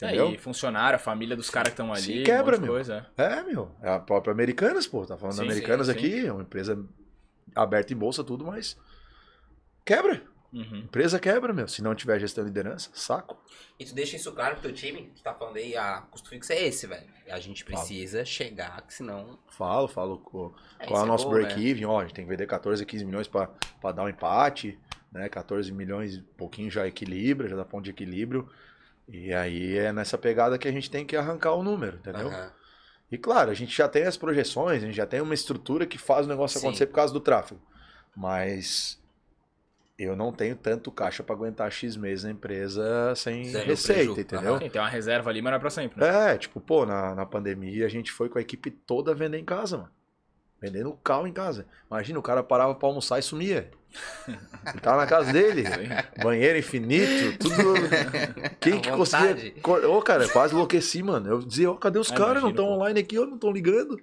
É, 0.00 0.06
Entendeu? 0.06 0.30
e 0.30 0.38
funcionário, 0.38 0.94
a 0.94 0.98
família 1.00 1.34
dos 1.34 1.50
caras 1.50 1.74
que 1.74 1.80
estão 1.80 1.92
Se 1.96 2.12
ali, 2.12 2.22
quebra, 2.22 2.56
um 2.56 2.60
meu. 2.60 2.72
coisa. 2.72 3.04
É, 3.16 3.42
meu. 3.42 3.72
É 3.82 3.90
a 3.90 3.98
própria 3.98 4.32
Americanas, 4.32 4.86
pô. 4.86 5.04
Tá 5.04 5.16
falando 5.16 5.34
Sim, 5.34 5.38
da 5.38 5.44
Americanas 5.46 5.88
sim, 5.88 5.92
aqui. 5.92 6.26
É 6.26 6.32
uma 6.32 6.42
empresa 6.42 6.80
aberta 7.52 7.92
em 7.92 7.96
bolsa, 7.96 8.22
tudo, 8.22 8.44
mas 8.44 8.78
quebra. 9.84 10.22
Uhum. 10.52 10.78
Empresa 10.78 11.18
quebra, 11.20 11.52
meu. 11.52 11.68
Se 11.68 11.82
não 11.82 11.94
tiver 11.94 12.18
gestão 12.18 12.44
e 12.44 12.46
liderança, 12.46 12.90
saco. 12.94 13.36
E 13.78 13.84
tu 13.84 13.94
deixa 13.94 14.16
isso 14.16 14.32
claro 14.32 14.54
pro 14.54 14.62
teu 14.62 14.72
time? 14.72 15.12
Tu 15.14 15.22
tá 15.22 15.34
falando 15.34 15.56
aí, 15.56 15.76
a 15.76 16.02
custo 16.10 16.28
fixo 16.28 16.52
é 16.52 16.62
esse, 16.66 16.86
velho. 16.86 17.06
A 17.28 17.38
gente 17.38 17.64
precisa 17.64 18.24
chegar, 18.24 18.80
que 18.82 18.94
senão... 18.94 19.38
Falo, 19.50 19.86
falo 19.86 20.18
com, 20.18 20.52
É, 20.78 20.86
qual 20.86 21.00
é 21.02 21.04
o 21.04 21.06
nosso 21.06 21.26
bom, 21.28 21.34
né? 21.34 21.42
break-even. 21.42 21.84
Ó, 21.84 22.00
a 22.00 22.02
gente 22.04 22.14
tem 22.14 22.24
que 22.24 22.30
vender 22.30 22.46
14, 22.46 22.84
15 22.84 23.04
milhões 23.04 23.28
pra 23.28 23.50
pra 23.80 23.92
dar 23.92 24.04
um 24.04 24.08
empate. 24.08 24.78
Né? 25.12 25.28
14 25.28 25.70
milhões, 25.72 26.14
e 26.14 26.22
pouquinho 26.22 26.70
já 26.70 26.86
equilibra, 26.86 27.48
já 27.48 27.56
dá 27.56 27.64
ponto 27.64 27.84
de 27.84 27.90
equilíbrio. 27.90 28.48
E 29.06 29.32
aí 29.32 29.76
é 29.78 29.92
nessa 29.92 30.18
pegada 30.18 30.58
que 30.58 30.68
a 30.68 30.72
gente 30.72 30.90
tem 30.90 31.04
que 31.06 31.16
arrancar 31.16 31.54
o 31.54 31.62
número, 31.62 31.96
entendeu? 31.96 32.28
Aham. 32.28 32.52
E 33.10 33.16
claro, 33.16 33.50
a 33.50 33.54
gente 33.54 33.74
já 33.74 33.88
tem 33.88 34.02
as 34.04 34.18
projeções, 34.18 34.82
a 34.82 34.86
gente 34.86 34.96
já 34.96 35.06
tem 35.06 35.22
uma 35.22 35.32
estrutura 35.32 35.86
que 35.86 35.96
faz 35.96 36.26
o 36.26 36.28
negócio 36.28 36.58
Sim. 36.60 36.66
acontecer 36.66 36.86
por 36.86 36.94
causa 36.94 37.12
do 37.12 37.20
tráfego. 37.20 37.60
Mas 38.14 39.00
eu 39.98 40.14
não 40.14 40.32
tenho 40.32 40.54
tanto 40.56 40.90
caixa 40.92 41.22
para 41.22 41.34
aguentar 41.34 41.70
X 41.72 41.96
meses 41.96 42.24
na 42.24 42.30
empresa 42.30 43.14
sem 43.16 43.44
Zero 43.46 43.66
receita, 43.66 44.14
preju. 44.14 44.20
entendeu? 44.20 44.58
Sim, 44.58 44.70
tem 44.70 44.80
uma 44.80 44.88
reserva 44.88 45.28
ali, 45.30 45.42
mas 45.42 45.50
não 45.50 45.56
é 45.56 45.60
pra 45.60 45.70
sempre, 45.70 46.00
né? 46.00 46.34
É, 46.34 46.38
tipo, 46.38 46.60
pô, 46.60 46.86
na, 46.86 47.14
na 47.14 47.26
pandemia 47.26 47.84
a 47.84 47.88
gente 47.88 48.12
foi 48.12 48.28
com 48.28 48.38
a 48.38 48.40
equipe 48.40 48.70
toda 48.70 49.14
vender 49.14 49.38
em 49.38 49.44
casa, 49.44 49.76
mano. 49.78 49.90
Vendendo 50.60 50.92
carro 51.04 51.24
em 51.26 51.32
casa. 51.32 51.66
Imagina, 51.88 52.18
o 52.18 52.22
cara 52.22 52.42
parava 52.42 52.74
pra 52.74 52.88
almoçar 52.88 53.18
e 53.18 53.22
sumia. 53.22 53.70
Ele 54.26 54.80
tava 54.82 54.96
na 54.96 55.06
casa 55.06 55.32
dele, 55.32 55.62
banheiro 56.20 56.58
infinito, 56.58 57.38
tudo. 57.38 57.74
Quem 58.60 58.80
que 58.80 58.90
conseguia. 58.90 59.54
Ô, 59.88 60.02
cara, 60.02 60.24
eu 60.24 60.28
quase 60.30 60.54
enlouqueci, 60.54 61.00
mano. 61.02 61.28
Eu 61.30 61.38
dizia, 61.38 61.70
ô, 61.70 61.76
cadê 61.76 61.98
os 62.00 62.10
Ah, 62.10 62.14
caras? 62.16 62.42
Não 62.42 62.50
estão 62.50 62.66
online 62.70 62.98
aqui, 63.00 63.16
ou 63.16 63.24
não 63.26 63.36
estão 63.36 63.52
ligando? 63.52 64.00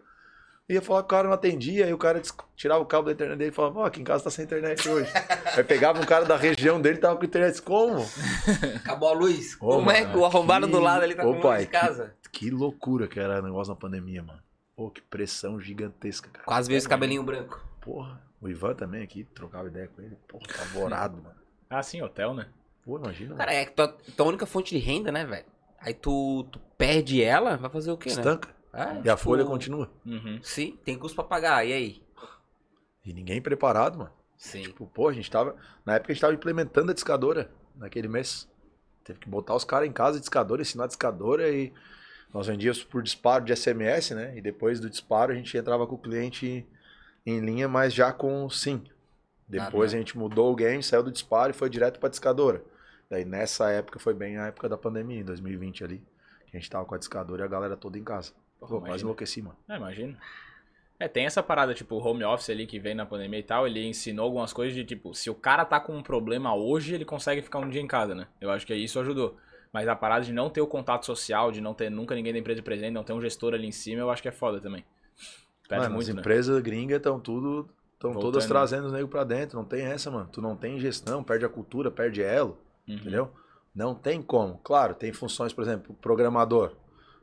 Ia 0.67 0.81
falar 0.81 1.01
que 1.01 1.05
o 1.05 1.09
cara 1.09 1.27
não 1.27 1.33
atendia, 1.35 1.85
aí 1.85 1.93
o 1.93 1.97
cara 1.97 2.19
tirava 2.55 2.81
o 2.81 2.85
cabo 2.87 3.05
da 3.05 3.11
internet 3.11 3.37
dele 3.37 3.51
e 3.51 3.53
falava, 3.53 3.81
ó, 3.81 3.85
aqui 3.85 4.01
em 4.01 4.03
casa 4.03 4.23
tá 4.23 4.31
sem 4.31 4.45
internet 4.45 4.89
hoje. 4.89 5.11
aí 5.55 5.63
pegava 5.63 5.99
um 6.01 6.05
cara 6.05 6.25
da 6.25 6.35
região 6.35 6.81
dele 6.81 6.97
e 6.97 7.01
tava 7.01 7.17
com 7.17 7.23
internet 7.25 7.61
como? 7.61 8.03
Acabou 8.77 9.09
a 9.09 9.13
luz. 9.13 9.55
Ô, 9.61 9.75
Como 9.75 9.91
é 9.91 10.01
mano, 10.01 10.13
que 10.13 10.17
o 10.17 10.25
arrombado 10.25 10.65
que- 10.65 10.71
do 10.71 10.79
lado 10.79 11.03
ali 11.03 11.13
tá 11.13 11.23
Ô, 11.23 11.35
com 11.35 11.47
luz 11.47 11.59
de 11.59 11.67
casa? 11.67 12.15
Que 12.31 12.49
loucura 12.49 13.07
que 13.07 13.19
era 13.19 13.39
o 13.39 13.43
negócio 13.43 13.71
na 13.73 13.79
pandemia, 13.79 14.23
mano. 14.23 14.39
Pô, 14.75 14.89
que 14.89 15.01
pressão 15.01 15.59
gigantesca, 15.61 16.29
cara. 16.33 16.45
Quase 16.45 16.67
veio 16.67 16.79
esse 16.79 16.89
cabelinho 16.89 17.21
branco. 17.21 17.63
Porra, 17.79 18.19
o 18.41 18.49
Ivan 18.49 18.73
também 18.73 19.03
aqui, 19.03 19.23
trocava 19.23 19.67
ideia 19.67 19.87
com 19.95 20.01
ele. 20.01 20.17
Porra, 20.27 20.45
apavorado, 20.49 21.17
mano. 21.21 21.35
Ah, 21.69 21.83
sim, 21.83 22.01
hotel, 22.01 22.33
né? 22.33 22.47
Pô, 22.83 22.97
imagina. 22.97 23.35
Cara, 23.35 23.53
é 23.53 23.65
que 23.65 23.71
tua, 23.73 23.87
tua 24.17 24.25
única 24.25 24.47
fonte 24.47 24.75
de 24.77 24.83
renda, 24.83 25.11
né, 25.11 25.23
velho? 25.25 25.45
Aí 25.79 25.93
tu, 25.93 26.43
tu 26.51 26.59
perde 26.75 27.23
ela, 27.23 27.55
vai 27.55 27.69
fazer 27.69 27.91
o 27.91 27.97
quê, 27.97 28.09
né? 28.15 28.15
É, 28.75 28.95
E 29.05 29.09
a 29.09 29.15
tipo, 29.15 29.17
folha 29.17 29.45
continua. 29.45 29.89
Uhum. 30.05 30.39
Sim, 30.43 30.77
tem 30.83 30.97
custo 30.97 31.15
pra 31.15 31.23
pagar, 31.23 31.65
e 31.65 31.73
aí? 31.73 32.03
E 33.05 33.13
ninguém 33.13 33.41
preparado, 33.41 33.97
mano. 33.97 34.11
Sim. 34.37 34.63
Tipo, 34.63 34.85
pô, 34.87 35.07
a 35.07 35.13
gente 35.13 35.29
tava. 35.31 35.55
Na 35.85 35.95
época 35.95 36.11
a 36.11 36.13
gente 36.13 36.21
tava 36.21 36.33
implementando 36.33 36.91
a 36.91 36.93
discadora 36.93 37.49
naquele 37.75 38.07
mês. 38.07 38.49
Teve 39.03 39.19
que 39.19 39.29
botar 39.29 39.55
os 39.55 39.63
caras 39.63 39.87
em 39.87 39.91
casa, 39.93 40.19
discadora, 40.19 40.61
ensinar 40.61 40.87
discadora 40.87 41.49
e 41.49 41.71
nós 42.33 42.47
vendíamos 42.47 42.83
por 42.83 43.01
disparo 43.01 43.45
de 43.45 43.55
SMS, 43.55 44.11
né? 44.11 44.35
E 44.37 44.41
depois 44.41 44.79
do 44.79 44.89
disparo 44.89 45.31
a 45.31 45.35
gente 45.35 45.55
entrava 45.57 45.87
com 45.87 45.95
o 45.95 45.99
cliente 46.01 46.67
em 47.25 47.39
linha, 47.39 47.67
mas 47.69 47.93
já 47.93 48.11
com 48.11 48.49
sim. 48.49 48.83
Depois 49.47 49.93
Ah, 49.93 49.95
a 49.95 49.99
gente 49.99 50.17
mudou 50.17 50.51
o 50.51 50.55
game, 50.55 50.81
saiu 50.81 51.03
do 51.03 51.11
disparo 51.11 51.51
e 51.51 51.53
foi 51.53 51.69
direto 51.69 51.99
pra 51.99 52.09
discadora. 52.09 52.63
Daí 53.09 53.23
nessa 53.23 53.69
época 53.69 53.99
foi 53.99 54.13
bem 54.15 54.37
a 54.37 54.47
época 54.47 54.67
da 54.67 54.77
pandemia, 54.77 55.21
em 55.21 55.23
2020 55.23 55.83
ali. 55.83 56.03
Que 56.47 56.57
a 56.57 56.59
gente 56.59 56.69
tava 56.69 56.83
com 56.85 56.95
a 56.95 56.97
discadora 56.97 57.43
e 57.43 57.45
a 57.45 57.47
galera 57.47 57.77
toda 57.77 57.97
em 57.99 58.03
casa. 58.03 58.33
Pô, 58.69 58.79
quase 58.79 58.87
imagina. 58.87 59.07
enlouqueci, 59.07 59.41
mano. 59.41 59.57
É, 59.67 59.75
imagino. 59.77 60.17
É, 60.99 61.07
tem 61.07 61.25
essa 61.25 61.43
parada, 61.43 61.73
tipo, 61.73 61.97
home 61.97 62.23
office 62.23 62.49
ali 62.49 62.65
que 62.65 62.79
vem 62.79 62.95
na 62.95 63.05
pandemia 63.05 63.39
e 63.39 63.43
tal, 63.43 63.67
ele 63.67 63.85
ensinou 63.85 64.25
algumas 64.25 64.53
coisas 64.53 64.73
de, 64.73 64.85
tipo, 64.85 65.13
se 65.13 65.29
o 65.29 65.35
cara 65.35 65.65
tá 65.65 65.79
com 65.79 65.95
um 65.95 66.01
problema 66.01 66.55
hoje, 66.55 66.95
ele 66.95 67.03
consegue 67.03 67.41
ficar 67.41 67.59
um 67.59 67.69
dia 67.69 67.81
em 67.81 67.87
casa, 67.87 68.15
né? 68.15 68.27
Eu 68.39 68.49
acho 68.49 68.65
que 68.65 68.73
isso 68.73 68.99
ajudou. 68.99 69.37
Mas 69.73 69.89
a 69.89 69.95
parada 69.95 70.23
de 70.23 70.31
não 70.31 70.49
ter 70.49 70.61
o 70.61 70.67
contato 70.67 71.05
social, 71.05 71.51
de 71.51 71.59
não 71.59 71.73
ter 71.73 71.89
nunca 71.89 72.15
ninguém 72.15 72.31
da 72.31 72.39
empresa 72.39 72.61
presente, 72.61 72.93
não 72.93 73.03
ter 73.03 73.11
um 73.11 73.19
gestor 73.19 73.53
ali 73.53 73.67
em 73.67 73.73
cima, 73.73 73.99
eu 73.99 74.09
acho 74.09 74.21
que 74.21 74.29
é 74.29 74.31
foda 74.31 74.61
também. 74.61 74.85
Perde 75.67 75.83
Mano, 75.83 75.95
muito, 75.95 76.09
as 76.09 76.15
né? 76.15 76.21
empresas 76.21 76.61
gringas 76.61 76.97
estão 76.97 77.19
tudo. 77.19 77.69
Estão 77.93 78.13
todas 78.13 78.45
trazendo 78.45 78.85
os 78.85 78.93
negros 78.93 79.09
pra 79.09 79.23
dentro. 79.23 79.57
Não 79.57 79.65
tem 79.65 79.85
essa, 79.85 80.11
mano. 80.11 80.29
Tu 80.31 80.41
não 80.41 80.55
tem 80.55 80.79
gestão, 80.79 81.23
perde 81.23 81.43
a 81.43 81.49
cultura, 81.49 81.89
perde 81.89 82.21
elo. 82.21 82.57
Uhum. 82.87 82.95
Entendeu? 82.95 83.31
Não 83.73 83.95
tem 83.95 84.21
como. 84.21 84.59
Claro, 84.63 84.93
tem 84.93 85.11
funções, 85.11 85.51
por 85.51 85.63
exemplo, 85.63 85.95
programador. 85.95 86.73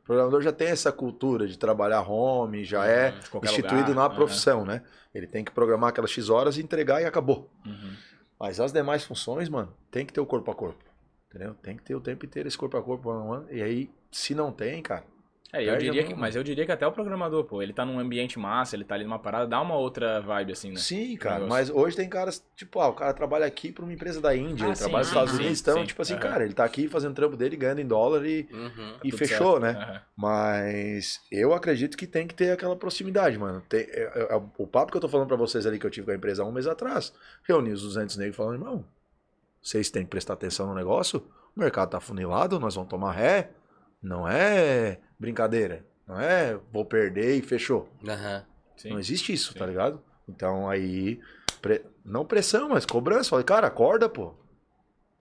O 0.03 0.05
programador 0.05 0.41
já 0.41 0.51
tem 0.51 0.67
essa 0.67 0.91
cultura 0.91 1.47
de 1.47 1.57
trabalhar 1.57 2.01
home, 2.01 2.65
já 2.65 2.85
é 2.85 3.11
De 3.11 3.29
qualquer 3.29 3.51
instituído 3.51 3.89
lugar, 3.89 4.09
na 4.09 4.09
profissão, 4.09 4.65
né? 4.65 4.81
Ele 5.15 5.25
tem 5.25 5.45
que 5.45 5.51
programar 5.51 5.91
aquelas 5.91 6.11
X 6.11 6.29
horas 6.29 6.57
e 6.57 6.61
entregar 6.61 7.01
e 7.01 7.05
acabou. 7.05 7.49
Uhum. 7.65 7.95
Mas 8.37 8.59
as 8.59 8.73
demais 8.73 9.05
funções, 9.05 9.47
mano, 9.47 9.73
tem 9.89 10.05
que 10.05 10.11
ter 10.11 10.19
o 10.19 10.25
corpo 10.25 10.51
a 10.51 10.55
corpo. 10.55 10.83
Entendeu? 11.29 11.55
Tem 11.55 11.77
que 11.77 11.83
ter 11.83 11.95
o 11.95 12.01
tempo 12.01 12.25
inteiro 12.25 12.47
esse 12.47 12.57
corpo 12.57 12.75
a 12.75 12.83
corpo. 12.83 13.09
one. 13.09 13.45
E 13.49 13.61
aí, 13.61 13.89
se 14.11 14.35
não 14.35 14.51
tem, 14.51 14.81
cara. 14.81 15.05
É, 15.55 15.63
eu 15.69 15.77
diria 15.77 16.03
que, 16.03 16.15
mas 16.15 16.35
eu 16.35 16.43
diria 16.43 16.65
que 16.65 16.71
até 16.71 16.85
o 16.87 16.91
programador, 16.91 17.43
pô, 17.43 17.61
ele 17.61 17.71
tá 17.71 17.85
num 17.85 17.99
ambiente 17.99 18.39
massa, 18.39 18.75
ele 18.75 18.83
tá 18.83 18.95
ali 18.95 19.03
numa 19.03 19.19
parada, 19.19 19.45
dá 19.45 19.61
uma 19.61 19.75
outra 19.75 20.19
vibe 20.19 20.51
assim, 20.51 20.71
né? 20.71 20.77
Sim, 20.77 21.15
cara, 21.15 21.45
mas 21.45 21.69
hoje 21.69 21.95
tem 21.95 22.09
caras, 22.09 22.43
tipo, 22.55 22.79
ah, 22.79 22.87
o 22.87 22.93
cara 22.93 23.13
trabalha 23.13 23.45
aqui 23.45 23.71
pra 23.71 23.83
uma 23.83 23.93
empresa 23.93 24.19
da 24.19 24.35
Índia, 24.35 24.65
Ah, 24.65 24.69
ele 24.69 24.75
sim, 24.75 24.81
trabalha 24.81 25.01
nos 25.01 25.07
Estados 25.09 25.31
sim, 25.35 25.39
Unidos, 25.43 25.61
então, 25.61 25.77
sim. 25.81 25.85
tipo 25.85 26.01
assim, 26.01 26.17
cara, 26.17 26.43
ele 26.43 26.55
tá 26.55 26.63
aqui 26.63 26.87
fazendo 26.87 27.11
o 27.11 27.15
trampo 27.15 27.37
dele, 27.37 27.55
ganhando 27.55 27.81
em 27.81 27.85
dólar 27.85 28.25
e, 28.25 28.47
Uhum. 28.51 28.95
e 29.03 29.09
Tudo 29.11 29.17
fechou, 29.19 29.61
certo. 29.61 29.77
né? 29.77 29.83
Aham. 29.83 30.01
Mas 30.17 31.21
eu 31.31 31.53
acredito 31.53 31.95
que 31.95 32.07
tem 32.07 32.25
que 32.25 32.33
ter 32.33 32.49
aquela 32.51 32.75
proximidade, 32.75 33.37
mano. 33.37 33.61
Tem- 33.69 33.81
é- 33.81 34.11
é- 34.15 34.33
é- 34.35 34.41
o 34.57 34.65
papo 34.65 34.91
que 34.91 34.97
eu 34.97 35.01
tô 35.01 35.07
falando 35.07 35.27
pra 35.27 35.37
vocês 35.37 35.67
ali 35.67 35.77
que 35.77 35.85
eu 35.85 35.91
tive 35.91 36.05
com 36.05 36.11
a 36.13 36.15
empresa 36.15 36.41
há 36.41 36.45
um 36.47 36.51
mês 36.51 36.65
atrás, 36.65 37.13
reuni 37.47 37.71
os 37.71 37.83
200 37.83 38.17
negros 38.17 38.35
falando, 38.35 38.55
irmão, 38.55 38.83
vocês 39.61 39.91
têm 39.91 40.03
que 40.03 40.09
prestar 40.09 40.33
atenção 40.33 40.65
no 40.65 40.73
negócio, 40.73 41.23
o 41.55 41.59
mercado 41.59 41.91
tá 41.91 41.99
funilado, 41.99 42.59
nós 42.59 42.73
vamos 42.73 42.89
tomar 42.89 43.11
ré, 43.11 43.51
não 44.03 44.27
é 44.27 44.99
brincadeira, 45.17 45.85
não 46.07 46.19
é 46.19 46.59
vou 46.71 46.83
perder 46.85 47.35
e 47.37 47.41
fechou. 47.41 47.89
Sim. 48.75 48.89
Não 48.89 48.99
existe 48.99 49.31
isso, 49.33 49.53
Sim. 49.53 49.59
tá 49.59 49.65
ligado? 49.65 50.01
Então 50.27 50.69
aí, 50.69 51.19
pre- 51.61 51.85
não 52.03 52.25
pressão, 52.25 52.69
mas 52.69 52.85
cobrança. 52.85 53.29
Falei, 53.29 53.45
cara, 53.45 53.67
acorda, 53.67 54.09
pô. 54.09 54.33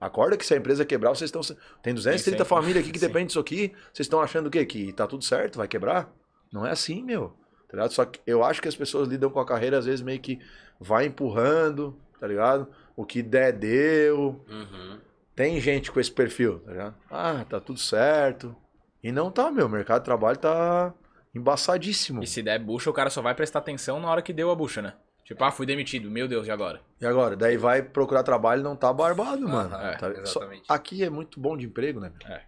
Acorda 0.01 0.37
que 0.37 0.45
se 0.45 0.53
a 0.53 0.57
empresa 0.57 0.85
quebrar, 0.85 1.11
vocês 1.11 1.28
estão. 1.33 1.41
Tem 1.80 1.95
230 1.95 2.39
sempre. 2.39 2.45
famílias 2.49 2.83
aqui 2.83 2.93
que 2.93 2.99
Sim. 2.99 3.07
dependem 3.07 3.26
disso 3.28 3.39
aqui. 3.39 3.68
Vocês 3.93 4.07
estão 4.07 4.20
achando 4.20 4.47
o 4.49 4.51
quê? 4.51 4.66
Que 4.66 4.93
tá 4.93 5.07
tudo 5.07 5.22
certo, 5.24 5.59
vai 5.59 5.68
quebrar? 5.68 6.12
Não 6.53 6.66
é 6.66 6.72
assim, 6.72 7.03
meu. 7.05 7.28
Tá 7.68 7.76
ligado? 7.76 7.93
Só 7.93 8.05
que 8.05 8.20
eu 8.26 8.43
acho 8.43 8.61
que 8.61 8.66
as 8.68 8.74
pessoas 8.74 9.09
lidam 9.09 9.30
com 9.30 9.39
a 9.39 9.47
carreira, 9.47 9.78
às 9.78 9.87
vezes, 9.87 10.03
meio 10.03 10.18
que 10.20 10.41
vai 10.80 11.07
empurrando, 11.07 11.97
tá 12.18 12.26
ligado? 12.26 12.66
O 12.97 13.05
que 13.07 13.22
der, 13.22 13.53
deu. 13.53 14.45
Uhum. 14.49 14.99
Tem 15.37 15.61
gente 15.61 15.91
com 15.93 16.01
esse 16.01 16.11
perfil, 16.11 16.59
tá 16.61 16.70
ligado? 16.72 16.95
Ah, 17.11 17.45
tá 17.49 17.61
tudo 17.61 17.78
certo. 17.78 18.55
E 19.03 19.11
não 19.13 19.31
tá, 19.31 19.51
meu. 19.51 19.67
O 19.67 19.71
mercado 19.71 20.01
de 20.01 20.05
trabalho 20.05 20.39
tá 20.39 20.93
embaçadíssimo. 21.35 22.23
E 22.23 22.27
se 22.27 22.43
der 22.43 22.59
bucha, 22.59 22.89
o 22.91 22.93
cara 22.93 23.11
só 23.11 23.21
vai 23.23 23.35
prestar 23.35 23.59
atenção 23.61 23.99
na 24.01 24.09
hora 24.11 24.23
que 24.23 24.33
deu 24.33 24.51
a 24.51 24.55
bucha, 24.55 24.81
né? 24.83 24.95
Tipo, 25.25 25.45
ah, 25.45 25.51
fui 25.53 25.65
demitido, 25.65 26.11
meu 26.11 26.27
Deus, 26.29 26.47
e 26.47 26.51
agora? 26.51 26.81
E 27.01 27.07
agora? 27.07 27.37
Daí 27.37 27.57
vai 27.57 27.81
procurar 27.83 28.23
trabalho 28.23 28.61
e 28.61 28.65
não 28.65 28.77
tá 28.77 28.93
barbado, 28.93 29.49
mano. 29.49 29.75
Aham, 29.75 29.97
Tá- 29.97 30.15
só- 30.27 30.41
exatamente. 30.41 30.65
aqui 30.69 31.03
é 31.05 31.09
muito 31.11 31.41
bom 31.41 31.57
de 31.57 31.65
emprego, 31.67 32.01
né? 32.01 32.11
meu? 32.19 32.29
É. 32.37 32.43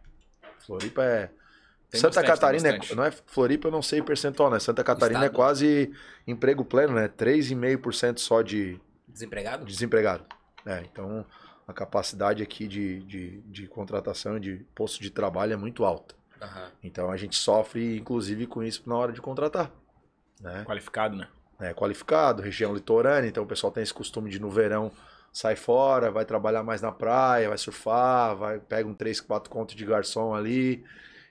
Floripa 0.66 1.02
é. 1.04 1.30
Tem 1.90 2.00
Santa 2.00 2.20
bastante, 2.20 2.40
Catarina, 2.40 2.68
é, 2.70 2.94
não 2.96 3.04
é 3.04 3.10
Floripa, 3.12 3.68
eu 3.68 3.72
não 3.72 3.80
sei 3.82 4.02
percentual, 4.02 4.50
né? 4.50 4.58
Santa 4.58 4.82
Catarina 4.82 5.20
é 5.20 5.26
Estado. 5.26 5.36
quase 5.36 5.92
emprego 6.26 6.64
pleno, 6.64 6.94
né? 6.94 7.06
3,5% 7.08 8.18
só 8.18 8.42
de 8.42 8.80
Desempregado? 9.06 9.64
desempregado. 9.64 10.24
É, 10.66 10.80
então 10.80 11.24
a 11.68 11.72
capacidade 11.72 12.42
aqui 12.42 12.66
de, 12.66 13.00
de, 13.04 13.40
de 13.42 13.68
contratação 13.68 14.40
de 14.40 14.66
posto 14.74 15.00
de 15.00 15.10
trabalho 15.10 15.52
é 15.52 15.56
muito 15.56 15.84
alta. 15.84 16.16
Aham. 16.44 16.70
Então 16.82 17.10
a 17.10 17.16
gente 17.16 17.36
sofre, 17.36 17.96
inclusive, 17.96 18.46
com 18.46 18.62
isso 18.62 18.82
na 18.86 18.96
hora 18.96 19.12
de 19.12 19.20
contratar. 19.20 19.70
Né? 20.40 20.64
Qualificado, 20.64 21.16
né? 21.16 21.28
é, 21.60 21.72
qualificado, 21.72 22.42
região 22.42 22.74
litorânea, 22.74 23.28
então 23.28 23.44
o 23.44 23.46
pessoal 23.46 23.72
tem 23.72 23.82
esse 23.82 23.94
costume 23.94 24.28
de 24.28 24.40
no 24.40 24.50
verão 24.50 24.90
sai 25.34 25.56
fora, 25.56 26.12
vai 26.12 26.24
trabalhar 26.24 26.62
mais 26.62 26.80
na 26.80 26.92
praia, 26.92 27.48
vai 27.48 27.58
surfar, 27.58 28.36
vai 28.36 28.60
pega 28.60 28.88
um 28.88 28.94
3, 28.94 29.20
4 29.20 29.50
contos 29.50 29.74
de 29.74 29.84
garçom 29.84 30.32
ali. 30.32 30.84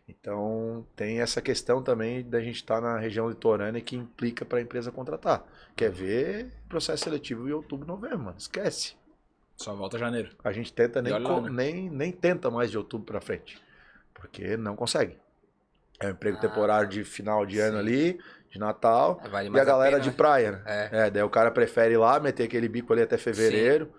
Então 0.05 0.85
tem 0.93 1.21
essa 1.21 1.41
questão 1.41 1.81
também 1.81 2.21
da 2.21 2.41
gente 2.41 2.57
estar 2.57 2.81
na 2.81 2.97
região 2.99 3.29
litorânea 3.29 3.81
que 3.81 3.95
implica 3.95 4.43
para 4.43 4.59
a 4.59 4.61
empresa 4.61 4.91
contratar. 4.91 5.45
Quer 5.73 5.89
ver 5.89 6.51
processo 6.67 7.05
seletivo 7.05 7.47
em 7.47 7.53
outubro, 7.53 7.87
novembro, 7.87 8.19
mano. 8.19 8.37
Esquece. 8.37 8.95
Só 9.55 9.73
volta 9.73 9.97
janeiro. 9.97 10.31
A 10.43 10.51
gente 10.51 10.73
tenta 10.73 11.01
nem, 11.01 11.13
lá, 11.13 11.39
né? 11.39 11.49
nem, 11.49 11.89
nem 11.89 12.11
tenta 12.11 12.51
mais 12.51 12.69
de 12.69 12.77
outubro 12.77 13.05
para 13.05 13.21
frente. 13.21 13.57
Porque 14.23 14.55
não 14.55 14.75
consegue. 14.75 15.17
É 15.99 16.07
um 16.07 16.11
emprego 16.11 16.37
Ah, 16.37 16.41
temporário 16.41 16.87
de 16.89 17.03
final 17.03 17.45
de 17.45 17.59
ano 17.59 17.73
sim. 17.73 17.79
ali, 17.79 18.19
de 18.49 18.57
Natal. 18.57 19.21
Vale 19.29 19.49
E 19.49 19.59
a 19.59 19.63
galera 19.65 19.91
pena, 19.91 20.03
de 20.03 20.09
né? 20.09 20.15
praia, 20.15 20.51
né? 20.53 20.63
É. 20.65 20.89
É, 21.07 21.11
daí 21.11 21.21
o 21.23 21.29
cara 21.29 21.51
prefere 21.51 21.93
ir 21.93 21.97
lá, 21.97 22.19
meter 22.19 22.43
aquele 22.45 22.67
bico 22.69 22.93
ali 22.93 23.01
até 23.01 23.17
fevereiro. 23.17 23.93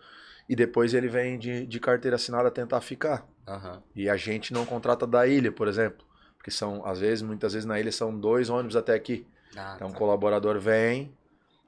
E 0.48 0.56
depois 0.56 0.92
ele 0.94 1.08
vem 1.08 1.38
de, 1.38 1.66
de 1.66 1.80
carteira 1.80 2.16
assinada 2.16 2.50
tentar 2.50 2.80
ficar. 2.80 3.26
Aham. 3.46 3.82
E 3.94 4.08
a 4.08 4.16
gente 4.16 4.52
não 4.52 4.64
contrata 4.66 5.06
da 5.06 5.26
ilha, 5.26 5.52
por 5.52 5.68
exemplo. 5.68 6.04
Porque 6.36 6.50
são, 6.50 6.84
às 6.86 7.00
vezes, 7.00 7.22
muitas 7.22 7.52
vezes 7.52 7.64
na 7.66 7.78
ilha 7.78 7.92
são 7.92 8.18
dois 8.18 8.50
ônibus 8.50 8.76
até 8.76 8.94
aqui. 8.94 9.26
Ah, 9.56 9.74
Então 9.76 9.88
o 9.88 9.92
tá. 9.92 9.98
colaborador 9.98 10.58
vem, 10.58 11.16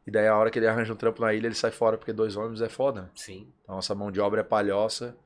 e 0.06 0.10
daí 0.10 0.26
a 0.26 0.36
hora 0.36 0.50
que 0.50 0.58
ele 0.58 0.66
arranja 0.66 0.92
um 0.92 0.96
trampo 0.96 1.22
na 1.22 1.32
ilha, 1.32 1.46
ele 1.46 1.54
sai 1.54 1.70
fora, 1.70 1.96
porque 1.96 2.12
dois 2.12 2.36
ônibus 2.36 2.60
é 2.62 2.68
foda. 2.68 3.02
né? 3.02 3.08
Sim. 3.14 3.48
Então 3.62 3.76
nossa 3.76 3.94
mão 3.94 4.10
de 4.10 4.20
obra 4.20 4.40
é 4.40 4.44
Palhoça 4.44 5.16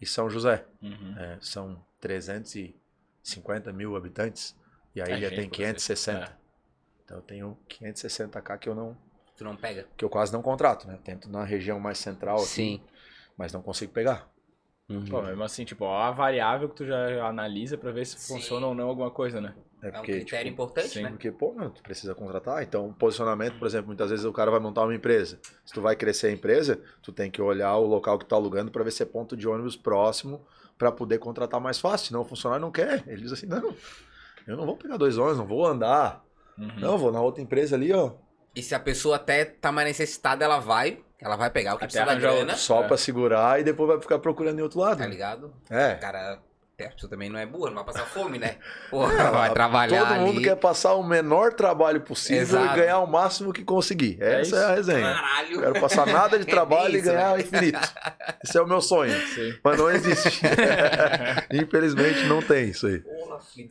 e 0.00 0.06
São 0.06 0.28
José. 0.30 0.64
Uhum. 0.80 1.14
É, 1.18 1.38
são 1.40 1.84
350 2.02 3.72
mil 3.72 3.96
habitantes. 3.96 4.54
E 4.94 5.00
a 5.00 5.06
É 5.06 5.16
ilha 5.16 5.30
gente 5.30 5.36
tem 5.36 5.48
pra 5.48 5.56
560. 5.56 6.20
cacete. 6.20 6.38
Então 7.04 7.16
eu 7.16 7.22
tenho 7.22 7.58
560k 7.68 8.58
que 8.58 8.68
eu 8.68 8.74
não. 8.74 8.96
Tu 9.36 9.44
não 9.44 9.56
pega? 9.56 9.86
que 9.96 10.04
eu 10.04 10.10
quase 10.10 10.32
não 10.32 10.42
contrato, 10.42 10.86
né? 10.86 10.98
Tento 11.02 11.28
na 11.30 11.42
região 11.44 11.80
mais 11.80 11.98
central 11.98 12.36
aqui, 12.36 12.46
Sim. 12.46 12.82
mas 13.36 13.52
não 13.52 13.62
consigo 13.62 13.92
pegar. 13.92 14.30
Uhum. 14.88 15.04
Pô, 15.06 15.22
mesmo 15.22 15.42
assim, 15.42 15.64
tipo, 15.64 15.84
ó, 15.84 15.96
a 16.02 16.10
variável 16.10 16.68
que 16.68 16.74
tu 16.76 16.84
já 16.84 17.26
analisa 17.26 17.78
pra 17.78 17.90
ver 17.92 18.04
se 18.04 18.18
Sim. 18.18 18.34
funciona 18.34 18.66
ou 18.66 18.74
não 18.74 18.88
alguma 18.88 19.10
coisa, 19.10 19.40
né? 19.40 19.54
É 19.82 19.90
É 19.90 19.90
um 19.90 19.92
porque, 19.92 20.12
critério 20.12 20.50
tipo, 20.50 20.62
importante, 20.62 20.88
sim. 20.88 21.02
né? 21.02 21.08
porque, 21.08 21.32
pô, 21.32 21.54
mano, 21.54 21.70
tu 21.70 21.82
precisa 21.82 22.14
contratar. 22.14 22.62
Então, 22.62 22.88
o 22.88 22.94
posicionamento, 22.94 23.58
por 23.58 23.66
exemplo, 23.66 23.86
muitas 23.88 24.10
vezes 24.10 24.24
o 24.24 24.32
cara 24.32 24.50
vai 24.50 24.60
montar 24.60 24.82
uma 24.82 24.94
empresa. 24.94 25.40
Se 25.64 25.72
tu 25.72 25.80
vai 25.80 25.96
crescer 25.96 26.26
a 26.28 26.32
empresa, 26.32 26.80
tu 27.02 27.10
tem 27.12 27.30
que 27.30 27.40
olhar 27.40 27.74
o 27.76 27.86
local 27.86 28.18
que 28.18 28.26
tu 28.26 28.28
tá 28.28 28.36
alugando 28.36 28.70
para 28.70 28.84
ver 28.84 28.90
se 28.92 29.02
é 29.02 29.06
ponto 29.06 29.36
de 29.36 29.48
ônibus 29.48 29.76
próximo 29.76 30.44
para 30.78 30.90
poder 30.92 31.18
contratar 31.18 31.60
mais 31.60 31.78
fácil. 31.78 32.08
Senão 32.08 32.20
o 32.22 32.24
funcionário 32.24 32.62
não 32.64 32.70
quer. 32.72 33.02
Ele 33.06 33.22
diz 33.22 33.32
assim, 33.32 33.46
não, 33.46 33.74
eu 34.46 34.56
não 34.56 34.66
vou 34.66 34.76
pegar 34.76 34.96
dois 34.96 35.16
ônibus, 35.18 35.38
não 35.38 35.46
vou 35.46 35.66
andar. 35.66 36.24
Uhum. 36.58 36.70
Não, 36.78 36.98
vou 36.98 37.10
na 37.12 37.20
outra 37.20 37.42
empresa 37.42 37.76
ali, 37.76 37.92
ó, 37.92 38.12
E 38.54 38.62
se 38.62 38.74
a 38.74 38.80
pessoa 38.80 39.16
até 39.16 39.44
tá 39.44 39.72
mais 39.72 39.88
necessitada, 39.88 40.44
ela 40.44 40.58
vai, 40.58 41.00
ela 41.18 41.34
vai 41.36 41.48
pegar 41.50 41.74
o 41.74 41.78
que 41.78 41.84
Até 41.84 42.02
precisa 42.02 42.04
da 42.04 42.20
grana, 42.20 42.54
só 42.56 42.82
É. 42.84 42.88
pra 42.88 42.96
segurar 42.98 43.58
e 43.60 43.64
depois 43.64 43.88
vai 43.88 44.00
ficar 44.00 44.18
procurando 44.18 44.58
em 44.58 44.62
outro 44.62 44.78
lado. 44.80 44.98
tá 44.98 45.06
ligado? 45.06 45.54
É. 45.70 45.94
Cara, 45.94 46.38
a 46.86 46.90
pessoa 46.90 47.10
também 47.10 47.28
não 47.28 47.38
é 47.38 47.46
boa, 47.46 47.68
não 47.68 47.76
vai 47.76 47.84
passar 47.84 48.06
fome, 48.06 48.38
né? 48.38 48.56
Porra, 48.90 49.30
vai 49.30 49.50
trabalhar 49.52 50.06
Todo 50.06 50.14
mundo 50.20 50.36
ali. 50.36 50.44
quer 50.44 50.56
passar 50.56 50.94
o 50.94 51.02
menor 51.02 51.52
trabalho 51.54 52.00
possível 52.00 52.42
Exato. 52.42 52.74
e 52.74 52.80
ganhar 52.80 52.98
o 53.00 53.06
máximo 53.06 53.52
que 53.52 53.64
conseguir. 53.64 54.18
É 54.20 54.40
Essa 54.40 54.42
isso. 54.42 54.56
é 54.56 54.64
a 54.64 54.74
resenha. 54.74 55.14
Caralho. 55.14 55.60
Quero 55.60 55.80
passar 55.80 56.06
nada 56.06 56.38
de 56.38 56.44
É 56.48 56.50
trabalho 56.50 56.94
e 56.94 56.98
isso, 56.98 57.06
ganhar 57.06 57.36
né? 57.36 57.40
infinito. 57.42 57.78
Esse 58.44 58.58
é 58.58 58.62
o 58.62 58.66
meu 58.66 58.80
sonho. 58.80 59.14
Sim. 59.28 59.54
Mas 59.62 59.78
não 59.78 59.90
existe. 59.90 60.40
Infelizmente 61.52 62.24
não 62.26 62.42
tem 62.42 62.70
isso 62.70 62.86
aí. 62.86 62.98
Porra, 62.98 63.38
filho, 63.40 63.68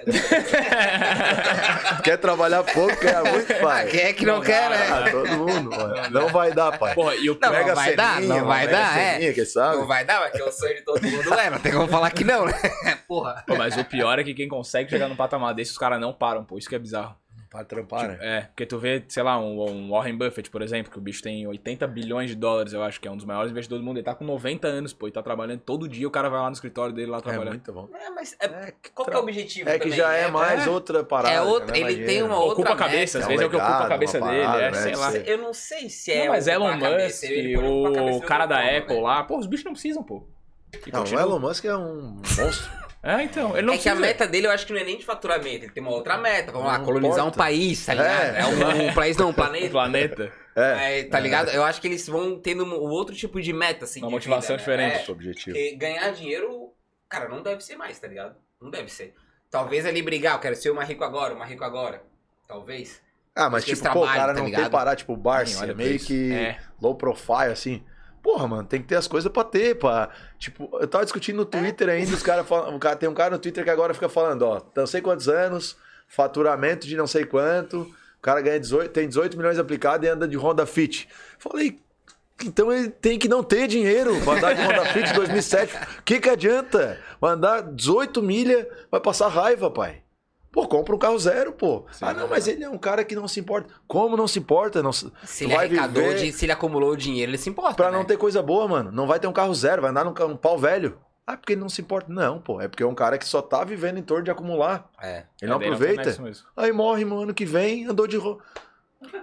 agora. 0.00 2.02
Quer 2.02 2.16
trabalhar 2.18 2.62
pouco, 2.64 2.96
quer 2.96 3.22
muito, 3.22 3.52
Ah, 3.52 3.56
pai. 3.60 3.86
quem 3.86 4.00
é 4.00 4.12
que 4.12 4.26
não, 4.26 4.36
Não 4.36 4.42
quer, 4.42 4.70
né? 4.70 4.88
Ah, 4.90 5.10
todo 5.10 5.28
mundo. 5.28 5.70
pai. 5.70 6.10
Não 6.10 6.28
vai 6.28 6.52
dar, 6.52 6.78
pai. 6.78 6.94
Porra, 6.94 7.14
e 7.16 7.30
o 7.30 7.38
Não, 7.40 7.50
Mega 7.50 7.74
vai 7.74 7.94
dar, 7.96 8.20
não 8.20 8.44
vai 8.46 8.68
dar, 8.68 8.98
é. 8.98 9.20
ceninha? 9.20 9.34
Não 9.76 9.86
vai 9.86 10.04
dar, 10.04 10.20
mas 10.20 10.32
que 10.32 10.40
é 10.40 10.44
o 10.44 10.52
sonho 10.52 10.74
de 10.76 10.82
todo 10.82 11.02
mundo, 11.02 11.34
é. 11.34 11.50
Não 11.50 11.58
tem 11.58 11.72
como 11.72 11.88
falar 11.88 12.10
que 12.10 12.24
não, 12.24 12.39
né? 12.46 12.52
Porra. 13.08 13.44
Pô, 13.46 13.56
mas 13.56 13.76
o 13.76 13.84
pior 13.84 14.18
é 14.18 14.24
que 14.24 14.34
quem 14.34 14.48
consegue 14.48 14.90
chegar 14.90 15.08
no 15.08 15.16
patamar 15.16 15.54
desse, 15.54 15.72
os 15.72 15.78
caras 15.78 16.00
não 16.00 16.12
param, 16.12 16.44
pô. 16.44 16.58
Isso 16.58 16.68
que 16.68 16.74
é 16.74 16.78
bizarro. 16.78 17.16
Pra 17.48 17.64
trampar, 17.64 18.06
né? 18.06 18.18
É, 18.20 18.40
porque 18.42 18.64
tu 18.64 18.78
vê, 18.78 19.02
sei 19.08 19.24
lá, 19.24 19.36
um, 19.36 19.60
um 19.68 19.90
Warren 19.90 20.16
Buffett, 20.16 20.48
por 20.48 20.62
exemplo, 20.62 20.92
que 20.92 20.96
o 20.98 21.00
bicho 21.00 21.20
tem 21.20 21.44
80 21.48 21.84
bilhões 21.88 22.30
de 22.30 22.36
dólares, 22.36 22.72
eu 22.72 22.80
acho 22.80 23.00
que 23.00 23.08
é 23.08 23.10
um 23.10 23.16
dos 23.16 23.24
maiores 23.26 23.50
investidores 23.50 23.82
do 23.82 23.84
mundo. 23.84 23.96
Ele 23.96 24.04
tá 24.04 24.14
com 24.14 24.24
90 24.24 24.68
anos, 24.68 24.92
pô, 24.92 25.08
e 25.08 25.10
tá 25.10 25.20
trabalhando 25.20 25.58
todo 25.58 25.88
dia, 25.88 26.06
o 26.06 26.12
cara 26.12 26.28
vai 26.28 26.38
lá 26.38 26.46
no 26.46 26.52
escritório 26.52 26.94
dele 26.94 27.10
lá 27.10 27.18
É 27.18 27.20
trabalhar. 27.22 27.50
muito 27.50 27.72
bom. 27.72 27.88
É, 27.92 28.08
mas 28.10 28.36
é- 28.40 28.46
É, 28.46 28.72
que 28.80 28.90
qual 28.92 29.04
que 29.08 29.14
é 29.14 29.16
o 29.18 29.22
objetivo 29.22 29.68
É 29.68 29.72
que 29.80 29.80
também? 29.80 29.98
já 29.98 30.12
é 30.12 30.30
mais 30.30 30.64
outra 30.68 31.02
parada. 31.02 31.34
é 31.34 31.40
outra- 31.42 31.76
é 31.76 31.80
mais 31.80 31.94
ele 31.96 32.04
tem 32.04 32.06
dinheiro. 32.06 32.26
uma 32.26 32.36
outra 32.38 32.52
Ocupa 32.52 32.72
a 32.72 32.76
cabeça, 32.76 33.18
às 33.18 33.24
É 33.24 33.26
um 33.26 33.28
vezes 33.30 33.42
é 33.42 33.46
o 33.46 33.50
que 33.50 33.56
ocupa 33.56 33.78
a 33.84 33.88
cabeça 33.88 34.20
dele, 34.20 34.38
é, 34.38 34.70
né, 34.70 34.72
sei 34.74 34.94
lá. 34.94 35.12
Eu 35.16 35.38
não 35.38 35.52
sei 35.52 35.90
se 35.90 36.12
é 36.12 36.24
Não, 36.26 36.32
mas 36.32 36.46
Elon 36.46 36.76
Musk, 36.76 37.24
o 38.16 38.20
cara 38.20 38.46
da 38.46 38.60
Apple 38.60 38.86
velho. 38.94 39.00
lá, 39.00 39.24
pô, 39.24 39.36
os 39.36 39.48
bichos 39.48 39.64
não 39.64 39.72
precisam, 39.72 40.04
pô. 40.04 40.24
E 40.86 40.90
Não, 40.92 41.00
o 41.00 41.02
continua. 41.02 41.22
Elon 41.22 41.38
Musk 41.38 41.64
é 41.64 41.76
um 41.76 42.20
monstro. 42.38 42.80
É, 43.02 43.22
então, 43.22 43.56
ele 43.56 43.66
não 43.66 43.72
é 43.72 43.78
que 43.78 43.88
a 43.88 43.92
precisa. 43.92 44.12
meta 44.12 44.26
dele 44.26 44.46
eu 44.46 44.50
acho 44.50 44.66
que 44.66 44.74
não 44.74 44.80
é 44.80 44.84
nem 44.84 44.98
de 44.98 45.06
faturamento, 45.06 45.64
ele 45.64 45.70
tem 45.72 45.82
uma 45.82 45.90
outra 45.92 46.18
meta. 46.18 46.52
Vamos 46.52 46.66
lá, 46.66 46.76
Não 46.76 46.84
colonizar 46.84 47.20
importa. 47.20 47.34
um 47.34 47.38
país, 47.38 47.86
tá 47.86 47.94
ligado? 47.94 48.36
É. 48.36 48.40
É, 48.40 48.44
um, 48.46 48.88
um 48.90 48.92
país, 48.94 49.16
não, 49.16 49.28
um 49.28 49.30
O 49.30 49.32
planeta. 49.34 49.70
planeta. 49.70 50.32
É, 50.54 50.98
É, 51.00 51.04
tá 51.04 51.18
ligado? 51.18 51.48
Eu 51.48 51.64
acho 51.64 51.80
que 51.80 51.88
eles 51.88 52.06
vão 52.06 52.38
tendo 52.38 52.62
um 52.62 52.74
outro 52.90 53.14
tipo 53.16 53.40
de 53.40 53.54
meta, 53.54 53.86
assim. 53.86 54.00
Uma 54.00 54.08
de 54.08 54.12
motivação 54.16 54.54
vida, 54.58 54.76
né? 54.76 54.88
diferente. 54.90 55.02
É, 55.02 55.06
é 55.06 55.08
o 55.08 55.12
objetivo. 55.14 55.56
porque 55.56 55.76
ganhar 55.76 56.10
dinheiro, 56.10 56.74
cara, 57.08 57.26
não 57.26 57.42
deve 57.42 57.64
ser 57.64 57.76
mais, 57.76 57.98
tá 57.98 58.06
ligado? 58.06 58.36
Não 58.60 58.68
deve 58.70 58.92
ser. 58.92 59.14
Talvez 59.50 59.86
ali 59.86 60.02
brigar, 60.02 60.34
eu 60.34 60.38
quero 60.40 60.56
ser 60.56 60.68
o 60.68 60.74
mais 60.74 60.86
rico 60.86 61.02
agora, 61.02 61.32
o 61.32 61.38
mais 61.38 61.50
rico 61.50 61.64
agora. 61.64 62.02
Talvez. 62.46 63.00
Ah, 63.34 63.48
mas 63.48 63.62
Acho 63.64 63.72
que 63.74 63.76
tipo, 63.80 63.92
pô, 63.94 64.00
o 64.00 64.02
trabalham, 64.02 64.20
cara 64.20 64.34
tá 64.34 64.38
não 64.40 64.44
ligado? 64.44 64.60
tem 64.64 64.70
parar, 64.70 64.94
tipo, 64.94 65.14
o 65.14 65.16
Barça, 65.16 65.72
meio 65.72 65.96
isso. 65.96 66.06
que 66.06 66.34
É. 66.34 66.58
low 66.82 66.94
profile, 66.94 67.50
assim. 67.50 67.82
Porra, 68.22 68.46
mano, 68.46 68.64
tem 68.64 68.82
que 68.82 68.88
ter 68.88 68.96
as 68.96 69.06
coisas 69.08 69.32
pra 69.32 69.42
ter, 69.44 69.78
pra... 69.78 70.10
Tipo, 70.38 70.68
eu 70.80 70.86
tava 70.86 71.04
discutindo 71.04 71.36
no 71.36 71.44
Twitter 71.46 71.88
ainda, 71.88 72.14
os 72.14 72.22
caras 72.22 72.46
falam... 72.46 72.78
cara- 72.78 72.96
Tem 72.96 73.08
um 73.08 73.14
cara 73.14 73.30
no 73.30 73.38
Twitter 73.38 73.64
que 73.64 73.70
agora 73.70 73.94
fica 73.94 74.08
falando, 74.08 74.42
ó, 74.42 74.60
não 74.76 74.86
sei 74.86 75.00
quantos 75.00 75.28
anos, 75.28 75.76
faturamento 76.06 76.86
de 76.86 76.96
não 76.96 77.06
sei 77.06 77.24
quanto, 77.24 77.80
o 77.82 78.20
cara 78.20 78.40
ganha 78.42 78.60
18, 78.60 78.90
tem 78.92 79.08
18 79.08 79.36
milhões 79.38 79.58
aplicado 79.58 80.04
e 80.04 80.08
anda 80.08 80.28
de 80.28 80.36
Honda 80.36 80.66
Fit. 80.66 81.08
Falei, 81.38 81.78
então 82.44 82.70
ele 82.70 82.90
tem 82.90 83.18
que 83.18 83.28
não 83.28 83.42
ter 83.42 83.66
dinheiro 83.66 84.14
pra 84.22 84.34
andar 84.34 84.52
de 84.54 84.60
Honda 84.62 84.84
Fit 84.86 85.12
2007. 85.14 85.74
O 85.98 86.02
que 86.02 86.20
que 86.20 86.28
adianta? 86.28 86.98
Vai 87.20 87.32
andar 87.32 87.62
18 87.62 88.22
milha, 88.22 88.68
vai 88.90 89.00
passar 89.00 89.28
raiva, 89.28 89.70
pai. 89.70 90.02
Pô, 90.52 90.66
compra 90.66 90.94
um 90.94 90.98
carro 90.98 91.18
zero, 91.18 91.52
pô. 91.52 91.84
Sim, 91.92 92.04
ah, 92.04 92.12
não, 92.12 92.26
mas 92.28 92.48
ele 92.48 92.64
é 92.64 92.68
um 92.68 92.76
cara 92.78 93.04
que 93.04 93.14
não 93.14 93.28
se 93.28 93.38
importa. 93.38 93.72
Como 93.86 94.16
não 94.16 94.26
se 94.26 94.38
importa? 94.40 94.82
Não, 94.82 94.92
se- 94.92 95.10
ele 95.40 95.54
vai 95.54 95.66
arrecadou, 95.66 96.02
viver 96.02 96.16
de- 96.16 96.32
se 96.32 96.44
ele 96.44 96.52
acumulou 96.52 96.90
o 96.90 96.96
dinheiro, 96.96 97.30
ele 97.30 97.38
se 97.38 97.48
importa. 97.48 97.74
pra 97.74 97.90
né? 97.90 97.96
não 97.96 98.04
ter 98.04 98.16
coisa 98.16 98.42
boa, 98.42 98.66
mano. 98.66 98.90
Não 98.90 99.06
vai 99.06 99.20
ter 99.20 99.28
um 99.28 99.32
carro 99.32 99.54
zero, 99.54 99.80
vai 99.82 99.90
andar 99.92 100.04
num, 100.04 100.12
num 100.12 100.36
pau 100.36 100.58
velho. 100.58 100.98
Ah, 101.24 101.36
porque 101.36 101.52
ele 101.52 101.60
não 101.60 101.68
se 101.68 101.80
importa. 101.80 102.12
Não, 102.12 102.40
pô. 102.40 102.60
É 102.60 102.66
porque 102.66 102.82
é 102.82 102.86
um 102.86 102.94
cara 102.96 103.16
que 103.16 103.24
só 103.28 103.40
tá 103.40 103.62
vivendo 103.62 103.98
em 103.98 104.02
torno 104.02 104.24
de 104.24 104.30
acumular. 104.32 104.90
É. 105.00 105.24
Ele 105.40 105.50
não 105.52 105.60
É, 105.62 105.64
aproveita. 105.66 106.20
mesmo. 106.20 106.46
Aí 106.56 106.72
morre 106.72 107.04
no 107.04 107.20
ano 107.22 107.32
que 107.32 107.44
vem, 107.44 107.86
andou 107.86 108.08
de. 108.08 108.16
ro- 108.16 108.40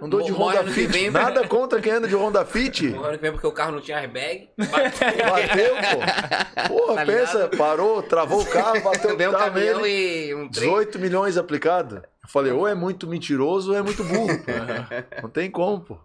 Andou 0.01 0.21
de 0.23 0.31
Honda 0.31 0.63
Fit. 0.63 0.87
vem, 0.87 1.11
Nada 1.11 1.47
contra 1.47 1.79
quem 1.79 1.91
anda 1.91 2.07
de 2.07 2.15
Honda 2.15 2.43
Fit. 2.43 2.87
O 2.89 3.03
ano 3.03 3.15
que 3.15 3.21
vem 3.21 3.31
porque 3.31 3.45
o 3.45 3.51
carro 3.51 3.73
não 3.73 3.79
tinha 3.81 3.97
airbag. 3.99 4.49
Bateu, 4.57 5.75
pô. 5.75 6.67
Porra, 6.67 6.95
Tá 6.95 7.05
pensa, 7.05 7.33
ligado? 7.43 7.57
parou, 7.57 8.01
travou 8.01 8.41
o 8.41 8.45
carro, 8.45 8.81
bateu 8.81 9.11
o 9.11 9.13
um 9.13 9.17
carro 9.17 9.37
caminhão 9.53 9.81
nele. 9.81 10.27
e 10.29 10.35
um 10.35 10.49
trem. 10.49 10.67
18 10.69 10.97
milhões 10.99 11.37
aplicado. 11.37 11.97
Eu 12.23 12.29
falei, 12.29 12.51
ou 12.51 12.67
é 12.67 12.73
muito 12.73 13.05
mentiroso 13.07 13.71
ou 13.71 13.77
é 13.77 13.81
muito 13.83 14.03
burro. 14.03 14.35
pô. 14.39 15.21
Não 15.23 15.29
tem 15.29 15.49
como, 15.51 15.79
pô. 15.81 15.97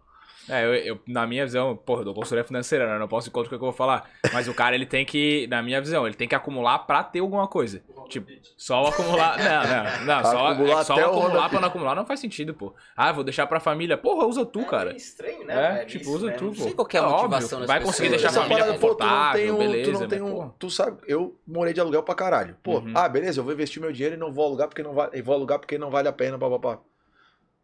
É, 0.48 0.64
eu, 0.64 0.74
eu- 0.74 1.00
na 1.06 1.24
minha 1.26 1.44
visão, 1.44 1.76
porra, 1.76 2.00
eu 2.00 2.04
dou 2.06 2.14
consultoria 2.14 2.42
financeira, 2.42 2.86
né? 2.88 2.96
Eu 2.96 2.98
não 2.98 3.06
posso 3.06 3.28
ir 3.28 3.30
contra 3.30 3.46
o 3.46 3.48
que 3.50 3.54
eu 3.54 3.60
vou 3.60 3.72
falar. 3.72 4.10
Mas 4.32 4.48
o 4.48 4.54
cara, 4.54 4.74
ele 4.74 4.84
tem 4.84 5.04
que, 5.06 5.46
na 5.46 5.62
minha 5.62 5.80
visão, 5.80 6.04
ele 6.04 6.16
tem 6.16 6.26
que 6.26 6.34
acumular 6.34 6.80
pra 6.80 7.04
ter 7.04 7.20
alguma 7.20 7.46
coisa. 7.46 7.80
Tipo, 8.08 8.28
só 8.56 8.82
o 8.82 8.86
acumular. 8.88 9.38
Não, 9.38 10.04
não, 10.04 10.06
não. 10.16 10.24
Só, 10.30 10.46
Acumular 10.48 10.80
é, 10.80 10.84
só 10.84 10.96
o 10.96 11.04
acumular 11.06 11.48
pra 11.48 11.60
não 11.60 11.68
acumular 11.68 11.94
não 11.94 12.04
faz 12.04 12.18
sentido, 12.18 12.52
pô. 12.54 12.74
Ah, 12.96 13.12
vou 13.12 13.22
deixar 13.22 13.46
pra 13.46 13.60
família. 13.60 13.96
Porra, 13.96 14.26
usa 14.26 14.44
tu, 14.44 14.60
É 14.60 14.64
cara. 14.64 14.84
meio 14.86 14.96
estranho, 14.96 15.46
né? 15.46 15.82
É, 15.82 15.84
tipo, 15.84 16.02
isso, 16.02 16.12
usa 16.16 16.26
né? 16.26 16.32
tu, 16.32 16.44
Não 16.46 16.54
pô. 16.54 16.62
sei 16.62 16.74
qual 16.74 16.86
que 16.86 16.96
é 16.96 17.00
a 17.00 17.02
É 17.04 17.06
óbvio, 17.06 17.20
motivação 17.28 17.58
das 17.60 17.68
vai 17.68 17.80
conseguir 17.80 18.10
pessoas. 18.10 18.22
deixar 18.22 18.26
a 18.26 18.30
Essa 18.30 18.40
família 18.42 18.64
parada, 18.64 18.78
pô, 18.80 18.94
tu 18.94 19.04
não 19.04 19.08
confortável, 19.08 19.40
tem 19.42 19.50
um, 19.52 19.58
beleza, 19.58 19.90
tu 19.92 20.00
não 20.00 20.08
tem 20.08 20.20
mas, 20.20 20.32
um, 20.32 20.48
tu 20.58 20.70
sabe, 20.70 20.98
eu 21.06 21.38
morei 21.46 21.72
de 21.72 21.80
aluguel 21.80 22.02
pra 22.02 22.14
caralho. 22.16 22.56
Pô, 22.62 22.78
Uhum. 22.80 22.92
ah, 22.96 23.08
beleza, 23.08 23.38
eu 23.40 23.44
vou 23.44 23.52
investir 23.52 23.80
meu 23.80 23.92
dinheiro 23.92 24.16
e 24.16 24.18
não 24.18 24.32
vou 24.32 24.44
alugar 24.44 24.66
porque 24.68 24.82
não 24.82 24.92
vale, 24.92 25.16
e 25.16 25.22
vou 25.22 25.34
alugar 25.36 25.58
porque 25.60 25.78
não 25.78 25.90
vale 25.90 26.08
a 26.08 26.12
pena, 26.12 26.36
papapá. 26.36 26.80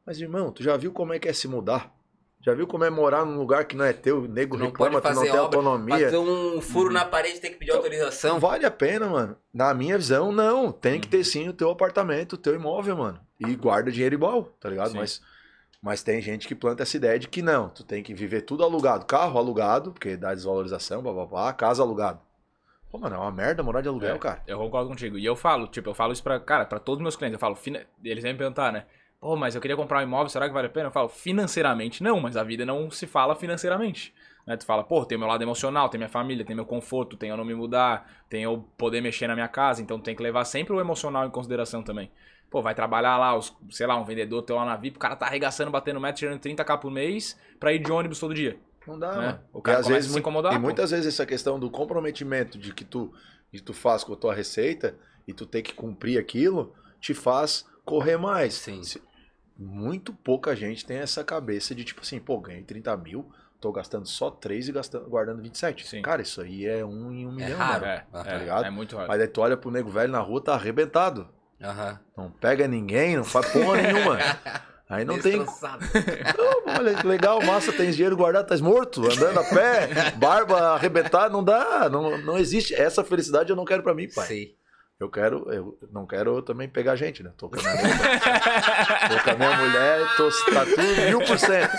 Mas 0.06 0.20
irmão, 0.20 0.52
tu 0.52 0.62
já 0.62 0.76
viu 0.76 0.92
como 0.92 1.12
é 1.12 1.18
que 1.18 1.28
é 1.28 1.32
se 1.32 1.48
mudar? 1.48 1.92
Já 2.48 2.54
viu 2.54 2.66
como 2.66 2.82
é 2.82 2.88
morar 2.88 3.26
num 3.26 3.36
lugar 3.36 3.66
que 3.66 3.76
não 3.76 3.84
é 3.84 3.92
teu, 3.92 4.20
o 4.22 4.26
nego 4.26 4.56
não 4.56 4.66
reclama, 4.66 5.02
pode 5.02 5.02
tu 5.02 5.08
não 5.08 5.14
fazer 5.16 5.30
tem 5.30 5.38
obra, 5.38 5.58
autonomia? 5.58 5.98
Fazer 6.06 6.16
um 6.16 6.60
furo 6.62 6.90
na 6.90 7.04
parede 7.04 7.38
tem 7.40 7.52
que 7.52 7.58
pedir 7.58 7.72
autorização. 7.72 8.32
Não 8.32 8.40
vale 8.40 8.64
a 8.64 8.70
pena, 8.70 9.06
mano. 9.06 9.36
Na 9.52 9.74
minha 9.74 9.98
visão, 9.98 10.32
não. 10.32 10.72
Tem 10.72 10.98
que 10.98 11.06
ter 11.06 11.22
sim 11.24 11.46
o 11.46 11.52
teu 11.52 11.68
apartamento, 11.68 12.32
o 12.32 12.38
teu 12.38 12.54
imóvel, 12.54 12.96
mano. 12.96 13.20
E 13.38 13.54
guarda 13.54 13.92
dinheiro 13.92 14.14
igual, 14.14 14.44
tá 14.58 14.70
ligado? 14.70 14.92
Sim. 14.92 14.96
Mas, 14.96 15.20
mas 15.82 16.02
tem 16.02 16.22
gente 16.22 16.48
que 16.48 16.54
planta 16.54 16.84
essa 16.84 16.96
ideia 16.96 17.18
de 17.18 17.28
que 17.28 17.42
não. 17.42 17.68
Tu 17.68 17.84
tem 17.84 18.02
que 18.02 18.14
viver 18.14 18.40
tudo 18.40 18.64
alugado. 18.64 19.04
Carro 19.04 19.38
alugado, 19.38 19.92
porque 19.92 20.16
dá 20.16 20.32
desvalorização, 20.32 21.02
bababá. 21.02 21.52
Casa 21.52 21.82
alugado. 21.82 22.18
Pô, 22.90 22.96
mano, 22.96 23.14
é 23.14 23.18
uma 23.18 23.30
merda 23.30 23.62
morar 23.62 23.82
de 23.82 23.88
aluguel, 23.88 24.14
É, 24.14 24.18
cara. 24.18 24.42
Eu 24.46 24.58
concordo 24.58 24.88
contigo. 24.88 25.18
E 25.18 25.24
eu 25.26 25.36
falo, 25.36 25.66
tipo, 25.66 25.90
eu 25.90 25.94
falo 25.94 26.14
isso 26.14 26.22
pra, 26.22 26.40
cara, 26.40 26.64
pra 26.64 26.78
todos 26.78 27.00
os 27.00 27.02
meus 27.02 27.14
clientes. 27.14 27.34
Eu 27.34 27.38
falo, 27.38 27.54
fina... 27.54 27.84
eles 28.02 28.22
vêm 28.24 28.32
me 28.32 28.38
perguntar, 28.38 28.72
né? 28.72 28.86
Pô, 29.20 29.34
mas 29.36 29.54
eu 29.54 29.60
queria 29.60 29.76
comprar 29.76 29.98
um 29.98 30.02
imóvel, 30.02 30.28
será 30.28 30.46
que 30.46 30.54
vale 30.54 30.68
a 30.68 30.70
pena? 30.70 30.86
Eu 30.86 30.92
falo, 30.92 31.08
financeiramente 31.08 32.02
não, 32.02 32.20
mas 32.20 32.36
a 32.36 32.44
vida 32.44 32.64
não 32.64 32.88
se 32.90 33.06
fala 33.06 33.34
financeiramente. 33.34 34.14
Né? 34.46 34.56
Tu 34.56 34.64
fala, 34.64 34.84
pô, 34.84 35.04
tem 35.04 35.16
o 35.16 35.18
meu 35.18 35.28
lado 35.28 35.42
emocional, 35.42 35.88
tem 35.88 35.98
minha 35.98 36.08
família, 36.08 36.44
tem 36.44 36.54
meu 36.54 36.64
conforto, 36.64 37.16
tem 37.16 37.30
eu 37.30 37.36
não 37.36 37.44
me 37.44 37.54
mudar, 37.54 38.08
tem 38.30 38.44
eu 38.44 38.64
poder 38.78 39.00
mexer 39.00 39.26
na 39.26 39.34
minha 39.34 39.48
casa, 39.48 39.82
então 39.82 39.98
tem 39.98 40.14
que 40.14 40.22
levar 40.22 40.44
sempre 40.44 40.72
o 40.72 40.80
emocional 40.80 41.26
em 41.26 41.30
consideração 41.30 41.82
também. 41.82 42.10
Pô, 42.48 42.62
vai 42.62 42.74
trabalhar 42.74 43.18
lá, 43.18 43.36
os, 43.36 43.54
sei 43.70 43.86
lá, 43.86 43.96
um 43.96 44.04
vendedor 44.04 44.42
teu 44.42 44.56
lá 44.56 44.64
na 44.64 44.76
VIP, 44.76 44.96
o 44.96 45.00
cara 45.00 45.16
tá 45.16 45.26
arregaçando, 45.26 45.70
batendo 45.70 46.00
metro, 46.00 46.20
tirando 46.20 46.40
30k 46.40 46.78
por 46.78 46.90
mês 46.90 47.38
pra 47.58 47.72
ir 47.72 47.80
de 47.80 47.90
ônibus 47.90 48.20
todo 48.20 48.32
dia. 48.32 48.56
Não 48.86 48.98
dá, 48.98 49.12
né? 49.16 49.26
mano. 49.26 49.40
O 49.52 49.60
cara 49.60 49.78
E 49.78 49.80
às 49.80 49.86
começa 49.86 49.96
vezes 49.96 50.10
a 50.12 50.14
se 50.14 50.20
incomodar. 50.20 50.52
E 50.52 50.56
pô. 50.56 50.62
muitas 50.62 50.90
vezes 50.92 51.06
essa 51.12 51.26
questão 51.26 51.58
do 51.58 51.68
comprometimento 51.70 52.56
de 52.56 52.72
que 52.72 52.84
tu, 52.84 53.12
que 53.50 53.60
tu 53.60 53.74
faz 53.74 54.02
com 54.04 54.14
a 54.14 54.16
tua 54.16 54.32
receita 54.32 54.96
e 55.26 55.34
tu 55.34 55.44
tem 55.44 55.62
que 55.62 55.74
cumprir 55.74 56.18
aquilo, 56.18 56.72
te 57.00 57.12
faz 57.12 57.66
correr 57.84 58.16
mais. 58.16 58.54
Sim. 58.54 58.82
Se- 58.82 59.02
Muito 59.58 60.12
pouca 60.12 60.54
gente 60.54 60.86
tem 60.86 60.98
essa 60.98 61.24
cabeça 61.24 61.74
de 61.74 61.84
tipo 61.84 62.02
assim, 62.02 62.20
pô, 62.20 62.38
ganhei 62.38 62.62
30 62.62 62.96
mil, 62.96 63.28
tô 63.60 63.72
gastando 63.72 64.06
só 64.06 64.30
3 64.30 64.68
e 64.68 64.72
gastando, 64.72 65.08
guardando 65.08 65.42
27. 65.42 65.86
Sim. 65.86 66.02
Cara, 66.02 66.22
isso 66.22 66.40
aí 66.40 66.64
é 66.64 66.84
um 66.84 67.10
em 67.10 67.26
um 67.26 67.32
É 67.32 67.44
milhão, 67.44 67.58
raro. 67.58 67.80
mano. 67.80 67.92
É, 67.92 68.22
tá 68.22 68.30
é, 68.30 68.38
ligado? 68.38 68.64
é 68.66 68.70
muito 68.70 68.96
raro. 68.96 69.08
Mas 69.08 69.20
aí 69.20 69.26
tu 69.26 69.40
olha 69.40 69.56
pro 69.56 69.70
nego 69.70 69.90
velho 69.90 70.12
na 70.12 70.20
rua, 70.20 70.40
tá 70.42 70.54
arrebentado. 70.54 71.28
Não 72.16 72.30
pega 72.30 72.68
ninguém, 72.68 73.16
não 73.16 73.24
faz 73.24 73.50
porra 73.50 73.82
nenhuma. 73.82 74.16
Aí 74.88 75.04
não 75.04 75.18
tem 75.18 75.36
não, 75.36 75.44
olha 76.78 76.94
que 76.94 77.06
legal, 77.06 77.42
massa, 77.42 77.70
tens 77.74 77.94
dinheiro 77.94 78.16
guardado, 78.16 78.44
estás 78.44 78.62
morto, 78.62 79.04
andando 79.04 79.38
a 79.38 79.44
pé, 79.44 80.12
barba 80.16 80.70
arrebentada, 80.70 81.28
não 81.28 81.44
dá, 81.44 81.90
não, 81.90 82.16
não 82.16 82.38
existe. 82.38 82.74
Essa 82.74 83.04
felicidade 83.04 83.50
eu 83.50 83.56
não 83.56 83.66
quero 83.66 83.82
pra 83.82 83.92
mim, 83.92 84.08
pai. 84.08 84.26
Sei. 84.26 84.56
Eu 85.00 85.08
quero, 85.08 85.48
eu 85.52 85.78
não 85.92 86.04
quero 86.04 86.42
também 86.42 86.68
pegar 86.68 86.96
gente, 86.96 87.22
né? 87.22 87.30
Tô 87.36 87.48
com 87.48 87.54
a 87.60 87.62
minha, 87.62 87.72
tô 89.08 89.24
com 89.24 89.30
a 89.30 89.36
minha 89.36 89.56
mulher, 89.56 90.16
tô, 90.16 90.28
tá 90.52 90.64
tudo 90.64 91.06
mil 91.08 91.18
por 91.20 91.38
cento. 91.38 91.70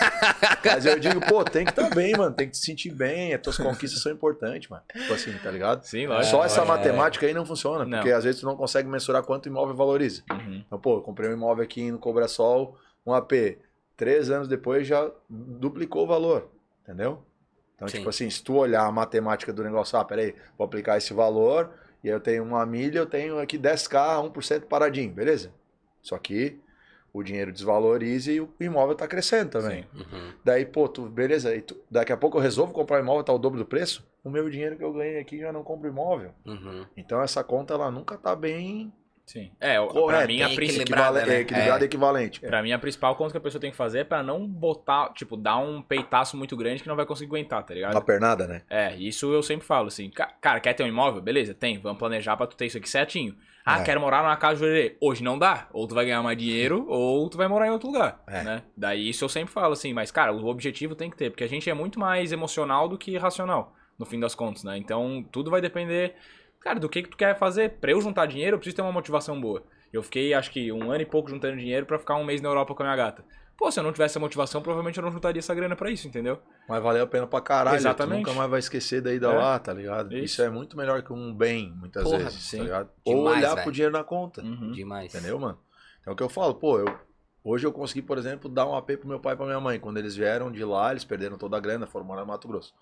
Mas 0.63 0.85
eu 0.85 0.97
digo, 0.97 1.19
pô, 1.27 1.43
tem 1.43 1.65
que 1.65 1.71
estar 1.71 1.93
bem, 1.93 2.15
mano, 2.15 2.33
tem 2.33 2.47
que 2.47 2.53
te 2.53 2.59
sentir 2.65 2.91
bem, 2.91 3.33
as 3.33 3.41
tuas 3.41 3.57
conquistas 3.57 4.01
são 4.01 4.09
importantes, 4.09 4.69
mano. 4.69 4.83
Tipo 4.93 5.13
assim, 5.13 5.33
tá 5.43 5.51
ligado? 5.51 5.83
Sim, 5.83 6.07
lógico. 6.07 6.31
Só 6.31 6.45
essa 6.45 6.61
lógico. 6.61 6.77
matemática 6.77 7.25
aí 7.25 7.33
não 7.33 7.45
funciona, 7.45 7.83
Não. 7.83 7.97
porque 7.97 8.13
às 8.13 8.23
vezes 8.23 8.39
tu 8.39 8.45
não 8.45 8.55
consegue 8.55 8.87
mensurar 8.87 9.21
quanto 9.23 9.47
o 9.47 9.49
imóvel 9.49 9.75
valoriza. 9.75 10.23
Uhum. 10.31 10.63
Então, 10.65 10.79
pô, 10.79 10.99
eu 10.99 11.01
comprei 11.01 11.29
um 11.29 11.33
imóvel 11.33 11.65
aqui 11.65 11.91
no 11.91 11.99
Cobrasol, 11.99 12.77
um 13.05 13.13
AP. 13.13 13.33
Três 13.97 14.29
anos 14.31 14.47
depois 14.47 14.87
já 14.87 15.11
duplicou 15.29 16.05
o 16.05 16.07
valor, 16.07 16.49
entendeu? 16.83 17.21
Então, 17.75 17.85
Sim. 17.89 17.97
tipo 17.97 18.09
assim, 18.09 18.29
se 18.29 18.41
tu 18.41 18.55
olhar 18.55 18.85
a 18.85 18.91
matemática 18.93 19.51
do 19.51 19.61
negócio, 19.61 19.99
ah, 19.99 20.05
peraí, 20.05 20.33
vou 20.57 20.63
aplicar 20.63 20.97
esse 20.97 21.13
valor, 21.13 21.69
e 22.03 22.07
aí 22.09 22.15
eu 22.15 22.19
tenho 22.19 22.43
uma 22.43 22.65
milha, 22.65 22.99
eu 22.99 23.05
tenho 23.05 23.39
aqui 23.39 23.57
10k, 23.57 24.19
1% 24.31 24.65
paradinho, 24.67 25.11
beleza? 25.11 25.51
Só 26.01 26.17
que 26.17 26.59
o 27.11 27.23
dinheiro 27.23 27.51
desvaloriza 27.51 28.31
e 28.31 28.39
o 28.39 28.49
imóvel 28.59 28.95
tá 28.95 29.07
crescendo 29.07 29.49
também. 29.49 29.85
Uhum. 29.93 30.33
Daí, 30.43 30.65
pô, 30.65 30.87
tu, 30.87 31.09
beleza, 31.09 31.59
tu- 31.61 31.77
daqui 31.89 32.11
a 32.13 32.17
pouco 32.17 32.37
eu 32.37 32.41
resolvo 32.41 32.71
comprar 32.71 32.97
um 32.97 33.03
imóvel, 33.03 33.23
tá 33.23 33.33
o 33.33 33.39
dobro 33.39 33.59
do 33.59 33.65
preço, 33.65 34.07
o 34.23 34.29
meu 34.29 34.49
dinheiro 34.49 34.77
que 34.77 34.83
eu 34.83 34.93
ganhei 34.93 35.19
aqui 35.19 35.39
já 35.39 35.51
não 35.51 35.63
compro 35.63 35.87
imóvel. 35.89 36.31
Uhum. 36.45 36.85
Então 36.95 37.21
essa 37.21 37.43
conta, 37.43 37.73
ela 37.73 37.89
nunca 37.91 38.17
tá 38.17 38.35
bem 38.35 38.93
Sim. 39.31 39.51
É, 39.61 39.79
o- 39.79 40.07
pra 40.07 40.25
mim, 40.25 40.41
a 40.41 40.49
principal. 40.49 41.13
né? 41.13 41.21
é, 41.21 41.39
equilibrada 41.41 41.79
É. 41.79 41.81
e 41.83 41.85
equivalente. 41.85 42.43
É. 42.43 42.47
Pra 42.47 42.63
mim, 42.63 42.71
a 42.71 42.79
principal 42.79 43.15
conta 43.15 43.31
que 43.33 43.37
a 43.37 43.41
pessoa 43.41 43.61
tem 43.61 43.69
que 43.69 43.77
fazer 43.77 43.99
é 43.99 44.03
pra 44.03 44.23
não 44.23 44.47
botar, 44.47 45.13
tipo, 45.13 45.37
dar 45.37 45.57
um 45.57 45.83
peitaço 45.83 46.35
muito 46.35 46.57
grande 46.57 46.81
que 46.81 46.89
não 46.89 46.95
vai 46.95 47.05
conseguir 47.05 47.27
aguentar, 47.29 47.63
tá 47.63 47.75
ligado? 47.75 47.93
Uma 47.93 48.01
pernada, 48.01 48.47
né? 48.47 48.63
É, 48.67 48.95
isso 48.95 49.31
eu 49.31 49.43
sempre 49.43 49.67
falo, 49.67 49.87
assim. 49.89 50.09
ca- 50.09 50.33
Cara, 50.41 50.59
quer 50.59 50.73
ter 50.73 50.81
um 50.83 50.87
imóvel? 50.87 51.21
Beleza, 51.21 51.53
tem. 51.53 51.77
Vamos 51.77 51.99
planejar 51.99 52.35
pra 52.37 52.47
tu 52.47 52.55
ter 52.57 52.65
isso 52.65 52.77
aqui 52.79 52.89
certinho. 52.89 53.35
Ah, 53.63 53.81
É. 53.81 53.83
quero 53.83 54.01
morar 54.01 54.23
numa 54.23 54.35
casa 54.35 54.55
de 54.55 54.59
jurerê. 54.61 54.97
Hoje 54.99 55.23
não 55.23 55.37
dá. 55.37 55.67
Ou 55.73 55.87
tu 55.87 55.93
vai 55.93 56.05
ganhar 56.05 56.23
mais 56.23 56.35
dinheiro, 56.35 56.87
ou 56.89 57.29
tu 57.29 57.37
vai 57.37 57.47
morar 57.47 57.67
em 57.67 57.69
outro 57.69 57.87
lugar, 57.91 58.23
É. 58.27 58.41
né? 58.41 58.63
Daí 58.75 59.09
isso 59.09 59.23
eu 59.23 59.29
sempre 59.29 59.53
falo, 59.53 59.73
assim. 59.73 59.93
Mas, 59.93 60.09
cara, 60.09 60.33
o 60.33 60.47
objetivo 60.47 60.95
tem 60.95 61.07
que 61.07 61.15
ter. 61.17 61.29
Porque 61.29 61.43
a 61.43 61.47
gente 61.47 61.69
é 61.69 61.73
muito 61.75 61.99
mais 61.99 62.31
emocional 62.31 62.87
do 62.87 62.97
que 62.97 63.15
racional, 63.15 63.75
no 63.99 64.07
fim 64.07 64.19
das 64.19 64.33
contas, 64.33 64.63
né? 64.63 64.75
Então, 64.75 65.23
tudo 65.31 65.51
vai 65.51 65.61
depender, 65.61 66.15
cara, 66.61 66.79
do 66.79 66.89
que, 66.89 67.03
que 67.03 67.09
tu 67.09 67.17
quer 67.17 67.37
fazer. 67.37 67.77
Pra 67.79 67.91
eu 67.91 68.01
juntar 68.01 68.25
dinheiro, 68.25 68.55
eu 68.55 68.59
preciso 68.59 68.75
ter 68.75 68.81
uma 68.81 68.91
motivação 68.91 69.39
boa. 69.39 69.63
Eu 69.91 70.03
fiquei, 70.03 70.33
acho 70.33 70.51
que, 70.51 70.71
um 70.71 70.91
ano 70.91 71.01
e 71.01 71.05
pouco 71.05 71.29
juntando 71.29 71.57
dinheiro 71.57 71.85
pra 71.85 71.97
ficar 71.97 72.15
um 72.15 72.23
mês 72.23 72.41
na 72.41 72.49
Europa 72.49 72.75
com 72.75 72.83
a 72.83 72.85
minha 72.85 72.95
gata. 72.95 73.23
Pô, 73.57 73.69
se 73.69 73.77
eu 73.79 73.83
não 73.83 73.91
tivesse 73.91 74.13
essa 74.13 74.19
motivação, 74.21 74.61
provavelmente 74.61 74.97
eu 74.97 75.03
não 75.03 75.11
juntaria 75.11 75.39
essa 75.39 75.53
grana 75.53 75.75
pra 75.75 75.91
isso, 75.91 76.07
entendeu? 76.07 76.39
Mas 76.67 76.81
valeu 76.81 77.03
a 77.03 77.07
pena 77.07 77.27
pra 77.27 77.41
caralho. 77.41 77.75
Exatamente. 77.75 78.23
Tu 78.23 78.27
nunca 78.27 78.37
mais 78.37 78.49
vai 78.49 78.59
esquecer 78.59 79.01
da 79.01 79.11
ida 79.13 79.27
É. 79.27 79.35
lá, 79.37 79.59
tá 79.59 79.73
ligado? 79.73 80.13
Isso. 80.15 80.25
Isso. 80.25 80.41
é 80.43 80.49
muito 80.49 80.77
melhor 80.77 81.01
que 81.03 81.11
um 81.11 81.33
bem, 81.35 81.73
muitas 81.75 82.03
Porra, 82.03 82.19
vezes, 82.19 82.41
sim. 82.43 82.57
tá 82.59 82.63
ligado? 82.63 82.89
Ou 83.03 83.15
Demais, 83.15 83.37
olhar 83.37 83.49
velho. 83.55 83.63
pro 83.63 83.71
dinheiro 83.73 83.91
na 83.93 84.03
conta, 84.03 84.41
Uhum. 84.41 84.71
Demais. 84.71 85.13
entendeu, 85.13 85.37
mano? 85.37 85.59
Então 85.99 86.11
é 86.11 86.13
o 86.13 86.15
que 86.15 86.23
eu 86.23 86.29
falo, 86.29 86.55
pô, 86.55 86.79
eu, 86.79 86.85
hoje 87.43 87.67
eu 87.67 87.73
consegui, 87.73 88.01
por 88.01 88.17
exemplo, 88.17 88.49
dar 88.49 88.65
um 88.65 88.75
AP 88.75 88.91
pro 88.95 89.09
meu 89.09 89.19
pai 89.19 89.33
e 89.33 89.35
pra 89.35 89.45
minha 89.45 89.59
mãe. 89.59 89.77
Quando 89.77 89.97
eles 89.97 90.15
vieram 90.15 90.49
de 90.49 90.63
lá, 90.63 90.91
eles 90.91 91.03
perderam 91.03 91.37
toda 91.37 91.57
a 91.57 91.59
grana, 91.59 91.85
foram 91.85 92.05
morar 92.05 92.21
no 92.21 92.27
Mato 92.27 92.47
Grosso. 92.47 92.73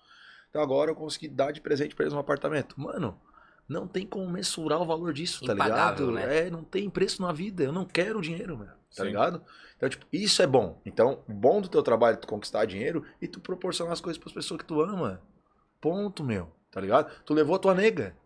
Então 0.50 0.62
agora 0.62 0.92
eu 0.92 0.94
consegui 0.94 1.26
dar 1.26 1.50
de 1.52 1.60
presente 1.60 1.96
pra 1.96 2.04
eles 2.04 2.14
um 2.14 2.18
apartamento. 2.20 2.80
Mano, 2.80 3.20
não 3.68 3.86
tem 3.86 4.06
como 4.06 4.28
mensurar 4.30 4.80
o 4.80 4.86
valor 4.86 5.12
disso, 5.12 5.44
tá 5.44 5.52
Impagável, 5.52 6.10
ligado? 6.10 6.26
né? 6.28 6.46
É, 6.46 6.50
não 6.50 6.64
tem 6.64 6.88
preço 6.88 7.20
na 7.22 7.32
vida. 7.32 7.62
Eu 7.64 7.72
não 7.72 7.84
quero 7.84 8.20
dinheiro, 8.20 8.56
mano. 8.56 8.70
Tá 8.96 9.02
Sim. 9.02 9.08
ligado? 9.08 9.42
Então, 9.76 9.88
tipo, 9.88 10.06
isso 10.12 10.40
é 10.42 10.46
bom. 10.46 10.80
Então, 10.86 11.22
bom 11.28 11.60
do 11.60 11.68
teu 11.68 11.82
trabalho 11.82 12.14
é 12.14 12.16
tu 12.16 12.26
conquistar 12.26 12.64
dinheiro 12.64 13.04
e 13.20 13.28
tu 13.28 13.38
proporcionar 13.40 13.92
as 13.92 14.00
coisas 14.00 14.18
pras 14.18 14.32
pessoas 14.32 14.58
que 14.58 14.64
tu 14.66 14.80
ama. 14.80 15.20
Ponto, 15.80 16.24
meu. 16.24 16.50
Tá 16.70 16.80
ligado? 16.80 17.10
Tu 17.24 17.34
levou 17.34 17.54
a 17.56 17.58
tua 17.58 17.74
nega. 17.74 18.16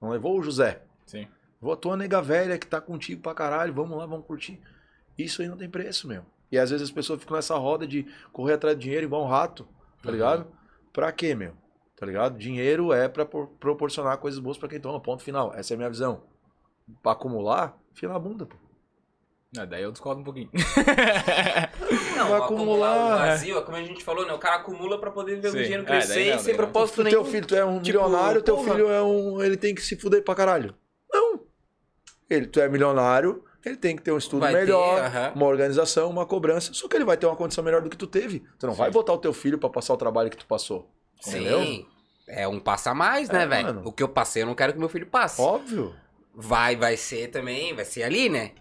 Não 0.00 0.10
levou 0.10 0.38
o 0.38 0.42
José. 0.42 0.82
Sim. 1.06 1.26
Levou 1.60 1.74
a 1.74 1.76
tua 1.76 1.96
nega 1.96 2.22
velha 2.22 2.58
que 2.58 2.66
tá 2.66 2.80
contigo 2.80 3.20
pra 3.20 3.34
caralho. 3.34 3.74
Vamos 3.74 3.96
lá, 3.98 4.06
vamos 4.06 4.26
curtir. 4.26 4.60
Isso 5.18 5.42
aí 5.42 5.48
não 5.48 5.56
tem 5.56 5.68
preço, 5.68 6.08
meu. 6.08 6.24
E 6.50 6.58
às 6.58 6.70
vezes 6.70 6.84
as 6.88 6.90
pessoas 6.92 7.20
ficam 7.20 7.36
nessa 7.36 7.56
roda 7.56 7.86
de 7.86 8.06
correr 8.32 8.54
atrás 8.54 8.76
de 8.76 8.82
dinheiro 8.84 9.06
igual 9.06 9.24
um 9.24 9.28
rato. 9.28 9.64
Tá 10.02 10.08
Uhum. 10.08 10.12
ligado? 10.12 10.46
Pra 10.92 11.10
quê, 11.12 11.34
meu? 11.34 11.54
Tá 12.02 12.06
ligado? 12.06 12.36
Dinheiro 12.36 12.92
é 12.92 13.06
pra 13.06 13.24
por- 13.24 13.46
proporcionar 13.60 14.18
coisas 14.18 14.40
boas 14.40 14.58
pra 14.58 14.68
quem 14.68 14.80
toma. 14.80 14.98
Ponto 14.98 15.22
final. 15.22 15.52
Essa 15.54 15.72
é 15.72 15.76
a 15.76 15.78
minha 15.78 15.88
visão. 15.88 16.24
Pra 17.00 17.12
acumular, 17.12 17.78
fia 17.94 18.08
na 18.08 18.18
bunda, 18.18 18.44
pô. 18.44 18.56
Ah, 19.56 19.64
daí 19.64 19.84
eu 19.84 19.92
discordo 19.92 20.20
um 20.20 20.24
pouquinho. 20.24 20.50
Não, 22.16 22.28
Vai 22.28 22.40
acumular 22.40 22.92
acumular. 22.92 23.14
o 23.14 23.18
vazio, 23.18 23.58
é 23.58 23.62
como 23.62 23.76
a 23.76 23.82
gente 23.84 24.02
falou, 24.02 24.26
né? 24.26 24.32
O 24.32 24.38
cara 24.40 24.56
acumula 24.56 24.98
pra 24.98 25.12
poder 25.12 25.40
ver 25.40 25.52
Sim. 25.52 25.58
o 25.58 25.62
dinheiro 25.62 25.82
É, 25.84 25.86
crescer 25.86 26.30
não, 26.30 26.36
e 26.36 26.38
sem 26.40 26.52
não. 26.54 26.58
propósito 26.64 27.04
nenhum. 27.04 27.22
teu 27.22 27.24
filho, 27.24 27.46
tu 27.46 27.54
é 27.54 27.64
um 27.64 27.80
Tipo, 27.80 27.98
milionário, 28.02 28.42
teu 28.42 28.56
porra. 28.56 28.72
filho 28.72 28.90
é 28.90 29.00
um. 29.00 29.40
Ele 29.40 29.56
tem 29.56 29.72
que 29.72 29.80
se 29.82 29.94
fuder 29.96 30.24
pra 30.24 30.34
caralho. 30.34 30.74
Não. 31.12 31.38
Ele, 32.28 32.46
tu 32.48 32.58
é 32.58 32.68
milionário, 32.68 33.44
ele 33.64 33.76
tem 33.76 33.94
que 33.94 34.02
ter 34.02 34.10
um 34.10 34.18
estudo 34.18 34.40
Vai 34.40 34.52
ter, 34.52 34.58
melhor, 34.62 34.98
aham. 35.04 35.32
uma 35.36 35.46
organização, 35.46 36.10
uma 36.10 36.26
cobrança. 36.26 36.74
Só 36.74 36.88
que 36.88 36.96
ele 36.96 37.04
vai 37.04 37.16
ter 37.16 37.26
uma 37.26 37.36
condição 37.36 37.62
melhor 37.62 37.80
do 37.80 37.88
que 37.90 37.96
tu 37.96 38.08
teve. 38.08 38.40
Tu 38.58 38.66
não 38.66 38.74
vai 38.74 38.88
Sim. 38.88 38.92
botar 38.94 39.12
o 39.12 39.18
teu 39.18 39.32
filho 39.32 39.56
pra 39.58 39.68
passar 39.70 39.94
o 39.94 39.96
trabalho 39.96 40.28
que 40.30 40.36
tu 40.36 40.46
passou. 40.46 40.90
Entendeu? 41.24 41.60
Sim. 41.62 41.86
É 42.26 42.46
um 42.46 42.60
passo 42.60 42.88
a 42.88 42.94
mais, 42.94 43.28
né, 43.28 43.42
É, 43.42 43.46
velho? 43.46 43.82
O 43.84 43.92
que 43.92 44.02
eu 44.02 44.08
passei, 44.08 44.42
eu 44.42 44.46
não 44.46 44.54
quero 44.54 44.72
que 44.72 44.78
meu 44.78 44.88
filho 44.88 45.06
passe. 45.06 45.40
Óbvio. 45.40 45.94
Vai, 46.34 46.76
vai 46.76 46.96
ser 46.96 47.28
também, 47.30 47.74
vai 47.74 47.84
ser 47.84 48.04
ali, 48.04 48.28
né? 48.28 48.52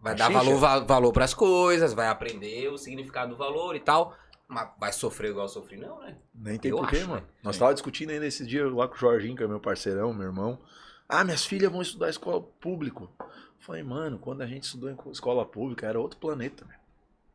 Vai 0.00 0.12
A 0.14 0.16
dar 0.16 0.30
valor, 0.30 0.56
va 0.58 0.78
valor 0.78 1.12
pras 1.12 1.34
coisas, 1.34 1.92
vai 1.92 2.06
aprender 2.08 2.68
o 2.68 2.78
significado 2.78 3.32
do 3.32 3.36
valor 3.36 3.74
e 3.74 3.80
tal. 3.80 4.16
Mas 4.46 4.70
vai 4.80 4.92
sofrer 4.92 5.30
igual 5.30 5.44
eu 5.44 5.48
sofri, 5.50 5.76
não, 5.76 6.00
né? 6.00 6.16
Nem 6.34 6.58
tem 6.58 6.70
Eu 6.70 6.78
porquê, 6.78 6.98
acho, 6.98 7.08
mano. 7.08 7.20
né? 7.20 7.26
Nós 7.42 7.56
Sim. 7.56 7.60
tava 7.60 7.74
discutindo 7.74 8.10
ainda 8.10 8.24
esses 8.26 8.46
dias 8.48 8.72
lá 8.72 8.88
com 8.88 8.94
o 8.94 8.98
Jorginho, 8.98 9.36
que 9.36 9.42
é 9.42 9.46
meu 9.48 9.60
parceirão, 9.60 10.14
meu 10.14 10.26
irmão. 10.28 10.58
Ah, 11.06 11.22
minhas 11.24 11.44
filhas 11.44 11.70
vão 11.70 11.82
estudar 11.82 12.08
escola 12.08 12.40
público. 12.40 13.10
Eu 13.20 13.26
Falei, 13.58 13.82
mano, 13.82 14.18
quando 14.18 14.40
a 14.40 14.46
gente 14.46 14.62
estudou 14.62 14.88
em 14.88 14.94
co- 14.96 15.10
escola 15.10 15.44
pública, 15.44 15.86
era 15.86 16.00
outro 16.00 16.18
planeta, 16.18 16.64
meu. 16.64 16.76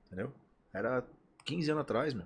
Entendeu? 0.08 0.34
Era 0.74 1.04
15 1.46 1.70
anos 1.70 1.82
atrás, 1.82 2.14
meu. 2.16 2.26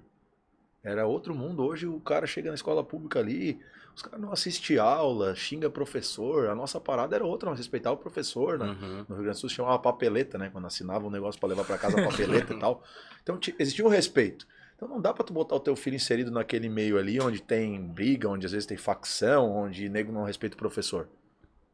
Era 0.88 1.06
outro 1.06 1.34
mundo. 1.36 1.64
Hoje 1.64 1.86
o 1.88 2.00
cara 2.00 2.26
chega 2.28 2.50
na 2.50 2.56
escola 2.56 2.84
pública 2.84 3.20
ali, 3.20 3.60
os 3.96 4.02
caras 4.02 4.20
não 4.22 4.32
assistem 4.32 4.78
aula, 4.78 5.36
xinga 5.36 5.70
professor. 5.70 6.50
A 6.50 6.56
nossa 6.56 6.80
parada 6.80 7.16
era 7.16 7.26
outra, 7.26 7.50
nós 7.50 7.58
respeitava 7.58 7.96
o 7.96 8.00
professor, 8.00 8.58
né? 8.60 8.66
Uhum. 8.68 8.98
No 9.10 9.16
Rio 9.16 9.24
Grande 9.24 9.32
do 9.32 9.40
Sul 9.40 9.50
chamava 9.50 9.80
papeleta, 9.80 10.38
né? 10.38 10.50
Quando 10.52 10.66
assinava 10.68 11.06
um 11.06 11.10
negócio 11.10 11.40
pra 11.40 11.50
levar 11.50 11.66
pra 11.66 11.78
casa, 11.78 11.96
papeleta 12.04 12.54
e 12.54 12.60
tal. 12.60 12.84
Então 13.24 13.38
ti- 13.38 13.56
existia 13.60 13.84
um 13.86 13.90
respeito. 13.90 14.48
Então 14.76 14.88
não 14.88 15.02
dá 15.02 15.12
pra 15.14 15.24
tu 15.24 15.34
botar 15.34 15.56
o 15.56 15.60
teu 15.60 15.76
filho 15.76 15.96
inserido 15.96 16.30
naquele 16.32 16.70
meio 16.70 16.98
ali, 17.00 17.20
onde 17.20 17.42
tem 17.42 17.82
briga, 17.82 18.30
onde 18.30 18.46
às 18.46 18.52
vezes 18.52 18.68
tem 18.68 18.78
facção, 18.78 19.50
onde 19.52 19.90
nego 19.90 20.12
não 20.12 20.24
respeita 20.24 20.56
o 20.56 20.60
professor. 20.60 21.10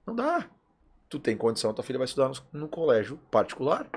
Não 0.07 0.15
dá. 0.15 0.49
Tu 1.09 1.19
tem 1.19 1.35
condição, 1.37 1.73
tua 1.73 1.83
filha 1.83 1.99
vai 1.99 2.05
estudar 2.05 2.29
no, 2.29 2.61
no 2.61 2.67
colégio 2.69 3.17
particular, 3.29 3.87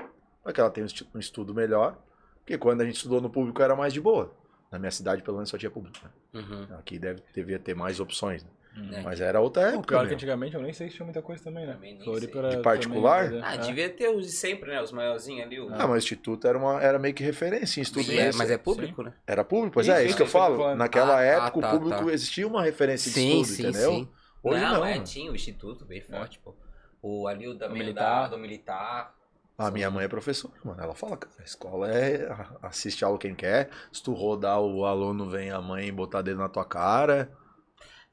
para 0.43 0.53
que 0.53 0.59
ela 0.59 0.69
tenha 0.69 0.85
um 1.15 1.19
estudo 1.19 1.53
melhor, 1.55 1.97
porque 2.39 2.57
quando 2.57 2.81
a 2.81 2.85
gente 2.85 2.97
estudou 2.97 3.19
no 3.21 3.29
público 3.29 3.61
era 3.61 3.75
mais 3.75 3.93
de 3.93 3.99
boa. 4.01 4.31
Na 4.71 4.77
minha 4.79 4.91
cidade, 4.91 5.21
pelo 5.23 5.37
menos, 5.37 5.49
só 5.49 5.57
tinha 5.57 5.71
público. 5.71 5.97
né? 6.03 6.41
Uhum. 6.41 6.77
Aqui 6.77 6.99
deve, 6.99 7.21
devia 7.33 7.57
ter 7.59 7.73
mais 7.75 7.99
opções, 7.99 8.43
né? 8.43 8.49
É. 8.91 9.01
Mas 9.01 9.19
era 9.19 9.39
outra 9.41 9.69
época, 9.69 9.87
pior 9.87 10.05
é 10.05 10.07
que 10.09 10.13
antigamente 10.13 10.53
eu 10.55 10.61
nem 10.61 10.71
sei 10.71 10.87
se 10.87 10.95
tinha 10.97 11.03
muita 11.05 11.19
coisa 11.19 11.43
também, 11.43 11.65
né? 11.65 11.73
Também 11.73 11.99
Floripa 12.03 12.49
De 12.49 12.57
particular? 12.57 13.25
também, 13.25 13.41
Ah, 13.43 13.55
é. 13.55 13.57
devia 13.57 13.89
ter 13.89 14.07
os 14.09 14.27
de 14.27 14.31
sempre, 14.31 14.69
né? 14.69 14.79
Os 14.79 14.91
maiorzinhos 14.91 15.47
ali. 15.47 15.59
O... 15.59 15.67
Ah, 15.73 15.87
mas 15.87 15.95
o 15.95 15.97
instituto 15.97 16.47
era, 16.47 16.55
uma, 16.55 16.79
era 16.79 16.99
meio 16.99 17.15
que 17.15 17.23
referência 17.23 17.79
em 17.79 17.83
estudo. 17.83 18.05
Sim, 18.05 18.17
é, 18.19 18.31
mas 18.33 18.51
é 18.51 18.57
público, 18.57 19.01
né? 19.01 19.13
Era 19.25 19.43
público? 19.43 19.73
Pois 19.73 19.87
Isso, 19.87 19.95
é, 19.95 20.05
isso 20.05 20.15
que 20.15 20.21
eu 20.21 20.27
falo. 20.27 20.57
falando. 20.57 20.77
Naquela 20.77 21.17
Ah, 21.17 21.23
época, 21.23 21.59
tá, 21.61 21.67
o 21.73 21.79
público 21.79 22.05
tá. 22.05 22.11
existia 22.13 22.45
uma 22.45 22.61
referência 22.61 23.11
de 23.11 23.19
Sim, 23.19 23.41
estudo, 23.41 23.55
sim, 23.55 23.63
entendeu? 23.63 23.91
sim. 23.93 24.09
Hoje 24.43 24.61
não. 24.61 24.85
é, 24.85 24.91
mano. 24.93 25.03
tinha 25.05 25.31
o 25.31 25.35
instituto 25.35 25.83
bem 25.83 26.01
forte, 26.01 26.37
pô. 26.37 26.55
O 27.01 27.27
ali 27.27 27.47
o 27.47 27.55
da 27.55 27.67
O 27.67 27.71
militar. 27.73 28.29
militar. 28.29 28.29
do 28.29 28.37
militar. 28.37 29.15
A 29.57 29.71
minha 29.71 29.89
mãe 29.89 30.05
é 30.05 30.07
professora, 30.07 30.53
mano. 30.63 30.81
Ela 30.81 30.93
fala, 30.93 31.17
cara, 31.17 31.33
a 31.39 31.43
escola 31.43 31.91
é. 31.91 32.27
Assiste 32.61 33.03
aula 33.03 33.17
quem 33.17 33.33
quer. 33.33 33.71
Se 33.91 34.03
tu 34.03 34.13
rodar, 34.13 34.61
o 34.61 34.85
aluno 34.85 35.29
vem 35.29 35.49
a 35.49 35.59
mãe 35.59 35.91
botar 35.91 36.21
dedo 36.21 36.37
na 36.37 36.47
tua 36.47 36.63
cara. 36.63 37.31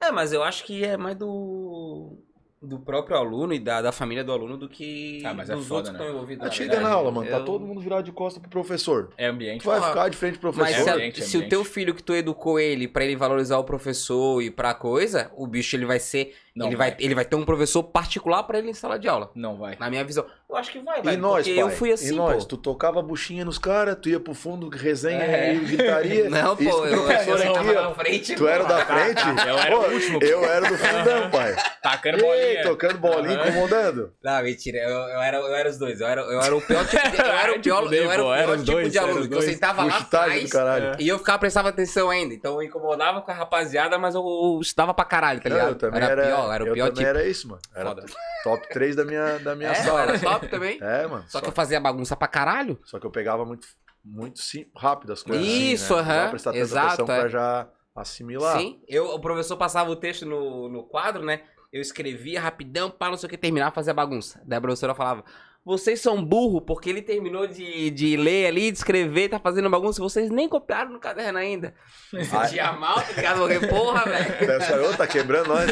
É, 0.01 0.11
mas 0.11 0.33
eu 0.33 0.43
acho 0.43 0.65
que 0.65 0.85
é 0.85 0.97
mais 0.97 1.17
do 1.17 2.19
do 2.65 2.79
próprio 2.79 3.17
aluno 3.17 3.53
e 3.55 3.59
da, 3.59 3.81
da 3.83 3.93
família 3.93 4.25
do 4.25 4.33
aluno 4.33 4.57
do 4.57 4.69
que 4.69 5.23
Ah, 5.25 5.35
mas 5.35 5.49
é 5.51 5.55
dos 5.55 5.67
foda, 5.67 5.77
outros 5.77 5.93
né? 5.93 5.99
que 5.99 6.05
estão 6.05 6.15
envolvidos. 6.17 6.45
Na 6.45 6.51
chega 6.51 6.71
verdade. 6.73 6.91
na 6.91 6.97
aula, 6.97 7.11
mano. 7.11 7.31
Tá 7.31 7.37
Eu- 7.39 7.45
todo 7.45 7.67
mundo 7.67 7.81
virado 7.81 8.03
de 8.05 8.13
costa 8.13 8.41
pro 8.41 8.49
professor. 8.51 9.11
É 9.17 9.27
ambiente. 9.27 9.63
Tu 9.63 9.67
vai 9.69 9.81
ficar 9.81 10.09
de 10.09 10.17
frente 10.17 10.39
pro 10.39 10.49
Mas 10.55 10.69
se, 10.69 10.75
professor. 10.75 10.91
a- 10.91 10.95
ambiente, 10.95 11.23
se 11.23 11.37
o 11.39 11.49
teu 11.49 11.65
filho 11.65 11.95
que 11.95 12.03
tu 12.03 12.15
educou 12.15 12.59
ele 12.59 12.89
pra 12.89 13.05
ele 13.05 13.17
valorizar 13.17 13.59
o 13.59 13.65
professor 13.65 14.43
e 14.43 14.51
pra 14.51 14.75
coisa, 14.75 15.31
o 15.37 15.47
bicho 15.47 15.77
ele 15.77 15.87
vai 15.87 15.99
ser. 15.99 16.35
Não 16.55 16.69
ele, 16.69 16.77
vai. 16.77 16.91
vai. 16.93 16.99
ele 17.01 17.15
vai 17.17 17.25
ter 17.25 17.35
um 17.35 17.45
professor 17.45 17.83
particular 17.83 18.45
pra 18.45 18.59
ele 18.59 18.71
em 18.71 18.75
sala 18.75 18.97
de 18.97 19.09
aula. 19.09 19.29
Não 19.35 19.57
vai. 19.57 19.77
Na 19.77 19.91
minha 19.91 20.05
visão. 20.05 20.25
Eu 20.49 20.57
acho 20.57 20.71
que 20.71 20.79
vai, 20.79 21.01
E 21.01 21.03
velho. 21.03 21.21
nós, 21.21 21.45
porque 21.45 21.55
pai? 21.61 21.63
eu 21.65 21.69
fui 21.77 21.91
assim, 21.93 22.13
e 22.15 22.17
nós? 22.17 22.45
pô. 22.45 22.51
Tu 22.51 22.57
tocava 22.59 23.01
a 23.01 23.03
buchinha 23.03 23.45
nos 23.45 23.59
caras, 23.59 23.97
tu 24.01 24.09
ia 24.09 24.21
pro 24.21 24.35
fundo, 24.35 24.69
resenha 24.69 25.19
É. 25.25 25.53
e 25.53 25.59
gritaria. 25.59 26.31
Não, 26.31 26.55
pô, 26.57 26.63
eu, 26.63 26.85
eu, 26.87 27.03
professor 27.05 27.41
eu 27.45 27.95
frente. 27.97 28.37
Tu 28.37 28.47
era 28.47 28.63
pô. 28.63 28.69
da 28.69 28.87
frente? 28.87 29.23
Eu 29.49 29.59
era 29.59 29.77
o 29.77 29.83
Pô, 29.83 29.91
último. 29.91 30.19
Eu 30.23 30.45
era 30.45 30.69
do 30.69 30.79
fundão, 30.79 31.31
pai. 31.33 31.57
Tacando 31.83 32.25
Ei, 32.25 32.54
bolinha. 32.57 32.63
tocando 32.71 32.99
bolinha, 32.99 33.39
Aham. 33.39 33.49
incomodando. 33.49 34.13
Não, 34.23 34.43
mentira, 34.43 34.79
eu, 34.79 34.91
eu, 34.91 35.23
era, 35.23 35.37
eu 35.39 35.55
era 35.55 35.69
os 35.71 35.79
dois. 35.79 36.01
Eu 36.01 36.07
era, 36.07 36.21
eu 36.23 36.41
era 36.41 36.57
o 36.57 36.61
pior 36.63 36.87
tipo 36.87 37.11
de, 37.11 37.17
eu 37.21 37.25
era 37.25 37.53
o 37.53 37.61
pior, 37.61 37.83
Tipo, 37.83 37.95
eu 37.95 38.11
era 38.11 38.23
o 38.23 38.25
pior 38.25 38.35
era 38.37 38.51
os 38.53 38.61
tipo 38.65 38.73
dois, 38.73 38.93
de 38.93 38.99
aluno. 38.99 39.29
eu 39.35 39.43
sentava 39.43 39.85
lá 39.85 39.99
atrás. 39.99 40.55
É. 40.55 40.97
e 41.01 41.09
eu 41.09 41.19
ficava 41.19 41.39
prestava 41.39 41.69
atenção 41.69 42.11
ainda. 42.11 42.35
Então 42.35 42.55
eu 42.55 42.63
incomodava 42.63 43.21
com 43.23 43.31
a 43.31 43.35
rapaziada, 43.35 43.99
mas 43.99 44.15
eu, 44.15 44.23
eu 44.23 44.59
estudava 44.61 44.93
pra 44.95 45.05
caralho, 45.05 45.41
tá 45.41 45.49
ligado? 45.49 45.69
eu 45.71 45.75
também 45.77 46.03
era, 46.03 46.13
era, 46.13 46.23
pior, 46.27 46.53
era 46.55 46.65
o 46.65 46.67
eu 46.69 46.75
pior 46.75 46.89
também 46.89 47.05
tipo. 47.05 47.19
era 47.19 47.29
isso, 47.29 47.49
mano. 47.49 47.61
Era 47.75 47.89
Foda. 47.91 48.05
top 48.43 48.69
3 48.69 48.97
da 48.97 49.05
minha, 49.05 49.39
da 49.39 49.55
minha 49.57 49.71
É, 49.73 49.75
sala. 49.75 50.03
era 50.03 50.19
top 50.19 50.49
também. 50.49 50.79
É, 50.83 51.07
mano. 51.07 51.25
Só 51.29 51.39
Só, 51.39 51.41
que 51.41 51.49
eu 51.49 51.53
fazia 51.53 51.81
bagunça 51.81 52.15
pra 52.17 52.29
caralho. 52.29 52.79
só 52.85 52.99
que 52.99 53.07
eu 53.07 53.11
pegava 53.11 53.45
muito, 53.45 53.67
muito 54.05 54.41
sim, 54.41 54.67
rápido 54.77 55.13
as 55.13 55.23
coisas. 55.23 55.45
Isso, 55.47 55.95
assim, 55.95 56.07
né? 56.09 56.15
Não 56.15 56.21
aham, 56.23 56.31
prestar 56.31 56.51
tanta 56.53 56.63
exato, 56.63 56.87
atenção 56.87 57.07
pra 57.07 57.17
é. 57.25 57.29
já 57.29 57.69
assimilar. 57.97 58.59
Sim, 58.59 58.81
eu, 58.89 59.07
o 59.15 59.21
professor 59.21 59.57
passava 59.57 59.91
o 59.91 59.97
texto 59.97 60.27
no, 60.27 60.69
no 60.69 60.83
quadro, 60.83 61.25
né? 61.25 61.43
Eu 61.75 61.81
escrevia 61.81 62.41
rapidão, 62.41 62.89
para 62.89 63.11
não 63.11 63.19
sei 63.19 63.27
o 63.27 63.31
que, 63.31 63.37
terminar, 63.37 63.73
fazia 63.73 63.93
bagunça. 63.93 64.41
Daí 64.47 64.59
a 64.59 64.61
professora 64.61 64.95
falava, 64.95 65.25
vocês 65.65 66.01
são 66.01 66.25
burro, 66.25 66.61
porque 66.61 66.89
ele 66.89 67.03
terminou 67.03 67.49
de, 67.49 67.91
de 67.91 68.17
ler 68.17 68.47
ali, 68.47 68.71
de 68.71 68.79
escrever, 68.79 69.29
tá 69.29 69.41
fazendo 69.41 69.69
bagunça, 69.69 70.01
vocês 70.01 70.31
nem 70.31 70.49
copiaram 70.49 70.93
no 70.93 71.01
caderno 71.01 71.37
ainda. 71.39 71.75
Ai. 72.15 72.25
Sentia 72.25 72.71
mal, 72.75 72.95
tá 72.95 73.11
ligado? 73.17 73.39
Porque, 73.41 73.67
porra, 73.67 74.05
velho. 74.09 74.47
Caras, 74.47 74.95
ô, 74.95 74.97
tá 74.97 75.05
quebrando 75.07 75.49
nós. 75.49 75.69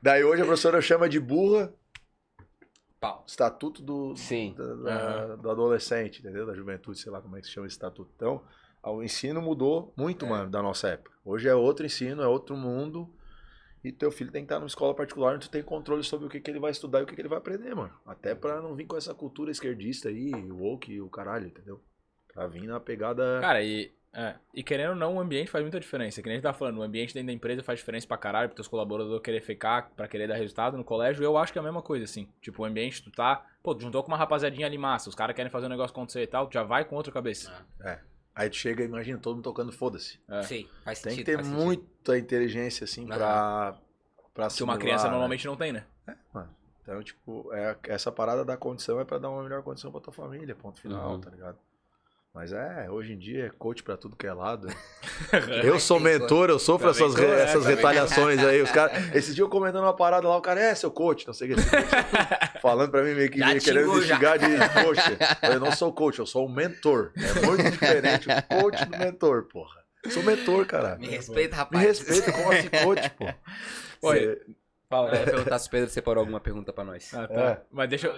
Daí 0.00 0.24
hoje 0.24 0.40
a 0.40 0.46
professora 0.46 0.80
chama 0.80 1.06
de 1.06 1.20
burra 1.20 1.70
Pau. 2.98 3.22
estatuto 3.26 3.82
do, 3.82 4.14
Sim. 4.16 4.54
da- 4.56 4.74
da- 5.26 5.36
do 5.36 5.50
adolescente, 5.50 6.20
entendeu? 6.20 6.46
Da 6.46 6.54
juventude, 6.54 6.98
sei 6.98 7.10
lá 7.12 7.20
como 7.20 7.36
é 7.36 7.40
que 7.40 7.46
se 7.46 7.52
chama 7.52 7.66
esse 7.66 7.74
estatuto. 7.76 8.10
Então, 8.16 8.42
o 8.82 9.02
ensino 9.02 9.42
mudou 9.42 9.92
muito, 9.96 10.24
É. 10.24 10.28
mano, 10.28 10.50
da 10.50 10.62
nossa 10.62 10.88
época. 10.88 11.10
Hoje 11.24 11.46
é 11.48 11.54
outro 11.54 11.84
ensino, 11.84 12.22
é 12.22 12.26
outro 12.26 12.56
mundo. 12.56 13.12
E 13.82 13.90
teu 13.90 14.10
filho 14.10 14.30
tem 14.30 14.42
que 14.42 14.46
estar 14.46 14.58
numa 14.58 14.66
escola 14.66 14.94
particular 14.94 15.34
onde 15.34 15.48
tu 15.48 15.50
tem 15.50 15.62
controle 15.62 16.04
sobre 16.04 16.26
o 16.26 16.30
que, 16.30 16.40
que 16.40 16.50
ele 16.50 16.60
vai 16.60 16.70
estudar 16.70 17.00
e 17.00 17.02
o 17.02 17.06
que, 17.06 17.14
que 17.14 17.20
ele 17.20 17.28
vai 17.28 17.38
aprender, 17.38 17.74
mano. 17.74 17.92
Até 18.06 18.34
pra 18.34 18.60
não 18.60 18.74
vir 18.74 18.86
com 18.86 18.96
essa 18.96 19.14
cultura 19.14 19.50
esquerdista 19.50 20.08
aí, 20.08 20.32
o 20.34 20.58
woke 20.58 20.92
e 20.92 21.00
o 21.00 21.08
caralho, 21.08 21.46
entendeu? 21.46 21.80
Pra 22.32 22.46
vir 22.46 22.66
na 22.66 22.78
pegada. 22.78 23.40
Cara, 23.40 23.62
e, 23.62 23.90
é, 24.12 24.34
e 24.54 24.62
querendo 24.62 24.90
ou 24.90 24.96
não, 24.96 25.16
o 25.16 25.20
ambiente 25.20 25.50
faz 25.50 25.62
muita 25.62 25.80
diferença. 25.80 26.20
Que 26.20 26.28
nem 26.28 26.34
a 26.34 26.36
gente 26.36 26.42
tá 26.42 26.52
falando, 26.52 26.78
o 26.78 26.82
ambiente 26.82 27.14
dentro 27.14 27.28
da 27.28 27.32
empresa 27.32 27.62
faz 27.62 27.78
diferença 27.78 28.06
pra 28.06 28.18
caralho, 28.18 28.48
pro 28.48 28.56
teus 28.56 28.68
colaboradores 28.68 29.22
querer 29.22 29.40
ficar, 29.40 29.90
pra 29.96 30.06
querer 30.06 30.28
dar 30.28 30.34
resultado 30.34 30.76
no 30.76 30.84
colégio. 30.84 31.24
Eu 31.24 31.38
acho 31.38 31.52
que 31.52 31.58
é 31.58 31.60
a 31.60 31.64
mesma 31.64 31.82
coisa, 31.82 32.04
assim. 32.04 32.28
Tipo, 32.40 32.62
o 32.62 32.64
ambiente, 32.66 33.02
tu 33.02 33.10
tá. 33.10 33.46
Pô, 33.62 33.74
tu 33.74 33.82
juntou 33.82 34.02
com 34.02 34.08
uma 34.08 34.16
rapaziadinha 34.16 34.66
ali 34.66 34.76
massa, 34.76 35.08
os 35.08 35.14
caras 35.14 35.34
querem 35.34 35.50
fazer 35.50 35.66
um 35.66 35.70
negócio 35.70 35.92
acontecer 35.92 36.22
e 36.22 36.26
tal, 36.26 36.46
tu 36.46 36.54
já 36.54 36.62
vai 36.62 36.84
com 36.84 36.96
outra 36.96 37.12
cabeça. 37.12 37.50
Aí 38.40 38.48
tu 38.48 38.56
chega, 38.56 38.82
imagina, 38.82 39.18
todo 39.18 39.34
mundo 39.34 39.44
tocando 39.44 39.70
foda-se. 39.70 40.18
É. 40.28 40.42
Sim, 40.44 40.66
faz 40.82 41.02
Tem 41.02 41.12
sentido. 41.12 41.26
que 41.26 41.30
ter 41.32 41.36
faz 41.36 41.46
sentido. 41.46 41.62
muita 41.62 42.18
inteligência, 42.18 42.84
assim, 42.84 43.06
pra, 43.06 43.76
pra 44.32 44.48
Que 44.48 44.62
uma 44.62 44.78
criança 44.78 45.04
né? 45.04 45.10
normalmente 45.10 45.46
não 45.46 45.56
tem, 45.56 45.72
né? 45.72 45.84
Mano, 46.32 46.48
Então, 46.82 47.02
tipo, 47.02 47.52
é, 47.52 47.76
essa 47.84 48.10
parada 48.10 48.42
da 48.44 48.56
condição 48.56 48.98
é 48.98 49.04
pra 49.04 49.18
dar 49.18 49.28
uma 49.28 49.42
melhor 49.42 49.62
condição 49.62 49.92
pra 49.92 50.00
tua 50.00 50.12
família, 50.12 50.54
ponto 50.54 50.80
final, 50.80 51.12
Uhum. 51.12 51.20
tá 51.20 51.28
ligado? 51.30 51.58
Mas 52.32 52.52
é, 52.52 52.88
hoje 52.88 53.12
em 53.14 53.18
dia 53.18 53.46
é 53.46 53.50
coach 53.50 53.82
pra 53.82 53.96
tudo 53.96 54.14
que 54.16 54.24
é 54.26 54.32
lado. 54.32 54.68
Eu 55.64 55.80
sou 55.80 55.96
tem 56.00 56.04
mentor, 56.12 56.48
eu 56.48 56.58
sofro 56.60 56.92
Também 56.92 57.04
essas, 57.06 57.18
re- 57.20 57.26
é, 57.26 57.42
essas 57.42 57.62
também. 57.62 57.76
retaliações 57.76 58.38
aí. 58.44 58.62
Os 58.62 58.70
cara, 58.70 58.92
esse 59.14 59.34
dia 59.34 59.42
eu 59.42 59.48
comentando 59.48 59.82
uma 59.82 59.94
parada 59.96 60.28
lá, 60.28 60.36
o 60.36 60.40
cara, 60.40 60.60
é, 60.60 60.74
seu 60.74 60.90
coach, 60.92 61.26
não 61.26 61.34
sei 61.34 61.50
o 61.50 61.54
que. 61.54 61.60
esse 61.60 61.68
coach, 61.70 62.60
Falando 62.62 62.90
pra 62.92 63.02
mim 63.02 63.14
meio 63.14 63.30
que 63.30 63.38
meio 63.44 63.60
querendo 63.60 63.92
me 63.94 64.02
xingar 64.02 64.38
de 64.38 64.46
coach. 64.84 65.00
Eu 65.42 65.58
não 65.60 65.72
sou 65.72 65.92
coach, 65.92 66.20
eu 66.20 66.26
sou 66.26 66.46
um 66.46 66.52
mentor. 66.52 67.10
É 67.16 67.44
muito 67.46 67.68
diferente 67.70 68.28
o 68.28 68.60
coach 68.60 68.84
do 68.84 68.96
mentor, 68.98 69.44
porra. 69.48 69.80
Eu 70.04 70.10
sou 70.12 70.22
mentor, 70.22 70.66
cara. 70.66 70.96
Me 70.98 71.08
respeita, 71.08 71.56
Me 71.56 71.58
rapaz. 71.62 71.84
respeita 71.84 72.32
como 72.32 72.52
assim 72.52 72.68
coach, 72.84 73.10
pô. 73.10 73.26
Oi. 74.08 74.18
Você- 74.20 74.40
Fala, 74.88 75.10
Eu 75.10 75.14
ia 75.20 75.24
perguntar 75.24 75.58
se 75.60 75.68
o 75.68 75.70
Pedro 75.70 75.88
separou 75.90 76.20
alguma 76.22 76.40
pergunta 76.40 76.72
pra 76.72 76.82
nós. 76.82 77.14
Ah, 77.14 77.28
tá. 77.28 77.40
É. 77.40 77.60
Mas 77.70 77.88
deixa 77.88 78.08
eu. 78.08 78.14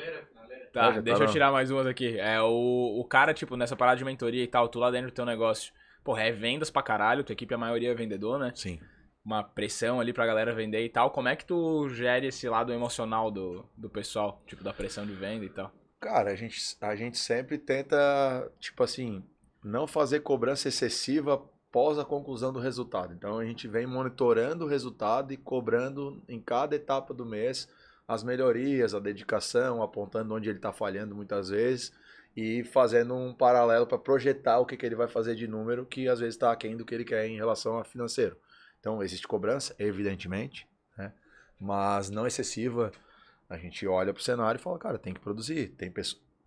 Tá, 0.72 0.92
já 0.92 1.00
deixa 1.00 1.18
tá 1.18 1.24
eu 1.26 1.30
tirar 1.30 1.52
mais 1.52 1.70
umas 1.70 1.86
aqui. 1.86 2.18
É, 2.18 2.40
o, 2.40 3.00
o 3.00 3.04
cara, 3.04 3.34
tipo, 3.34 3.56
nessa 3.56 3.76
parada 3.76 3.98
de 3.98 4.04
mentoria 4.04 4.42
e 4.42 4.46
tal, 4.46 4.68
tu 4.68 4.78
lá 4.78 4.90
dentro 4.90 5.10
do 5.10 5.14
teu 5.14 5.26
negócio. 5.26 5.72
Porra, 6.02 6.22
é 6.22 6.32
vendas 6.32 6.70
pra 6.70 6.82
caralho, 6.82 7.22
tua 7.22 7.34
equipe 7.34 7.54
a 7.54 7.58
maioria 7.58 7.92
é 7.92 7.94
vendedor, 7.94 8.38
né? 8.38 8.52
Sim. 8.54 8.80
Uma 9.24 9.44
pressão 9.44 10.00
ali 10.00 10.12
pra 10.12 10.26
galera 10.26 10.54
vender 10.54 10.84
e 10.84 10.88
tal. 10.88 11.10
Como 11.10 11.28
é 11.28 11.36
que 11.36 11.44
tu 11.44 11.88
gere 11.90 12.26
esse 12.26 12.48
lado 12.48 12.72
emocional 12.72 13.30
do, 13.30 13.64
do 13.76 13.88
pessoal? 13.88 14.42
Tipo, 14.46 14.64
da 14.64 14.72
pressão 14.72 15.06
de 15.06 15.12
venda 15.12 15.44
e 15.44 15.50
tal. 15.50 15.70
Cara, 16.00 16.32
a 16.32 16.34
gente, 16.34 16.58
a 16.80 16.96
gente 16.96 17.18
sempre 17.18 17.56
tenta, 17.58 18.50
tipo 18.58 18.82
assim, 18.82 19.22
não 19.62 19.86
fazer 19.86 20.20
cobrança 20.20 20.66
excessiva 20.66 21.34
após 21.34 21.98
a 21.98 22.04
conclusão 22.04 22.52
do 22.52 22.58
resultado. 22.58 23.14
Então 23.14 23.38
a 23.38 23.44
gente 23.44 23.68
vem 23.68 23.86
monitorando 23.86 24.64
o 24.64 24.68
resultado 24.68 25.32
e 25.32 25.36
cobrando 25.36 26.20
em 26.28 26.40
cada 26.40 26.74
etapa 26.74 27.14
do 27.14 27.24
mês 27.24 27.68
as 28.12 28.22
melhorias, 28.22 28.94
a 28.94 29.00
dedicação, 29.00 29.82
apontando 29.82 30.34
onde 30.34 30.48
ele 30.48 30.58
está 30.58 30.72
falhando 30.72 31.14
muitas 31.14 31.48
vezes 31.48 31.92
e 32.36 32.64
fazendo 32.64 33.14
um 33.14 33.34
paralelo 33.34 33.86
para 33.86 33.98
projetar 33.98 34.58
o 34.58 34.66
que, 34.66 34.76
que 34.76 34.86
ele 34.86 34.94
vai 34.94 35.08
fazer 35.08 35.34
de 35.34 35.46
número 35.46 35.84
que 35.84 36.08
às 36.08 36.20
vezes 36.20 36.34
está 36.34 36.50
aquém 36.50 36.76
do 36.76 36.84
que 36.84 36.94
ele 36.94 37.04
quer 37.04 37.26
em 37.26 37.36
relação 37.36 37.78
a 37.78 37.84
financeiro. 37.84 38.36
Então 38.80 39.02
existe 39.02 39.28
cobrança, 39.28 39.74
evidentemente, 39.78 40.66
né? 40.96 41.12
mas 41.60 42.10
não 42.10 42.26
excessiva. 42.26 42.90
A 43.48 43.56
gente 43.56 43.86
olha 43.86 44.12
para 44.12 44.20
o 44.20 44.24
cenário 44.24 44.58
e 44.58 44.62
fala, 44.62 44.78
cara, 44.78 44.98
tem 44.98 45.12
que 45.12 45.20
produzir, 45.20 45.68
tem. 45.76 45.92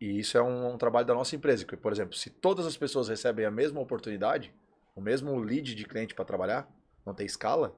E 0.02 0.20
isso 0.20 0.38
é 0.38 0.42
um, 0.42 0.74
um 0.74 0.78
trabalho 0.78 1.06
da 1.06 1.14
nossa 1.14 1.36
empresa, 1.36 1.64
que, 1.64 1.78
por 1.78 1.92
exemplo, 1.92 2.16
se 2.16 2.30
todas 2.30 2.66
as 2.66 2.76
pessoas 2.76 3.08
recebem 3.08 3.46
a 3.46 3.52
mesma 3.52 3.80
oportunidade, 3.80 4.54
o 4.96 5.02
mesmo 5.02 5.38
lead 5.38 5.76
de 5.76 5.86
cliente 5.86 6.16
para 6.16 6.26
trabalhar, 6.26 6.68
não 7.06 7.14
tem 7.14 7.26
escala, 7.26 7.78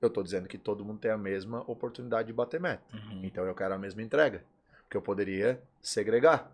eu 0.00 0.08
estou 0.08 0.22
dizendo 0.22 0.48
que 0.48 0.58
todo 0.58 0.84
mundo 0.84 1.00
tem 1.00 1.10
a 1.10 1.18
mesma 1.18 1.60
oportunidade 1.70 2.26
de 2.26 2.32
bater 2.32 2.60
meta. 2.60 2.84
Então 3.22 3.44
eu 3.44 3.54
quero 3.54 3.74
a 3.74 3.78
mesma 3.78 4.02
entrega. 4.02 4.44
Porque 4.82 4.96
eu 4.96 5.02
poderia 5.02 5.62
segregar. 5.80 6.52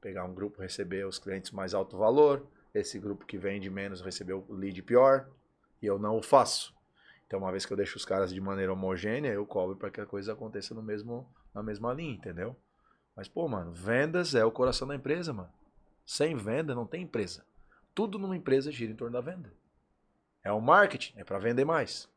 Pegar 0.00 0.24
um 0.24 0.34
grupo, 0.34 0.60
receber 0.60 1.06
os 1.06 1.18
clientes 1.18 1.50
mais 1.50 1.74
alto 1.74 1.96
valor, 1.96 2.46
esse 2.74 2.98
grupo 2.98 3.24
que 3.24 3.38
vende 3.38 3.70
menos 3.70 4.02
receber 4.02 4.34
o 4.34 4.44
lead 4.50 4.82
pior, 4.82 5.28
e 5.80 5.86
eu 5.86 5.98
não 5.98 6.18
o 6.18 6.22
faço. 6.22 6.74
Então, 7.26 7.38
uma 7.38 7.50
vez 7.50 7.64
que 7.64 7.72
eu 7.72 7.76
deixo 7.76 7.96
os 7.96 8.04
caras 8.04 8.32
de 8.32 8.40
maneira 8.40 8.72
homogênea, 8.72 9.30
eu 9.32 9.46
cobro 9.46 9.76
para 9.76 9.90
que 9.90 10.00
a 10.00 10.06
coisa 10.06 10.32
aconteça 10.32 10.74
no 10.74 10.82
mesmo, 10.82 11.26
na 11.54 11.62
mesma 11.62 11.92
linha, 11.92 12.14
entendeu? 12.14 12.54
Mas, 13.16 13.28
pô, 13.28 13.48
mano, 13.48 13.72
vendas 13.72 14.34
é 14.34 14.44
o 14.44 14.52
coração 14.52 14.86
da 14.86 14.94
empresa, 14.94 15.32
mano. 15.32 15.52
Sem 16.04 16.36
venda 16.36 16.74
não 16.74 16.86
tem 16.86 17.02
empresa. 17.02 17.44
Tudo 17.94 18.18
numa 18.18 18.36
empresa 18.36 18.70
gira 18.70 18.92
em 18.92 18.96
torno 18.96 19.14
da 19.14 19.20
venda. 19.20 19.52
É 20.42 20.52
o 20.52 20.60
marketing, 20.60 21.14
é 21.16 21.24
para 21.24 21.38
vender 21.38 21.64
mais. 21.64 22.08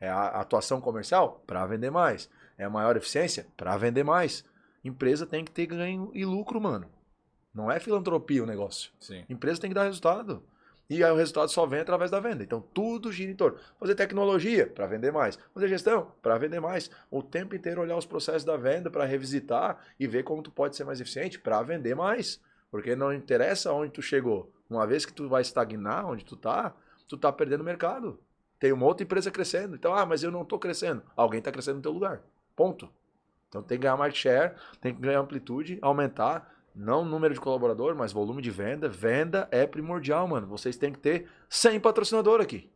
É 0.00 0.08
a 0.08 0.28
atuação 0.28 0.80
comercial, 0.80 1.42
para 1.46 1.66
vender 1.66 1.90
mais. 1.90 2.30
É 2.56 2.64
a 2.64 2.70
maior 2.70 2.96
eficiência, 2.96 3.46
para 3.56 3.76
vender 3.76 4.02
mais. 4.02 4.44
Empresa 4.82 5.26
tem 5.26 5.44
que 5.44 5.50
ter 5.50 5.66
ganho 5.66 6.10
e 6.14 6.24
lucro, 6.24 6.60
mano. 6.60 6.86
Não 7.54 7.70
é 7.70 7.78
filantropia 7.78 8.42
o 8.42 8.46
negócio. 8.46 8.90
Sim. 8.98 9.24
Empresa 9.28 9.60
tem 9.60 9.70
que 9.70 9.74
dar 9.74 9.84
resultado. 9.84 10.42
E 10.88 11.04
aí 11.04 11.10
o 11.10 11.16
resultado 11.16 11.48
só 11.50 11.66
vem 11.66 11.80
através 11.80 12.10
da 12.10 12.18
venda. 12.18 12.42
Então 12.42 12.60
tudo 12.60 13.12
gira 13.12 13.30
em 13.30 13.36
torno. 13.36 13.58
Fazer 13.78 13.94
tecnologia 13.94 14.66
para 14.66 14.86
vender 14.86 15.12
mais. 15.12 15.38
Fazer 15.54 15.68
gestão 15.68 16.12
para 16.20 16.36
vender 16.36 16.60
mais. 16.60 16.90
O 17.08 17.22
tempo 17.22 17.54
inteiro 17.54 17.80
olhar 17.80 17.96
os 17.96 18.06
processos 18.06 18.44
da 18.44 18.56
venda 18.56 18.90
para 18.90 19.04
revisitar 19.04 19.78
e 20.00 20.06
ver 20.08 20.24
como 20.24 20.42
tu 20.42 20.50
pode 20.50 20.74
ser 20.74 20.84
mais 20.84 21.00
eficiente 21.00 21.38
para 21.38 21.62
vender 21.62 21.94
mais. 21.94 22.40
Porque 22.72 22.96
não 22.96 23.12
interessa 23.12 23.72
onde 23.72 23.92
tu 23.92 24.02
chegou. 24.02 24.52
Uma 24.68 24.84
vez 24.86 25.06
que 25.06 25.12
tu 25.12 25.28
vai 25.28 25.42
estagnar 25.42 26.06
onde 26.06 26.24
tu 26.24 26.36
tá, 26.36 26.74
tu 27.06 27.16
tá 27.16 27.32
perdendo 27.32 27.62
mercado. 27.62 28.18
Tem 28.60 28.72
uma 28.72 28.84
outra 28.84 29.02
empresa 29.02 29.30
crescendo. 29.30 29.74
Então, 29.74 29.94
ah, 29.94 30.04
mas 30.04 30.22
eu 30.22 30.30
não 30.30 30.44
tô 30.44 30.58
crescendo. 30.58 31.02
Alguém 31.16 31.40
tá 31.40 31.50
crescendo 31.50 31.76
no 31.76 31.82
teu 31.82 31.92
lugar. 31.92 32.20
Ponto. 32.54 32.88
Então 33.48 33.62
tem 33.62 33.78
que 33.78 33.82
ganhar 33.82 33.96
market 33.96 34.20
share, 34.20 34.54
tem 34.80 34.94
que 34.94 35.00
ganhar 35.00 35.18
amplitude, 35.18 35.78
aumentar 35.82 36.54
não 36.74 37.04
número 37.04 37.34
de 37.34 37.40
colaborador, 37.40 37.96
mas 37.96 38.12
volume 38.12 38.40
de 38.40 38.50
venda. 38.50 38.88
Venda 38.88 39.48
é 39.50 39.66
primordial, 39.66 40.28
mano. 40.28 40.46
Vocês 40.46 40.76
têm 40.76 40.92
que 40.92 40.98
ter 40.98 41.28
100 41.48 41.80
patrocinador 41.80 42.40
aqui. 42.40 42.70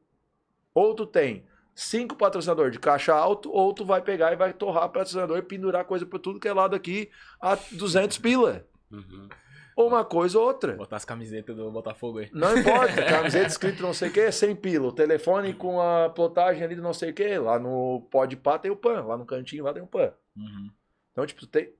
Ou 0.74 0.94
tu 0.94 1.06
tem 1.06 1.46
5 1.74 2.16
patrocinador 2.16 2.70
de 2.70 2.78
caixa 2.78 3.14
alto, 3.14 3.52
ou 3.52 3.72
tu 3.72 3.84
vai 3.84 4.00
pegar 4.00 4.32
e 4.32 4.36
vai 4.36 4.52
torrar 4.52 4.88
patrocinador 4.88 5.38
e 5.38 5.42
pendurar 5.42 5.84
coisa 5.84 6.06
por 6.06 6.18
tudo 6.18 6.40
que 6.40 6.48
é 6.48 6.52
lado 6.52 6.74
aqui 6.74 7.10
a 7.40 7.56
200 7.72 8.18
pila. 8.18 8.66
Uhum. 8.90 9.28
Ou 9.76 9.88
uma 9.88 10.04
coisa 10.04 10.38
ou 10.38 10.46
outra. 10.46 10.74
Botar 10.74 10.96
as 10.96 11.04
camisetas 11.04 11.56
do 11.56 11.70
Botafogo 11.70 12.18
aí. 12.18 12.28
Não 12.32 12.56
importa, 12.56 13.02
camiseta 13.04 13.46
escrito 13.46 13.82
não 13.82 13.92
sei 13.92 14.08
o 14.08 14.12
que, 14.12 14.30
100 14.30 14.56
pila. 14.56 14.88
O 14.88 14.92
telefone 14.92 15.52
com 15.52 15.80
a 15.80 16.08
plotagem 16.08 16.62
ali 16.62 16.76
do 16.76 16.82
não 16.82 16.94
sei 16.94 17.10
o 17.10 17.14
que. 17.14 17.38
Lá 17.38 17.58
no 17.58 18.06
Pode 18.10 18.36
Pá 18.36 18.58
tem 18.58 18.70
o 18.70 18.76
PAN. 18.76 19.02
Lá 19.04 19.16
no 19.16 19.26
cantinho 19.26 19.64
lá 19.64 19.72
tem 19.72 19.82
o 19.82 19.86
PAN. 19.86 20.12
Uhum. 20.36 20.70
Então, 21.12 21.26
tipo, 21.26 21.40
tu, 21.40 21.46
tem, 21.46 21.72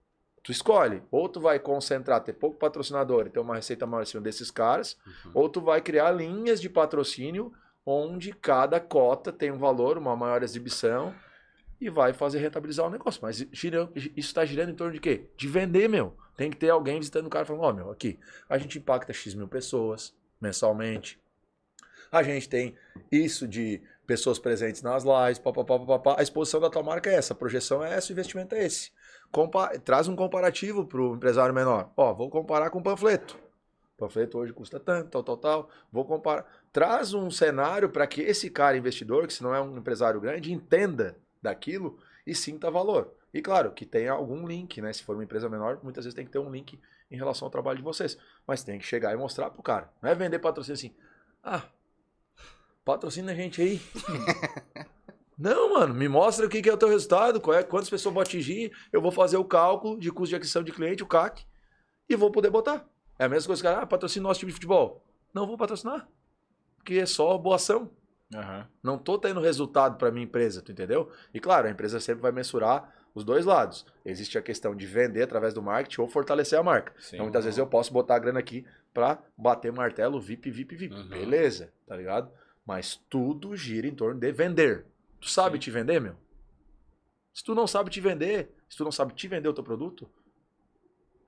tu 0.43 0.51
escolhe. 0.51 1.03
Ou 1.11 1.29
tu 1.29 1.41
vai 1.41 1.59
concentrar, 1.59 2.21
ter 2.23 2.33
pouco 2.33 2.59
patrocinador 2.59 3.27
e 3.27 3.31
ter 3.31 3.41
uma 3.41 3.55
receita 3.55 3.87
maior 3.87 4.03
em 4.03 4.07
cima 4.07 4.23
desses 4.23 4.51
caras, 4.51 4.97
Uhum. 5.27 5.31
ou 5.35 5.49
tu 5.49 5.61
vai 5.61 5.81
criar 5.81 6.11
linhas 6.11 6.61
de 6.61 6.69
patrocínio 6.69 7.53
onde 7.87 8.33
cada 8.33 8.81
cota 8.81 9.31
tem 9.33 9.51
um 9.53 9.59
valor, 9.59 9.99
uma 9.99 10.16
maior 10.16 10.43
exibição 10.43 11.15
e 11.81 11.91
vai 11.91 12.12
fazer 12.15 12.39
rentabilizar 12.39 12.87
o 12.87 12.91
negócio. 12.91 13.21
Mas 13.23 13.41
isso 13.53 14.15
está 14.16 14.45
girando 14.45 14.71
em 14.71 14.75
torno 14.75 14.95
de 14.95 15.01
quê? 15.01 15.29
De 15.37 15.47
vender, 15.47 15.89
meu. 15.89 16.16
Tem 16.36 16.51
que 16.51 16.56
ter 16.56 16.70
alguém 16.70 16.98
visitando 16.98 17.27
o 17.27 17.31
cara 17.31 17.44
falando, 17.44 17.62
ó, 17.62 17.73
meu, 17.73 17.90
aqui, 17.90 18.19
a 18.48 18.59
gente 18.59 18.78
impacta 18.78 19.12
X 19.12 19.35
mil 19.35 19.48
pessoas 19.48 20.15
mensalmente. 20.40 21.20
A 22.11 22.23
gente 22.23 22.48
tem 22.48 22.77
isso 23.11 23.47
de 23.47 23.82
pessoas 24.06 24.39
presentes 24.39 24.82
nas 24.82 25.05
lives, 25.05 25.39
papapá, 25.39 25.78
papapá. 25.78 26.16
A 26.19 26.23
exposição 26.23 26.61
da 26.61 26.70
tua 26.70 26.82
marca 26.82 27.11
é 27.11 27.15
essa, 27.15 27.32
a 27.32 27.36
projeção 27.36 27.85
é 27.85 27.94
essa, 27.94 28.11
o 28.11 28.12
investimento 28.12 28.55
é 28.55 28.65
esse. 28.65 28.93
Compa- 29.32 29.78
traz 29.78 30.06
um 30.06 30.15
comparativo 30.15 30.86
para 30.86 31.01
o 31.01 31.15
empresário 31.15 31.55
menor. 31.55 31.90
Ó, 31.97 32.12
vou 32.15 32.31
comparar 32.31 32.70
com 32.70 32.78
o 32.78 32.82
panfleto. 32.82 33.36
O 33.97 33.98
panfleto 33.98 34.39
hoje 34.39 34.52
custa 34.52 34.78
tanto, 34.78 35.11
tal, 35.11 35.23
tal, 35.23 35.36
tal. 35.36 35.70
Vou 35.90 36.05
comparar. 36.05 36.47
Traz 36.73 37.15
um 37.15 37.31
cenário 37.31 37.89
para 37.89 38.06
que 38.06 38.20
esse 38.20 38.51
cara 38.51 38.77
investidor, 38.77 39.27
que 39.27 39.32
se 39.32 39.43
não 39.43 39.55
é 39.55 39.61
um 39.61 39.77
empresário 39.77 40.20
grande, 40.20 40.52
entenda 40.52 41.16
daquilo 41.40 41.98
e 42.27 42.35
sinta 42.35 42.70
valor. 42.70 43.12
E 43.35 43.43
claro, 43.43 43.73
que 43.73 43.85
tenha 43.85 44.12
algum 44.12 44.47
link, 44.47 44.81
né? 44.81 44.93
Se 44.93 45.02
for 45.02 45.16
uma 45.16 45.24
empresa 45.24 45.48
menor, 45.48 45.81
muitas 45.82 46.05
vezes 46.05 46.15
tem 46.15 46.24
que 46.24 46.31
ter 46.31 46.39
um 46.39 46.48
link 46.48 46.81
em 47.11 47.16
relação 47.16 47.47
ao 47.47 47.51
trabalho 47.51 47.78
de 47.78 47.82
vocês. 47.82 48.16
Mas 48.47 48.62
tem 48.62 48.78
que 48.78 48.86
chegar 48.86 49.12
e 49.12 49.16
mostrar 49.16 49.51
pro 49.51 49.61
cara. 49.61 49.93
Não 50.01 50.09
é 50.09 50.15
vender 50.15 50.39
patrocínio 50.39 50.74
assim. 50.74 50.94
Ah, 51.43 51.65
patrocina 52.85 53.32
a 53.32 53.35
gente 53.35 53.61
aí. 53.61 53.82
Não, 55.36 55.74
mano, 55.74 55.93
me 55.93 56.09
mostra 56.09 56.47
o 56.47 56.48
que 56.48 56.62
que 56.62 56.70
é 56.70 56.73
o 56.73 56.77
teu 56.77 56.89
resultado, 56.89 57.40
qual 57.40 57.56
é, 57.56 57.65
quantas 57.65 57.90
pessoas 57.90 58.15
vão 58.15 58.23
atingir, 58.23 58.73
eu 58.93 59.02
vou 59.02 59.11
fazer 59.11 59.36
o 59.36 59.44
cálculo 59.44 59.98
de 59.98 60.12
custo 60.12 60.28
de 60.28 60.36
aquisição 60.36 60.62
de 60.62 60.70
cliente, 60.70 61.02
o 61.02 61.06
CAC, 61.09 61.44
e 62.09 62.15
vou 62.15 62.31
poder 62.31 62.51
botar. 62.51 62.89
É 63.19 63.24
a 63.24 63.28
mesma 63.28 63.48
coisa 63.48 63.61
que, 63.61 63.66
ah, 63.66 63.85
patrocina 63.85 64.23
nosso 64.23 64.39
time 64.39 64.52
de 64.52 64.55
futebol. 64.55 65.05
Não 65.35 65.44
vou 65.44 65.59
patrocinar, 65.59 66.09
porque 66.77 66.94
é 66.94 67.06
só 67.06 67.36
boa 67.36 67.56
ação. 67.56 67.90
Aham. 68.32 68.69
Não 68.81 68.97
tô 68.97 69.19
tendo 69.19 69.40
resultado 69.40 69.98
para 69.98 70.12
minha 70.12 70.24
empresa, 70.24 70.62
tu 70.62 70.70
entendeu? 70.70 71.11
E 71.32 71.40
claro, 71.40 71.66
a 71.66 71.70
empresa 71.70 71.98
sempre 71.98 72.23
vai 72.23 72.31
mensurar 72.31 73.04
os 73.15 73.24
dois 73.24 73.45
lados. 73.45 73.86
Existe 74.05 74.36
a 74.36 74.43
questão 74.43 74.74
de 74.74 74.86
vender 74.86 75.23
através 75.23 75.55
do 75.55 75.62
marketing 75.62 76.01
ou 76.01 76.09
fortalecer 76.09 76.59
a 76.59 76.62
marca. 76.62 76.93
Sim. 76.99 77.16
Então 77.16 77.27
muitas 77.27 77.45
vezes 77.45 77.59
eu 77.59 77.66
posso 77.66 77.93
botar 77.93 78.16
a 78.16 78.19
grana 78.19 78.41
aqui 78.41 78.66
para 78.93 79.19
bater 79.36 79.73
martelo 79.73 80.20
VIP, 80.20 80.51
VIP, 80.51 80.77
VIP. 80.77 80.95
Uhum. 80.95 81.09
Beleza, 81.09 81.73
tá 81.86 81.97
ligado? 81.97 82.31
Mas 82.66 82.97
tudo 83.09 83.57
gira 83.57 83.86
em 83.86 83.95
torno 83.95 84.19
de 84.19 84.32
vender. 84.32 84.86
Tu 85.20 85.28
sabe 85.31 85.57
Sim. 85.57 85.61
te 85.61 85.70
vender, 85.70 86.01
meu? 86.01 86.16
Se 87.32 87.43
tu 87.45 87.55
não 87.55 87.66
sabe 87.66 87.91
te 87.91 88.01
vender, 88.01 88.51
se 88.69 88.77
tu 88.77 88.85
não 88.85 88.93
sabe 88.93 89.12
te 89.15 89.27
vender 89.28 89.49
o 89.49 89.53
teu 89.55 89.65
produto, 89.65 90.09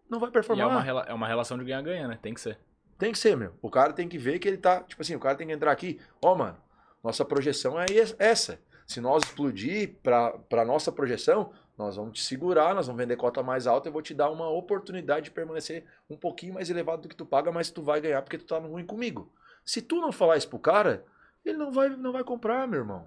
não 0.08 0.20
vai 0.20 0.28
E 0.28 0.30
é 0.30 0.32
performar. 0.32 0.68
uma, 0.68 1.02
é 1.02 1.12
uma 1.12 1.26
relação 1.26 1.58
de 1.58 1.64
ganha-ganha, 1.64 2.06
né? 2.08 2.18
Tem 2.22 2.32
que 2.32 2.40
ser. 2.40 2.58
Tem 2.98 3.12
que 3.12 3.18
ser, 3.18 3.36
meu. 3.36 3.54
O 3.60 3.68
cara 3.70 3.92
tem 3.92 4.08
que 4.08 4.16
ver 4.16 4.38
que 4.38 4.46
ele 4.48 4.56
tá. 4.56 4.82
Tipo 4.82 5.02
assim, 5.02 5.14
o 5.16 5.20
cara 5.20 5.36
tem 5.36 5.46
que 5.48 5.52
entrar 5.52 5.72
aqui. 5.72 6.00
Ó, 6.22 6.34
mano, 6.34 6.56
nossa 7.02 7.24
projeção 7.24 7.78
é 7.78 7.86
es- 7.90 8.14
essa. 8.18 8.60
Se 8.86 9.00
nós 9.00 9.24
explodir 9.24 9.96
pra 10.02 10.64
nossa 10.64 10.92
projeção, 10.92 11.52
nós 11.77 11.97
vamos 11.97 12.19
te 12.19 12.24
segurar, 12.24 12.74
nós 12.74 12.86
vamos 12.86 13.01
vender 13.01 13.16
cota 13.16 13.43
mais 13.43 13.66
alta. 13.66 13.89
Eu 13.89 13.93
vou 13.93 14.01
te 14.01 14.15
dar 14.15 14.31
uma 14.31 14.48
oportunidade 14.48 15.27
de 15.27 15.31
permanecer 15.31 15.85
um 16.09 16.16
pouquinho 16.16 16.55
mais 16.55 16.70
elevado 16.70 17.03
do 17.03 17.09
que 17.09 17.16
tu 17.16 17.27
paga, 17.27 17.53
mas 17.53 17.70
tu 17.70 17.82
vai 17.82 18.01
ganhar 18.01 18.23
porque 18.23 18.39
tu 18.39 18.47
tá 18.47 18.59
no 18.59 18.69
ruim 18.69 18.86
comigo. 18.86 19.31
Se 19.65 19.82
tu 19.82 20.01
não 20.01 20.11
falar 20.11 20.36
isso 20.36 20.48
pro 20.48 20.59
cara, 20.59 21.05
ele 21.44 21.59
não 21.59 21.70
vai, 21.70 21.90
não 21.90 22.12
vai 22.12 22.24
comprar, 22.24 22.66
meu 22.66 22.81
irmão. 22.81 23.07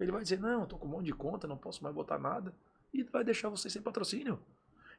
Ele 0.00 0.10
vai 0.10 0.22
dizer: 0.22 0.40
Não, 0.40 0.62
eu 0.62 0.66
tô 0.66 0.76
com 0.76 0.86
um 0.86 0.90
monte 0.90 1.06
de 1.06 1.12
conta, 1.12 1.46
não 1.46 1.56
posso 1.56 1.82
mais 1.82 1.94
botar 1.94 2.18
nada. 2.18 2.52
e 2.92 3.02
vai 3.02 3.22
deixar 3.22 3.48
vocês 3.48 3.72
sem 3.72 3.82
patrocínio. 3.82 4.40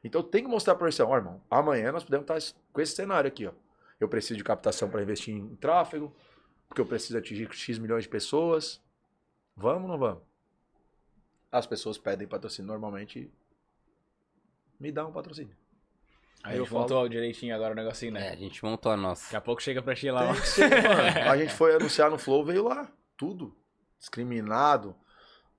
Então 0.02 0.22
tem 0.22 0.42
que 0.42 0.48
mostrar 0.48 0.74
pra 0.76 0.86
eles, 0.86 0.98
ó, 0.98 1.14
irmão, 1.14 1.42
amanhã 1.50 1.92
nós 1.92 2.04
podemos 2.04 2.24
estar 2.24 2.56
com 2.72 2.80
esse 2.80 2.94
cenário 2.94 3.28
aqui, 3.28 3.46
ó. 3.46 3.52
Eu 3.98 4.08
preciso 4.08 4.38
de 4.38 4.44
captação 4.44 4.88
para 4.88 5.02
investir 5.02 5.34
em 5.34 5.56
tráfego, 5.56 6.14
porque 6.66 6.80
eu 6.80 6.86
preciso 6.86 7.18
atingir 7.18 7.52
X 7.52 7.78
milhões 7.78 8.04
de 8.04 8.08
pessoas. 8.08 8.80
Vamos 9.54 9.82
ou 9.82 9.88
não 9.88 9.98
vamos? 9.98 10.29
As 11.50 11.66
pessoas 11.66 11.98
pedem 11.98 12.28
patrocínio 12.28 12.68
normalmente. 12.70 13.30
Me 14.78 14.90
dá 14.92 15.06
um 15.06 15.12
patrocínio. 15.12 15.54
Aí 16.42 16.56
eu 16.56 16.62
eu 16.62 16.66
falo- 16.66 16.80
montou 16.82 17.08
direitinho 17.08 17.54
agora 17.54 17.72
o 17.72 17.76
negocinho, 17.76 18.16
É, 18.16 18.20
né? 18.20 18.28
a 18.30 18.36
gente 18.36 18.64
montou 18.64 18.90
a 18.90 18.96
nossa. 18.96 19.24
Daqui 19.24 19.36
a 19.36 19.40
pouco 19.40 19.60
chega 19.62 19.82
pra 19.82 19.94
ti 19.94 20.10
lá. 20.10 20.32
Tem 20.32 20.40
que 20.40 20.48
ser, 20.48 20.70
mano. 20.70 20.90
A 21.30 21.36
gente 21.36 21.52
foi 21.52 21.74
anunciar 21.74 22.10
no 22.10 22.18
Flow, 22.18 22.44
veio 22.44 22.64
lá. 22.66 22.90
Tudo. 23.16 23.54
Discriminado. 23.98 24.94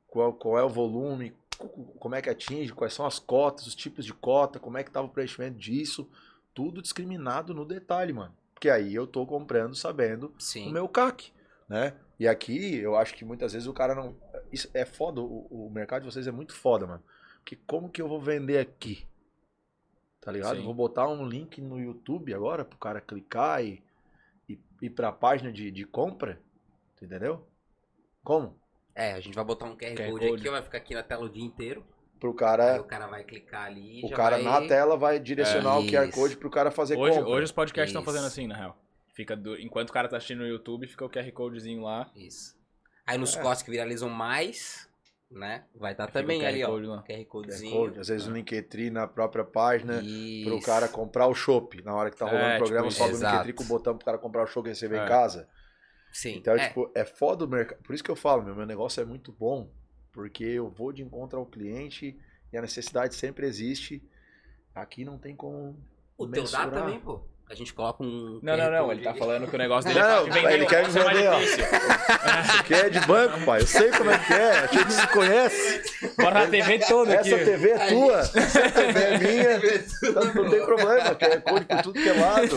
Qual, 0.07 0.33
qual 0.33 0.57
é 0.57 0.63
o 0.63 0.69
volume, 0.69 1.35
co- 1.57 1.67
como 1.99 2.15
é 2.15 2.21
que 2.21 2.29
atinge, 2.29 2.73
quais 2.73 2.93
são 2.93 3.05
as 3.05 3.19
cotas, 3.19 3.67
os 3.67 3.75
tipos 3.75 4.03
de 4.05 4.13
cota, 4.13 4.59
como 4.59 4.77
é 4.77 4.83
que 4.83 4.89
tava 4.91 5.05
o 5.05 5.11
preenchimento 5.11 5.57
disso. 5.59 6.09
Tudo 6.53 6.81
discriminado 6.81 7.53
no 7.53 7.63
detalhe, 7.63 8.11
mano. 8.11 8.35
Porque 8.53 8.69
aí 8.69 8.93
eu 8.95 9.05
tô 9.05 9.25
comprando 9.25 9.75
sabendo 9.75 10.33
Sim. 10.39 10.69
o 10.69 10.71
meu 10.71 10.89
CAC, 10.89 11.31
né? 11.69 11.93
E 12.19 12.27
aqui 12.27 12.75
eu 12.77 12.95
acho 12.97 13.13
que 13.13 13.23
muitas 13.23 13.53
vezes 13.53 13.67
o 13.67 13.73
cara 13.73 13.93
não. 13.93 14.15
Isso 14.51 14.69
é 14.73 14.85
foda, 14.85 15.21
o, 15.21 15.47
o 15.49 15.69
mercado 15.69 16.03
de 16.03 16.11
vocês 16.11 16.27
é 16.27 16.31
muito 16.31 16.53
foda, 16.53 16.85
mano. 16.87 17.03
Porque 17.37 17.55
como 17.67 17.89
que 17.89 18.01
eu 18.01 18.07
vou 18.07 18.19
vender 18.21 18.57
aqui? 18.59 19.07
Tá 20.19 20.31
ligado? 20.31 20.57
Sim. 20.57 20.63
Vou 20.63 20.73
botar 20.73 21.07
um 21.07 21.25
link 21.25 21.59
no 21.61 21.79
YouTube 21.79 22.33
agora 22.33 22.63
pro 22.63 22.77
cara 22.77 23.01
clicar 23.01 23.63
e, 23.63 23.81
e 24.47 24.59
ir 24.81 24.89
pra 24.91 25.11
página 25.11 25.51
de, 25.51 25.71
de 25.71 25.83
compra. 25.85 26.39
Entendeu? 27.01 27.47
Como? 28.23 28.55
É, 28.93 29.13
a 29.13 29.19
gente 29.19 29.33
vai 29.33 29.43
botar 29.43 29.65
um 29.65 29.75
QR, 29.75 29.95
QR 29.95 30.11
Code, 30.11 30.27
Code. 30.27 30.41
aqui, 30.41 30.49
vai 30.51 30.61
ficar 30.61 30.77
aqui 30.77 30.93
na 30.93 31.01
tela 31.01 31.25
o 31.25 31.29
dia 31.29 31.43
inteiro. 31.43 31.83
Pro 32.19 32.29
Aí 32.29 32.35
cara. 32.37 32.79
o 32.81 32.83
cara 32.83 33.07
vai 33.07 33.23
clicar 33.23 33.65
ali 33.65 34.01
e 34.01 34.03
É. 34.03 34.05
O 34.05 34.09
já 34.09 34.15
cara 34.15 34.37
vai... 34.37 34.43
na 34.61 34.67
tela 34.67 34.95
vai 34.95 35.19
direcionar 35.19 35.79
o 35.79 35.87
QR. 35.87 36.11
Code 36.11 36.37
pro 36.37 36.51
cara 36.51 36.69
fazer 36.69 36.95
Hoje, 36.95 37.17
compra. 37.17 37.31
hoje 37.33 37.45
os 37.45 37.51
podcasts 37.51 37.89
estão 37.89 38.03
fazendo 38.03 38.27
assim, 38.27 38.45
na 38.45 38.55
real. 38.55 38.77
Fica 39.15 39.35
do- 39.35 39.59
Enquanto 39.59 39.89
o 39.89 39.93
cara 39.93 40.07
tá 40.07 40.17
assistindo 40.17 40.39
no 40.41 40.47
YouTube, 40.47 40.85
fica 40.85 41.03
o 41.03 41.09
QR 41.09 41.31
Codezinho 41.31 41.81
lá. 41.81 42.11
Isso. 42.15 42.55
Aí 43.11 43.17
nos 43.17 43.35
É. 43.35 43.41
cortes 43.41 43.61
que 43.63 43.69
viralizam 43.71 44.09
mais, 44.09 44.87
né? 45.29 45.65
Vai 45.75 45.91
estar 45.91 46.07
o 46.09 46.11
também 46.11 46.39
QR 46.41 46.47
ali, 46.47 46.63
ó. 46.63 46.67
Code 46.67 46.85
lá. 46.87 47.03
QR 47.03 47.07
QR 47.17 47.25
Codezinho. 47.25 47.71
Code, 47.75 47.99
às 47.99 48.07
vezes 48.07 48.27
o 48.27 48.31
Linktree 48.31 48.89
na 48.89 49.07
própria 49.07 49.43
página. 49.43 50.01
Isso. 50.01 50.49
Pro 50.49 50.61
cara 50.61 50.87
comprar 50.87 51.27
o 51.27 51.35
chopp. 51.35 51.81
Na 51.83 51.93
hora 51.93 52.09
que 52.09 52.17
tá 52.17 52.25
rolando 52.25 52.45
É, 52.45 52.55
o 52.55 52.59
programa, 52.59 52.87
tipo 52.89 52.97
sobe 53.03 53.15
o 53.15 53.19
Linktree 53.29 53.53
com 53.53 53.63
o 53.63 53.67
botão 53.67 53.95
pro 53.97 54.05
cara 54.05 54.17
comprar 54.17 54.43
o 54.43 54.47
chopp 54.47 54.67
e 54.67 54.69
receber 54.69 54.97
É. 54.99 55.03
em 55.05 55.07
casa. 55.07 55.47
Sim. 56.13 56.35
Então, 56.37 56.55
é. 56.55 56.67
tipo, 56.67 56.91
é 56.95 57.05
foda 57.05 57.45
o 57.45 57.47
mercado. 57.47 57.81
Por 57.83 57.93
isso 57.93 58.03
que 58.03 58.11
eu 58.11 58.15
falo, 58.15 58.43
meu, 58.43 58.55
meu 58.55 58.65
negócio 58.65 59.01
é 59.01 59.05
muito 59.05 59.31
bom. 59.31 59.69
Porque 60.11 60.43
eu 60.43 60.69
vou 60.69 60.91
de 60.91 61.01
encontro 61.01 61.39
ao 61.39 61.45
cliente 61.45 62.19
e 62.51 62.57
a 62.57 62.61
necessidade 62.61 63.15
sempre 63.15 63.45
existe. 63.47 64.03
Aqui 64.75 65.05
não 65.05 65.17
tem 65.17 65.35
como. 65.35 65.77
o 66.17 66.25
teu 66.27 66.43
dá 66.43 66.65
mensurar. 66.65 66.69
também, 66.71 66.99
pô. 66.99 67.23
A 67.51 67.53
gente 67.53 67.73
coloca 67.73 68.01
um. 68.01 68.39
Não, 68.41 68.55
não, 68.55 68.71
não. 68.71 68.91
Ele 68.93 69.03
tá 69.03 69.13
falando 69.13 69.45
que 69.45 69.53
o 69.53 69.59
negócio 69.59 69.89
dele 69.89 69.99
Não, 69.99 70.07
é 70.09 70.15
fácil 70.19 70.31
de 70.31 70.39
vender. 70.39 70.53
ele 70.53 70.65
quer 70.65 70.87
me 70.87 70.99
é 70.99 71.03
vender, 71.03 71.27
ó. 71.27 71.39
Isso 71.41 71.61
aqui 72.59 72.73
é 72.73 72.89
de 72.89 72.99
banco, 73.01 73.41
pai. 73.41 73.59
Eu 73.61 73.67
sei 73.67 73.91
como 73.91 74.09
é 74.09 74.17
que 74.17 74.33
é. 74.33 74.51
A 74.59 74.67
gente 74.67 74.93
se 74.93 75.07
conhece. 75.07 75.81
Bora 76.17 76.39
na 76.39 76.47
TV 76.47 76.79
toda 76.79 77.13
aqui. 77.13 77.33
Essa 77.33 77.43
TV 77.43 77.69
é 77.71 77.87
tua. 77.89 78.19
Essa 78.19 78.69
TV 78.71 78.99
é 79.03 79.17
minha. 79.17 79.61
Então, 80.01 80.23
não 80.33 80.49
tem 80.49 80.65
problema. 80.65 81.15
Quer 81.15 81.41
code 81.41 81.65
por 81.65 81.81
tudo 81.81 82.01
que 82.01 82.07
é 82.07 82.13
lado. 82.13 82.55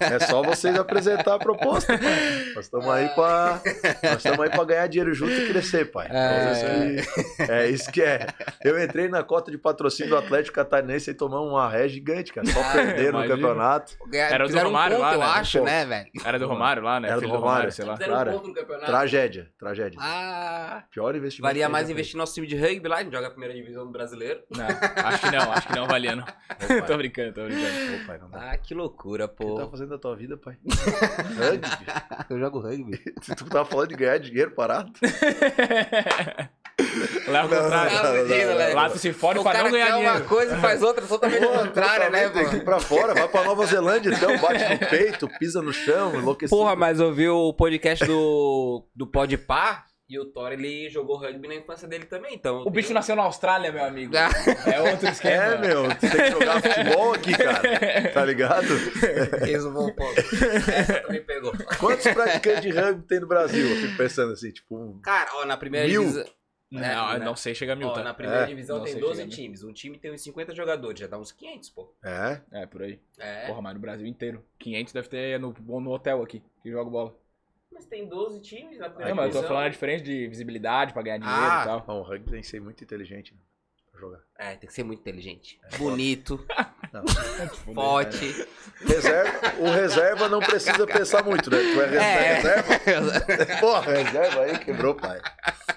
É 0.00 0.18
só 0.26 0.42
vocês 0.42 0.74
apresentar 0.78 1.34
a 1.34 1.38
proposta, 1.38 1.98
pai. 1.98 2.52
Nós 2.54 2.64
estamos 2.64 2.88
aí 2.88 3.08
pra. 3.10 3.60
Nós 4.02 4.16
estamos 4.16 4.40
aí 4.40 4.48
pra 4.50 4.64
ganhar 4.64 4.86
dinheiro 4.86 5.12
junto 5.12 5.32
e 5.32 5.46
crescer, 5.48 5.90
pai. 5.92 6.08
É. 6.10 7.02
Então, 7.38 7.54
É 7.54 7.66
isso 7.68 7.92
que 7.92 8.00
é. 8.00 8.26
Eu 8.64 8.82
entrei 8.82 9.08
na 9.08 9.22
cota 9.22 9.50
de 9.50 9.58
patrocínio 9.58 10.08
do 10.12 10.16
Atlético 10.16 10.54
Catarinense 10.54 11.10
e 11.10 11.14
tomamos 11.14 11.50
uma 11.50 11.68
ré 11.68 11.86
gigante, 11.86 12.32
cara. 12.32 12.46
Só 12.46 12.62
perderam 12.72 13.20
no 13.20 13.28
campeonato. 13.28 13.92
Ganharam- 14.06 14.21
Era 14.30 14.48
do 14.48 14.58
Romário 14.58 14.96
um 14.96 15.00
ponto, 15.00 15.08
lá, 15.08 15.14
eu 15.14 15.18
né? 15.20 15.26
Um 15.26 15.30
acho, 15.30 15.62
né, 15.62 15.84
velho? 15.86 16.10
Era 16.24 16.38
do 16.38 16.46
Romário 16.46 16.82
lá, 16.82 17.00
né? 17.00 17.08
Era 17.08 17.16
do 17.16 17.22
Filho 17.22 17.34
Romário. 17.34 17.72
sei 17.72 17.84
lá. 17.84 17.96
Cara, 17.98 18.30
um 18.30 18.34
ponto 18.34 18.48
no 18.48 18.54
campeonato. 18.54 18.86
Tragédia, 18.86 19.50
tragédia. 19.58 19.98
Ah, 20.02 20.84
Pior 20.90 21.14
investimento. 21.14 21.48
valia 21.48 21.62
que 21.64 21.66
eu 21.68 21.72
mais 21.72 21.90
investir 21.90 22.14
no 22.16 22.20
nosso 22.20 22.34
time 22.34 22.46
de 22.46 22.56
rugby 22.56 22.88
lá, 22.88 22.96
a 22.96 23.02
gente 23.02 23.12
joga 23.12 23.26
a 23.26 23.30
primeira 23.30 23.54
divisão 23.54 23.84
do 23.86 23.90
brasileiro. 23.92 24.42
Não, 24.50 24.66
acho 25.06 25.20
que 25.20 25.30
não, 25.30 25.52
acho 25.52 25.66
que 25.68 25.76
não 25.76 25.86
valia, 25.86 26.16
não. 26.16 26.24
Ô, 26.24 26.82
tô 26.86 26.96
brincando, 26.96 27.32
tô 27.32 27.44
brincando. 27.44 28.02
Ô, 28.02 28.06
pai. 28.06 28.20
Ah, 28.32 28.56
que 28.58 28.74
loucura, 28.74 29.24
O 29.24 29.28
que 29.28 29.36
pô. 29.36 29.54
tu 29.54 29.60
tá 29.64 29.68
fazendo 29.70 29.88
da 29.90 29.98
tua 29.98 30.16
vida, 30.16 30.36
pai? 30.36 30.56
Rugby? 31.38 31.68
Eu 32.30 32.38
jogo 32.38 32.60
rugby. 32.60 32.98
tu 33.36 33.44
tava 33.46 33.64
falando 33.64 33.88
de 33.90 33.96
ganhar 33.96 34.18
dinheiro 34.18 34.52
parado? 34.52 34.92
Lá 37.28 37.40
é 37.40 37.44
o 37.44 37.48
contrário. 37.48 37.92
não, 37.96 38.02
não, 38.02 38.54
não, 38.54 38.68
não. 38.68 38.74
Lá 38.74 38.90
tu 38.90 38.98
se 38.98 39.12
fode 39.12 39.38
o 39.38 39.42
pra 39.42 39.52
cara 39.52 39.64
não 39.64 39.72
ganhar 39.72 39.90
dinheiro. 39.92 40.10
uma 40.10 40.20
coisa 40.22 40.56
e 40.56 40.60
faz 40.60 40.82
outra 40.82 41.06
totalmente 41.06 41.46
contrária, 41.46 42.10
né, 42.10 42.26
ir 42.26 42.50
pô? 42.58 42.64
pra 42.64 42.80
fora, 42.80 43.14
vai 43.14 43.28
pra 43.28 43.44
Nova 43.44 43.64
Zelândia 43.66 44.10
então, 44.10 44.36
bate 44.38 44.64
no 44.68 44.88
peito, 44.88 45.28
pisa 45.38 45.60
no 45.62 45.72
chão, 45.72 46.14
enlouquecido. 46.14 46.56
Porra, 46.56 46.74
mas 46.74 46.98
eu 47.00 47.12
vi 47.12 47.28
o 47.28 47.52
podcast 47.52 48.04
do, 48.04 48.86
do 48.94 49.06
Podpah 49.06 49.84
e 50.08 50.18
o 50.18 50.26
Thor, 50.26 50.52
ele 50.52 50.90
jogou 50.90 51.16
rugby 51.16 51.48
na 51.48 51.54
infância 51.54 51.88
dele 51.88 52.04
também, 52.04 52.34
então... 52.34 52.64
O 52.66 52.70
bicho 52.70 52.92
nasceu 52.92 53.16
na 53.16 53.22
Austrália, 53.22 53.72
meu 53.72 53.82
amigo. 53.82 54.12
Ah, 54.14 54.28
É 54.70 54.78
outro 54.92 55.08
esquema. 55.08 55.42
É, 55.42 55.58
meu, 55.58 55.88
tu 55.88 56.00
tem 56.00 56.10
que 56.10 56.30
jogar 56.32 56.60
futebol 56.60 57.14
aqui, 57.14 57.32
cara. 57.32 58.08
Tá 58.12 58.24
ligado? 58.24 58.66
Um 59.66 59.72
bom 59.72 59.90
ponto. 59.92 60.20
Essa 60.20 61.00
também 61.00 61.22
pegou. 61.22 61.52
Quantos 61.78 62.06
praticantes 62.12 62.60
de 62.62 62.70
rugby 62.70 63.06
tem 63.06 63.20
no 63.20 63.26
Brasil? 63.26 63.66
Eu 63.66 63.76
fico 63.76 63.96
pensando 63.96 64.32
assim, 64.34 64.50
tipo, 64.50 64.76
um... 64.76 65.00
Cara, 65.00 65.30
ó, 65.36 65.46
na 65.46 65.56
primeira 65.56 65.88
Mil? 65.88 66.02
Divisão... 66.80 67.06
Não, 67.06 67.18
né? 67.18 67.24
não 67.24 67.36
sei 67.36 67.54
chegar 67.54 67.72
a 67.74 67.76
mil, 67.76 67.88
Ó, 67.88 67.92
tá? 67.92 68.02
na 68.02 68.14
primeira 68.14 68.42
É, 68.42 68.46
divisão 68.46 68.82
tem 68.82 68.92
sei 68.92 69.00
12 69.00 69.14
chegar 69.14 69.22
a 69.24 69.26
mil. 69.26 69.36
times. 69.36 69.62
Um 69.64 69.72
time 69.72 69.98
tem 69.98 70.12
uns 70.12 70.20
50 70.22 70.54
jogadores, 70.54 71.00
já 71.00 71.06
dá 71.06 71.18
uns 71.18 71.32
500, 71.32 71.70
pô. 71.70 71.92
É? 72.04 72.40
É, 72.50 72.66
por 72.66 72.82
aí. 72.82 72.98
É. 73.18 73.46
Porra, 73.46 73.62
mas 73.62 73.74
no 73.74 73.80
Brasil 73.80 74.06
inteiro. 74.06 74.44
500 74.58 74.92
deve 74.92 75.08
ter 75.08 75.38
no, 75.38 75.52
no 75.52 75.90
hotel 75.92 76.22
aqui, 76.22 76.42
que 76.62 76.70
joga 76.70 76.90
bola. 76.90 77.14
Mas 77.72 77.86
tem 77.86 78.06
12 78.06 78.40
times 78.42 78.78
na 78.78 78.88
primeira 78.88 79.10
Não, 79.10 79.16
mas 79.16 79.26
eu 79.26 79.32
tô 79.32 79.38
divisão. 79.38 79.48
falando 79.48 79.66
a 79.66 79.70
diferença 79.70 80.04
de 80.04 80.26
visibilidade 80.28 80.92
pra 80.92 81.02
ganhar 81.02 81.18
dinheiro 81.18 81.40
Ah. 81.42 81.60
e 81.62 81.66
tal. 81.66 81.80
Bom, 81.80 82.00
o 82.00 82.02
rugby 82.02 82.30
tem 82.30 82.40
que 82.40 82.46
ser 82.46 82.60
muito 82.60 82.82
inteligente 82.84 83.32
né, 83.34 83.40
jogar. 84.02 84.20
É, 84.38 84.50
tem 84.56 84.68
que 84.68 84.72
ser 84.74 84.82
muito 84.84 85.00
inteligente. 85.00 85.58
Bonito, 85.78 86.44
Não. 86.92 87.04
forte. 87.74 88.46
Reserva, 88.86 89.52
o 89.60 89.70
reserva 89.70 90.28
não 90.28 90.40
precisa 90.40 90.86
pensar 90.86 91.22
muito, 91.24 91.50
né? 91.50 91.58
Tu 91.58 91.80
é 91.80 91.96
É. 91.96 92.34
reserva? 92.34 92.80
Porra, 93.60 93.92
reserva 93.92 94.40
aí 94.42 94.58
quebrou, 94.58 94.94
pai. 94.94 95.20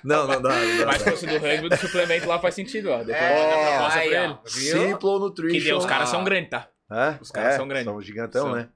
Não, 0.03 0.27
não 0.27 0.41
dá. 0.41 0.49
Não 0.49 0.77
dá 0.80 0.85
Mas 0.88 1.02
se 1.02 1.10
fosse 1.11 1.26
do 1.27 1.38
rugby, 1.38 1.69
do 1.69 1.77
suplemento 1.77 2.27
lá 2.27 2.39
faz 2.39 2.53
sentido, 2.56 2.89
ó. 2.91 2.97
Depois 3.03 3.15
É, 3.18 3.34
manda 3.43 3.56
a 3.56 3.68
proposta 3.72 3.99
aí, 3.99 4.10
pra 4.10 4.23
ele. 4.23 4.38
Viu? 4.45 4.81
Simple 4.81 5.19
Nutrition. 5.19 5.61
Que 5.65 5.73
os 5.73 5.85
caras 5.85 6.10
Ah. 6.10 6.11
são 6.11 6.23
grandes, 6.23 6.49
tá? 6.49 6.68
É? 6.91 7.18
Os 7.22 7.31
caras 7.31 7.53
É, 7.53 7.57
são 7.57 7.68
grandes. 7.68 7.85
São 7.85 8.02
gigantão, 8.02 8.43
São. 8.47 8.56
né? 8.56 8.69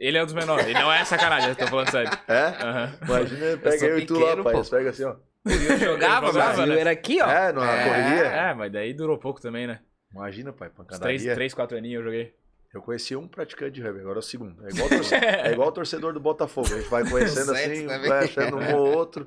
Ele 0.00 0.16
é 0.16 0.22
um 0.22 0.24
dos 0.24 0.34
menores. 0.34 0.64
Ele 0.64 0.78
não 0.78 0.92
é 0.92 1.04
sacanagem, 1.04 1.48
eu 1.50 1.56
tô 1.56 1.66
falando 1.66 1.90
sério. 1.90 2.10
É? 2.28 2.42
Aham. 2.64 2.98
Imagina, 3.02 3.56
pega 3.58 3.78
sou 3.78 3.88
eu 3.88 3.98
e 3.98 4.06
tu 4.06 4.18
lá, 4.18 4.36
pai. 4.42 4.54
pegam 4.70 4.90
assim, 4.90 5.04
ó. 5.04 5.16
Eu 5.52 5.78
jogava, 5.78 6.26
Ele 6.26 6.32
jogava, 6.32 6.56
mas 6.58 6.68
né? 6.68 6.74
eu 6.74 6.78
era 6.78 6.90
aqui, 6.90 7.20
ó. 7.22 7.28
É, 7.30 7.52
numa 7.52 7.70
É. 7.70 7.84
correria. 7.88 8.24
É, 8.26 8.54
mas 8.54 8.72
daí 8.72 8.92
durou 8.94 9.18
pouco 9.18 9.40
também, 9.40 9.66
né? 9.66 9.80
Imagina, 10.12 10.52
pai, 10.52 10.68
Uns 10.68 10.74
pancadaria. 10.74 11.18
3, 11.18 11.34
3 11.34 11.54
4 11.54 11.76
aninhos 11.78 12.00
eu 12.00 12.04
joguei. 12.04 12.34
Eu 12.74 12.82
conheci 12.82 13.16
um 13.16 13.26
praticante 13.26 13.72
de 13.72 13.82
rugby, 13.82 14.00
agora 14.00 14.18
é 14.18 14.20
o 14.20 14.22
segundo. 14.22 14.62
É 14.66 14.68
igual, 14.70 14.88
torce- 14.90 15.14
é 15.16 15.52
igual 15.52 15.68
o 15.68 15.72
torcedor 15.72 16.12
do 16.12 16.20
Botafogo. 16.20 16.66
A 16.70 16.76
gente 16.78 16.88
vai 16.90 17.08
conhecendo 17.08 17.52
assim, 17.56 17.86
também. 17.86 18.08
vai 18.08 18.24
achando 18.24 18.56
um 18.58 18.74
ou 18.76 18.94
outro. 18.94 19.26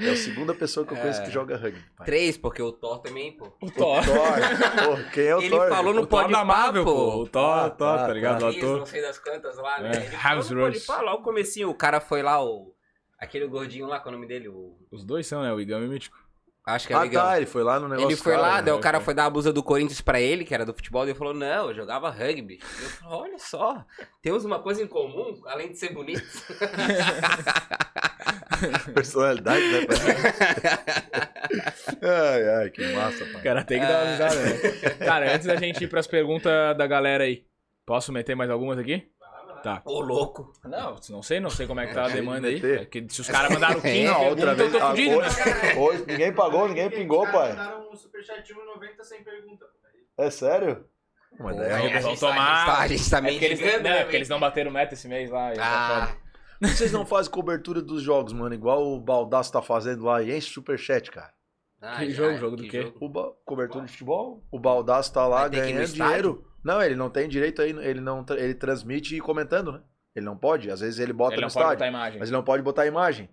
É 0.00 0.08
a 0.10 0.16
segunda 0.16 0.54
pessoa 0.54 0.86
que 0.86 0.94
eu 0.94 0.96
conheço 0.96 1.20
É. 1.20 1.24
que 1.26 1.30
joga 1.30 1.56
rugby. 1.58 1.82
Pai. 1.96 2.06
Três, 2.06 2.38
porque 2.38 2.62
o 2.62 2.72
Thor 2.72 3.00
também, 3.00 3.32
pô. 3.36 3.52
O 3.60 3.66
O 3.66 3.70
Thor. 3.70 4.02
Thor. 4.02 4.16
Pô, 4.16 5.10
quem 5.12 5.24
é 5.26 5.36
o 5.36 5.40
Ele 5.40 5.50
Thor? 5.50 5.68
falou 5.68 5.92
no 5.92 6.06
Thor 6.06 6.20
Pode 6.22 6.32
da 6.32 6.44
Marvel, 6.46 6.84
pô. 6.84 7.16
O 7.22 7.28
Thor, 7.28 7.42
Ah, 7.58 7.70
Thor, 7.70 7.96
tá, 7.98 8.06
tá 8.06 8.12
ligado? 8.14 8.46
O 8.46 8.50
Isso, 8.50 8.78
não 8.78 8.86
sei 8.86 9.02
das 9.02 9.18
cantas 9.18 9.56
lá, 9.58 9.80
né? 9.80 9.90
É, 9.94 9.96
Ele 10.06 10.80
falou 10.80 11.00
no 11.00 11.04
lá 11.04 11.14
o 11.14 11.22
comecinho, 11.22 11.68
o 11.68 11.74
cara 11.74 12.00
foi 12.00 12.22
lá, 12.22 12.42
o... 12.42 12.74
Aquele 13.18 13.46
gordinho 13.46 13.86
lá, 13.86 13.98
qual 13.98 14.12
é 14.12 14.16
o 14.16 14.20
nome 14.20 14.28
dele? 14.28 14.48
O... 14.48 14.76
Os 14.90 15.04
dois 15.04 15.26
são, 15.26 15.42
né? 15.42 15.52
O 15.52 15.60
Igami 15.60 15.84
e 15.84 15.88
o 15.88 15.90
Mítico. 15.90 16.16
Acho 16.64 16.86
que 16.86 16.92
é 16.92 16.96
Ah, 16.96 17.02
legal. 17.02 17.26
tá, 17.28 17.36
ele 17.38 17.46
foi 17.46 17.62
lá 17.62 17.80
no 17.80 17.88
negócio. 17.88 18.10
Ele 18.10 18.16
foi 18.16 18.32
cara, 18.34 18.46
lá, 18.46 18.56
né? 18.56 18.62
daí 18.62 18.74
o 18.74 18.78
cara 18.78 19.00
foi. 19.00 19.14
dar 19.14 19.24
a 19.24 19.30
blusa 19.30 19.50
do 19.52 19.62
Corinthians 19.62 20.02
pra 20.02 20.20
ele, 20.20 20.44
que 20.44 20.52
era 20.54 20.66
do 20.66 20.74
futebol, 20.74 21.02
e 21.04 21.08
ele 21.10 21.18
falou, 21.18 21.32
não, 21.32 21.68
eu 21.70 21.74
jogava 21.74 22.10
rugby. 22.10 22.58
Eu 22.60 22.66
falei, 22.90 23.18
olha 23.18 23.38
só, 23.38 23.84
temos 24.20 24.44
uma 24.44 24.58
coisa 24.60 24.82
em 24.82 24.86
comum, 24.86 25.40
além 25.46 25.72
de 25.72 25.78
ser 25.78 25.94
bonito. 25.94 26.22
Personalidade, 28.92 29.64
né, 29.66 29.86
ai, 32.02 32.48
ai, 32.56 32.70
que 32.70 32.86
massa, 32.92 33.24
pai. 33.24 33.34
O 33.36 33.42
cara 33.42 33.64
tem 33.64 33.80
que 33.80 33.86
dar 33.86 34.02
uma 34.04 34.10
risada, 34.12 34.34
né? 34.34 34.90
Cara, 35.06 35.34
antes 35.34 35.46
da 35.46 35.56
gente 35.56 35.84
ir 35.84 35.88
pras 35.88 36.06
perguntas 36.06 36.76
da 36.76 36.86
galera 36.86 37.24
aí, 37.24 37.44
posso 37.86 38.12
meter 38.12 38.34
mais 38.34 38.50
algumas 38.50 38.78
aqui? 38.78 39.08
Tá. 39.76 39.82
Ô, 39.84 40.00
louco. 40.00 40.52
Não, 40.64 40.96
não 41.10 41.22
sei, 41.22 41.40
não 41.40 41.50
sei 41.50 41.66
como 41.66 41.80
é 41.80 41.86
que 41.86 41.94
tá 41.94 42.04
a 42.04 42.08
de 42.08 42.14
demanda 42.14 42.48
aí. 42.48 42.54
meter. 42.54 42.80
É 42.82 42.84
que 42.84 43.06
se 43.08 43.20
os 43.20 43.28
caras 43.28 43.50
mandaram 43.52 43.80
15 43.80 43.88
É, 43.98 44.04
Não, 44.08 44.28
outra 44.28 44.54
vez. 44.54 44.72
eu 44.72 44.80
tô 44.80 44.86
ah, 44.86 44.90
fudido, 44.90 45.20
né? 45.20 45.26
hoje, 45.26 45.78
hoje 45.78 46.04
ninguém 46.06 46.32
pagou, 46.32 46.68
ninguém 46.68 46.90
pingou, 46.90 47.22
pai. 47.26 47.50
mandaram 47.50 47.90
um 47.90 47.96
superchat 47.96 48.42
de 48.46 48.54
1,90 48.54 49.02
sem 49.02 49.22
pergunta. 49.24 49.66
É 50.16 50.30
sério? 50.30 50.84
Mas 51.38 51.56
daí 51.56 51.72
Aí 51.72 51.82
é- 51.82 51.90
eles 51.90 52.04
a 52.04 52.08
gente 52.08 52.20
tomar- 52.20 52.34
A 52.34 52.56
gente 52.58 52.66
tá, 52.66 52.78
a 52.82 52.88
gente 52.88 53.10
tá 53.10 53.18
É 53.18 53.20
meio 53.20 53.34
porque 53.34 53.44
eles, 53.46 53.60
né, 53.82 53.98
é 53.98 54.02
porque 54.02 54.16
eles 54.16 54.28
não 54.28 54.40
bateram 54.40 54.70
meta 54.70 54.94
esse 54.94 55.06
mês 55.08 55.30
lá. 55.30 55.52
Ah. 55.60 56.16
Vocês 56.60 56.90
não 56.90 57.06
fazem 57.06 57.30
cobertura 57.30 57.80
dos 57.80 58.02
jogos, 58.02 58.32
mano, 58.32 58.52
igual 58.52 58.84
o 58.84 58.98
Baldaço 59.00 59.52
tá 59.52 59.62
fazendo 59.62 60.04
lá 60.04 60.20
e 60.22 60.36
enche 60.36 60.50
superchat, 60.52 61.10
cara. 61.10 61.32
Ah, 61.80 61.98
Que 61.98 62.10
jogo? 62.10 62.36
Jogo 62.36 62.56
do 62.56 62.62
que 62.64 62.70
quê? 62.70 62.82
jogo? 62.82 62.96
O 63.00 63.08
ba- 63.08 63.30
cobertura 63.44 63.84
de 63.84 63.92
futebol, 63.92 64.42
o 64.50 64.58
Baldaço 64.58 65.12
tá 65.12 65.24
lá 65.28 65.46
ganhando 65.46 65.82
estádio? 65.82 66.04
dinheiro. 66.06 66.47
Não, 66.68 66.82
ele 66.82 66.94
não 66.94 67.08
tem 67.08 67.26
direito 67.28 67.62
aí, 67.62 67.70
ele 67.70 68.00
não 68.00 68.24
ele 68.36 68.54
transmite 68.54 69.18
comentando, 69.20 69.72
né? 69.72 69.80
Ele 70.14 70.26
não 70.26 70.36
pode, 70.36 70.70
às 70.70 70.80
vezes 70.80 71.00
ele 71.00 71.14
bota 71.14 71.34
Ele 71.36 71.40
no 71.42 71.48
estádio, 71.48 71.70
botar 71.70 71.86
imagem. 71.88 72.18
mas 72.18 72.28
ele 72.28 72.36
não 72.36 72.44
pode 72.44 72.62
botar 72.62 72.84
imagem. 72.86 73.30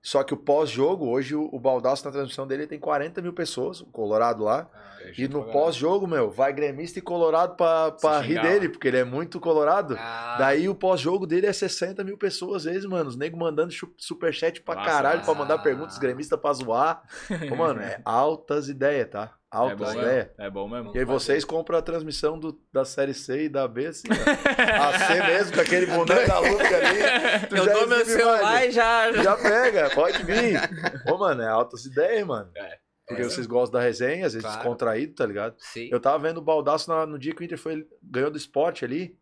Só 0.00 0.24
que 0.24 0.34
o 0.34 0.36
pós-jogo, 0.36 1.06
hoje 1.08 1.34
o, 1.36 1.48
o 1.52 1.60
Baldaço 1.60 2.04
na 2.04 2.10
transmissão 2.10 2.44
dele 2.46 2.66
tem 2.66 2.78
40 2.78 3.20
mil 3.22 3.32
pessoas, 3.32 3.80
o 3.80 3.86
Colorado 3.86 4.42
lá. 4.42 4.68
E 5.16 5.28
no 5.28 5.44
pós-jogo, 5.44 6.06
meu, 6.08 6.30
vai 6.30 6.52
gremista 6.52 6.98
e 6.98 7.02
colorado 7.02 7.56
pra, 7.56 7.92
pra 7.92 8.20
Se 8.20 8.26
rir 8.26 8.36
xingar, 8.36 8.42
dele, 8.42 8.68
porque 8.68 8.88
ele 8.88 8.98
é 8.98 9.04
muito 9.04 9.38
colorado. 9.38 9.94
Ah, 9.98 10.36
Daí 10.38 10.68
o 10.68 10.74
pós-jogo 10.74 11.26
dele 11.26 11.46
é 11.46 11.52
60 11.52 12.02
mil 12.02 12.16
pessoas, 12.16 12.66
às 12.66 12.72
vezes, 12.72 12.88
mano. 12.88 13.10
Os 13.10 13.16
negros 13.16 13.40
mandando 13.40 13.72
superchat 13.98 14.60
pra 14.62 14.74
Massa, 14.76 14.90
caralho 14.90 15.18
massa. 15.18 15.30
pra 15.30 15.40
mandar 15.40 15.58
perguntas, 15.58 15.98
gremistas 15.98 16.40
pra 16.40 16.52
zoar. 16.52 17.02
Ô, 17.50 17.54
mano, 17.54 17.80
é 17.80 18.00
altas 18.04 18.68
ideias, 18.68 19.08
tá? 19.08 19.34
É 19.52 19.56
bom 19.56 19.62
Altas 19.64 19.88
mesmo. 19.94 20.00
ideias. 20.02 20.28
É 20.38 20.50
bom 20.50 20.68
mesmo. 20.68 20.92
E 20.94 20.98
aí 20.98 21.04
vocês 21.04 21.44
compram 21.44 21.78
a 21.78 21.82
transmissão 21.82 22.38
do- 22.38 22.58
da 22.72 22.84
série 22.86 23.12
C 23.12 23.44
e 23.44 23.48
da 23.50 23.68
B, 23.68 23.86
assim. 23.88 24.06
A 24.10 24.98
C 25.06 25.22
mesmo, 25.24 25.52
com 25.54 25.60
aquele 25.60 25.86
boneco 25.86 26.26
da 26.26 26.38
Luca 26.38 26.64
ali. 26.76 27.46
tu 27.48 27.56
eu 27.56 27.64
já 27.66 27.72
dou 27.74 27.86
meu 27.86 28.04
celular 28.06 28.66
e 28.66 28.70
já. 28.70 29.12
Já 29.12 29.36
pega, 29.36 29.90
pode 29.90 30.22
vir. 30.24 30.58
Ô, 31.10 31.18
mano, 31.18 31.42
é 31.42 31.48
altas 31.48 31.84
ideias, 31.84 32.26
mano. 32.26 32.50
É. 32.56 32.78
Porque 33.06 33.22
É. 33.22 33.24
vocês 33.26 33.46
gostam 33.46 33.78
da 33.78 33.84
resenha, 33.84 34.24
às 34.26 34.32
vezes 34.32 34.40
Claro. 34.46 34.56
descontraído, 34.58 35.14
tá 35.14 35.26
ligado? 35.26 35.54
Sim. 35.58 35.88
Eu 35.92 36.00
tava 36.00 36.18
vendo 36.18 36.38
o 36.38 36.42
Baldaço 36.42 36.88
na- 36.90 37.04
no 37.04 37.18
dia 37.18 37.34
que 37.34 37.42
o 37.42 37.44
Inter 37.44 37.58
foi, 37.58 37.86
ganhou 38.02 38.30
do 38.30 38.38
esporte 38.38 38.84
ali. 38.86 39.18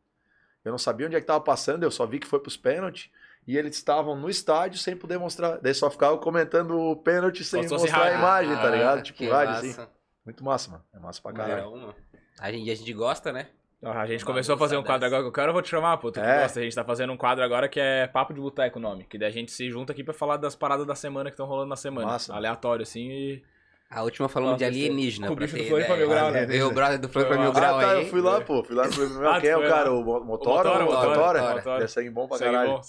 Eu 0.65 0.71
não 0.71 0.79
sabia 0.79 1.07
onde 1.09 1.17
é 1.17 1.21
que 1.21 1.27
tava 1.27 1.41
passando, 1.41 1.83
eu 1.83 1.91
só 1.91 2.07
vi 2.07 2.21
que 2.21 2.27
foi 2.27 2.39
pros 2.39 2.57
pênaltis. 2.57 3.11
E 3.49 3.57
eles 3.57 3.75
estavam 3.75 4.15
no 4.15 4.31
estádio 4.31 4.79
sem 4.79 4.95
poder 4.95 5.19
mostrar. 5.19 5.59
Daí 5.61 5.75
só 5.75 5.91
ficavam 5.91 6.19
comentando 6.19 6.79
o 6.79 6.95
pênalti 6.95 7.43
sem 7.43 7.67
mostrar 7.67 8.03
a 8.05 8.15
imagem, 8.15 8.55
tá 8.55 8.69
Ah, 8.69 8.71
ligado? 8.71 9.03
Tipo, 9.03 9.29
rádio, 9.29 9.55
assim. 9.71 9.87
Muito 10.31 10.45
massa, 10.45 10.71
mano. 10.71 10.85
É 10.95 10.99
massa 11.01 11.21
pra 11.21 11.33
caralho. 11.33 11.71
Mano. 11.73 11.95
A 12.41 12.53
gente, 12.53 12.71
a 12.71 12.75
gente 12.75 12.93
gosta, 12.93 13.33
né? 13.33 13.49
Ah, 13.83 14.01
A 14.03 14.07
gente 14.07 14.21
Uma 14.23 14.27
começou 14.33 14.55
a 14.55 14.59
fazer 14.59 14.77
um 14.77 14.83
quadro 14.83 15.01
dessa. 15.01 15.07
agora 15.17 15.23
que 15.23 15.29
eu 15.29 15.33
quero, 15.33 15.49
eu 15.49 15.53
vou 15.55 15.63
te 15.63 15.69
chamar, 15.71 15.97
pô. 15.97 16.13
Tu 16.13 16.21
É. 16.21 16.43
gosta. 16.43 16.61
A 16.61 16.63
gente 16.63 16.75
tá 16.75 16.85
fazendo 16.85 17.13
um 17.13 17.17
quadro 17.17 17.43
agora 17.43 17.69
que 17.69 17.81
é 17.81 18.07
Papo 18.07 18.33
de 18.35 18.41
Boteco 18.41 18.79
o 18.79 18.83
nome. 18.83 19.05
Que 19.05 19.19
daí 19.19 19.29
a 19.29 19.33
gente 19.33 19.51
se 19.51 19.69
junta 19.71 19.93
aqui 19.93 20.05
pra 20.05 20.15
falar 20.15 20.37
das 20.37 20.55
paradas 20.55 20.87
da 20.87 20.95
semana 20.95 21.31
que 21.31 21.35
estão 21.35 21.47
rolando 21.47 21.69
na 21.71 21.77
semana. 21.77 22.07
Massa. 22.07 22.35
Aleatório, 22.35 22.83
assim, 22.83 23.09
e. 23.11 23.43
A 23.91 24.03
última 24.05 24.29
falamos 24.29 24.59
de 24.59 24.65
alienígena. 24.65 25.27
com 25.27 25.33
o 25.33 25.37
pra 25.37 25.47
bicho 25.47 25.57
do 25.59 25.65
Floripa. 25.65 25.97
Mil 25.97 26.09
Grau, 26.09 26.31
né? 26.31 26.45
O 26.63 26.71
brother 26.73 26.99
do 27.01 27.09
Floripa 27.09 27.35
Foi 27.35 27.43
Mil. 27.43 27.53
Grau 27.53 27.79
ah, 27.79 27.81
tá, 27.81 27.91
aí. 27.93 28.03
eu 28.05 28.09
fui 28.09 28.21
lá, 28.21 28.41
pô. 28.41 28.63
Fui 28.63 28.77
lá 28.77 28.87
no 28.87 28.93
Flamengo. 28.93 29.27
Ah, 29.27 29.41
Quem 29.41 29.51
é 29.51 29.57
o 29.57 29.69
cara? 29.69 29.93
O 29.93 30.05
Mo- 30.05 30.21
Motora? 30.25 30.69
Motora, 30.85 30.85
O 30.85 31.55
Motora. 31.57 31.79
Deve 31.79 31.89
ser 31.89 32.09
bom 32.11 32.29
pra 32.29 32.39
caralho. 32.39 32.71
bom. 32.75 32.81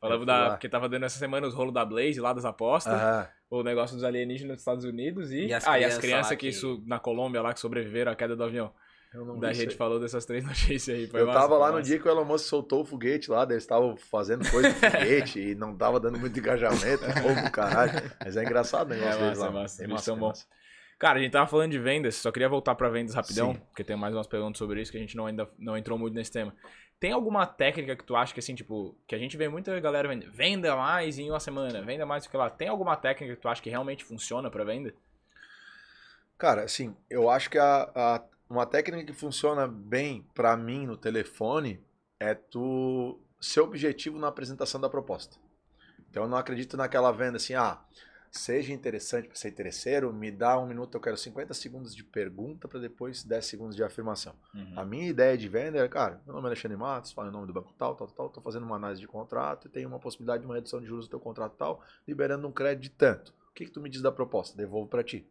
Falamos 0.00 0.26
da. 0.26 0.50
Porque 0.50 0.68
tava 0.68 0.88
dando 0.88 1.04
essa 1.04 1.18
semana 1.18 1.46
os 1.46 1.54
rolos 1.54 1.74
da 1.74 1.84
Blaze 1.84 2.20
lá 2.20 2.32
das 2.32 2.44
apostas. 2.44 2.94
Aham. 2.94 3.28
O 3.50 3.62
negócio 3.62 3.96
dos 3.96 4.04
alienígenas 4.04 4.54
dos 4.56 4.60
Estados 4.62 4.84
Unidos 4.84 5.30
e. 5.32 5.46
E 5.46 5.52
as 5.54 5.66
ah, 5.66 5.78
e 5.78 5.84
as 5.84 5.98
crianças 5.98 6.30
que, 6.30 6.36
que- 6.36 6.48
isso 6.48 6.82
na 6.86 6.98
Colômbia 6.98 7.42
lá 7.42 7.52
que 7.52 7.60
sobreviveram 7.60 8.12
à 8.12 8.14
queda 8.14 8.34
do 8.36 8.44
avião. 8.44 8.72
Eu 9.12 9.24
não 9.24 9.40
Da 9.40 9.52
gente 9.52 9.74
falou 9.74 9.98
dessas 9.98 10.24
três 10.24 10.44
notícias 10.46 10.96
aí. 10.96 11.06
Foi 11.08 11.20
Eu 11.20 11.26
massa, 11.26 11.40
tava 11.40 11.58
lá 11.58 11.66
no 11.68 11.78
massa. 11.78 11.82
dia 11.88 11.98
que 11.98 12.06
o 12.06 12.10
Elon 12.10 12.24
Musk 12.24 12.46
soltou 12.46 12.82
o 12.82 12.84
foguete 12.84 13.28
lá, 13.28 13.44
daí 13.44 13.54
eles 13.54 13.64
estavam 13.64 13.96
fazendo 13.96 14.48
coisa 14.48 14.68
do 14.68 14.74
foguete 14.76 15.40
e 15.40 15.54
não 15.56 15.76
tava 15.76 15.98
dando 15.98 16.16
muito 16.16 16.38
engajamento, 16.38 17.02
do 17.44 17.50
caralho. 17.50 17.92
Mas 18.24 18.36
é 18.36 18.44
engraçado 18.44 18.92
o 18.92 18.94
negócio 18.94 19.18
É 19.20 19.22
deles 19.24 19.38
massa, 19.38 19.40
lá. 19.40 19.46
é 19.58 19.62
massa, 19.62 19.84
eles 19.84 20.00
são 20.02 20.16
bons. 20.16 20.28
massa. 20.28 20.46
Cara, 20.96 21.18
a 21.18 21.22
gente 21.22 21.32
tava 21.32 21.46
falando 21.48 21.72
de 21.72 21.78
vendas, 21.78 22.14
só 22.14 22.30
queria 22.30 22.48
voltar 22.48 22.74
pra 22.76 22.88
vendas 22.88 23.14
rapidão, 23.14 23.54
Sim. 23.54 23.60
porque 23.68 23.82
tem 23.82 23.96
mais 23.96 24.14
umas 24.14 24.28
perguntas 24.28 24.58
sobre 24.58 24.80
isso 24.80 24.92
que 24.92 24.98
a 24.98 25.00
gente 25.00 25.16
não 25.16 25.26
ainda 25.26 25.48
não 25.58 25.76
entrou 25.76 25.98
muito 25.98 26.14
nesse 26.14 26.30
tema. 26.30 26.54
Tem 27.00 27.12
alguma 27.12 27.46
técnica 27.46 27.96
que 27.96 28.04
tu 28.04 28.14
acha 28.14 28.32
que 28.34 28.40
assim, 28.40 28.54
tipo, 28.54 28.96
que 29.06 29.14
a 29.14 29.18
gente 29.18 29.36
vê 29.36 29.48
muita 29.48 29.78
galera 29.80 30.08
vender, 30.08 30.30
venda 30.30 30.76
mais 30.76 31.18
em 31.18 31.30
uma 31.30 31.40
semana, 31.40 31.82
venda 31.82 32.06
mais 32.06 32.24
do 32.24 32.30
que 32.30 32.36
lá. 32.36 32.50
Tem 32.50 32.68
alguma 32.68 32.96
técnica 32.96 33.34
que 33.34 33.40
tu 33.40 33.48
acha 33.48 33.62
que 33.62 33.70
realmente 33.70 34.04
funciona 34.04 34.50
pra 34.50 34.64
venda? 34.64 34.94
Cara, 36.38 36.64
assim, 36.64 36.96
eu 37.08 37.28
acho 37.28 37.50
que 37.50 37.58
a, 37.58 37.90
a- 37.94 38.24
uma 38.48 38.66
técnica 38.66 39.04
que 39.04 39.12
funciona 39.12 39.66
bem 39.68 40.26
pra 40.34 40.56
mim 40.56 40.86
no 40.86 40.96
telefone 40.96 41.80
é 42.18 42.34
tu 42.34 43.20
ser 43.40 43.60
objetivo 43.60 44.18
na 44.18 44.28
apresentação 44.28 44.80
da 44.80 44.88
proposta. 44.88 45.36
Então 46.10 46.24
eu 46.24 46.28
não 46.28 46.38
acredito 46.38 46.76
naquela 46.76 47.12
venda 47.12 47.38
assim, 47.38 47.54
ah, 47.54 47.80
seja 48.30 48.72
interessante 48.72 49.26
para 49.26 49.36
ser 49.36 49.48
interesseiro, 49.48 50.12
me 50.12 50.30
dá 50.30 50.58
um 50.58 50.66
minuto, 50.66 50.94
eu 50.94 51.00
quero 51.00 51.16
50 51.16 51.52
segundos 51.52 51.94
de 51.94 52.04
pergunta 52.04 52.68
para 52.68 52.78
depois 52.78 53.24
10 53.24 53.44
segundos 53.44 53.76
de 53.76 53.82
afirmação. 53.82 54.34
A 54.76 54.84
minha 54.84 55.08
ideia 55.08 55.36
de 55.36 55.48
venda 55.48 55.78
é, 55.78 55.88
cara, 55.88 56.20
meu 56.24 56.34
nome 56.34 56.46
é 56.46 56.50
Alexandre 56.50 56.76
Matos, 56.76 57.12
falo 57.12 57.28
em 57.28 57.32
nome 57.32 57.46
do 57.48 57.52
banco 57.52 57.72
tal, 57.76 57.96
tal, 57.96 58.06
tal, 58.06 58.28
tô 58.28 58.40
fazendo 58.40 58.64
uma 58.64 58.76
análise 58.76 59.00
de 59.00 59.08
contrato 59.08 59.66
e 59.66 59.70
tem 59.70 59.84
uma 59.84 59.98
possibilidade 59.98 60.42
de 60.42 60.46
uma 60.46 60.54
redução 60.54 60.80
de 60.80 60.86
juros 60.86 61.06
do 61.06 61.10
teu 61.10 61.20
contrato 61.20 61.56
tal, 61.56 61.82
liberando 62.06 62.46
um 62.46 62.52
crédito 62.52 62.82
de 62.82 62.90
tanto. 62.90 63.34
O 63.50 63.52
que, 63.52 63.64
que 63.64 63.70
tu 63.72 63.80
me 63.80 63.90
diz 63.90 64.00
da 64.00 64.12
proposta? 64.12 64.56
Devolvo 64.56 64.88
para 64.88 65.02
ti. 65.02 65.26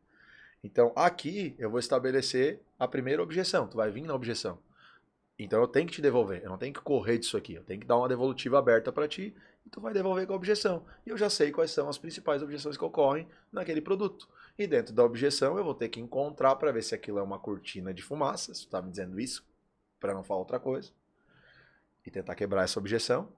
Então, 0.64 0.92
aqui 0.96 1.56
eu 1.58 1.70
vou 1.70 1.80
estabelecer 1.80 2.62
a 2.78 2.88
primeira 2.88 3.24
objeção. 3.24 3.66
Tu 3.66 3.78
vai 3.78 3.90
vir 3.90 4.04
na 4.04 4.14
objeção. 4.14 4.60
Então, 5.38 5.62
eu 5.62 5.68
tenho 5.68 5.88
que 5.88 5.94
te 5.94 6.02
devolver. 6.02 6.44
Eu 6.44 6.50
não 6.50 6.58
tenho 6.58 6.74
que 6.74 6.82
correr 6.82 7.18
disso 7.18 7.38
aqui. 7.38 7.54
Eu 7.54 7.64
tenho 7.64 7.80
que 7.80 7.88
dar 7.88 7.98
uma 7.98 8.10
devolutiva 8.10 8.60
aberta 8.60 8.92
para 8.92 9.08
ti 9.08 9.34
tu 9.70 9.80
vai 9.82 9.94
devolver 9.94 10.26
com 10.28 10.34
a 10.34 10.36
objeção. 10.36 10.86
E 11.06 11.10
eu 11.10 11.18
já 11.18 11.30
sei 11.30 11.52
quais 11.52 11.72
são 11.72 11.88
as 11.88 11.98
principais 11.98 12.42
objeções 12.42 12.78
que 12.78 12.84
ocorrem 12.84 13.28
naquele 13.52 13.82
produto. 13.82 14.28
E 14.58 14.68
dentro 14.68 14.94
da 14.94 15.04
objeção, 15.04 15.58
eu 15.58 15.64
vou 15.64 15.74
ter 15.74 15.90
que 15.90 16.00
encontrar 16.00 16.56
para 16.56 16.72
ver 16.72 16.84
se 16.84 16.94
aquilo 16.94 17.20
é 17.20 17.24
uma 17.24 17.40
cortina 17.40 17.94
de 17.94 18.02
fumaça. 18.02 18.54
Se 18.54 18.66
tu 18.66 18.70
tá 18.70 18.82
me 18.82 18.90
dizendo 18.90 19.20
isso, 19.20 19.46
para 20.00 20.14
não 20.14 20.24
falar 20.24 20.40
outra 20.40 20.60
coisa. 20.60 20.92
E 22.06 22.12
tentar 22.12 22.36
quebrar 22.36 22.64
essa 22.64 22.80
objeção. 22.80 23.30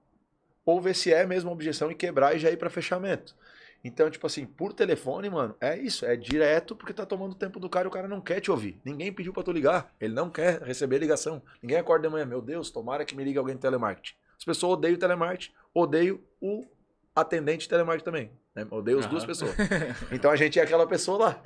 Ou 0.64 0.80
ver 0.80 0.94
se 0.94 1.12
é 1.12 1.26
mesmo 1.26 1.50
objeção 1.50 1.90
e 1.90 1.94
quebrar 1.94 2.34
e 2.34 2.38
já 2.38 2.50
ir 2.50 2.56
para 2.56 2.70
fechamento. 2.70 3.36
Então, 3.84 4.08
tipo 4.08 4.26
assim, 4.26 4.46
por 4.46 4.72
telefone, 4.72 5.28
mano, 5.28 5.56
é 5.60 5.76
isso, 5.76 6.06
é 6.06 6.14
direto 6.16 6.76
porque 6.76 6.92
tá 6.92 7.04
tomando 7.04 7.34
tempo 7.34 7.58
do 7.58 7.68
cara 7.68 7.86
e 7.86 7.88
o 7.88 7.90
cara 7.90 8.06
não 8.06 8.20
quer 8.20 8.40
te 8.40 8.50
ouvir. 8.50 8.80
Ninguém 8.84 9.12
pediu 9.12 9.32
pra 9.32 9.42
tu 9.42 9.50
ligar, 9.50 9.92
ele 10.00 10.14
não 10.14 10.30
quer 10.30 10.62
receber 10.62 10.98
ligação. 10.98 11.42
Ninguém 11.60 11.78
acorda 11.78 12.06
de 12.06 12.12
manhã, 12.12 12.24
meu 12.24 12.40
Deus, 12.40 12.70
tomara 12.70 13.04
que 13.04 13.16
me 13.16 13.24
ligue 13.24 13.38
alguém 13.38 13.56
de 13.56 13.60
telemarketing. 13.60 14.14
As 14.42 14.44
pessoas 14.44 14.72
odeiam 14.72 14.96
o 14.96 14.98
telemarketing, 14.98 15.52
odeiam 15.72 16.18
o 16.40 16.66
atendente 17.14 17.60
de 17.62 17.68
telemarketing 17.68 18.04
também. 18.04 18.32
Né? 18.56 18.66
Odeiam 18.72 18.98
as 18.98 19.06
duas 19.06 19.22
Aham. 19.22 19.28
pessoas. 19.28 19.54
Então 20.10 20.32
a 20.32 20.34
gente 20.36 20.58
é 20.58 20.62
aquela 20.64 20.84
pessoa 20.84 21.16
lá. 21.16 21.42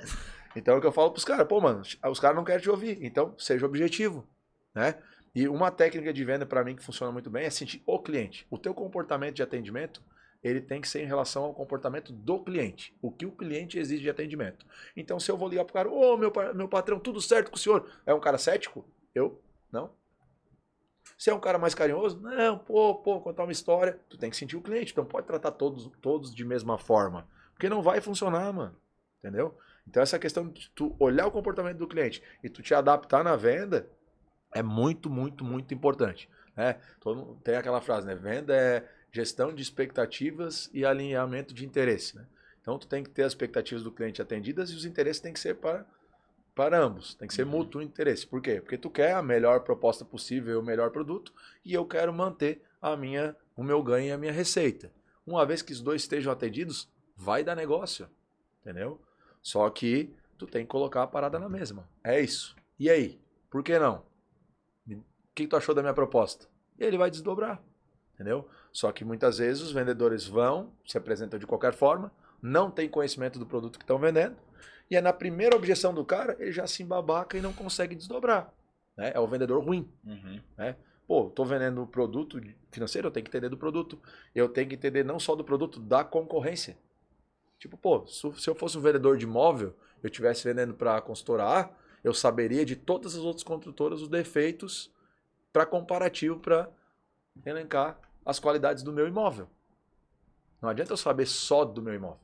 Então 0.55 0.73
é 0.73 0.77
o 0.79 0.81
que 0.81 0.87
eu 0.87 0.91
falo 0.91 1.11
pros 1.11 1.23
caras, 1.23 1.45
pô, 1.47 1.61
mano, 1.61 1.81
os 1.81 2.19
caras 2.19 2.35
não 2.35 2.43
querem 2.43 2.59
te 2.63 2.69
ouvir, 2.71 2.97
então 3.05 3.35
seja 3.37 3.67
objetivo, 3.67 4.27
né? 4.73 4.95
E 5.35 5.47
uma 5.47 5.69
técnica 5.69 6.11
de 6.11 6.25
venda 6.25 6.43
pra 6.43 6.63
mim 6.63 6.75
que 6.75 6.83
funciona 6.83 7.11
muito 7.11 7.29
bem 7.29 7.45
é 7.45 7.49
sentir 7.51 7.83
o 7.85 7.99
cliente. 7.99 8.47
O 8.49 8.57
teu 8.57 8.73
comportamento 8.73 9.35
de 9.35 9.43
atendimento 9.43 10.01
ele 10.43 10.59
tem 10.59 10.81
que 10.81 10.87
ser 10.89 11.03
em 11.03 11.05
relação 11.05 11.43
ao 11.43 11.53
comportamento 11.53 12.11
do 12.11 12.39
cliente. 12.43 12.95
O 12.99 13.11
que 13.11 13.27
o 13.27 13.31
cliente 13.31 13.77
exige 13.77 14.01
de 14.01 14.09
atendimento. 14.09 14.65
Então, 14.95 15.19
se 15.19 15.29
eu 15.29 15.37
vou 15.37 15.47
ligar 15.49 15.65
pro 15.65 15.73
cara, 15.75 15.87
ô 15.89 16.17
meu, 16.17 16.31
pa- 16.31 16.51
meu 16.53 16.67
patrão, 16.67 16.99
tudo 16.99 17.21
certo 17.21 17.51
com 17.51 17.57
o 17.57 17.59
senhor? 17.59 17.87
É 18.07 18.13
um 18.13 18.19
cara 18.19 18.39
cético? 18.39 18.83
Eu? 19.13 19.39
Não. 19.71 19.91
Se 21.17 21.31
é 21.31 21.33
um 21.33 21.39
cara 21.39 21.57
mais 21.57 21.73
carinhoso? 21.73 22.21
Não, 22.21 22.59
pô, 22.59 22.95
pô, 22.95 23.19
contar 23.19 23.43
uma 23.43 23.51
história. 23.51 23.99
Tu 24.07 24.17
tem 24.17 24.29
que 24.29 24.37
sentir 24.37 24.55
o 24.55 24.61
cliente. 24.61 24.91
Então, 24.91 25.03
pode 25.03 25.25
tratar 25.25 25.51
todos, 25.51 25.89
todos 25.99 26.33
de 26.33 26.45
mesma 26.45 26.77
forma. 26.77 27.27
Porque 27.53 27.67
não 27.67 27.81
vai 27.81 27.99
funcionar, 27.99 28.53
mano. 28.53 28.75
Entendeu? 29.19 29.57
Então, 29.87 30.03
essa 30.03 30.19
questão 30.19 30.47
de 30.47 30.69
tu 30.75 30.95
olhar 30.99 31.25
o 31.25 31.31
comportamento 31.31 31.77
do 31.77 31.87
cliente 31.87 32.21
e 32.43 32.49
tu 32.49 32.61
te 32.61 32.73
adaptar 32.73 33.23
na 33.23 33.35
venda 33.35 33.89
é 34.53 34.61
muito, 34.61 35.09
muito, 35.09 35.43
muito 35.43 35.73
importante. 35.73 36.29
Né? 36.55 36.79
Todo 36.99 37.35
tem 37.43 37.55
aquela 37.55 37.81
frase, 37.81 38.05
né? 38.05 38.13
Venda 38.13 38.55
é 38.55 38.87
gestão 39.11 39.53
de 39.53 39.61
expectativas 39.61 40.69
e 40.71 40.85
alinhamento 40.85 41.53
de 41.53 41.65
interesse. 41.65 42.15
Né? 42.15 42.25
Então, 42.61 42.77
tu 42.77 42.87
tem 42.87 43.03
que 43.03 43.09
ter 43.09 43.23
as 43.23 43.31
expectativas 43.31 43.83
do 43.83 43.91
cliente 43.91 44.21
atendidas 44.21 44.69
e 44.69 44.75
os 44.75 44.85
interesses 44.85 45.21
têm 45.21 45.33
que 45.33 45.39
ser 45.39 45.55
para, 45.55 45.85
para 46.57 46.79
ambos. 46.79 47.13
Tem 47.13 47.27
que 47.27 47.33
ser 47.35 47.43
Uhum. 47.43 47.51
mútuo 47.51 47.81
interesse. 47.83 48.25
Por 48.25 48.41
quê? 48.41 48.59
Porque 48.59 48.77
tu 48.79 48.89
quer 48.89 49.13
a 49.13 49.21
melhor 49.21 49.59
proposta 49.61 50.03
possível, 50.03 50.59
o 50.59 50.63
melhor 50.63 50.89
produto, 50.89 51.31
e 51.63 51.71
eu 51.71 51.85
quero 51.85 52.11
manter 52.11 52.63
a 52.81 52.97
minha, 52.97 53.35
o 53.55 53.63
meu 53.63 53.81
ganho 53.83 54.07
e 54.07 54.11
a 54.11 54.17
minha 54.17 54.31
receita. 54.31 54.91
Uma 55.25 55.45
vez 55.45 55.61
que 55.61 55.71
os 55.71 55.79
dois 55.81 56.01
estejam 56.01 56.33
atendidos, 56.33 56.89
vai 57.15 57.43
dar 57.43 57.55
negócio. 57.55 58.09
Entendeu? 58.61 58.99
Só 59.41 59.69
que 59.69 60.11
tu 60.35 60.47
tem 60.47 60.63
que 60.65 60.71
colocar 60.71 61.03
a 61.03 61.07
parada 61.07 61.37
na 61.37 61.47
mesma. 61.47 61.87
É 62.03 62.19
isso. 62.19 62.55
E 62.79 62.89
aí? 62.89 63.21
Por 63.51 63.63
que 63.63 63.77
não? 63.77 64.03
O 64.89 65.03
que 65.35 65.47
tu 65.47 65.55
achou 65.55 65.75
da 65.75 65.83
minha 65.83 65.93
proposta? 65.93 66.47
E 66.79 66.83
ele 66.83 66.97
vai 66.97 67.11
desdobrar. 67.11 67.61
Entendeu? 68.15 68.49
Só 68.71 68.91
que 68.91 69.05
muitas 69.05 69.37
vezes 69.37 69.61
os 69.61 69.71
vendedores 69.71 70.25
vão, 70.25 70.73
se 70.87 70.97
apresentam 70.97 71.37
de 71.37 71.45
qualquer 71.45 71.73
forma, 71.73 72.11
não 72.41 72.71
tem 72.71 72.89
conhecimento 72.89 73.37
do 73.37 73.45
produto 73.45 73.77
que 73.77 73.83
estão 73.83 73.99
vendendo, 73.99 74.35
e 74.89 74.95
é 74.95 75.01
na 75.01 75.13
primeira 75.13 75.55
objeção 75.55 75.93
do 75.93 76.03
cara, 76.05 76.35
ele 76.39 76.51
já 76.51 76.65
se 76.67 76.83
embabaca 76.83 77.37
e 77.37 77.41
não 77.41 77.53
consegue 77.53 77.95
desdobrar. 77.95 78.53
né? 78.95 79.11
É 79.13 79.19
o 79.19 79.27
vendedor 79.27 79.63
ruim. 79.63 79.89
Uhum. 80.05 80.41
Pô, 81.07 81.29
tô 81.29 81.45
vendendo 81.45 81.85
produto 81.87 82.41
financeiro, 82.71 83.07
eu 83.07 83.11
tenho 83.11 83.23
que 83.23 83.29
entender 83.29 83.49
do 83.49 83.57
produto. 83.57 83.99
Eu 84.35 84.49
tenho 84.49 84.67
que 84.67 84.75
entender 84.75 85.03
não 85.05 85.19
só 85.19 85.35
do 85.35 85.43
produto, 85.43 85.79
da 85.79 86.03
concorrência. 86.03 86.77
Tipo, 87.57 87.77
pô, 87.77 88.05
se 88.07 88.31
se 88.33 88.49
eu 88.49 88.55
fosse 88.55 88.77
um 88.77 88.81
vendedor 88.81 89.17
de 89.17 89.23
imóvel, 89.25 89.73
eu 90.03 90.07
estivesse 90.07 90.43
vendendo 90.43 90.73
para 90.73 90.97
a 90.97 91.01
consultora 91.01 91.43
A, 91.43 91.69
eu 92.03 92.13
saberia 92.13 92.65
de 92.65 92.75
todas 92.75 93.15
as 93.15 93.21
outras 93.21 93.43
construtoras 93.43 94.01
os 94.01 94.07
defeitos 94.09 94.91
para 95.51 95.65
comparativo 95.65 96.39
para 96.39 96.69
elencar 97.45 97.99
as 98.25 98.39
qualidades 98.39 98.83
do 98.83 98.91
meu 98.93 99.07
imóvel. 99.07 99.49
Não 100.61 100.69
adianta 100.69 100.91
eu 100.93 100.97
saber 100.97 101.25
só 101.25 101.63
do 101.63 101.81
meu 101.81 101.93
imóvel. 101.93 102.19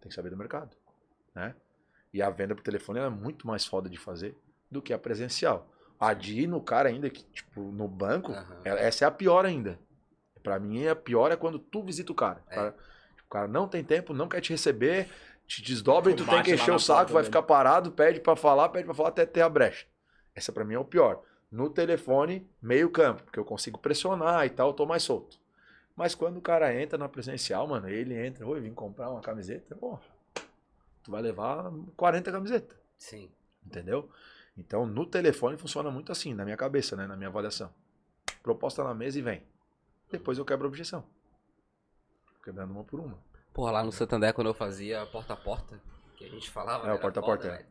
Tem 0.00 0.08
que 0.10 0.14
saber 0.14 0.30
do 0.30 0.36
mercado, 0.36 0.76
né? 1.34 1.54
E 2.12 2.22
a 2.22 2.30
venda 2.30 2.54
por 2.54 2.62
telefone 2.62 2.98
é 3.00 3.08
muito 3.08 3.46
mais 3.46 3.64
foda 3.66 3.88
de 3.88 3.98
fazer 3.98 4.36
do 4.70 4.80
que 4.82 4.92
a 4.92 4.98
presencial. 4.98 5.68
A 6.00 6.14
de 6.14 6.40
ir 6.42 6.46
no 6.46 6.60
cara 6.60 6.88
ainda, 6.88 7.10
que, 7.10 7.22
tipo, 7.24 7.60
no 7.60 7.88
banco, 7.88 8.32
ela- 8.64 8.80
essa 8.80 9.04
é 9.04 9.08
a 9.08 9.10
pior 9.10 9.44
ainda. 9.44 9.78
Pra 10.42 10.58
mim, 10.58 10.86
a 10.86 10.94
pior 10.96 11.32
é 11.32 11.36
quando 11.36 11.58
tu 11.58 11.82
visita 11.82 12.12
o 12.12 12.14
cara. 12.14 12.42
O 12.46 12.52
É. 12.52 12.54
cara, 12.54 12.76
o 13.26 13.28
cara 13.28 13.48
não 13.48 13.66
tem 13.68 13.82
tempo, 13.84 14.14
não 14.14 14.28
quer 14.28 14.40
te 14.40 14.50
receber, 14.52 15.08
te 15.46 15.60
desdobra 15.62 16.12
e 16.12 16.14
tu 16.14 16.24
tem 16.42 16.42
que 16.42 16.54
encher 16.54 16.72
o 16.72 16.78
saco, 16.78 17.12
vai 17.12 17.24
ficar 17.24 17.42
parado, 17.42 17.90
pede 17.92 18.20
pra 18.20 18.36
falar, 18.36 18.68
pede 18.68 18.84
pra 18.84 18.94
falar 18.94 19.08
até 19.10 19.26
ter 19.26 19.40
a 19.42 19.48
brecha. 19.48 19.86
Essa 20.34 20.52
pra 20.52 20.64
mim 20.64 20.74
é 20.74 20.78
o 20.78 20.84
pior. 20.84 21.22
No 21.50 21.68
telefone, 21.68 22.48
meio 22.62 22.90
campo, 22.90 23.22
porque 23.24 23.38
eu 23.38 23.44
consigo 23.44 23.78
pressionar 23.78 24.46
e 24.46 24.50
tal, 24.50 24.68
eu 24.68 24.74
tô 24.74 24.86
mais 24.86 25.02
solto. 25.02 25.38
Mas 25.96 26.14
quando 26.14 26.36
o 26.36 26.42
cara 26.42 26.72
entra 26.80 26.96
na 26.96 27.08
presencial, 27.08 27.66
mano, 27.66 27.88
ele 27.88 28.14
entra, 28.14 28.46
oi, 28.46 28.60
vim 28.60 28.72
comprar 28.72 29.10
uma 29.10 29.20
camiseta, 29.20 29.74
porra, 29.74 30.00
tu 31.08 31.12
vai 31.12 31.22
levar 31.22 31.72
40 31.96 32.30
camisetas, 32.30 32.76
Sim. 32.98 33.30
entendeu? 33.64 34.10
Então, 34.58 34.84
no 34.84 35.06
telefone 35.06 35.56
funciona 35.56 35.90
muito 35.90 36.12
assim, 36.12 36.34
na 36.34 36.44
minha 36.44 36.56
cabeça, 36.56 36.94
né, 36.94 37.06
na 37.06 37.16
minha 37.16 37.30
avaliação. 37.30 37.72
Proposta 38.42 38.84
na 38.84 38.94
mesa 38.94 39.18
e 39.18 39.22
vem. 39.22 39.42
Depois 40.10 40.36
eu 40.36 40.44
quebro 40.44 40.66
a 40.66 40.68
objeção. 40.68 41.02
Quebrando 42.44 42.72
uma 42.72 42.84
por 42.84 43.00
uma. 43.00 43.18
Porra, 43.54 43.72
lá 43.72 43.84
no 43.84 43.90
Santander, 43.90 44.34
quando 44.34 44.48
eu 44.48 44.54
fazia 44.54 45.06
porta 45.06 45.32
a 45.32 45.36
porta, 45.36 45.80
que 46.14 46.26
a 46.26 46.28
gente 46.28 46.50
falava. 46.50 46.84
É, 46.84 46.86
né, 46.88 46.92
o 46.92 46.94
era 46.94 47.00
porta 47.00 47.20
a 47.20 47.22
foda, 47.22 47.38
porta, 47.38 47.48
é. 47.48 47.56
velho. 47.56 47.68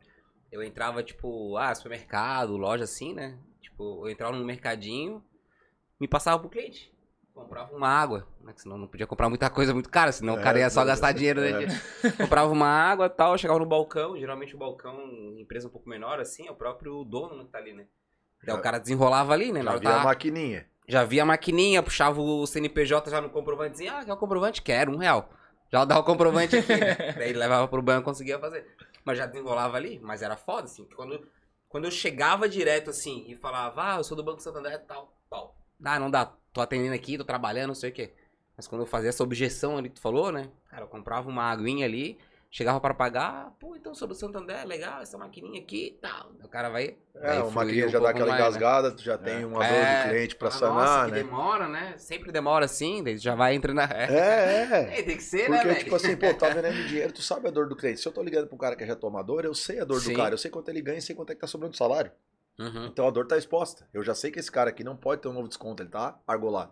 Eu 0.52 0.64
entrava, 0.64 1.04
tipo, 1.04 1.56
ah, 1.58 1.76
supermercado, 1.76 2.58
loja 2.58 2.86
assim, 2.86 3.14
né? 3.14 3.38
Tipo, 3.62 4.08
eu 4.08 4.10
entrava 4.10 4.36
no 4.36 4.44
mercadinho, 4.44 5.24
me 6.00 6.08
passava 6.08 6.40
pro 6.40 6.50
cliente. 6.50 6.92
Comprava 7.38 7.76
uma 7.76 7.88
água, 7.88 8.28
né? 8.42 8.52
que 8.54 8.62
senão 8.62 8.78
não 8.78 8.88
podia 8.88 9.08
comprar 9.08 9.30
muita 9.30 9.50
coisa 9.50 9.74
muito 9.74 9.90
cara, 9.90 10.12
senão 10.12 10.36
o 10.36 10.40
É, 10.40 10.44
cara 10.44 10.60
ia 10.60 10.70
só 10.70 10.82
é, 10.82 10.86
gastar 10.86 11.12
dinheiro. 11.12 11.40
Né? 11.42 11.66
é. 12.04 12.12
Comprava 12.12 12.52
uma 12.52 12.68
água 12.68 13.06
e 13.06 13.10
tal, 13.10 13.38
chegava 13.38 13.60
no 13.60 13.66
balcão, 13.66 14.18
geralmente 14.18 14.56
o 14.56 14.58
balcão, 14.60 15.00
empresa 15.38 15.68
um 15.68 15.72
pouco 15.72 15.88
menor, 15.90 16.20
assim, 16.20 16.48
é 16.48 16.52
o 16.52 16.56
próprio 16.56 17.04
dono 17.04 17.46
que 17.46 17.52
tá 17.52 17.58
ali, 17.60 17.74
né? 17.74 17.86
Daí 18.44 18.54
Já- 18.54 18.60
o 18.60 18.62
cara 18.62 18.80
desenrolava 18.80 19.34
ali, 19.34 19.52
né? 19.52 19.60
Já 19.60 19.64
Na 19.66 19.72
hora 19.72 19.80
vi 19.80 19.88
a 19.88 19.92
tava- 19.92 20.04
maquininha. 20.06 20.66
já 20.88 21.04
via 21.04 21.24
a 21.24 21.26
maquininha, 21.26 21.82
puxava 21.84 22.20
o 22.22 22.46
CNPJ 22.46 23.10
já 23.10 23.22
no 23.22 23.30
comprovantezinho. 23.30 23.92
Ah, 23.94 24.04
quer 24.06 24.14
o 24.14 24.18
comprovante? 24.18 24.62
Quero, 24.62 24.92
um 24.92 24.98
real. 24.98 25.30
Já 25.72 25.84
dá 25.86 26.00
o 26.00 26.04
comprovante 26.04 26.56
aqui. 26.56 26.76
né? 26.76 26.96
Daí 27.18 27.30
ele 27.30 27.40
levava 27.40 27.68
pro 27.68 27.82
banco, 27.82 28.06
conseguia 28.06 28.40
fazer. 28.40 28.66
Mas 29.04 29.18
já 29.18 29.26
desenrolava 29.26 29.78
ali, 29.78 30.00
mas 30.02 30.22
era 30.22 30.36
foda, 30.38 30.64
assim. 30.66 30.86
Quando, 30.96 31.28
quando 31.70 31.86
eu 31.86 31.92
chegava 31.92 32.48
direto, 32.48 32.90
assim, 32.90 33.26
e 33.28 33.36
falava, 33.36 33.94
ah, 33.96 33.98
eu 33.98 34.04
sou 34.04 34.16
do 34.18 34.24
Banco 34.24 34.42
Santander, 34.42 34.80
tal, 34.86 35.14
tal. 35.30 35.56
Ah, 35.84 36.00
não 36.00 36.10
dá, 36.10 36.32
tô 36.58 36.62
atendendo 36.62 36.96
aqui, 36.96 37.18
tô 37.18 37.24
trabalhando, 37.24 37.68
não 37.68 37.76
sei 37.76 37.92
o 37.92 37.94
quê. 37.94 38.12
Mas 38.56 38.68
quando 38.68 38.82
eu 38.82 38.88
fazia 38.88 39.10
essa 39.10 39.24
objeção 39.24 39.78
ali 39.78 39.90
que 39.90 39.96
tu 39.96 40.02
falou, 40.02 40.32
né? 40.32 40.50
Cara, 40.70 40.84
eu 40.84 40.88
comprava 40.88 41.30
uma 41.30 41.44
aguinha 41.44 41.86
ali, 41.86 42.18
chegava 42.50 42.82
pra 42.82 42.92
pagar, 42.92 43.52
pô, 43.60 43.76
então 43.76 43.94
sou 43.94 44.08
do 44.08 44.16
Santander, 44.16 44.66
legal, 44.66 45.00
essa 45.00 45.16
maquininha 45.16 45.62
aqui 45.62 45.90
e 45.90 45.92
tal. 46.02 46.32
O 46.44 46.48
cara 46.48 46.70
vai... 46.70 46.96
É, 47.14 47.38
a 47.38 47.46
maquininha 47.46 47.86
um 47.86 47.90
já 47.90 48.00
dá 48.00 48.10
aquela 48.10 48.30
mais, 48.30 48.40
né? 48.40 48.48
engasgada, 48.48 48.92
tu 48.92 49.04
já 49.04 49.16
tem 49.16 49.46
uma 49.46 49.60
dor 49.60 49.66
É, 49.66 50.04
do 50.04 50.10
cliente 50.10 50.36
pra 50.36 50.48
Ah, 50.48 50.52
sanar, 50.52 50.74
nossa, 50.74 51.06
que 51.06 51.12
né? 51.12 51.18
demora, 51.24 51.68
né? 51.68 51.94
Sempre 52.00 52.32
demora 52.32 52.66
assim, 52.66 53.04
daí 53.04 53.18
já 53.20 53.36
vai 53.36 53.54
entrando 53.54 53.76
na... 53.78 53.84
É, 53.94 54.64
é. 54.96 55.00
É, 55.00 55.04
tem 55.04 55.18
que 55.18 55.24
ser, 55.24 55.48
né, 55.50 55.58
Porque, 55.58 55.68
velho? 55.68 55.84
tipo 55.84 55.96
assim, 55.96 56.18
pô, 56.18 56.34
tá 56.34 56.50
vendendo 56.50 56.88
dinheiro, 56.88 57.14
tu 57.14 57.22
sabe 57.22 57.48
a 57.48 57.52
dor 57.52 57.70
do 57.70 57.76
cliente. 57.76 58.00
Se 58.02 58.08
eu 58.08 58.12
tô 58.12 58.24
ligando 58.24 58.52
um 58.52 58.58
cara 58.58 58.76
que 58.76 58.84
é 58.84 58.88
já 58.88 58.96
tomador, 58.96 59.46
eu 59.46 59.54
sei 59.54 59.80
a 59.80 59.86
dor 59.86 60.02
Sim. 60.02 60.14
do 60.14 60.18
cara, 60.18 60.34
eu 60.34 60.38
sei 60.40 60.50
quanto 60.50 60.70
ele 60.70 60.82
ganha 60.82 60.98
e 60.98 61.02
sei 61.04 61.16
quanto 61.16 61.32
é 61.32 61.36
que 61.36 61.42
tá 61.42 61.46
sobrando 61.48 61.74
de 61.74 61.78
salário. 61.78 62.12
Uhum. 62.60 62.88
Então 62.88 63.08
a 63.08 63.12
dor 63.12 63.28
tá 63.28 63.38
exposta. 63.38 63.88
Eu 63.94 64.04
já 64.04 64.16
sei 64.16 64.32
que 64.32 64.40
esse 64.40 64.52
cara 64.52 64.70
aqui 64.70 64.84
não 64.84 64.96
pode 64.98 65.22
ter 65.22 65.28
um 65.28 65.34
novo 65.34 65.48
desconto, 65.48 65.84
ele 65.84 65.90
tá 65.90 66.20
argolado. 66.28 66.72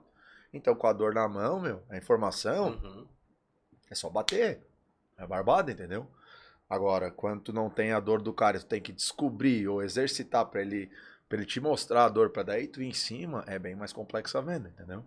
Então, 0.53 0.73
com 0.73 0.87
a 0.87 0.93
dor 0.93 1.13
na 1.13 1.27
mão, 1.27 1.59
meu, 1.59 1.83
a 1.89 1.97
informação, 1.97 2.79
Uhum. 2.83 3.07
é 3.89 3.95
só 3.95 4.09
bater. 4.09 4.61
É 5.17 5.25
barbada, 5.27 5.71
entendeu? 5.71 6.07
Agora, 6.69 7.11
quando 7.11 7.41
tu 7.43 7.53
não 7.53 7.69
tem 7.69 7.91
a 7.91 7.99
dor 7.99 8.21
do 8.21 8.33
cara, 8.33 8.59
tu 8.59 8.65
tem 8.65 8.81
que 8.81 8.91
descobrir 8.91 9.67
ou 9.67 9.83
exercitar 9.83 10.45
pra 10.47 10.61
ele, 10.61 10.89
pra 11.29 11.37
ele 11.37 11.45
te 11.45 11.59
mostrar 11.59 12.05
a 12.05 12.09
dor, 12.09 12.31
pra 12.31 12.41
daí 12.43 12.67
tu 12.67 12.81
ir 12.81 12.87
em 12.87 12.93
cima, 12.93 13.43
é 13.47 13.59
bem 13.59 13.75
mais 13.75 13.93
complexa 13.93 14.39
a 14.39 14.41
venda, 14.41 14.69
entendeu? 14.69 15.05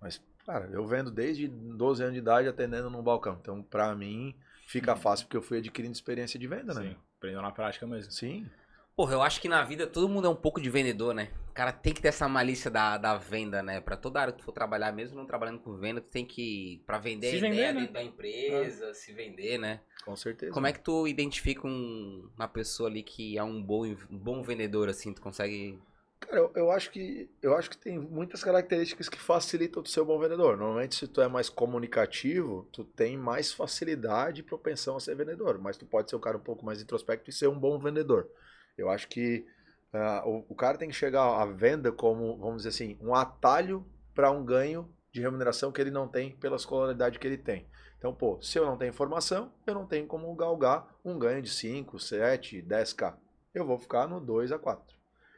Mas, 0.00 0.20
cara, 0.46 0.66
eu 0.72 0.86
vendo 0.86 1.10
desde 1.10 1.48
12 1.48 2.02
anos 2.02 2.14
de 2.14 2.20
idade 2.20 2.48
atendendo 2.48 2.88
num 2.88 3.02
balcão. 3.02 3.36
Então, 3.40 3.62
pra 3.62 3.94
mim, 3.94 4.34
fica 4.66 4.94
fácil 4.94 5.26
porque 5.26 5.36
eu 5.36 5.42
fui 5.42 5.58
adquirindo 5.58 5.92
experiência 5.94 6.38
de 6.38 6.46
venda, 6.46 6.72
né? 6.74 6.82
Sim, 6.82 6.96
aprendeu 7.18 7.42
na 7.42 7.50
prática 7.50 7.86
mesmo. 7.86 8.12
Sim. 8.12 8.48
Porra, 8.94 9.14
eu 9.14 9.22
acho 9.22 9.40
que 9.40 9.48
na 9.48 9.64
vida 9.64 9.86
todo 9.86 10.08
mundo 10.08 10.26
é 10.26 10.30
um 10.30 10.36
pouco 10.36 10.60
de 10.60 10.68
vendedor, 10.68 11.14
né? 11.14 11.30
O 11.50 11.54
cara 11.54 11.72
tem 11.72 11.92
que 11.92 12.00
ter 12.00 12.08
essa 12.08 12.28
malícia 12.28 12.70
da, 12.70 12.96
da 12.98 13.16
venda, 13.16 13.62
né? 13.62 13.80
Pra 13.80 13.96
toda 13.96 14.20
área 14.20 14.32
que 14.32 14.38
tu 14.40 14.44
for 14.44 14.52
trabalhar, 14.52 14.92
mesmo 14.92 15.16
não 15.16 15.26
trabalhando 15.26 15.60
com 15.60 15.76
venda, 15.76 16.00
tu 16.00 16.08
tem 16.08 16.24
que. 16.24 16.82
Pra 16.86 16.98
vender 16.98 17.30
Se 17.30 17.36
a 17.36 17.40
vender, 17.40 17.54
ideia 17.56 17.72
né? 17.72 17.80
dentro 17.80 17.94
da 17.94 18.02
empresa, 18.02 18.94
se 18.94 19.12
vender, 19.12 19.58
né? 19.58 19.80
Com 20.04 20.16
certeza. 20.16 20.52
Como 20.52 20.66
é 20.66 20.72
que 20.72 20.80
tu 20.80 21.06
identifica 21.06 21.66
um- 21.66 22.28
uma 22.36 22.48
pessoa 22.48 22.88
ali 22.88 23.02
que 23.02 23.38
é 23.38 23.42
um 23.42 23.62
bom, 23.62 23.86
um 23.86 24.18
bom 24.18 24.42
vendedor, 24.42 24.88
assim? 24.88 25.12
Tu 25.12 25.20
consegue. 25.22 25.78
Cara, 26.20 26.36
eu, 26.38 26.52
eu 26.54 26.70
acho 26.70 26.90
que 26.90 27.28
eu 27.42 27.56
acho 27.56 27.68
que 27.70 27.76
tem 27.76 27.98
muitas 27.98 28.44
características 28.44 29.08
que 29.08 29.18
facilitam 29.18 29.82
tu 29.82 29.90
ser 29.90 30.00
um 30.00 30.06
bom 30.06 30.18
vendedor. 30.18 30.56
Normalmente, 30.56 30.94
se 30.96 31.08
tu 31.08 31.20
é 31.20 31.28
mais 31.28 31.48
comunicativo, 31.48 32.68
tu 32.72 32.84
tem 32.84 33.16
mais 33.16 33.52
facilidade 33.52 34.40
e 34.40 34.44
propensão 34.44 34.96
a 34.96 35.00
ser 35.00 35.14
vendedor. 35.14 35.58
Mas 35.58 35.76
tu 35.76 35.84
pode 35.86 36.08
ser 36.10 36.16
um 36.16 36.20
cara 36.20 36.36
um 36.36 36.42
pouco 36.42 36.64
mais 36.64 36.80
introspecto 36.80 37.28
e 37.28 37.32
ser 37.32 37.48
um 37.48 37.58
bom 37.58 37.78
vendedor. 37.78 38.28
Eu 38.76 38.88
acho 38.90 39.08
que 39.08 39.46
ah, 39.92 40.22
o, 40.26 40.44
o 40.48 40.54
cara 40.54 40.78
tem 40.78 40.88
que 40.88 40.94
chegar 40.94 41.40
à 41.40 41.44
venda 41.46 41.92
como, 41.92 42.36
vamos 42.38 42.62
dizer 42.62 42.70
assim, 42.70 42.98
um 43.00 43.14
atalho 43.14 43.86
para 44.14 44.30
um 44.30 44.44
ganho 44.44 44.88
de 45.10 45.20
remuneração 45.20 45.70
que 45.70 45.80
ele 45.80 45.90
não 45.90 46.08
tem 46.08 46.34
pela 46.36 46.56
escolaridade 46.56 47.18
que 47.18 47.26
ele 47.26 47.36
tem. 47.36 47.68
Então, 47.98 48.14
pô, 48.14 48.40
se 48.40 48.58
eu 48.58 48.66
não 48.66 48.76
tenho 48.76 48.90
informação, 48.90 49.52
eu 49.66 49.74
não 49.74 49.86
tenho 49.86 50.06
como 50.06 50.34
galgar 50.34 50.88
um 51.04 51.18
ganho 51.18 51.42
de 51.42 51.50
5, 51.50 51.98
7, 51.98 52.62
10k. 52.62 53.14
Eu 53.54 53.66
vou 53.66 53.78
ficar 53.78 54.08
no 54.08 54.20
2 54.20 54.50
a 54.50 54.58
4. 54.58 54.96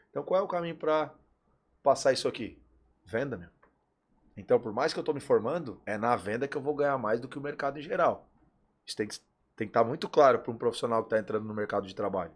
Então, 0.08 0.22
qual 0.22 0.40
é 0.40 0.42
o 0.42 0.48
caminho 0.48 0.76
para 0.76 1.12
passar 1.82 2.12
isso 2.12 2.28
aqui? 2.28 2.62
Venda, 3.04 3.36
meu. 3.36 3.50
Então, 4.36 4.58
por 4.58 4.72
mais 4.72 4.92
que 4.92 4.98
eu 4.98 5.02
estou 5.02 5.14
me 5.14 5.20
formando, 5.20 5.80
é 5.84 5.98
na 5.98 6.16
venda 6.16 6.48
que 6.48 6.56
eu 6.56 6.62
vou 6.62 6.74
ganhar 6.74 6.96
mais 6.96 7.20
do 7.20 7.28
que 7.28 7.38
o 7.38 7.42
mercado 7.42 7.78
em 7.78 7.82
geral. 7.82 8.30
Isso 8.86 8.96
tem 8.96 9.08
que, 9.08 9.18
tem 9.56 9.66
que 9.66 9.70
estar 9.70 9.84
muito 9.84 10.08
claro 10.08 10.38
para 10.38 10.52
um 10.52 10.56
profissional 10.56 11.02
que 11.02 11.08
está 11.08 11.18
entrando 11.18 11.46
no 11.46 11.54
mercado 11.54 11.86
de 11.86 11.94
trabalho. 11.94 12.32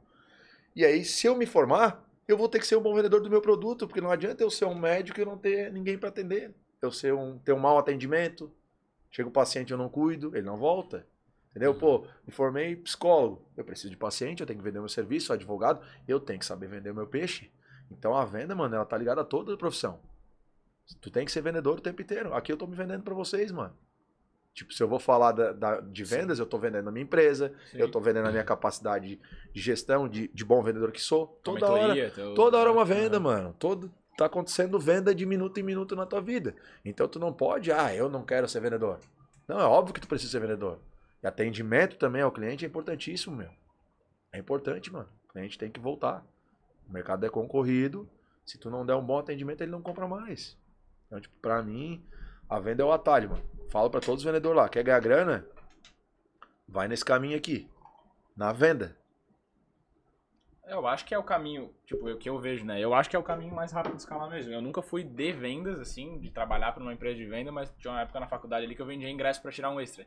E 0.74 0.84
aí, 0.84 1.04
se 1.04 1.26
eu 1.26 1.36
me 1.36 1.46
formar, 1.46 2.08
eu 2.26 2.36
vou 2.36 2.48
ter 2.48 2.58
que 2.58 2.66
ser 2.66 2.76
um 2.76 2.82
bom 2.82 2.94
vendedor 2.94 3.20
do 3.20 3.30
meu 3.30 3.40
produto, 3.40 3.86
porque 3.86 4.00
não 4.00 4.10
adianta 4.10 4.42
eu 4.42 4.50
ser 4.50 4.66
um 4.66 4.74
médico 4.74 5.20
e 5.20 5.24
não 5.24 5.38
ter 5.38 5.72
ninguém 5.72 5.98
para 5.98 6.08
atender. 6.08 6.54
Eu 6.80 6.92
ser 6.92 7.14
um, 7.14 7.38
ter 7.38 7.52
um 7.52 7.58
mau 7.58 7.78
atendimento, 7.78 8.52
chega 9.10 9.28
o 9.28 9.32
paciente 9.32 9.72
eu 9.72 9.78
não 9.78 9.88
cuido, 9.88 10.36
ele 10.36 10.46
não 10.46 10.56
volta. 10.56 11.06
Entendeu? 11.50 11.72
Uhum. 11.72 11.78
Pô, 11.78 12.06
me 12.26 12.32
formei 12.32 12.76
psicólogo. 12.76 13.44
Eu 13.56 13.64
preciso 13.64 13.90
de 13.90 13.96
paciente, 13.96 14.40
eu 14.40 14.46
tenho 14.46 14.58
que 14.58 14.64
vender 14.64 14.78
meu 14.78 14.88
serviço, 14.88 15.32
advogado, 15.32 15.84
eu 16.06 16.20
tenho 16.20 16.38
que 16.38 16.46
saber 16.46 16.68
vender 16.68 16.90
o 16.90 16.94
meu 16.94 17.06
peixe. 17.06 17.50
Então 17.90 18.14
a 18.14 18.24
venda, 18.24 18.54
mano, 18.54 18.74
ela 18.74 18.84
tá 18.84 18.96
ligada 18.96 19.22
a 19.22 19.24
toda 19.24 19.54
a 19.54 19.56
profissão. 19.56 19.98
Tu 21.00 21.10
tem 21.10 21.24
que 21.24 21.32
ser 21.32 21.42
vendedor 21.42 21.78
o 21.78 21.82
tempo 21.82 22.00
inteiro. 22.00 22.34
Aqui 22.34 22.52
eu 22.52 22.56
tô 22.56 22.66
me 22.66 22.76
vendendo 22.76 23.02
pra 23.02 23.14
vocês, 23.14 23.50
mano. 23.50 23.74
Tipo, 24.54 24.72
se 24.74 24.82
eu 24.82 24.88
vou 24.88 24.98
falar 24.98 25.32
da, 25.32 25.52
da- 25.52 25.80
de 25.80 26.02
vendas, 26.02 26.38
eu 26.40 26.46
tô 26.46 26.58
vendendo 26.58 26.88
a 26.88 26.92
minha 26.92 27.04
empresa, 27.04 27.54
Sim. 27.70 27.78
eu 27.78 27.88
tô 27.90 28.00
vendendo 28.00 28.26
a 28.26 28.30
minha 28.32 28.42
capacidade 28.42 29.20
de 29.52 29.60
gestão, 29.60 30.08
de, 30.08 30.28
de 30.28 30.44
bom 30.44 30.60
vendedor 30.62 30.90
que 30.90 31.00
sou. 31.00 31.28
Toda 31.44 31.70
hora. 31.70 32.10
teu- 32.10 32.34
Toda 32.34 32.58
hora 32.58 32.68
é 32.68 32.72
uma 32.72 32.84
venda, 32.84 33.16
Aham. 33.18 33.22
mano. 33.24 33.56
Todo, 33.58 33.92
tá 34.16 34.26
acontecendo 34.26 34.78
venda 34.80 35.14
de 35.14 35.24
minuto 35.24 35.58
em 35.60 35.62
minuto 35.62 35.94
na 35.94 36.04
tua 36.04 36.20
vida. 36.20 36.56
Então 36.84 37.06
tu 37.06 37.20
não 37.20 37.32
pode, 37.32 37.70
ah, 37.70 37.94
eu 37.94 38.08
não 38.08 38.24
quero 38.24 38.48
ser 38.48 38.60
vendedor. 38.60 38.98
Não, 39.46 39.60
é 39.60 39.64
óbvio 39.64 39.94
que 39.94 40.00
tu 40.00 40.08
precisa 40.08 40.32
ser 40.32 40.40
vendedor. 40.40 40.80
E 41.22 41.26
atendimento 41.26 41.96
também 41.96 42.22
ao 42.22 42.32
cliente 42.32 42.64
é 42.64 42.68
importantíssimo, 42.68 43.36
meu. 43.36 43.50
É 44.32 44.38
importante, 44.38 44.92
mano. 44.92 45.08
O 45.28 45.32
cliente 45.32 45.56
tem 45.56 45.70
que 45.70 45.78
voltar. 45.80 46.24
O 46.88 46.92
mercado 46.92 47.24
é 47.24 47.28
concorrido. 47.30 48.08
Se 48.44 48.58
tu 48.58 48.70
não 48.70 48.84
der 48.84 48.94
um 48.94 49.02
bom 49.04 49.18
atendimento, 49.18 49.60
ele 49.62 49.70
não 49.70 49.80
compra 49.82 50.06
mais. 50.08 50.56
Então, 51.06 51.20
tipo, 51.20 51.34
pra 51.40 51.62
mim, 51.62 52.02
a 52.48 52.58
venda 52.58 52.82
é 52.82 52.86
o 52.86 52.92
atalho, 52.92 53.30
mano. 53.30 53.42
Falo 53.70 53.90
pra 53.90 54.00
todos 54.00 54.20
os 54.20 54.24
vendedores 54.24 54.56
lá, 54.56 54.68
quer 54.68 54.82
ganhar 54.82 55.00
grana? 55.00 55.46
Vai 56.66 56.88
nesse 56.88 57.04
caminho 57.04 57.36
aqui. 57.36 57.68
Na 58.36 58.52
venda. 58.52 58.96
Eu 60.66 60.86
acho 60.86 61.04
que 61.06 61.14
é 61.14 61.18
o 61.18 61.22
caminho, 61.22 61.74
tipo, 61.86 62.08
o 62.08 62.16
que 62.18 62.28
eu 62.28 62.38
vejo, 62.38 62.64
né? 62.64 62.78
Eu 62.78 62.92
acho 62.92 63.08
que 63.08 63.16
é 63.16 63.18
o 63.18 63.22
caminho 63.22 63.54
mais 63.54 63.72
rápido 63.72 63.96
de 63.96 64.02
escalar 64.02 64.28
mesmo. 64.28 64.52
Eu 64.52 64.60
nunca 64.60 64.82
fui 64.82 65.02
de 65.02 65.32
vendas, 65.32 65.80
assim, 65.80 66.18
de 66.20 66.30
trabalhar 66.30 66.72
para 66.72 66.82
uma 66.82 66.92
empresa 66.92 67.16
de 67.16 67.24
venda, 67.24 67.50
mas 67.50 67.72
tinha 67.78 67.90
uma 67.90 68.02
época 68.02 68.20
na 68.20 68.28
faculdade 68.28 68.66
ali 68.66 68.74
que 68.74 68.82
eu 68.82 68.86
vendia 68.86 69.08
ingresso 69.08 69.40
para 69.40 69.50
tirar 69.50 69.70
um 69.70 69.80
extra. 69.80 70.06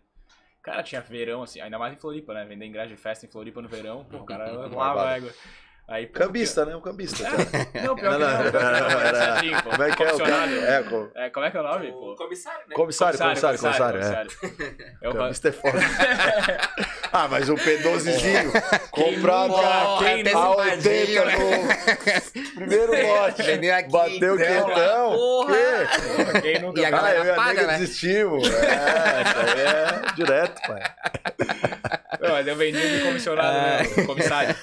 Cara, 0.62 0.84
tinha 0.84 1.02
verão, 1.02 1.42
assim, 1.42 1.60
ainda 1.60 1.80
mais 1.80 1.94
em 1.94 1.98
Floripa, 1.98 2.34
né? 2.36 2.46
Vender 2.46 2.68
ingresso 2.68 2.90
de 2.90 2.96
festa 2.96 3.26
em 3.26 3.30
Floripa 3.30 3.60
no 3.60 3.68
verão, 3.68 4.06
pô, 4.06 4.18
o 4.18 4.26
cara 4.26 4.52
lava 4.70 5.10
a 5.10 5.18
égua. 5.18 5.34
Aí, 5.88 6.06
pô, 6.08 6.20
Cambista, 6.20 6.64
né? 6.66 6.74
Um 6.74 6.80
cambista. 6.80 7.18
que- 7.18 7.82
Não, 7.82 7.96
pior 7.98 8.12
Não, 8.18 8.20
não, 8.20 8.44
não. 8.44 9.62
pô. 9.62 9.70
Como 9.72 9.84
é 9.84 9.92
que 9.94 10.04
é 10.04 10.06
o 10.06 10.10
Comissionário. 10.12 10.62
cara? 10.62 10.72
É, 10.74 10.84
co- 10.84 11.12
É, 11.16 11.30
como 11.30 11.46
é 11.46 11.52
que 11.52 11.58
é 11.58 11.60
o 11.60 11.64
nome, 11.64 11.92
pô? 11.92 12.12
O 12.14 12.16
comissário, 12.16 12.60
né? 12.70 12.76
comissário, 12.76 13.20
comissário, 13.20 13.60
comissário. 13.60 14.02
é. 14.02 15.08
Eu 15.08 15.14
Cambista 15.14 15.50
é 15.50 15.52
foda. 15.52 15.78
ah, 17.12 17.28
mas 17.30 17.50
um 17.50 17.56
P12zinho 17.56 18.52
comprado 18.90 19.56
a 19.58 20.00
antecipadinho, 20.00 21.24
80 21.24 22.40
no 22.40 22.56
primeiro 22.56 23.08
lote. 23.08 23.44
Vendeu 23.44 23.76
aqui, 23.76 23.92
Bateu 23.92 24.36
então, 24.36 24.66
quentão. 24.66 25.12
porra. 25.12 25.54
Quê? 25.54 26.42
Quem 26.42 26.60
nunca 26.62 26.80
E 26.80 26.86
a 26.86 26.88
Ah, 26.88 26.92
galera 26.92 27.26
eu 27.26 27.36
paga, 27.36 27.68
né? 27.68 27.78
desistimos. 27.80 28.48
É, 28.48 29.22
isso 29.24 29.58
aí 29.58 29.62
é 29.62 30.14
direto, 30.16 30.62
pai. 30.66 30.84
Não, 32.22 32.30
mas 32.32 32.48
eu 32.48 32.56
vendia 32.56 32.98
de 32.98 33.04
comissionado, 33.04 33.58
né? 33.58 34.06
Comissário. 34.06 34.56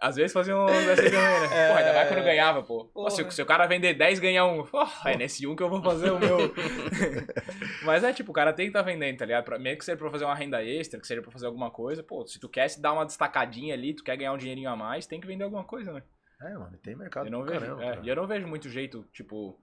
Às 0.00 0.14
vezes 0.14 0.32
fazia 0.32 0.56
um 0.56 0.66
dessa 0.66 1.02
também, 1.02 1.10
né? 1.12 1.48
Porra, 1.68 1.78
ainda 1.80 1.92
mais 1.92 2.08
quando 2.08 2.24
ganhava, 2.24 2.62
pô. 2.62 2.84
Pô, 2.86 3.10
se, 3.10 3.28
se 3.32 3.42
o 3.42 3.46
cara 3.46 3.66
vender 3.66 3.94
10 3.94 4.20
ganhar 4.20 4.46
um. 4.46 4.64
Porra, 4.64 5.10
é 5.10 5.16
nesse 5.16 5.44
um 5.46 5.56
que 5.56 5.62
eu 5.62 5.68
vou 5.68 5.82
fazer 5.82 6.12
o 6.12 6.20
meu. 6.20 6.38
Mas 7.84 8.04
é 8.04 8.12
tipo, 8.12 8.30
o 8.30 8.34
cara 8.34 8.52
tem 8.52 8.66
que 8.66 8.70
estar 8.70 8.84
tá 8.84 8.84
vendendo, 8.84 9.18
tá 9.18 9.24
ligado? 9.24 9.44
Pra, 9.44 9.58
mesmo 9.58 9.78
que 9.78 9.84
seja 9.84 9.98
pra 9.98 10.10
fazer 10.10 10.24
uma 10.24 10.34
renda 10.34 10.64
extra, 10.64 11.00
que 11.00 11.06
seja 11.06 11.20
pra 11.20 11.32
fazer 11.32 11.46
alguma 11.46 11.70
coisa, 11.70 12.02
pô, 12.02 12.24
se 12.26 12.38
tu 12.38 12.48
quer 12.48 12.68
se 12.68 12.80
dar 12.80 12.92
uma 12.92 13.04
destacadinha 13.04 13.74
ali, 13.74 13.92
tu 13.92 14.04
quer 14.04 14.16
ganhar 14.16 14.32
um 14.32 14.38
dinheirinho 14.38 14.70
a 14.70 14.76
mais, 14.76 15.06
tem 15.06 15.20
que 15.20 15.26
vender 15.26 15.44
alguma 15.44 15.64
coisa, 15.64 15.92
né? 15.92 16.02
É, 16.40 16.54
mano, 16.54 16.78
tem 16.78 16.94
mercado 16.94 17.26
eu 17.26 17.32
não 17.32 17.42
vejo, 17.42 17.60
caramba, 17.60 17.84
é. 17.84 18.00
E 18.04 18.08
eu 18.08 18.14
não 18.14 18.26
vejo 18.26 18.46
muito 18.46 18.68
jeito, 18.68 19.04
tipo, 19.12 19.60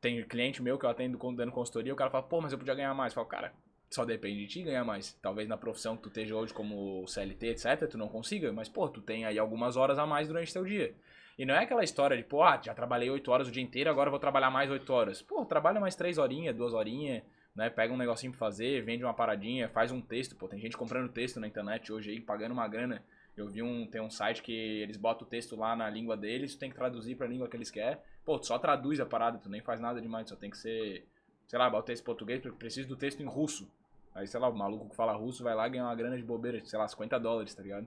tem 0.00 0.22
cliente 0.24 0.60
meu 0.60 0.76
que 0.76 0.84
eu 0.84 0.90
atendo 0.90 1.18
dando 1.36 1.52
consultoria, 1.52 1.92
o 1.92 1.96
cara 1.96 2.10
fala, 2.10 2.24
pô, 2.24 2.40
mas 2.40 2.52
eu 2.52 2.58
podia 2.58 2.74
ganhar 2.74 2.94
mais. 2.94 3.12
Eu 3.12 3.14
falo, 3.14 3.28
cara, 3.28 3.52
só 3.90 4.04
depende 4.04 4.40
de 4.40 4.46
ti 4.46 4.62
ganhar 4.62 4.84
mais. 4.84 5.12
Talvez 5.22 5.48
na 5.48 5.56
profissão 5.56 5.96
que 5.96 6.02
tu 6.02 6.08
esteja 6.08 6.34
hoje 6.34 6.52
como 6.52 7.06
CLT, 7.06 7.46
etc, 7.48 7.88
tu 7.88 7.98
não 7.98 8.08
consiga, 8.08 8.52
mas, 8.52 8.68
pô, 8.68 8.88
tu 8.88 9.00
tem 9.00 9.24
aí 9.24 9.38
algumas 9.38 9.76
horas 9.76 9.98
a 9.98 10.06
mais 10.06 10.28
durante 10.28 10.52
teu 10.52 10.64
dia. 10.64 10.94
E 11.38 11.46
não 11.46 11.54
é 11.54 11.62
aquela 11.62 11.84
história 11.84 12.16
de, 12.16 12.24
pô, 12.24 12.42
ah, 12.42 12.60
já 12.62 12.74
trabalhei 12.74 13.08
8 13.08 13.30
horas 13.30 13.48
o 13.48 13.50
dia 13.52 13.62
inteiro, 13.62 13.88
agora 13.88 14.10
vou 14.10 14.18
trabalhar 14.18 14.50
mais 14.50 14.70
8 14.70 14.92
horas. 14.92 15.22
Pô, 15.22 15.44
trabalha 15.46 15.78
mais 15.78 15.94
3 15.94 16.18
horinhas, 16.18 16.56
2 16.56 16.74
horinhas, 16.74 17.22
né? 17.54 17.70
Pega 17.70 17.94
um 17.94 17.96
negocinho 17.96 18.32
pra 18.32 18.40
fazer, 18.40 18.82
vende 18.82 19.04
uma 19.04 19.14
paradinha, 19.14 19.68
faz 19.68 19.92
um 19.92 20.00
texto. 20.00 20.34
Pô, 20.34 20.48
tem 20.48 20.58
gente 20.58 20.76
comprando 20.76 21.12
texto 21.12 21.38
na 21.38 21.46
internet 21.46 21.92
hoje 21.92 22.10
aí, 22.10 22.20
pagando 22.20 22.52
uma 22.52 22.66
grana. 22.66 23.04
Eu 23.36 23.46
vi 23.46 23.62
um, 23.62 23.86
tem 23.86 24.00
um 24.00 24.10
site 24.10 24.42
que 24.42 24.52
eles 24.52 24.96
botam 24.96 25.24
o 25.24 25.30
texto 25.30 25.54
lá 25.54 25.76
na 25.76 25.88
língua 25.88 26.16
deles, 26.16 26.56
tu 26.56 26.58
tem 26.58 26.70
que 26.70 26.76
traduzir 26.76 27.14
pra 27.14 27.28
língua 27.28 27.48
que 27.48 27.56
eles 27.56 27.70
querem. 27.70 27.98
Pô, 28.24 28.36
tu 28.36 28.46
só 28.46 28.58
traduz 28.58 28.98
a 28.98 29.06
parada, 29.06 29.38
tu 29.38 29.48
nem 29.48 29.60
faz 29.60 29.80
nada 29.80 30.00
demais, 30.00 30.28
só 30.28 30.34
tem 30.34 30.50
que 30.50 30.58
ser, 30.58 31.06
sei 31.48 31.58
lá, 31.58 31.68
bota 31.68 31.92
em 31.92 31.98
português, 32.02 32.40
porque 32.40 32.56
preciso 32.56 32.88
do 32.88 32.96
texto 32.96 33.20
em 33.20 33.26
russo. 33.26 33.68
Aí, 34.14 34.26
sei 34.28 34.38
lá, 34.38 34.48
o 34.48 34.54
maluco 34.56 34.88
que 34.90 34.94
fala 34.96 35.12
russo 35.12 35.42
vai 35.42 35.54
lá 35.54 35.66
ganhar 35.68 35.84
uma 35.84 35.94
grana 35.96 36.16
de 36.16 36.22
bobeira, 36.22 36.64
sei 36.64 36.78
lá, 36.78 36.86
50 36.86 37.18
dólares, 37.18 37.54
tá 37.54 37.62
ligado? 37.62 37.86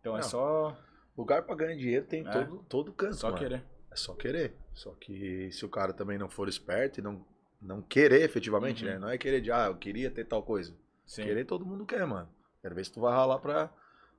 Então 0.00 0.14
é 0.16 0.20
Não. 0.20 0.28
só, 0.28 0.76
Lugar 1.16 1.42
pra 1.42 1.56
ganhar 1.56 1.76
dinheiro 1.76 2.06
tem 2.06 2.24
É. 2.24 2.30
todo, 2.30 2.64
todo 2.68 2.92
canto, 2.92 3.16
só 3.16 3.26
mano. 3.28 3.38
querer. 3.38 3.64
É 3.90 3.96
só 3.96 4.14
querer. 4.14 4.54
Só 4.72 4.92
que 4.92 5.50
se 5.50 5.64
o 5.64 5.68
cara 5.68 5.92
também 5.92 6.16
não 6.16 6.28
for 6.28 6.48
esperto 6.48 7.00
e 7.00 7.02
não, 7.02 7.24
não 7.60 7.82
querer 7.82 8.22
efetivamente, 8.22 8.84
Uhum. 8.84 8.90
né? 8.92 8.98
Não 9.00 9.08
é 9.08 9.18
querer 9.18 9.40
de, 9.40 9.50
ah, 9.50 9.66
eu 9.66 9.74
queria 9.76 10.12
ter 10.12 10.24
tal 10.24 10.44
coisa. 10.44 10.72
Sim. 11.04 11.24
Querer 11.24 11.44
todo 11.44 11.66
mundo 11.66 11.84
quer, 11.84 12.06
mano. 12.06 12.28
Quero 12.62 12.72
ver 12.74 12.84
se 12.84 12.92
tu 12.92 13.00
vai 13.00 13.12
ralar 13.12 13.38
pra, 13.40 13.68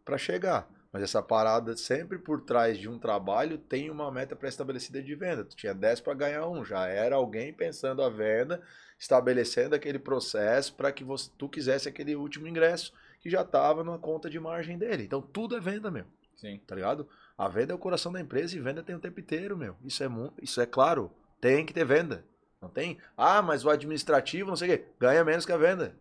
pra 0.03 0.17
chegar. 0.17 0.67
Mas 0.91 1.03
essa 1.03 1.21
parada, 1.21 1.77
sempre 1.77 2.17
por 2.17 2.41
trás 2.41 2.77
de 2.77 2.89
um 2.89 2.97
trabalho, 2.97 3.57
tem 3.57 3.91
uma 3.91 4.11
meta 4.11 4.35
pré-estabelecida 4.35 5.03
de 5.03 5.15
venda. 5.15 5.45
Tu 5.45 5.55
tinha 5.55 5.73
10 5.73 6.01
para 6.01 6.13
ganhar 6.15 6.47
um. 6.47 6.65
Já 6.65 6.87
era 6.87 7.15
alguém 7.15 7.53
pensando 7.53 8.01
a 8.01 8.09
venda, 8.09 8.61
estabelecendo 8.97 9.75
aquele 9.75 9.99
processo 9.99 10.73
para 10.73 10.91
que 10.91 11.03
você, 11.03 11.29
tu 11.37 11.47
quisesse 11.47 11.87
aquele 11.87 12.15
último 12.15 12.47
ingresso 12.47 12.91
que 13.19 13.29
já 13.29 13.43
tava 13.43 13.83
na 13.83 13.97
conta 13.97 14.29
de 14.29 14.39
margem 14.39 14.77
dele. 14.77 15.03
Então 15.03 15.21
tudo 15.21 15.55
é 15.55 15.59
venda, 15.59 15.91
meu. 15.91 16.05
Sim. 16.35 16.59
Tá 16.65 16.73
ligado? 16.73 17.07
A 17.37 17.47
venda 17.47 17.73
é 17.73 17.75
o 17.75 17.79
coração 17.79 18.11
da 18.11 18.19
empresa 18.19 18.55
e 18.55 18.59
venda 18.59 18.81
tem 18.81 18.95
o 18.95 18.99
tempo 18.99 19.19
inteiro, 19.19 19.57
meu. 19.57 19.75
Isso 19.83 20.03
é, 20.03 20.07
isso 20.41 20.59
é 20.59 20.65
claro. 20.65 21.11
Tem 21.39 21.65
que 21.65 21.73
ter 21.73 21.85
venda. 21.85 22.25
Não 22.61 22.69
tem? 22.69 22.97
Ah, 23.15 23.41
mas 23.41 23.63
o 23.63 23.69
administrativo, 23.69 24.49
não 24.49 24.55
sei 24.55 24.73
o 24.73 24.77
quê, 24.77 24.85
ganha 24.99 25.23
menos 25.23 25.45
que 25.45 25.51
a 25.51 25.57
venda. 25.57 25.95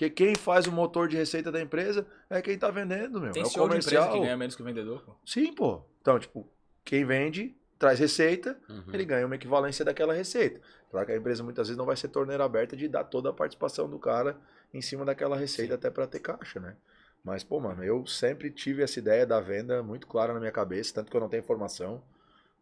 Porque 0.00 0.08
quem 0.08 0.34
faz 0.34 0.66
o 0.66 0.72
motor 0.72 1.08
de 1.08 1.16
receita 1.18 1.52
da 1.52 1.60
empresa 1.60 2.06
é 2.30 2.40
quem 2.40 2.56
tá 2.56 2.70
vendendo, 2.70 3.20
meu. 3.20 3.32
Tem 3.32 3.42
é 3.42 3.46
o 3.46 3.48
de 3.50 3.54
comercial. 3.54 4.10
que 4.14 4.20
ganha 4.20 4.34
menos 4.34 4.56
que 4.56 4.62
o 4.62 4.64
vendedor, 4.64 5.02
pô. 5.02 5.12
Sim, 5.26 5.52
pô. 5.52 5.82
Então, 6.00 6.18
tipo, 6.18 6.48
quem 6.82 7.04
vende 7.04 7.54
traz 7.78 7.98
receita, 7.98 8.58
Uhum. 8.66 8.94
ele 8.94 9.04
ganha 9.04 9.26
uma 9.26 9.34
equivalência 9.34 9.84
daquela 9.84 10.14
receita. 10.14 10.58
Claro 10.90 11.04
que 11.06 11.12
a 11.12 11.16
empresa 11.18 11.42
muitas 11.44 11.68
vezes 11.68 11.76
não 11.76 11.84
vai 11.84 11.96
ser 11.96 12.08
torneira 12.08 12.42
aberta 12.42 12.74
de 12.74 12.88
dar 12.88 13.04
toda 13.04 13.28
a 13.28 13.32
participação 13.34 13.90
do 13.90 13.98
cara 13.98 14.38
em 14.72 14.80
cima 14.80 15.04
daquela 15.04 15.36
receita 15.36 15.74
até 15.74 15.90
para 15.90 16.06
ter 16.06 16.20
caixa, 16.20 16.58
né? 16.58 16.76
Mas, 17.22 17.44
pô, 17.44 17.60
mano, 17.60 17.84
eu 17.84 18.06
sempre 18.06 18.50
tive 18.50 18.82
essa 18.82 18.98
ideia 18.98 19.26
da 19.26 19.38
venda 19.38 19.82
muito 19.82 20.06
clara 20.06 20.32
na 20.32 20.40
minha 20.40 20.50
cabeça, 20.52 20.94
tanto 20.94 21.10
que 21.10 21.16
eu 21.16 21.20
não 21.20 21.28
tenho 21.28 21.42
formação. 21.42 22.02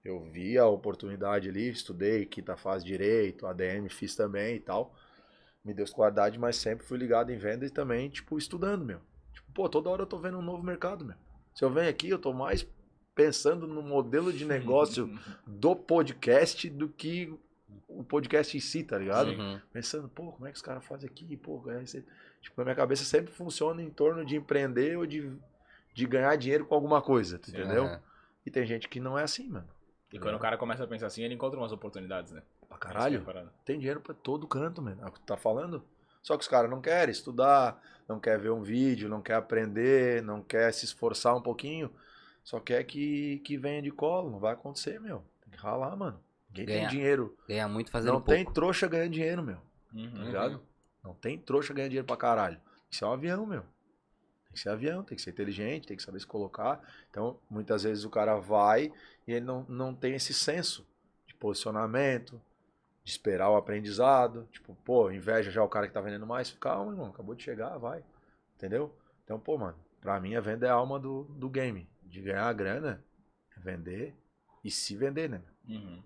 Eu 0.04 0.18
vi 0.24 0.58
a 0.58 0.66
oportunidade 0.66 1.48
ali, 1.48 1.68
estudei 1.68 2.26
quinta 2.26 2.56
fase 2.56 2.84
direito, 2.84 3.46
ADM 3.46 3.88
fiz 3.88 4.16
também 4.16 4.56
e 4.56 4.60
tal. 4.60 4.92
Me 5.68 5.74
deu 5.74 5.84
escolaridade, 5.84 6.38
mas 6.38 6.56
sempre 6.56 6.86
fui 6.86 6.96
ligado 6.96 7.30
em 7.30 7.36
venda 7.36 7.66
e 7.66 7.70
também, 7.70 8.08
tipo, 8.08 8.38
estudando, 8.38 8.84
meu. 8.86 9.00
Tipo, 9.34 9.52
pô, 9.52 9.68
toda 9.68 9.90
hora 9.90 10.02
eu 10.02 10.06
tô 10.06 10.18
vendo 10.18 10.38
um 10.38 10.42
novo 10.42 10.62
mercado, 10.62 11.04
meu. 11.04 11.14
Se 11.54 11.62
eu 11.62 11.68
venho 11.70 11.90
aqui, 11.90 12.08
eu 12.08 12.18
tô 12.18 12.32
mais 12.32 12.66
pensando 13.14 13.66
no 13.66 13.82
modelo 13.82 14.32
de 14.32 14.46
negócio 14.46 15.06
do 15.46 15.76
podcast 15.76 16.70
do 16.70 16.88
que 16.88 17.30
o 17.86 18.02
podcast 18.02 18.56
em 18.56 18.60
si, 18.60 18.82
tá 18.82 18.96
ligado? 18.96 19.30
Uhum. 19.32 19.60
Pensando, 19.72 20.08
pô, 20.08 20.32
como 20.32 20.46
é 20.46 20.50
que 20.50 20.56
os 20.56 20.62
caras 20.62 20.84
fazem 20.86 21.06
aqui? 21.10 21.36
Pô, 21.36 21.62
é 21.70 21.82
esse- 21.82 22.02
tipo, 22.40 22.54
na 22.58 22.64
minha 22.64 22.74
cabeça 22.76 23.04
sempre 23.04 23.30
funciona 23.32 23.82
em 23.82 23.90
torno 23.90 24.24
de 24.24 24.36
empreender 24.36 24.96
ou 24.96 25.04
de, 25.04 25.30
de 25.92 26.06
ganhar 26.06 26.34
dinheiro 26.36 26.64
com 26.64 26.74
alguma 26.74 27.02
coisa, 27.02 27.36
entendeu? 27.36 27.84
E 28.46 28.50
tem 28.50 28.64
gente 28.64 28.88
que 28.88 29.00
não 29.00 29.18
é 29.18 29.22
assim, 29.24 29.48
mano. 29.50 29.68
E 30.10 30.18
quando 30.18 30.36
o 30.36 30.38
cara 30.38 30.56
começa 30.56 30.82
a 30.84 30.86
pensar 30.86 31.08
assim, 31.08 31.22
ele 31.24 31.34
encontra 31.34 31.58
umas 31.60 31.72
oportunidades, 31.72 32.32
né? 32.32 32.42
Pra 32.68 32.78
caralho, 32.78 33.22
parada. 33.22 33.52
tem 33.64 33.78
dinheiro 33.78 34.00
pra 34.00 34.14
todo 34.14 34.46
canto, 34.46 34.82
mano. 34.82 35.00
É 35.02 35.06
o 35.06 35.12
que 35.12 35.20
tu 35.20 35.26
tá 35.26 35.36
falando? 35.36 35.82
Só 36.22 36.36
que 36.36 36.42
os 36.42 36.48
caras 36.48 36.70
não 36.70 36.80
querem 36.80 37.10
estudar, 37.12 37.80
não 38.08 38.20
quer 38.20 38.38
ver 38.38 38.50
um 38.50 38.62
vídeo, 38.62 39.08
não 39.08 39.22
quer 39.22 39.34
aprender, 39.34 40.22
não 40.22 40.42
quer 40.42 40.72
se 40.72 40.84
esforçar 40.84 41.34
um 41.36 41.40
pouquinho. 41.42 41.90
Só 42.44 42.60
quer 42.60 42.82
que, 42.84 43.38
que 43.40 43.56
venha 43.56 43.80
de 43.82 43.90
colo. 43.90 44.30
Não 44.30 44.38
vai 44.38 44.52
acontecer, 44.54 45.00
meu. 45.00 45.24
Tem 45.42 45.50
que 45.52 45.58
ralar, 45.58 45.94
mano. 45.96 46.20
Ninguém 46.50 46.66
Ganhar. 46.66 46.88
tem 46.90 46.98
dinheiro. 46.98 47.36
Ganha 47.48 47.68
muito 47.68 47.90
fazendo 47.90 48.12
Não 48.14 48.20
pouco. 48.20 48.30
tem 48.30 48.44
trouxa 48.52 48.86
ganhando 48.86 49.12
dinheiro, 49.12 49.42
meu. 49.42 49.56
Tá 49.56 49.62
Uhum. 49.94 50.24
ligado? 50.24 50.62
Não 51.02 51.14
tem 51.14 51.38
trouxa 51.38 51.72
ganhando 51.72 51.90
dinheiro 51.90 52.06
pra 52.06 52.16
caralho. 52.16 52.56
Tem 52.56 52.90
que 52.90 52.96
ser 52.96 53.04
um 53.04 53.12
avião, 53.12 53.46
meu. 53.46 53.62
Tem 53.62 54.52
que 54.54 54.60
ser 54.60 54.70
avião, 54.70 55.02
tem 55.02 55.16
que 55.16 55.22
ser 55.22 55.30
inteligente, 55.30 55.86
tem 55.86 55.96
que 55.96 56.02
saber 56.02 56.20
se 56.20 56.26
colocar. 56.26 56.80
Então, 57.10 57.38
muitas 57.50 57.82
vezes 57.82 58.04
o 58.04 58.10
cara 58.10 58.36
vai 58.38 58.92
e 59.26 59.32
ele 59.32 59.44
não, 59.44 59.64
não 59.68 59.94
tem 59.94 60.14
esse 60.14 60.32
senso 60.34 60.86
de 61.26 61.34
posicionamento, 61.34 62.40
de 63.08 63.12
esperar 63.12 63.50
o 63.50 63.56
aprendizado. 63.56 64.46
Tipo, 64.52 64.74
pô, 64.84 65.10
inveja 65.10 65.50
já 65.50 65.64
o 65.64 65.68
cara 65.68 65.88
que 65.88 65.94
tá 65.94 66.00
vendendo 66.00 66.26
mais. 66.26 66.52
Calma, 66.52 66.92
irmão, 66.92 67.06
acabou 67.06 67.34
de 67.34 67.42
chegar, 67.42 67.78
vai. 67.78 68.04
Entendeu? 68.54 68.94
Então, 69.24 69.40
pô, 69.40 69.56
mano, 69.56 69.78
pra 69.98 70.20
mim 70.20 70.34
a 70.36 70.40
venda 70.42 70.66
é 70.66 70.70
a 70.70 70.74
alma 70.74 71.00
do, 71.00 71.24
do 71.24 71.48
game. 71.48 71.88
De 72.02 72.20
ganhar 72.20 72.46
a 72.46 72.52
grana, 72.52 73.02
é 73.56 73.60
vender 73.60 74.14
e 74.62 74.70
se 74.70 74.94
vender, 74.94 75.28
né? 75.30 75.42
Uhum. 75.66 76.02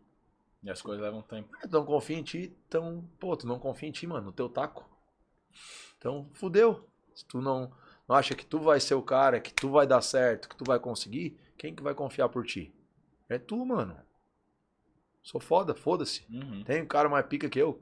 E 0.63 0.71
as 0.71 0.81
coisas 0.81 1.03
levam 1.03 1.23
tempo. 1.23 1.51
Tu 1.61 1.69
não 1.69 1.85
confia 1.85 2.17
em 2.17 2.23
ti, 2.23 2.57
então, 2.69 3.05
pô, 3.19 3.37
tu 3.37 3.49
não 3.49 3.59
confia 3.59 3.89
em 3.89 3.93
ti, 3.93 4.07
mano, 4.07 4.27
no 4.27 4.33
teu 4.33 4.49
taco. 4.49 4.89
Então, 5.99 6.31
fudeu. 6.35 6.89
Se 7.15 7.25
tu 7.27 7.41
não, 7.41 7.73
não 8.09 8.15
acha 8.15 8.35
que 8.35 8.47
tu 8.47 8.61
vai 8.61 8.79
ser 8.79 8.95
o 8.95 9.03
cara, 9.03 9.41
que 9.41 9.53
tu 9.53 9.71
vai 9.71 9.89
dar 9.89 10.01
certo, 10.03 10.49
que 10.49 10.57
tu 10.57 10.65
vai 10.65 10.79
conseguir, 10.79 11.37
quem 11.59 11.75
que 11.75 11.83
vai 11.83 11.95
confiar 11.95 12.29
por 12.29 12.47
ti? 12.47 12.73
É 13.29 13.39
tu, 13.39 13.65
mano. 13.67 13.97
Sou 15.23 15.41
foda, 15.41 15.75
foda-se. 15.75 16.25
Uhum. 16.31 16.65
Tem 16.65 16.83
um 16.83 16.87
cara 16.87 17.09
mais 17.09 17.25
pica 17.27 17.49
que 17.49 17.59
eu. 17.61 17.81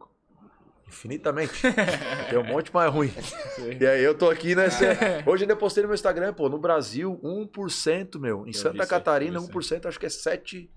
Infinitamente. 0.87 1.63
Tem 2.29 2.39
um 2.39 2.45
monte 2.45 2.73
mais 2.75 2.93
ruim. 2.93 3.09
Sim. 3.09 3.79
E 3.81 3.87
aí 3.87 4.03
eu 4.03 4.17
tô 4.17 4.29
aqui 4.29 4.55
nessa. 4.55 4.85
Hoje 5.25 5.45
eu 5.45 5.49
ainda 5.49 5.57
postei 5.57 5.83
no 5.83 5.89
meu 5.89 5.95
Instagram, 5.95 6.35
pô, 6.35 6.49
no 6.49 6.59
Brasil, 6.59 7.19
1%, 7.23 8.19
meu. 8.19 8.43
Em 8.43 8.47
vi 8.47 8.55
Santa 8.55 8.87
Catarina, 8.87 9.37
eu 9.37 9.43
vi 9.43 9.59
isso 9.59 9.75
1%, 9.75 9.87
acho 9.87 9.99
que 9.99 10.07
é 10.07 10.11
7. 10.11 10.71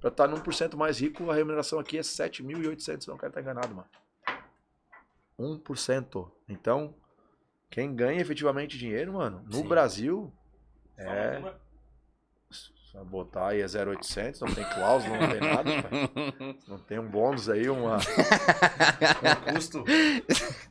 Pra 0.00 0.08
estar 0.08 0.28
no 0.28 0.36
1% 0.40 0.76
mais 0.76 1.00
rico, 1.00 1.30
a 1.30 1.34
remuneração 1.34 1.78
aqui 1.78 1.98
é 1.98 2.00
7.800. 2.00 3.08
Não 3.08 3.18
quero 3.18 3.30
estar 3.30 3.40
enganado, 3.40 3.74
mano. 3.74 3.88
1%. 5.38 6.30
Então, 6.48 6.94
quem 7.70 7.94
ganha 7.94 8.20
efetivamente 8.20 8.78
dinheiro, 8.78 9.14
mano, 9.14 9.42
no 9.46 9.58
Sim. 9.58 9.68
Brasil, 9.68 10.32
Só 10.96 11.02
é. 11.02 11.54
Botar 13.04 13.48
aí 13.48 13.60
é 13.60 13.66
0,800, 13.66 14.40
não 14.40 14.54
tem 14.54 14.64
cláusula, 14.64 15.16
não 15.18 15.28
tem 15.28 15.40
nada, 15.40 15.82
cara. 15.82 16.56
Não 16.68 16.78
tem 16.78 16.98
um 16.98 17.08
bônus 17.08 17.48
aí, 17.48 17.68
uma. 17.68 17.96
um 19.46 19.52
custo. 19.54 19.84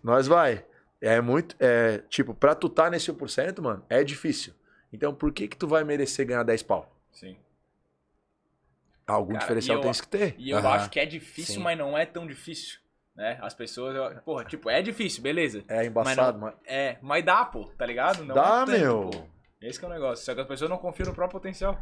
Nós 0.03 0.27
vai. 0.27 0.65
É 1.01 1.21
muito. 1.21 1.55
É, 1.59 1.99
tipo, 2.09 2.33
pra 2.33 2.55
tu 2.55 2.67
tá 2.69 2.89
nesse 2.89 3.11
1%, 3.11 3.61
mano, 3.61 3.85
é 3.89 4.03
difícil. 4.03 4.53
Então 4.91 5.13
por 5.13 5.31
que 5.31 5.47
que 5.47 5.55
tu 5.57 5.67
vai 5.67 5.83
merecer 5.83 6.25
ganhar 6.25 6.43
10 6.43 6.63
pau? 6.63 6.91
Sim. 7.11 7.37
Algum 9.05 9.33
Cara, 9.33 9.39
diferencial 9.41 9.77
eu- 9.77 9.81
tem 9.83 9.91
que 9.91 10.07
ter. 10.07 10.35
E 10.37 10.49
eu 10.49 10.57
Aham. 10.57 10.69
acho 10.69 10.89
que 10.89 10.99
é 10.99 11.05
difícil, 11.05 11.55
Sim. 11.55 11.61
mas 11.61 11.77
não 11.77 11.97
é 11.97 12.05
tão 12.05 12.25
difícil. 12.25 12.79
Né? 13.15 13.37
As 13.41 13.53
pessoas. 13.53 13.95
eu- 13.95 14.21
Porra, 14.23 14.43
tipo, 14.45 14.69
é 14.69 14.81
difícil, 14.81 15.21
beleza. 15.21 15.63
É 15.67 15.85
embaçado, 15.85 16.39
mas. 16.39 16.55
É, 16.65 16.97
mas 17.01 17.23
dá, 17.23 17.45
pô, 17.45 17.65
tá 17.77 17.85
ligado? 17.85 18.25
Não 18.25 18.33
Dá, 18.35 18.41
é 18.41 18.65
tanto, 18.65 18.71
meu. 18.71 19.09
pô. 19.11 19.23
Esse 19.61 19.79
que 19.79 19.85
é 19.85 19.87
o 19.87 19.91
negócio. 19.91 20.25
Só 20.25 20.33
que 20.35 20.41
as 20.41 20.47
pessoas 20.47 20.69
não 20.69 20.77
confiam 20.77 21.07
no 21.07 21.13
próprio 21.15 21.39
potencial. 21.39 21.79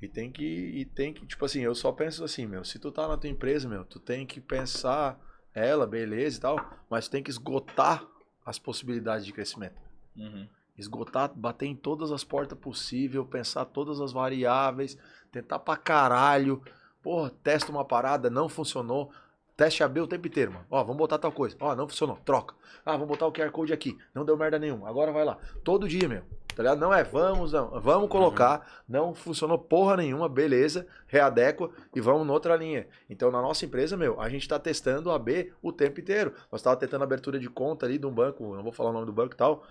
E 0.00 0.08
tem 0.08 0.30
que. 0.30 0.44
E 0.44 0.84
tem 0.84 1.12
que. 1.12 1.26
Tipo 1.26 1.44
assim, 1.44 1.60
eu 1.60 1.74
só 1.74 1.90
penso 1.92 2.24
assim, 2.24 2.46
meu. 2.46 2.64
Se 2.64 2.78
tu 2.78 2.90
tá 2.90 3.08
na 3.08 3.16
tua 3.16 3.30
empresa, 3.30 3.68
meu, 3.68 3.84
tu 3.84 3.98
tem 3.98 4.26
que 4.26 4.40
pensar 4.40 5.18
ela, 5.54 5.86
beleza 5.86 6.36
e 6.36 6.40
tal, 6.40 6.70
mas 6.90 7.08
tu 7.08 7.12
tem 7.12 7.22
que 7.22 7.30
esgotar 7.30 8.06
as 8.44 8.58
possibilidades 8.58 9.24
de 9.24 9.32
crescimento. 9.32 9.80
Uhum. 10.14 10.46
Esgotar, 10.76 11.32
bater 11.34 11.66
em 11.66 11.74
todas 11.74 12.12
as 12.12 12.22
portas 12.22 12.58
possíveis, 12.58 13.26
pensar 13.28 13.64
todas 13.64 14.00
as 14.00 14.12
variáveis, 14.12 14.98
tentar 15.32 15.58
pra 15.58 15.76
caralho. 15.76 16.62
Porra, 17.02 17.30
testa 17.42 17.72
uma 17.72 17.84
parada, 17.84 18.28
não 18.28 18.48
funcionou. 18.48 19.10
Teste 19.56 19.82
AB 19.82 20.00
o 20.00 20.06
tempo 20.06 20.26
inteiro, 20.26 20.52
mano. 20.52 20.66
Ó, 20.70 20.82
vamos 20.82 20.98
botar 20.98 21.18
tal 21.18 21.32
coisa. 21.32 21.56
Ó, 21.58 21.74
não 21.74 21.88
funcionou. 21.88 22.16
Troca. 22.16 22.54
Ah, 22.84 22.92
vamos 22.92 23.08
botar 23.08 23.26
o 23.26 23.32
QR 23.32 23.50
Code 23.50 23.72
aqui. 23.72 23.96
Não 24.14 24.22
deu 24.22 24.36
merda 24.36 24.58
nenhuma. 24.58 24.86
Agora 24.86 25.10
vai 25.10 25.24
lá. 25.24 25.38
Todo 25.64 25.88
dia, 25.88 26.06
meu. 26.06 26.22
Tá 26.56 26.62
ligado? 26.62 26.80
Não 26.80 26.92
é, 26.92 27.04
vamos, 27.04 27.52
não. 27.52 27.78
Vamos 27.78 28.08
colocar. 28.08 28.82
Não 28.88 29.14
funcionou 29.14 29.58
porra 29.58 29.98
nenhuma, 29.98 30.26
beleza. 30.26 30.86
Readequa 31.06 31.70
e 31.94 32.00
vamos 32.00 32.26
noutra 32.26 32.56
linha. 32.56 32.88
Então, 33.10 33.30
na 33.30 33.42
nossa 33.42 33.66
empresa, 33.66 33.94
meu, 33.94 34.18
a 34.18 34.30
gente 34.30 34.48
tá 34.48 34.58
testando 34.58 35.10
o 35.10 35.12
AB 35.12 35.52
o 35.60 35.70
tempo 35.70 36.00
inteiro. 36.00 36.32
Nós 36.50 36.62
tava 36.62 36.74
tentando 36.76 37.04
abertura 37.04 37.38
de 37.38 37.50
conta 37.50 37.84
ali 37.84 37.98
de 37.98 38.06
um 38.06 38.10
banco, 38.10 38.56
não 38.56 38.62
vou 38.62 38.72
falar 38.72 38.88
o 38.88 38.92
nome 38.94 39.04
do 39.04 39.12
banco 39.12 39.34
e 39.34 39.36
tal. 39.36 39.66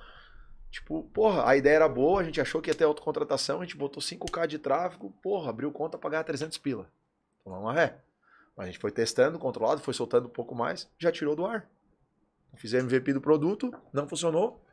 Tipo, 0.69 1.01
porra, 1.11 1.49
a 1.49 1.57
ideia 1.57 1.77
era 1.77 1.89
boa, 1.89 2.21
a 2.21 2.23
gente 2.23 2.39
achou 2.39 2.61
que 2.61 2.69
ia 2.69 2.75
ter 2.75 2.83
autocontratação, 2.83 3.61
a 3.61 3.63
gente 3.63 3.75
botou 3.75 4.03
5k 4.03 4.45
de 4.45 4.59
tráfego, 4.59 5.09
porra, 5.23 5.49
abriu 5.49 5.71
conta 5.71 5.97
pra 5.97 6.11
ganhar 6.11 6.23
300 6.23 6.55
pila. 6.59 6.87
Falamos 7.43 7.65
uma 7.65 7.73
ré. 7.73 7.97
A 8.55 8.65
gente 8.67 8.77
foi 8.77 8.91
testando, 8.91 9.39
controlado, 9.39 9.81
foi 9.81 9.93
soltando 9.95 10.27
um 10.27 10.31
pouco 10.31 10.53
mais, 10.53 10.87
já 10.99 11.11
tirou 11.11 11.35
do 11.35 11.47
ar. 11.47 11.67
Fiz 12.57 12.73
MVP 12.73 13.11
do 13.11 13.21
produto, 13.21 13.73
não 13.91 14.07
funcionou, 14.07 14.63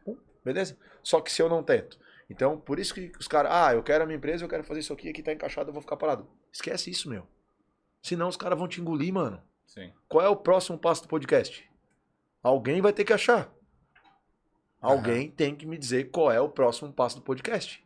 beleza? 0.45 0.77
Só 1.03 1.21
que 1.21 1.31
se 1.31 1.43
eu 1.43 1.49
não 1.49 1.63
tento. 1.63 1.99
Então, 2.29 2.59
por 2.59 2.79
isso 2.79 2.95
que 2.95 3.13
os 3.19 3.29
caras, 3.29 3.53
ah, 3.53 3.75
eu 3.75 3.83
quero 3.83 4.05
a 4.05 4.07
minha 4.07 4.17
empresa, 4.17 4.45
eu 4.45 4.49
quero 4.49 4.65
fazer 4.65 4.81
isso 4.81 4.93
aqui, 4.93 5.09
aqui 5.09 5.23
tá 5.23 5.33
encaixado, 5.33 5.69
eu 5.69 5.73
vou 5.73 5.83
ficar 5.83 5.97
parado. 5.97 6.27
Esquece 6.51 6.91
isso, 6.91 7.09
meu. 7.09 7.27
Senão 8.03 8.29
os 8.29 8.37
caras 8.37 8.59
vão 8.59 8.67
te 8.67 8.81
engolir, 8.81 9.13
mano. 9.13 9.43
Sim. 9.67 9.93
Qual 10.09 10.25
é 10.25 10.29
o 10.29 10.37
próximo 10.37 10.79
passo 10.79 11.03
do 11.03 11.09
podcast? 11.09 11.69
Alguém 12.43 12.81
vai 12.81 12.93
ter 12.93 13.05
que 13.05 13.13
achar. 13.13 13.53
Alguém 14.81 15.31
tem 15.31 15.55
que 15.55 15.65
me 15.65 15.79
dizer 15.79 16.11
qual 16.11 16.33
é 16.33 16.41
o 16.41 16.49
próximo 16.49 16.93
passo 16.93 17.17
do 17.17 17.23
podcast. 17.23 17.85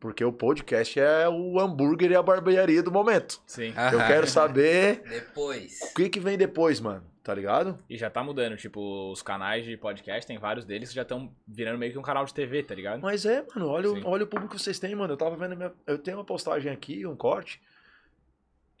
Porque 0.00 0.24
o 0.24 0.32
podcast 0.32 0.98
é 0.98 1.28
o 1.28 1.58
hambúrguer 1.58 2.12
e 2.12 2.16
a 2.16 2.22
barbearia 2.22 2.82
do 2.82 2.90
momento. 2.90 3.42
Sim. 3.46 3.74
Eu 3.92 3.98
quero 4.06 4.26
saber 4.26 5.02
Depois. 5.02 5.80
o 5.82 5.94
que, 5.94 6.08
que 6.08 6.20
vem 6.20 6.38
depois, 6.38 6.80
mano. 6.80 7.04
Tá 7.28 7.34
ligado? 7.34 7.78
E 7.90 7.98
já 7.98 8.08
tá 8.08 8.24
mudando, 8.24 8.56
tipo, 8.56 9.12
os 9.12 9.20
canais 9.20 9.62
de 9.62 9.76
podcast, 9.76 10.26
tem 10.26 10.38
vários 10.38 10.64
deles 10.64 10.88
que 10.88 10.94
já 10.94 11.02
estão 11.02 11.30
virando 11.46 11.76
meio 11.78 11.92
que 11.92 11.98
um 11.98 12.02
canal 12.02 12.24
de 12.24 12.32
TV, 12.32 12.62
tá 12.62 12.74
ligado? 12.74 13.02
Mas 13.02 13.26
é, 13.26 13.44
mano, 13.54 13.68
olha, 13.68 13.90
o- 13.90 14.06
olha 14.08 14.24
o 14.24 14.26
público 14.26 14.54
que 14.56 14.62
vocês 14.62 14.78
têm, 14.78 14.94
mano. 14.94 15.12
Eu 15.12 15.16
tava 15.18 15.36
vendo. 15.36 15.54
Minha, 15.54 15.70
eu 15.86 15.98
tenho 15.98 16.16
uma 16.16 16.24
postagem 16.24 16.72
aqui, 16.72 17.04
um 17.06 17.14
corte. 17.14 17.60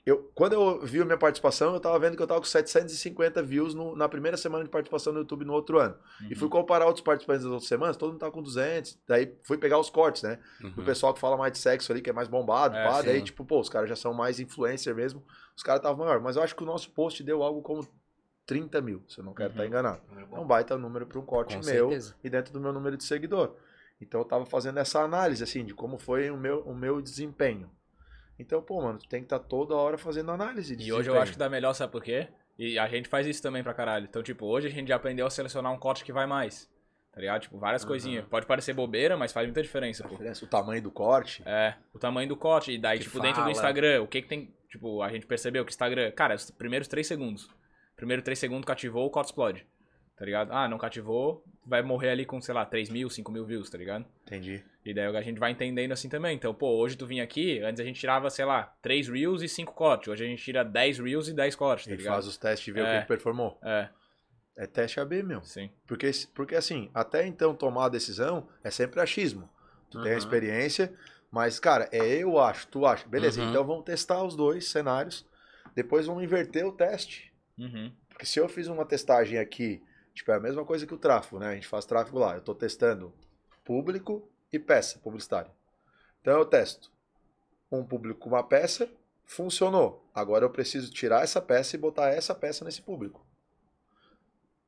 Eu, 0.06 0.30
quando 0.34 0.54
eu 0.54 0.80
vi 0.86 1.02
a 1.02 1.04
minha 1.04 1.18
participação, 1.18 1.74
eu 1.74 1.80
tava 1.80 1.98
vendo 1.98 2.16
que 2.16 2.22
eu 2.22 2.26
tava 2.26 2.40
com 2.40 2.46
750 2.46 3.42
views 3.42 3.74
no- 3.74 3.94
na 3.94 4.08
primeira 4.08 4.38
semana 4.38 4.64
de 4.64 4.70
participação 4.70 5.12
no 5.12 5.18
YouTube 5.18 5.44
no 5.44 5.52
outro 5.52 5.78
ano. 5.78 5.94
E 6.30 6.34
fui 6.34 6.48
comparar 6.48 6.86
outros 6.86 7.04
participantes 7.04 7.42
das 7.44 7.52
outras 7.52 7.68
semanas, 7.68 7.98
todo 7.98 8.12
mundo 8.12 8.20
tava 8.20 8.32
com 8.32 8.42
200. 8.42 8.98
Daí 9.06 9.30
fui 9.42 9.58
pegar 9.58 9.78
os 9.78 9.90
cortes, 9.90 10.22
né? 10.22 10.38
Do 10.74 10.82
pessoal 10.82 11.12
que 11.12 11.20
fala 11.20 11.36
mais 11.36 11.52
de 11.52 11.58
sexo 11.58 11.92
ali, 11.92 12.00
que 12.00 12.08
é 12.08 12.14
mais 12.14 12.28
bombado, 12.28 12.74
É, 12.74 12.84
pá. 12.86 13.00
sim. 13.02 13.08
Daí, 13.08 13.20
tipo, 13.20 13.44
pô, 13.44 13.60
os 13.60 13.68
caras 13.68 13.90
já 13.90 13.96
são 13.96 14.14
mais 14.14 14.40
influencer 14.40 14.94
mesmo. 14.94 15.22
Os 15.54 15.62
caras 15.62 15.80
estavam 15.80 16.02
maior. 16.06 16.18
Mas 16.22 16.36
eu 16.36 16.42
acho 16.42 16.56
que 16.56 16.62
o 16.62 16.66
nosso 16.66 16.88
post 16.92 17.22
deu 17.22 17.42
algo 17.42 17.60
como 17.60 17.86
30 18.48 18.80
mil, 18.80 19.02
se 19.06 19.18
eu 19.20 19.24
não 19.24 19.34
quero 19.34 19.50
Uhum. 19.50 19.54
estar 19.56 19.66
enganado. 19.66 20.00
É 20.32 20.38
um 20.38 20.46
baita 20.46 20.76
número 20.78 21.06
para 21.06 21.18
um 21.18 21.24
corte 21.24 21.56
Com 21.56 21.64
meu 21.66 21.88
certeza. 21.90 22.16
e 22.24 22.30
dentro 22.30 22.52
do 22.52 22.58
meu 22.60 22.72
número 22.72 22.96
de 22.96 23.04
seguidor. 23.04 23.54
Então 24.00 24.20
eu 24.20 24.24
tava 24.24 24.46
fazendo 24.46 24.78
essa 24.78 25.00
análise, 25.02 25.42
assim, 25.44 25.64
de 25.64 25.74
como 25.74 25.98
foi 25.98 26.30
o 26.30 26.36
meu, 26.36 26.60
o 26.62 26.74
meu 26.74 27.00
desempenho. 27.02 27.70
Então, 28.38 28.62
pô, 28.62 28.80
mano, 28.80 28.98
tu 28.98 29.08
tem 29.08 29.20
que 29.20 29.26
estar 29.26 29.38
toda 29.40 29.74
hora 29.74 29.98
fazendo 29.98 30.30
análise 30.30 30.72
E 30.74 30.76
hoje 30.76 30.88
eu 30.90 30.96
desempenho. 30.98 31.22
acho 31.22 31.32
que 31.32 31.38
dá 31.38 31.48
melhor, 31.48 31.74
sabe 31.74 31.92
por 31.92 32.02
quê? 32.02 32.28
E 32.58 32.78
a 32.78 32.88
gente 32.88 33.08
faz 33.08 33.26
isso 33.26 33.42
também 33.42 33.62
pra 33.62 33.74
caralho. 33.74 34.06
Então, 34.08 34.22
tipo, 34.22 34.46
hoje 34.46 34.66
a 34.66 34.70
gente 34.70 34.88
já 34.88 34.96
aprendeu 34.96 35.26
a 35.26 35.30
selecionar 35.30 35.70
um 35.72 35.78
corte 35.78 36.02
que 36.04 36.12
vai 36.12 36.26
mais. 36.26 36.68
Tá 37.12 37.20
ligado? 37.20 37.42
Tipo, 37.42 37.58
várias 37.58 37.84
coisinhas. 37.84 38.24
Pode 38.26 38.46
parecer 38.46 38.72
bobeira, 38.72 39.16
mas 39.16 39.32
faz 39.32 39.46
muita 39.46 39.60
diferença, 39.60 40.04
pô. 40.04 40.10
diferença, 40.10 40.44
o 40.44 40.48
tamanho 40.48 40.80
do 40.80 40.90
corte. 40.90 41.42
É, 41.44 41.74
o 41.92 41.98
tamanho 41.98 42.28
do 42.28 42.36
corte. 42.36 42.72
E 42.72 42.78
daí, 42.78 42.98
Que 42.98 43.04
tipo, 43.04 43.18
dentro 43.18 43.36
fala. 43.36 43.46
do 43.46 43.50
Instagram, 43.50 44.02
o 44.02 44.06
que 44.06 44.22
que 44.22 44.28
tem. 44.28 44.54
Tipo, 44.70 45.02
a 45.02 45.08
gente 45.10 45.26
percebeu 45.26 45.64
que 45.64 45.70
o 45.70 45.72
Instagram. 45.72 46.12
Cara, 46.12 46.34
os 46.36 46.50
primeiros 46.50 46.86
3 46.88 47.04
segundos. 47.06 47.50
Primeiro 47.98 48.22
3 48.22 48.38
segundos 48.38 48.64
cativou, 48.64 49.04
o 49.06 49.10
corte 49.10 49.26
explode. 49.26 49.66
Tá 50.16 50.24
ligado? 50.24 50.52
Ah, 50.52 50.66
não 50.68 50.78
cativou, 50.78 51.44
vai 51.66 51.82
morrer 51.82 52.10
ali 52.10 52.24
com, 52.24 52.40
sei 52.40 52.54
lá, 52.54 52.64
3 52.64 52.88
mil, 52.88 53.10
5 53.10 53.30
mil 53.30 53.44
views, 53.44 53.68
tá 53.68 53.76
ligado? 53.76 54.04
Entendi. 54.24 54.64
E 54.84 54.94
daí 54.94 55.04
a 55.16 55.20
gente 55.20 55.38
vai 55.38 55.50
entendendo 55.50 55.92
assim 55.92 56.08
também. 56.08 56.34
Então, 56.34 56.54
pô, 56.54 56.76
hoje 56.78 56.96
tu 56.96 57.06
vinha 57.06 57.22
aqui, 57.22 57.60
antes 57.60 57.80
a 57.80 57.84
gente 57.84 58.00
tirava, 58.00 58.30
sei 58.30 58.44
lá, 58.44 58.72
3 58.80 59.08
reels 59.08 59.42
e 59.42 59.48
5 59.48 59.74
cortes. 59.74 60.08
Hoje 60.08 60.24
a 60.24 60.26
gente 60.28 60.42
tira 60.42 60.64
10 60.64 60.98
reels 60.98 61.28
e 61.28 61.34
10 61.34 61.54
cortes, 61.56 61.86
tá 61.86 61.92
E 61.92 61.96
ligado? 61.96 62.14
faz 62.14 62.26
os 62.26 62.36
testes 62.36 62.66
e 62.68 62.72
vê 62.72 62.80
o 62.80 62.86
É. 62.86 62.94
que, 62.96 63.00
que 63.02 63.08
performou. 63.08 63.58
É, 63.62 63.88
É 64.56 64.66
teste 64.66 64.98
AB, 64.98 65.22
meu. 65.22 65.40
sim. 65.42 65.70
Porque, 65.86 66.10
porque 66.34 66.56
assim, 66.56 66.90
até 66.92 67.24
então 67.26 67.54
tomar 67.54 67.84
a 67.86 67.88
decisão 67.88 68.48
é 68.64 68.70
sempre 68.72 69.00
achismo. 69.00 69.48
Tu 69.88 70.00
tem 70.02 70.10
a 70.10 70.14
Uhum. 70.14 70.18
experiência, 70.18 70.92
mas, 71.30 71.60
cara, 71.60 71.88
é 71.92 72.04
eu 72.04 72.38
acho, 72.40 72.66
tu 72.66 72.84
acha. 72.84 73.06
Beleza, 73.06 73.40
Uhum. 73.40 73.50
então 73.50 73.64
vamos 73.64 73.84
testar 73.84 74.20
os 74.24 74.34
dois 74.34 74.68
cenários. 74.68 75.24
Depois 75.76 76.06
vamos 76.06 76.24
inverter 76.24 76.66
o 76.66 76.72
teste. 76.72 77.27
Uhum. 77.58 77.92
Porque 78.08 78.24
se 78.24 78.38
eu 78.38 78.48
fiz 78.48 78.68
uma 78.68 78.84
testagem 78.84 79.38
aqui, 79.38 79.82
tipo, 80.14 80.30
é 80.30 80.34
a 80.34 80.40
mesma 80.40 80.64
coisa 80.64 80.86
que 80.86 80.94
o 80.94 80.98
tráfego, 80.98 81.38
né? 81.38 81.48
A 81.48 81.54
gente 81.54 81.66
faz 81.66 81.84
tráfego 81.84 82.18
lá. 82.18 82.34
Eu 82.34 82.40
tô 82.40 82.54
testando 82.54 83.12
público 83.64 84.28
e 84.52 84.58
peça 84.58 84.98
publicitária. 84.98 85.50
Então 86.20 86.38
eu 86.38 86.44
testo 86.44 86.90
um 87.70 87.84
público 87.84 88.20
com 88.20 88.30
uma 88.30 88.42
peça, 88.42 88.88
funcionou. 89.24 90.08
Agora 90.14 90.44
eu 90.44 90.50
preciso 90.50 90.90
tirar 90.90 91.22
essa 91.22 91.40
peça 91.40 91.76
e 91.76 91.78
botar 91.78 92.08
essa 92.08 92.34
peça 92.34 92.64
nesse 92.64 92.80
público. 92.80 93.26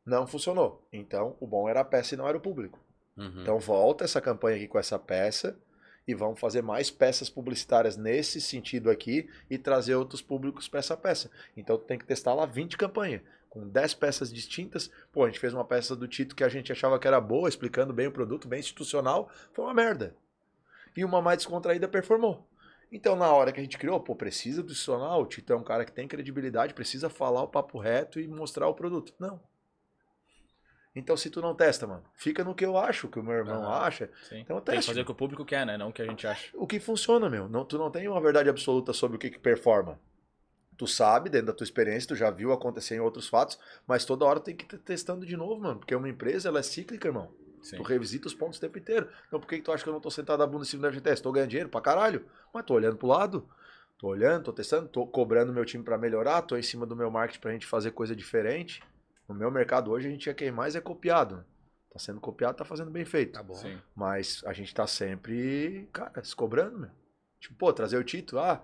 Não 0.05 0.27
funcionou. 0.27 0.87
Então 0.93 1.37
o 1.41 1.47
bom 1.47 1.69
era 1.69 1.81
a 1.81 1.85
peça 1.85 2.15
e 2.15 2.19
não 2.19 2.29
era 2.29 2.37
o 2.37 2.41
público. 2.41 2.79
Uhum. 3.17 3.43
Então 3.43 3.59
volta 3.59 4.05
essa 4.05 4.21
campanha 4.21 4.57
aqui 4.57 4.69
com 4.69 4.79
essa 4.79 4.99
peça 4.99 5.59
e 6.07 6.15
vamos 6.15 6.41
fazer 6.41 6.63
mais 6.63 6.91
peças 6.91 7.31
publicitárias 7.31 7.97
nesse 7.97 8.41
sentido 8.41 8.91
aqui 8.91 9.29
e 9.49 9.59
trazer 9.59 9.95
outros 9.95 10.23
públicos 10.23 10.69
para 10.69 10.81
essa 10.81 10.97
peça. 10.97 11.31
Então 11.57 11.77
tu 11.79 11.85
tem 11.85 11.99
que 11.99 12.07
testar 12.07 12.35
lá 12.35 12.47
20 12.47 12.77
campanhas 12.77 13.23
com 13.51 13.69
10 13.69 13.95
peças 13.95 14.33
distintas. 14.33 14.91
Pô, 15.13 15.25
a 15.25 15.27
gente 15.27 15.41
fez 15.41 15.53
uma 15.53 15.65
peça 15.65 15.95
do 15.95 16.09
Tito 16.09 16.37
que 16.37 16.45
a 16.45 16.49
gente 16.49 16.73
achava 16.73 16.99
que 16.99 17.07
era 17.07 17.21
boa, 17.21 17.49
explicando 17.49 17.93
bem 17.93 18.07
o 18.07 18.13
produto, 18.13 18.49
bem 18.49 18.61
institucional, 18.61 19.29
foi 19.53 19.65
uma 19.65 19.75
merda. 19.75 20.15
E 20.97 21.05
uma 21.05 21.21
mais 21.21 21.39
descontraída 21.39 21.89
performou. 21.89 22.47
Então, 22.93 23.15
na 23.15 23.31
hora 23.31 23.53
que 23.53 23.61
a 23.61 23.63
gente 23.63 23.79
criou, 23.79 24.01
pô, 24.01 24.17
precisa 24.17 24.63
do 24.63 24.73
institucional, 24.73 25.23
o 25.23 25.27
Tito 25.27 25.53
é 25.53 25.57
um 25.57 25.63
cara 25.63 25.85
que 25.85 25.93
tem 25.93 26.09
credibilidade, 26.09 26.75
precisa 26.75 27.09
falar 27.09 27.43
o 27.43 27.49
papo 27.49 27.79
reto 27.79 28.19
e 28.19 28.27
mostrar 28.27 28.67
o 28.69 28.75
produto. 28.75 29.15
Não. 29.19 29.41
Então, 30.95 31.17
se 31.17 31.31
tu 31.31 31.41
não 31.41 31.55
testa, 31.55 31.87
mano, 31.87 32.03
fica 32.15 32.43
no 32.43 32.55
que 32.55 32.65
eu 32.65 32.77
acho, 32.77 33.09
que 33.09 33.19
o 33.19 33.23
meu 33.23 33.35
irmão 33.35 33.63
Aham. 33.63 33.87
acha. 33.87 34.11
Sim. 34.29 34.41
Então, 34.41 34.61
Tem 34.61 34.81
que 34.81 34.87
fazer 34.87 35.03
o 35.03 35.05
que 35.05 35.13
o 35.13 35.15
público 35.15 35.45
quer, 35.45 35.65
né? 35.65 35.77
Não 35.77 35.91
o 35.91 35.93
que 35.93 36.03
a 36.03 36.07
gente 36.07 36.27
acha. 36.27 36.51
O 36.55 36.67
que 36.67 36.81
funciona, 36.81 37.31
meu. 37.31 37.49
Não, 37.49 37.65
tu 37.65 37.79
não 37.79 37.91
tem 37.91 38.09
uma 38.09 38.21
verdade 38.21 38.49
absoluta 38.49 38.93
sobre 38.93 39.17
o 39.17 39.21
que, 39.21 39.31
que 39.31 39.39
performa. 39.39 40.01
Tu 40.77 40.87
sabe, 40.87 41.31
dentro 41.31 41.49
da 41.49 41.53
tua 41.53 41.65
experiência, 41.65 42.09
tu 42.09 42.17
já 42.17 42.31
viu 42.31 42.53
acontecer 42.53 42.97
em 42.97 43.01
outros 43.01 43.29
fatos, 43.29 43.59
mas 43.87 44.05
toda 44.05 44.25
hora 44.25 44.41
tem 44.41 44.57
que 44.57 44.65
ir 44.75 44.79
testando 44.79 45.25
de 45.25 45.37
novo, 45.37 45.61
mano. 45.61 45.79
Porque 45.79 45.95
uma 45.95 46.09
empresa, 46.09 46.49
ela 46.49 46.59
é 46.59 46.63
cíclica, 46.63 47.07
irmão. 47.07 47.31
Sim. 47.63 47.77
Tu 47.77 47.83
revisita 47.83 48.27
os 48.27 48.35
pontos 48.35 48.59
o 48.59 48.61
tempo 48.61 48.79
inteiro. 48.79 49.09
Então 49.29 49.39
por 49.39 49.47
que, 49.47 49.59
que 49.59 49.63
tu 49.63 49.71
acha 49.71 49.85
que 49.85 49.89
eu 49.89 49.93
não 49.93 50.01
tô 50.01 50.11
sentado 50.11 50.43
a 50.43 50.47
bunda 50.47 50.65
em 50.65 50.67
cima 50.67 50.83
do 50.83 50.89
FGTS? 50.89 51.23
Tô 51.23 51.31
ganhando 51.31 51.51
dinheiro 51.51 51.69
pra 51.69 51.81
caralho. 51.81 52.25
Mas 52.53 52.65
tô 52.65 52.75
olhando 52.75 52.97
pro 52.97 53.07
lado. 53.07 53.49
Tô 53.99 54.09
olhando, 54.09 54.45
tô 54.45 54.53
testando, 54.53 54.89
tô 54.89 55.07
cobrando 55.07 55.53
meu 55.53 55.65
time 55.67 55.85
pra 55.85 55.99
melhorar, 55.99 56.41
tô 56.41 56.57
em 56.57 56.63
cima 56.63 56.87
do 56.87 56.97
meu 56.97 57.11
marketing 57.11 57.41
pra 57.41 57.53
gente 57.53 57.67
fazer 57.67 57.91
coisa 57.91 58.17
diferente. 58.17 58.83
No 59.31 59.37
meu 59.37 59.49
mercado 59.49 59.93
hoje, 59.93 60.09
a 60.09 60.11
gente 60.11 60.29
é 60.29 60.35
quem 60.35 60.51
mais 60.51 60.75
é 60.75 60.81
copiado. 60.81 61.45
Tá 61.93 62.01
sendo 62.01 62.21
copiado, 62.21 62.57
tá 62.57 62.65
fazendo 62.65 62.91
bem 62.91 63.05
feito. 63.05 63.35
Tá 63.35 63.43
bom. 63.45 63.55
Sim. 63.55 63.81
Mas 63.95 64.43
a 64.45 64.53
gente 64.53 64.75
tá 64.75 64.89
sempre, 64.89 65.89
cara, 65.93 66.25
se 66.25 66.35
cobrando, 66.35 66.81
meu. 66.81 66.91
Tipo, 67.39 67.55
pô, 67.55 67.73
trazer 67.73 67.97
o 67.97 68.03
Tito, 68.03 68.41
ah, 68.41 68.61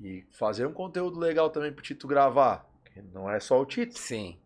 e 0.00 0.24
fazer 0.30 0.64
um 0.64 0.72
conteúdo 0.72 1.18
legal 1.18 1.50
também 1.50 1.70
pro 1.70 1.82
Tito 1.82 2.08
gravar. 2.08 2.66
Que 2.86 3.02
não 3.02 3.30
é 3.30 3.38
só 3.40 3.60
o 3.60 3.66
Tito. 3.66 3.98
Sim. 3.98 4.38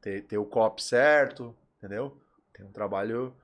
Ter, 0.00 0.22
ter 0.22 0.38
o 0.38 0.46
copy 0.46 0.82
certo, 0.82 1.54
entendeu? 1.76 2.18
Tem 2.54 2.64
um 2.64 2.72
trabalho 2.72 3.36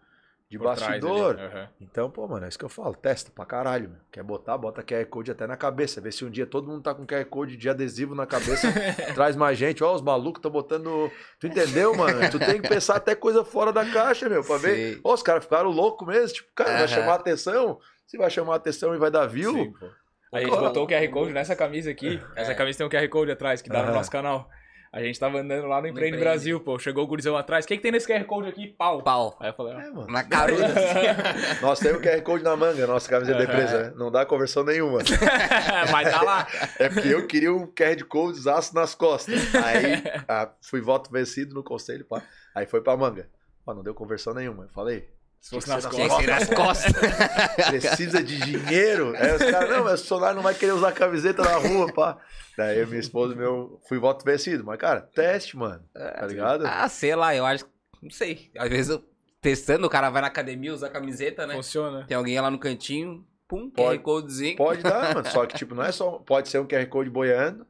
de 0.50 0.56
Por 0.56 0.64
bastidor. 0.64 1.38
Aham. 1.38 1.68
Então, 1.80 2.10
pô, 2.10 2.26
mano, 2.26 2.46
é 2.46 2.48
isso 2.48 2.58
que 2.58 2.64
eu 2.64 2.68
falo. 2.70 2.94
Testa 2.94 3.30
pra 3.30 3.44
caralho, 3.44 3.90
meu. 3.90 3.98
Quer 4.10 4.22
botar, 4.22 4.56
bota 4.56 4.82
QR 4.82 5.04
Code 5.06 5.30
até 5.30 5.46
na 5.46 5.56
cabeça. 5.58 6.00
Vê 6.00 6.10
se 6.10 6.24
um 6.24 6.30
dia 6.30 6.46
todo 6.46 6.66
mundo 6.68 6.82
tá 6.82 6.94
com 6.94 7.06
QR 7.06 7.24
Code 7.26 7.56
de 7.56 7.68
adesivo 7.68 8.14
na 8.14 8.26
cabeça, 8.26 8.66
traz 9.14 9.36
mais 9.36 9.58
gente. 9.58 9.84
Ó, 9.84 9.94
os 9.94 10.00
malucos 10.00 10.38
estão 10.38 10.50
botando. 10.50 11.10
Tu 11.38 11.48
entendeu, 11.48 11.94
mano? 11.94 12.18
Tu 12.30 12.38
tem 12.38 12.62
que 12.62 12.68
pensar 12.68 12.96
até 12.96 13.14
coisa 13.14 13.44
fora 13.44 13.72
da 13.72 13.84
caixa, 13.90 14.26
meu, 14.28 14.42
pra 14.42 14.56
ver. 14.56 14.94
Sim. 14.94 15.00
Ó, 15.04 15.12
os 15.12 15.22
caras 15.22 15.44
ficaram 15.44 15.68
loucos 15.70 16.08
mesmo. 16.08 16.34
Tipo, 16.36 16.48
cara, 16.54 16.70
vai 16.70 16.78
Aham. 16.80 16.88
chamar 16.88 17.14
atenção. 17.16 17.78
Se 18.06 18.16
vai 18.16 18.30
chamar 18.30 18.54
atenção 18.54 18.94
e 18.94 18.98
vai 18.98 19.10
dar 19.10 19.26
view. 19.26 19.52
Sim, 19.52 19.72
pô. 19.72 19.86
A 20.32 20.40
gente 20.40 20.50
botou 20.50 20.84
o 20.84 20.86
QR 20.88 21.08
Code 21.10 21.32
nessa 21.32 21.54
camisa 21.56 21.90
aqui. 21.90 22.20
Essa 22.36 22.52
É. 22.52 22.54
camisa 22.54 22.78
tem 22.78 22.86
um 22.86 22.90
QR 22.90 23.08
Code 23.08 23.30
atrás, 23.32 23.60
que 23.62 23.68
dá 23.68 23.80
no 23.82 23.88
Aham. 23.88 23.94
nosso 23.94 24.10
canal. 24.10 24.48
A 24.90 25.02
gente 25.02 25.20
tava 25.20 25.38
andando 25.38 25.66
lá 25.66 25.82
no 25.82 25.88
Empreende 25.88 26.16
Empreende. 26.16 26.18
Brasil, 26.18 26.60
pô. 26.60 26.78
Chegou 26.78 27.04
o 27.04 27.06
gurizão 27.06 27.36
atrás. 27.36 27.64
O 27.64 27.68
que, 27.68 27.76
que 27.76 27.82
tem 27.82 27.92
nesse 27.92 28.06
QR 28.06 28.24
Code 28.24 28.48
aqui? 28.48 28.68
Pau. 28.68 29.02
Pau. 29.02 29.36
Aí 29.38 29.50
eu 29.50 29.54
falei, 29.54 29.74
ó. 29.74 29.80
É, 29.80 29.90
mano. 29.90 30.06
Na 30.10 30.24
caruda. 30.24 30.66
Nós 31.60 31.78
temos 31.78 31.98
o 31.98 32.02
QR 32.02 32.22
Code 32.22 32.42
na 32.42 32.56
manga, 32.56 32.86
nossa 32.86 33.08
camiseta 33.08 33.38
de 33.38 33.44
Aham. 33.44 33.52
empresa, 33.52 33.82
né? 33.82 33.92
Não 33.96 34.10
dá 34.10 34.24
conversão 34.24 34.64
nenhuma. 34.64 35.00
Mas 35.92 36.10
tá 36.10 36.22
lá. 36.22 36.46
É 36.78 36.88
porque 36.88 37.08
eu 37.08 37.26
queria 37.26 37.52
um 37.52 37.66
QR 37.66 38.02
Code 38.08 38.48
aço 38.48 38.74
nas 38.74 38.94
costas. 38.94 39.54
Aí 39.54 40.02
ah, 40.26 40.50
fui 40.62 40.80
voto 40.80 41.10
vencido 41.10 41.54
no 41.54 41.62
conselho, 41.62 42.04
pá. 42.04 42.22
Aí 42.54 42.66
foi 42.66 42.80
pra 42.80 42.96
manga. 42.96 43.28
Ó, 43.66 43.74
não 43.74 43.82
deu 43.82 43.94
conversão 43.94 44.32
nenhuma. 44.32 44.64
Eu 44.64 44.70
falei, 44.70 45.08
Se 45.40 45.50
fosse 45.50 45.68
nas 45.68 45.84
ser 45.84 46.10
ser 46.10 46.26
nas 46.26 46.48
costas. 46.50 46.92
Precisa 47.70 48.22
de 48.22 48.38
dinheiro? 48.38 49.14
Aí 49.16 49.32
os 49.36 49.50
caras, 49.50 49.70
não, 49.70 49.84
mas 49.84 50.00
o 50.00 50.02
funcionário 50.02 50.36
não 50.36 50.42
vai 50.42 50.54
querer 50.54 50.72
usar 50.72 50.92
camiseta 50.92 51.42
na 51.42 51.56
rua, 51.56 51.92
pá. 51.92 52.18
Daí 52.56 52.84
minha 52.86 52.98
esposa 53.00 53.34
e 53.34 53.36
meu, 53.36 53.80
fui 53.88 53.98
voto 53.98 54.24
vencido. 54.24 54.64
Mas, 54.64 54.78
cara, 54.78 55.00
teste, 55.00 55.56
mano. 55.56 55.82
Tá 55.94 56.26
ligado? 56.26 56.66
Ah, 56.66 56.88
sei 56.88 57.14
lá, 57.14 57.34
eu 57.34 57.46
acho. 57.46 57.64
Não 58.02 58.10
sei. 58.10 58.50
Às 58.58 58.68
vezes 58.68 58.90
eu 58.90 59.04
testando, 59.40 59.86
o 59.86 59.90
cara 59.90 60.10
vai 60.10 60.20
na 60.22 60.28
academia, 60.28 60.74
usa 60.74 60.88
a 60.88 60.90
camiseta, 60.90 61.46
né? 61.46 61.54
Funciona. 61.54 62.04
Tem 62.06 62.16
alguém 62.16 62.38
lá 62.40 62.50
no 62.50 62.58
cantinho, 62.58 63.24
pum, 63.46 63.70
Pode- 63.70 63.98
QR 63.98 64.02
Codezinho. 64.02 64.56
Pode 64.56 64.82
dar, 64.82 65.14
mano. 65.14 65.26
Só 65.30 65.46
que, 65.46 65.56
tipo, 65.56 65.74
não 65.74 65.84
é 65.84 65.92
só. 65.92 66.18
Pode 66.18 66.48
ser 66.48 66.58
um 66.58 66.66
QR 66.66 66.86
Code 66.88 67.08
boiando, 67.10 67.64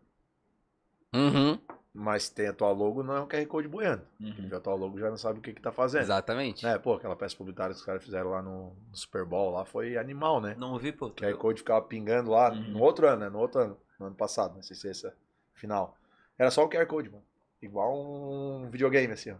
Uhum, 1.14 1.58
mas 1.92 2.28
tem 2.28 2.46
a 2.48 2.52
tua 2.52 2.70
logo, 2.70 3.02
não 3.02 3.16
é 3.16 3.20
um 3.20 3.26
QR 3.26 3.46
Code 3.46 3.68
boiando. 3.68 4.02
Uhum. 4.20 4.32
Porque 4.34 4.54
a 4.54 4.60
tua 4.60 4.74
logo 4.74 4.98
já 4.98 5.10
não 5.10 5.16
sabe 5.16 5.38
o 5.38 5.42
que, 5.42 5.52
que 5.52 5.60
tá 5.60 5.72
fazendo. 5.72 6.02
exatamente. 6.02 6.66
É, 6.66 6.78
pô, 6.78 6.94
aquela 6.94 7.16
peça 7.16 7.36
publicitária 7.36 7.74
que 7.74 7.80
os 7.80 7.86
caras 7.86 8.04
fizeram 8.04 8.30
lá 8.30 8.42
no, 8.42 8.72
no 8.90 8.96
Super 8.96 9.24
Bowl 9.24 9.50
lá 9.52 9.64
foi 9.64 9.96
animal, 9.96 10.40
né? 10.40 10.54
Não 10.58 10.72
ouvi, 10.72 10.92
pô. 10.92 11.06
O 11.06 11.10
QR 11.12 11.36
Code 11.36 11.58
ficava 11.60 11.82
pingando 11.82 12.30
lá 12.30 12.50
Uhum. 12.52 12.70
no 12.72 12.80
outro 12.80 13.08
ano, 13.08 13.20
né? 13.20 13.28
No 13.28 13.38
outro 13.38 13.60
ano, 13.60 13.76
no 13.98 14.06
ano 14.06 14.14
passado, 14.16 14.54
não 14.54 14.62
sei 14.62 14.76
se 14.76 14.88
é 14.88 14.90
esse 14.92 15.12
final. 15.54 15.96
Era 16.38 16.50
só 16.50 16.64
o 16.64 16.68
QR 16.68 16.86
Code, 16.86 17.10
mano. 17.10 17.24
Igual 17.60 17.98
um 17.98 18.68
videogame, 18.70 19.12
assim, 19.12 19.32
ó. 19.32 19.36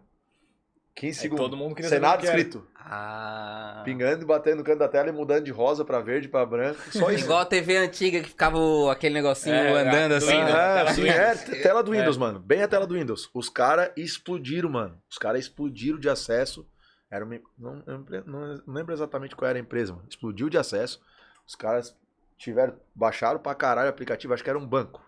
15 0.99 1.07
Aí 1.07 1.23
segundos. 1.23 1.45
todo 1.45 1.57
mundo 1.57 1.75
queria 1.75 1.89
saber 1.89 2.01
Senado 2.05 2.25
escrito. 2.25 2.67
Ah. 2.77 3.83
Pingando 3.85 4.23
e 4.23 4.27
batendo 4.27 4.57
no 4.59 4.65
canto 4.65 4.79
da 4.79 4.89
tela 4.89 5.09
e 5.09 5.13
mudando 5.13 5.45
de 5.45 5.51
rosa 5.51 5.85
pra 5.85 6.01
verde 6.01 6.29
pra 6.29 6.45
branco. 6.45 6.81
Só 6.91 7.11
isso. 7.13 7.25
Igual 7.25 7.41
a 7.41 7.45
TV 7.47 7.77
antiga 7.77 8.21
que 8.21 8.29
ficava 8.29 8.59
aquele 8.91 9.15
negocinho 9.15 9.55
É, 9.55 9.73
andando 9.83 10.09
do 10.11 10.15
assim. 10.17 10.27
Windows, 10.33 10.53
né? 10.53 10.59
Ah, 10.61 10.75
tela 10.75 10.93
sim, 10.95 11.01
do 11.03 11.07
é, 11.07 11.13
Windows. 11.31 11.45
t- 11.45 11.63
tela 11.63 11.83
do 11.83 11.91
Windows, 11.93 12.17
mano. 12.17 12.39
Bem 12.41 12.63
a 12.63 12.69
tela 12.69 12.87
do 12.87 12.95
Windows. 12.95 13.31
Os 13.35 13.49
caras 13.49 13.91
explodiram, 13.97 14.71
mano. 14.71 15.01
Os 15.11 15.19
caras 15.19 15.41
explodiram 15.43 15.99
de 15.99 16.09
acesso. 16.09 16.67
Era 17.11 17.25
uma, 17.25 17.39
não, 17.59 17.83
não- 17.87 18.63
não 18.67 18.75
lembro 18.75 18.93
exatamente 18.93 19.37
qual 19.37 19.49
era 19.49 19.59
a 19.59 19.63
empresa, 19.63 19.93
mano. 19.93 20.07
Explodiu 20.09 20.49
de 20.49 20.59
acesso. 20.59 21.01
Os 21.47 21.55
caras 21.55 21.95
tiveram, 22.37 22.75
baixaram 22.95 23.39
pra 23.39 23.55
caralho 23.55 23.87
o 23.87 23.91
aplicativo, 23.91 24.33
acho 24.35 24.43
que 24.43 24.51
era 24.51 24.59
um 24.59 24.67
banco. 24.67 25.03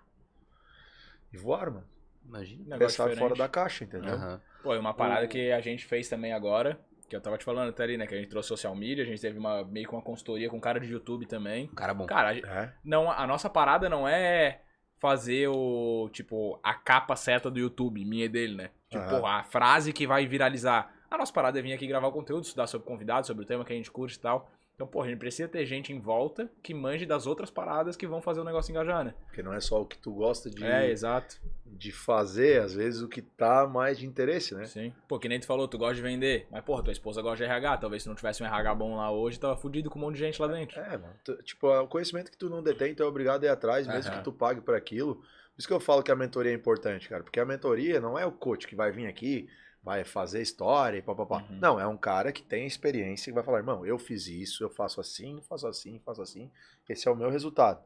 E 1.32 1.36
voaram, 1.38 1.72
mano. 1.72 1.86
Imagina. 2.24 2.78
Diferente. 2.78 3.18
fora 3.18 3.34
da 3.34 3.48
caixa, 3.48 3.84
entendeu? 3.84 4.14
Aham. 4.14 4.40
Pô, 4.62 4.74
e 4.74 4.78
uma 4.78 4.94
parada 4.94 5.26
que 5.26 5.50
a 5.52 5.60
gente 5.60 5.84
fez 5.84 6.08
também 6.08 6.32
agora, 6.32 6.78
que 7.08 7.16
eu 7.16 7.20
tava 7.20 7.36
te 7.38 7.44
falando 7.44 7.70
até 7.70 7.82
ali, 7.82 7.96
né? 7.96 8.06
Que 8.06 8.14
a 8.14 8.18
gente 8.18 8.28
trouxe 8.28 8.48
social 8.48 8.74
media, 8.76 9.02
a 9.02 9.06
gente 9.06 9.20
teve 9.20 9.38
uma, 9.38 9.64
meio 9.64 9.88
que 9.88 9.94
uma 9.94 10.02
consultoria 10.02 10.48
com 10.48 10.56
um 10.58 10.60
cara 10.60 10.78
de 10.78 10.92
YouTube 10.92 11.26
também. 11.26 11.66
Cara 11.68 11.92
bom. 11.94 12.06
Cara, 12.06 12.30
a, 12.30 12.36
É. 12.36 12.72
não, 12.84 13.10
a 13.10 13.26
nossa 13.26 13.48
parada 13.50 13.88
não 13.88 14.06
é 14.06 14.60
fazer 14.98 15.48
o, 15.48 16.08
tipo, 16.12 16.60
a 16.62 16.74
capa 16.74 17.16
certa 17.16 17.50
do 17.50 17.58
YouTube, 17.58 18.04
minha 18.04 18.26
e 18.26 18.28
dele, 18.28 18.54
né? 18.54 18.70
Tipo, 18.88 19.08
pô, 19.08 19.26
a 19.26 19.42
frase 19.42 19.92
que 19.92 20.06
vai 20.06 20.26
viralizar. 20.26 20.92
A 21.10 21.16
nossa 21.18 21.32
parada 21.32 21.58
é 21.58 21.62
vir 21.62 21.72
aqui 21.72 21.86
gravar 21.86 22.08
o 22.08 22.12
conteúdo, 22.12 22.44
estudar 22.44 22.66
sobre 22.66 22.86
convidados, 22.86 23.26
sobre 23.26 23.42
o 23.44 23.46
tema 23.46 23.64
que 23.64 23.72
a 23.72 23.76
gente 23.76 23.90
curte 23.90 24.16
e 24.16 24.20
tal. 24.20 24.50
Então, 24.80 24.88
pô, 24.88 25.02
a 25.02 25.06
gente 25.06 25.18
precisa 25.18 25.46
ter 25.46 25.66
gente 25.66 25.92
em 25.92 26.00
volta 26.00 26.50
que 26.62 26.72
manje 26.72 27.04
das 27.04 27.26
outras 27.26 27.50
paradas 27.50 27.96
que 27.98 28.06
vão 28.06 28.22
fazer 28.22 28.40
o 28.40 28.44
negócio 28.44 28.70
engajar, 28.70 29.04
né? 29.04 29.12
Porque 29.26 29.42
não 29.42 29.52
é 29.52 29.60
só 29.60 29.82
o 29.82 29.84
que 29.84 29.98
tu 29.98 30.10
gosta 30.10 30.48
de, 30.48 30.64
É, 30.64 30.88
exato. 30.88 31.36
de 31.66 31.92
fazer, 31.92 32.62
às 32.62 32.72
vezes 32.72 33.02
o 33.02 33.06
que 33.08 33.20
tá 33.20 33.66
mais 33.66 33.98
de 33.98 34.06
interesse, 34.06 34.54
né? 34.54 34.64
Sim. 34.64 34.90
Pô, 35.06 35.18
que 35.18 35.28
nem 35.28 35.38
tu 35.38 35.44
falou, 35.44 35.68
tu 35.68 35.76
gosta 35.76 35.96
de 35.96 36.00
vender. 36.00 36.46
Mas, 36.50 36.64
porra, 36.64 36.82
tua 36.82 36.94
esposa 36.94 37.20
gosta 37.20 37.36
de 37.36 37.42
RH. 37.44 37.76
Talvez 37.76 38.04
se 38.04 38.08
não 38.08 38.14
tivesse 38.16 38.42
um 38.42 38.46
RH 38.46 38.74
bom 38.74 38.96
lá 38.96 39.10
hoje, 39.12 39.38
tava 39.38 39.54
fudido 39.54 39.90
com 39.90 39.98
um 39.98 40.02
monte 40.02 40.14
de 40.14 40.20
gente 40.20 40.40
lá 40.40 40.48
dentro. 40.48 40.80
É, 40.80 40.96
mano. 40.96 41.12
Tu- 41.22 41.42
Tipo, 41.42 41.68
o 41.80 41.86
conhecimento 41.86 42.30
que 42.30 42.38
tu 42.38 42.48
não 42.48 42.62
detém, 42.62 42.94
tu 42.94 43.02
é 43.02 43.06
obrigado 43.06 43.44
a 43.44 43.48
ir 43.48 43.50
atrás, 43.50 43.86
mesmo 43.86 44.10
Aham. 44.10 44.16
que 44.20 44.24
tu 44.24 44.32
pague 44.32 44.62
por 44.62 44.74
aquilo. 44.74 45.16
Por 45.16 45.24
isso 45.58 45.68
que 45.68 45.74
eu 45.74 45.80
falo 45.80 46.02
que 46.02 46.10
a 46.10 46.16
mentoria 46.16 46.52
é 46.52 46.54
importante, 46.54 47.06
cara. 47.06 47.22
Porque 47.22 47.38
a 47.38 47.44
mentoria 47.44 48.00
não 48.00 48.18
é 48.18 48.24
o 48.24 48.32
coach 48.32 48.66
que 48.66 48.74
vai 48.74 48.90
vir 48.90 49.06
aqui, 49.06 49.46
vai 49.82 50.04
fazer 50.04 50.42
história 50.42 50.98
e 50.98 51.02
papapá. 51.02 51.44
Uhum. 51.48 51.58
Não, 51.58 51.80
é 51.80 51.86
um 51.86 51.96
cara 51.96 52.32
que 52.32 52.42
tem 52.42 52.66
experiência 52.66 53.30
e 53.30 53.32
vai 53.32 53.42
falar, 53.42 53.58
irmão, 53.58 53.84
eu 53.84 53.98
fiz 53.98 54.26
isso, 54.26 54.62
eu 54.62 54.70
faço 54.70 55.00
assim, 55.00 55.40
faço 55.48 55.66
assim, 55.66 55.98
faço 56.04 56.22
assim. 56.22 56.50
Esse 56.88 57.08
é 57.08 57.10
o 57.10 57.16
meu 57.16 57.30
resultado. 57.30 57.82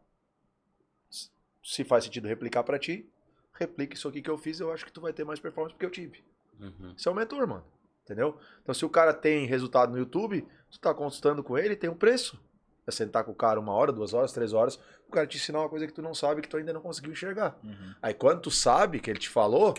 Se 1.62 1.84
faz 1.84 2.04
sentido 2.04 2.28
replicar 2.28 2.62
pra 2.64 2.78
ti, 2.78 3.08
replica 3.54 3.94
isso 3.94 4.08
aqui 4.08 4.20
que 4.20 4.30
eu 4.30 4.36
fiz, 4.36 4.60
eu 4.60 4.72
acho 4.72 4.84
que 4.84 4.92
tu 4.92 5.00
vai 5.00 5.12
ter 5.12 5.24
mais 5.24 5.40
performance 5.40 5.74
porque 5.74 5.86
eu 5.86 5.90
tive. 5.90 6.24
Uhum. 6.60 6.94
Esse 6.96 7.08
é 7.08 7.10
o 7.10 7.14
mentor, 7.14 7.46
mano. 7.46 7.64
Entendeu? 8.04 8.38
Então, 8.62 8.74
se 8.74 8.84
o 8.84 8.90
cara 8.90 9.14
tem 9.14 9.46
resultado 9.46 9.90
no 9.90 9.98
YouTube, 9.98 10.46
tu 10.70 10.78
tá 10.78 10.92
consultando 10.92 11.42
com 11.42 11.56
ele, 11.56 11.74
tem 11.74 11.88
um 11.88 11.96
preço. 11.96 12.38
É 12.86 12.90
sentar 12.90 13.24
com 13.24 13.32
o 13.32 13.34
cara 13.34 13.58
uma 13.58 13.72
hora, 13.72 13.90
duas 13.90 14.12
horas, 14.12 14.30
três 14.30 14.52
horas, 14.52 14.78
o 15.08 15.10
cara 15.10 15.26
te 15.26 15.38
ensinar 15.38 15.60
uma 15.60 15.70
coisa 15.70 15.86
que 15.86 15.92
tu 15.92 16.02
não 16.02 16.12
sabe, 16.12 16.42
que 16.42 16.48
tu 16.48 16.58
ainda 16.58 16.70
não 16.70 16.82
conseguiu 16.82 17.12
enxergar. 17.12 17.58
Uhum. 17.64 17.94
Aí 18.02 18.12
quando 18.12 18.42
tu 18.42 18.50
sabe 18.50 19.00
que 19.00 19.08
ele 19.08 19.18
te 19.18 19.30
falou, 19.30 19.72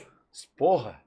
porra, 0.58 1.00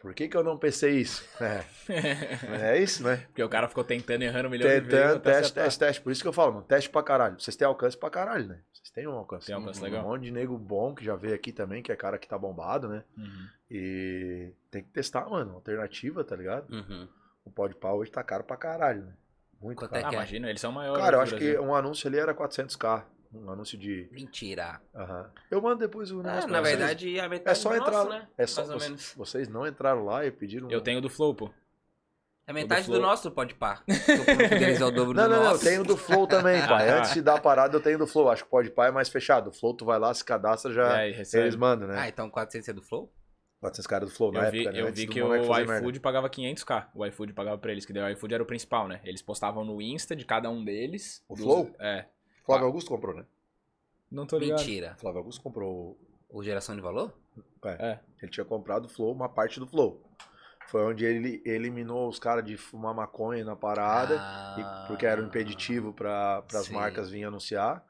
por 0.00 0.14
que 0.14 0.28
que 0.28 0.36
eu 0.36 0.42
não 0.42 0.56
pensei 0.58 0.98
isso? 0.98 1.24
É, 1.40 2.72
é 2.74 2.78
isso, 2.82 3.02
né? 3.04 3.18
Porque 3.28 3.42
o 3.42 3.48
cara 3.48 3.68
ficou 3.68 3.84
tentando, 3.84 4.22
errando 4.22 4.48
um 4.48 4.50
milhão 4.50 4.68
de 4.68 4.74
vezes. 4.80 4.88
Tentando, 4.88 5.20
teste, 5.20 5.40
acertar. 5.40 5.64
teste, 5.64 5.78
teste. 5.80 6.02
Por 6.02 6.12
isso 6.12 6.22
que 6.22 6.28
eu 6.28 6.32
falo, 6.32 6.52
mano, 6.54 6.64
teste 6.66 6.88
pra 6.90 7.02
caralho. 7.02 7.40
Vocês 7.40 7.56
têm 7.56 7.66
alcance 7.66 7.96
pra 7.96 8.10
caralho, 8.10 8.46
né? 8.48 8.60
Vocês 8.72 8.90
têm 8.90 9.06
um 9.06 9.12
alcance. 9.12 9.46
Tem 9.46 9.54
alcance 9.54 9.80
um, 9.80 9.84
legal. 9.84 10.04
Um 10.04 10.08
monte 10.08 10.22
de 10.22 10.30
nego 10.30 10.56
bom 10.58 10.94
que 10.94 11.04
já 11.04 11.14
veio 11.16 11.34
aqui 11.34 11.52
também, 11.52 11.82
que 11.82 11.92
é 11.92 11.96
cara 11.96 12.18
que 12.18 12.26
tá 12.28 12.38
bombado, 12.38 12.88
né? 12.88 13.04
Uhum. 13.16 13.46
E 13.70 14.52
tem 14.70 14.82
que 14.82 14.90
testar, 14.90 15.28
mano. 15.28 15.54
Alternativa, 15.54 16.24
tá 16.24 16.34
ligado? 16.36 16.72
Uhum. 16.72 17.08
O 17.44 17.50
pó 17.50 17.66
de 17.68 17.74
pau 17.74 17.98
hoje 17.98 18.10
tá 18.10 18.22
caro 18.22 18.44
pra 18.44 18.56
caralho, 18.56 19.02
né? 19.04 19.12
Muito 19.60 19.78
Quanto 19.78 19.90
caro. 19.90 20.02
é 20.02 20.06
Ah, 20.06 20.10
que 20.10 20.14
é? 20.14 20.18
imagina, 20.18 20.48
eles 20.48 20.60
são 20.60 20.72
maiores. 20.72 21.02
Cara, 21.02 21.16
eu 21.16 21.20
acho 21.20 21.36
que 21.36 21.58
um 21.58 21.74
anúncio 21.74 22.08
ali 22.08 22.18
era 22.18 22.34
400k. 22.34 23.04
Um 23.32 23.48
anúncio 23.50 23.78
de. 23.78 24.08
Mentira. 24.10 24.80
Aham. 24.94 25.30
Eu 25.50 25.62
mando 25.62 25.76
depois 25.78 26.10
o 26.10 26.20
Ah, 26.20 26.22
negócio 26.24 26.48
na 26.48 26.60
pra 26.60 26.62
vocês. 26.62 26.78
verdade, 26.78 27.20
a 27.20 27.28
metade 27.28 27.50
É 27.58 27.60
só 27.60 27.68
do 27.70 27.76
entrar. 27.76 27.90
nosso, 27.92 28.08
né? 28.10 28.28
É 28.36 28.46
só, 28.46 28.60
Mais 28.62 28.70
ou 28.72 28.78
vocês, 28.78 28.90
menos. 28.90 29.14
vocês 29.16 29.48
não 29.48 29.66
entraram 29.66 30.04
lá 30.04 30.26
e 30.26 30.30
pediram. 30.32 30.68
Eu 30.70 30.80
tenho 30.80 31.00
do 31.00 31.08
Flow, 31.08 31.34
pô. 31.34 31.50
É 32.46 32.52
metade 32.52 32.80
do, 32.86 32.94
Flow. 32.94 33.00
nosso, 33.00 33.30
pode 33.30 33.54
o 33.54 33.56
público 33.56 34.48
deles 34.58 34.80
é 34.80 34.84
o 34.84 34.90
dobro 34.90 35.14
Não, 35.14 35.22
do 35.24 35.28
não, 35.30 35.36
não, 35.36 35.44
eu 35.44 35.50
nosso. 35.50 35.64
tenho 35.64 35.84
do 35.84 35.96
Flow 35.96 36.26
também, 36.26 36.60
pai. 36.66 36.88
Ah. 36.90 36.98
Antes 36.98 37.14
de 37.14 37.22
dar 37.22 37.36
a 37.36 37.40
parada, 37.40 37.76
eu 37.76 37.80
tenho 37.80 37.96
do 37.98 38.06
Flow. 38.08 38.28
Acho 38.28 38.42
que 38.44 38.50
pode 38.50 38.68
pai 38.70 38.88
é 38.88 38.90
mais 38.90 39.08
fechado. 39.08 39.50
O 39.50 39.52
Flow, 39.52 39.74
tu 39.74 39.84
vai 39.84 40.00
lá, 40.00 40.12
se 40.12 40.24
cadastra, 40.24 40.72
já. 40.72 41.02
É, 41.02 41.10
e 41.10 41.12
recebe. 41.12 41.44
eles 41.44 41.54
mandam, 41.54 41.88
Ah, 41.90 41.92
né? 41.92 42.08
então 42.08 42.28
400 42.28 42.68
é 42.68 42.72
do 42.72 42.82
Flow? 42.82 43.12
400 43.60 43.86
caras 43.86 44.08
do 44.08 44.14
Flow 44.16 44.32
na 44.32 44.46
Eu 44.46 44.50
vi, 44.50 44.58
época, 44.62 44.72
né? 44.72 44.80
eu 44.80 44.86
Antes 44.88 45.00
vi 45.00 45.06
do 45.06 45.12
que 45.12 45.22
o 45.22 45.26
moleque 45.26 45.46
fazer 45.46 45.66
merda. 45.66 45.80
iFood 45.82 46.00
pagava 46.00 46.28
500k. 46.28 46.88
O 46.94 47.06
iFood 47.06 47.32
pagava 47.34 47.58
pra 47.58 47.70
eles, 47.70 47.86
que 47.86 47.92
daí 47.92 48.02
o 48.02 48.08
iFood 48.16 48.34
era 48.34 48.42
o 48.42 48.46
principal, 48.46 48.88
né? 48.88 49.00
Eles 49.04 49.22
postavam 49.22 49.64
no 49.64 49.80
Insta 49.80 50.16
de 50.16 50.24
cada 50.24 50.50
um 50.50 50.64
deles. 50.64 51.22
O 51.28 51.34
dos- 51.36 51.44
Flow? 51.44 51.70
É. 51.78 52.06
Flávio 52.44 52.66
Augusto 52.66 52.90
comprou, 52.90 53.14
né? 53.14 53.24
Não 54.10 54.26
tô 54.26 54.38
ligado. 54.38 54.58
Mentira. 54.58 54.94
Flávio 54.98 55.18
Augusto 55.18 55.40
comprou. 55.42 55.98
O 56.28 56.42
Geração 56.44 56.76
de 56.76 56.80
Valor? 56.80 57.12
É. 57.64 57.98
Ele 58.22 58.30
tinha 58.30 58.44
comprado 58.44 58.84
o 58.84 58.88
Flow, 58.88 59.12
uma 59.12 59.28
parte 59.28 59.58
do 59.58 59.66
Flow. 59.66 60.00
Foi 60.68 60.82
onde 60.84 61.04
ele 61.04 61.42
eliminou 61.44 62.08
os 62.08 62.20
caras 62.20 62.44
de 62.44 62.56
fumar 62.56 62.94
maconha 62.94 63.44
na 63.44 63.56
parada. 63.56 64.14
e- 64.14 64.18
Ah. 64.62 64.84
porque 64.86 65.04
era 65.06 65.20
um 65.20 65.26
impeditivo 65.26 65.92
para 65.92 66.44
as 66.54 66.68
marcas 66.68 67.10
virem 67.10 67.24
anunciar. 67.26 67.84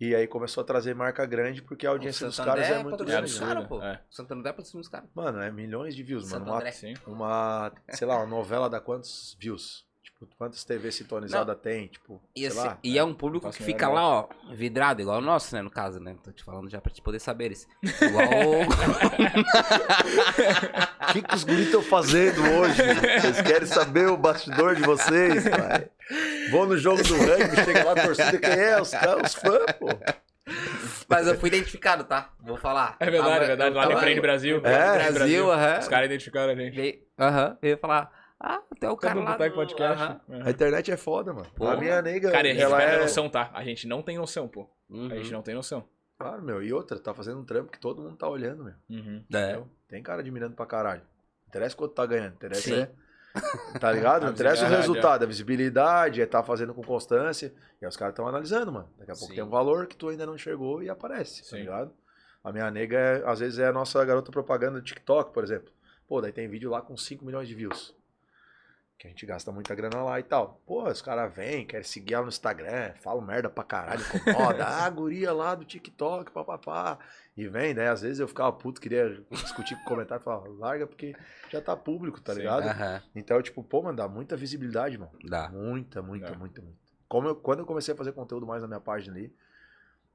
E 0.00 0.14
aí 0.14 0.26
começou 0.26 0.62
a 0.62 0.64
trazer 0.64 0.94
marca 0.94 1.24
grande, 1.24 1.62
porque 1.62 1.86
a 1.86 1.90
audiência 1.90 2.26
dos 2.26 2.36
caras 2.36 2.68
é 2.68 2.74
é 2.80 2.82
muito 2.82 3.04
grande. 3.04 3.22
dos 3.30 3.40
né? 3.40 3.46
caras, 3.46 3.62
absurdo, 3.64 3.80
pô. 3.80 3.86
é. 3.86 4.02
Santander 4.10 4.46
é 4.50 4.52
patrocínio 4.52 4.80
dos 4.80 4.88
caras. 4.88 5.08
Mano, 5.14 5.40
é 5.40 5.50
milhões 5.52 5.94
de 5.94 6.02
views, 6.02 6.24
mano. 6.30 6.38
Santo 6.44 6.48
Uma, 6.50 6.56
André. 6.58 6.72
Sim. 6.72 6.94
uma, 7.06 7.72
sei 7.90 8.06
lá, 8.08 8.16
uma 8.16 8.26
novela 8.26 8.68
dá 8.68 8.80
quantos 8.80 9.36
views? 9.38 9.86
Tipo, 10.18 10.34
quantas 10.38 10.64
TV 10.64 10.90
sintonizadas 10.92 11.56
tem? 11.60 11.88
Tipo, 11.88 12.22
E, 12.36 12.40
sei 12.40 12.48
esse- 12.48 12.56
lá. 12.56 12.78
e 12.82 12.98
é 12.98 13.04
um 13.04 13.12
público 13.12 13.50
que 13.50 13.62
fica 13.62 13.88
lá, 13.88 14.02
ó, 14.20 14.28
vidrado, 14.52 15.02
igual 15.02 15.18
o 15.18 15.20
nosso, 15.20 15.54
né, 15.54 15.60
no 15.60 15.70
caso, 15.70 15.98
né? 16.00 16.14
Tô 16.22 16.30
te 16.32 16.42
falando 16.44 16.70
já 16.70 16.80
pra 16.80 16.90
te 16.92 17.02
poder 17.02 17.18
saberes. 17.18 17.66
Igual 18.00 18.62
O 18.62 18.66
que, 21.12 21.22
que 21.22 21.34
os 21.34 21.44
guris 21.44 21.66
estão 21.66 21.82
fazendo 21.82 22.40
hoje? 22.42 22.82
Vocês 23.20 23.40
querem 23.42 23.66
saber 23.66 24.08
o 24.08 24.16
bastidor 24.16 24.74
de 24.76 24.82
vocês? 24.82 25.44
pai? 25.48 25.88
Vão 26.50 26.66
no 26.66 26.76
jogo 26.78 27.02
do 27.02 27.16
rugby, 27.16 27.56
chega 27.64 27.84
lá 27.84 27.92
a 27.92 28.02
torcida, 28.02 28.38
quem 28.38 28.50
é? 28.50 28.80
Os, 28.80 28.92
os 28.92 29.34
fãs, 29.34 29.72
pô. 29.78 29.88
Mas 31.08 31.26
eu 31.26 31.38
fui 31.38 31.48
identificado, 31.48 32.04
tá? 32.04 32.30
Vou 32.40 32.56
falar. 32.56 32.96
É 33.00 33.10
verdade, 33.10 33.32
Tava- 33.32 33.44
é 33.44 33.46
verdade. 33.48 33.70
eu 33.70 33.76
Lá 33.76 33.84
no 33.86 33.90
tava- 34.00 34.20
Brasil. 34.20 34.60
É, 34.64 34.88
Empreende 34.94 35.12
Brasil, 35.12 35.52
aham. 35.52 35.78
Os 35.78 35.88
caras 35.88 36.06
identificaram 36.06 36.52
a 36.52 36.56
gente. 36.56 37.02
Aham, 37.18 37.56
veio 37.62 37.78
falar, 37.78 38.10
ah, 38.46 38.62
até 38.70 38.90
o 38.90 38.96
cara 38.96 39.18
o 39.18 39.22
lá 39.22 39.36
do... 39.38 39.54
Podcast? 39.54 40.02
aham. 40.02 40.20
A 40.44 40.50
internet 40.50 40.92
é 40.92 40.96
foda, 40.98 41.32
mano. 41.32 41.46
Pô. 41.56 41.66
A 41.66 41.78
minha 41.78 42.02
nega, 42.02 42.30
Cara, 42.30 42.46
a 42.46 42.52
gente 42.52 42.62
ela 42.62 42.76
perde 42.76 42.92
é... 42.92 42.98
a 42.98 43.02
noção, 43.02 43.30
tá? 43.30 43.50
A 43.54 43.64
gente 43.64 43.88
não 43.88 44.02
tem 44.02 44.18
noção, 44.18 44.46
pô. 44.46 44.68
Uhum. 44.90 45.10
A 45.10 45.16
gente 45.16 45.32
não 45.32 45.40
tem 45.40 45.54
noção. 45.54 45.88
Claro, 46.18 46.42
meu. 46.42 46.62
E 46.62 46.70
outra, 46.70 46.98
tá 46.98 47.14
fazendo 47.14 47.40
um 47.40 47.44
trampo 47.44 47.72
que 47.72 47.80
todo 47.80 48.02
mundo 48.02 48.16
tá 48.16 48.28
olhando, 48.28 48.64
meu. 48.64 48.74
Uhum. 48.90 49.24
É. 49.32 49.62
Tem 49.88 50.02
cara 50.02 50.20
admirando 50.20 50.54
pra 50.54 50.66
caralho. 50.66 51.00
Interessa 51.48 51.74
quanto 51.74 51.94
tá 51.94 52.04
ganhando, 52.04 52.34
interessa 52.34 52.60
Sim. 52.60 52.82
é. 52.82 52.90
Tá 53.78 53.90
ligado? 53.90 54.24
Não 54.24 54.32
interessa 54.32 54.66
o 54.66 54.68
resultado, 54.68 55.22
a 55.22 55.26
visibilidade, 55.26 56.20
é 56.20 56.26
tá 56.26 56.42
fazendo 56.42 56.74
com 56.74 56.82
constância. 56.82 57.54
E 57.80 57.84
aí 57.84 57.88
os 57.88 57.96
caras 57.96 58.12
estão 58.12 58.28
analisando, 58.28 58.70
mano. 58.70 58.90
Daqui 58.98 59.10
a 59.10 59.14
pouco 59.14 59.28
Sim. 59.28 59.36
tem 59.36 59.44
um 59.44 59.48
valor 59.48 59.86
que 59.86 59.96
tu 59.96 60.10
ainda 60.10 60.26
não 60.26 60.34
enxergou 60.34 60.82
e 60.82 60.90
aparece, 60.90 61.42
tá 61.42 61.56
Sim. 61.56 61.60
ligado? 61.60 61.94
A 62.42 62.52
minha 62.52 62.70
nega, 62.70 62.98
é, 62.98 63.22
às 63.26 63.38
vezes, 63.38 63.58
é 63.58 63.66
a 63.66 63.72
nossa 63.72 64.04
garota 64.04 64.30
propaganda 64.30 64.78
do 64.78 64.84
TikTok, 64.84 65.32
por 65.32 65.42
exemplo. 65.42 65.72
Pô, 66.06 66.20
daí 66.20 66.30
tem 66.30 66.46
vídeo 66.46 66.70
lá 66.70 66.82
com 66.82 66.94
5 66.94 67.24
milhões 67.24 67.48
de 67.48 67.54
views. 67.54 67.94
Que 69.04 69.08
a 69.08 69.10
gente 69.10 69.26
gasta 69.26 69.52
muita 69.52 69.74
grana 69.74 70.02
lá 70.02 70.18
e 70.18 70.22
tal. 70.22 70.62
Pô, 70.66 70.88
os 70.88 71.02
caras 71.02 71.30
vêm, 71.34 71.66
querem 71.66 71.84
seguir 71.84 72.14
ela 72.14 72.22
no 72.22 72.30
Instagram, 72.30 72.94
falam 73.02 73.20
merda 73.20 73.50
pra 73.50 73.62
caralho, 73.62 74.00
incomoda. 74.00 74.64
ah, 74.66 74.88
guria 74.88 75.30
lá 75.30 75.54
do 75.54 75.62
TikTok, 75.62 76.30
papapá. 76.32 76.98
E 77.36 77.46
vem, 77.46 77.74
né? 77.74 77.90
Às 77.90 78.00
vezes 78.00 78.18
eu 78.18 78.26
ficava 78.26 78.50
puto, 78.50 78.80
queria 78.80 79.22
discutir 79.30 79.74
com 79.76 79.82
o 79.82 79.84
comentário 79.84 80.22
e 80.22 80.24
falava, 80.24 80.48
larga 80.48 80.86
porque 80.86 81.14
já 81.50 81.60
tá 81.60 81.76
público, 81.76 82.18
tá 82.18 82.32
Sim. 82.32 82.38
ligado? 82.38 82.66
Aham, 82.66 83.02
Então, 83.14 83.42
tipo, 83.42 83.62
pô, 83.62 83.82
mano, 83.82 83.94
dá 83.98 84.08
muita 84.08 84.38
visibilidade, 84.38 84.96
mano. 84.96 85.12
dá. 85.28 85.50
Muita, 85.50 86.00
muita, 86.00 86.30
Dá. 86.30 86.38
muita, 86.38 86.62
muita. 86.62 86.78
Como 87.06 87.28
eu- 87.28 87.36
quando 87.36 87.58
eu 87.58 87.66
comecei 87.66 87.92
a 87.92 87.96
fazer 87.98 88.12
conteúdo 88.12 88.46
mais 88.46 88.62
na 88.62 88.68
minha 88.68 88.80
página 88.80 89.14
ali, 89.14 89.30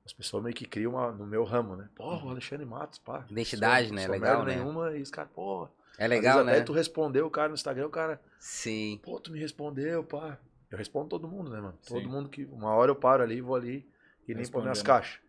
as 0.03 0.13
pessoas 0.13 0.41
meio 0.43 0.55
que 0.55 0.65
criam 0.65 0.93
uma, 0.93 1.11
no 1.11 1.27
meu 1.27 1.43
ramo, 1.43 1.75
né? 1.75 1.87
Pô, 1.95 2.05
o 2.25 2.29
Alexandre 2.31 2.65
Matos, 2.65 2.97
pá. 2.97 3.23
Identidade, 3.29 3.89
sou- 3.89 3.95
né? 3.95 4.01
sou 4.05 4.11
Legal, 4.13 4.43
né? 4.43 4.55
nenhuma, 4.55 4.97
e 4.97 5.01
os 5.03 5.11
caras, 5.11 5.29
pô. 5.31 5.69
É 5.99 6.07
legal, 6.07 6.35
vezes 6.35 6.45
né? 6.45 6.53
Até 6.53 6.63
tu 6.63 6.71
respondeu 6.71 7.27
o 7.27 7.29
cara 7.29 7.49
no 7.49 7.55
Instagram, 7.55 7.87
o 7.87 7.89
cara, 7.89 8.21
Sim. 8.39 8.99
pô, 9.03 9.19
tu 9.19 9.31
me 9.31 9.39
respondeu, 9.39 10.01
pá. 10.03 10.39
Eu 10.71 10.77
respondo 10.77 11.09
todo 11.09 11.27
mundo, 11.27 11.49
né, 11.49 11.59
mano? 11.59 11.77
Todo 11.85 12.01
Sim. 12.01 12.07
mundo 12.07 12.29
que. 12.29 12.45
Uma 12.45 12.73
hora 12.73 12.89
eu 12.89 12.95
paro 12.95 13.21
ali, 13.21 13.41
vou 13.41 13.55
ali 13.55 13.85
e 14.27 14.33
limpo 14.33 14.61
minhas 14.61 14.81
caixas. 14.81 15.19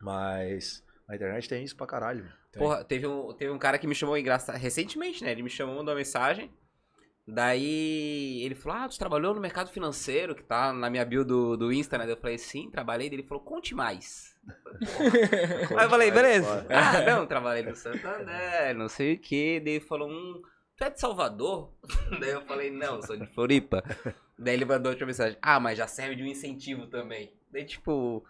Mas 0.00 0.82
a 1.06 1.14
internet 1.14 1.48
tem 1.48 1.62
isso 1.62 1.76
pra 1.76 1.86
caralho, 1.86 2.24
mano. 2.24 2.36
Tem. 2.50 2.62
Porra, 2.62 2.82
teve 2.82 3.06
um, 3.06 3.32
teve 3.34 3.52
um 3.52 3.58
cara 3.58 3.78
que 3.78 3.86
me 3.86 3.94
chamou 3.94 4.16
engraçado 4.16 4.56
recentemente, 4.56 5.22
né? 5.22 5.32
Ele 5.32 5.42
me 5.42 5.50
chamou, 5.50 5.74
mandou 5.76 5.92
uma 5.92 5.98
mensagem. 5.98 6.50
Daí 7.26 8.42
ele 8.42 8.54
falou: 8.54 8.78
Ah, 8.78 8.88
tu 8.88 8.98
trabalhou 8.98 9.34
no 9.34 9.40
mercado 9.40 9.70
financeiro, 9.70 10.34
que 10.34 10.42
tá 10.42 10.72
na 10.72 10.90
minha 10.90 11.04
bio 11.04 11.24
do, 11.24 11.56
do 11.56 11.72
Insta, 11.72 11.96
né? 11.96 12.10
Eu 12.10 12.16
falei, 12.16 12.38
sim, 12.38 12.70
trabalhei. 12.70 13.08
Daí 13.08 13.18
Ele 13.18 13.26
falou, 13.26 13.42
conte 13.44 13.74
mais. 13.74 14.36
Aí 15.76 15.84
eu 15.84 15.90
falei, 15.90 16.10
beleza. 16.10 16.66
Ah, 16.70 17.00
não, 17.02 17.26
trabalhei 17.26 17.62
no 17.62 17.76
Santander, 17.76 18.74
não 18.74 18.88
sei 18.88 19.14
o 19.14 19.18
que. 19.18 19.60
Daí 19.60 19.74
ele 19.74 19.84
falou, 19.84 20.10
hum, 20.10 20.42
tu 20.76 20.84
é 20.84 20.90
de 20.90 21.00
Salvador? 21.00 21.72
Daí 22.18 22.30
eu 22.30 22.42
falei, 22.42 22.70
não, 22.70 23.00
sou 23.02 23.16
de 23.16 23.26
Floripa. 23.26 23.82
Daí 24.38 24.54
ele 24.54 24.64
mandou 24.64 24.90
outra 24.90 25.06
mensagem, 25.06 25.38
ah, 25.42 25.60
mas 25.60 25.76
já 25.78 25.86
serve 25.86 26.16
de 26.16 26.22
um 26.22 26.26
incentivo 26.26 26.86
também. 26.86 27.32
Daí, 27.52 27.64
tipo, 27.64 28.24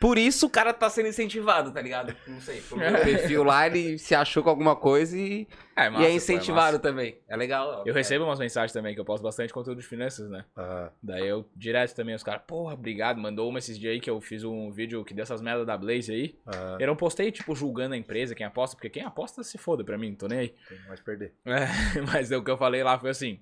por 0.00 0.18
isso 0.18 0.46
o 0.46 0.50
cara 0.50 0.72
tá 0.74 0.88
sendo 0.90 1.08
incentivado, 1.08 1.72
tá 1.72 1.80
ligado? 1.80 2.14
Não 2.26 2.40
sei, 2.40 2.60
por 2.60 2.76
meu 2.78 2.92
perfil 3.02 3.42
lá, 3.44 3.66
ele 3.66 3.98
se 3.98 4.14
achou 4.14 4.42
com 4.42 4.50
alguma 4.50 4.76
coisa 4.76 5.16
e, 5.18 5.46
É, 5.76 5.86
e 5.86 5.90
massa, 5.90 6.04
é 6.04 6.08
pô, 6.08 6.14
incentivado 6.14 6.66
massa. 6.72 6.78
também. 6.78 7.18
É 7.28 7.36
legal. 7.36 7.80
ó. 7.80 7.82
Eu 7.86 7.94
recebo 7.94 8.24
umas 8.24 8.38
mensagens 8.38 8.72
também, 8.72 8.94
que 8.94 9.00
eu 9.00 9.04
posto 9.04 9.22
bastante 9.22 9.52
conteúdo 9.52 9.80
de 9.80 9.86
finanças, 9.86 10.28
né? 10.28 10.44
Ah, 10.56 10.90
Daí 11.02 11.26
eu, 11.26 11.48
direto 11.56 11.94
também, 11.94 12.14
os 12.14 12.22
caras, 12.22 12.42
porra, 12.46 12.74
obrigado. 12.74 13.18
Mandou 13.20 13.48
uma 13.48 13.58
esses 13.58 13.78
dias 13.78 13.92
aí 13.94 14.00
que 14.00 14.10
eu 14.10 14.20
fiz 14.20 14.44
um 14.44 14.70
vídeo 14.70 15.04
que 15.04 15.14
dessas 15.14 15.40
merdas 15.40 15.66
da 15.66 15.76
Blaze 15.78 16.12
aí. 16.12 16.38
ah, 16.46 16.76
Eu 16.78 16.86
não 16.88 16.96
postei, 16.96 17.32
tipo, 17.32 17.54
julgando 17.54 17.94
a 17.94 17.98
empresa, 17.98 18.34
quem 18.34 18.44
aposta, 18.46 18.76
porque 18.76 18.90
quem 18.90 19.02
aposta 19.04 19.42
se 19.42 19.56
foda 19.58 19.82
pra 19.82 19.96
mim, 19.96 20.10
não 20.10 20.16
tô 20.16 20.28
nem 20.28 20.38
aí. 20.40 20.54
tem 20.68 20.78
mais 20.88 21.00
perder. 21.00 21.32
É, 21.46 21.66
mas 22.12 22.30
o 22.30 22.42
que 22.42 22.50
eu 22.50 22.58
falei 22.58 22.82
lá 22.82 22.98
foi 22.98 23.10
assim. 23.10 23.40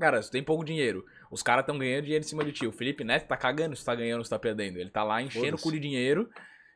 Cara, 0.00 0.22
se 0.22 0.28
tu 0.28 0.32
tem 0.32 0.42
pouco 0.44 0.64
dinheiro, 0.64 1.04
os 1.30 1.42
caras 1.42 1.62
estão 1.62 1.78
ganhando 1.78 2.04
dinheiro 2.04 2.24
em 2.24 2.28
cima 2.28 2.44
de 2.44 2.52
ti. 2.52 2.66
O 2.66 2.72
Felipe 2.72 3.04
Neto 3.04 3.26
tá 3.26 3.36
cagando 3.36 3.76
se 3.76 3.84
tá 3.84 3.94
ganhando 3.94 4.18
ou 4.18 4.24
se 4.24 4.30
tá 4.30 4.38
perdendo. 4.38 4.78
Ele 4.78 4.90
tá 4.90 5.02
lá 5.04 5.20
enchendo 5.22 5.56
o 5.56 5.60
cu 5.60 5.72
de 5.72 5.78
dinheiro. 5.78 6.28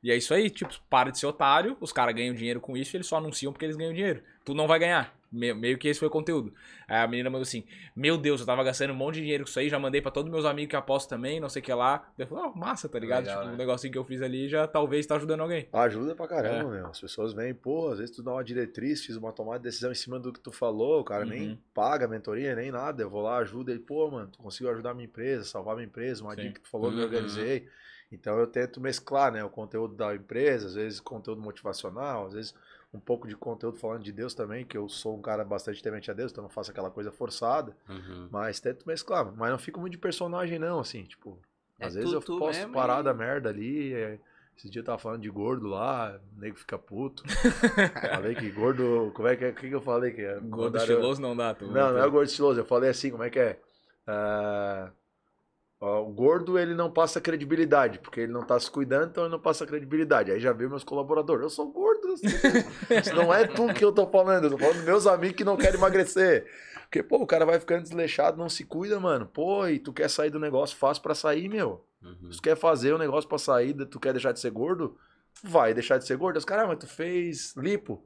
E 0.02 0.10
é 0.10 0.16
isso 0.16 0.34
aí, 0.34 0.50
tipo, 0.50 0.74
para 0.90 1.10
de 1.10 1.18
ser 1.18 1.26
otário, 1.26 1.76
os 1.80 1.92
caras 1.92 2.14
ganham 2.14 2.34
dinheiro 2.34 2.60
com 2.60 2.76
isso 2.76 2.94
e 2.94 2.98
eles 2.98 3.06
só 3.06 3.18
anunciam 3.18 3.52
porque 3.52 3.64
eles 3.64 3.76
ganham 3.76 3.92
dinheiro. 3.92 4.22
Tu 4.44 4.52
não 4.52 4.66
vai 4.66 4.78
ganhar. 4.78 5.14
Me- 5.32 5.54
meio 5.54 5.78
que 5.78 5.88
esse 5.88 5.98
foi 5.98 6.08
o 6.08 6.10
conteúdo. 6.10 6.52
Aí 6.86 6.98
a 6.98 7.06
menina 7.08 7.30
mandou 7.30 7.42
assim: 7.42 7.64
Meu 7.96 8.18
Deus, 8.18 8.40
eu 8.40 8.46
tava 8.46 8.62
gastando 8.62 8.92
um 8.92 8.96
monte 8.96 9.14
de 9.14 9.22
dinheiro 9.22 9.44
com 9.44 9.48
isso 9.50 9.58
aí, 9.58 9.68
já 9.68 9.78
mandei 9.78 10.02
pra 10.02 10.10
todos 10.10 10.30
meus 10.30 10.44
amigos 10.44 10.68
que 10.70 10.76
apostam 10.76 11.16
também, 11.16 11.40
não 11.40 11.48
sei 11.48 11.62
o 11.62 11.64
que 11.64 11.72
lá. 11.72 11.98
Daí 12.18 12.24
eu 12.24 12.28
falei, 12.28 12.44
ó, 12.44 12.52
massa, 12.54 12.88
tá 12.88 12.98
ligado? 12.98 13.24
Legal, 13.24 13.38
tipo, 13.38 13.46
né? 13.48 13.54
um 13.54 13.56
negocinho 13.56 13.92
que 13.92 13.98
eu 13.98 14.04
fiz 14.04 14.20
ali 14.20 14.48
já 14.48 14.66
talvez 14.66 15.06
tá 15.06 15.16
ajudando 15.16 15.40
alguém. 15.40 15.68
Ajuda 15.72 16.14
pra 16.14 16.28
caramba, 16.28 16.70
É. 16.74 16.78
meu. 16.80 16.86
As 16.88 17.00
pessoas 17.00 17.32
vêm, 17.32 17.54
pô, 17.54 17.88
às 17.88 17.98
vezes 17.98 18.14
tu 18.14 18.22
dá 18.22 18.32
uma 18.32 18.44
diretriz, 18.44 19.04
fiz 19.04 19.16
uma 19.16 19.32
tomada 19.32 19.58
de 19.60 19.64
decisão 19.64 19.90
em 19.90 19.94
cima 19.94 20.20
do 20.20 20.32
que 20.32 20.40
tu 20.40 20.52
falou, 20.52 21.00
o 21.00 21.04
cara 21.04 21.22
Uhum. 21.24 21.30
nem 21.30 21.58
paga 21.72 22.04
a 22.04 22.08
mentoria, 22.08 22.54
nem 22.54 22.70
nada. 22.70 23.02
Eu 23.02 23.08
vou 23.08 23.22
lá, 23.22 23.38
ajuda 23.38 23.70
ele, 23.72 23.80
pô, 23.80 24.10
mano, 24.10 24.28
tu 24.30 24.38
conseguiu 24.38 24.70
ajudar 24.72 24.90
a 24.90 24.94
minha 24.94 25.06
empresa, 25.06 25.44
salvar 25.44 25.72
a 25.72 25.76
minha 25.76 25.86
empresa, 25.86 26.22
uma 26.22 26.34
Sim. 26.34 26.42
dica 26.42 26.54
que 26.54 26.60
tu 26.60 26.68
falou, 26.68 26.88
eu 26.88 26.92
me 26.92 26.98
Uhum. 26.98 27.04
organizei. 27.06 27.66
Então 28.10 28.38
eu 28.38 28.46
tento 28.46 28.78
mesclar, 28.78 29.32
né, 29.32 29.42
o 29.42 29.48
conteúdo 29.48 29.94
da 29.94 30.14
empresa, 30.14 30.66
às 30.66 30.74
vezes 30.74 31.00
conteúdo 31.00 31.40
motivacional, 31.40 32.26
às 32.26 32.34
vezes 32.34 32.54
um 32.92 33.00
pouco 33.00 33.26
de 33.26 33.34
conteúdo 33.34 33.78
falando 33.78 34.02
de 34.02 34.12
Deus 34.12 34.34
também, 34.34 34.64
que 34.66 34.76
eu 34.76 34.88
sou 34.88 35.16
um 35.16 35.22
cara 35.22 35.44
bastante 35.44 35.82
temente 35.82 36.10
a 36.10 36.14
Deus, 36.14 36.30
então 36.30 36.42
não 36.42 36.50
faço 36.50 36.70
aquela 36.70 36.90
coisa 36.90 37.10
forçada, 37.10 37.74
Uhum. 37.88 38.28
mas 38.30 38.60
tento 38.60 38.86
mesclar. 38.86 39.32
Mas 39.36 39.50
não 39.50 39.58
fico 39.58 39.80
muito 39.80 39.92
de 39.92 39.98
personagem, 39.98 40.58
não, 40.58 40.78
assim, 40.80 41.04
tipo, 41.04 41.38
É 41.78 41.86
às 41.86 41.94
vezes 41.94 42.12
eu 42.12 42.20
mesmo 42.46 42.72
parada 42.74 43.10
e- 43.10 43.14
merda 43.14 43.48
ali. 43.48 43.94
é, 43.94 44.18
Esse 44.54 44.68
dia 44.68 44.80
eu 44.80 44.84
tava 44.84 44.98
falando 44.98 45.22
de 45.22 45.30
gordo 45.30 45.66
lá, 45.66 46.20
o 46.36 46.40
nego 46.40 46.56
fica 46.56 46.78
puto. 46.78 47.22
falei 48.14 48.34
que 48.34 48.50
gordo. 48.50 49.10
Como 49.14 49.26
é 49.26 49.34
que 49.34 49.44
é? 49.46 49.48
O 49.48 49.54
que, 49.54 49.68
que 49.70 49.74
eu 49.74 49.80
falei? 49.80 50.12
Que 50.12 50.20
é, 50.20 50.38
Gordo 50.40 50.76
estiloso 50.76 51.20
não 51.22 51.34
dá, 51.34 51.54
tu. 51.54 51.66
Não, 51.66 51.92
não 51.92 51.98
é 51.98 52.06
o 52.06 52.10
gordo 52.10 52.28
estiloso. 52.28 52.60
Eu 52.60 52.64
falei 52.66 52.90
assim, 52.90 53.10
como 53.10 53.22
é 53.24 53.30
que 53.30 53.38
é? 53.38 53.58
Ó, 54.06 54.90
o 55.84 56.12
gordo 56.12 56.56
ele 56.56 56.74
não 56.74 56.88
passa 56.88 57.20
credibilidade, 57.20 57.98
porque 57.98 58.20
ele 58.20 58.32
não 58.32 58.42
tá 58.42 58.58
se 58.60 58.70
cuidando, 58.70 59.10
então 59.10 59.24
ele 59.24 59.32
não 59.32 59.40
passa 59.40 59.66
credibilidade. 59.66 60.30
Aí 60.30 60.38
já 60.38 60.52
viu 60.52 60.70
meus 60.70 60.84
colaboradores. 60.84 61.42
Eu 61.42 61.50
sou 61.50 61.72
gordo. 61.72 62.14
Isso 62.14 63.14
não 63.16 63.34
é 63.34 63.48
tu 63.48 63.66
que 63.74 63.84
eu 63.84 63.90
tô 63.90 64.06
falando, 64.06 64.44
eu 64.44 64.50
tô 64.50 64.58
falando 64.58 64.76
dos 64.76 64.84
meus 64.84 65.06
amigos 65.08 65.36
que 65.36 65.44
não 65.44 65.56
querem 65.56 65.78
emagrecer. 65.78 66.46
Porque, 66.82 67.02
pô, 67.02 67.16
o 67.16 67.26
cara 67.26 67.44
vai 67.44 67.58
ficando 67.58 67.82
desleixado, 67.82 68.38
não 68.38 68.48
se 68.48 68.64
cuida, 68.64 69.00
mano. 69.00 69.26
Pô, 69.26 69.66
e 69.66 69.80
tu 69.80 69.92
quer 69.92 70.08
sair 70.08 70.30
do 70.30 70.38
negócio, 70.38 70.76
faz 70.76 71.00
pra 71.00 71.16
sair, 71.16 71.48
meu. 71.48 71.84
Uhum. 72.00 72.30
Tu 72.30 72.40
quer 72.40 72.56
fazer 72.56 72.92
o 72.92 72.98
negócio 72.98 73.28
pra 73.28 73.38
sair, 73.38 73.74
tu 73.86 73.98
quer 73.98 74.12
deixar 74.12 74.30
de 74.30 74.38
ser 74.38 74.50
gordo, 74.50 74.96
vai 75.42 75.74
deixar 75.74 75.98
de 75.98 76.06
ser 76.06 76.16
gordo. 76.16 76.36
Os 76.36 76.44
caras, 76.44 76.64
ah, 76.64 76.68
mas 76.68 76.78
tu 76.78 76.86
fez 76.86 77.56
lipo. 77.56 78.00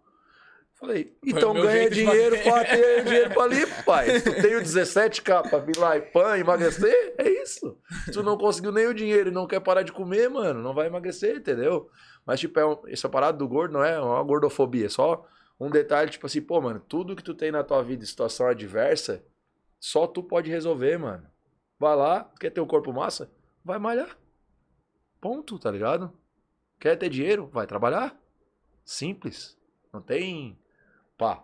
Falei, 0.78 1.16
então 1.26 1.54
ganha 1.54 1.88
dinheiro 1.88 2.36
pra 2.42 2.62
ter 2.62 3.04
dinheiro 3.04 3.30
pra 3.32 3.46
lipo, 3.46 3.84
pai. 3.84 4.20
Se 4.20 4.30
tu 4.30 4.42
tem 4.42 4.56
o 4.56 4.60
17k 4.60 5.48
pra 5.48 5.58
vir 5.58 5.78
lá 5.78 5.96
e 5.96 6.02
pã, 6.02 6.36
emagrecer, 6.36 7.14
é 7.16 7.28
isso. 7.42 7.78
Se 8.04 8.12
tu 8.12 8.22
não 8.22 8.36
conseguiu 8.36 8.70
nem 8.70 8.86
o 8.86 8.94
dinheiro 8.94 9.30
e 9.30 9.32
não 9.32 9.46
quer 9.46 9.60
parar 9.60 9.82
de 9.82 9.90
comer, 9.90 10.28
mano, 10.28 10.62
não 10.62 10.74
vai 10.74 10.86
emagrecer, 10.86 11.36
entendeu? 11.36 11.88
Mas, 12.26 12.40
tipo, 12.40 12.60
é 12.60 12.66
um, 12.66 12.78
essa 12.88 13.08
parada 13.08 13.38
do 13.38 13.48
gordo 13.48 13.72
não 13.72 13.82
é 13.82 13.98
uma 13.98 14.22
gordofobia, 14.22 14.84
é 14.84 14.90
só 14.90 15.26
um 15.58 15.70
detalhe, 15.70 16.10
tipo 16.10 16.26
assim, 16.26 16.42
pô, 16.42 16.60
mano, 16.60 16.78
tudo 16.78 17.16
que 17.16 17.24
tu 17.24 17.32
tem 17.32 17.50
na 17.50 17.64
tua 17.64 17.82
vida 17.82 18.02
em 18.02 18.06
situação 18.06 18.46
adversa, 18.46 19.24
só 19.80 20.06
tu 20.06 20.22
pode 20.22 20.50
resolver, 20.50 20.98
mano. 20.98 21.26
Vai 21.78 21.96
lá, 21.96 22.30
quer 22.38 22.50
ter 22.50 22.60
o 22.60 22.66
corpo 22.66 22.92
massa? 22.92 23.30
Vai 23.64 23.78
malhar. 23.78 24.16
Ponto, 25.20 25.58
tá 25.58 25.70
ligado? 25.70 26.12
Quer 26.78 26.96
ter 26.96 27.08
dinheiro? 27.08 27.46
Vai 27.46 27.66
trabalhar. 27.66 28.14
Simples. 28.84 29.56
Não 29.92 30.00
tem. 30.02 30.58
Pá. 31.16 31.42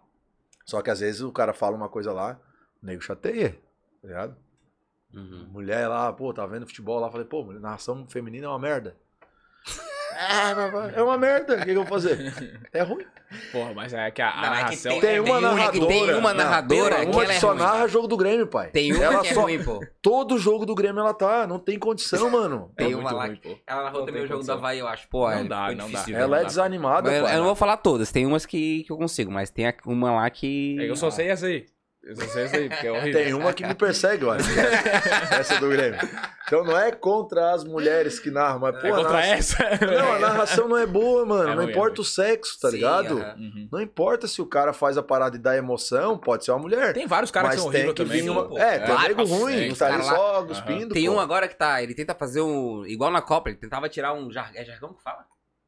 Só 0.64 0.80
que 0.80 0.90
às 0.90 1.00
vezes 1.00 1.20
o 1.20 1.32
cara 1.32 1.52
fala 1.52 1.76
uma 1.76 1.88
coisa 1.88 2.12
lá, 2.12 2.40
o 2.82 2.86
nego 2.86 3.02
chateia, 3.02 3.58
tá 4.00 4.08
ligado? 4.08 4.36
Uhum. 5.12 5.48
Mulher 5.50 5.88
lá, 5.88 6.12
pô, 6.12 6.32
tá 6.32 6.46
vendo 6.46 6.66
futebol 6.66 6.98
lá, 6.98 7.10
falei, 7.10 7.26
pô, 7.26 7.44
narração 7.52 8.06
feminina 8.08 8.46
é 8.46 8.48
uma 8.48 8.58
merda. 8.58 8.96
Ah, 10.14 10.90
é 10.94 11.02
uma 11.02 11.16
merda, 11.18 11.54
o 11.54 11.58
que, 11.58 11.64
que 11.64 11.70
eu 11.70 11.74
vou 11.76 11.86
fazer? 11.86 12.32
É 12.72 12.82
ruim. 12.82 13.04
Porra, 13.50 13.72
mas 13.74 13.92
é 13.94 14.10
que 14.10 14.20
a, 14.20 14.30
a 14.30 14.36
Não, 14.36 14.42
é 14.42 14.48
que 14.50 14.62
narração. 14.62 15.00
Tem 15.00 15.16
é 15.16 15.20
uma 15.20 15.30
é 15.36 15.38
que 15.38 15.42
narradora. 15.42 15.86
tem 15.88 16.14
uma 16.14 16.34
Não, 16.34 16.44
narradora 16.44 16.96
tem 16.96 17.04
que 17.04 17.10
uma 17.12 17.22
ela 17.22 17.26
que 17.26 17.36
é 17.36 17.40
só 17.40 17.48
ruim. 17.48 17.58
narra 17.58 17.88
jogo 17.88 18.06
do 18.06 18.16
Grêmio, 18.16 18.46
pai. 18.46 18.68
Tem 18.70 18.92
uma 18.92 19.04
ela 19.04 19.20
que 19.22 19.28
é 19.28 19.34
só, 19.34 19.40
ruim, 19.42 19.62
pô. 19.62 19.80
Todo 20.02 20.38
jogo 20.38 20.66
do 20.66 20.74
Grêmio 20.74 21.00
ela 21.00 21.14
tá, 21.14 21.46
não 21.46 21.58
tem 21.58 21.78
condição, 21.78 22.30
mano. 22.30 22.70
É 22.76 22.84
Tem 22.84 22.94
muito 22.94 23.00
uma 23.00 23.12
lá 23.12 23.26
ruim, 23.26 23.36
que- 23.36 23.48
pô. 23.48 23.58
Ela 23.66 23.82
narrou 23.84 24.00
Não 24.00 24.06
também 24.06 24.20
tem 24.22 24.30
o 24.30 24.34
jogo 24.34 24.44
da 24.46 24.52
Havaí, 24.54 24.78
eu 24.78 24.86
acho. 24.88 25.08
Pô, 25.08 25.30
Não 25.30 25.38
é, 25.38 25.44
dá, 25.44 25.66
não 25.72 25.86
difícil 25.86 25.92
dá. 25.92 26.02
de 26.04 26.12
ver. 26.12 26.20
Ela 26.20 26.36
é 26.38 26.40
dá. 26.42 26.46
desanimada, 26.46 27.10
Mas 27.22 27.32
eu, 27.32 27.38
não 27.38 27.44
vou 27.46 27.54
falar 27.56 27.76
todas, 27.78 28.12
tem 28.12 28.26
umas 28.26 28.44
que, 28.44 28.84
que 28.84 28.92
eu 28.92 28.96
consigo, 28.98 29.30
mas 29.32 29.48
tem 29.50 29.72
uma 29.86 30.12
lá 30.12 30.28
que. 30.30 30.76
É 30.78 30.84
que 30.84 30.90
eu 30.90 30.96
só 30.96 31.10
sei 31.10 31.28
essa 31.28 31.46
aí. 31.46 31.66
Essa 32.04 32.56
aí, 32.56 32.68
porque 32.68 32.86
é 32.86 32.90
horrível. 32.92 33.12
Tem 33.24 33.32
uma 33.34 33.52
que 33.52 33.64
me 33.64 33.74
persegue, 33.74 34.24
eu 34.24 34.30
acho. 34.32 34.48
Essa 35.38 35.60
do 35.60 35.68
Grêmio. 35.68 36.00
Então 36.46 36.64
não 36.64 36.76
é 36.76 36.90
contra 36.90 37.52
as 37.52 37.62
mulheres 37.64 38.18
que 38.18 38.30
narram, 38.30 38.58
mas, 38.58 38.74
pô, 38.80 38.88
É 38.88 38.90
contra 38.90 39.12
narração- 39.12 39.66
essa? 39.66 39.86
Não, 39.86 40.12
a 40.14 40.18
narração 40.18 40.68
não 40.68 40.76
é 40.76 40.84
boa, 40.84 41.24
mano. 41.24 41.44
É 41.44 41.54
não 41.54 41.62
ruim, 41.62 41.68
é 41.68 41.70
importa 41.70 42.00
o 42.00 42.04
sexo, 42.04 42.58
tá 42.60 42.70
Sim, 42.70 42.76
ligado? 42.76 43.14
Uhum. 43.18 43.68
Não 43.70 43.80
importa 43.80 44.26
se 44.26 44.42
o 44.42 44.46
cara 44.46 44.72
faz 44.72 44.98
a 44.98 45.02
parada 45.02 45.36
e 45.36 45.38
dá 45.38 45.56
emoção, 45.56 46.18
pode 46.18 46.44
ser 46.44 46.50
uma 46.50 46.58
mulher. 46.58 46.92
Tem 46.92 47.06
vários 47.06 47.30
caras 47.30 47.50
que 47.54 47.60
são 47.60 47.70
tem 47.70 47.82
horríveis 47.88 47.94
que 47.96 48.04
também. 48.04 48.26
pô. 48.26 48.32
uma... 48.32 48.48
pô. 48.48 48.58
É, 48.58 48.78
tem 48.78 48.82
um 48.82 48.86
Claro, 48.96 49.08
nego 49.08 49.24
ruim, 49.24 49.54
tem 49.54 49.66
não 49.66 49.72
os 49.72 49.78
tá 49.78 49.86
ali 49.86 49.96
lá- 50.04 50.14
só 50.16 50.44
cuspindo, 50.44 50.94
Tem 50.94 51.06
pô. 51.06 51.12
um 51.12 51.20
agora 51.20 51.46
que 51.46 51.54
tá. 51.56 51.82
Ele 51.82 51.94
tenta 51.94 52.14
fazer 52.14 52.40
um. 52.40 52.84
Igual 52.84 53.10
na 53.12 53.22
Copa, 53.22 53.48
ele 53.48 53.58
tentava 53.58 53.88
tirar 53.88 54.12
um 54.12 54.30
jargão. 54.30 54.60
É 54.60 54.64
jargão 54.64 54.92
que 54.92 55.02
fala? 55.02 55.24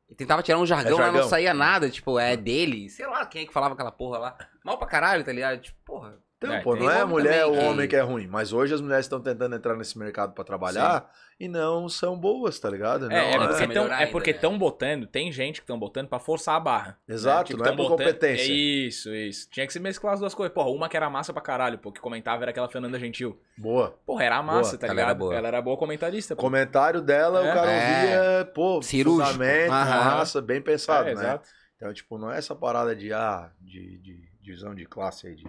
Ele 0.08 0.16
tentava 0.16 0.42
tirar 0.42 0.58
um 0.58 0.66
jargão, 0.66 0.98
É 0.98 1.00
lá 1.00 1.06
não 1.06 1.12
jargão. 1.14 1.28
saía 1.30 1.54
nada. 1.54 1.88
Tipo, 1.88 2.18
é 2.18 2.36
dele. 2.36 2.90
Sei 2.90 3.06
lá 3.06 3.24
quem 3.24 3.42
é 3.44 3.46
que 3.46 3.52
falava 3.52 3.74
aquela 3.74 3.92
porra 3.92 4.18
lá. 4.18 4.36
Mal 4.64 4.76
pra 4.76 4.86
caralho, 4.88 5.24
tá 5.24 5.32
ligado? 5.32 5.60
Tipo, 5.60 5.78
porra. 5.84 6.23
Então, 6.44 6.56
É, 6.56 6.62
pô, 6.62 6.76
não 6.76 6.90
é 6.90 7.00
a 7.00 7.04
homem 7.04 7.08
mulher 7.08 7.44
ou 7.46 7.52
o 7.54 7.58
que- 7.58 7.64
homem 7.64 7.88
que 7.88 7.96
é 7.96 8.00
ruim, 8.00 8.26
mas 8.26 8.52
hoje 8.52 8.74
as 8.74 8.80
mulheres 8.80 9.06
estão 9.06 9.20
tentando 9.20 9.54
entrar 9.56 9.76
nesse 9.76 9.98
mercado 9.98 10.32
pra 10.34 10.44
trabalhar 10.44 11.10
e 11.40 11.48
não 11.48 11.88
são 11.88 12.18
boas, 12.18 12.58
tá 12.60 12.68
ligado? 12.70 13.08
Não, 13.08 13.16
É, 13.16 13.18
é 13.18 13.30
Tem 13.30 13.32
que 13.32 13.38
porque 13.46 13.54
ser 13.58 13.66
tão, 13.66 13.82
melhorar 13.84 14.02
é 14.02 14.06
porque 14.06 14.30
ainda, 14.30 14.36
né? 14.36 14.40
tão 14.48 14.58
botando, 14.58 15.06
tem 15.06 15.32
gente 15.32 15.56
que 15.60 15.64
estão 15.64 15.78
botando 15.78 16.08
pra 16.08 16.18
forçar 16.18 16.56
a 16.56 16.60
barra. 16.60 16.98
Exato, 17.08 17.52
Tipo, 17.52 17.62
não 17.64 17.66
é 17.66 17.76
por 17.76 17.88
botando- 17.88 17.98
competência. 17.98 18.44
É 18.52 18.54
isso, 18.54 19.14
isso. 19.14 19.48
Tinha 19.50 19.66
que 19.66 19.72
se 19.72 19.80
mesclar 19.80 20.14
as 20.14 20.20
duas 20.20 20.34
coisas. 20.34 20.52
Porra, 20.54 20.68
uma 20.70 20.88
que 20.88 20.96
era 20.96 21.08
massa 21.10 21.32
pra 21.32 21.42
caralho, 21.42 21.78
pô, 21.78 21.90
que 21.90 22.00
comentava 22.00 22.42
era 22.44 22.50
aquela 22.50 22.68
Fernanda 22.68 22.98
Gentil. 22.98 23.40
Boa. 23.58 23.98
Porra, 24.06 24.24
era 24.24 24.42
massa, 24.42 24.70
Boa, 24.72 24.78
tá 24.80 24.86
ela 24.86 24.94
ligado? 24.94 25.08
era 25.10 25.14
boa. 25.18 25.34
Ela 25.34 25.48
era 25.48 25.62
boa 25.62 25.76
comentarista, 25.76 26.36
pô. 26.36 26.42
Comentário 26.42 27.00
dela, 27.00 27.44
É. 27.46 27.50
o 27.50 27.54
cara 27.54 27.70
É. 27.72 28.00
ouvia, 28.36 28.44
pô, 28.54 28.82
Cirúrgico. 28.82 29.42
Aham. 29.42 30.04
massa, 30.16 30.40
bem 30.42 30.60
pensado, 30.60 31.08
É, 31.08 31.14
né? 31.14 31.20
exato. 31.20 31.48
Então, 31.76 31.92
tipo, 31.92 32.16
não 32.16 32.30
é 32.30 32.38
essa 32.38 32.54
parada 32.54 32.94
de, 32.94 33.12
ah, 33.12 33.50
de, 33.60 33.98
de 33.98 34.28
divisão 34.40 34.74
de 34.74 34.86
classe 34.86 35.26
aí, 35.26 35.34
de... 35.34 35.44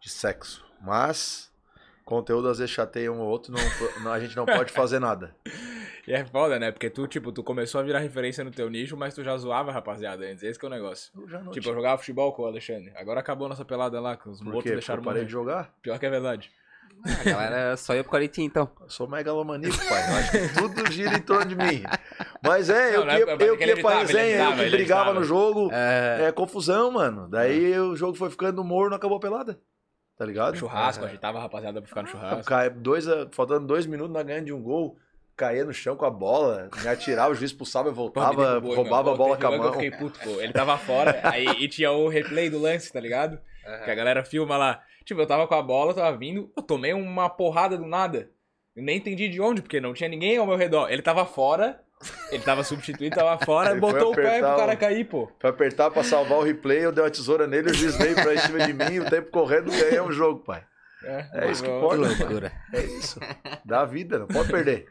de 0.00 0.08
sexo. 0.10 0.64
Mas, 0.80 1.50
conteúdo 2.04 2.48
às 2.48 2.58
vezes 2.58 2.72
chateia 2.74 3.12
um 3.12 3.20
ou 3.20 3.28
outro, 3.28 3.52
não, 4.02 4.12
a 4.12 4.18
gente 4.20 4.34
não 4.36 4.46
pode 4.46 4.72
fazer 4.72 4.98
nada. 4.98 5.34
E 6.08 6.12
é 6.14 6.24
foda, 6.24 6.58
né? 6.58 6.72
Porque 6.72 6.88
tu, 6.90 7.06
tipo, 7.06 7.30
tu 7.30 7.44
começou 7.44 7.78
a 7.80 7.84
virar 7.84 8.00
referência 8.00 8.42
no 8.42 8.50
teu 8.50 8.68
nicho, 8.70 8.96
mas 8.96 9.14
tu 9.14 9.22
já 9.22 9.36
zoava 9.36 9.70
rapaziada 9.70 10.24
antes. 10.24 10.42
Esse 10.42 10.58
que 10.58 10.64
é 10.64 10.68
o 10.68 10.70
negócio. 10.70 11.12
Eu 11.14 11.28
já 11.28 11.38
não 11.38 11.52
Tipo, 11.52 11.60
tinha- 11.60 11.70
eu 11.72 11.76
jogava 11.76 11.98
futebol 11.98 12.32
com 12.32 12.42
o 12.42 12.46
Alexandre. 12.46 12.90
Agora 12.96 13.20
acabou 13.20 13.46
a 13.46 13.50
nossa 13.50 13.64
pelada 13.66 14.00
lá, 14.00 14.16
que 14.16 14.28
os 14.28 14.40
Por? 14.42 14.50
Porque 14.54 14.72
deixaram 14.72 15.00
eu 15.02 15.04
parei 15.04 15.20
morrer. 15.20 15.26
de 15.26 15.30
jogar? 15.32 15.72
Pior 15.82 15.98
que 16.00 16.06
é 16.06 16.10
verdade. 16.10 16.50
A 17.04 17.22
galera 17.30 17.76
só 17.76 17.94
ia 17.94 18.02
pro 18.02 18.12
Qualitinho, 18.12 18.46
então. 18.46 18.68
Eu 18.80 18.88
sou 18.90 19.06
megalomaníaco, 19.06 19.76
pai. 19.88 20.10
Eu 20.10 20.16
acho 20.16 20.30
que 20.32 20.54
tudo 20.60 20.90
gira 20.90 21.16
em 21.16 21.22
torno 21.22 21.44
de 21.46 21.54
mim. 21.54 21.82
Mas 22.42 22.70
é, 22.70 22.96
eu 22.96 23.00
Não, 23.00 23.06
não 23.06 23.12
é 23.12 23.18
que, 23.20 23.26
porque 23.26 23.44
eu 23.44 23.56
que 23.58 23.64
ia 23.66 23.80
pra 23.80 23.98
resenha, 24.00 24.44
eu 24.44 24.56
que 24.56 24.70
brigava 24.70 25.12
no 25.14 25.22
jogo. 25.22 25.68
É, 25.70 26.24
É 26.28 26.32
confusão, 26.32 26.90
mano. 26.90 27.28
Daí 27.28 27.78
o 27.78 27.94
jogo 27.94 28.16
foi 28.16 28.30
ficando 28.30 28.64
morno, 28.64 28.96
acabou 28.96 29.18
a 29.18 29.20
pelada. 29.20 29.60
Tá 30.20 30.26
ligado? 30.26 30.54
Churrasco, 30.54 31.02
É. 31.02 31.08
agitava 31.08 31.38
a 31.38 31.40
rapaziada 31.40 31.80
pra 31.80 31.88
ficar 31.88 32.02
no 32.02 32.08
churrasco. 32.08 32.44
Cai- 32.44 32.68
dois, 32.68 33.08
a- 33.08 33.26
faltando 33.32 33.66
dois 33.66 33.86
minutos 33.86 34.12
na 34.12 34.22
ganha 34.22 34.42
de 34.42 34.52
um 34.52 34.62
gol, 34.62 34.98
caía 35.34 35.64
no 35.64 35.72
chão 35.72 35.96
com 35.96 36.04
a 36.04 36.10
bola, 36.10 36.68
me 36.82 36.88
atirava, 36.88 37.30
o 37.32 37.34
juiz 37.34 37.52
expulsava, 37.52 37.88
eu 37.88 37.94
Pô, 37.94 38.02
voltava, 38.02 38.46
derrubou, 38.60 38.74
roubava 38.76 39.12
a 39.14 39.16
bola 39.16 39.36
Pô, 39.36 39.40
com 39.40 39.46
a 39.54 39.56
mão. 39.56 39.66
Eu 39.68 39.72
fiquei 39.72 39.90
puto, 39.90 40.20
pô. 40.20 40.38
Ele 40.42 40.52
tava 40.52 40.76
fora, 40.76 41.18
aí 41.24 41.46
e 41.58 41.66
tinha 41.68 41.90
o 41.90 42.06
replay 42.06 42.50
do 42.50 42.58
lance, 42.60 42.92
tá 42.92 43.00
ligado? 43.00 43.40
Que 43.84 43.90
a 43.90 43.94
galera 43.94 44.22
filma 44.22 44.58
lá. 44.58 44.82
Tipo, 45.06 45.22
eu 45.22 45.26
tava 45.26 45.46
com 45.46 45.54
a 45.54 45.62
bola, 45.62 45.94
tava 45.94 46.14
vindo, 46.18 46.52
eu 46.54 46.62
tomei 46.62 46.92
uma 46.92 47.30
porrada 47.30 47.78
do 47.78 47.86
nada. 47.86 48.28
Eu 48.76 48.82
nem 48.82 48.98
entendi 48.98 49.26
de 49.26 49.40
onde, 49.40 49.62
porque 49.62 49.80
não 49.80 49.94
tinha 49.94 50.08
ninguém 50.10 50.36
ao 50.36 50.46
meu 50.46 50.56
redor. 50.58 50.90
Ele 50.90 51.00
tava 51.00 51.24
fora, 51.24 51.80
ele 52.30 52.42
tava 52.42 52.64
substituído, 52.64 53.16
tava 53.16 53.44
fora, 53.44 53.72
Ele 53.72 53.80
foi 53.80 53.92
botou 53.92 54.12
o 54.12 54.14
pé 54.14 54.38
pro 54.38 54.56
cara 54.56 54.76
cair, 54.76 55.04
pô. 55.04 55.26
Pra 55.38 55.50
apertar, 55.50 55.90
pra 55.90 56.02
salvar 56.02 56.38
o 56.38 56.42
replay, 56.42 56.84
eu 56.84 56.92
dei 56.92 57.04
uma 57.04 57.10
tesoura 57.10 57.46
nele, 57.46 57.70
o 57.70 57.74
juiz 57.74 57.96
veio 57.96 58.14
pra 58.14 58.36
cima 58.38 58.66
de 58.66 58.72
mim, 58.72 59.00
o 59.00 59.10
tempo 59.10 59.30
correndo, 59.30 59.70
ganhamos 59.70 60.10
o 60.10 60.12
jogo, 60.12 60.40
pai. 60.40 60.64
É 61.04 61.50
isso 61.50 61.62
que 61.62 61.68
pode, 61.68 62.02
loucura. 62.02 62.52
É 62.72 62.80
isso. 62.82 63.18
Dá 63.64 63.84
vida, 63.84 64.18
não 64.18 64.26
pode 64.26 64.50
perder. 64.50 64.86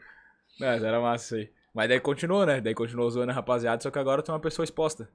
Mas 0.58 0.82
era 0.82 1.00
massa 1.00 1.24
isso 1.24 1.34
aí. 1.36 1.52
Mas 1.72 1.88
daí 1.88 2.00
continuou, 2.00 2.44
né? 2.44 2.60
Daí 2.60 2.74
continuou 2.74 3.08
zoando 3.10 3.30
a 3.30 3.34
rapaziada, 3.34 3.82
só 3.82 3.90
que 3.90 3.98
agora 3.98 4.22
é 4.26 4.30
uma 4.30 4.40
pessoa 4.40 4.64
exposta. 4.64 5.08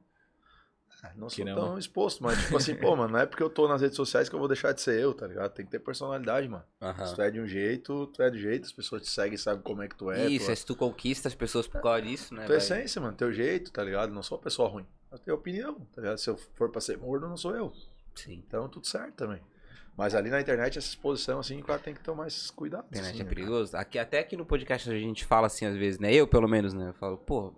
Não 1.15 1.29
sou 1.29 1.45
não, 1.45 1.55
tão 1.55 1.77
exposto, 1.77 2.23
mas 2.23 2.41
tipo 2.41 2.57
assim, 2.57 2.75
pô, 2.75 2.95
mano, 2.95 3.13
não 3.13 3.19
é 3.19 3.25
porque 3.25 3.43
eu 3.43 3.49
tô 3.49 3.67
nas 3.67 3.81
redes 3.81 3.95
sociais 3.95 4.29
que 4.29 4.35
eu 4.35 4.39
vou 4.39 4.47
deixar 4.47 4.71
de 4.71 4.81
ser 4.81 4.99
eu, 4.99 5.13
tá 5.13 5.27
ligado? 5.27 5.51
Tem 5.53 5.65
que 5.65 5.71
ter 5.71 5.79
personalidade, 5.79 6.47
mano. 6.47 6.63
Se 7.05 7.15
tu 7.15 7.21
é 7.21 7.31
de 7.31 7.39
um 7.39 7.47
jeito, 7.47 8.07
tu 8.07 8.21
é 8.21 8.29
do 8.31 8.37
jeito, 8.37 8.65
as 8.65 8.71
pessoas 8.71 9.01
te 9.03 9.09
seguem, 9.09 9.37
sabem 9.37 9.61
como 9.61 9.81
é 9.81 9.87
que 9.87 9.95
tu 9.95 10.11
é. 10.11 10.27
Isso, 10.27 10.45
tu, 10.45 10.51
é 10.51 10.55
se 10.55 10.65
tu 10.65 10.75
conquista 10.75 11.27
as 11.27 11.35
pessoas 11.35 11.67
por 11.67 11.81
causa 11.81 12.01
disso, 12.01 12.33
né? 12.33 12.45
tua 12.45 12.55
vai- 12.55 12.57
essência, 12.57 13.01
mano, 13.01 13.15
teu 13.15 13.31
jeito, 13.31 13.71
tá 13.71 13.83
ligado? 13.83 14.13
Não 14.13 14.23
sou 14.23 14.37
uma 14.37 14.43
pessoa 14.43 14.67
ruim. 14.67 14.85
Eu 15.11 15.19
tenho 15.19 15.37
opinião, 15.37 15.75
tá 15.93 16.01
ligado? 16.01 16.17
Se 16.17 16.29
eu 16.29 16.37
for 16.55 16.69
pra 16.69 16.81
ser 16.81 16.97
morno, 16.97 17.27
não 17.27 17.37
sou 17.37 17.55
eu. 17.55 17.71
Sim. 18.15 18.43
Então, 18.45 18.67
tudo 18.67 18.87
certo 18.87 19.13
também. 19.13 19.41
Mas 19.97 20.13
ali 20.13 20.29
na 20.29 20.41
internet, 20.41 20.77
essa 20.77 20.89
exposição, 20.89 21.39
assim, 21.39 21.59
o 21.61 21.63
cara 21.63 21.79
tem 21.79 21.93
que 21.93 22.01
ter 22.01 22.13
mais 22.13 22.51
cuidado. 22.51 22.85
Internet 22.87 23.11
assim, 23.13 23.21
é 23.21 23.23
né, 23.23 23.29
perigoso. 23.29 23.77
Aqui, 23.77 23.97
até 23.97 24.19
aqui 24.19 24.35
no 24.35 24.45
podcast 24.45 24.89
a 24.89 24.93
gente 24.99 25.23
fala 25.23 25.47
assim 25.47 25.65
às 25.65 25.75
vezes, 25.75 25.99
né? 25.99 26.13
Eu, 26.13 26.27
pelo 26.27 26.47
menos, 26.49 26.73
né? 26.73 26.89
Eu 26.89 26.93
falo, 26.93 27.17
pô, 27.17 27.53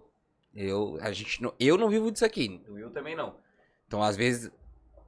eu, 0.57 0.97
a 1.01 1.11
gente 1.11 1.41
não, 1.41 1.53
eu 1.59 1.77
não 1.77 1.89
vivo 1.89 2.11
disso 2.11 2.25
aqui. 2.25 2.61
O 2.67 2.73
Will 2.73 2.89
também 2.89 3.15
não. 3.15 3.35
Então, 3.87 4.01
às 4.03 4.17
vezes, 4.17 4.51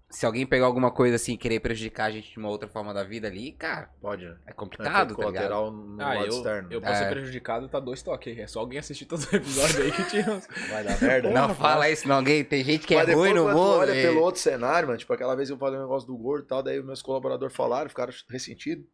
se 0.10 0.26
alguém 0.26 0.46
pegar 0.46 0.66
alguma 0.66 0.90
coisa 0.90 1.16
assim 1.18 1.34
e 1.34 1.38
querer 1.38 1.60
prejudicar 1.60 2.06
a 2.06 2.12
gente 2.12 2.32
de 2.32 2.38
uma 2.40 2.50
outra 2.50 2.68
forma 2.70 2.94
da 2.94 3.04
vida 3.04 3.28
ali, 3.28 3.52
cara? 3.52 3.90
Pode, 4.02 4.26
né? 4.26 4.38
é 4.48 4.52
É, 4.52 4.54
complicado, 4.54 5.12
efeito 5.12 5.18
tá 5.18 5.24
colateral 5.24 5.72
no 5.72 6.02
Ah, 6.02 6.14
lado 6.14 6.26
eu, 6.26 6.28
externo. 6.30 6.68
eu 6.72 6.82
posso 6.82 6.98
ser 6.98 7.04
É. 7.04 7.10
prejudicado, 7.10 7.68
tá 7.70 7.80
dois 7.80 8.02
toques 8.02 8.34
aí. 8.36 8.42
É 8.42 8.48
só 8.48 8.60
alguém 8.62 8.80
assistir 8.80 9.06
todo 9.06 9.22
o 9.22 9.36
episódio 9.36 9.84
aí 9.84 9.92
que 9.92 10.04
tinha 10.10 10.32
uns... 10.32 10.48
Vai 10.70 10.84
dar 10.84 11.02
merda. 11.02 11.30
Não 11.30 11.54
fala 11.54 11.90
isso, 11.90 12.08
não. 12.08 12.16
Alguém, 12.16 12.44
tem 12.44 12.64
gente 12.64 12.88
que 12.88 12.94
é 12.96 12.98
Mas 13.00 13.08
depois, 13.08 13.32
ruim 13.32 13.40
no 13.40 13.48
mundo. 13.50 13.60
olha 13.80 13.92
e- 13.96 14.02
pelo 14.02 14.22
outro 14.22 14.42
cenário, 14.42 14.88
mano, 14.88 14.98
tipo 14.98 15.12
aquela 15.14 15.36
vez 15.36 15.50
eu 15.50 15.58
falei 15.58 15.78
um 15.78 15.84
negócio 15.84 16.08
do 16.08 16.18
gordo 16.18 16.46
e 16.46 16.48
tal, 16.48 16.64
daí 16.64 16.82
meus 16.82 17.02
colaboradores 17.02 17.56
falaram, 17.56 17.90
ficaram 17.90 18.14
ressentidos. 18.30 18.86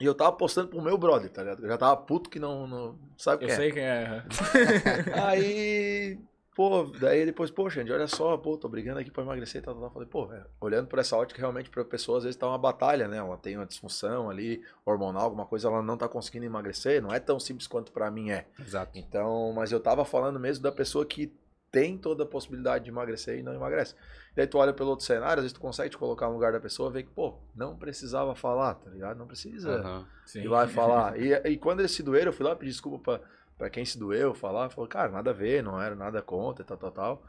E 0.00 0.04
eu 0.04 0.14
tava 0.14 0.32
postando 0.32 0.68
pro 0.68 0.82
meu 0.82 0.98
brother, 0.98 1.30
tá 1.30 1.42
ligado? 1.42 1.62
Eu 1.62 1.68
já 1.68 1.78
tava 1.78 1.96
puto 1.96 2.28
que 2.28 2.40
não, 2.40 2.66
não 2.66 2.98
sabe 3.16 3.44
Eu 3.44 3.48
quem 3.48 3.54
é. 3.54 3.56
sei 3.56 3.72
quem 3.72 3.82
é. 3.84 4.24
Aí, 5.22 6.18
pô, 6.54 6.84
daí 7.00 7.24
depois, 7.24 7.50
poxa, 7.50 7.80
gente, 7.80 7.92
olha 7.92 8.08
só, 8.08 8.36
pô, 8.36 8.56
tô 8.56 8.68
brigando 8.68 8.98
aqui 8.98 9.10
pra 9.10 9.22
emagrecer 9.22 9.62
e 9.62 9.64
tal, 9.64 9.72
tal, 9.74 9.82
tal. 9.84 9.92
Falei, 9.92 10.08
pô, 10.08 10.32
é, 10.32 10.44
olhando 10.60 10.88
por 10.88 10.98
essa 10.98 11.16
ótica, 11.16 11.40
realmente 11.40 11.70
pra 11.70 11.84
pessoa, 11.84 12.18
às 12.18 12.24
vezes 12.24 12.36
tá 12.36 12.48
uma 12.48 12.58
batalha, 12.58 13.06
né? 13.06 13.18
Ela 13.18 13.36
tem 13.36 13.56
uma 13.56 13.66
disfunção 13.66 14.28
ali, 14.28 14.62
hormonal, 14.84 15.22
alguma 15.22 15.46
coisa, 15.46 15.68
ela 15.68 15.80
não 15.80 15.96
tá 15.96 16.08
conseguindo 16.08 16.44
emagrecer, 16.44 17.00
não 17.00 17.14
é 17.14 17.20
tão 17.20 17.38
simples 17.38 17.68
quanto 17.68 17.92
pra 17.92 18.10
mim 18.10 18.30
é. 18.30 18.46
Exato. 18.58 18.98
Então, 18.98 19.52
mas 19.54 19.70
eu 19.70 19.78
tava 19.78 20.04
falando 20.04 20.40
mesmo 20.40 20.62
da 20.62 20.72
pessoa 20.72 21.06
que 21.06 21.32
tem 21.74 21.98
toda 21.98 22.22
a 22.22 22.26
possibilidade 22.26 22.84
de 22.84 22.90
emagrecer 22.90 23.36
e 23.38 23.42
não 23.42 23.52
emagrece. 23.52 23.96
E 24.36 24.40
aí 24.40 24.46
tu 24.46 24.58
olha 24.58 24.72
pelo 24.72 24.90
outro 24.90 25.04
cenário, 25.04 25.40
às 25.40 25.42
vezes 25.42 25.52
tu 25.52 25.60
consegue 25.60 25.90
te 25.90 25.98
colocar 25.98 26.28
no 26.28 26.34
lugar 26.34 26.52
da 26.52 26.60
pessoa, 26.60 26.90
ver 26.90 27.02
que, 27.02 27.10
pô, 27.10 27.36
não 27.54 27.76
precisava 27.76 28.34
falar, 28.34 28.74
tá 28.74 28.90
ligado? 28.90 29.18
Não 29.18 29.26
precisa. 29.26 29.82
Sim. 30.24 30.44
e 30.44 30.48
vai 30.48 30.68
falar. 30.68 31.18
E, 31.18 31.32
e 31.32 31.56
quando 31.56 31.80
eles 31.80 31.90
se 31.90 32.02
doeram, 32.02 32.28
eu 32.28 32.32
fui 32.32 32.46
lá 32.46 32.54
pedir 32.54 32.70
desculpa 32.70 32.98
pra, 32.98 33.28
pra 33.58 33.70
quem 33.70 33.84
se 33.84 33.98
doeu, 33.98 34.34
falar, 34.34 34.70
falou, 34.70 34.88
cara, 34.88 35.10
nada 35.10 35.30
a 35.30 35.34
ver, 35.34 35.62
não 35.62 35.80
era 35.80 35.94
nada 35.94 36.22
contra, 36.22 36.64
tal, 36.64 36.76
tal, 36.76 36.90
tal. 36.90 37.22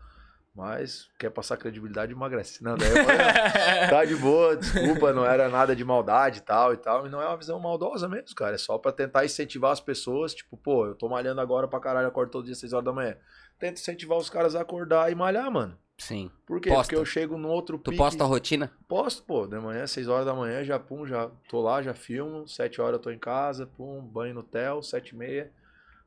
Mas 0.55 1.09
quer 1.19 1.29
passar 1.31 1.57
credibilidade, 1.57 2.13
emagrece. 2.13 2.63
Não, 2.63 2.77
daí 2.77 2.89
eu 2.89 3.03
falei, 3.03 3.17
"Não, 3.17 3.89
tá 3.89 4.05
de 4.05 4.15
boa, 4.15 4.55
desculpa, 4.55 5.11
não 5.11 5.25
era 5.25 5.49
nada 5.49 5.75
de 5.75 5.83
maldade 5.83 6.39
e 6.39 6.41
tal 6.41 6.73
e 6.73 6.77
tal. 6.77 7.05
E 7.05 7.09
não 7.09 7.21
é 7.21 7.27
uma 7.27 7.35
visão 7.35 7.59
maldosa 7.59 8.07
mesmo, 8.07 8.33
cara. 8.33 8.55
É 8.55 8.57
só 8.57 8.77
pra 8.77 8.93
tentar 8.93 9.25
incentivar 9.25 9.71
as 9.73 9.81
pessoas, 9.81 10.33
tipo, 10.33 10.55
pô, 10.55 10.85
eu 10.85 10.95
tô 10.95 11.09
malhando 11.09 11.41
agora 11.41 11.67
pra 11.67 11.79
caralho, 11.81 12.07
acordo 12.07 12.31
todo 12.31 12.45
dia 12.45 12.53
às 12.53 12.59
6 12.59 12.71
horas 12.71 12.85
da 12.85 12.93
manhã. 12.93 13.17
Tenta 13.59 13.79
incentivar 13.81 14.17
os 14.17 14.29
caras 14.29 14.55
a 14.55 14.61
acordar 14.61 15.11
e 15.11 15.15
malhar, 15.15 15.51
mano. 15.51 15.77
Sim. 15.97 16.29
Por 16.45 16.59
quê? 16.61 16.69
Posta. 16.69 16.83
Porque 16.83 16.95
eu 16.95 17.05
chego 17.05 17.37
num 17.37 17.49
outro 17.49 17.77
Tu 17.77 17.91
pique... 17.91 17.97
posta 17.97 18.23
a 18.23 18.27
rotina? 18.27 18.71
Posto, 18.87 19.23
pô, 19.23 19.45
de 19.47 19.57
manhã, 19.59 19.85
6 19.87 20.07
horas 20.07 20.25
da 20.25 20.33
manhã, 20.33 20.63
já 20.63 20.77
pum, 20.79 21.05
já 21.05 21.29
tô 21.49 21.61
lá, 21.61 21.81
já 21.81 21.93
filmo, 21.93 22.47
7 22.47 22.79
horas 22.81 22.93
eu 22.93 22.99
tô 22.99 23.11
em 23.11 23.19
casa, 23.19 23.65
pum, 23.65 24.01
banho 24.01 24.33
no 24.33 24.39
hotel, 24.41 24.81
7 24.81 25.09
e 25.09 25.15
meia, 25.15 25.51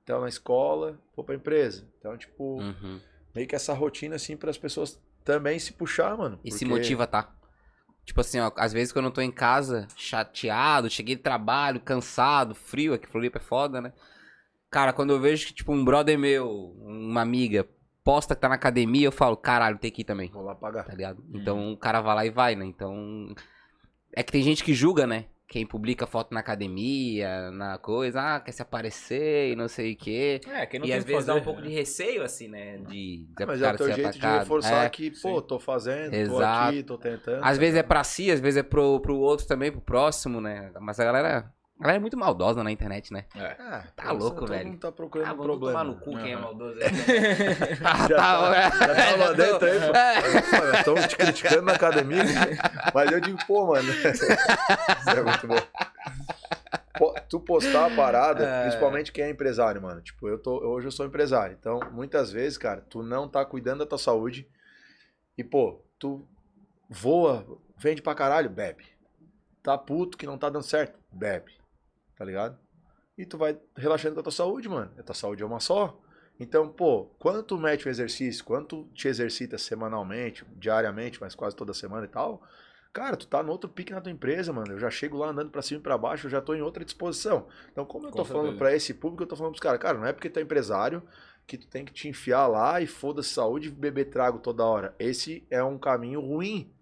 hotel 0.03 0.21
na 0.21 0.29
escola, 0.29 0.99
vou 1.17 1.25
pra 1.25 1.35
empresa. 1.35 1.87
Então, 1.99 2.17
tipo, 2.19 2.61
Uhum. 2.61 3.01
Meio 3.35 3.47
que 3.47 3.55
essa 3.55 3.73
rotina, 3.73 4.17
assim, 4.17 4.37
para 4.37 4.51
as 4.51 4.59
pessoas 4.59 5.01
também 5.25 5.59
se 5.59 5.73
puxar, 5.73 6.17
mano. 6.17 6.39
E 6.45 6.51
se 6.51 6.61
porque- 6.65 6.75
motiva, 6.81 7.07
tá? 7.07 7.35
Tipo 8.05 8.21
assim, 8.23 8.41
ó, 8.41 8.51
às 8.57 8.73
vezes 8.73 8.93
quando 8.93 9.05
eu 9.07 9.11
tô 9.11 9.21
em 9.21 9.31
casa, 9.31 9.87
chateado, 9.95 10.89
cheguei 10.89 11.15
de 11.15 11.23
trabalho, 11.23 11.79
cansado, 11.81 12.55
frio, 12.55 12.95
aqui 12.95 13.07
Floripa 13.07 13.39
é 13.39 13.43
foda, 13.43 13.81
né? 13.83 13.93
Cara, 14.71 14.93
quando 14.95 15.11
eu 15.11 15.21
vejo 15.21 15.47
que, 15.47 15.53
tipo, 15.55 15.73
um 15.73 15.85
brother 15.85 16.19
meu, 16.19 16.49
uma 16.81 17.21
amiga, 17.21 17.69
posta 18.03 18.35
que 18.35 18.41
tá 18.41 18.49
na 18.49 18.55
academia, 18.55 19.07
eu 19.09 19.13
falo, 19.13 19.37
caralho, 19.37 19.79
tem 19.79 19.91
que 19.91 20.01
ir 20.01 20.05
também, 20.05 20.31
Vou 20.31 20.43
lá 20.43 20.55
pagar. 20.55 20.85
tá 20.85 20.95
ligado? 20.95 21.23
Então 21.35 21.73
o 21.73 21.77
cara 21.77 22.01
vai 22.01 22.15
lá 22.15 22.25
e 22.27 22.31
vai, 22.31 22.55
né? 22.57 22.65
Então. 22.65 23.35
É 24.15 24.23
que 24.23 24.33
tem 24.33 24.43
gente 24.43 24.65
que 24.65 24.73
julga, 24.73 25.07
né? 25.07 25.27
Quem 25.49 25.67
publica 25.67 26.07
foto 26.07 26.35
na 26.35 26.41
academia, 26.41 27.51
na 27.53 27.79
coisa, 27.79 28.21
ah, 28.37 28.41
quer 28.41 28.53
se 28.53 28.61
aparecer 28.61 29.51
e 29.51 29.57
não 29.57 29.67
sei 29.67 29.95
o 29.95 29.97
quê. 29.97 30.41
É, 30.47 30.67
quem 30.67 30.79
não 30.79 30.87
E 30.87 30.91
tem 30.91 30.99
às 30.99 31.03
o 31.03 31.07
que 31.07 31.13
vezes 31.13 31.25
dá 31.25 31.33
fazer, 31.33 31.41
um 31.41 31.45
pouco 31.45 31.61
né? 31.63 31.69
de 31.69 31.73
receio, 31.75 32.23
assim, 32.23 32.49
né? 32.49 32.77
De, 32.77 33.27
de 33.35 33.43
É, 33.43 33.47
mas 33.47 33.63
é 33.63 33.73
o 33.73 33.77
teu 33.77 33.87
jeito 33.91 34.19
de 34.19 34.19
atacado. 34.19 34.39
reforçar 34.41 34.85
É. 34.85 34.91
que, 34.91 35.11
pô, 35.11 35.41
tô 35.41 35.59
fazendo, 35.59 36.11
tô 36.11 36.17
Exato. 36.17 36.69
aqui, 36.69 36.83
tô 36.83 36.99
tentando. 36.99 37.37
Às 37.43 37.57
tá 37.57 37.61
vezes 37.61 37.63
é 37.63 37.77
ligado? 37.79 37.89
pra 37.89 38.05
si, 38.05 38.31
às 38.31 38.41
vezes 38.41 38.59
é 38.59 38.63
pro, 38.63 39.01
pro 39.01 39.17
outro 39.19 39.47
também, 39.47 39.73
pro 39.73 39.81
próximo, 39.81 40.39
né? 40.41 40.71
Mas 40.81 41.01
a 41.01 41.05
galera, 41.05 41.51
a 41.79 41.83
galera 41.83 41.97
é 41.99 42.01
muito 42.01 42.17
maldosa 42.17 42.65
na 42.65 42.71
internet, 42.73 43.13
né? 43.13 43.25
É. 43.37 43.57
Ah, 43.59 43.85
Tá 43.95 44.11
louco, 44.13 44.41
todo 44.41 44.49
velho. 44.49 44.69
mundo 44.69 44.81
tá 44.81 44.91
procurando 44.91 45.29
Ah, 45.29 45.33
um 45.35 45.37
problema. 45.37 45.79
tomar 45.79 45.85
no 45.85 45.97
cu 46.01 46.11
quem 46.19 46.33
é 46.33 46.37
maldoso. 46.37 46.79
Já 48.09 48.17
ah, 48.17 48.71
tá- 48.71 48.71
já 48.87 48.95
tava 48.95 49.27
tô- 49.29 49.35
dentro 49.35 49.67
aí, 49.67 49.81
pô. 49.81 49.97
É. 49.97 50.61
Mano, 50.61 50.75
Estamos 50.79 51.07
te 51.07 51.17
criticando 51.17 51.63
na 51.63 51.73
academia, 51.75 52.23
mas 52.95 53.13
eu 53.13 53.21
digo, 53.21 53.39
pô, 53.47 53.67
mano, 53.69 53.89
isso 53.93 54.25
é 55.11 55.23
muito 55.23 55.47
bom. 55.47 55.57
Pô, 56.99 57.15
Tu 57.29 57.39
postar 57.39 57.87
a 57.87 57.95
parada, 57.95 58.45
É. 58.45 58.63
principalmente 58.63 59.13
quem 59.13 59.25
é 59.25 59.31
empresário, 59.31 59.81
mano. 59.81 60.01
Tipo, 60.01 60.29
eu 60.29 60.39
tô, 60.39 60.59
hoje 60.67 60.89
eu 60.89 60.91
sou 60.91 61.07
empresário. 61.07 61.57
Então, 61.59 61.79
muitas 61.93 62.33
vezes, 62.33 62.59
cara, 62.59 62.81
tu 62.89 63.03
não 63.05 63.29
tá 63.29 63.45
cuidando 63.45 63.81
da 63.81 63.87
tua 63.87 63.99
saúde 63.99 64.49
e, 65.37 65.45
pô, 65.45 65.81
tu 65.99 66.27
voa, 66.91 67.47
vende 67.77 68.03
pra 68.03 68.15
caralho, 68.17 68.51
bebe. 68.51 68.85
Tá 69.63 69.77
puto 69.79 70.17
que 70.19 70.27
não 70.27 70.37
tá 70.39 70.49
dando 70.51 70.65
certo, 70.65 70.99
bebe. 71.13 71.53
Tá 72.19 72.25
ligado? 72.25 72.59
E 73.17 73.25
tu 73.25 73.39
vai 73.39 73.59
relaxando 73.77 74.15
com 74.15 74.21
a 74.21 74.25
tua 74.25 74.33
saúde, 74.33 74.69
mano. 74.69 74.91
A 74.99 75.03
tua 75.03 75.15
saúde 75.15 75.43
é 75.43 75.47
uma 75.47 75.61
só. 75.61 76.01
Então, 76.39 76.69
pô, 76.69 77.07
quando 77.19 77.43
tu 77.43 77.57
mete 77.59 77.87
o 77.87 77.91
exercício, 77.91 78.45
quando 78.45 78.67
tu 78.67 78.85
te 78.95 79.09
exercita 79.09 79.57
semanalmente, 79.57 80.45
diariamente, 80.57 81.21
mas 81.21 81.35
quase 81.35 81.57
toda 81.57 81.75
semana 81.75 82.05
e 82.05 82.09
tal, 82.09 82.43
cara, 82.93 83.17
tu 83.17 83.27
tá 83.27 83.43
no 83.43 83.51
outro 83.51 83.69
pique 83.69 83.93
na 83.93 84.01
tua 84.01 84.13
empresa, 84.13 84.53
mano. 84.53 84.73
Eu 84.73 84.79
já 84.79 84.91
chego 84.91 85.17
lá 85.17 85.29
andando 85.29 85.51
pra 85.51 85.63
cima 85.63 85.81
e 85.81 85.83
pra 85.83 85.99
baixo, 85.99 86.27
eu 86.27 86.31
já 86.31 86.41
tô 86.41 86.55
em 86.55 86.63
outra 86.63 86.85
disposição. 86.85 87.49
Então, 87.71 87.85
como 87.85 88.07
eu 88.07 88.11
Com 88.11 88.19
tô 88.19 88.25
falando 88.25 88.57
pra 88.57 88.75
esse 88.75 88.95
público, 88.95 89.23
eu 89.23 89.27
tô 89.27 89.37
falando 89.37 89.53
pros 89.53 89.63
caras, 89.63 89.81
cara, 89.81 89.99
não 89.99 90.07
é 90.07 90.13
porque 90.13 90.31
tu 90.31 90.39
é 90.39 90.43
empresário 90.43 91.03
que 91.47 91.57
tu 91.57 91.67
tem 91.67 91.85
que 91.85 91.93
te 91.93 92.09
enfiar 92.09 92.47
lá 92.47 92.81
e 92.81 92.87
foda-se 92.87 93.31
saúde 93.31 93.69
e 93.69 93.71
beber 93.73 94.11
trago 94.11 94.39
toda 94.39 94.65
hora. 94.65 94.95
Esse 94.99 95.47
é 95.51 95.63
um 95.63 95.79
caminho 95.79 96.21
ruim. 96.21 96.73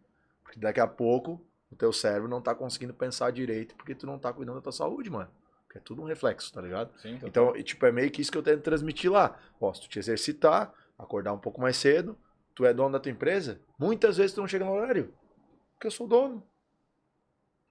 Porque 0.42 0.58
daqui 0.58 0.80
a 0.80 0.86
pouco 0.86 1.45
o 1.70 1.76
teu 1.76 1.92
cérebro 1.92 2.28
não 2.28 2.40
tá 2.40 2.54
conseguindo 2.54 2.94
pensar 2.94 3.30
direito 3.30 3.74
porque 3.76 3.94
tu 3.94 4.06
não 4.06 4.18
tá 4.18 4.32
cuidando 4.32 4.56
da 4.56 4.62
tua 4.62 4.72
saúde, 4.72 5.10
mano. 5.10 5.30
Porque 5.64 5.78
é 5.78 5.80
tudo 5.80 6.02
um 6.02 6.04
reflexo, 6.04 6.52
tá 6.52 6.60
ligado? 6.60 6.90
Sim. 7.00 7.18
Então, 7.22 7.52
tipo, 7.62 7.84
é 7.86 7.92
meio 7.92 8.10
que 8.10 8.22
isso 8.22 8.30
que 8.30 8.38
eu 8.38 8.42
tento 8.42 8.62
transmitir 8.62 9.10
lá. 9.10 9.38
Ó, 9.60 9.72
se 9.74 9.82
tu 9.82 9.88
te 9.88 9.98
exercitar, 9.98 10.72
acordar 10.98 11.32
um 11.32 11.38
pouco 11.38 11.60
mais 11.60 11.76
cedo, 11.76 12.16
tu 12.54 12.64
é 12.64 12.72
dono 12.72 12.92
da 12.92 13.00
tua 13.00 13.12
empresa, 13.12 13.60
muitas 13.78 14.16
vezes 14.16 14.32
tu 14.32 14.40
não 14.40 14.48
chega 14.48 14.64
no 14.64 14.72
horário. 14.72 15.12
Porque 15.74 15.86
eu 15.86 15.90
sou 15.90 16.06
dono. 16.06 16.42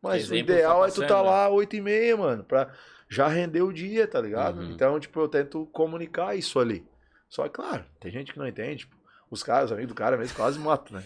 Mas 0.01 0.25
Exemplo, 0.25 0.35
o 0.35 0.37
ideal 0.37 0.81
tá 0.81 0.87
é 0.87 0.91
tu 0.91 1.01
passando, 1.01 1.07
tá 1.07 1.23
né? 1.23 1.29
lá 1.29 1.49
8 1.49 1.75
e 1.75 1.81
meia, 1.81 2.17
mano, 2.17 2.43
pra 2.43 2.71
já 3.09 3.27
render 3.27 3.63
o 3.63 3.73
dia, 3.73 4.07
tá 4.07 4.21
ligado? 4.21 4.59
Uhum. 4.59 4.71
Então, 4.71 4.99
tipo, 4.99 5.19
eu 5.19 5.27
tento 5.27 5.65
comunicar 5.67 6.35
isso 6.35 6.59
ali. 6.59 6.85
Só 7.27 7.43
que, 7.45 7.49
claro, 7.49 7.83
tem 7.99 8.11
gente 8.11 8.31
que 8.31 8.37
não 8.37 8.47
entende. 8.47 8.79
Tipo, 8.85 8.95
os 9.31 9.41
caras, 9.41 9.65
os 9.65 9.71
amigos 9.71 9.93
do 9.93 9.97
cara 9.97 10.15
mesmo, 10.15 10.35
quase 10.35 10.59
matam, 10.59 10.99
né? 10.99 11.03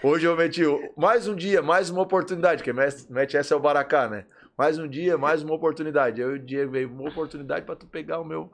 Hoje 0.00 0.26
eu 0.26 0.36
meti 0.36 0.62
mais 0.96 1.26
um 1.26 1.34
dia, 1.34 1.60
mais 1.60 1.90
uma 1.90 2.02
oportunidade, 2.02 2.62
que 2.62 2.72
mete 2.72 3.10
mete 3.10 3.36
essa 3.36 3.52
é 3.52 3.56
o 3.56 3.60
Baracá, 3.60 4.08
né? 4.08 4.26
Mais 4.56 4.78
um 4.78 4.86
dia, 4.86 5.18
mais 5.18 5.42
uma 5.42 5.54
oportunidade. 5.54 6.22
Aí 6.22 6.28
o 6.28 6.38
Diego 6.38 6.70
veio, 6.70 6.88
uma 6.88 7.08
oportunidade 7.08 7.66
pra 7.66 7.74
tu 7.74 7.84
pegar 7.84 8.20
o 8.20 8.24
meu. 8.24 8.48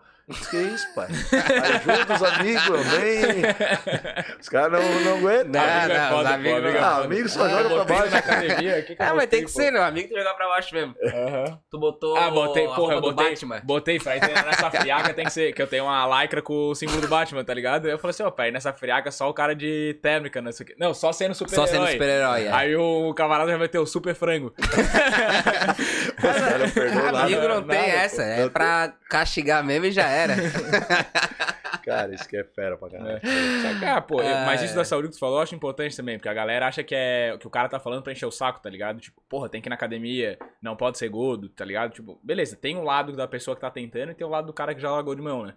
Que 0.51 0.57
isso, 0.57 0.87
pai? 0.95 1.07
Ajuda 1.09 2.15
os 2.15 2.23
amigos, 2.23 2.87
nem. 2.99 4.37
Os 4.41 4.49
caras 4.49 4.73
não, 4.83 5.01
não 5.01 5.19
aguentam. 5.19 5.51
Não, 5.53 5.61
Amigo 5.61 5.93
é 5.93 5.99
não, 5.99 6.09
foda, 6.17 6.29
pô, 6.31 6.35
amigos 6.35 6.59
amigo 6.59 6.69
é 6.69 6.81
não. 6.81 6.89
Ah, 6.89 7.05
amigo 7.05 7.29
só 7.29 7.45
Ah, 7.45 7.49
joga 7.51 7.69
pra 7.69 7.77
botei 7.79 7.97
baixo. 7.97 8.11
na 8.13 8.19
academia, 8.19 8.83
que 8.83 8.97
que 8.97 9.03
Ah, 9.03 9.15
mas 9.15 9.27
tem 9.27 9.45
que 9.45 9.53
pô? 9.53 9.61
ser, 9.61 9.71
né? 9.71 9.81
O 9.81 9.83
amigo 9.83 10.09
tem 10.09 10.17
que 10.17 10.23
jogar 10.23 10.35
pra 10.35 10.49
baixo 10.49 10.75
mesmo. 10.75 10.95
Aham. 11.05 11.59
Tu 11.71 11.79
botou. 11.79 12.17
Ah, 12.17 12.31
botei, 12.31 12.65
a 12.67 12.71
porra, 12.71 12.95
eu 12.95 13.01
botei, 13.03 13.29
Batman. 13.31 13.61
botei, 13.65 14.01
pra 14.01 14.17
ir 14.17 14.21
treinar 14.21 14.47
nessa 14.47 14.71
friaca 14.71 15.13
tem 15.13 15.25
que 15.27 15.31
ser, 15.33 15.53
que 15.53 15.61
eu 15.61 15.67
tenho 15.67 15.85
uma 15.85 16.23
lycra 16.23 16.41
com 16.41 16.71
o 16.71 16.75
símbolo 16.75 17.03
do 17.03 17.09
Batman, 17.09 17.45
tá 17.45 17.53
ligado? 17.53 17.87
Eu 17.87 17.99
falei 17.99 18.11
assim, 18.13 18.23
ó, 18.23 18.31
pai, 18.31 18.51
nessa 18.51 18.73
friaca 18.73 19.11
só 19.11 19.29
o 19.29 19.35
cara 19.35 19.55
de 19.55 19.99
térmica, 20.01 20.41
não 20.41 20.53
sei 20.53 20.65
o 20.65 20.67
quê. 20.69 20.75
Não, 20.79 20.95
só 20.95 21.13
sendo 21.13 21.35
super 21.35 21.55
Só 21.55 21.67
sendo 21.67 21.87
super-herói. 21.87 22.45
é. 22.47 22.51
Aí 22.53 22.75
o 22.75 23.13
camarada 23.13 23.51
já 23.51 23.59
meteu 23.59 23.83
o 23.83 23.87
super 23.87 24.15
frango. 24.15 24.55
Não 26.95 27.05
nada. 27.13 27.23
Amigo 27.25 27.41
não 27.43 27.61
nada, 27.61 27.67
tem 27.75 27.83
pô. 27.91 27.97
essa, 27.97 28.23
é 28.23 28.49
pra 28.49 28.95
castigar 29.09 29.65
mesmo 29.65 29.87
e 29.87 29.93
já 29.93 30.07
era. 30.09 30.35
Cara, 31.85 32.15
isso 32.15 32.27
que 32.29 32.37
é 32.37 32.45
fera 32.45 32.79
pra 32.79 32.89
caralho. 32.89 33.21
Só 33.21 33.79
que, 33.79 33.85
ah, 33.85 34.01
pô, 34.01 34.23
eu- 34.23 34.47
mas 34.47 34.63
isso 34.63 34.73
é. 34.73 34.77
da 34.77 34.85
saúde 34.85 35.09
que 35.09 35.15
tu 35.15 35.19
falou 35.21 35.37
eu 35.37 35.43
acho 35.43 35.55
importante 35.55 35.95
também, 35.97 36.17
porque 36.17 36.29
a 36.29 36.35
galera 36.35 36.67
acha 36.67 36.83
que 36.83 36.95
é 36.95 37.37
que 37.39 37.47
o 37.47 37.51
cara 37.51 37.69
tá 37.69 37.79
falando 37.79 38.03
pra 38.03 38.13
encher 38.13 38.25
o 38.27 38.31
saco, 38.31 38.61
tá 38.61 38.71
ligado? 38.71 39.01
Tipo, 39.01 39.21
porra, 39.29 39.49
tem 39.51 39.61
que 39.61 39.69
ir 39.69 39.71
na 39.71 39.75
academia, 39.75 40.39
não 40.63 40.77
pode 40.77 40.97
ser 40.97 41.09
gordo, 41.11 41.49
tá 41.51 41.65
ligado? 41.65 41.93
Tipo, 41.93 42.19
beleza, 42.23 42.57
tem 42.57 42.75
um 42.77 42.85
lado 42.85 43.13
da 43.15 43.29
pessoa 43.29 43.55
que 43.55 43.61
tá 43.61 43.71
tentando 43.71 44.13
e 44.13 44.15
tem 44.15 44.27
o 44.27 44.31
lado 44.31 44.47
do 44.47 44.53
cara 44.55 44.75
que 44.75 44.81
já 44.81 44.91
largou 44.91 45.15
de 45.15 45.21
mão, 45.23 45.45
né? 45.45 45.55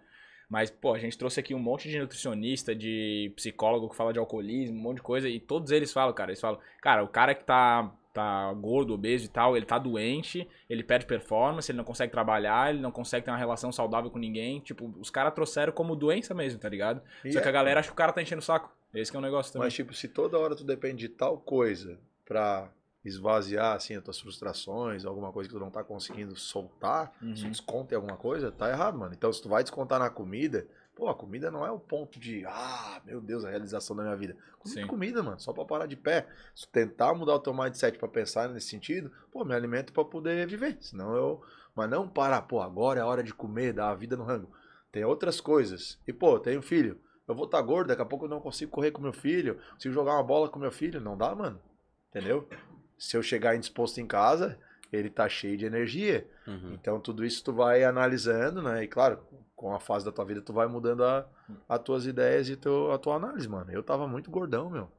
Mas, 0.49 0.69
pô, 0.69 0.93
a 0.93 0.99
gente 0.99 1.17
trouxe 1.17 1.39
aqui 1.39 1.53
um 1.53 1.59
monte 1.59 1.89
de 1.89 1.99
nutricionista, 1.99 2.73
de 2.75 3.31
psicólogo 3.35 3.89
que 3.89 3.95
fala 3.97 4.11
de 4.13 4.19
alcoolismo, 4.19 4.77
um 4.77 4.81
monte 4.81 4.97
de 4.97 5.03
coisa, 5.03 5.27
e 5.29 5.39
todos 5.39 5.71
eles 5.71 5.91
falam, 5.93 6.13
cara, 6.13 6.31
eles 6.31 6.39
falam, 6.41 6.59
cara, 6.81 7.03
o 7.03 7.07
cara 7.07 7.35
que 7.35 7.43
tá, 7.43 7.89
tá 8.17 8.51
gordo, 8.53 8.93
obeso 8.93 9.25
e 9.25 9.27
tal, 9.27 9.55
ele 9.55 9.65
tá 9.65 9.77
doente, 9.77 10.47
ele 10.69 10.83
perde 10.83 11.05
performance, 11.05 11.71
ele 11.71 11.77
não 11.77 11.83
consegue 11.85 12.11
trabalhar, 12.11 12.71
ele 12.71 12.81
não 12.81 12.91
consegue 12.91 13.23
ter 13.25 13.31
uma 13.31 13.37
relação 13.37 13.71
saudável 13.71 14.09
com 14.09 14.17
ninguém. 14.17 14.59
Tipo, 14.59 14.93
os 14.99 15.09
caras 15.09 15.33
trouxeram 15.33 15.71
como 15.71 15.95
doença 15.95 16.33
mesmo, 16.33 16.59
tá 16.59 16.67
ligado? 16.67 17.01
E 17.23 17.31
Só 17.31 17.39
é, 17.39 17.41
que 17.43 17.47
a 17.47 17.51
galera 17.51 17.79
acha 17.79 17.89
que 17.89 17.93
o 17.93 17.95
cara 17.97 18.11
tá 18.11 18.21
enchendo 18.21 18.39
o 18.41 18.43
saco. 18.45 18.75
Esse 18.93 19.11
que 19.11 19.17
é 19.17 19.19
o 19.19 19.21
negócio 19.21 19.53
também. 19.53 19.67
Mas, 19.67 19.73
tipo, 19.73 19.93
se 19.93 20.07
toda 20.07 20.37
hora 20.39 20.55
tu 20.55 20.63
depende 20.63 21.07
de 21.07 21.09
tal 21.09 21.37
coisa 21.37 21.99
pra 22.25 22.69
esvaziar, 23.05 23.75
assim, 23.75 23.95
as 23.95 24.03
tuas 24.03 24.19
frustrações, 24.19 25.05
alguma 25.05 25.31
coisa 25.31 25.47
que 25.49 25.55
tu 25.55 25.59
não 25.59 25.69
tá 25.71 25.83
conseguindo 25.83 26.35
soltar, 26.35 27.11
Uhum. 27.21 27.35
se 27.35 27.47
desconta 27.47 27.93
em 27.93 27.95
alguma 27.97 28.17
coisa, 28.17 28.51
tá 28.51 28.69
errado, 28.69 28.97
mano. 28.97 29.13
Então, 29.13 29.31
se 29.31 29.41
tu 29.41 29.47
vai 29.49 29.63
descontar 29.63 29.99
na 29.99 30.09
comida, 30.09 30.67
pô, 30.97 31.07
a 31.07 31.15
comida 31.15 31.51
não 31.51 31.63
é 31.63 31.69
o 31.69 31.79
ponto 31.79 32.19
de, 32.19 32.43
ah, 32.47 32.99
meu 33.05 33.21
Deus, 33.21 33.45
a 33.45 33.49
realização 33.51 33.95
da 33.95 34.01
minha 34.01 34.15
vida. 34.15 34.35
Comida 34.57 34.81
é 34.81 34.85
comida, 34.85 35.23
mano, 35.23 35.39
só 35.39 35.53
pra 35.53 35.63
parar 35.63 35.85
de 35.85 35.95
pé. 35.95 36.27
Se 36.55 36.67
tentar 36.67 37.13
mudar 37.13 37.35
o 37.35 37.39
teu 37.39 37.53
mindset 37.53 37.99
pra 37.99 38.07
pensar 38.07 38.49
nesse 38.49 38.69
sentido, 38.69 39.11
pô, 39.31 39.45
me 39.45 39.53
alimento 39.53 39.93
pra 39.93 40.03
poder 40.03 40.47
viver. 40.47 40.75
Senão 40.81 41.15
eu. 41.15 41.41
Mas 41.75 41.87
não 41.87 42.09
parar, 42.09 42.41
pô, 42.41 42.59
agora 42.59 42.99
é 42.99 43.03
a 43.03 43.05
hora 43.05 43.21
de 43.21 43.31
comer, 43.31 43.73
dar 43.73 43.91
a 43.91 43.95
vida 43.95 44.17
no 44.17 44.23
rango. 44.23 44.51
Tem 44.91 45.05
outras 45.05 45.39
coisas. 45.39 45.99
E, 46.07 46.11
pô, 46.11 46.39
tenho 46.39 46.63
filho. 46.63 46.99
Eu 47.27 47.35
vou 47.35 47.45
estar 47.45 47.61
gordo, 47.61 47.89
daqui 47.89 48.01
a 48.01 48.05
pouco 48.05 48.25
eu 48.25 48.29
não 48.29 48.39
consigo 48.39 48.71
correr 48.71 48.89
com 48.89 49.01
meu 49.01 49.13
filho, 49.13 49.59
consigo 49.73 49.93
jogar 49.93 50.13
uma 50.13 50.23
bola 50.23 50.49
com 50.49 50.57
meu 50.57 50.71
filho. 50.71 50.99
Não 50.99 51.15
dá, 51.15 51.35
mano. 51.35 51.61
Entendeu? 52.09 52.49
Se 52.97 53.15
eu 53.15 53.21
chegar 53.21 53.55
indisposto 53.55 54.01
em 54.01 54.07
casa, 54.07 54.57
ele 54.91 55.11
tá 55.11 55.29
cheio 55.29 55.57
de 55.57 55.65
energia. 55.65 56.27
Uhum. 56.47 56.73
Então 56.73 56.99
tudo 56.99 57.23
isso 57.23 57.43
tu 57.43 57.53
vai 57.53 57.83
analisando, 57.83 58.63
né? 58.63 58.83
E 58.83 58.87
claro, 58.87 59.19
com 59.57 59.73
a 59.73 59.79
fase 59.79 60.05
da 60.05 60.11
tua 60.11 60.23
vida 60.23 60.39
tu 60.39 60.53
vai 60.53 60.67
mudando 60.67 61.03
a, 61.03 61.27
as 61.67 61.79
tuas 61.79 62.05
ideias 62.05 62.47
e 62.47 62.55
teu, 62.55 62.91
a 62.91 62.97
tua 62.99 63.15
análise, 63.15 63.49
mano. 63.49 63.71
Eu 63.71 63.81
tava 63.81 64.07
muito 64.07 64.29
gordão, 64.29 64.69
meu. 64.69 64.89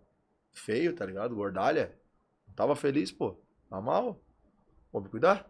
Feio, 0.52 0.92
tá 0.94 1.06
ligado? 1.06 1.34
Gordalha. 1.34 1.94
Não 2.46 2.54
tava 2.54 2.74
feliz, 2.74 3.12
pô. 3.12 3.36
Tá 3.70 3.80
mal. 3.80 4.20
Vou 4.92 5.00
me 5.00 5.08
cuidar. 5.08 5.48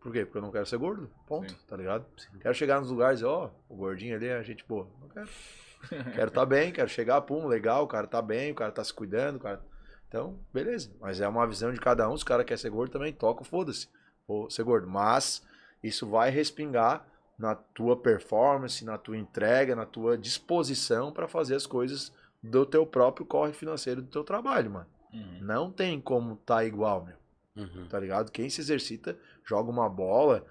Por 0.00 0.10
quê? 0.10 0.24
Porque 0.24 0.38
eu 0.38 0.42
não 0.42 0.50
quero 0.50 0.64
ser 0.64 0.78
gordo. 0.78 1.10
Ponto, 1.26 1.52
Sim. 1.52 1.58
tá 1.68 1.76
ligado? 1.76 2.06
Quero 2.40 2.54
chegar 2.54 2.80
nos 2.80 2.90
lugares 2.90 3.20
e, 3.20 3.24
ó, 3.26 3.50
o 3.68 3.76
gordinho 3.76 4.16
ali 4.16 4.26
é 4.26 4.42
gente 4.42 4.64
boa. 4.66 4.88
Não 5.00 5.08
quero. 5.08 5.28
quero 6.14 6.30
tá 6.30 6.46
bem, 6.46 6.72
quero 6.72 6.88
chegar, 6.88 7.20
pum, 7.20 7.46
legal, 7.46 7.84
o 7.84 7.86
cara 7.86 8.06
tá 8.06 8.22
bem, 8.22 8.52
o 8.52 8.54
cara 8.54 8.72
tá 8.72 8.82
se 8.82 8.92
cuidando, 8.92 9.36
o 9.36 9.40
cara... 9.40 9.60
Então, 10.08 10.38
beleza. 10.50 10.90
Mas 10.98 11.20
é 11.20 11.28
uma 11.28 11.46
visão 11.46 11.72
de 11.74 11.80
cada 11.80 12.08
um. 12.08 12.16
Se 12.16 12.22
o 12.22 12.26
cara 12.26 12.42
quer 12.42 12.58
ser 12.58 12.70
gordo, 12.70 12.92
também 12.92 13.12
toca, 13.12 13.44
foda-se. 13.44 13.88
Vou 14.26 14.48
ser 14.48 14.62
gordo. 14.62 14.88
Mas 14.88 15.44
isso 15.82 16.08
vai 16.08 16.30
respingar 16.30 17.06
na 17.38 17.54
tua 17.54 17.96
performance, 17.96 18.84
na 18.84 18.96
tua 18.96 19.16
entrega, 19.16 19.76
na 19.76 19.84
tua 19.86 20.16
disposição 20.16 21.12
para 21.12 21.28
fazer 21.28 21.54
as 21.54 21.66
coisas 21.66 22.12
do 22.42 22.64
teu 22.64 22.86
próprio 22.86 23.26
corre 23.26 23.52
financeiro 23.52 24.00
do 24.02 24.08
teu 24.08 24.24
trabalho, 24.24 24.70
mano. 24.70 24.86
Uhum. 25.12 25.38
Não 25.42 25.70
tem 25.70 26.00
como 26.00 26.36
tá 26.36 26.64
igual, 26.64 27.04
meu. 27.04 27.16
Uhum. 27.64 27.86
Tá 27.88 27.98
ligado? 27.98 28.30
Quem 28.30 28.48
se 28.50 28.60
exercita, 28.60 29.16
joga 29.44 29.70
uma 29.70 29.88
bola, 29.88 30.44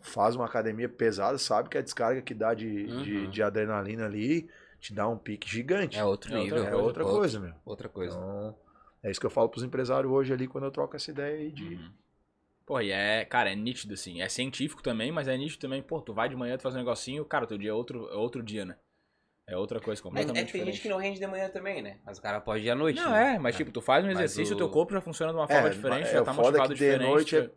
faz 0.00 0.36
uma 0.36 0.44
academia 0.46 0.88
pesada, 0.88 1.38
sabe 1.38 1.68
que 1.68 1.78
a 1.78 1.82
descarga 1.82 2.20
que 2.22 2.34
dá 2.34 2.54
de, 2.54 2.86
de, 3.02 3.16
Uhum. 3.18 3.30
de 3.30 3.42
adrenalina 3.42 4.04
ali 4.06 4.48
te 4.80 4.92
dá 4.92 5.08
um 5.08 5.16
pique 5.16 5.48
gigante. 5.48 5.98
É 5.98 6.04
outro 6.04 6.34
É 6.34 6.38
nível. 6.38 6.58
outra 6.58 6.70
É 6.70 6.76
outra 6.76 7.04
coisa, 7.04 7.40
meu. 7.40 7.54
Outra 7.64 7.88
coisa. 7.88 8.16
Então, 8.16 8.54
é 9.02 9.10
isso 9.10 9.18
que 9.20 9.26
eu 9.26 9.30
falo 9.30 9.48
pros 9.48 9.64
empresários 9.64 10.12
hoje 10.12 10.32
ali 10.32 10.46
quando 10.46 10.64
eu 10.64 10.70
troco 10.70 10.94
essa 10.94 11.10
ideia 11.10 11.36
aí 11.38 11.50
de. 11.50 11.80
Pô, 12.66 12.80
e 12.80 12.90
é, 12.90 13.24
cara, 13.24 13.50
é 13.52 13.54
nítido 13.54 13.94
assim. 13.94 14.22
É 14.22 14.28
científico 14.28 14.82
também, 14.82 15.12
mas 15.12 15.28
é 15.28 15.36
nítido 15.36 15.60
também. 15.60 15.82
Pô, 15.82 16.00
tu 16.00 16.14
vai 16.14 16.28
de 16.28 16.36
manhã, 16.36 16.56
tu 16.56 16.62
faz 16.62 16.74
um 16.74 16.78
negocinho, 16.78 17.24
cara, 17.24 17.46
teu 17.46 17.58
dia 17.58 17.70
é 17.70 17.74
outro, 17.74 18.08
é 18.10 18.14
outro 18.16 18.42
dia, 18.42 18.64
né? 18.64 18.76
É 19.46 19.56
outra 19.56 19.78
coisa 19.78 20.00
É, 20.00 20.02
completamente 20.04 20.42
é 20.42 20.46
que 20.46 20.52
tem 20.52 20.60
gente 20.64 20.72
diferente. 20.74 20.82
que 20.82 20.88
não 20.88 20.96
rende 20.96 21.18
de 21.20 21.26
manhã 21.26 21.50
também, 21.50 21.82
né? 21.82 21.98
Mas 22.04 22.16
o 22.16 22.22
cara 22.22 22.40
pode 22.40 22.64
ir 22.64 22.70
à 22.70 22.74
noite. 22.74 22.98
Não, 22.98 23.10
né? 23.10 23.34
é, 23.34 23.38
mas 23.38 23.54
tipo, 23.56 23.70
tu 23.70 23.82
faz 23.82 24.02
um 24.02 24.08
Mas 24.08 24.16
exercício, 24.20 24.54
o 24.54 24.56
teu 24.56 24.70
corpo 24.70 24.94
já 24.94 25.02
funciona 25.02 25.32
de 25.32 25.38
uma 25.38 25.46
forma 25.46 25.68
É, 25.68 25.70
diferente, 25.72 26.08
é, 26.08 26.12
já 26.12 26.24
tá 26.24 26.32
foda 26.32 26.58
é 26.58 26.62
motivado 26.62 26.68
que 26.74 26.78
de 26.78 26.84
diferente. 26.86 27.02
noite 27.02 27.36
é- 27.36 27.50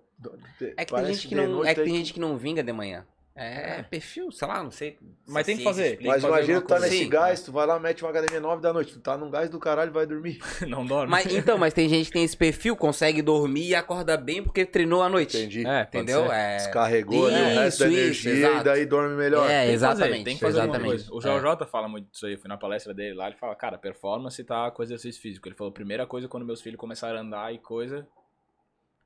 É 0.75 0.85
que 0.85 0.93
tem 0.93 1.05
gente 1.05 1.27
que 1.29 1.35
de 1.35 1.47
não, 1.47 1.63
é 1.65 1.73
que 1.73 1.81
tem 1.83 1.95
gente 1.95 2.13
que 2.13 2.19
não 2.19 2.37
vinga 2.37 2.61
de 2.61 2.73
manhã. 2.73 3.05
É, 3.39 3.83
perfil, 3.83 4.31
sei 4.31 4.47
lá, 4.47 4.63
não 4.63 4.71
sei. 4.71 4.97
Mas 5.27 5.45
se 5.45 5.51
tem 5.51 5.57
que 5.57 5.61
a 5.61 5.65
fazer. 5.65 5.91
explica. 5.91 6.11
Mas 6.11 6.21
fazer 6.23 6.33
imagina 6.33 6.61
tu 6.61 6.67
tá 6.67 6.75
coisa. 6.75 6.85
nesse 6.87 7.03
Sim. 7.03 7.09
gás, 7.09 7.43
tu 7.43 7.51
vai 7.51 7.67
lá, 7.67 7.79
mete 7.79 8.03
uma 8.03 8.09
academia 8.09 8.39
9 8.39 8.61
da 8.63 8.73
noite, 8.73 8.93
tu 8.93 8.99
tá 8.99 9.15
num 9.15 9.29
gás 9.29 9.47
do 9.47 9.59
caralho, 9.59 9.91
vai 9.91 10.07
dormir. 10.07 10.39
não 10.67 10.83
dorme. 10.83 11.11
Mas, 11.11 11.27
então, 11.27 11.55
mas 11.55 11.71
tem 11.71 11.87
gente 11.87 12.07
que 12.07 12.13
tem 12.13 12.23
esse 12.23 12.35
perfil, 12.35 12.75
consegue 12.75 13.21
dormir 13.21 13.67
e 13.67 13.75
acorda 13.75 14.17
bem 14.17 14.41
porque 14.41 14.65
treinou 14.65 15.03
à 15.03 15.09
noite. 15.09 15.37
Entendi. 15.37 15.67
É, 15.67 15.83
Entendeu? 15.83 16.31
É... 16.31 16.57
Descarregou 16.57 17.27
ali 17.27 17.35
o 17.35 17.59
resto 17.59 17.79
da 17.79 17.89
Isso, 17.89 17.99
energia 17.99 18.49
isso, 18.49 18.59
e 18.59 18.63
daí 18.63 18.85
dorme 18.87 19.15
melhor. 19.15 19.47
É, 19.47 19.67
Tem 19.67 19.73
que 19.73 19.79
fazer, 19.79 19.93
exatamente. 19.95 20.23
tem 20.23 20.33
que 20.33 20.41
fazer 20.41 20.59
alguma 20.61 20.77
exatamente. 20.77 21.09
coisa. 21.09 21.37
O 21.37 21.55
JJ 21.55 21.67
fala 21.67 21.87
muito 21.87 22.09
disso 22.09 22.25
aí, 22.25 22.33
eu 22.33 22.39
fui 22.39 22.47
na 22.47 22.57
palestra 22.57 22.93
dele 22.93 23.13
lá, 23.13 23.27
ele 23.27 23.37
fala, 23.37 23.53
cara, 23.55 23.77
performance 23.77 24.43
tá 24.43 24.71
com 24.71 24.81
exercício 24.81 25.21
físico. 25.21 25.47
Ele 25.47 25.55
falou, 25.55 25.71
primeira 25.71 26.07
coisa 26.07 26.27
quando 26.27 26.43
meus 26.43 26.59
filhos 26.59 26.79
começaram 26.79 27.19
a 27.19 27.21
andar 27.21 27.53
e 27.53 27.59
coisa, 27.59 28.07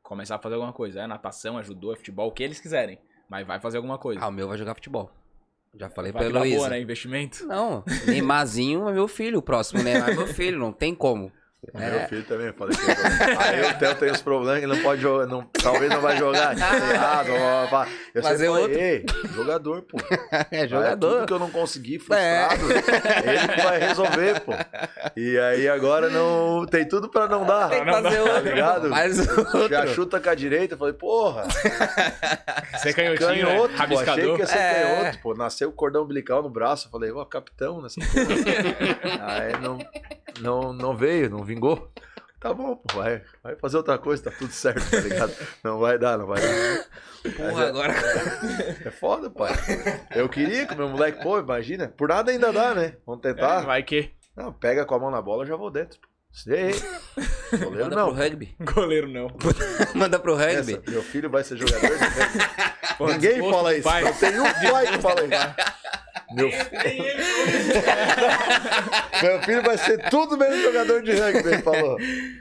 começar 0.01 0.35
a 0.35 0.39
fazer 0.39 0.55
alguma 0.55 0.71
coisa. 0.71 1.01
É 1.01 1.07
natação, 1.07 1.59
é 1.59 1.63
judô, 1.63 1.91
é 1.91 1.97
futebol, 1.97 2.29
o 2.29 2.31
que 2.31 2.43
eles 2.43 2.59
quiserem. 2.61 2.97
Mas 3.31 3.47
vai 3.47 3.61
fazer 3.61 3.77
alguma 3.77 3.97
coisa. 3.97 4.19
Ah, 4.19 4.27
o 4.27 4.31
meu 4.31 4.49
vai 4.49 4.57
jogar 4.57 4.75
futebol. 4.75 5.09
Já 5.73 5.89
falei 5.89 6.11
vai 6.11 6.21
pra 6.23 6.29
Heloísa. 6.29 6.57
boa, 6.57 6.69
né? 6.69 6.81
Investimento. 6.81 7.47
Não, 7.47 7.81
Neymarzinho 8.05 8.89
é 8.89 8.91
meu 8.91 9.07
filho, 9.07 9.39
o 9.39 9.41
próximo 9.41 9.81
Neymar 9.81 10.09
é 10.09 10.13
meu 10.15 10.27
filho, 10.35 10.59
não 10.59 10.73
tem 10.73 10.93
como. 10.93 11.31
É. 11.75 11.91
Meu 11.91 12.07
filho 12.07 12.23
também, 12.23 12.47
eu 12.47 12.53
falei 12.55 12.75
que 12.75 12.81
Aí 13.37 13.61
o 13.61 13.77
Theo 13.77 13.93
tem 13.95 14.11
os 14.11 14.19
problemas 14.21 14.59
que 14.61 14.65
não 14.65 14.81
pode 14.81 14.99
jogar, 14.99 15.27
não, 15.27 15.43
talvez 15.61 15.91
não 15.91 16.01
vai 16.01 16.17
jogar. 16.17 16.57
Errado, 16.57 17.27
blá, 17.27 17.37
blá, 17.37 17.67
blá. 17.69 17.87
Eu 18.15 18.23
Fazer 18.23 18.47
sempre 18.47 18.63
falei, 18.63 19.05
outro. 19.05 19.33
jogador, 19.35 19.81
pô. 19.83 19.97
É 20.49 20.65
Vai, 20.65 20.97
Tudo 20.97 21.25
que 21.27 21.33
eu 21.33 21.37
não 21.39 21.51
consegui, 21.51 21.99
frustrado, 21.99 22.63
ele 22.71 23.47
que 23.47 23.61
vai 23.61 23.79
resolver, 23.79 24.39
pô. 24.41 24.53
E 25.15 25.37
aí 25.37 25.69
agora 25.69 26.09
não. 26.09 26.65
Tem 26.65 26.87
tudo 26.87 27.07
pra 27.09 27.27
não 27.27 27.45
dar. 27.45 27.69
Tem 27.69 27.79
que 27.81 27.85
não 27.85 28.01
dá, 28.01 28.09
fazer 28.09 28.23
tá 28.23 28.33
outro. 28.33 28.49
ligado? 28.49 28.89
Faz 28.89 29.17
Já 29.17 29.33
outro. 29.79 29.87
chuta 29.93 30.19
com 30.19 30.29
a 30.29 30.35
direita, 30.35 30.73
eu 30.73 30.77
falei, 30.79 30.93
porra, 30.93 31.43
Você 32.73 32.91
canhotinho, 32.91 33.27
canhoto, 33.45 33.73
né? 33.73 33.77
pô. 33.77 33.83
Achei 33.83 33.95
Rabiscador. 34.05 34.35
que 34.35 34.41
ia 34.41 34.47
ser 34.47 34.57
É. 34.57 34.83
canhoto, 35.01 35.19
pô. 35.21 35.33
Nasceu 35.35 35.69
o 35.69 35.73
cordão 35.73 36.03
umbilical 36.03 36.41
no 36.41 36.49
braço. 36.49 36.87
Eu 36.87 36.91
falei, 36.91 37.11
ó, 37.11 37.23
capitão 37.23 37.81
nessa 37.83 37.99
porra. 38.01 38.15
aí 39.35 39.53
não, 39.61 39.77
não, 40.39 40.73
não 40.73 40.95
veio, 40.95 41.29
não 41.29 41.43
vingou. 41.53 41.91
Tá 42.39 42.53
bom, 42.53 42.75
pô, 42.75 42.97
vai, 42.97 43.21
vai 43.43 43.55
fazer 43.55 43.77
outra 43.77 43.99
coisa, 43.99 44.23
tá 44.23 44.31
tudo 44.31 44.51
certo, 44.51 44.89
tá 44.89 44.97
ligado? 44.99 45.31
Não 45.63 45.77
vai 45.79 45.99
dar, 45.99 46.17
não 46.17 46.25
vai 46.25 46.41
dar. 46.41 46.85
Porra, 47.37 47.67
agora. 47.67 47.93
É 48.83 48.89
foda, 48.89 49.29
pai. 49.29 49.51
Eu 50.15 50.27
queria 50.27 50.65
que 50.65 50.73
o 50.73 50.77
meu 50.77 50.89
moleque, 50.89 51.21
pô, 51.21 51.37
imagina. 51.37 51.87
Por 51.89 52.09
nada 52.09 52.31
ainda 52.31 52.51
dá, 52.51 52.73
né? 52.73 52.95
Vamos 53.05 53.23
É, 53.23 53.31
tentar. 53.33 53.59
vai 53.61 53.83
que. 53.83 54.09
Não, 54.35 54.51
pega 54.51 54.85
com 54.85 54.95
a 54.95 54.99
mão 54.99 55.11
na 55.11 55.21
bola, 55.21 55.43
eu 55.43 55.47
já 55.49 55.55
vou 55.55 55.69
dentro. 55.69 55.99
Sei. 56.31 56.71
Goleiro 57.51 57.83
Manda 57.83 57.95
não. 57.95 58.07
pro 58.07 58.15
rugby. 58.23 58.55
Goleiro 58.61 59.07
não. 59.07 59.27
Manda 59.93 60.17
pro 60.17 60.33
rugby. 60.35 60.75
Essa, 60.75 60.91
meu 60.91 61.03
filho 61.03 61.29
vai 61.29 61.43
ser 61.43 61.57
jogador 61.57 61.79
de 61.95 62.03
rugby. 62.05 62.95
Pô, 62.97 63.07
Ninguém 63.07 63.51
fala 63.51 63.73
isso. 63.75 63.83
pai. 63.83 64.03
Não 64.03 64.13
tem 64.13 64.39
um 64.39 64.71
pai 64.71 64.87
que 64.87 64.97
fala 64.99 65.21
isso. 65.25 65.55
Meu, 66.33 66.49
meu 69.21 69.41
filho 69.43 69.61
vai 69.61 69.77
ser 69.77 70.09
tudo 70.09 70.37
menos 70.37 70.61
jogador 70.61 71.01
de 71.01 71.11
rugby, 71.11 71.49
ele 71.49 71.61
falou. 71.61 71.97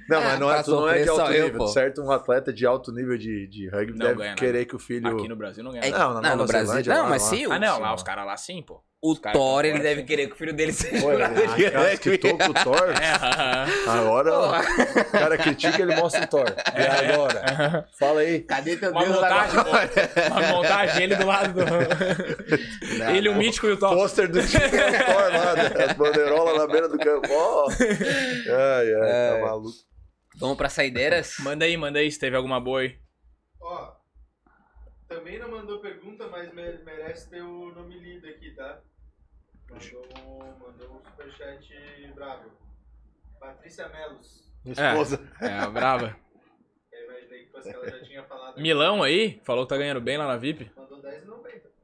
Não, 0.09 0.23
mas 0.23 0.39
não 0.39 0.53
é, 0.53 0.63
tu 0.63 0.71
não 0.71 0.89
é 0.89 0.99
de 1.01 1.07
só 1.07 1.21
alto 1.23 1.33
eu, 1.33 1.45
nível. 1.45 1.59
pô. 1.59 1.67
certo, 1.69 2.03
um 2.03 2.11
atleta 2.11 2.53
de 2.53 2.67
alto 2.67 2.93
nível 2.93 3.17
de, 3.19 3.47
de 3.47 3.69
rugby 3.69 3.99
Não 3.99 4.07
deve 4.07 4.23
nada. 4.23 4.35
querer 4.37 4.65
que 4.65 4.77
o 4.77 4.79
filho. 4.79 5.19
Aqui 5.19 5.29
no 5.29 5.37
Brasil 5.37 5.63
não 5.65 5.73
ganha. 5.73 5.85
É. 5.85 5.91
Não, 5.91 6.15
não, 6.15 6.23
Nova 6.23 6.37
no 6.37 6.47
Brasil. 6.47 6.95
Não, 6.95 7.03
lá, 7.03 7.09
mas 7.09 7.23
lá. 7.23 7.29
sim. 7.29 7.45
Ah, 7.51 7.59
não, 7.59 7.77
sim. 7.77 7.83
lá 7.83 7.95
os 7.95 8.03
caras 8.03 8.27
lá 8.27 8.37
sim, 8.37 8.63
pô. 8.63 8.83
O 9.03 9.17
Thor, 9.17 9.65
ele 9.65 9.79
deve 9.79 10.03
querer 10.03 10.27
que 10.27 10.35
o 10.35 10.37
filho 10.37 10.53
dele 10.53 10.75
seja 10.75 11.01
Pô, 11.01 11.11
ele 11.11 11.23
jogador 11.25 11.57
de 11.57 11.71
cara 11.71 11.93
escritou 11.95 12.33
rugby. 12.33 12.45
com 12.45 12.51
o 12.61 12.65
Thor. 12.65 12.93
É. 13.01 13.89
Agora 13.89 14.39
o 14.39 14.53
cara 15.11 15.39
critica 15.39 15.81
ele 15.81 15.97
mostra 15.97 16.25
o 16.25 16.27
Thor. 16.27 16.45
E 16.77 16.83
agora? 17.13 17.89
Fala 17.99 18.21
aí. 18.21 18.41
Cadê 18.41 18.77
teu 18.77 18.91
Uma 18.91 19.05
Deus 19.05 19.15
montagem, 19.17 19.59
agora? 19.59 19.89
pô. 19.89 20.35
Uma 20.35 20.43
montagem, 20.53 21.03
ele 21.05 21.17
do 21.17 21.27
lado 21.27 21.55
do. 21.55 21.63
ele, 23.17 23.31
o 23.31 23.35
mítico 23.37 23.60
e 23.69 23.73
o. 23.73 23.79
Pôster 23.79 24.31
do 24.31 24.41
time 24.47 24.63
é 24.65 24.67
o 24.67 25.05
Thor 25.07 25.31
lá, 25.33 25.55
né? 25.57 25.85
as 25.85 25.93
bandeirolas 25.97 26.57
na 26.59 26.67
beira 26.67 26.89
do 26.89 26.99
campo. 26.99 27.29
Ó. 27.31 27.69
Ai, 27.71 28.95
ai, 28.95 29.11
É. 29.11 29.35
tá 29.41 29.47
maluco. 29.47 29.77
Vamos 30.37 30.57
pra 30.57 30.69
saideiras? 30.69 31.37
Manda 31.41 31.65
aí, 31.65 31.77
manda 31.77 31.99
aí, 31.99 32.11
se 32.11 32.19
teve 32.19 32.37
alguma 32.37 32.61
boa 32.61 32.81
aí. 32.81 32.99
Ó, 33.61 33.93
também 35.09 35.39
não 35.39 35.51
mandou 35.51 35.81
pergunta, 35.81 36.27
mas 36.29 36.53
me- 36.55 36.79
merece 36.85 37.29
ter 37.29 37.43
o 37.43 37.73
nome 37.75 37.99
lido 37.99 38.27
aqui, 38.29 38.51
tá? 38.55 38.81
Mandou, 39.71 40.57
mandou 40.59 40.97
um 40.97 41.05
superchat 41.11 42.13
bravo. 42.15 42.51
Patrícia 43.39 43.89
Melos. 43.89 44.51
Minha 44.65 44.77
É. 44.79 44.91
esposa. 44.91 45.29
É, 45.41 45.53
a 45.59 45.67
brava. 45.71 46.17
Eu 46.93 47.05
imaginei 47.05 47.45
que 47.45 47.51
fosse 47.53 47.69
que 47.71 47.75
ela 47.75 47.91
já 47.91 48.03
tinha 48.05 48.23
falado. 48.25 48.61
Milão 48.61 49.03
aí, 49.03 49.41
falou 49.45 49.65
que 49.65 49.71
tá 49.71 49.77
ganhando 49.79 50.01
bem 50.01 50.17
lá 50.19 50.27
na 50.27 50.37
VIP. 50.37 50.71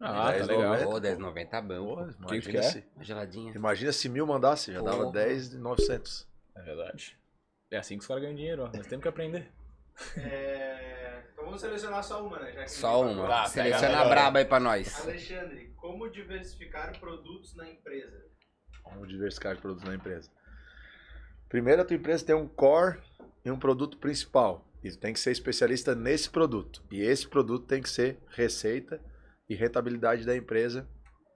Mandou 0.00 0.22
10,90. 0.22 0.28
Ah, 0.28 0.32
tá 0.32 0.38
10,90. 0.38 0.46
legal. 0.46 0.90
Pô, 0.90 1.00
10,90 1.00 1.48
tá 1.48 1.62
bom. 1.62 1.86
Porra, 1.86 2.06
que 2.12 2.18
imagina, 2.22 2.40
que 2.52 2.56
é? 2.58 2.62
se, 2.62 2.84
Uma 2.94 3.04
geladinha. 3.04 3.52
imagina 3.54 3.92
se 3.92 4.08
mil 4.08 4.26
mandasse, 4.26 4.72
já 4.72 4.80
dava 4.80 4.98
Porra. 5.04 5.12
10 5.12 5.50
de 5.50 5.58
900. 5.58 6.28
É 6.56 6.62
verdade. 6.62 7.18
É 7.70 7.76
assim 7.78 7.96
que 7.96 8.02
os 8.02 8.06
caras 8.06 8.22
ganham 8.22 8.36
dinheiro, 8.36 8.62
ó. 8.64 8.76
Nós 8.76 8.86
temos 8.86 9.02
que 9.02 9.08
aprender. 9.08 9.50
É... 10.16 11.22
Então 11.32 11.44
vamos 11.44 11.60
selecionar 11.60 12.02
só 12.02 12.26
uma, 12.26 12.38
né? 12.38 12.52
Já 12.52 12.62
que 12.64 12.70
Só 12.70 13.02
ninguém 13.04 13.18
uma. 13.18 13.28
Tá, 13.28 13.46
Seleciona 13.46 13.98
a 14.00 14.08
braba 14.08 14.38
aí 14.38 14.44
pra 14.44 14.60
nós. 14.60 15.00
Alexandre, 15.00 15.72
como 15.76 16.08
diversificar 16.10 16.98
produtos 16.98 17.54
na 17.54 17.68
empresa? 17.68 18.24
Vamos 18.84 19.08
diversificar 19.08 19.60
produtos 19.60 19.84
na 19.84 19.94
empresa. 19.94 20.30
Primeiro, 21.48 21.82
a 21.82 21.84
tua 21.84 21.96
empresa 21.96 22.24
tem 22.24 22.34
um 22.34 22.48
core 22.48 22.98
e 23.44 23.50
um 23.50 23.58
produto 23.58 23.98
principal. 23.98 24.66
E 24.82 24.90
tu 24.90 24.98
tem 24.98 25.12
que 25.12 25.20
ser 25.20 25.30
especialista 25.32 25.94
nesse 25.94 26.30
produto. 26.30 26.82
E 26.90 27.00
esse 27.00 27.26
produto 27.26 27.66
tem 27.66 27.82
que 27.82 27.90
ser 27.90 28.18
receita 28.28 29.00
e 29.48 29.54
rentabilidade 29.54 30.24
da 30.24 30.36
empresa 30.36 30.86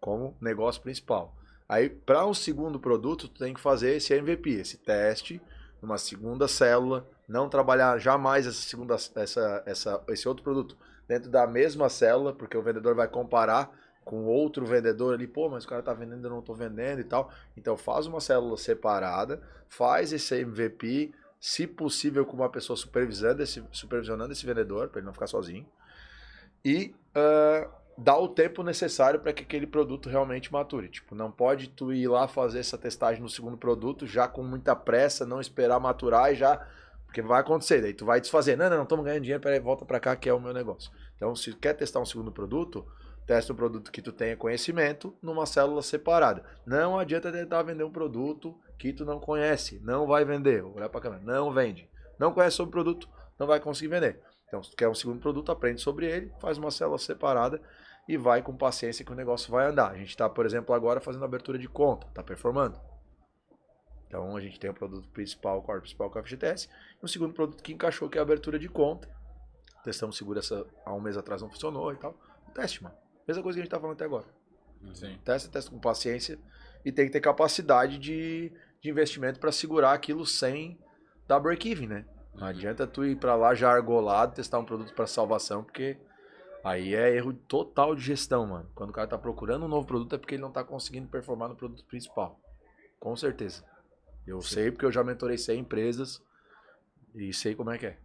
como 0.00 0.36
negócio 0.40 0.82
principal. 0.82 1.36
Aí, 1.68 1.88
para 1.88 2.26
um 2.26 2.34
segundo 2.34 2.80
produto, 2.80 3.28
tu 3.28 3.38
tem 3.38 3.54
que 3.54 3.60
fazer 3.60 3.96
esse 3.96 4.12
MVP, 4.12 4.50
esse 4.50 4.76
teste, 4.78 5.40
numa 5.80 5.98
segunda 5.98 6.48
célula, 6.48 7.08
não 7.28 7.48
trabalhar 7.48 7.96
jamais 7.98 8.46
essa 8.46 8.60
segunda, 8.60 8.94
essa, 8.94 9.62
essa, 9.64 10.04
esse 10.08 10.28
outro 10.28 10.42
produto 10.42 10.76
dentro 11.06 11.30
da 11.30 11.46
mesma 11.46 11.88
célula, 11.88 12.32
porque 12.32 12.56
o 12.56 12.62
vendedor 12.62 12.94
vai 12.94 13.06
comparar 13.06 13.70
com 14.04 14.24
outro 14.24 14.66
vendedor 14.66 15.14
ali, 15.14 15.26
pô, 15.26 15.48
mas 15.48 15.64
o 15.64 15.68
cara 15.68 15.82
tá 15.82 15.94
vendendo, 15.94 16.24
eu 16.24 16.30
não 16.30 16.42
tô 16.42 16.54
vendendo 16.54 17.00
e 17.00 17.04
tal. 17.04 17.32
Então 17.56 17.76
faz 17.76 18.06
uma 18.06 18.20
célula 18.20 18.56
separada, 18.56 19.40
faz 19.68 20.12
esse 20.12 20.34
MVP, 20.40 21.12
se 21.40 21.66
possível 21.66 22.26
com 22.26 22.36
uma 22.36 22.50
pessoa 22.50 22.76
supervisionando 22.76 23.42
esse, 23.42 23.62
supervisionando 23.70 24.32
esse 24.32 24.44
vendedor, 24.44 24.88
para 24.88 24.98
ele 24.98 25.06
não 25.06 25.12
ficar 25.12 25.28
sozinho. 25.28 25.66
E 26.64 26.94
ah, 27.14 27.68
dá 28.00 28.16
o 28.16 28.28
tempo 28.28 28.62
necessário 28.62 29.20
para 29.20 29.32
que 29.32 29.42
aquele 29.42 29.66
produto 29.66 30.08
realmente 30.08 30.50
mature. 30.50 30.88
Tipo, 30.88 31.14
não 31.14 31.30
pode 31.30 31.68
tu 31.68 31.92
ir 31.92 32.08
lá 32.08 32.26
fazer 32.26 32.60
essa 32.60 32.78
testagem 32.78 33.22
no 33.22 33.28
segundo 33.28 33.58
produto 33.58 34.06
já 34.06 34.26
com 34.26 34.42
muita 34.42 34.74
pressa, 34.74 35.26
não 35.26 35.40
esperar 35.40 35.78
maturar 35.78 36.32
e 36.32 36.36
já 36.36 36.66
porque 37.04 37.20
vai 37.20 37.40
acontecer, 37.40 37.82
daí 37.82 37.92
tu 37.92 38.06
vai 38.06 38.20
desfazer. 38.20 38.56
Não, 38.56 38.70
não, 38.70 38.76
não 38.76 38.82
estamos 38.84 39.04
ganhando 39.04 39.22
dinheiro, 39.22 39.42
peraí, 39.42 39.58
volta 39.58 39.84
para 39.84 40.00
cá 40.00 40.16
que 40.16 40.28
é 40.28 40.32
o 40.32 40.40
meu 40.40 40.54
negócio. 40.54 40.90
Então, 41.16 41.34
se 41.34 41.52
quer 41.54 41.74
testar 41.74 42.00
um 42.00 42.06
segundo 42.06 42.30
produto, 42.30 42.86
testa 43.26 43.52
um 43.52 43.56
produto 43.56 43.90
que 43.90 44.00
tu 44.00 44.12
tenha 44.12 44.36
conhecimento 44.36 45.14
numa 45.20 45.44
célula 45.44 45.82
separada. 45.82 46.44
Não 46.64 46.98
adianta 46.98 47.32
tentar 47.32 47.62
vender 47.64 47.84
um 47.84 47.90
produto 47.90 48.56
que 48.78 48.92
tu 48.92 49.04
não 49.04 49.18
conhece, 49.18 49.80
não 49.84 50.06
vai 50.06 50.24
vender. 50.24 50.62
Vou 50.62 50.76
olhar 50.76 50.88
para 50.88 51.00
câmera, 51.00 51.22
não 51.24 51.52
vende. 51.52 51.90
Não 52.18 52.32
conhece 52.32 52.56
sobre 52.56 52.68
o 52.68 52.72
produto, 52.72 53.08
não 53.38 53.46
vai 53.46 53.58
conseguir 53.58 53.88
vender. 53.88 54.20
Então, 54.46 54.62
se 54.62 54.70
tu 54.70 54.76
quer 54.76 54.88
um 54.88 54.94
segundo 54.94 55.20
produto, 55.20 55.52
aprende 55.52 55.80
sobre 55.80 56.06
ele, 56.06 56.32
faz 56.40 56.58
uma 56.58 56.70
célula 56.70 56.98
separada 56.98 57.60
e 58.10 58.16
vai 58.16 58.42
com 58.42 58.56
paciência 58.56 59.04
que 59.04 59.12
o 59.12 59.14
negócio 59.14 59.52
vai 59.52 59.66
andar. 59.66 59.92
A 59.92 59.96
gente 59.96 60.08
está, 60.08 60.28
por 60.28 60.44
exemplo, 60.44 60.74
agora 60.74 61.00
fazendo 61.00 61.24
abertura 61.24 61.56
de 61.56 61.68
conta, 61.68 62.08
está 62.08 62.24
performando. 62.24 62.76
Então 64.08 64.36
a 64.36 64.40
gente 64.40 64.58
tem 64.58 64.68
o 64.68 64.74
produto 64.74 65.08
principal, 65.10 65.58
o 65.58 65.62
core 65.62 65.80
principal 65.80 66.10
que 66.10 66.18
é 66.18 66.20
o 66.20 66.24
FGTS, 66.24 66.68
e 67.00 67.04
um 67.04 67.06
segundo 67.06 67.32
produto 67.32 67.62
que 67.62 67.72
encaixou, 67.72 68.08
que 68.08 68.18
é 68.18 68.20
a 68.20 68.22
abertura 68.22 68.58
de 68.58 68.68
conta. 68.68 69.08
Testamos 69.84 70.16
seguro 70.16 70.40
essa 70.40 70.66
há 70.84 70.92
um 70.92 71.00
mês 71.00 71.16
atrás, 71.16 71.40
não 71.40 71.48
funcionou 71.48 71.92
e 71.92 71.96
tal. 71.98 72.18
Teste, 72.52 72.82
mano. 72.82 72.96
Mesma 73.28 73.44
coisa 73.44 73.56
que 73.56 73.60
a 73.60 73.64
gente 73.64 73.70
tá 73.70 73.78
falando 73.78 73.94
até 73.94 74.06
agora. 74.06 74.26
Sim. 74.92 75.16
Testa, 75.24 75.48
testa 75.48 75.70
com 75.70 75.78
paciência 75.78 76.36
e 76.84 76.90
tem 76.90 77.06
que 77.06 77.12
ter 77.12 77.20
capacidade 77.20 77.96
de, 77.96 78.52
de 78.80 78.90
investimento 78.90 79.38
para 79.38 79.52
segurar 79.52 79.92
aquilo 79.92 80.26
sem 80.26 80.76
dar 81.28 81.38
break-even, 81.38 81.86
né? 81.86 82.04
Não 82.34 82.48
adianta 82.48 82.88
tu 82.88 83.04
ir 83.04 83.14
para 83.16 83.36
lá 83.36 83.54
já 83.54 83.70
argolado, 83.70 84.34
testar 84.34 84.58
um 84.58 84.64
produto 84.64 84.92
para 84.94 85.06
salvação, 85.06 85.62
porque 85.62 85.96
aí 86.64 86.94
é 86.94 87.14
erro 87.14 87.32
total 87.32 87.94
de 87.94 88.02
gestão, 88.02 88.46
mano. 88.46 88.70
Quando 88.74 88.90
o 88.90 88.92
cara 88.92 89.08
tá 89.08 89.18
procurando 89.18 89.64
um 89.64 89.68
novo 89.68 89.86
produto 89.86 90.14
é 90.14 90.18
porque 90.18 90.34
ele 90.34 90.42
não 90.42 90.52
tá 90.52 90.62
conseguindo 90.64 91.08
performar 91.08 91.48
no 91.48 91.56
produto 91.56 91.84
principal. 91.84 92.40
Com 92.98 93.16
certeza. 93.16 93.64
Eu 94.26 94.40
sei 94.40 94.70
porque 94.70 94.84
eu 94.84 94.92
já 94.92 95.02
mentorei 95.02 95.38
100 95.38 95.60
empresas 95.60 96.22
e 97.14 97.32
sei 97.32 97.54
como 97.54 97.70
é 97.70 97.78
que 97.78 97.86
é. 97.86 97.98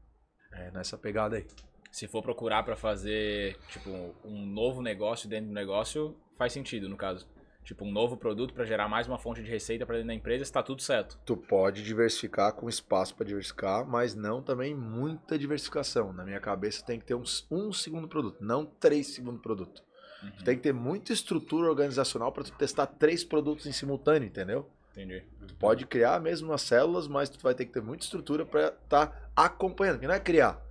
É 0.52 0.72
nessa 0.72 0.98
pegada 0.98 1.36
aí. 1.36 1.45
Se 1.91 2.07
for 2.07 2.22
procurar 2.22 2.64
pra 2.64 2.76
fazer, 2.76 3.57
tipo, 3.69 3.90
um 4.23 4.45
novo 4.45 4.82
negócio 4.82 5.30
dentro 5.30 5.48
do 5.48 5.53
negócio, 5.53 6.15
faz 6.38 6.52
sentido, 6.53 6.90
no 6.90 6.98
caso. 6.98 7.27
Tipo, 7.66 7.84
um 7.84 7.92
novo 7.92 8.16
produto 8.16 8.54
pra 8.54 8.64
gerar 8.64 8.88
mais 8.88 9.08
uma 9.08 9.18
fonte 9.18 9.42
de 9.42 9.50
receita 9.50 9.88
pra 9.88 9.96
dentro 9.96 10.10
da 10.10 10.14
empresa, 10.14 10.44
está 10.44 10.62
tudo 10.62 10.84
certo. 10.84 11.18
Tu 11.26 11.36
pode 11.36 11.84
diversificar 11.84 12.54
com 12.54 12.70
espaço 12.70 13.16
para 13.16 13.26
diversificar, 13.26 13.84
mas 13.88 14.14
não 14.14 14.40
também 14.40 14.76
muita 14.76 15.36
diversificação. 15.36 16.14
Na 16.14 16.24
minha 16.24 16.40
cabeça 16.40 16.86
tem 16.86 17.00
que 17.00 17.06
ter 17.08 17.16
uns, 17.16 17.48
um 17.50 17.74
segundo 17.74 18.08
produto, 18.08 18.38
não 18.40 18.68
três 18.68 19.08
segundo 19.08 19.40
produto. 19.40 19.82
Uhum. 20.22 20.32
Tu 20.38 20.44
tem 20.44 20.56
que 20.56 20.62
ter 20.62 20.74
muita 20.74 21.12
estrutura 21.12 21.68
organizacional 21.68 22.32
para 22.32 22.44
tu 22.44 22.52
testar 22.52 22.86
três 22.86 23.24
produtos 23.24 23.66
em 23.66 23.72
simultâneo, 23.72 24.28
entendeu? 24.28 24.70
Entendi. 24.92 25.24
Tu 25.48 25.56
pode 25.56 25.88
criar 25.88 26.22
mesmo 26.22 26.48
nas 26.50 26.62
células, 26.62 27.08
mas 27.08 27.30
tu 27.30 27.42
vai 27.42 27.56
ter 27.56 27.66
que 27.66 27.74
ter 27.74 27.82
muita 27.82 28.04
estrutura 28.04 28.46
para 28.46 28.68
estar 28.68 29.08
tá 29.08 29.30
acompanhando, 29.36 30.00
que 30.00 30.08
não 30.08 30.14
é 30.14 30.20
criar. 30.20 30.62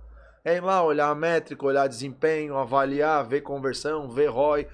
É 0.45 0.55
ir 0.55 0.63
lá, 0.63 0.81
olhar 0.81 1.09
a 1.09 1.15
métrica, 1.15 1.65
olhar 1.65 1.87
desempenho, 1.87 2.55
avaliar, 2.55 3.27
ver 3.27 3.41
conversão, 3.41 4.09
ver 4.09 4.27
ROI, 4.27 4.67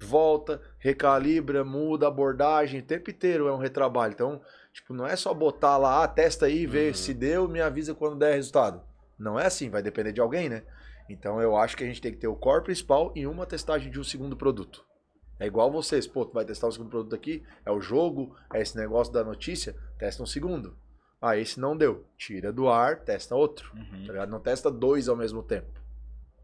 volta, 0.00 0.60
recalibra, 0.78 1.64
muda 1.64 2.06
a 2.06 2.08
abordagem, 2.08 2.80
o 2.80 2.84
tempo 2.84 3.10
inteiro 3.10 3.48
é 3.48 3.52
um 3.52 3.58
retrabalho. 3.58 4.12
Então, 4.12 4.40
tipo, 4.72 4.92
não 4.92 5.06
é 5.06 5.16
só 5.16 5.32
botar 5.32 5.76
lá, 5.76 6.04
ah, 6.04 6.08
testa 6.08 6.46
aí, 6.46 6.66
vê 6.66 6.88
Uhum. 6.88 6.94
se 6.94 7.14
deu, 7.14 7.48
me 7.48 7.60
avisa 7.60 7.94
quando 7.94 8.18
der 8.18 8.34
resultado. 8.34 8.82
Não 9.18 9.38
é 9.38 9.46
assim, 9.46 9.70
vai 9.70 9.82
depender 9.82 10.12
de 10.12 10.20
alguém, 10.20 10.48
né? 10.48 10.62
Então 11.08 11.40
eu 11.40 11.56
acho 11.56 11.76
que 11.76 11.84
a 11.84 11.86
gente 11.86 12.02
tem 12.02 12.12
que 12.12 12.18
ter 12.18 12.26
o 12.28 12.34
core 12.36 12.64
principal 12.64 13.12
e 13.14 13.26
uma 13.26 13.46
testagem 13.46 13.90
de 13.90 13.98
um 14.00 14.04
segundo 14.04 14.36
produto. 14.36 14.84
É 15.38 15.46
igual 15.46 15.70
vocês, 15.70 16.06
pô, 16.06 16.24
tu 16.24 16.32
vai 16.32 16.44
testar 16.44 16.66
o 16.66 16.72
segundo 16.72 16.90
produto 16.90 17.14
aqui, 17.14 17.42
é 17.64 17.70
o 17.70 17.80
jogo, 17.80 18.34
é 18.52 18.60
esse 18.60 18.76
negócio 18.76 19.12
da 19.12 19.22
notícia, 19.22 19.76
testa 19.98 20.22
um 20.22 20.26
segundo. 20.26 20.76
Ah, 21.20 21.36
esse 21.36 21.58
não 21.60 21.76
deu. 21.76 22.04
Tira 22.16 22.52
do 22.52 22.68
ar, 22.68 23.00
testa 23.00 23.34
outro. 23.34 23.70
Uhum. 23.74 24.06
Tá? 24.06 24.26
Não 24.26 24.40
testa 24.40 24.70
dois 24.70 25.08
ao 25.08 25.16
mesmo 25.16 25.42
tempo. 25.42 25.80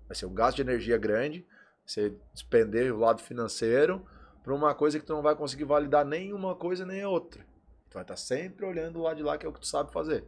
Vai 0.07 0.15
ser 0.15 0.27
um 0.27 0.35
gasto 0.35 0.57
de 0.57 0.63
energia 0.63 0.97
grande, 0.97 1.47
você 1.85 2.15
despender 2.33 2.93
o 2.95 2.99
lado 2.99 3.21
financeiro 3.21 4.07
para 4.43 4.55
uma 4.55 4.75
coisa 4.75 4.99
que 4.99 5.05
tu 5.05 5.13
não 5.13 5.23
vai 5.23 5.35
conseguir 5.35 5.65
validar 5.65 6.05
nem 6.05 6.33
uma 6.33 6.55
coisa 6.55 6.85
nem 6.85 7.03
a 7.03 7.09
outra. 7.09 7.45
Tu 7.91 7.95
vai 7.95 8.03
estar 8.03 8.17
sempre 8.17 8.65
olhando 8.65 8.99
o 8.99 9.03
lado 9.03 9.17
de 9.17 9.23
lá 9.23 9.37
que 9.37 9.47
é 9.47 9.49
o 9.49 9.53
que 9.53 9.61
tu 9.61 9.67
sabe 9.67 9.93
fazer. 9.93 10.25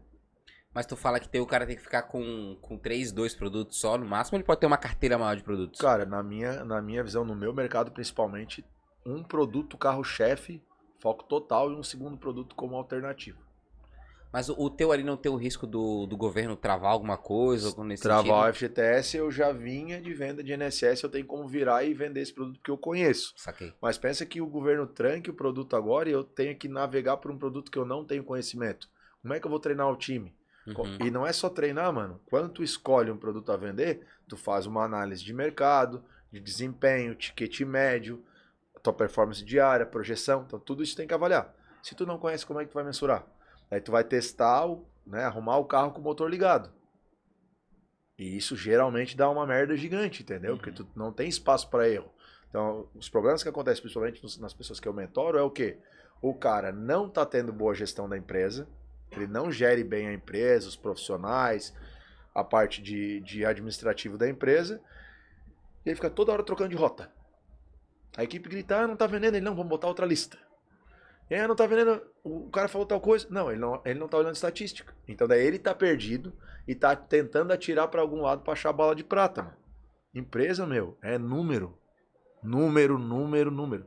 Mas 0.75 0.87
tu 0.87 0.97
fala 0.97 1.21
que 1.21 1.29
tem, 1.29 1.41
o 1.41 1.47
cara 1.47 1.67
tem 1.67 1.77
que 1.77 1.83
ficar 1.83 2.03
com, 2.03 2.59
com 2.61 2.77
três, 2.77 3.13
dois 3.13 3.35
produtos 3.35 3.79
só 3.79 3.97
no 3.97 4.05
máximo, 4.05 4.37
ele 4.37 4.45
pode 4.45 4.61
ter 4.61 4.67
uma 4.67 4.77
carteira 4.77 5.17
maior 5.17 5.37
de 5.37 5.45
produtos. 5.45 5.81
Cara, 5.81 6.05
na 6.05 6.23
minha, 6.23 6.65
na 6.65 6.83
minha 6.83 7.03
visão, 7.03 7.25
no 7.25 7.35
meu 7.35 7.55
mercado 7.55 7.93
principalmente, 7.93 8.65
um 9.07 9.23
produto 9.23 9.79
carro-chefe, 9.79 10.61
foco 10.99 11.23
total, 11.25 11.71
e 11.71 11.77
um 11.77 11.83
segundo 11.83 12.17
produto 12.17 12.57
como 12.57 12.75
alternativa. 12.75 13.39
Mas 14.35 14.49
o, 14.49 14.57
o 14.59 14.69
teu 14.69 14.91
ali 14.91 15.05
não 15.05 15.17
tem 15.17 15.31
o 15.31 15.37
risco 15.37 15.65
do, 15.65 16.07
do 16.07 16.17
governo 16.17 16.57
travar 16.57 16.91
alguma 16.91 17.17
coisa? 17.17 17.73
Nesse 17.85 18.03
Travar 18.03 18.51
o 18.51 18.53
sentido? 18.53 18.73
FGTS, 18.73 19.17
eu 19.17 19.31
já 19.31 19.53
vinha 19.53 20.01
de 20.01 20.13
venda 20.13 20.43
de 20.43 20.53
INSS, 20.53 21.05
eu 21.05 21.09
tenho 21.09 21.25
como 21.25 21.47
virar 21.47 21.85
e 21.85 21.95
vender 21.95 22.21
esse 22.21 22.35
produto 22.35 22.59
que 22.61 22.69
eu 22.69 22.77
conheço. 22.77 23.33
Saquei. 23.37 23.73
Mas 23.81 23.97
pensa 23.97 24.27
que 24.27 24.41
o 24.41 24.47
governo 24.49 24.89
tranque 24.89 25.31
o 25.31 25.35
produto 25.35 25.77
agora 25.77 26.09
e 26.09 26.13
eu 26.13 26.25
tenho 26.25 26.57
que 26.57 26.67
navegar 26.67 27.19
por 27.19 27.31
um 27.31 27.39
produto 27.39 27.71
que 27.71 27.79
eu 27.79 27.85
não 27.85 28.05
tenho 28.05 28.25
conhecimento. 28.25 28.89
Como 29.23 29.33
é 29.33 29.39
que 29.39 29.47
eu 29.47 29.51
vou 29.51 29.61
treinar 29.61 29.89
o 29.89 29.95
time? 29.95 30.35
Uhum. 30.67 31.07
E 31.07 31.13
não 31.13 31.25
é 31.25 31.33
só 31.33 31.49
treinar, 31.49 31.93
mano. 31.93 32.21
Quando 32.27 32.49
tu 32.49 32.65
escolhe 32.65 33.13
um 33.13 33.17
produto 33.17 33.53
a 33.53 33.57
vender, 33.57 34.05
tu 34.27 34.37
faz 34.37 34.67
uma 34.67 34.83
análise 34.83 35.23
de 35.23 35.33
mercado, 35.33 36.03
de 36.33 36.41
desempenho, 36.41 37.15
ticket 37.15 37.61
médio, 37.61 38.21
tua 38.83 38.93
performance 38.93 39.45
diária, 39.45 39.87
projeção, 39.87 40.43
então 40.45 40.59
tudo 40.59 40.83
isso 40.83 40.97
tem 40.97 41.07
que 41.07 41.15
avaliar. 41.15 41.55
Se 41.81 41.95
tu 41.95 42.05
não 42.05 42.19
conhece, 42.19 42.45
como 42.45 42.59
é 42.59 42.65
que 42.65 42.73
tu 42.73 42.75
vai 42.75 42.83
mensurar? 42.83 43.25
Aí 43.71 43.81
tu 43.81 43.93
vai 43.93 44.05
testar, 44.05 44.67
o, 44.67 44.87
né, 45.07 45.25
arrumar 45.25 45.59
o 45.59 45.65
carro 45.65 45.93
com 45.93 46.01
o 46.01 46.05
motor 46.05 46.31
ligado. 46.31 46.73
E 48.19 48.37
isso 48.37 48.57
geralmente 48.57 49.17
dá 49.17 49.29
uma 49.29 49.47
merda 49.47 49.77
gigante, 49.77 50.23
entendeu? 50.23 50.57
Porque 50.57 50.71
tu 50.71 50.87
não 50.95 51.13
tem 51.13 51.29
espaço 51.29 51.69
para 51.69 51.89
erro. 51.89 52.13
Então, 52.49 52.89
os 52.95 53.09
problemas 53.09 53.43
que 53.43 53.49
acontecem 53.49 53.83
principalmente 53.83 54.23
nas 54.41 54.55
pessoas 54.55 54.79
que 54.79 54.87
eu 54.87 54.93
mentoro 54.93 55.37
é 55.37 55.43
o 55.43 55.51
quê? 55.51 55.79
O 56.23 56.33
cara 56.33 56.71
não 56.71 57.09
tá 57.09 57.27
tendo 57.27 57.53
boa 57.53 57.75
gestão 57.75 58.09
da 58.09 58.17
empresa, 58.17 58.69
ele 59.11 59.27
não 59.27 59.51
gere 59.51 59.83
bem 59.83 60.07
a 60.09 60.13
empresa, 60.13 60.69
os 60.69 60.77
profissionais, 60.77 61.75
a 62.35 62.45
parte 62.45 62.81
de, 62.81 63.21
de 63.21 63.45
administrativo 63.45 64.17
da 64.17 64.29
empresa, 64.29 64.81
e 65.85 65.89
ele 65.89 65.97
fica 65.97 66.09
toda 66.09 66.33
hora 66.33 66.45
trocando 66.45 66.71
de 66.71 66.77
rota. 66.77 67.11
A 68.17 68.23
equipe 68.23 68.49
grita, 68.49 68.79
ah, 68.79 68.87
não 68.87 68.97
tá 68.97 69.07
vendendo, 69.07 69.35
ele 69.35 69.45
não, 69.45 69.55
vamos 69.55 69.71
botar 69.71 69.89
outra 69.89 70.07
lista. 70.07 70.39
Aí, 71.31 71.47
não 71.47 71.57
tá 71.57 71.67
vendendo, 71.67 72.03
o 72.23 72.51
cara 72.51 72.69
falou 72.69 72.87
tal 72.87 73.01
coisa. 73.01 73.27
Não, 73.31 73.51
ele 73.51 73.61
não, 73.61 73.81
ele 73.85 73.99
não 73.99 74.09
tá 74.09 74.19
olhando 74.19 74.35
estatística. 74.35 74.95
Então 75.09 75.27
daí 75.27 75.45
ele 75.45 75.59
tá 75.59 75.75
perdido 75.75 76.33
e 76.67 76.75
tá 76.75 76.95
tentando 76.95 77.53
atirar 77.53 77.89
para 77.89 78.01
algum 78.01 78.23
lado 78.23 78.43
para 78.43 78.53
achar 78.53 78.73
bala 78.73 78.95
de 78.95 79.05
prata, 79.05 79.43
mano. 79.43 79.57
Empresa, 80.15 80.67
meu, 80.67 80.97
é 81.03 81.19
número. 81.19 81.79
Número, 82.43 82.99
número, 82.99 83.51
número. 83.51 83.87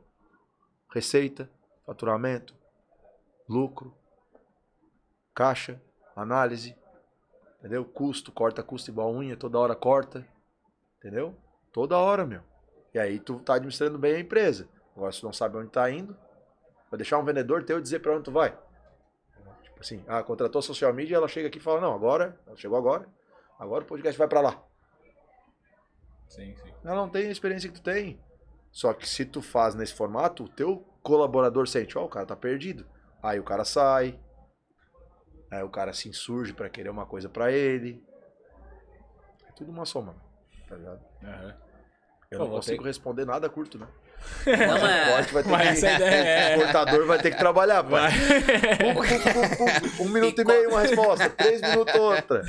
Receita, 0.94 1.50
faturamento, 1.86 2.56
lucro, 3.48 3.96
caixa, 5.34 5.82
análise, 6.16 6.76
entendeu? 7.60 7.86
Custo, 7.86 8.32
corta 8.32 8.64
custo 8.64 8.90
igual 8.90 9.14
unha, 9.14 9.38
toda 9.38 9.60
hora 9.60 9.76
corta, 9.76 10.28
entendeu? 10.98 11.36
Toda 11.72 11.98
hora, 11.98 12.26
meu. 12.26 12.42
E 12.94 13.00
aí 13.00 13.20
tu 13.20 13.40
tá 13.40 13.56
administrando 13.56 14.00
bem 14.00 14.16
a 14.16 14.20
empresa. 14.20 14.68
Agora 14.96 15.12
se 15.12 15.20
tu 15.20 15.26
não 15.26 15.34
sabe 15.34 15.58
onde 15.58 15.70
tá 15.70 15.90
indo, 15.92 16.18
vai 16.90 16.98
deixar 16.98 17.18
um 17.20 17.26
vendedor 17.26 17.64
teu 17.64 17.80
dizer 17.82 18.00
para 18.00 18.14
onde 18.14 18.24
tu 18.24 18.32
vai. 18.32 18.58
Tipo 19.64 19.80
assim, 19.82 20.04
ah, 20.08 20.24
contratou 20.24 20.62
social 20.62 20.94
media, 20.94 21.16
ela 21.18 21.28
chega 21.28 21.48
aqui 21.48 21.58
e 21.58 21.62
fala, 21.62 21.80
não, 21.82 21.94
agora, 21.94 22.40
ela 22.48 22.56
chegou 22.58 22.78
agora, 22.78 23.08
agora 23.60 23.84
o 23.84 23.88
podcast 23.88 24.18
vai 24.18 24.28
para 24.28 24.42
lá. 24.42 24.64
Sim, 26.28 26.56
sim. 26.56 26.74
Ela 26.84 26.96
não 26.96 27.10
tem 27.10 27.28
a 27.28 27.32
experiência 27.32 27.70
que 27.70 27.76
tu 27.76 27.84
tem. 27.84 28.20
Só 28.72 28.94
que 28.94 29.08
se 29.08 29.26
tu 29.26 29.42
faz 29.42 29.76
nesse 29.76 29.94
formato, 29.94 30.44
o 30.44 30.50
teu 30.50 30.86
colaborador 31.02 31.68
sente, 31.68 31.98
ó, 31.98 32.06
o 32.06 32.10
cara 32.10 32.26
tá 32.26 32.36
perdido. 32.36 32.86
Aí 33.24 33.40
o 33.40 33.44
cara 33.44 33.64
sai. 33.66 34.20
Aí 35.50 35.64
o 35.64 35.70
cara 35.70 35.94
se 35.94 36.10
insurge 36.10 36.54
pra 36.54 36.70
querer 36.70 36.90
uma 36.90 37.06
coisa 37.06 37.30
pra 37.30 37.52
ele. 37.52 38.04
É 39.48 39.52
tudo 39.54 39.72
uma 39.72 39.86
soma, 39.86 40.16
tá 40.68 40.76
ligado? 40.76 41.02
Aham. 41.24 41.58
Eu 42.30 42.40
Pô, 42.40 42.46
não 42.46 42.52
consigo 42.52 42.84
ter- 42.84 42.88
responder 42.90 43.26
nada 43.26 43.50
curto, 43.50 43.80
né? 43.80 43.88
Não, 44.46 44.54
O 44.82 44.88
é. 44.88 45.12
corte 45.16 45.34
vai 45.34 45.44
ter 45.44 45.50
Mas 45.50 45.80
que... 45.80 45.86
é- 45.86 46.56
O 46.58 46.62
cortador 46.62 47.06
vai 47.06 47.18
ter 47.20 47.32
que 47.32 47.38
trabalhar, 47.38 47.84
pai. 47.84 48.12
Vai. 48.12 48.96
Um 50.00 50.10
minuto 50.10 50.42
e 50.42 50.46
meio 50.46 50.70
uma 50.70 50.82
resposta, 50.82 51.30
três 51.30 51.62
minutos 51.62 51.94
outra. 51.96 52.42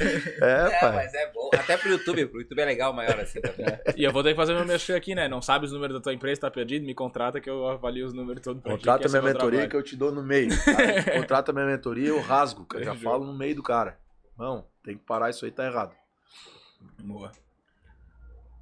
É, 0.43 0.67
É, 0.75 0.81
pai. 0.81 0.93
mas 0.97 1.15
é 1.15 1.31
bom. 1.33 1.51
Até 1.55 1.77
pro 1.77 1.91
YouTube, 1.91 2.27
pro 2.27 2.41
YouTube 2.41 2.61
é 2.61 2.65
legal 2.65 2.93
maior 2.93 3.19
assim 3.21 3.41
também. 3.41 3.67
E 3.97 4.05
eu 4.05 4.13
vou 4.13 4.23
ter 4.23 4.31
que 4.31 4.37
fazer 4.37 4.55
meu 4.55 4.65
mexer 4.65 4.95
aqui, 4.95 5.15
né? 5.15 5.29
Não 5.29 5.43
sabe 5.43 5.67
os 5.67 5.73
números 5.73 5.97
da 5.97 6.03
tua 6.03 6.13
empresa, 6.15 6.41
tá 6.43 6.51
perdido? 6.51 6.85
Me 6.87 6.95
contrata 6.95 7.41
que 7.41 7.51
eu 7.51 7.67
avalio 7.69 8.07
os 8.07 8.15
números 8.15 8.43
todos 8.43 8.63
pra 8.63 8.73
Contrata 8.73 9.07
é 9.07 9.09
minha 9.11 9.23
mentoria 9.23 9.49
trabalho. 9.51 9.71
que 9.71 9.77
eu 9.77 9.83
te 9.83 9.97
dou 9.97 10.13
no 10.13 10.23
meio. 10.23 10.51
tá? 10.51 11.13
Contrata 11.19 11.53
minha 11.53 11.67
mentoria, 11.67 12.09
eu 12.09 12.21
rasgo, 12.21 12.65
cara. 12.65 12.85
Já 12.85 12.95
falo 12.95 13.25
no 13.25 13.35
meio 13.37 13.55
do 13.57 13.63
cara. 13.63 13.99
Não, 14.39 14.65
tem 14.85 14.97
que 14.97 15.05
parar, 15.05 15.31
isso 15.31 15.45
aí 15.45 15.51
tá 15.51 15.65
errado. 15.67 15.93
Boa. 17.01 17.33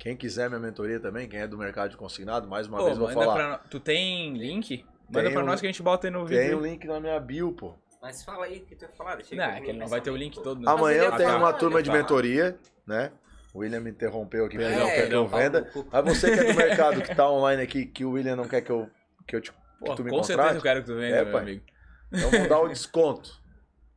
Quem 0.06 0.16
quiser 0.16 0.48
minha 0.48 0.60
mentoria 0.60 1.00
também, 1.00 1.28
quem 1.28 1.40
é 1.40 1.48
do 1.48 1.58
mercado 1.58 1.90
de 1.90 1.96
consignado, 1.96 2.46
mais 2.46 2.68
uma 2.68 2.78
Pô, 2.78 2.84
vez 2.84 2.96
eu 2.96 3.02
vou 3.06 3.12
falar. 3.12 3.34
pra 3.34 3.58
Tu 3.68 3.80
tem 3.80 4.34
link? 4.38 4.86
Manda 5.08 5.24
Tem 5.24 5.32
pra 5.32 5.42
um- 5.42 5.46
nós 5.46 5.60
que 5.60 5.66
a 5.66 5.68
gente 5.68 5.82
bota 5.82 6.06
aí 6.06 6.12
no 6.12 6.24
vídeo. 6.24 6.44
Tem 6.44 6.54
um 6.54 6.60
link 6.60 6.86
na 6.86 7.00
minha 7.00 7.18
bio, 7.18 7.50
pô. 7.52 7.74
Mas 8.00 8.22
fala 8.22 8.44
aí 8.44 8.58
o 8.58 8.66
que 8.66 8.76
tu 8.76 8.82
ia 8.82 8.88
falar. 8.90 9.16
Deixa 9.16 9.34
Não, 9.34 9.42
é 9.42 9.60
que 9.60 9.70
ele 9.70 9.78
não 9.80 9.86
o 9.86 9.88
vai 9.88 10.00
ter 10.00 10.12
o 10.12 10.16
link 10.16 10.36
pô. 10.36 10.42
todo. 10.42 10.60
né? 10.60 10.70
Amanhã 10.70 11.02
eu 11.06 11.16
tenho 11.16 11.36
uma 11.36 11.52
turma 11.52 11.82
de 11.82 11.90
mentoria, 11.90 12.56
né? 12.86 13.10
O 13.52 13.58
William 13.58 13.80
me 13.80 13.90
interrompeu 13.90 14.44
aqui, 14.44 14.56
mas 14.56 14.66
Perdão, 14.68 14.84
não 14.86 14.92
É, 14.92 14.94
quer 14.94 15.08
que 15.08 15.14
eu 15.16 15.26
venda. 15.26 15.62
cu. 15.72 15.88
Mas 15.90 16.04
você 16.04 16.32
que 16.32 16.38
é 16.38 16.44
do 16.52 16.54
mercado 16.56 17.02
que 17.02 17.12
tá 17.12 17.28
online 17.28 17.60
aqui, 17.62 17.84
que 17.84 18.04
o 18.04 18.12
William 18.12 18.36
não 18.36 18.46
quer 18.46 18.60
que 18.60 18.70
eu, 18.70 18.88
que 19.26 19.34
eu 19.34 19.40
te, 19.40 19.50
que 19.50 19.58
Pô, 19.80 19.92
tu 19.96 20.04
me 20.04 20.10
com 20.10 20.22
certeza 20.22 20.36
contrate, 20.36 20.56
eu 20.56 20.62
quero 20.62 20.80
que 20.82 20.86
tu 20.86 20.94
venha, 20.94 21.16
É, 21.16 21.22
meu 21.24 21.32
pai. 21.32 21.42
amigo. 21.42 21.64
então 22.12 22.30
vamos 22.30 22.48
dar 22.48 22.60
o 22.60 22.68
desconto. 22.68 23.42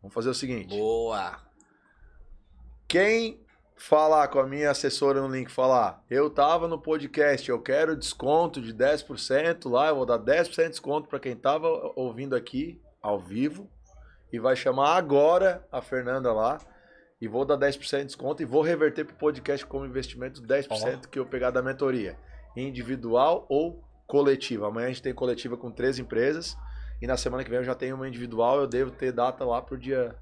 Vamos 0.02 0.11
fazer 0.15 0.30
o 0.30 0.34
seguinte. 0.34 0.76
Boa. 0.76 1.40
Quem 2.88 3.45
falar 3.80 4.27
com 4.27 4.39
a 4.39 4.45
minha 4.45 4.69
assessora 4.69 5.22
no 5.22 5.34
link, 5.34 5.49
falar, 5.49 6.03
eu 6.10 6.30
tava 6.30 6.68
no 6.68 6.77
podcast, 6.77 7.49
eu 7.49 7.61
quero 7.61 7.95
desconto 7.95 8.61
de 8.61 8.73
10% 8.73 9.72
lá, 9.72 9.88
eu 9.88 9.95
vou 9.95 10.06
dar 10.06 10.19
10% 10.19 10.64
de 10.64 10.69
desconto 10.69 11.07
para 11.07 11.18
quem 11.18 11.34
tava 11.34 11.65
ouvindo 11.95 12.35
aqui 12.35 12.81
ao 13.01 13.18
vivo 13.18 13.69
e 14.34 14.38
vai 14.38 14.53
chamar 14.53 14.97
agora 14.97 15.65
a 15.72 15.81
Fernanda 15.81 16.34
lá 16.34 16.60
e 17.22 17.27
vou 17.27 17.45
dar 17.45 17.57
10% 17.57 17.99
de 17.99 18.06
desconto 18.07 18.43
e 18.43 18.45
vou 18.45 18.61
reverter 18.61 19.06
pro 19.06 19.15
podcast 19.15 19.65
como 19.65 19.85
investimento 19.85 20.41
10% 20.41 21.07
que 21.07 21.18
eu 21.18 21.26
pegar 21.26 21.51
da 21.51 21.61
mentoria, 21.61 22.18
individual 22.57 23.45
ou 23.47 23.81
coletiva. 24.06 24.68
Amanhã 24.68 24.88
a 24.88 24.89
gente 24.89 25.03
tem 25.03 25.14
coletiva 25.14 25.56
com 25.56 25.72
três 25.72 25.97
empresas 25.97 26.57
e 27.01 27.07
na 27.07 27.15
semana 27.15 27.45
que 27.45 27.49
vem 27.49 27.60
eu 27.60 27.64
já 27.64 27.76
tenho 27.76 27.95
uma 27.95 28.10
individual, 28.10 28.60
eu 28.60 28.68
devo 28.68 28.91
ter 28.91 29.14
data 29.14 29.45
lá 29.45 29.61
pro 29.61 29.77
dia 29.77 30.14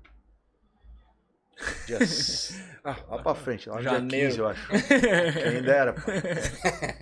Dia... 1.86 2.00
Ah, 2.84 2.96
lá 3.10 3.22
pra 3.22 3.36
frente, 3.36 3.68
lá 3.68 3.76
no 3.76 3.82
dia 3.82 3.92
Janeiro. 3.92 4.28
15, 4.30 4.40
eu 4.40 4.48
acho. 4.48 4.70
Quem 5.52 5.62
dera, 5.62 5.92
pô. 5.92 6.02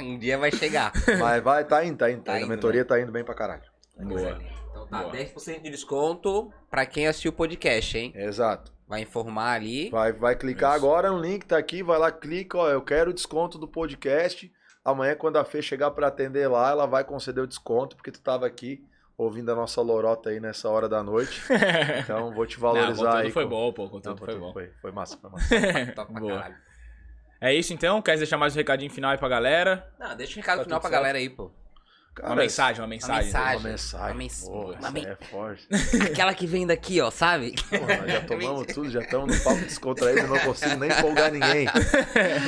Um 0.03 0.17
dia 0.17 0.35
vai 0.35 0.51
chegar. 0.51 0.91
Mas 1.19 1.43
vai, 1.43 1.63
tá 1.63 1.85
indo, 1.85 1.97
tá 1.97 2.09
indo. 2.09 2.23
Tá 2.23 2.31
Tá 2.31 2.39
indo. 2.39 2.45
A 2.45 2.49
mentoria 2.49 2.83
tá 2.83 2.99
indo 2.99 3.11
bem 3.11 3.23
pra 3.23 3.35
caralho. 3.35 3.61
Boa. 3.99 4.41
Então 4.71 4.87
tá, 4.87 5.03
Boa. 5.03 5.13
10% 5.13 5.61
de 5.61 5.69
desconto 5.69 6.51
pra 6.71 6.87
quem 6.87 7.07
assistiu 7.07 7.29
o 7.29 7.35
podcast, 7.35 7.95
hein? 7.99 8.11
Exato. 8.15 8.73
Vai 8.87 9.01
informar 9.01 9.53
ali. 9.53 9.91
Vai, 9.91 10.11
vai 10.11 10.35
clicar 10.35 10.75
Isso. 10.75 10.85
agora 10.85 11.11
no 11.11 11.19
link, 11.19 11.45
tá 11.45 11.57
aqui, 11.57 11.83
vai 11.83 11.99
lá, 11.99 12.11
clica, 12.11 12.57
ó, 12.57 12.67
eu 12.69 12.81
quero 12.81 13.11
o 13.11 13.13
desconto 13.13 13.59
do 13.59 13.67
podcast. 13.67 14.51
Amanhã, 14.83 15.15
quando 15.15 15.37
a 15.37 15.45
Fê 15.45 15.61
chegar 15.61 15.91
pra 15.91 16.07
atender 16.07 16.47
lá, 16.47 16.71
ela 16.71 16.87
vai 16.87 17.03
conceder 17.03 17.43
o 17.43 17.47
desconto, 17.47 17.95
porque 17.95 18.11
tu 18.11 18.21
tava 18.21 18.47
aqui 18.47 18.83
ouvindo 19.17 19.51
a 19.51 19.55
nossa 19.55 19.81
lorota 19.81 20.29
aí 20.29 20.39
nessa 20.39 20.69
hora 20.69 20.87
da 20.89 21.01
noite. 21.03 21.41
Então, 22.03 22.33
vou 22.33 22.45
te 22.45 22.59
Não, 22.59 22.69
o 22.69 22.73
valorizar 22.73 22.95
conteúdo 23.05 23.25
aí. 23.25 23.31
foi 23.31 23.43
com- 23.43 23.49
bom, 23.49 23.73
pô. 23.73 23.81
O 23.83 23.85
Não, 23.85 23.91
conteúdo 23.91 24.25
foi 24.25 24.35
bom. 24.39 24.53
foi, 24.53 24.71
foi 24.81 24.91
massa, 24.91 25.17
foi 25.17 25.29
massa. 25.31 25.55
Top 25.95 26.11
pra 26.11 26.21
Boa. 26.21 26.33
caralho. 26.35 26.55
É 27.41 27.53
isso 27.53 27.73
então? 27.73 28.01
Quer 28.01 28.17
deixar 28.17 28.37
mais 28.37 28.53
um 28.55 28.57
recadinho 28.57 28.89
final 28.91 29.11
aí 29.11 29.17
pra 29.17 29.27
galera? 29.27 29.91
Não, 29.99 30.15
deixa 30.15 30.33
o 30.33 30.35
recado 30.37 30.59
Tá 30.59 30.63
final 30.63 30.79
pra 30.79 30.89
certo. 30.89 30.99
galera 31.01 31.17
aí, 31.17 31.29
pô. 31.29 31.51
Cara, 32.15 32.29
uma 32.29 32.35
mensagem, 32.37 32.81
uma 32.81 32.87
mensagem. 32.87 33.25
mensagem. 33.25 33.57
Uma 33.59 33.69
mensagem. 33.69 34.07
Uma 34.07 34.13
mens- 34.15 34.43
Pô, 34.47 34.71
uma 34.71 34.91
men- 34.91 35.05
é 35.05 35.15
forte. 35.25 35.67
Aquela 36.11 36.33
que 36.33 36.47
vem 36.47 36.65
daqui, 36.65 37.01
ó, 37.01 37.11
sabe? 37.11 37.53
Porra, 37.69 37.97
nós 37.97 38.11
já 38.11 38.21
tomamos 38.21 38.67
tudo, 38.73 38.89
já 38.89 39.01
estamos 39.01 39.37
no 39.37 39.43
papo 39.43 39.59
descontraído, 39.59 40.25
não 40.27 40.39
consigo 40.39 40.75
nem 40.75 40.89
empolgar 40.89 41.29
ninguém. 41.29 41.67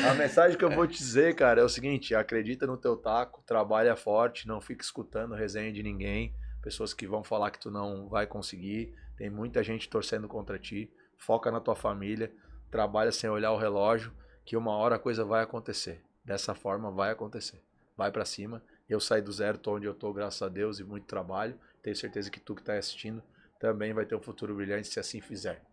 A 0.09 0.13
mensagem 0.13 0.57
que 0.57 0.63
eu 0.63 0.69
vou 0.71 0.87
te 0.87 0.97
dizer, 0.97 1.35
cara, 1.35 1.59
é 1.59 1.63
o 1.65 1.69
seguinte: 1.69 2.15
acredita 2.15 2.65
no 2.65 2.77
teu 2.77 2.95
taco, 2.95 3.43
trabalha 3.45 3.93
forte, 3.97 4.47
não 4.47 4.61
fica 4.61 4.81
escutando 4.85 5.35
resenha 5.35 5.71
de 5.73 5.83
ninguém, 5.83 6.33
pessoas 6.67 6.93
que 6.93 7.07
vão 7.07 7.23
falar 7.23 7.51
que 7.51 7.59
tu 7.59 7.71
não 7.71 8.09
vai 8.09 8.27
conseguir. 8.27 8.93
Tem 9.15 9.29
muita 9.29 9.63
gente 9.63 9.87
torcendo 9.87 10.27
contra 10.27 10.59
ti. 10.59 10.91
Foca 11.17 11.49
na 11.49 11.61
tua 11.61 11.77
família, 11.77 12.29
trabalha 12.69 13.09
sem 13.09 13.29
olhar 13.29 13.53
o 13.53 13.57
relógio, 13.57 14.11
que 14.43 14.57
uma 14.57 14.75
hora 14.75 14.97
a 14.97 14.99
coisa 14.99 15.23
vai 15.23 15.41
acontecer. 15.41 16.01
Dessa 16.25 16.53
forma 16.53 16.91
vai 16.91 17.09
acontecer. 17.09 17.63
Vai 17.95 18.11
pra 18.11 18.25
cima. 18.25 18.61
Eu 18.89 18.99
saí 18.99 19.21
do 19.21 19.31
zero, 19.31 19.57
tô 19.57 19.77
onde 19.77 19.85
eu 19.85 19.93
tô, 19.93 20.11
graças 20.11 20.41
a 20.41 20.49
Deus, 20.49 20.77
e 20.77 20.83
muito 20.83 21.05
trabalho. 21.05 21.57
Tenho 21.81 21.95
certeza 21.95 22.29
que 22.29 22.39
tu 22.39 22.53
que 22.53 22.61
tá 22.61 22.73
assistindo 22.73 23.23
também 23.59 23.93
vai 23.93 24.05
ter 24.05 24.15
um 24.15 24.21
futuro 24.21 24.53
brilhante 24.53 24.89
se 24.89 24.99
assim 24.99 25.21
fizer. 25.21 25.63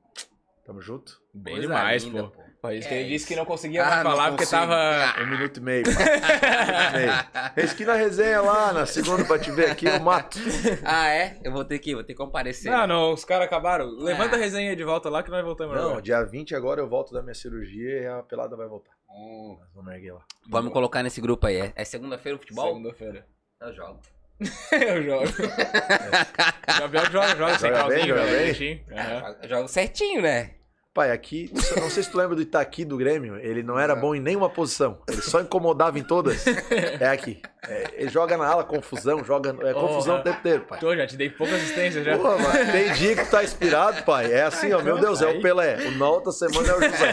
Tamo 0.65 0.81
junto? 0.81 1.21
Bem 1.35 1.55
Coisa 1.57 1.69
demais, 1.69 2.05
linda, 2.05 2.23
pô. 2.25 2.43
Foi 2.63 2.79
isso 2.79 2.89
que 2.89 2.95
É 2.95 3.01
ele 3.01 3.11
disse 3.11 3.27
que 3.27 3.37
não 3.37 3.45
conseguia 3.45 3.83
Ah, 3.85 3.91
mais 3.91 4.05
não 4.05 4.11
falar 4.13 4.31
porque 4.31 4.47
tava. 4.47 5.23
Um 5.23 5.27
minuto 5.27 5.59
e 5.59 5.61
meio, 5.61 5.85
pai. 5.85 5.93
Um 5.95 5.97
minuto 5.99 6.95
e 6.95 6.97
meio. 6.97 7.53
Eis 7.57 7.73
que 7.75 7.85
na 7.85 7.93
resenha 7.93 8.41
lá, 8.41 8.73
na 8.73 8.87
segunda 8.87 9.23
pra 9.27 9.39
te 9.39 9.51
ver 9.51 9.71
aqui, 9.71 9.85
eu 9.85 10.01
mato. 10.01 10.39
Ah, 10.83 11.09
é? 11.11 11.39
Eu 11.45 11.53
vou 11.53 11.63
ter 11.67 11.79
que, 11.79 11.95
vou 11.95 12.03
ter 12.03 12.15
que 12.15 12.19
comparecer. 12.19 12.73
Não, 12.73 12.87
não, 12.87 13.13
os 13.13 13.27
caras 13.27 13.47
acabaram. 13.47 13.85
Levanta 13.91 14.37
Ah. 14.37 14.39
a 14.39 14.41
resenha 14.43 14.71
aí 14.71 14.77
de 14.77 14.85
volta 14.85 15.11
lá 15.11 15.23
que 15.23 15.31
nós 15.31 15.45
voltamos 15.45 15.77
Não, 15.77 15.83
agora. 15.89 16.01
dia 16.03 16.23
20 16.25 16.55
agora 16.55 16.81
eu 16.81 16.89
volto 16.89 17.13
da 17.13 17.21
minha 17.23 17.35
cirurgia 17.35 18.01
e 18.01 18.07
a 18.07 18.23
pelada 18.23 18.57
vai 18.57 18.67
voltar. 18.67 18.93
Hum, 19.11 19.59
Nós 19.61 19.69
vamos 19.75 19.93
erguer 19.93 20.13
lá. 20.15 20.25
Vamos 20.49 20.73
colocar 20.73 21.03
nesse 21.03 21.21
grupo 21.21 21.47
aí. 21.47 21.57
É, 21.61 21.73
é 21.77 21.85
segunda-feira 21.85 22.37
o 22.37 22.41
futebol? 22.41 22.69
Segunda-feira. 22.69 23.27
Eu 23.61 23.75
jogo. 23.75 24.01
Eu 24.73 25.03
jogo. 25.03 25.25
Gabriel 26.79 27.11
joga, 27.11 27.37
joga 27.37 27.59
sem 27.59 27.71
Joga 27.71 27.83
calzinho, 27.83 28.15
bem, 28.15 28.55
joga. 28.55 29.37
Eu 29.43 29.49
jogo 29.49 29.69
certinho, 29.69 30.23
né? 30.23 30.51
Pai, 30.93 31.11
aqui, 31.11 31.51
não 31.77 31.91
sei 31.91 32.05
se 32.05 32.11
tu 32.11 32.17
lembra 32.17 32.37
do 32.37 32.43
Itaqui 32.43 32.85
do 32.85 32.97
Grêmio, 32.97 33.37
ele 33.39 33.65
não 33.65 33.77
era 33.77 33.97
bom 33.97 34.15
em 34.15 34.21
nenhuma 34.21 34.49
posição. 34.49 35.01
Ele 35.09 35.21
só 35.23 35.41
incomodava 35.41 35.99
em 35.99 36.05
todas. 36.05 36.45
É 37.01 37.09
aqui. 37.09 37.43
É, 37.69 37.85
ele 37.95 38.09
joga 38.09 38.37
na 38.37 38.47
ala, 38.47 38.63
confusão, 38.63 39.25
joga. 39.25 39.51
É 39.69 39.73
confusão 39.73 40.21
o 40.21 40.23
tempo 40.23 40.39
inteiro, 40.39 40.63
pai. 40.69 40.79
Tô, 40.79 40.95
já 40.95 41.05
te 41.05 41.17
dei 41.17 41.31
pouca 41.31 41.57
assistência 41.57 42.05
já. 42.05 42.17
Pô, 42.17 42.39
mas 42.39 42.71
tem 42.71 42.93
dia 42.93 43.17
que 43.17 43.25
tu 43.25 43.31
tá 43.31 43.43
inspirado, 43.43 44.05
pai. 44.05 44.33
É 44.33 44.43
assim, 44.43 44.73
ó, 44.73 44.81
meu 44.83 44.97
Deus, 44.99 45.21
é 45.21 45.27
o 45.27 45.41
Pelé. 45.43 45.79
O- 45.89 45.91
Na 45.99 46.09
outra 46.09 46.31
semana 46.31 46.69
é 46.69 46.75
o 46.77 46.81
José. 46.83 47.13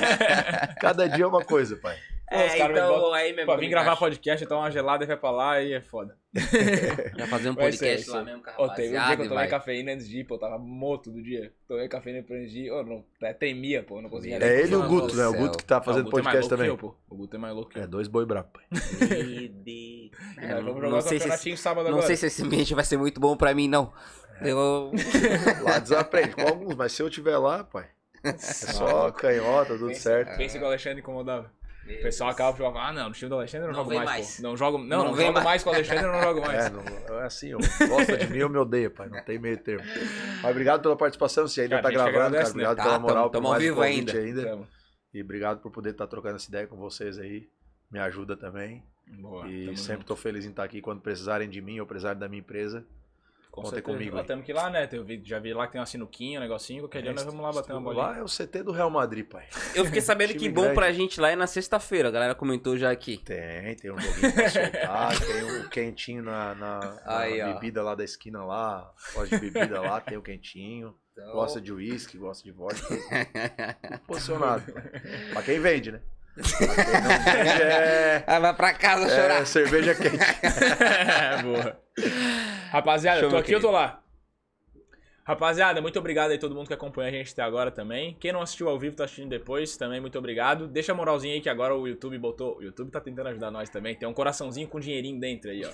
Cada 0.80 1.10
dia 1.10 1.24
é 1.24 1.28
uma 1.28 1.44
coisa, 1.44 1.76
pai. 1.78 1.96
É, 2.32 2.58
então 2.58 2.88
botam 2.88 3.14
aí 3.14 3.34
mesmo. 3.34 3.54
Pra 3.54 3.68
gravar 3.68 3.98
podcast, 3.98 4.44
então 4.46 4.58
uma 4.60 4.72
gelada 4.72 5.04
e 5.04 5.08
vai 5.08 5.18
pra 5.18 5.32
lá 5.32 5.62
e 5.62 5.74
é 5.74 5.82
foda. 5.82 6.18
Já 7.18 7.28
fazer 7.28 7.50
um 7.50 7.56
podcast 7.56 8.10
lá 8.10 8.24
mesmo 8.24 8.42
com 8.42 8.50
a 8.50 8.54
Ó, 8.58 8.70
teve 8.70 8.98
um 8.98 9.06
dia 9.06 9.16
que 9.18 9.24
eu 9.24 9.28
tomei 9.30 9.48
cafeína 9.48 9.92
antes 9.92 10.08
de 10.08 10.20
ir, 10.20 10.24
pô, 10.24 10.36
eu 10.36 10.40
tava 10.40 10.58
morto 10.58 11.12
do 11.12 11.22
dia. 11.22 11.52
Tomei 11.68 11.90
cafeína 11.90 12.20
antes 12.20 12.52
de 12.52 12.62
ir, 12.62 12.72
ô, 12.72 12.84
não, 12.84 13.04
até 13.18 13.34
tremia, 13.34 13.84
pô, 13.84 13.98
eu 13.98 14.02
não 14.04 14.10
conseguia 14.10 14.38
É 14.38 14.62
ele 14.62 14.72
e 14.72 14.76
o 14.76 14.88
Guto, 14.88 15.14
né? 15.14 15.28
O. 15.28 15.34
Guto 15.34 15.58
que 15.58 15.66
tá 15.66 15.82
fazendo 15.82 16.08
é 16.08 16.12
podcast 16.12 16.50
também. 16.50 16.68
que 16.68 16.72
eu, 16.72 16.78
pô. 16.78 16.96
O 17.10 17.16
Guto 17.18 17.36
é 17.36 17.40
mais 17.40 17.54
louco 17.54 17.72
que 17.72 17.80
É, 17.80 17.84
eu. 17.84 17.88
dois 17.88 18.08
boi 18.08 18.26
brabo, 18.26 18.48
pai. 18.54 18.64
Meu 18.72 19.50
Deus. 19.50 20.12
É, 20.38 20.52
É, 20.52 20.62
vamos 20.62 20.82
não, 20.90 21.02
sei 21.02 21.20
se, 21.20 21.58
sábado 21.58 21.84
não 21.84 21.96
agora. 21.98 22.08
sei 22.08 22.16
se 22.16 22.28
esse 22.28 22.44
ambiente 22.44 22.74
vai 22.74 22.86
ser 22.86 22.96
muito 22.96 23.20
bom 23.20 23.36
pra 23.36 23.54
mim, 23.54 23.68
não. 23.68 23.92
Eu... 24.42 24.92
Lá 25.64 25.80
desaprende 25.80 26.34
com 26.34 26.42
alguns, 26.44 26.76
mas 26.76 26.94
se 26.94 27.02
eu 27.04 27.10
tiver 27.10 27.38
lá, 27.38 27.64
pai, 27.64 27.88
é 28.24 28.38
só 28.38 29.12
canhota, 29.12 29.78
tudo 29.78 29.94
certo. 29.94 30.38
Pensa 30.38 30.58
que 30.58 30.64
o 30.64 30.68
Alexandre 30.68 31.00
incomodava. 31.02 31.52
O 32.00 32.02
pessoal 32.02 32.30
acaba 32.30 32.58
jogando, 32.58 32.78
ah, 32.80 32.94
não, 32.94 33.10
no 33.10 33.14
time 33.16 33.30
do 33.30 33.36
Alexandre 33.36 33.68
eu 33.68 33.72
não, 33.74 33.78
Não 33.80 33.84
jogo 33.86 33.96
mais, 33.96 34.10
mais. 34.10 34.36
pô. 34.38 34.42
Não 34.44 34.58
jogo, 34.58 34.78
não, 34.78 34.86
Não 34.86 34.98
não, 35.06 35.16
jogo 35.16 35.34
mais. 35.34 35.46
mais. 35.46 35.64
com 35.64 35.70
o 35.70 35.74
Alexandre, 35.74 36.04
eu 36.06 36.12
não 36.12 36.22
jogo 36.22 36.42
mais. 36.46 36.66
É, 36.66 36.70
não, 36.70 37.20
é 37.22 37.26
assim, 37.26 37.54
ó. 37.54 37.58
Gosta 37.88 38.18
de 38.18 38.28
mim 38.28 38.42
ou 38.42 38.50
me 38.50 38.58
odeia, 38.58 38.90
pai. 38.90 39.10
Não 39.10 39.24
tem 39.24 39.38
meio 39.40 39.58
termo. 39.58 39.84
Mas 40.42 40.52
obrigado 40.52 40.82
pela 40.82 40.96
participação. 40.96 41.48
Se 41.48 41.62
ainda 41.62 41.76
Cara, 41.78 41.84
tá 41.84 41.90
gravando, 41.92 42.14
cara. 42.14 42.26
agradece, 42.28 42.58
né? 42.58 42.64
Obrigado 42.64 42.78
Tá, 42.78 42.84
pela 42.84 43.00
moral, 43.00 43.30
tamo- 43.30 43.48
por 43.50 43.50
tamo 43.50 43.56
um 43.56 43.60
vivo 43.60 43.76
convite 43.82 44.18
ainda. 44.18 44.42
ainda. 44.42 44.50
Tamo. 44.52 44.68
E 45.14 45.22
obrigado 45.22 45.60
por 45.62 45.72
poder 45.72 45.90
estar 45.92 46.08
trocando 46.08 46.38
essa 46.38 46.50
ideia 46.50 46.68
com 46.68 46.78
vocês 46.78 47.18
aí. 47.18 47.48
Me 47.92 48.00
ajuda 48.00 48.38
também. 48.38 48.84
Boa, 49.20 49.46
e 49.50 49.66
tamo 49.66 49.78
sempre 49.78 49.96
junto. 49.98 50.06
tô 50.08 50.16
feliz 50.16 50.46
em 50.46 50.50
estar 50.52 50.64
aqui 50.64 50.80
quando 50.82 51.02
precisarem 51.02 51.50
de 51.50 51.62
mim 51.62 51.80
ou 51.82 51.86
precisarem 51.86 52.18
da 52.20 52.30
minha 52.30 52.40
empresa. 52.40 52.86
Com 53.52 53.64
Contem 53.64 53.76
certeza. 53.80 53.98
comigo 53.98 54.18
aí. 54.18 54.24
temos 54.26 54.46
que 54.46 54.52
ir 54.52 54.56
lá, 54.56 54.70
né? 54.70 54.88
Eu 54.94 55.04
vi- 55.04 55.22
já 55.26 55.38
vi 55.38 55.54
lá 55.54 55.66
que 55.68 55.74
tem 55.74 55.82
uma 55.82 55.86
sinuquinha, 55.86 56.40
um 56.40 56.42
negocinho. 56.42 56.84
Qualquer 56.84 57.02
dia 57.02 57.12
nós 57.12 57.24
vamos 57.26 57.42
lá 57.42 57.52
bater 57.52 57.74
uma 57.74 57.82
bolinha. 57.82 58.04
Lá 58.06 58.18
é 58.18 58.24
o 58.24 58.28
CT 58.28 58.64
do 58.64 58.72
Real 58.72 58.90
Madrid, 58.90 59.26
pai. 59.28 59.46
eu 59.76 59.84
fiquei 59.84 60.00
sabendo 60.02 60.34
que 60.36 60.48
bom 60.48 60.62
grande. 60.62 60.76
pra 60.76 60.92
gente 60.94 61.20
lá 61.20 61.32
é 61.32 61.36
na 61.36 61.46
sexta-feira. 61.48 62.08
A 62.08 62.12
galera 62.12 62.34
comentou 62.34 62.78
já 62.78 62.90
aqui. 62.90 63.18
Tem, 63.18 63.76
tem 63.76 63.92
um 63.92 64.00
joguinho 64.00 64.34
pra 64.34 64.50
soltar, 64.50 65.20
tem 65.20 65.44
um 65.44 65.68
quentinho 65.68 66.24
na, 66.24 66.56
na- 66.56 66.80
na 67.06 67.20
Aí, 67.20 67.42
ó. 67.42 67.54
bebida 67.54 67.84
lá 67.84 67.94
da 67.94 68.06
esquina 68.06 68.42
lá. 68.46 68.90
Gosta 69.14 69.38
de 69.38 69.50
bebida 69.50 69.82
lá, 69.82 70.00
tem 70.00 70.18
o 70.18 70.22
quentinho. 70.22 70.96
Então- 71.12 71.34
Gosta 71.34 71.60
de 71.60 71.74
uísque, 71.74 72.18
gosta 72.18 72.42
de 72.46 72.52
vodka. 72.54 72.88
Posicionado. 74.08 74.64
Pra 75.34 75.42
quem 75.44 75.60
vende, 75.60 75.92
né? 75.92 76.00
É, 78.28 78.40
vai 78.40 78.54
pra 78.54 78.74
casa 78.74 79.10
chorar. 79.10 79.42
é 79.42 79.46
cerveja 79.46 79.96
quente. 79.96 80.18
É, 80.82 81.42
boa. 81.44 81.80
Rapaziada, 82.72 83.22
eu 83.22 83.30
tô 83.30 83.38
aqui, 83.38 83.52
eu 83.52 83.60
querido. 83.60 83.68
tô 83.68 83.72
lá. 83.72 84.02
Rapaziada, 85.24 85.82
muito 85.82 86.00
obrigado 86.00 86.32
aí 86.32 86.38
todo 86.40 86.56
mundo 86.56 86.68
que 86.68 86.74
acompanha 86.74 87.10
a 87.10 87.12
gente 87.12 87.32
até 87.32 87.44
agora 87.44 87.70
também. 87.70 88.18
Quem 88.20 88.34
não 88.34 88.42
assistiu 88.42 88.68
ao 88.68 88.80
vivo, 88.80 88.96
tá 88.96 89.04
assistindo 89.06 89.30
depois, 89.30 89.78
também 89.78 90.02
muito 90.02 90.18
obrigado. 90.18 90.68
Deixa 90.68 90.92
a 90.92 90.96
moralzinha 90.96 91.36
aí 91.36 91.42
que 91.42 91.50
agora 91.50 91.76
o 91.76 91.88
YouTube 91.88 92.18
botou. 92.18 92.58
O 92.58 92.64
YouTube 92.64 92.90
tá 92.90 93.00
tentando 93.00 93.28
ajudar 93.30 93.52
nós 93.52 93.70
também. 93.70 93.96
Tem 93.96 94.08
um 94.10 94.14
coraçãozinho 94.14 94.68
com 94.68 94.80
dinheirinho 94.80 95.20
dentro 95.20 95.52
aí, 95.52 95.64
ó. 95.64 95.70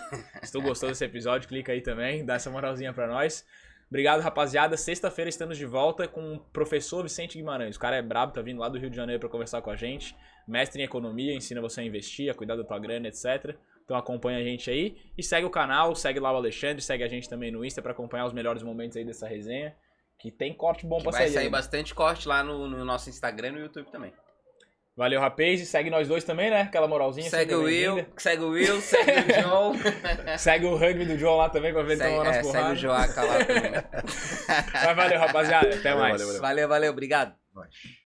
Se 0.45 0.51
tu 0.51 0.61
gostou 0.61 0.89
desse 0.89 1.05
episódio, 1.05 1.47
clica 1.47 1.71
aí 1.71 1.81
também, 1.81 2.25
dá 2.25 2.35
essa 2.35 2.49
moralzinha 2.49 2.91
pra 2.93 3.07
nós. 3.07 3.45
Obrigado, 3.89 4.19
rapaziada. 4.21 4.75
Sexta-feira 4.75 5.29
estamos 5.29 5.57
de 5.57 5.65
volta 5.65 6.07
com 6.07 6.35
o 6.35 6.39
professor 6.39 7.03
Vicente 7.03 7.37
Guimarães. 7.37 7.77
O 7.77 7.79
cara 7.79 7.95
é 7.95 8.01
brabo, 8.01 8.33
tá 8.33 8.41
vindo 8.41 8.59
lá 8.59 8.67
do 8.67 8.77
Rio 8.77 8.89
de 8.89 8.95
Janeiro 8.97 9.19
pra 9.19 9.29
conversar 9.29 9.61
com 9.61 9.69
a 9.69 9.75
gente. 9.75 10.15
Mestre 10.47 10.81
em 10.81 10.85
economia, 10.85 11.33
ensina 11.33 11.61
você 11.61 11.81
a 11.81 11.83
investir, 11.83 12.29
a 12.29 12.33
cuidar 12.33 12.55
da 12.57 12.63
tua 12.65 12.79
grana, 12.79 13.07
etc. 13.07 13.55
Então 13.85 13.95
acompanha 13.95 14.39
a 14.39 14.43
gente 14.43 14.69
aí 14.69 14.97
e 15.17 15.23
segue 15.23 15.45
o 15.45 15.49
canal, 15.49 15.95
segue 15.95 16.19
lá 16.19 16.33
o 16.33 16.35
Alexandre, 16.35 16.81
segue 16.81 17.03
a 17.03 17.07
gente 17.07 17.29
também 17.29 17.49
no 17.51 17.63
Insta 17.63 17.81
pra 17.81 17.93
acompanhar 17.93 18.25
os 18.25 18.33
melhores 18.33 18.61
momentos 18.61 18.97
aí 18.97 19.05
dessa 19.05 19.25
resenha. 19.27 19.73
Que 20.19 20.31
tem 20.31 20.53
corte 20.53 20.85
bom 20.85 20.97
Que 20.97 21.03
pra 21.03 21.11
vai 21.11 21.21
sair. 21.23 21.33
sair 21.33 21.43
aí. 21.45 21.49
bastante 21.49 21.95
corte 21.95 22.27
lá 22.27 22.43
no, 22.43 22.67
no 22.67 22.83
nosso 22.83 23.09
Instagram 23.09 23.49
e 23.49 23.51
no 23.51 23.59
YouTube 23.59 23.89
também. 23.91 24.11
Valeu, 24.97 25.21
rapaz. 25.21 25.61
E 25.61 25.65
segue 25.67 25.91
nós 25.91 26.07
dois 26.07 26.23
também, 26.23 26.49
né? 26.49 26.61
Aquela 26.61 26.87
moralzinha. 26.87 27.29
Segue 27.29 27.53
o 27.53 27.63
Will, 27.65 28.03
segue 28.17 28.43
o 28.43 28.49
Will, 28.49 28.81
segue 28.81 29.11
o 29.31 29.37
João. 29.43 29.73
Segue 30.39 30.65
o 30.65 30.75
rugby 30.75 31.05
do 31.05 31.15
John 31.17 31.37
lá 31.37 31.49
também 31.49 31.71
pra 31.71 31.83
ver 31.83 31.93
ele 31.93 32.01
segue, 32.01 32.11
tomando 32.15 32.27
é, 32.27 32.29
as 32.31 32.35
segue 32.37 32.47
o 32.47 32.51
porradas. 32.53 32.79
Joaca 32.79 33.21
lá 33.21 33.45
também. 33.45 33.71
Mas 34.73 34.95
valeu, 34.95 35.19
rapaziada. 35.19 35.67
Até 35.69 35.93
Valeu, 35.93 35.99
mais. 35.99 36.11
valeu, 36.13 36.27
valeu. 36.27 36.41
Valeu, 36.41 36.67
valeu, 36.67 36.91
obrigado. 36.91 37.35
Vai. 37.53 37.67